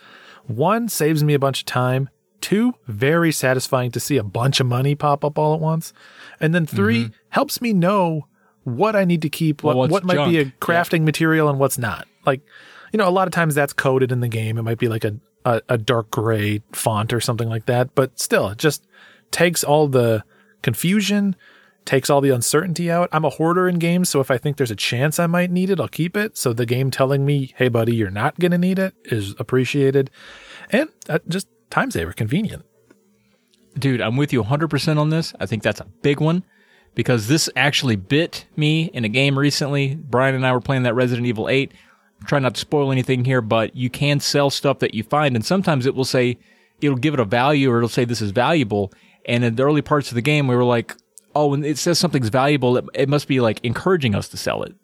One 0.45 0.87
saves 0.87 1.23
me 1.23 1.33
a 1.33 1.39
bunch 1.39 1.59
of 1.61 1.65
time. 1.65 2.09
Two, 2.39 2.75
very 2.87 3.31
satisfying 3.33 3.91
to 3.91 3.99
see 3.99 4.15
a 4.15 4.23
bunch 4.23 4.59
of 4.61 4.67
money 4.67 4.95
pop 4.95 5.25
up 5.25 5.37
all 5.37 5.53
at 5.55 5.59
once. 5.59 5.91
And 6.39 6.53
then 6.55 6.65
3 6.65 7.09
helps 7.29 7.59
me 7.61 7.73
know 7.73 8.27
what 8.63 8.95
I 8.95 9.03
need 9.05 9.21
to 9.23 9.29
keep, 9.29 9.63
what, 9.63 9.71
Mm-hmm. 9.71 9.79
Well, 9.79 9.89
what 9.89 10.03
might 10.05 10.29
be 10.29 10.37
a 10.37 10.43
junk. 10.45 10.59
crafting 10.59 11.01
material 11.03 11.49
and 11.49 11.57
what's 11.59 11.77
not. 11.79 12.07
Like, 12.25 12.41
you 12.93 12.97
know, 12.99 13.07
a 13.07 13.11
lot 13.11 13.27
of 13.27 13.33
times 13.33 13.55
that's 13.55 13.73
coded 13.73 14.11
in 14.11 14.19
the 14.21 14.27
game. 14.27 14.57
It 14.57 14.61
might 14.61 14.77
be 14.77 14.87
like 14.87 15.03
a, 15.03 15.15
a, 15.47 15.61
a 15.69 15.77
dark 15.77 16.11
gray 16.11 16.61
font 16.73 17.13
or 17.13 17.21
something 17.21 17.47
like 17.47 17.65
that. 17.67 17.95
But 17.95 18.19
still, 18.19 18.49
it 18.49 18.57
just 18.57 18.85
takes 19.31 19.63
all 19.63 19.87
the 19.87 20.23
confusion, 20.61 21.35
takes 21.85 22.09
all 22.09 22.19
the 22.19 22.31
uncertainty 22.31 22.91
out. 22.91 23.07
I'm 23.13 23.23
a 23.23 23.29
hoarder 23.29 23.67
in 23.67 23.79
games, 23.79 24.09
so 24.09 24.19
if 24.19 24.29
I 24.29 24.37
think 24.37 24.57
there's 24.57 24.71
a 24.71 24.75
chance 24.75 25.19
I 25.19 25.27
might 25.27 25.49
need 25.49 25.69
it, 25.69 25.79
I'll 25.79 25.87
keep 25.87 26.17
it. 26.17 26.37
So 26.37 26.51
the 26.51 26.65
game 26.65 26.91
telling 26.91 27.25
me, 27.25 27.53
hey, 27.55 27.69
buddy, 27.69 27.95
you're 27.95 28.11
not 28.11 28.37
going 28.39 28.51
to 28.51 28.57
need 28.57 28.77
it 28.77 28.93
is 29.05 29.35
appreciated. 29.39 30.11
And 30.69 30.89
uh, 31.07 31.19
just 31.29 31.47
time 31.69 31.91
saver, 31.91 32.11
convenient. 32.11 32.65
dude, 33.79 34.01
I'm 34.01 34.17
with 34.17 34.33
you 34.33 34.43
100% 34.43 34.97
on 34.97 35.09
this. 35.09 35.33
I 35.39 35.45
think 35.45 35.63
that's 35.63 35.79
a 35.79 35.85
big 36.01 36.19
one 36.19 36.43
because 36.93 37.27
this 37.27 37.49
actually 37.55 37.95
bit 37.95 38.45
me 38.57 38.85
in 38.93 39.05
a 39.05 39.09
game 39.09 39.39
recently. 39.39 39.95
Brian 39.95 40.35
and 40.35 40.45
I 40.45 40.51
were 40.51 40.59
playing 40.59 40.83
that 40.83 40.95
Resident 40.95 41.25
Evil 41.25 41.47
8. 41.47 41.71
Trying 42.25 42.43
not 42.43 42.55
to 42.55 42.61
spoil 42.61 42.91
anything 42.91 43.25
here, 43.25 43.41
but 43.41 43.75
you 43.75 43.89
can 43.89 44.19
sell 44.19 44.49
stuff 44.49 44.79
that 44.79 44.93
you 44.93 45.03
find, 45.03 45.35
and 45.35 45.45
sometimes 45.45 45.85
it 45.85 45.95
will 45.95 46.05
say, 46.05 46.37
it'll 46.81 46.97
give 46.97 47.13
it 47.13 47.19
a 47.19 47.25
value 47.25 47.71
or 47.71 47.77
it'll 47.77 47.89
say 47.89 48.05
this 48.05 48.21
is 48.21 48.31
valuable. 48.31 48.91
And 49.25 49.43
in 49.43 49.55
the 49.55 49.63
early 49.63 49.81
parts 49.81 50.09
of 50.09 50.15
the 50.15 50.21
game, 50.21 50.47
we 50.47 50.55
were 50.55 50.63
like, 50.63 50.95
oh, 51.35 51.47
when 51.47 51.63
it 51.63 51.77
says 51.77 51.99
something's 51.99 52.29
valuable, 52.29 52.77
it, 52.77 52.85
it 52.93 53.09
must 53.09 53.27
be 53.27 53.39
like 53.39 53.59
encouraging 53.63 54.15
us 54.15 54.27
to 54.29 54.37
sell 54.37 54.63
it. 54.63 54.75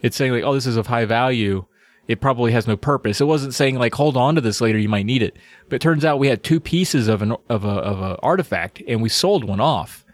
It's 0.00 0.16
saying 0.16 0.32
like, 0.32 0.44
oh, 0.44 0.54
this 0.54 0.66
is 0.66 0.76
of 0.76 0.88
high 0.88 1.04
value. 1.04 1.64
It 2.08 2.20
probably 2.20 2.52
has 2.52 2.66
no 2.66 2.76
purpose. 2.76 3.20
It 3.20 3.26
wasn't 3.26 3.54
saying 3.54 3.78
like, 3.78 3.94
hold 3.94 4.16
on 4.16 4.34
to 4.34 4.40
this 4.40 4.60
later, 4.60 4.78
you 4.78 4.88
might 4.88 5.06
need 5.06 5.22
it. 5.22 5.36
But 5.68 5.76
it 5.76 5.82
turns 5.82 6.04
out 6.04 6.18
we 6.18 6.26
had 6.26 6.42
two 6.42 6.58
pieces 6.58 7.06
of 7.06 7.22
an 7.22 7.36
of 7.48 7.64
a 7.64 7.68
of 7.68 8.00
a 8.00 8.18
artifact, 8.20 8.82
and 8.88 9.00
we 9.00 9.08
sold 9.08 9.44
one 9.44 9.60
off, 9.60 10.04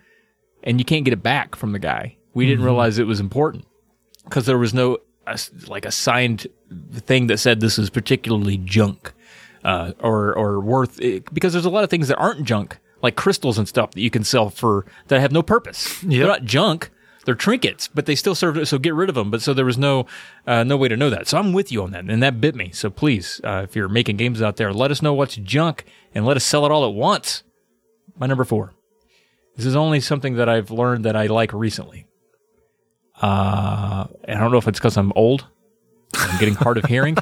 and 0.63 0.79
you 0.79 0.85
can't 0.85 1.05
get 1.05 1.15
it 1.15 1.23
back 1.23 1.57
from 1.57 1.73
the 1.73 1.79
guy. 1.79 2.17
We 2.35 2.47
didn't 2.47 2.65
realize 2.65 2.99
it 2.99 3.07
was 3.07 3.21
important 3.21 3.65
because 4.25 4.45
there 4.45 4.59
was 4.59 4.75
no 4.75 4.99
uh, 5.27 5.39
like 5.67 5.87
assigned 5.87 6.47
thing 6.93 7.27
that 7.29 7.39
said 7.39 7.61
this 7.61 7.79
is 7.79 7.91
particularly 7.91 8.59
junk 8.59 9.13
uh, 9.65 9.93
or 10.01 10.35
or 10.35 10.61
worth 10.61 11.01
it, 11.01 11.33
because 11.33 11.53
there's 11.53 11.65
a 11.65 11.71
lot 11.71 11.85
of 11.85 11.91
things 11.91 12.09
that 12.09 12.17
aren't 12.17 12.45
junk 12.45 12.79
like 13.03 13.17
crystals 13.17 13.59
and 13.59 13.69
stuff 13.69 13.93
that 13.93 14.01
you 14.01 14.11
can 14.11 14.25
sell 14.25 14.51
for 14.51 14.85
that 15.09 15.21
have 15.21 15.33
no 15.33 15.43
purpose. 15.43 16.01
They're 16.03 16.27
not 16.27 16.45
junk. 16.45 16.91
They're 17.25 17.35
trinkets, 17.35 17.89
but 17.89 18.07
they 18.07 18.15
still 18.15 18.35
serve. 18.35 18.67
So 18.67 18.79
get 18.79 18.95
rid 18.95 19.11
of 19.11 19.15
them. 19.15 19.31
But 19.31 19.43
so 19.43 19.53
there 19.53 19.65
was 19.65 19.77
no 19.77 20.07
uh, 20.47 20.65
no 20.65 20.77
way 20.77 20.89
to 20.89 20.97
know 20.97 21.11
that. 21.11 21.29
So 21.29 21.39
I'm 21.39 21.53
with 21.53 21.71
you 21.71 21.83
on 21.83 21.91
that, 21.91 22.05
and 22.05 22.23
that 22.23 22.41
bit 22.41 22.55
me. 22.55 22.71
So 22.73 22.89
please, 22.91 23.41
uh, 23.45 23.63
if 23.65 23.77
you're 23.77 23.89
making 23.89 24.17
games 24.17 24.41
out 24.41 24.57
there, 24.57 24.73
let 24.73 24.91
us 24.91 25.03
know 25.03 25.13
what's 25.13 25.37
junk 25.37 25.85
and 26.15 26.25
let 26.25 26.37
us 26.37 26.45
sell 26.45 26.65
it 26.65 26.73
all 26.73 26.87
at 26.89 26.95
once. 26.95 27.43
My 28.19 28.27
number 28.27 28.45
four. 28.45 28.75
This 29.57 29.67
is 29.67 29.77
only 29.77 30.01
something 30.01 30.37
that 30.37 30.49
I've 30.49 30.71
learned 30.71 31.05
that 31.05 31.17
I 31.17 31.27
like 31.27 31.53
recently. 31.53 32.07
Uh, 33.21 34.07
and 34.25 34.39
I 34.39 34.41
don't 34.41 34.53
know 34.53 34.59
if 34.59 34.69
it's 34.69 34.79
because 34.79 34.97
I'm 34.97 35.13
old, 35.17 35.47
I'm 36.17 36.39
getting 36.39 36.55
hard 36.55 36.79
of 36.79 36.85
hearing, 36.87 37.17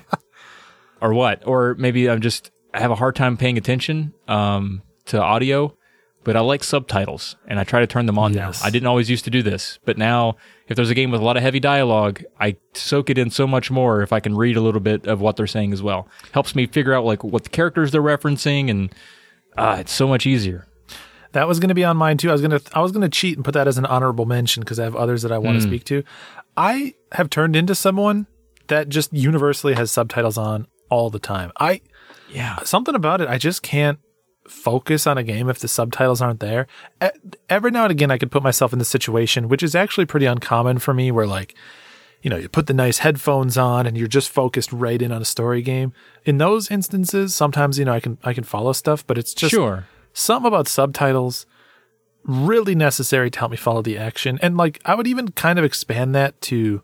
or 1.00 1.12
what, 1.15 1.47
or 1.47 1.74
maybe 1.78 2.08
I'm 2.08 2.20
just 2.20 2.50
I 2.74 2.81
have 2.81 2.90
a 2.90 2.94
hard 2.97 3.16
time 3.16 3.36
paying 3.36 3.58
attention 3.58 4.12
um, 4.28 4.82
to 5.06 5.20
audio. 5.23 5.76
But 6.24 6.34
I 6.34 6.40
like 6.40 6.65
subtitles, 6.65 7.36
and 7.47 7.60
I 7.60 7.62
try 7.62 7.78
to 7.78 7.86
turn 7.86 8.06
them 8.06 8.18
on 8.18 8.32
Yes. 8.34 8.60
now. 8.60 8.66
I 8.66 8.70
didn't 8.70 8.89
always 8.89 9.08
used 9.08 9.24
to 9.26 9.31
do 9.31 9.44
this, 9.44 9.78
but 9.84 9.97
now 9.97 10.34
if 10.66 10.74
there's 10.74 10.90
a 10.90 10.94
game 10.94 11.12
with 11.12 11.20
a 11.20 11.24
lot 11.24 11.36
of 11.36 11.44
heavy 11.44 11.60
dialogue, 11.60 12.20
I 12.40 12.56
soak 12.74 13.10
it 13.10 13.16
in 13.16 13.31
so 13.31 13.47
much 13.47 13.70
more 13.70 14.02
if 14.02 14.12
I 14.12 14.18
can 14.18 14.36
read 14.36 14.56
a 14.56 14.60
little 14.60 14.81
bit 14.81 15.06
of 15.06 15.20
what 15.20 15.36
they're 15.36 15.47
saying 15.47 15.73
as 15.73 15.84
well. 15.84 16.08
Helps 16.32 16.56
me 16.56 16.66
figure 16.66 16.92
out 16.94 17.05
like 17.05 17.23
what 17.23 17.44
the 17.44 17.50
characters 17.50 17.92
they're 17.92 18.02
referencing, 18.02 18.68
and 18.68 18.92
uh, 19.56 19.76
it's 19.78 19.92
so 19.92 20.08
much 20.08 20.26
easier. 20.26 20.66
That 21.31 21.47
was 21.47 21.60
going 21.60 21.68
to 21.68 21.76
be 21.76 21.84
on 21.84 21.97
mine 21.97 22.16
too. 22.18 22.31
I 22.31 22.32
was 22.32 22.40
going 22.42 22.58
to 22.58 22.76
I 22.76 22.81
was 22.81 22.90
going 22.90 23.02
to 23.02 23.08
cheat 23.08 23.36
and 23.36 23.44
put 23.44 23.55
that 23.55 23.68
as 23.68 23.78
an 23.78 23.86
honorable 23.86 24.24
mention 24.26 24.62
because 24.65 24.81
I 24.81 24.82
have 24.84 24.97
others 24.97 25.23
that 25.23 25.31
I 25.31 25.39
want 25.39 25.58
to 25.58 25.60
speak 25.60 25.84
to. 25.84 26.02
I 26.56 26.94
have 27.12 27.31
turned 27.31 27.55
into 27.55 27.76
someone 27.76 28.26
that 28.68 28.88
just 28.88 29.12
universally 29.12 29.74
has 29.74 29.90
subtitles 29.90 30.38
on 30.38 30.66
all 30.90 31.10
the 31.10 31.18
time. 31.18 31.52
I 31.58 31.80
Yeah, 32.32 32.62
something 32.62 32.94
about 32.94 33.20
it. 33.20 33.28
I 33.28 33.38
just 33.38 33.62
can't 33.62 33.98
focus 34.48 35.06
on 35.06 35.18
a 35.18 35.22
game 35.22 35.48
if 35.48 35.58
the 35.58 35.68
subtitles 35.68 36.20
aren't 36.20 36.40
there. 36.40 36.66
Every 37.48 37.70
now 37.70 37.84
and 37.84 37.90
again, 37.90 38.10
I 38.10 38.18
could 38.18 38.30
put 38.30 38.42
myself 38.42 38.72
in 38.72 38.78
the 38.78 38.84
situation, 38.84 39.48
which 39.48 39.62
is 39.62 39.74
actually 39.74 40.06
pretty 40.06 40.26
uncommon 40.26 40.78
for 40.78 40.94
me, 40.94 41.10
where 41.10 41.26
like, 41.26 41.54
you 42.22 42.30
know, 42.30 42.36
you 42.36 42.48
put 42.48 42.66
the 42.66 42.74
nice 42.74 42.98
headphones 42.98 43.58
on 43.58 43.86
and 43.86 43.96
you're 43.96 44.08
just 44.08 44.30
focused 44.30 44.72
right 44.72 45.00
in 45.00 45.12
on 45.12 45.22
a 45.22 45.26
story 45.26 45.62
game. 45.62 45.92
In 46.24 46.38
those 46.38 46.70
instances, 46.70 47.34
sometimes 47.34 47.78
you 47.78 47.84
know 47.84 47.92
I 47.92 48.00
can 48.00 48.18
I 48.22 48.32
can 48.32 48.44
follow 48.44 48.72
stuff, 48.72 49.06
but 49.06 49.18
it's 49.18 49.34
just 49.34 49.52
sure. 49.52 49.86
something 50.12 50.46
about 50.46 50.68
subtitles 50.68 51.46
really 52.26 52.74
necessary 52.74 53.30
to 53.30 53.38
help 53.38 53.52
me 53.52 53.56
follow 53.56 53.82
the 53.82 53.96
action 53.96 54.36
and 54.42 54.56
like 54.56 54.80
i 54.84 54.94
would 54.94 55.06
even 55.06 55.28
kind 55.30 55.60
of 55.60 55.64
expand 55.64 56.12
that 56.12 56.38
to 56.40 56.82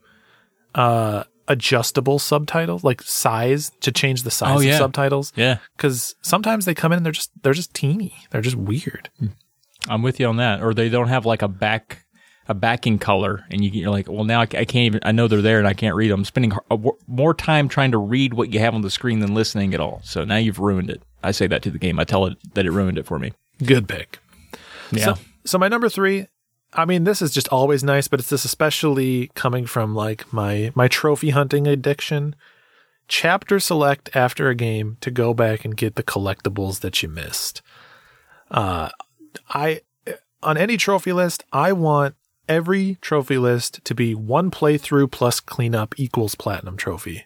uh 0.77 1.25
adjustable 1.53 2.19
subtitles 2.19 2.83
like 2.83 3.03
size 3.03 3.71
to 3.81 3.93
change 3.93 4.23
the 4.23 4.31
size 4.31 4.57
Oh, 4.57 4.61
yeah. 4.61 4.73
of 4.73 4.79
subtitles 4.79 5.33
Yeah, 5.37 5.59
because 5.77 6.15
sometimes 6.23 6.65
they 6.65 6.75
come 6.75 6.93
in 6.93 6.97
and 6.99 7.07
they're 7.07 7.13
just 7.13 7.31
they're 7.43 7.53
just 7.53 7.75
teeny 7.75 8.15
they're 8.31 8.41
just 8.41 8.57
weird 8.57 9.11
hmm. 9.19 9.27
I'm 9.89 10.03
with 10.03 10.21
you 10.21 10.27
on 10.27 10.37
that. 10.37 10.63
Or 10.63 10.75
they 10.75 10.89
don't 10.89 11.09
have 11.09 11.27
like 11.27 11.43
a 11.43 11.49
back 11.49 12.05
a 12.49 12.55
backing 12.55 12.99
color, 12.99 13.45
and 13.51 13.65
you, 13.65 13.71
you're 13.71 13.91
like, 13.91 14.09
well, 14.09 14.25
now 14.25 14.41
I, 14.41 14.47
can't 14.47 14.75
even. 14.77 15.01
I 15.05 15.13
know 15.13 15.29
they're 15.29 15.43
there, 15.43 15.59
and 15.59 15.67
I 15.67 15.75
can't 15.75 15.95
read 15.95 16.11
them. 16.11 16.21
I'm 16.21 16.25
spending 16.25 16.53
uh, 16.71 16.77
more 17.07 17.35
time 17.35 17.69
trying 17.69 17.93
to 17.93 17.99
read 17.99 18.35
what 18.35 18.53
you 18.53 18.59
have 18.59 18.75
on 18.75 18.83
the 18.83 18.91
screen 18.91 19.21
than 19.21 19.33
listening 19.33 19.75
at 19.75 19.81
all. 19.81 20.01
So 20.03 20.25
now 20.25 20.37
you've 20.37 20.59
ruined 20.59 20.91
it. 20.91 21.03
I 21.23 21.31
say 21.31 21.47
that 21.47 21.63
to 21.63 21.71
the 21.71 21.79
game. 21.79 22.01
I 22.01 22.05
tell 22.05 22.27
it 22.27 22.37
that 22.55 22.67
it 22.67 22.73
ruined 22.73 22.99
it 22.99 23.07
for 23.07 23.19
me. 23.19 23.33
good 23.65 23.89
pick 23.89 24.19
Yeah. 24.91 25.15
so, 25.15 25.19
so 25.45 25.59
my 25.59 25.69
number 25.69 25.89
three 25.89 26.27
i 26.75 26.85
mean 26.85 27.05
this 27.05 27.23
is 27.23 27.33
just 27.33 27.49
always 27.49 27.83
nice 27.85 28.09
but 28.09 28.21
it's 28.21 28.31
this 28.31 28.45
especially 28.45 29.31
coming 29.35 29.67
from 29.67 29.95
like 29.95 30.33
my 30.33 30.73
my 30.75 30.89
trophy 30.89 31.31
hunting 31.31 31.67
addiction. 31.67 32.35
Chapter 33.09 33.61
select 33.61 34.15
after 34.15 34.49
a 34.49 34.55
game 34.55 34.97
to 35.01 35.11
go 35.11 35.35
back 35.35 35.65
and 35.65 35.77
get 35.77 35.97
the 35.97 36.03
collectibles 36.03 36.81
that 36.81 37.03
you 37.03 37.09
missed. 37.09 37.61
Uh 38.51 38.91
i 39.49 39.81
on 40.43 40.57
any 40.59 40.77
trophy 40.77 41.13
list 41.13 41.45
i 41.53 41.73
want 41.73 42.15
every 42.49 42.97
trophy 43.01 43.39
list 43.39 43.85
to 43.85 43.95
be 43.95 44.15
one 44.15 44.51
playthrough 44.51 45.11
plus 45.11 45.41
cleanup 45.41 45.95
equals 45.99 46.35
platinum 46.35 46.77
trophy 46.77 47.25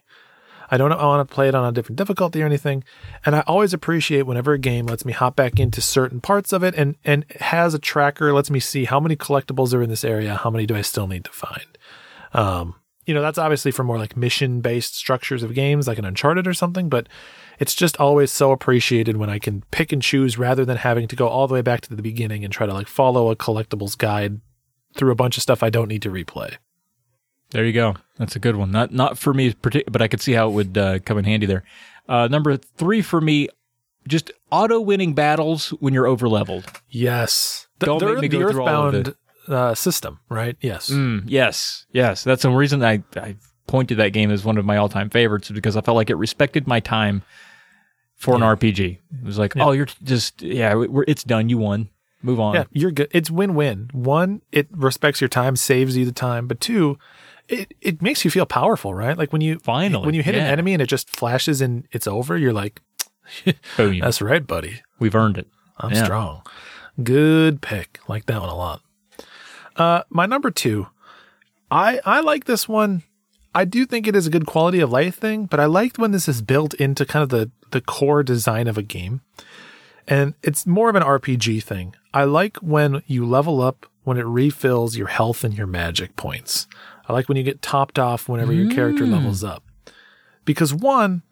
I 0.70 0.76
don't 0.76 0.90
want 0.90 1.28
to 1.28 1.34
play 1.34 1.48
it 1.48 1.54
on 1.54 1.64
a 1.64 1.72
different 1.72 1.96
difficulty 1.96 2.42
or 2.42 2.46
anything. 2.46 2.84
And 3.24 3.36
I 3.36 3.40
always 3.46 3.72
appreciate 3.72 4.22
whenever 4.22 4.52
a 4.52 4.58
game 4.58 4.86
lets 4.86 5.04
me 5.04 5.12
hop 5.12 5.36
back 5.36 5.60
into 5.60 5.80
certain 5.80 6.20
parts 6.20 6.52
of 6.52 6.62
it 6.62 6.74
and, 6.74 6.96
and 7.04 7.24
has 7.40 7.74
a 7.74 7.78
tracker, 7.78 8.32
lets 8.32 8.50
me 8.50 8.60
see 8.60 8.84
how 8.84 9.00
many 9.00 9.16
collectibles 9.16 9.74
are 9.74 9.82
in 9.82 9.90
this 9.90 10.04
area, 10.04 10.34
how 10.34 10.50
many 10.50 10.66
do 10.66 10.76
I 10.76 10.82
still 10.82 11.06
need 11.06 11.24
to 11.24 11.32
find. 11.32 11.78
Um, 12.32 12.74
you 13.06 13.14
know, 13.14 13.22
that's 13.22 13.38
obviously 13.38 13.70
for 13.70 13.84
more 13.84 13.98
like 13.98 14.16
mission 14.16 14.60
based 14.60 14.96
structures 14.96 15.42
of 15.42 15.54
games 15.54 15.86
like 15.86 15.98
an 15.98 16.04
Uncharted 16.04 16.46
or 16.46 16.54
something, 16.54 16.88
but 16.88 17.08
it's 17.58 17.74
just 17.74 17.96
always 17.98 18.32
so 18.32 18.50
appreciated 18.50 19.16
when 19.16 19.30
I 19.30 19.38
can 19.38 19.62
pick 19.70 19.92
and 19.92 20.02
choose 20.02 20.36
rather 20.36 20.64
than 20.64 20.76
having 20.76 21.06
to 21.08 21.16
go 21.16 21.28
all 21.28 21.46
the 21.46 21.54
way 21.54 21.62
back 21.62 21.80
to 21.82 21.94
the 21.94 22.02
beginning 22.02 22.44
and 22.44 22.52
try 22.52 22.66
to 22.66 22.74
like 22.74 22.88
follow 22.88 23.30
a 23.30 23.36
collectibles 23.36 23.96
guide 23.96 24.40
through 24.96 25.12
a 25.12 25.16
bunch 25.16 25.36
of 25.36 25.42
stuff 25.42 25.62
I 25.62 25.70
don't 25.70 25.88
need 25.88 26.02
to 26.02 26.10
replay. 26.10 26.56
There 27.50 27.64
you 27.64 27.72
go. 27.72 27.94
That's 28.18 28.36
a 28.36 28.38
good 28.38 28.56
one. 28.56 28.70
Not 28.70 28.92
not 28.92 29.18
for 29.18 29.32
me, 29.32 29.54
but 29.62 30.02
I 30.02 30.08
could 30.08 30.20
see 30.20 30.32
how 30.32 30.48
it 30.48 30.52
would 30.52 30.78
uh, 30.78 30.98
come 31.00 31.18
in 31.18 31.24
handy 31.24 31.46
there. 31.46 31.62
Uh, 32.08 32.28
number 32.28 32.56
three 32.56 33.02
for 33.02 33.20
me, 33.20 33.48
just 34.08 34.30
auto 34.50 34.80
winning 34.80 35.14
battles 35.14 35.70
when 35.80 35.94
you're 35.94 36.06
over 36.06 36.28
leveled. 36.28 36.64
Yes. 36.88 37.66
The, 37.78 37.86
Don't 37.86 38.04
make 38.04 38.20
me 38.20 38.28
go 38.28 38.50
through 38.50 38.62
all 38.66 38.88
of 38.88 38.94
Earthbound 38.94 39.16
uh, 39.48 39.74
system, 39.74 40.20
right? 40.28 40.56
Yes. 40.60 40.90
Mm, 40.90 41.24
yes, 41.26 41.86
yes. 41.92 42.24
That's 42.24 42.42
the 42.42 42.50
reason 42.50 42.82
I, 42.84 43.02
I 43.16 43.36
pointed 43.66 43.98
that 43.98 44.10
game 44.10 44.30
as 44.30 44.44
one 44.44 44.58
of 44.58 44.64
my 44.64 44.76
all 44.76 44.88
time 44.88 45.10
favorites 45.10 45.50
because 45.50 45.76
I 45.76 45.80
felt 45.80 45.96
like 45.96 46.10
it 46.10 46.16
respected 46.16 46.66
my 46.66 46.80
time 46.80 47.22
for 48.14 48.34
an 48.34 48.40
RPG. 48.40 48.98
It 49.20 49.24
was 49.24 49.38
like, 49.38 49.56
oh, 49.56 49.72
you're 49.72 49.88
just, 50.02 50.40
yeah, 50.40 50.74
we're, 50.74 51.04
it's 51.06 51.22
done. 51.22 51.48
You 51.48 51.58
won. 51.58 51.90
Move 52.22 52.40
on. 52.40 52.54
Yeah, 52.54 52.64
you're 52.72 52.90
good. 52.90 53.08
It's 53.12 53.30
win-win. 53.30 53.90
One, 53.92 54.40
it 54.50 54.68
respects 54.70 55.20
your 55.20 55.28
time, 55.28 55.54
saves 55.54 55.96
you 55.96 56.06
the 56.06 56.12
time, 56.12 56.46
but 56.46 56.60
two, 56.60 56.98
it, 57.48 57.74
it 57.80 58.02
makes 58.02 58.24
you 58.24 58.30
feel 58.30 58.46
powerful, 58.46 58.94
right? 58.94 59.16
Like 59.16 59.32
when 59.32 59.40
you 59.42 59.58
Finally, 59.60 60.04
when 60.06 60.14
you 60.14 60.22
hit 60.22 60.34
an 60.34 60.40
enemy 60.42 60.72
and 60.72 60.82
it 60.82 60.86
just 60.88 61.08
flashes 61.10 61.60
and 61.60 61.86
it's 61.92 62.06
over, 62.06 62.36
you're 62.36 62.52
like, 62.52 62.80
Boom. 63.76 63.98
"That's 64.00 64.20
right, 64.22 64.46
buddy. 64.46 64.82
We've 64.98 65.14
earned 65.14 65.38
it. 65.38 65.46
I'm 65.78 65.92
Yeah. 65.92 66.04
strong." 66.04 66.42
Good 67.02 67.60
pick. 67.60 67.98
Like 68.08 68.26
that 68.26 68.40
one 68.40 68.48
a 68.48 68.54
lot. 68.56 68.80
Uh, 69.76 70.02
my 70.08 70.26
number 70.26 70.50
two, 70.50 70.86
I 71.70 72.00
I 72.04 72.20
like 72.20 72.44
this 72.44 72.68
one. 72.68 73.02
I 73.54 73.64
do 73.64 73.86
think 73.86 74.06
it 74.06 74.14
is 74.16 74.26
a 74.26 74.30
good 74.30 74.46
quality 74.46 74.80
of 74.80 74.90
life 74.92 75.16
thing, 75.16 75.46
but 75.46 75.60
I 75.60 75.64
liked 75.66 75.98
when 75.98 76.10
this 76.12 76.28
is 76.28 76.42
built 76.42 76.74
into 76.74 77.04
kind 77.06 77.22
of 77.22 77.28
the 77.30 77.50
the 77.70 77.80
core 77.80 78.22
design 78.22 78.66
of 78.68 78.78
a 78.78 78.82
game. 78.82 79.20
And 80.08 80.34
it's 80.42 80.66
more 80.66 80.88
of 80.88 80.94
an 80.94 81.02
RPG 81.02 81.62
thing. 81.64 81.94
I 82.14 82.24
like 82.24 82.58
when 82.58 83.02
you 83.06 83.26
level 83.26 83.60
up 83.60 83.86
when 84.04 84.16
it 84.18 84.24
refills 84.24 84.96
your 84.96 85.08
health 85.08 85.42
and 85.42 85.52
your 85.52 85.66
magic 85.66 86.14
points. 86.14 86.68
I 87.08 87.12
like 87.12 87.28
when 87.28 87.36
you 87.36 87.42
get 87.42 87.62
topped 87.62 87.98
off 87.98 88.28
whenever 88.28 88.52
your 88.52 88.70
character 88.70 89.04
mm. 89.04 89.12
levels 89.12 89.44
up. 89.44 89.62
Because 90.44 90.74
one, 90.74 91.22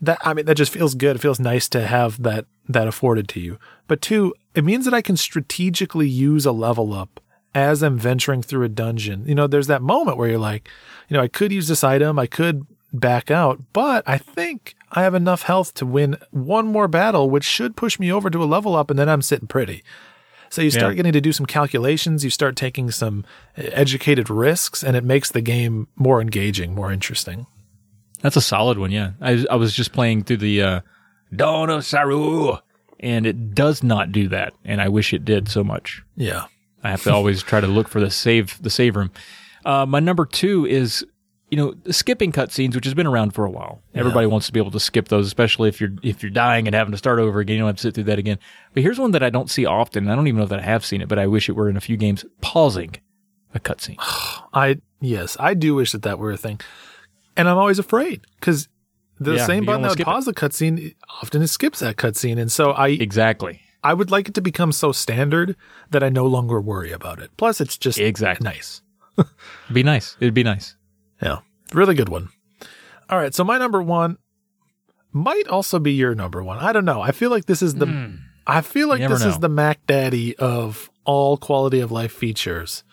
that 0.00 0.18
I 0.22 0.34
mean 0.34 0.46
that 0.46 0.56
just 0.56 0.72
feels 0.72 0.94
good. 0.94 1.16
It 1.16 1.20
feels 1.20 1.40
nice 1.40 1.68
to 1.70 1.86
have 1.86 2.22
that 2.22 2.46
that 2.68 2.88
afforded 2.88 3.28
to 3.30 3.40
you. 3.40 3.58
But 3.86 4.00
two, 4.00 4.34
it 4.54 4.64
means 4.64 4.84
that 4.84 4.94
I 4.94 5.02
can 5.02 5.16
strategically 5.16 6.08
use 6.08 6.46
a 6.46 6.52
level 6.52 6.92
up 6.92 7.20
as 7.54 7.82
I'm 7.82 7.98
venturing 7.98 8.42
through 8.42 8.64
a 8.64 8.68
dungeon. 8.68 9.26
You 9.26 9.34
know, 9.34 9.46
there's 9.46 9.66
that 9.66 9.82
moment 9.82 10.16
where 10.16 10.28
you're 10.28 10.38
like, 10.38 10.68
you 11.08 11.16
know, 11.16 11.22
I 11.22 11.28
could 11.28 11.52
use 11.52 11.68
this 11.68 11.82
item, 11.82 12.18
I 12.18 12.26
could 12.26 12.66
back 12.92 13.30
out, 13.30 13.60
but 13.72 14.04
I 14.06 14.18
think 14.18 14.74
I 14.92 15.02
have 15.02 15.14
enough 15.14 15.42
health 15.42 15.74
to 15.74 15.86
win 15.86 16.16
one 16.30 16.66
more 16.66 16.88
battle, 16.88 17.30
which 17.30 17.44
should 17.44 17.76
push 17.76 17.98
me 17.98 18.12
over 18.12 18.30
to 18.30 18.42
a 18.42 18.46
level 18.46 18.74
up, 18.74 18.90
and 18.90 18.98
then 18.98 19.08
I'm 19.08 19.22
sitting 19.22 19.48
pretty. 19.48 19.82
So 20.50 20.62
you 20.62 20.70
start 20.70 20.92
Yeah. 20.92 20.96
getting 20.96 21.12
to 21.12 21.20
do 21.20 21.32
some 21.32 21.46
calculations, 21.46 22.24
you 22.24 22.30
start 22.30 22.56
taking 22.56 22.90
some 22.90 23.24
educated 23.56 24.28
risks, 24.28 24.82
and 24.82 24.96
it 24.96 25.04
makes 25.04 25.30
the 25.30 25.40
game 25.40 25.86
more 25.96 26.20
engaging, 26.20 26.74
more 26.74 26.92
interesting. 26.92 27.46
That's 28.20 28.36
a 28.36 28.40
solid 28.40 28.76
one. 28.78 28.90
Yeah. 28.90 29.12
I, 29.20 29.46
I 29.50 29.54
was 29.56 29.72
just 29.72 29.92
playing 29.92 30.24
through 30.24 30.38
the 30.38 30.60
uh, 30.62 30.80
Dawn 31.34 31.70
of 31.70 31.84
Sorrow, 31.84 32.60
and 32.98 33.26
it 33.26 33.54
does 33.54 33.82
not 33.82 34.10
do 34.12 34.28
that. 34.28 34.52
And 34.64 34.80
I 34.80 34.88
wish 34.88 35.14
it 35.14 35.24
did 35.24 35.48
so 35.48 35.62
much. 35.64 36.02
Yeah. 36.16 36.44
I 36.82 36.90
have 36.90 37.02
to 37.04 37.12
always 37.12 37.42
try 37.42 37.60
to 37.60 37.66
look 37.66 37.88
for 37.88 38.00
the 38.00 38.10
save 38.10 38.60
the 38.62 38.70
save 38.70 38.96
room. 38.96 39.10
Uh, 39.64 39.86
my 39.86 40.00
number 40.00 40.24
two 40.26 40.66
is 40.66 41.04
you 41.50 41.56
know 41.56 41.74
skipping 41.90 42.32
cutscenes, 42.32 42.74
which 42.74 42.84
has 42.84 42.94
been 42.94 43.06
around 43.06 43.32
for 43.34 43.44
a 43.44 43.50
while. 43.50 43.82
Everybody 43.94 44.26
wants 44.26 44.46
to 44.46 44.52
be 44.52 44.60
able 44.60 44.70
to 44.72 44.80
skip 44.80 45.08
those, 45.08 45.26
especially 45.26 45.68
if 45.68 45.80
you're 45.80 45.90
if 46.02 46.22
you're 46.22 46.30
dying 46.30 46.66
and 46.68 46.74
having 46.74 46.92
to 46.92 46.98
start 46.98 47.18
over 47.18 47.40
again. 47.40 47.54
You 47.56 47.60
don't 47.60 47.68
have 47.68 47.76
to 47.76 47.82
sit 47.82 47.94
through 47.94 48.04
that 48.04 48.18
again. 48.18 48.38
But 48.74 48.82
here's 48.82 48.98
one 48.98 49.10
that 49.12 49.22
I 49.22 49.30
don't 49.30 49.50
see 49.50 49.66
often. 49.66 50.04
and 50.04 50.12
I 50.12 50.16
don't 50.16 50.26
even 50.28 50.38
know 50.40 50.46
that 50.46 50.60
I 50.60 50.62
have 50.64 50.84
seen 50.84 51.00
it, 51.00 51.08
but 51.08 51.18
I 51.18 51.26
wish 51.26 51.48
it 51.48 51.52
were 51.52 51.68
in 51.68 51.76
a 51.76 51.80
few 51.80 51.96
games. 51.96 52.24
Pausing 52.40 52.96
a 53.54 53.60
cutscene. 53.60 53.96
I 54.54 54.80
yes, 55.00 55.36
I 55.40 55.54
do 55.54 55.74
wish 55.74 55.92
that 55.92 56.02
that 56.02 56.18
were 56.18 56.30
a 56.32 56.36
thing, 56.36 56.60
and 57.36 57.48
I'm 57.48 57.58
always 57.58 57.78
afraid 57.78 58.22
because 58.38 58.68
the 59.18 59.34
Yeah, 59.36 59.46
same 59.46 59.64
button 59.66 59.82
that 59.82 59.90
would 59.98 60.04
pause 60.04 60.24
the 60.26 60.32
cutscene 60.34 60.94
often 61.22 61.42
it 61.42 61.48
skips 61.48 61.80
that 61.80 61.96
cutscene, 61.96 62.38
and 62.40 62.50
so 62.50 62.70
I 62.72 62.88
exactly. 62.88 63.60
I 63.82 63.94
would 63.94 64.10
like 64.10 64.28
it 64.28 64.34
to 64.34 64.40
become 64.42 64.72
so 64.72 64.92
standard 64.92 65.56
that 65.90 66.02
I 66.02 66.10
no 66.10 66.26
longer 66.26 66.60
worry 66.60 66.92
about 66.92 67.18
it. 67.18 67.30
Plus, 67.38 67.60
it's 67.62 67.76
just 67.78 67.98
Exactly. 67.98 68.44
nice. 68.44 68.82
Be 69.72 69.82
nice. 69.82 70.16
It'd 70.20 70.34
be 70.34 70.42
nice. 70.44 70.76
Yeah, 71.22 71.38
really 71.72 71.94
good 71.94 72.08
one. 72.08 72.28
All 73.08 73.18
right, 73.18 73.34
so 73.34 73.44
my 73.44 73.58
number 73.58 73.82
one 73.82 74.18
might 75.12 75.48
also 75.48 75.78
be 75.78 75.92
your 75.92 76.14
number 76.14 76.42
one. 76.42 76.58
I 76.58 76.72
don't 76.72 76.84
know. 76.84 77.00
I 77.00 77.12
feel 77.12 77.30
like 77.30 77.46
this 77.46 77.62
is 77.62 77.74
the 77.74 77.86
hmm. 77.86 78.14
I 78.46 78.62
feel 78.62 78.88
like 78.88 79.00
this 79.00 79.24
is 79.24 79.38
the 79.38 79.48
Mac 79.48 79.86
Daddy 79.86 80.36
of 80.36 80.90
all 81.04 81.36
quality 81.36 81.80
of 81.80 81.92
life 81.92 82.12
features, 82.12 82.84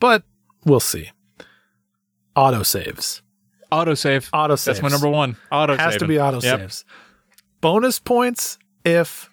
but 0.00 0.22
we'll 0.64 0.80
see. 0.80 1.10
Auto 2.34 2.62
saves, 2.62 3.22
Autosaves. 3.72 4.30
Autosave. 4.30 4.30
Autosaves. 4.30 4.64
That's 4.64 4.82
my 4.82 4.88
number 4.88 5.08
one. 5.08 5.36
Autosave. 5.50 5.78
has 5.78 5.96
to 5.96 6.06
be 6.06 6.16
autosaves. 6.16 6.84
Bonus 7.60 7.98
points 7.98 8.58
if 8.84 9.30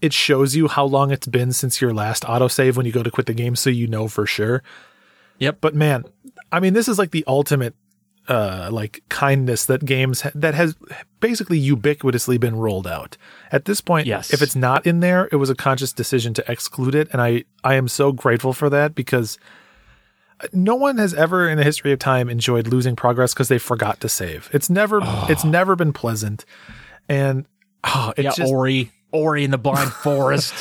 it 0.00 0.12
shows 0.12 0.54
you 0.54 0.68
how 0.68 0.84
long 0.84 1.10
it's 1.10 1.26
been 1.26 1.52
since 1.52 1.80
your 1.80 1.94
last 1.94 2.24
autosave 2.24 2.76
when 2.76 2.86
you 2.86 2.92
go 2.92 3.02
to 3.02 3.10
quit 3.10 3.26
the 3.26 3.34
game 3.34 3.56
so 3.56 3.70
you 3.70 3.86
know 3.86 4.08
for 4.08 4.26
sure. 4.26 4.62
Yep. 5.38 5.58
But 5.60 5.74
man, 5.74 6.04
I 6.50 6.60
mean 6.60 6.72
this 6.72 6.88
is 6.88 6.98
like 6.98 7.10
the 7.10 7.24
ultimate 7.26 7.74
uh 8.28 8.68
like 8.72 9.02
kindness 9.08 9.66
that 9.66 9.84
games 9.84 10.22
ha- 10.22 10.30
that 10.34 10.54
has 10.54 10.74
basically 11.20 11.60
ubiquitously 11.60 12.38
been 12.40 12.56
rolled 12.56 12.86
out. 12.86 13.16
At 13.52 13.64
this 13.66 13.80
point, 13.80 14.06
Yes. 14.06 14.32
if 14.32 14.42
it's 14.42 14.56
not 14.56 14.86
in 14.86 15.00
there, 15.00 15.28
it 15.32 15.36
was 15.36 15.50
a 15.50 15.54
conscious 15.54 15.92
decision 15.92 16.34
to 16.34 16.50
exclude 16.50 16.94
it 16.94 17.08
and 17.12 17.20
I 17.22 17.44
I 17.62 17.74
am 17.74 17.88
so 17.88 18.12
grateful 18.12 18.52
for 18.52 18.68
that 18.70 18.94
because 18.94 19.38
no 20.52 20.74
one 20.74 20.98
has 20.98 21.14
ever 21.14 21.48
in 21.48 21.56
the 21.56 21.64
history 21.64 21.92
of 21.92 21.98
time 21.98 22.28
enjoyed 22.28 22.66
losing 22.66 22.94
progress 22.94 23.32
because 23.32 23.48
they 23.48 23.58
forgot 23.58 24.00
to 24.00 24.08
save. 24.08 24.50
It's 24.52 24.68
never 24.68 25.00
it's 25.30 25.44
never 25.44 25.76
been 25.76 25.92
pleasant. 25.92 26.44
And 27.08 27.46
oh, 27.84 28.12
yeah, 28.18 28.32
just 28.32 28.52
Ori, 28.52 28.90
Ori 29.12 29.44
in 29.44 29.50
the 29.50 29.58
blind 29.58 29.92
forest, 30.02 30.52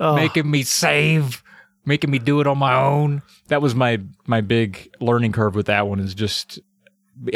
making 0.00 0.50
me 0.50 0.62
save, 0.64 1.44
making 1.84 2.10
me 2.10 2.18
do 2.18 2.40
it 2.40 2.46
on 2.48 2.58
my 2.58 2.74
own. 2.74 3.22
That 3.48 3.62
was 3.62 3.74
my 3.74 4.00
my 4.26 4.40
big 4.40 4.92
learning 5.00 5.32
curve 5.32 5.54
with 5.54 5.66
that 5.66 5.86
one. 5.86 6.00
Is 6.00 6.14
just 6.14 6.58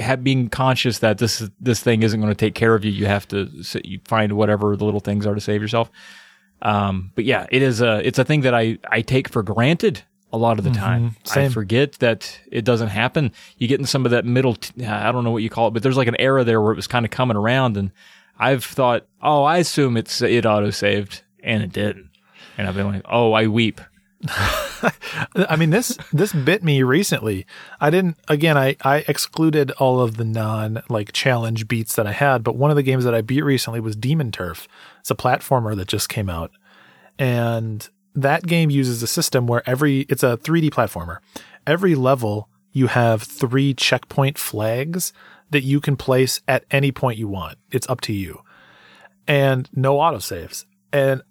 ha- 0.00 0.16
being 0.16 0.48
conscious 0.48 0.98
that 1.00 1.18
this 1.18 1.48
this 1.60 1.80
thing 1.80 2.02
isn't 2.02 2.20
going 2.20 2.32
to 2.32 2.36
take 2.36 2.54
care 2.54 2.74
of 2.74 2.84
you. 2.84 2.90
You 2.90 3.06
have 3.06 3.26
to 3.28 3.48
you 3.84 4.00
find 4.04 4.32
whatever 4.32 4.76
the 4.76 4.84
little 4.84 5.00
things 5.00 5.26
are 5.26 5.34
to 5.34 5.40
save 5.40 5.62
yourself. 5.62 5.90
Um, 6.62 7.12
but 7.14 7.24
yeah, 7.24 7.46
it 7.50 7.62
is 7.62 7.80
a 7.80 8.06
it's 8.06 8.18
a 8.18 8.24
thing 8.24 8.42
that 8.42 8.54
I 8.54 8.78
I 8.90 9.02
take 9.02 9.28
for 9.28 9.42
granted 9.42 10.02
a 10.32 10.38
lot 10.38 10.58
of 10.58 10.64
the 10.64 10.70
time. 10.70 11.16
I 11.50 11.52
forget 11.52 11.92
that 12.00 12.40
it 12.50 12.64
doesn't 12.64 12.88
happen. 12.88 13.30
You 13.58 13.68
get 13.68 13.78
in 13.78 13.86
some 13.86 14.04
of 14.04 14.10
that 14.10 14.24
middle. 14.24 14.56
T- 14.56 14.84
I 14.84 15.12
don't 15.12 15.22
know 15.22 15.30
what 15.30 15.42
you 15.42 15.50
call 15.50 15.68
it, 15.68 15.70
but 15.72 15.82
there's 15.82 15.96
like 15.96 16.08
an 16.08 16.16
era 16.18 16.42
there 16.42 16.60
where 16.60 16.72
it 16.72 16.76
was 16.76 16.88
kind 16.88 17.04
of 17.04 17.10
coming 17.12 17.36
around, 17.36 17.76
and 17.76 17.92
I've 18.38 18.64
thought, 18.64 19.06
oh, 19.22 19.44
I 19.44 19.58
assume 19.58 19.96
it's 19.96 20.20
it 20.22 20.44
auto 20.44 20.70
saved, 20.70 21.22
and 21.42 21.62
it 21.62 21.72
didn't. 21.72 22.10
And 22.58 22.66
I've 22.66 22.74
been 22.74 22.86
like, 22.86 23.02
oh, 23.08 23.32
I 23.32 23.46
weep. 23.46 23.80
I 25.36 25.56
mean 25.58 25.70
this 25.70 25.98
this 26.12 26.32
bit 26.32 26.64
me 26.64 26.82
recently. 26.82 27.46
I 27.80 27.90
didn't 27.90 28.16
again 28.28 28.56
I 28.56 28.76
I 28.80 29.04
excluded 29.06 29.70
all 29.72 30.00
of 30.00 30.16
the 30.16 30.24
non 30.24 30.82
like 30.88 31.12
challenge 31.12 31.68
beats 31.68 31.94
that 31.96 32.06
I 32.06 32.12
had, 32.12 32.42
but 32.42 32.56
one 32.56 32.70
of 32.70 32.76
the 32.76 32.82
games 32.82 33.04
that 33.04 33.14
I 33.14 33.20
beat 33.20 33.42
recently 33.42 33.80
was 33.80 33.96
Demon 33.96 34.32
Turf. 34.32 34.66
It's 35.00 35.10
a 35.10 35.14
platformer 35.14 35.76
that 35.76 35.88
just 35.88 36.08
came 36.08 36.30
out. 36.30 36.50
And 37.18 37.86
that 38.14 38.46
game 38.46 38.70
uses 38.70 39.02
a 39.02 39.06
system 39.06 39.46
where 39.46 39.68
every 39.68 40.00
it's 40.02 40.22
a 40.22 40.38
3D 40.38 40.70
platformer. 40.70 41.18
Every 41.66 41.94
level 41.94 42.48
you 42.72 42.86
have 42.88 43.22
3 43.22 43.74
checkpoint 43.74 44.38
flags 44.38 45.12
that 45.50 45.62
you 45.62 45.80
can 45.80 45.96
place 45.96 46.40
at 46.48 46.64
any 46.70 46.92
point 46.92 47.18
you 47.18 47.28
want. 47.28 47.58
It's 47.70 47.88
up 47.88 48.00
to 48.02 48.12
you. 48.12 48.40
And 49.26 49.68
no 49.74 49.96
autosaves. 49.96 50.64
And 50.92 51.22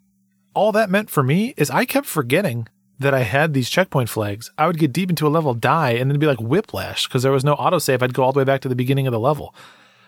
all 0.54 0.72
that 0.72 0.90
meant 0.90 1.10
for 1.10 1.24
me 1.24 1.54
is 1.58 1.70
I 1.70 1.86
kept 1.86 2.06
forgetting 2.06 2.68
that 3.00 3.14
I 3.14 3.22
had 3.22 3.54
these 3.54 3.70
checkpoint 3.70 4.10
flags. 4.10 4.52
I 4.58 4.68
would 4.68 4.78
get 4.78 4.94
deep 4.94 5.10
into 5.10 5.28
a 5.28 5.30
level, 5.30 5.54
die, 5.54 5.92
and 5.92 6.10
then 6.12 6.20
be 6.20 6.28
like 6.28 6.40
whiplash 6.40 7.08
because 7.08 7.24
there 7.24 7.32
was 7.32 7.44
no 7.44 7.56
autosave. 7.56 8.02
I'd 8.02 8.14
go 8.14 8.24
all 8.24 8.32
the 8.32 8.38
way 8.40 8.44
back 8.44 8.62
to 8.62 8.70
the 8.70 8.76
beginning 8.76 9.08
of 9.08 9.12
the 9.14 9.20
level. 9.20 9.54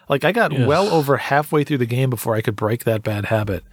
Like 0.07 0.23
I 0.23 0.31
got 0.31 0.51
well 0.53 0.87
over 0.89 1.17
halfway 1.17 1.63
through 1.63 1.79
the 1.79 1.85
game 1.87 2.09
before 2.11 2.35
I 2.35 2.41
could 2.41 2.55
break 2.55 2.83
that 2.83 3.01
bad 3.03 3.25
habit 3.25 3.63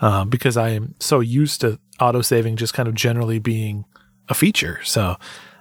uh, 0.00 0.24
because 0.24 0.56
I 0.56 0.70
am 0.70 0.94
so 0.98 1.20
used 1.20 1.60
to 1.60 1.78
autosaving 2.00 2.56
just 2.56 2.74
kind 2.74 2.88
of 2.88 2.94
generally 2.94 3.38
being 3.38 3.84
a 4.28 4.34
feature. 4.34 4.80
So 4.82 5.16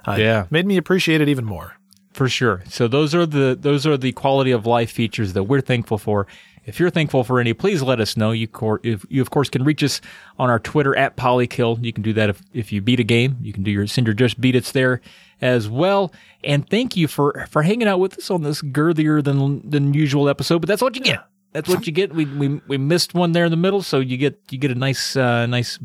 uh, 0.08 0.16
Yeah. 0.17 0.48
made 0.50 0.66
me 0.66 0.76
appreciate 0.77 1.22
it 1.22 1.30
even 1.30 1.45
more. 1.45 1.74
For 2.14 2.27
sure. 2.27 2.64
So 2.67 2.88
those 2.88 3.14
are 3.14 3.27
the 3.27 3.56
those 3.59 3.85
are 3.85 3.95
the 3.95 4.11
quality 4.11 4.50
of 4.50 4.66
life 4.66 4.90
features 4.90 5.34
that 5.34 5.43
we're 5.43 5.61
thankful 5.61 6.00
for. 6.00 6.26
If 6.67 6.81
you're 6.81 6.89
thankful 6.89 7.23
for 7.23 7.39
any, 7.39 7.53
please 7.53 7.81
let 7.81 8.01
us 8.01 8.17
know. 8.17 8.31
You, 8.31 8.45
cor- 8.45 8.81
if, 8.83 9.05
you 9.09 9.21
of 9.21 9.29
course 9.29 9.49
can 9.49 9.63
reach 9.63 9.81
us 9.83 10.01
on 10.37 10.49
our 10.49 10.59
Twitter 10.59 10.95
at 10.97 11.15
Polykill. 11.15 11.81
You 11.81 11.93
can 11.93 12.03
do 12.03 12.11
that 12.13 12.29
if, 12.29 12.41
if 12.53 12.73
you 12.73 12.81
beat 12.81 12.99
a 12.99 13.05
game. 13.05 13.37
You 13.41 13.53
can 13.53 13.63
do 13.63 13.71
your 13.71 13.87
Cinder 13.87 14.13
Just 14.13 14.39
Beat 14.41 14.53
It's 14.53 14.73
there 14.73 14.99
as 15.41 15.69
well. 15.69 16.11
And 16.43 16.69
thank 16.69 16.97
you 16.97 17.07
for 17.07 17.47
for 17.49 17.61
hanging 17.63 17.87
out 17.87 17.99
with 18.01 18.17
us 18.17 18.29
on 18.29 18.43
this 18.43 18.61
girthier 18.61 19.23
than 19.23 19.67
than 19.69 19.93
usual 19.93 20.27
episode. 20.27 20.59
But 20.59 20.67
that's 20.67 20.81
what 20.81 20.95
you 20.95 21.01
get. 21.01 21.25
That's 21.53 21.69
what 21.69 21.87
you 21.87 21.93
get. 21.93 22.13
We 22.13 22.25
we 22.25 22.61
we 22.67 22.77
missed 22.77 23.13
one 23.13 23.31
there 23.31 23.45
in 23.45 23.51
the 23.51 23.57
middle, 23.57 23.81
so 23.81 23.99
you 23.99 24.17
get 24.17 24.39
you 24.51 24.57
get 24.57 24.69
a 24.69 24.75
nice 24.75 25.15
uh, 25.15 25.45
nice 25.45 25.79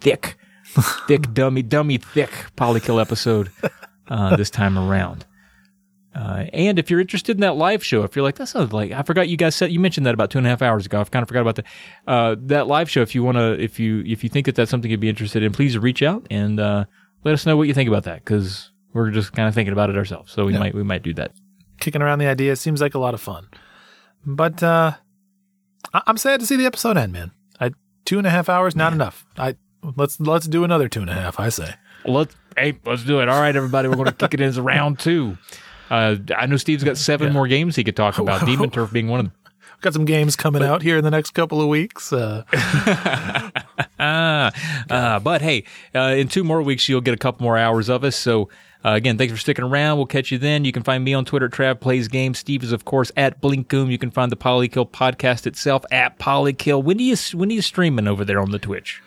thick 0.00 0.36
thick 1.06 1.34
dummy 1.34 1.62
dummy 1.62 1.98
thick 1.98 2.30
Polykill 2.56 3.00
episode 3.00 3.50
uh, 4.08 4.36
this 4.36 4.50
time 4.50 4.78
around. 4.78 5.26
Uh, 6.18 6.46
and 6.52 6.80
if 6.80 6.90
you're 6.90 6.98
interested 7.00 7.36
in 7.36 7.42
that 7.42 7.54
live 7.54 7.84
show, 7.84 8.02
if 8.02 8.16
you're 8.16 8.24
like, 8.24 8.34
that 8.36 8.48
sounds 8.48 8.72
like 8.72 8.90
I 8.90 9.02
forgot 9.02 9.28
you 9.28 9.36
guys 9.36 9.54
said 9.54 9.70
you 9.70 9.78
mentioned 9.78 10.04
that 10.06 10.14
about 10.14 10.30
two 10.30 10.38
and 10.38 10.46
a 10.46 10.50
half 10.50 10.62
hours 10.62 10.84
ago. 10.84 11.00
I've 11.00 11.12
kind 11.12 11.22
of 11.22 11.28
forgot 11.28 11.42
about 11.42 11.56
that. 11.56 11.64
Uh, 12.08 12.34
that 12.46 12.66
live 12.66 12.90
show. 12.90 13.02
If 13.02 13.14
you 13.14 13.22
want 13.22 13.36
to, 13.38 13.52
if 13.62 13.78
you 13.78 14.02
if 14.04 14.24
you 14.24 14.28
think 14.30 14.46
that 14.46 14.56
that's 14.56 14.70
something 14.70 14.90
you'd 14.90 14.98
be 14.98 15.08
interested 15.08 15.42
in, 15.44 15.52
please 15.52 15.78
reach 15.78 16.02
out 16.02 16.26
and 16.30 16.58
uh, 16.58 16.86
let 17.24 17.34
us 17.34 17.46
know 17.46 17.56
what 17.56 17.68
you 17.68 17.74
think 17.74 17.88
about 17.88 18.02
that 18.04 18.24
because 18.24 18.72
we're 18.92 19.10
just 19.10 19.32
kind 19.32 19.46
of 19.48 19.54
thinking 19.54 19.72
about 19.72 19.90
it 19.90 19.96
ourselves. 19.96 20.32
So 20.32 20.44
we 20.46 20.54
Yeah. 20.54 20.58
might 20.58 20.74
we 20.74 20.82
might 20.82 21.02
do 21.04 21.14
that. 21.14 21.30
Kicking 21.78 22.02
around 22.02 22.18
the 22.18 22.26
idea 22.26 22.56
seems 22.56 22.80
like 22.80 22.94
a 22.94 22.98
lot 22.98 23.14
of 23.14 23.20
fun. 23.20 23.46
But 24.26 24.60
uh, 24.62 24.94
I- 25.94 26.02
I'm 26.08 26.16
sad 26.16 26.40
to 26.40 26.46
see 26.46 26.56
the 26.56 26.66
episode 26.66 26.96
end, 26.96 27.12
man. 27.12 27.30
I, 27.60 27.70
two 28.04 28.18
and 28.18 28.26
a 28.26 28.30
half 28.30 28.48
hours, 28.48 28.74
not 28.74 28.92
enough. 28.92 29.24
I 29.36 29.54
let's 29.96 30.18
let's 30.18 30.48
do 30.48 30.64
another 30.64 30.88
two 30.88 31.00
and 31.02 31.10
a 31.10 31.14
half. 31.14 31.38
I 31.38 31.48
say. 31.50 31.74
Let's 32.04 32.34
hey, 32.56 32.76
let's 32.84 33.04
do 33.04 33.20
it. 33.20 33.28
All 33.28 33.40
right, 33.40 33.54
everybody, 33.54 33.86
we're 33.88 33.94
going 33.96 34.06
to 34.06 34.12
kick 34.12 34.34
it 34.34 34.40
in 34.40 34.48
as 34.48 34.56
a 34.56 34.62
round 34.62 34.98
two. 34.98 35.38
Uh, 35.90 36.16
I 36.36 36.46
know 36.46 36.56
Steve's 36.56 36.84
got 36.84 36.96
seven 36.96 37.32
more 37.32 37.46
games 37.48 37.76
he 37.76 37.84
could 37.84 37.96
talk 37.96 38.18
about. 38.18 38.44
Demon 38.46 38.70
Turf 38.70 38.92
being 38.92 39.08
one 39.08 39.20
of 39.20 39.26
them. 39.26 39.34
Got 39.80 39.92
some 39.92 40.06
games 40.06 40.34
coming 40.34 40.62
out 40.62 40.82
here 40.82 40.98
in 40.98 41.04
the 41.04 41.10
next 41.10 41.30
couple 41.32 41.62
of 41.62 41.68
weeks. 41.68 42.12
Uh, 42.12 42.42
uh, 43.98 45.20
but 45.20 45.40
hey, 45.40 45.62
uh, 45.94 46.14
in 46.16 46.26
two 46.26 46.42
more 46.42 46.60
weeks, 46.62 46.88
you'll 46.88 47.00
get 47.00 47.14
a 47.14 47.18
couple 47.18 47.44
more 47.44 47.56
hours 47.56 47.88
of 47.88 48.02
us. 48.02 48.16
So, 48.16 48.48
uh, 48.84 48.94
again, 48.94 49.16
thanks 49.18 49.32
for 49.32 49.38
sticking 49.38 49.64
around. 49.64 49.96
We'll 49.96 50.06
catch 50.06 50.32
you 50.32 50.38
then. 50.38 50.64
You 50.64 50.72
can 50.72 50.82
find 50.82 51.04
me 51.04 51.14
on 51.14 51.24
Twitter 51.24 51.46
at 51.46 51.52
Trav 51.52 51.78
Plays 51.78 52.08
Games. 52.08 52.40
Steve 52.40 52.64
is, 52.64 52.72
of 52.72 52.84
course, 52.84 53.12
at 53.16 53.40
Blinkoom. 53.40 53.88
You 53.88 53.98
can 53.98 54.10
find 54.10 54.32
the 54.32 54.36
Polykill 54.36 54.90
podcast 54.90 55.46
itself 55.46 55.84
at 55.92 56.18
Polykill. 56.18 56.82
When 56.82 56.96
do 56.96 57.04
you 57.04 57.16
when 57.34 57.48
are 57.50 57.54
you 57.54 57.62
streaming 57.62 58.08
over 58.08 58.24
there 58.24 58.40
on 58.40 58.50
the 58.50 58.58
Twitch? 58.58 59.00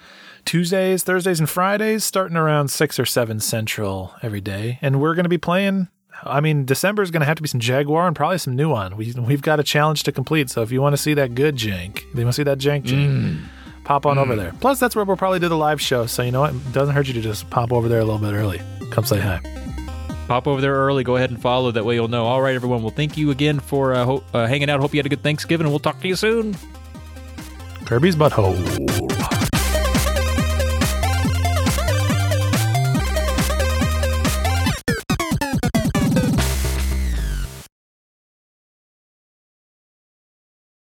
Tuesdays, 0.46 1.04
Thursdays, 1.04 1.40
and 1.40 1.50
Fridays, 1.50 2.06
starting 2.06 2.38
around 2.38 2.70
six 2.70 2.98
or 2.98 3.06
seven 3.06 3.42
central 3.42 4.14
every 4.24 4.42
day, 4.42 4.80
and 4.82 5.02
we're 5.02 5.16
going 5.16 5.26
to 5.26 5.30
be 5.30 5.38
playing. 5.38 5.90
I 6.24 6.40
mean, 6.42 6.66
December 6.66 7.02
is 7.02 7.12
going 7.12 7.22
to 7.22 7.26
have 7.26 7.38
to 7.38 7.42
be 7.42 7.48
some 7.48 7.60
Jaguar 7.60 8.08
and 8.08 8.16
probably 8.16 8.38
some 8.38 8.56
Nuon. 8.56 8.96
We 8.96 9.14
we've 9.14 9.42
got 9.42 9.60
a 9.60 9.64
challenge 9.64 10.04
to 10.04 10.12
complete. 10.12 10.50
So 10.50 10.62
if 10.62 10.72
you 10.72 10.82
want 10.82 10.94
to 10.94 10.98
see 11.02 11.14
that 11.16 11.36
good 11.36 11.56
jank, 11.56 12.04
you 12.14 12.24
want 12.24 12.28
to 12.28 12.34
see 12.34 12.44
that 12.44 12.58
jank 12.60 12.84
jank, 12.84 13.42
pop 13.84 14.06
on 14.06 14.18
over 14.18 14.36
there. 14.36 14.54
Plus, 14.60 14.80
that's 14.80 14.96
where 14.96 15.04
we'll 15.06 15.18
probably 15.18 15.40
do 15.40 15.50
the 15.50 15.58
live 15.58 15.82
show. 15.82 16.06
So 16.06 16.22
you 16.24 16.32
know 16.32 16.42
what? 16.42 16.54
It 16.54 16.72
doesn't 16.74 16.94
hurt 16.94 17.08
you 17.08 17.14
to 17.16 17.22
just 17.22 17.50
pop 17.50 17.72
over 17.72 17.88
there 17.90 18.00
a 18.00 18.06
little 18.06 18.20
bit 18.20 18.34
early. 18.34 18.62
Come 18.92 19.04
say 19.06 19.20
hi. 19.20 19.40
Pop 20.28 20.48
over 20.48 20.62
there 20.62 20.74
early. 20.76 21.04
Go 21.04 21.16
ahead 21.18 21.30
and 21.32 21.42
follow. 21.42 21.72
That 21.72 21.84
way 21.86 21.96
you'll 21.96 22.08
know. 22.08 22.26
All 22.26 22.42
right, 22.42 22.56
everyone. 22.56 22.84
Well, 22.84 22.94
thank 22.96 23.18
you 23.18 23.32
again 23.32 23.60
for 23.60 23.94
uh, 23.94 24.06
ho- 24.06 24.24
uh, 24.34 24.46
hanging 24.48 24.70
out. 24.70 24.80
Hope 24.80 24.94
you 24.94 25.00
had 25.00 25.06
a 25.06 25.10
good 25.10 25.24
Thanksgiving, 25.24 25.66
and 25.66 25.72
we'll 25.72 25.80
talk 25.80 26.00
to 26.02 26.08
you 26.08 26.16
soon. 26.16 26.56
Kirby's 27.86 28.16
butthole. 28.16 29.18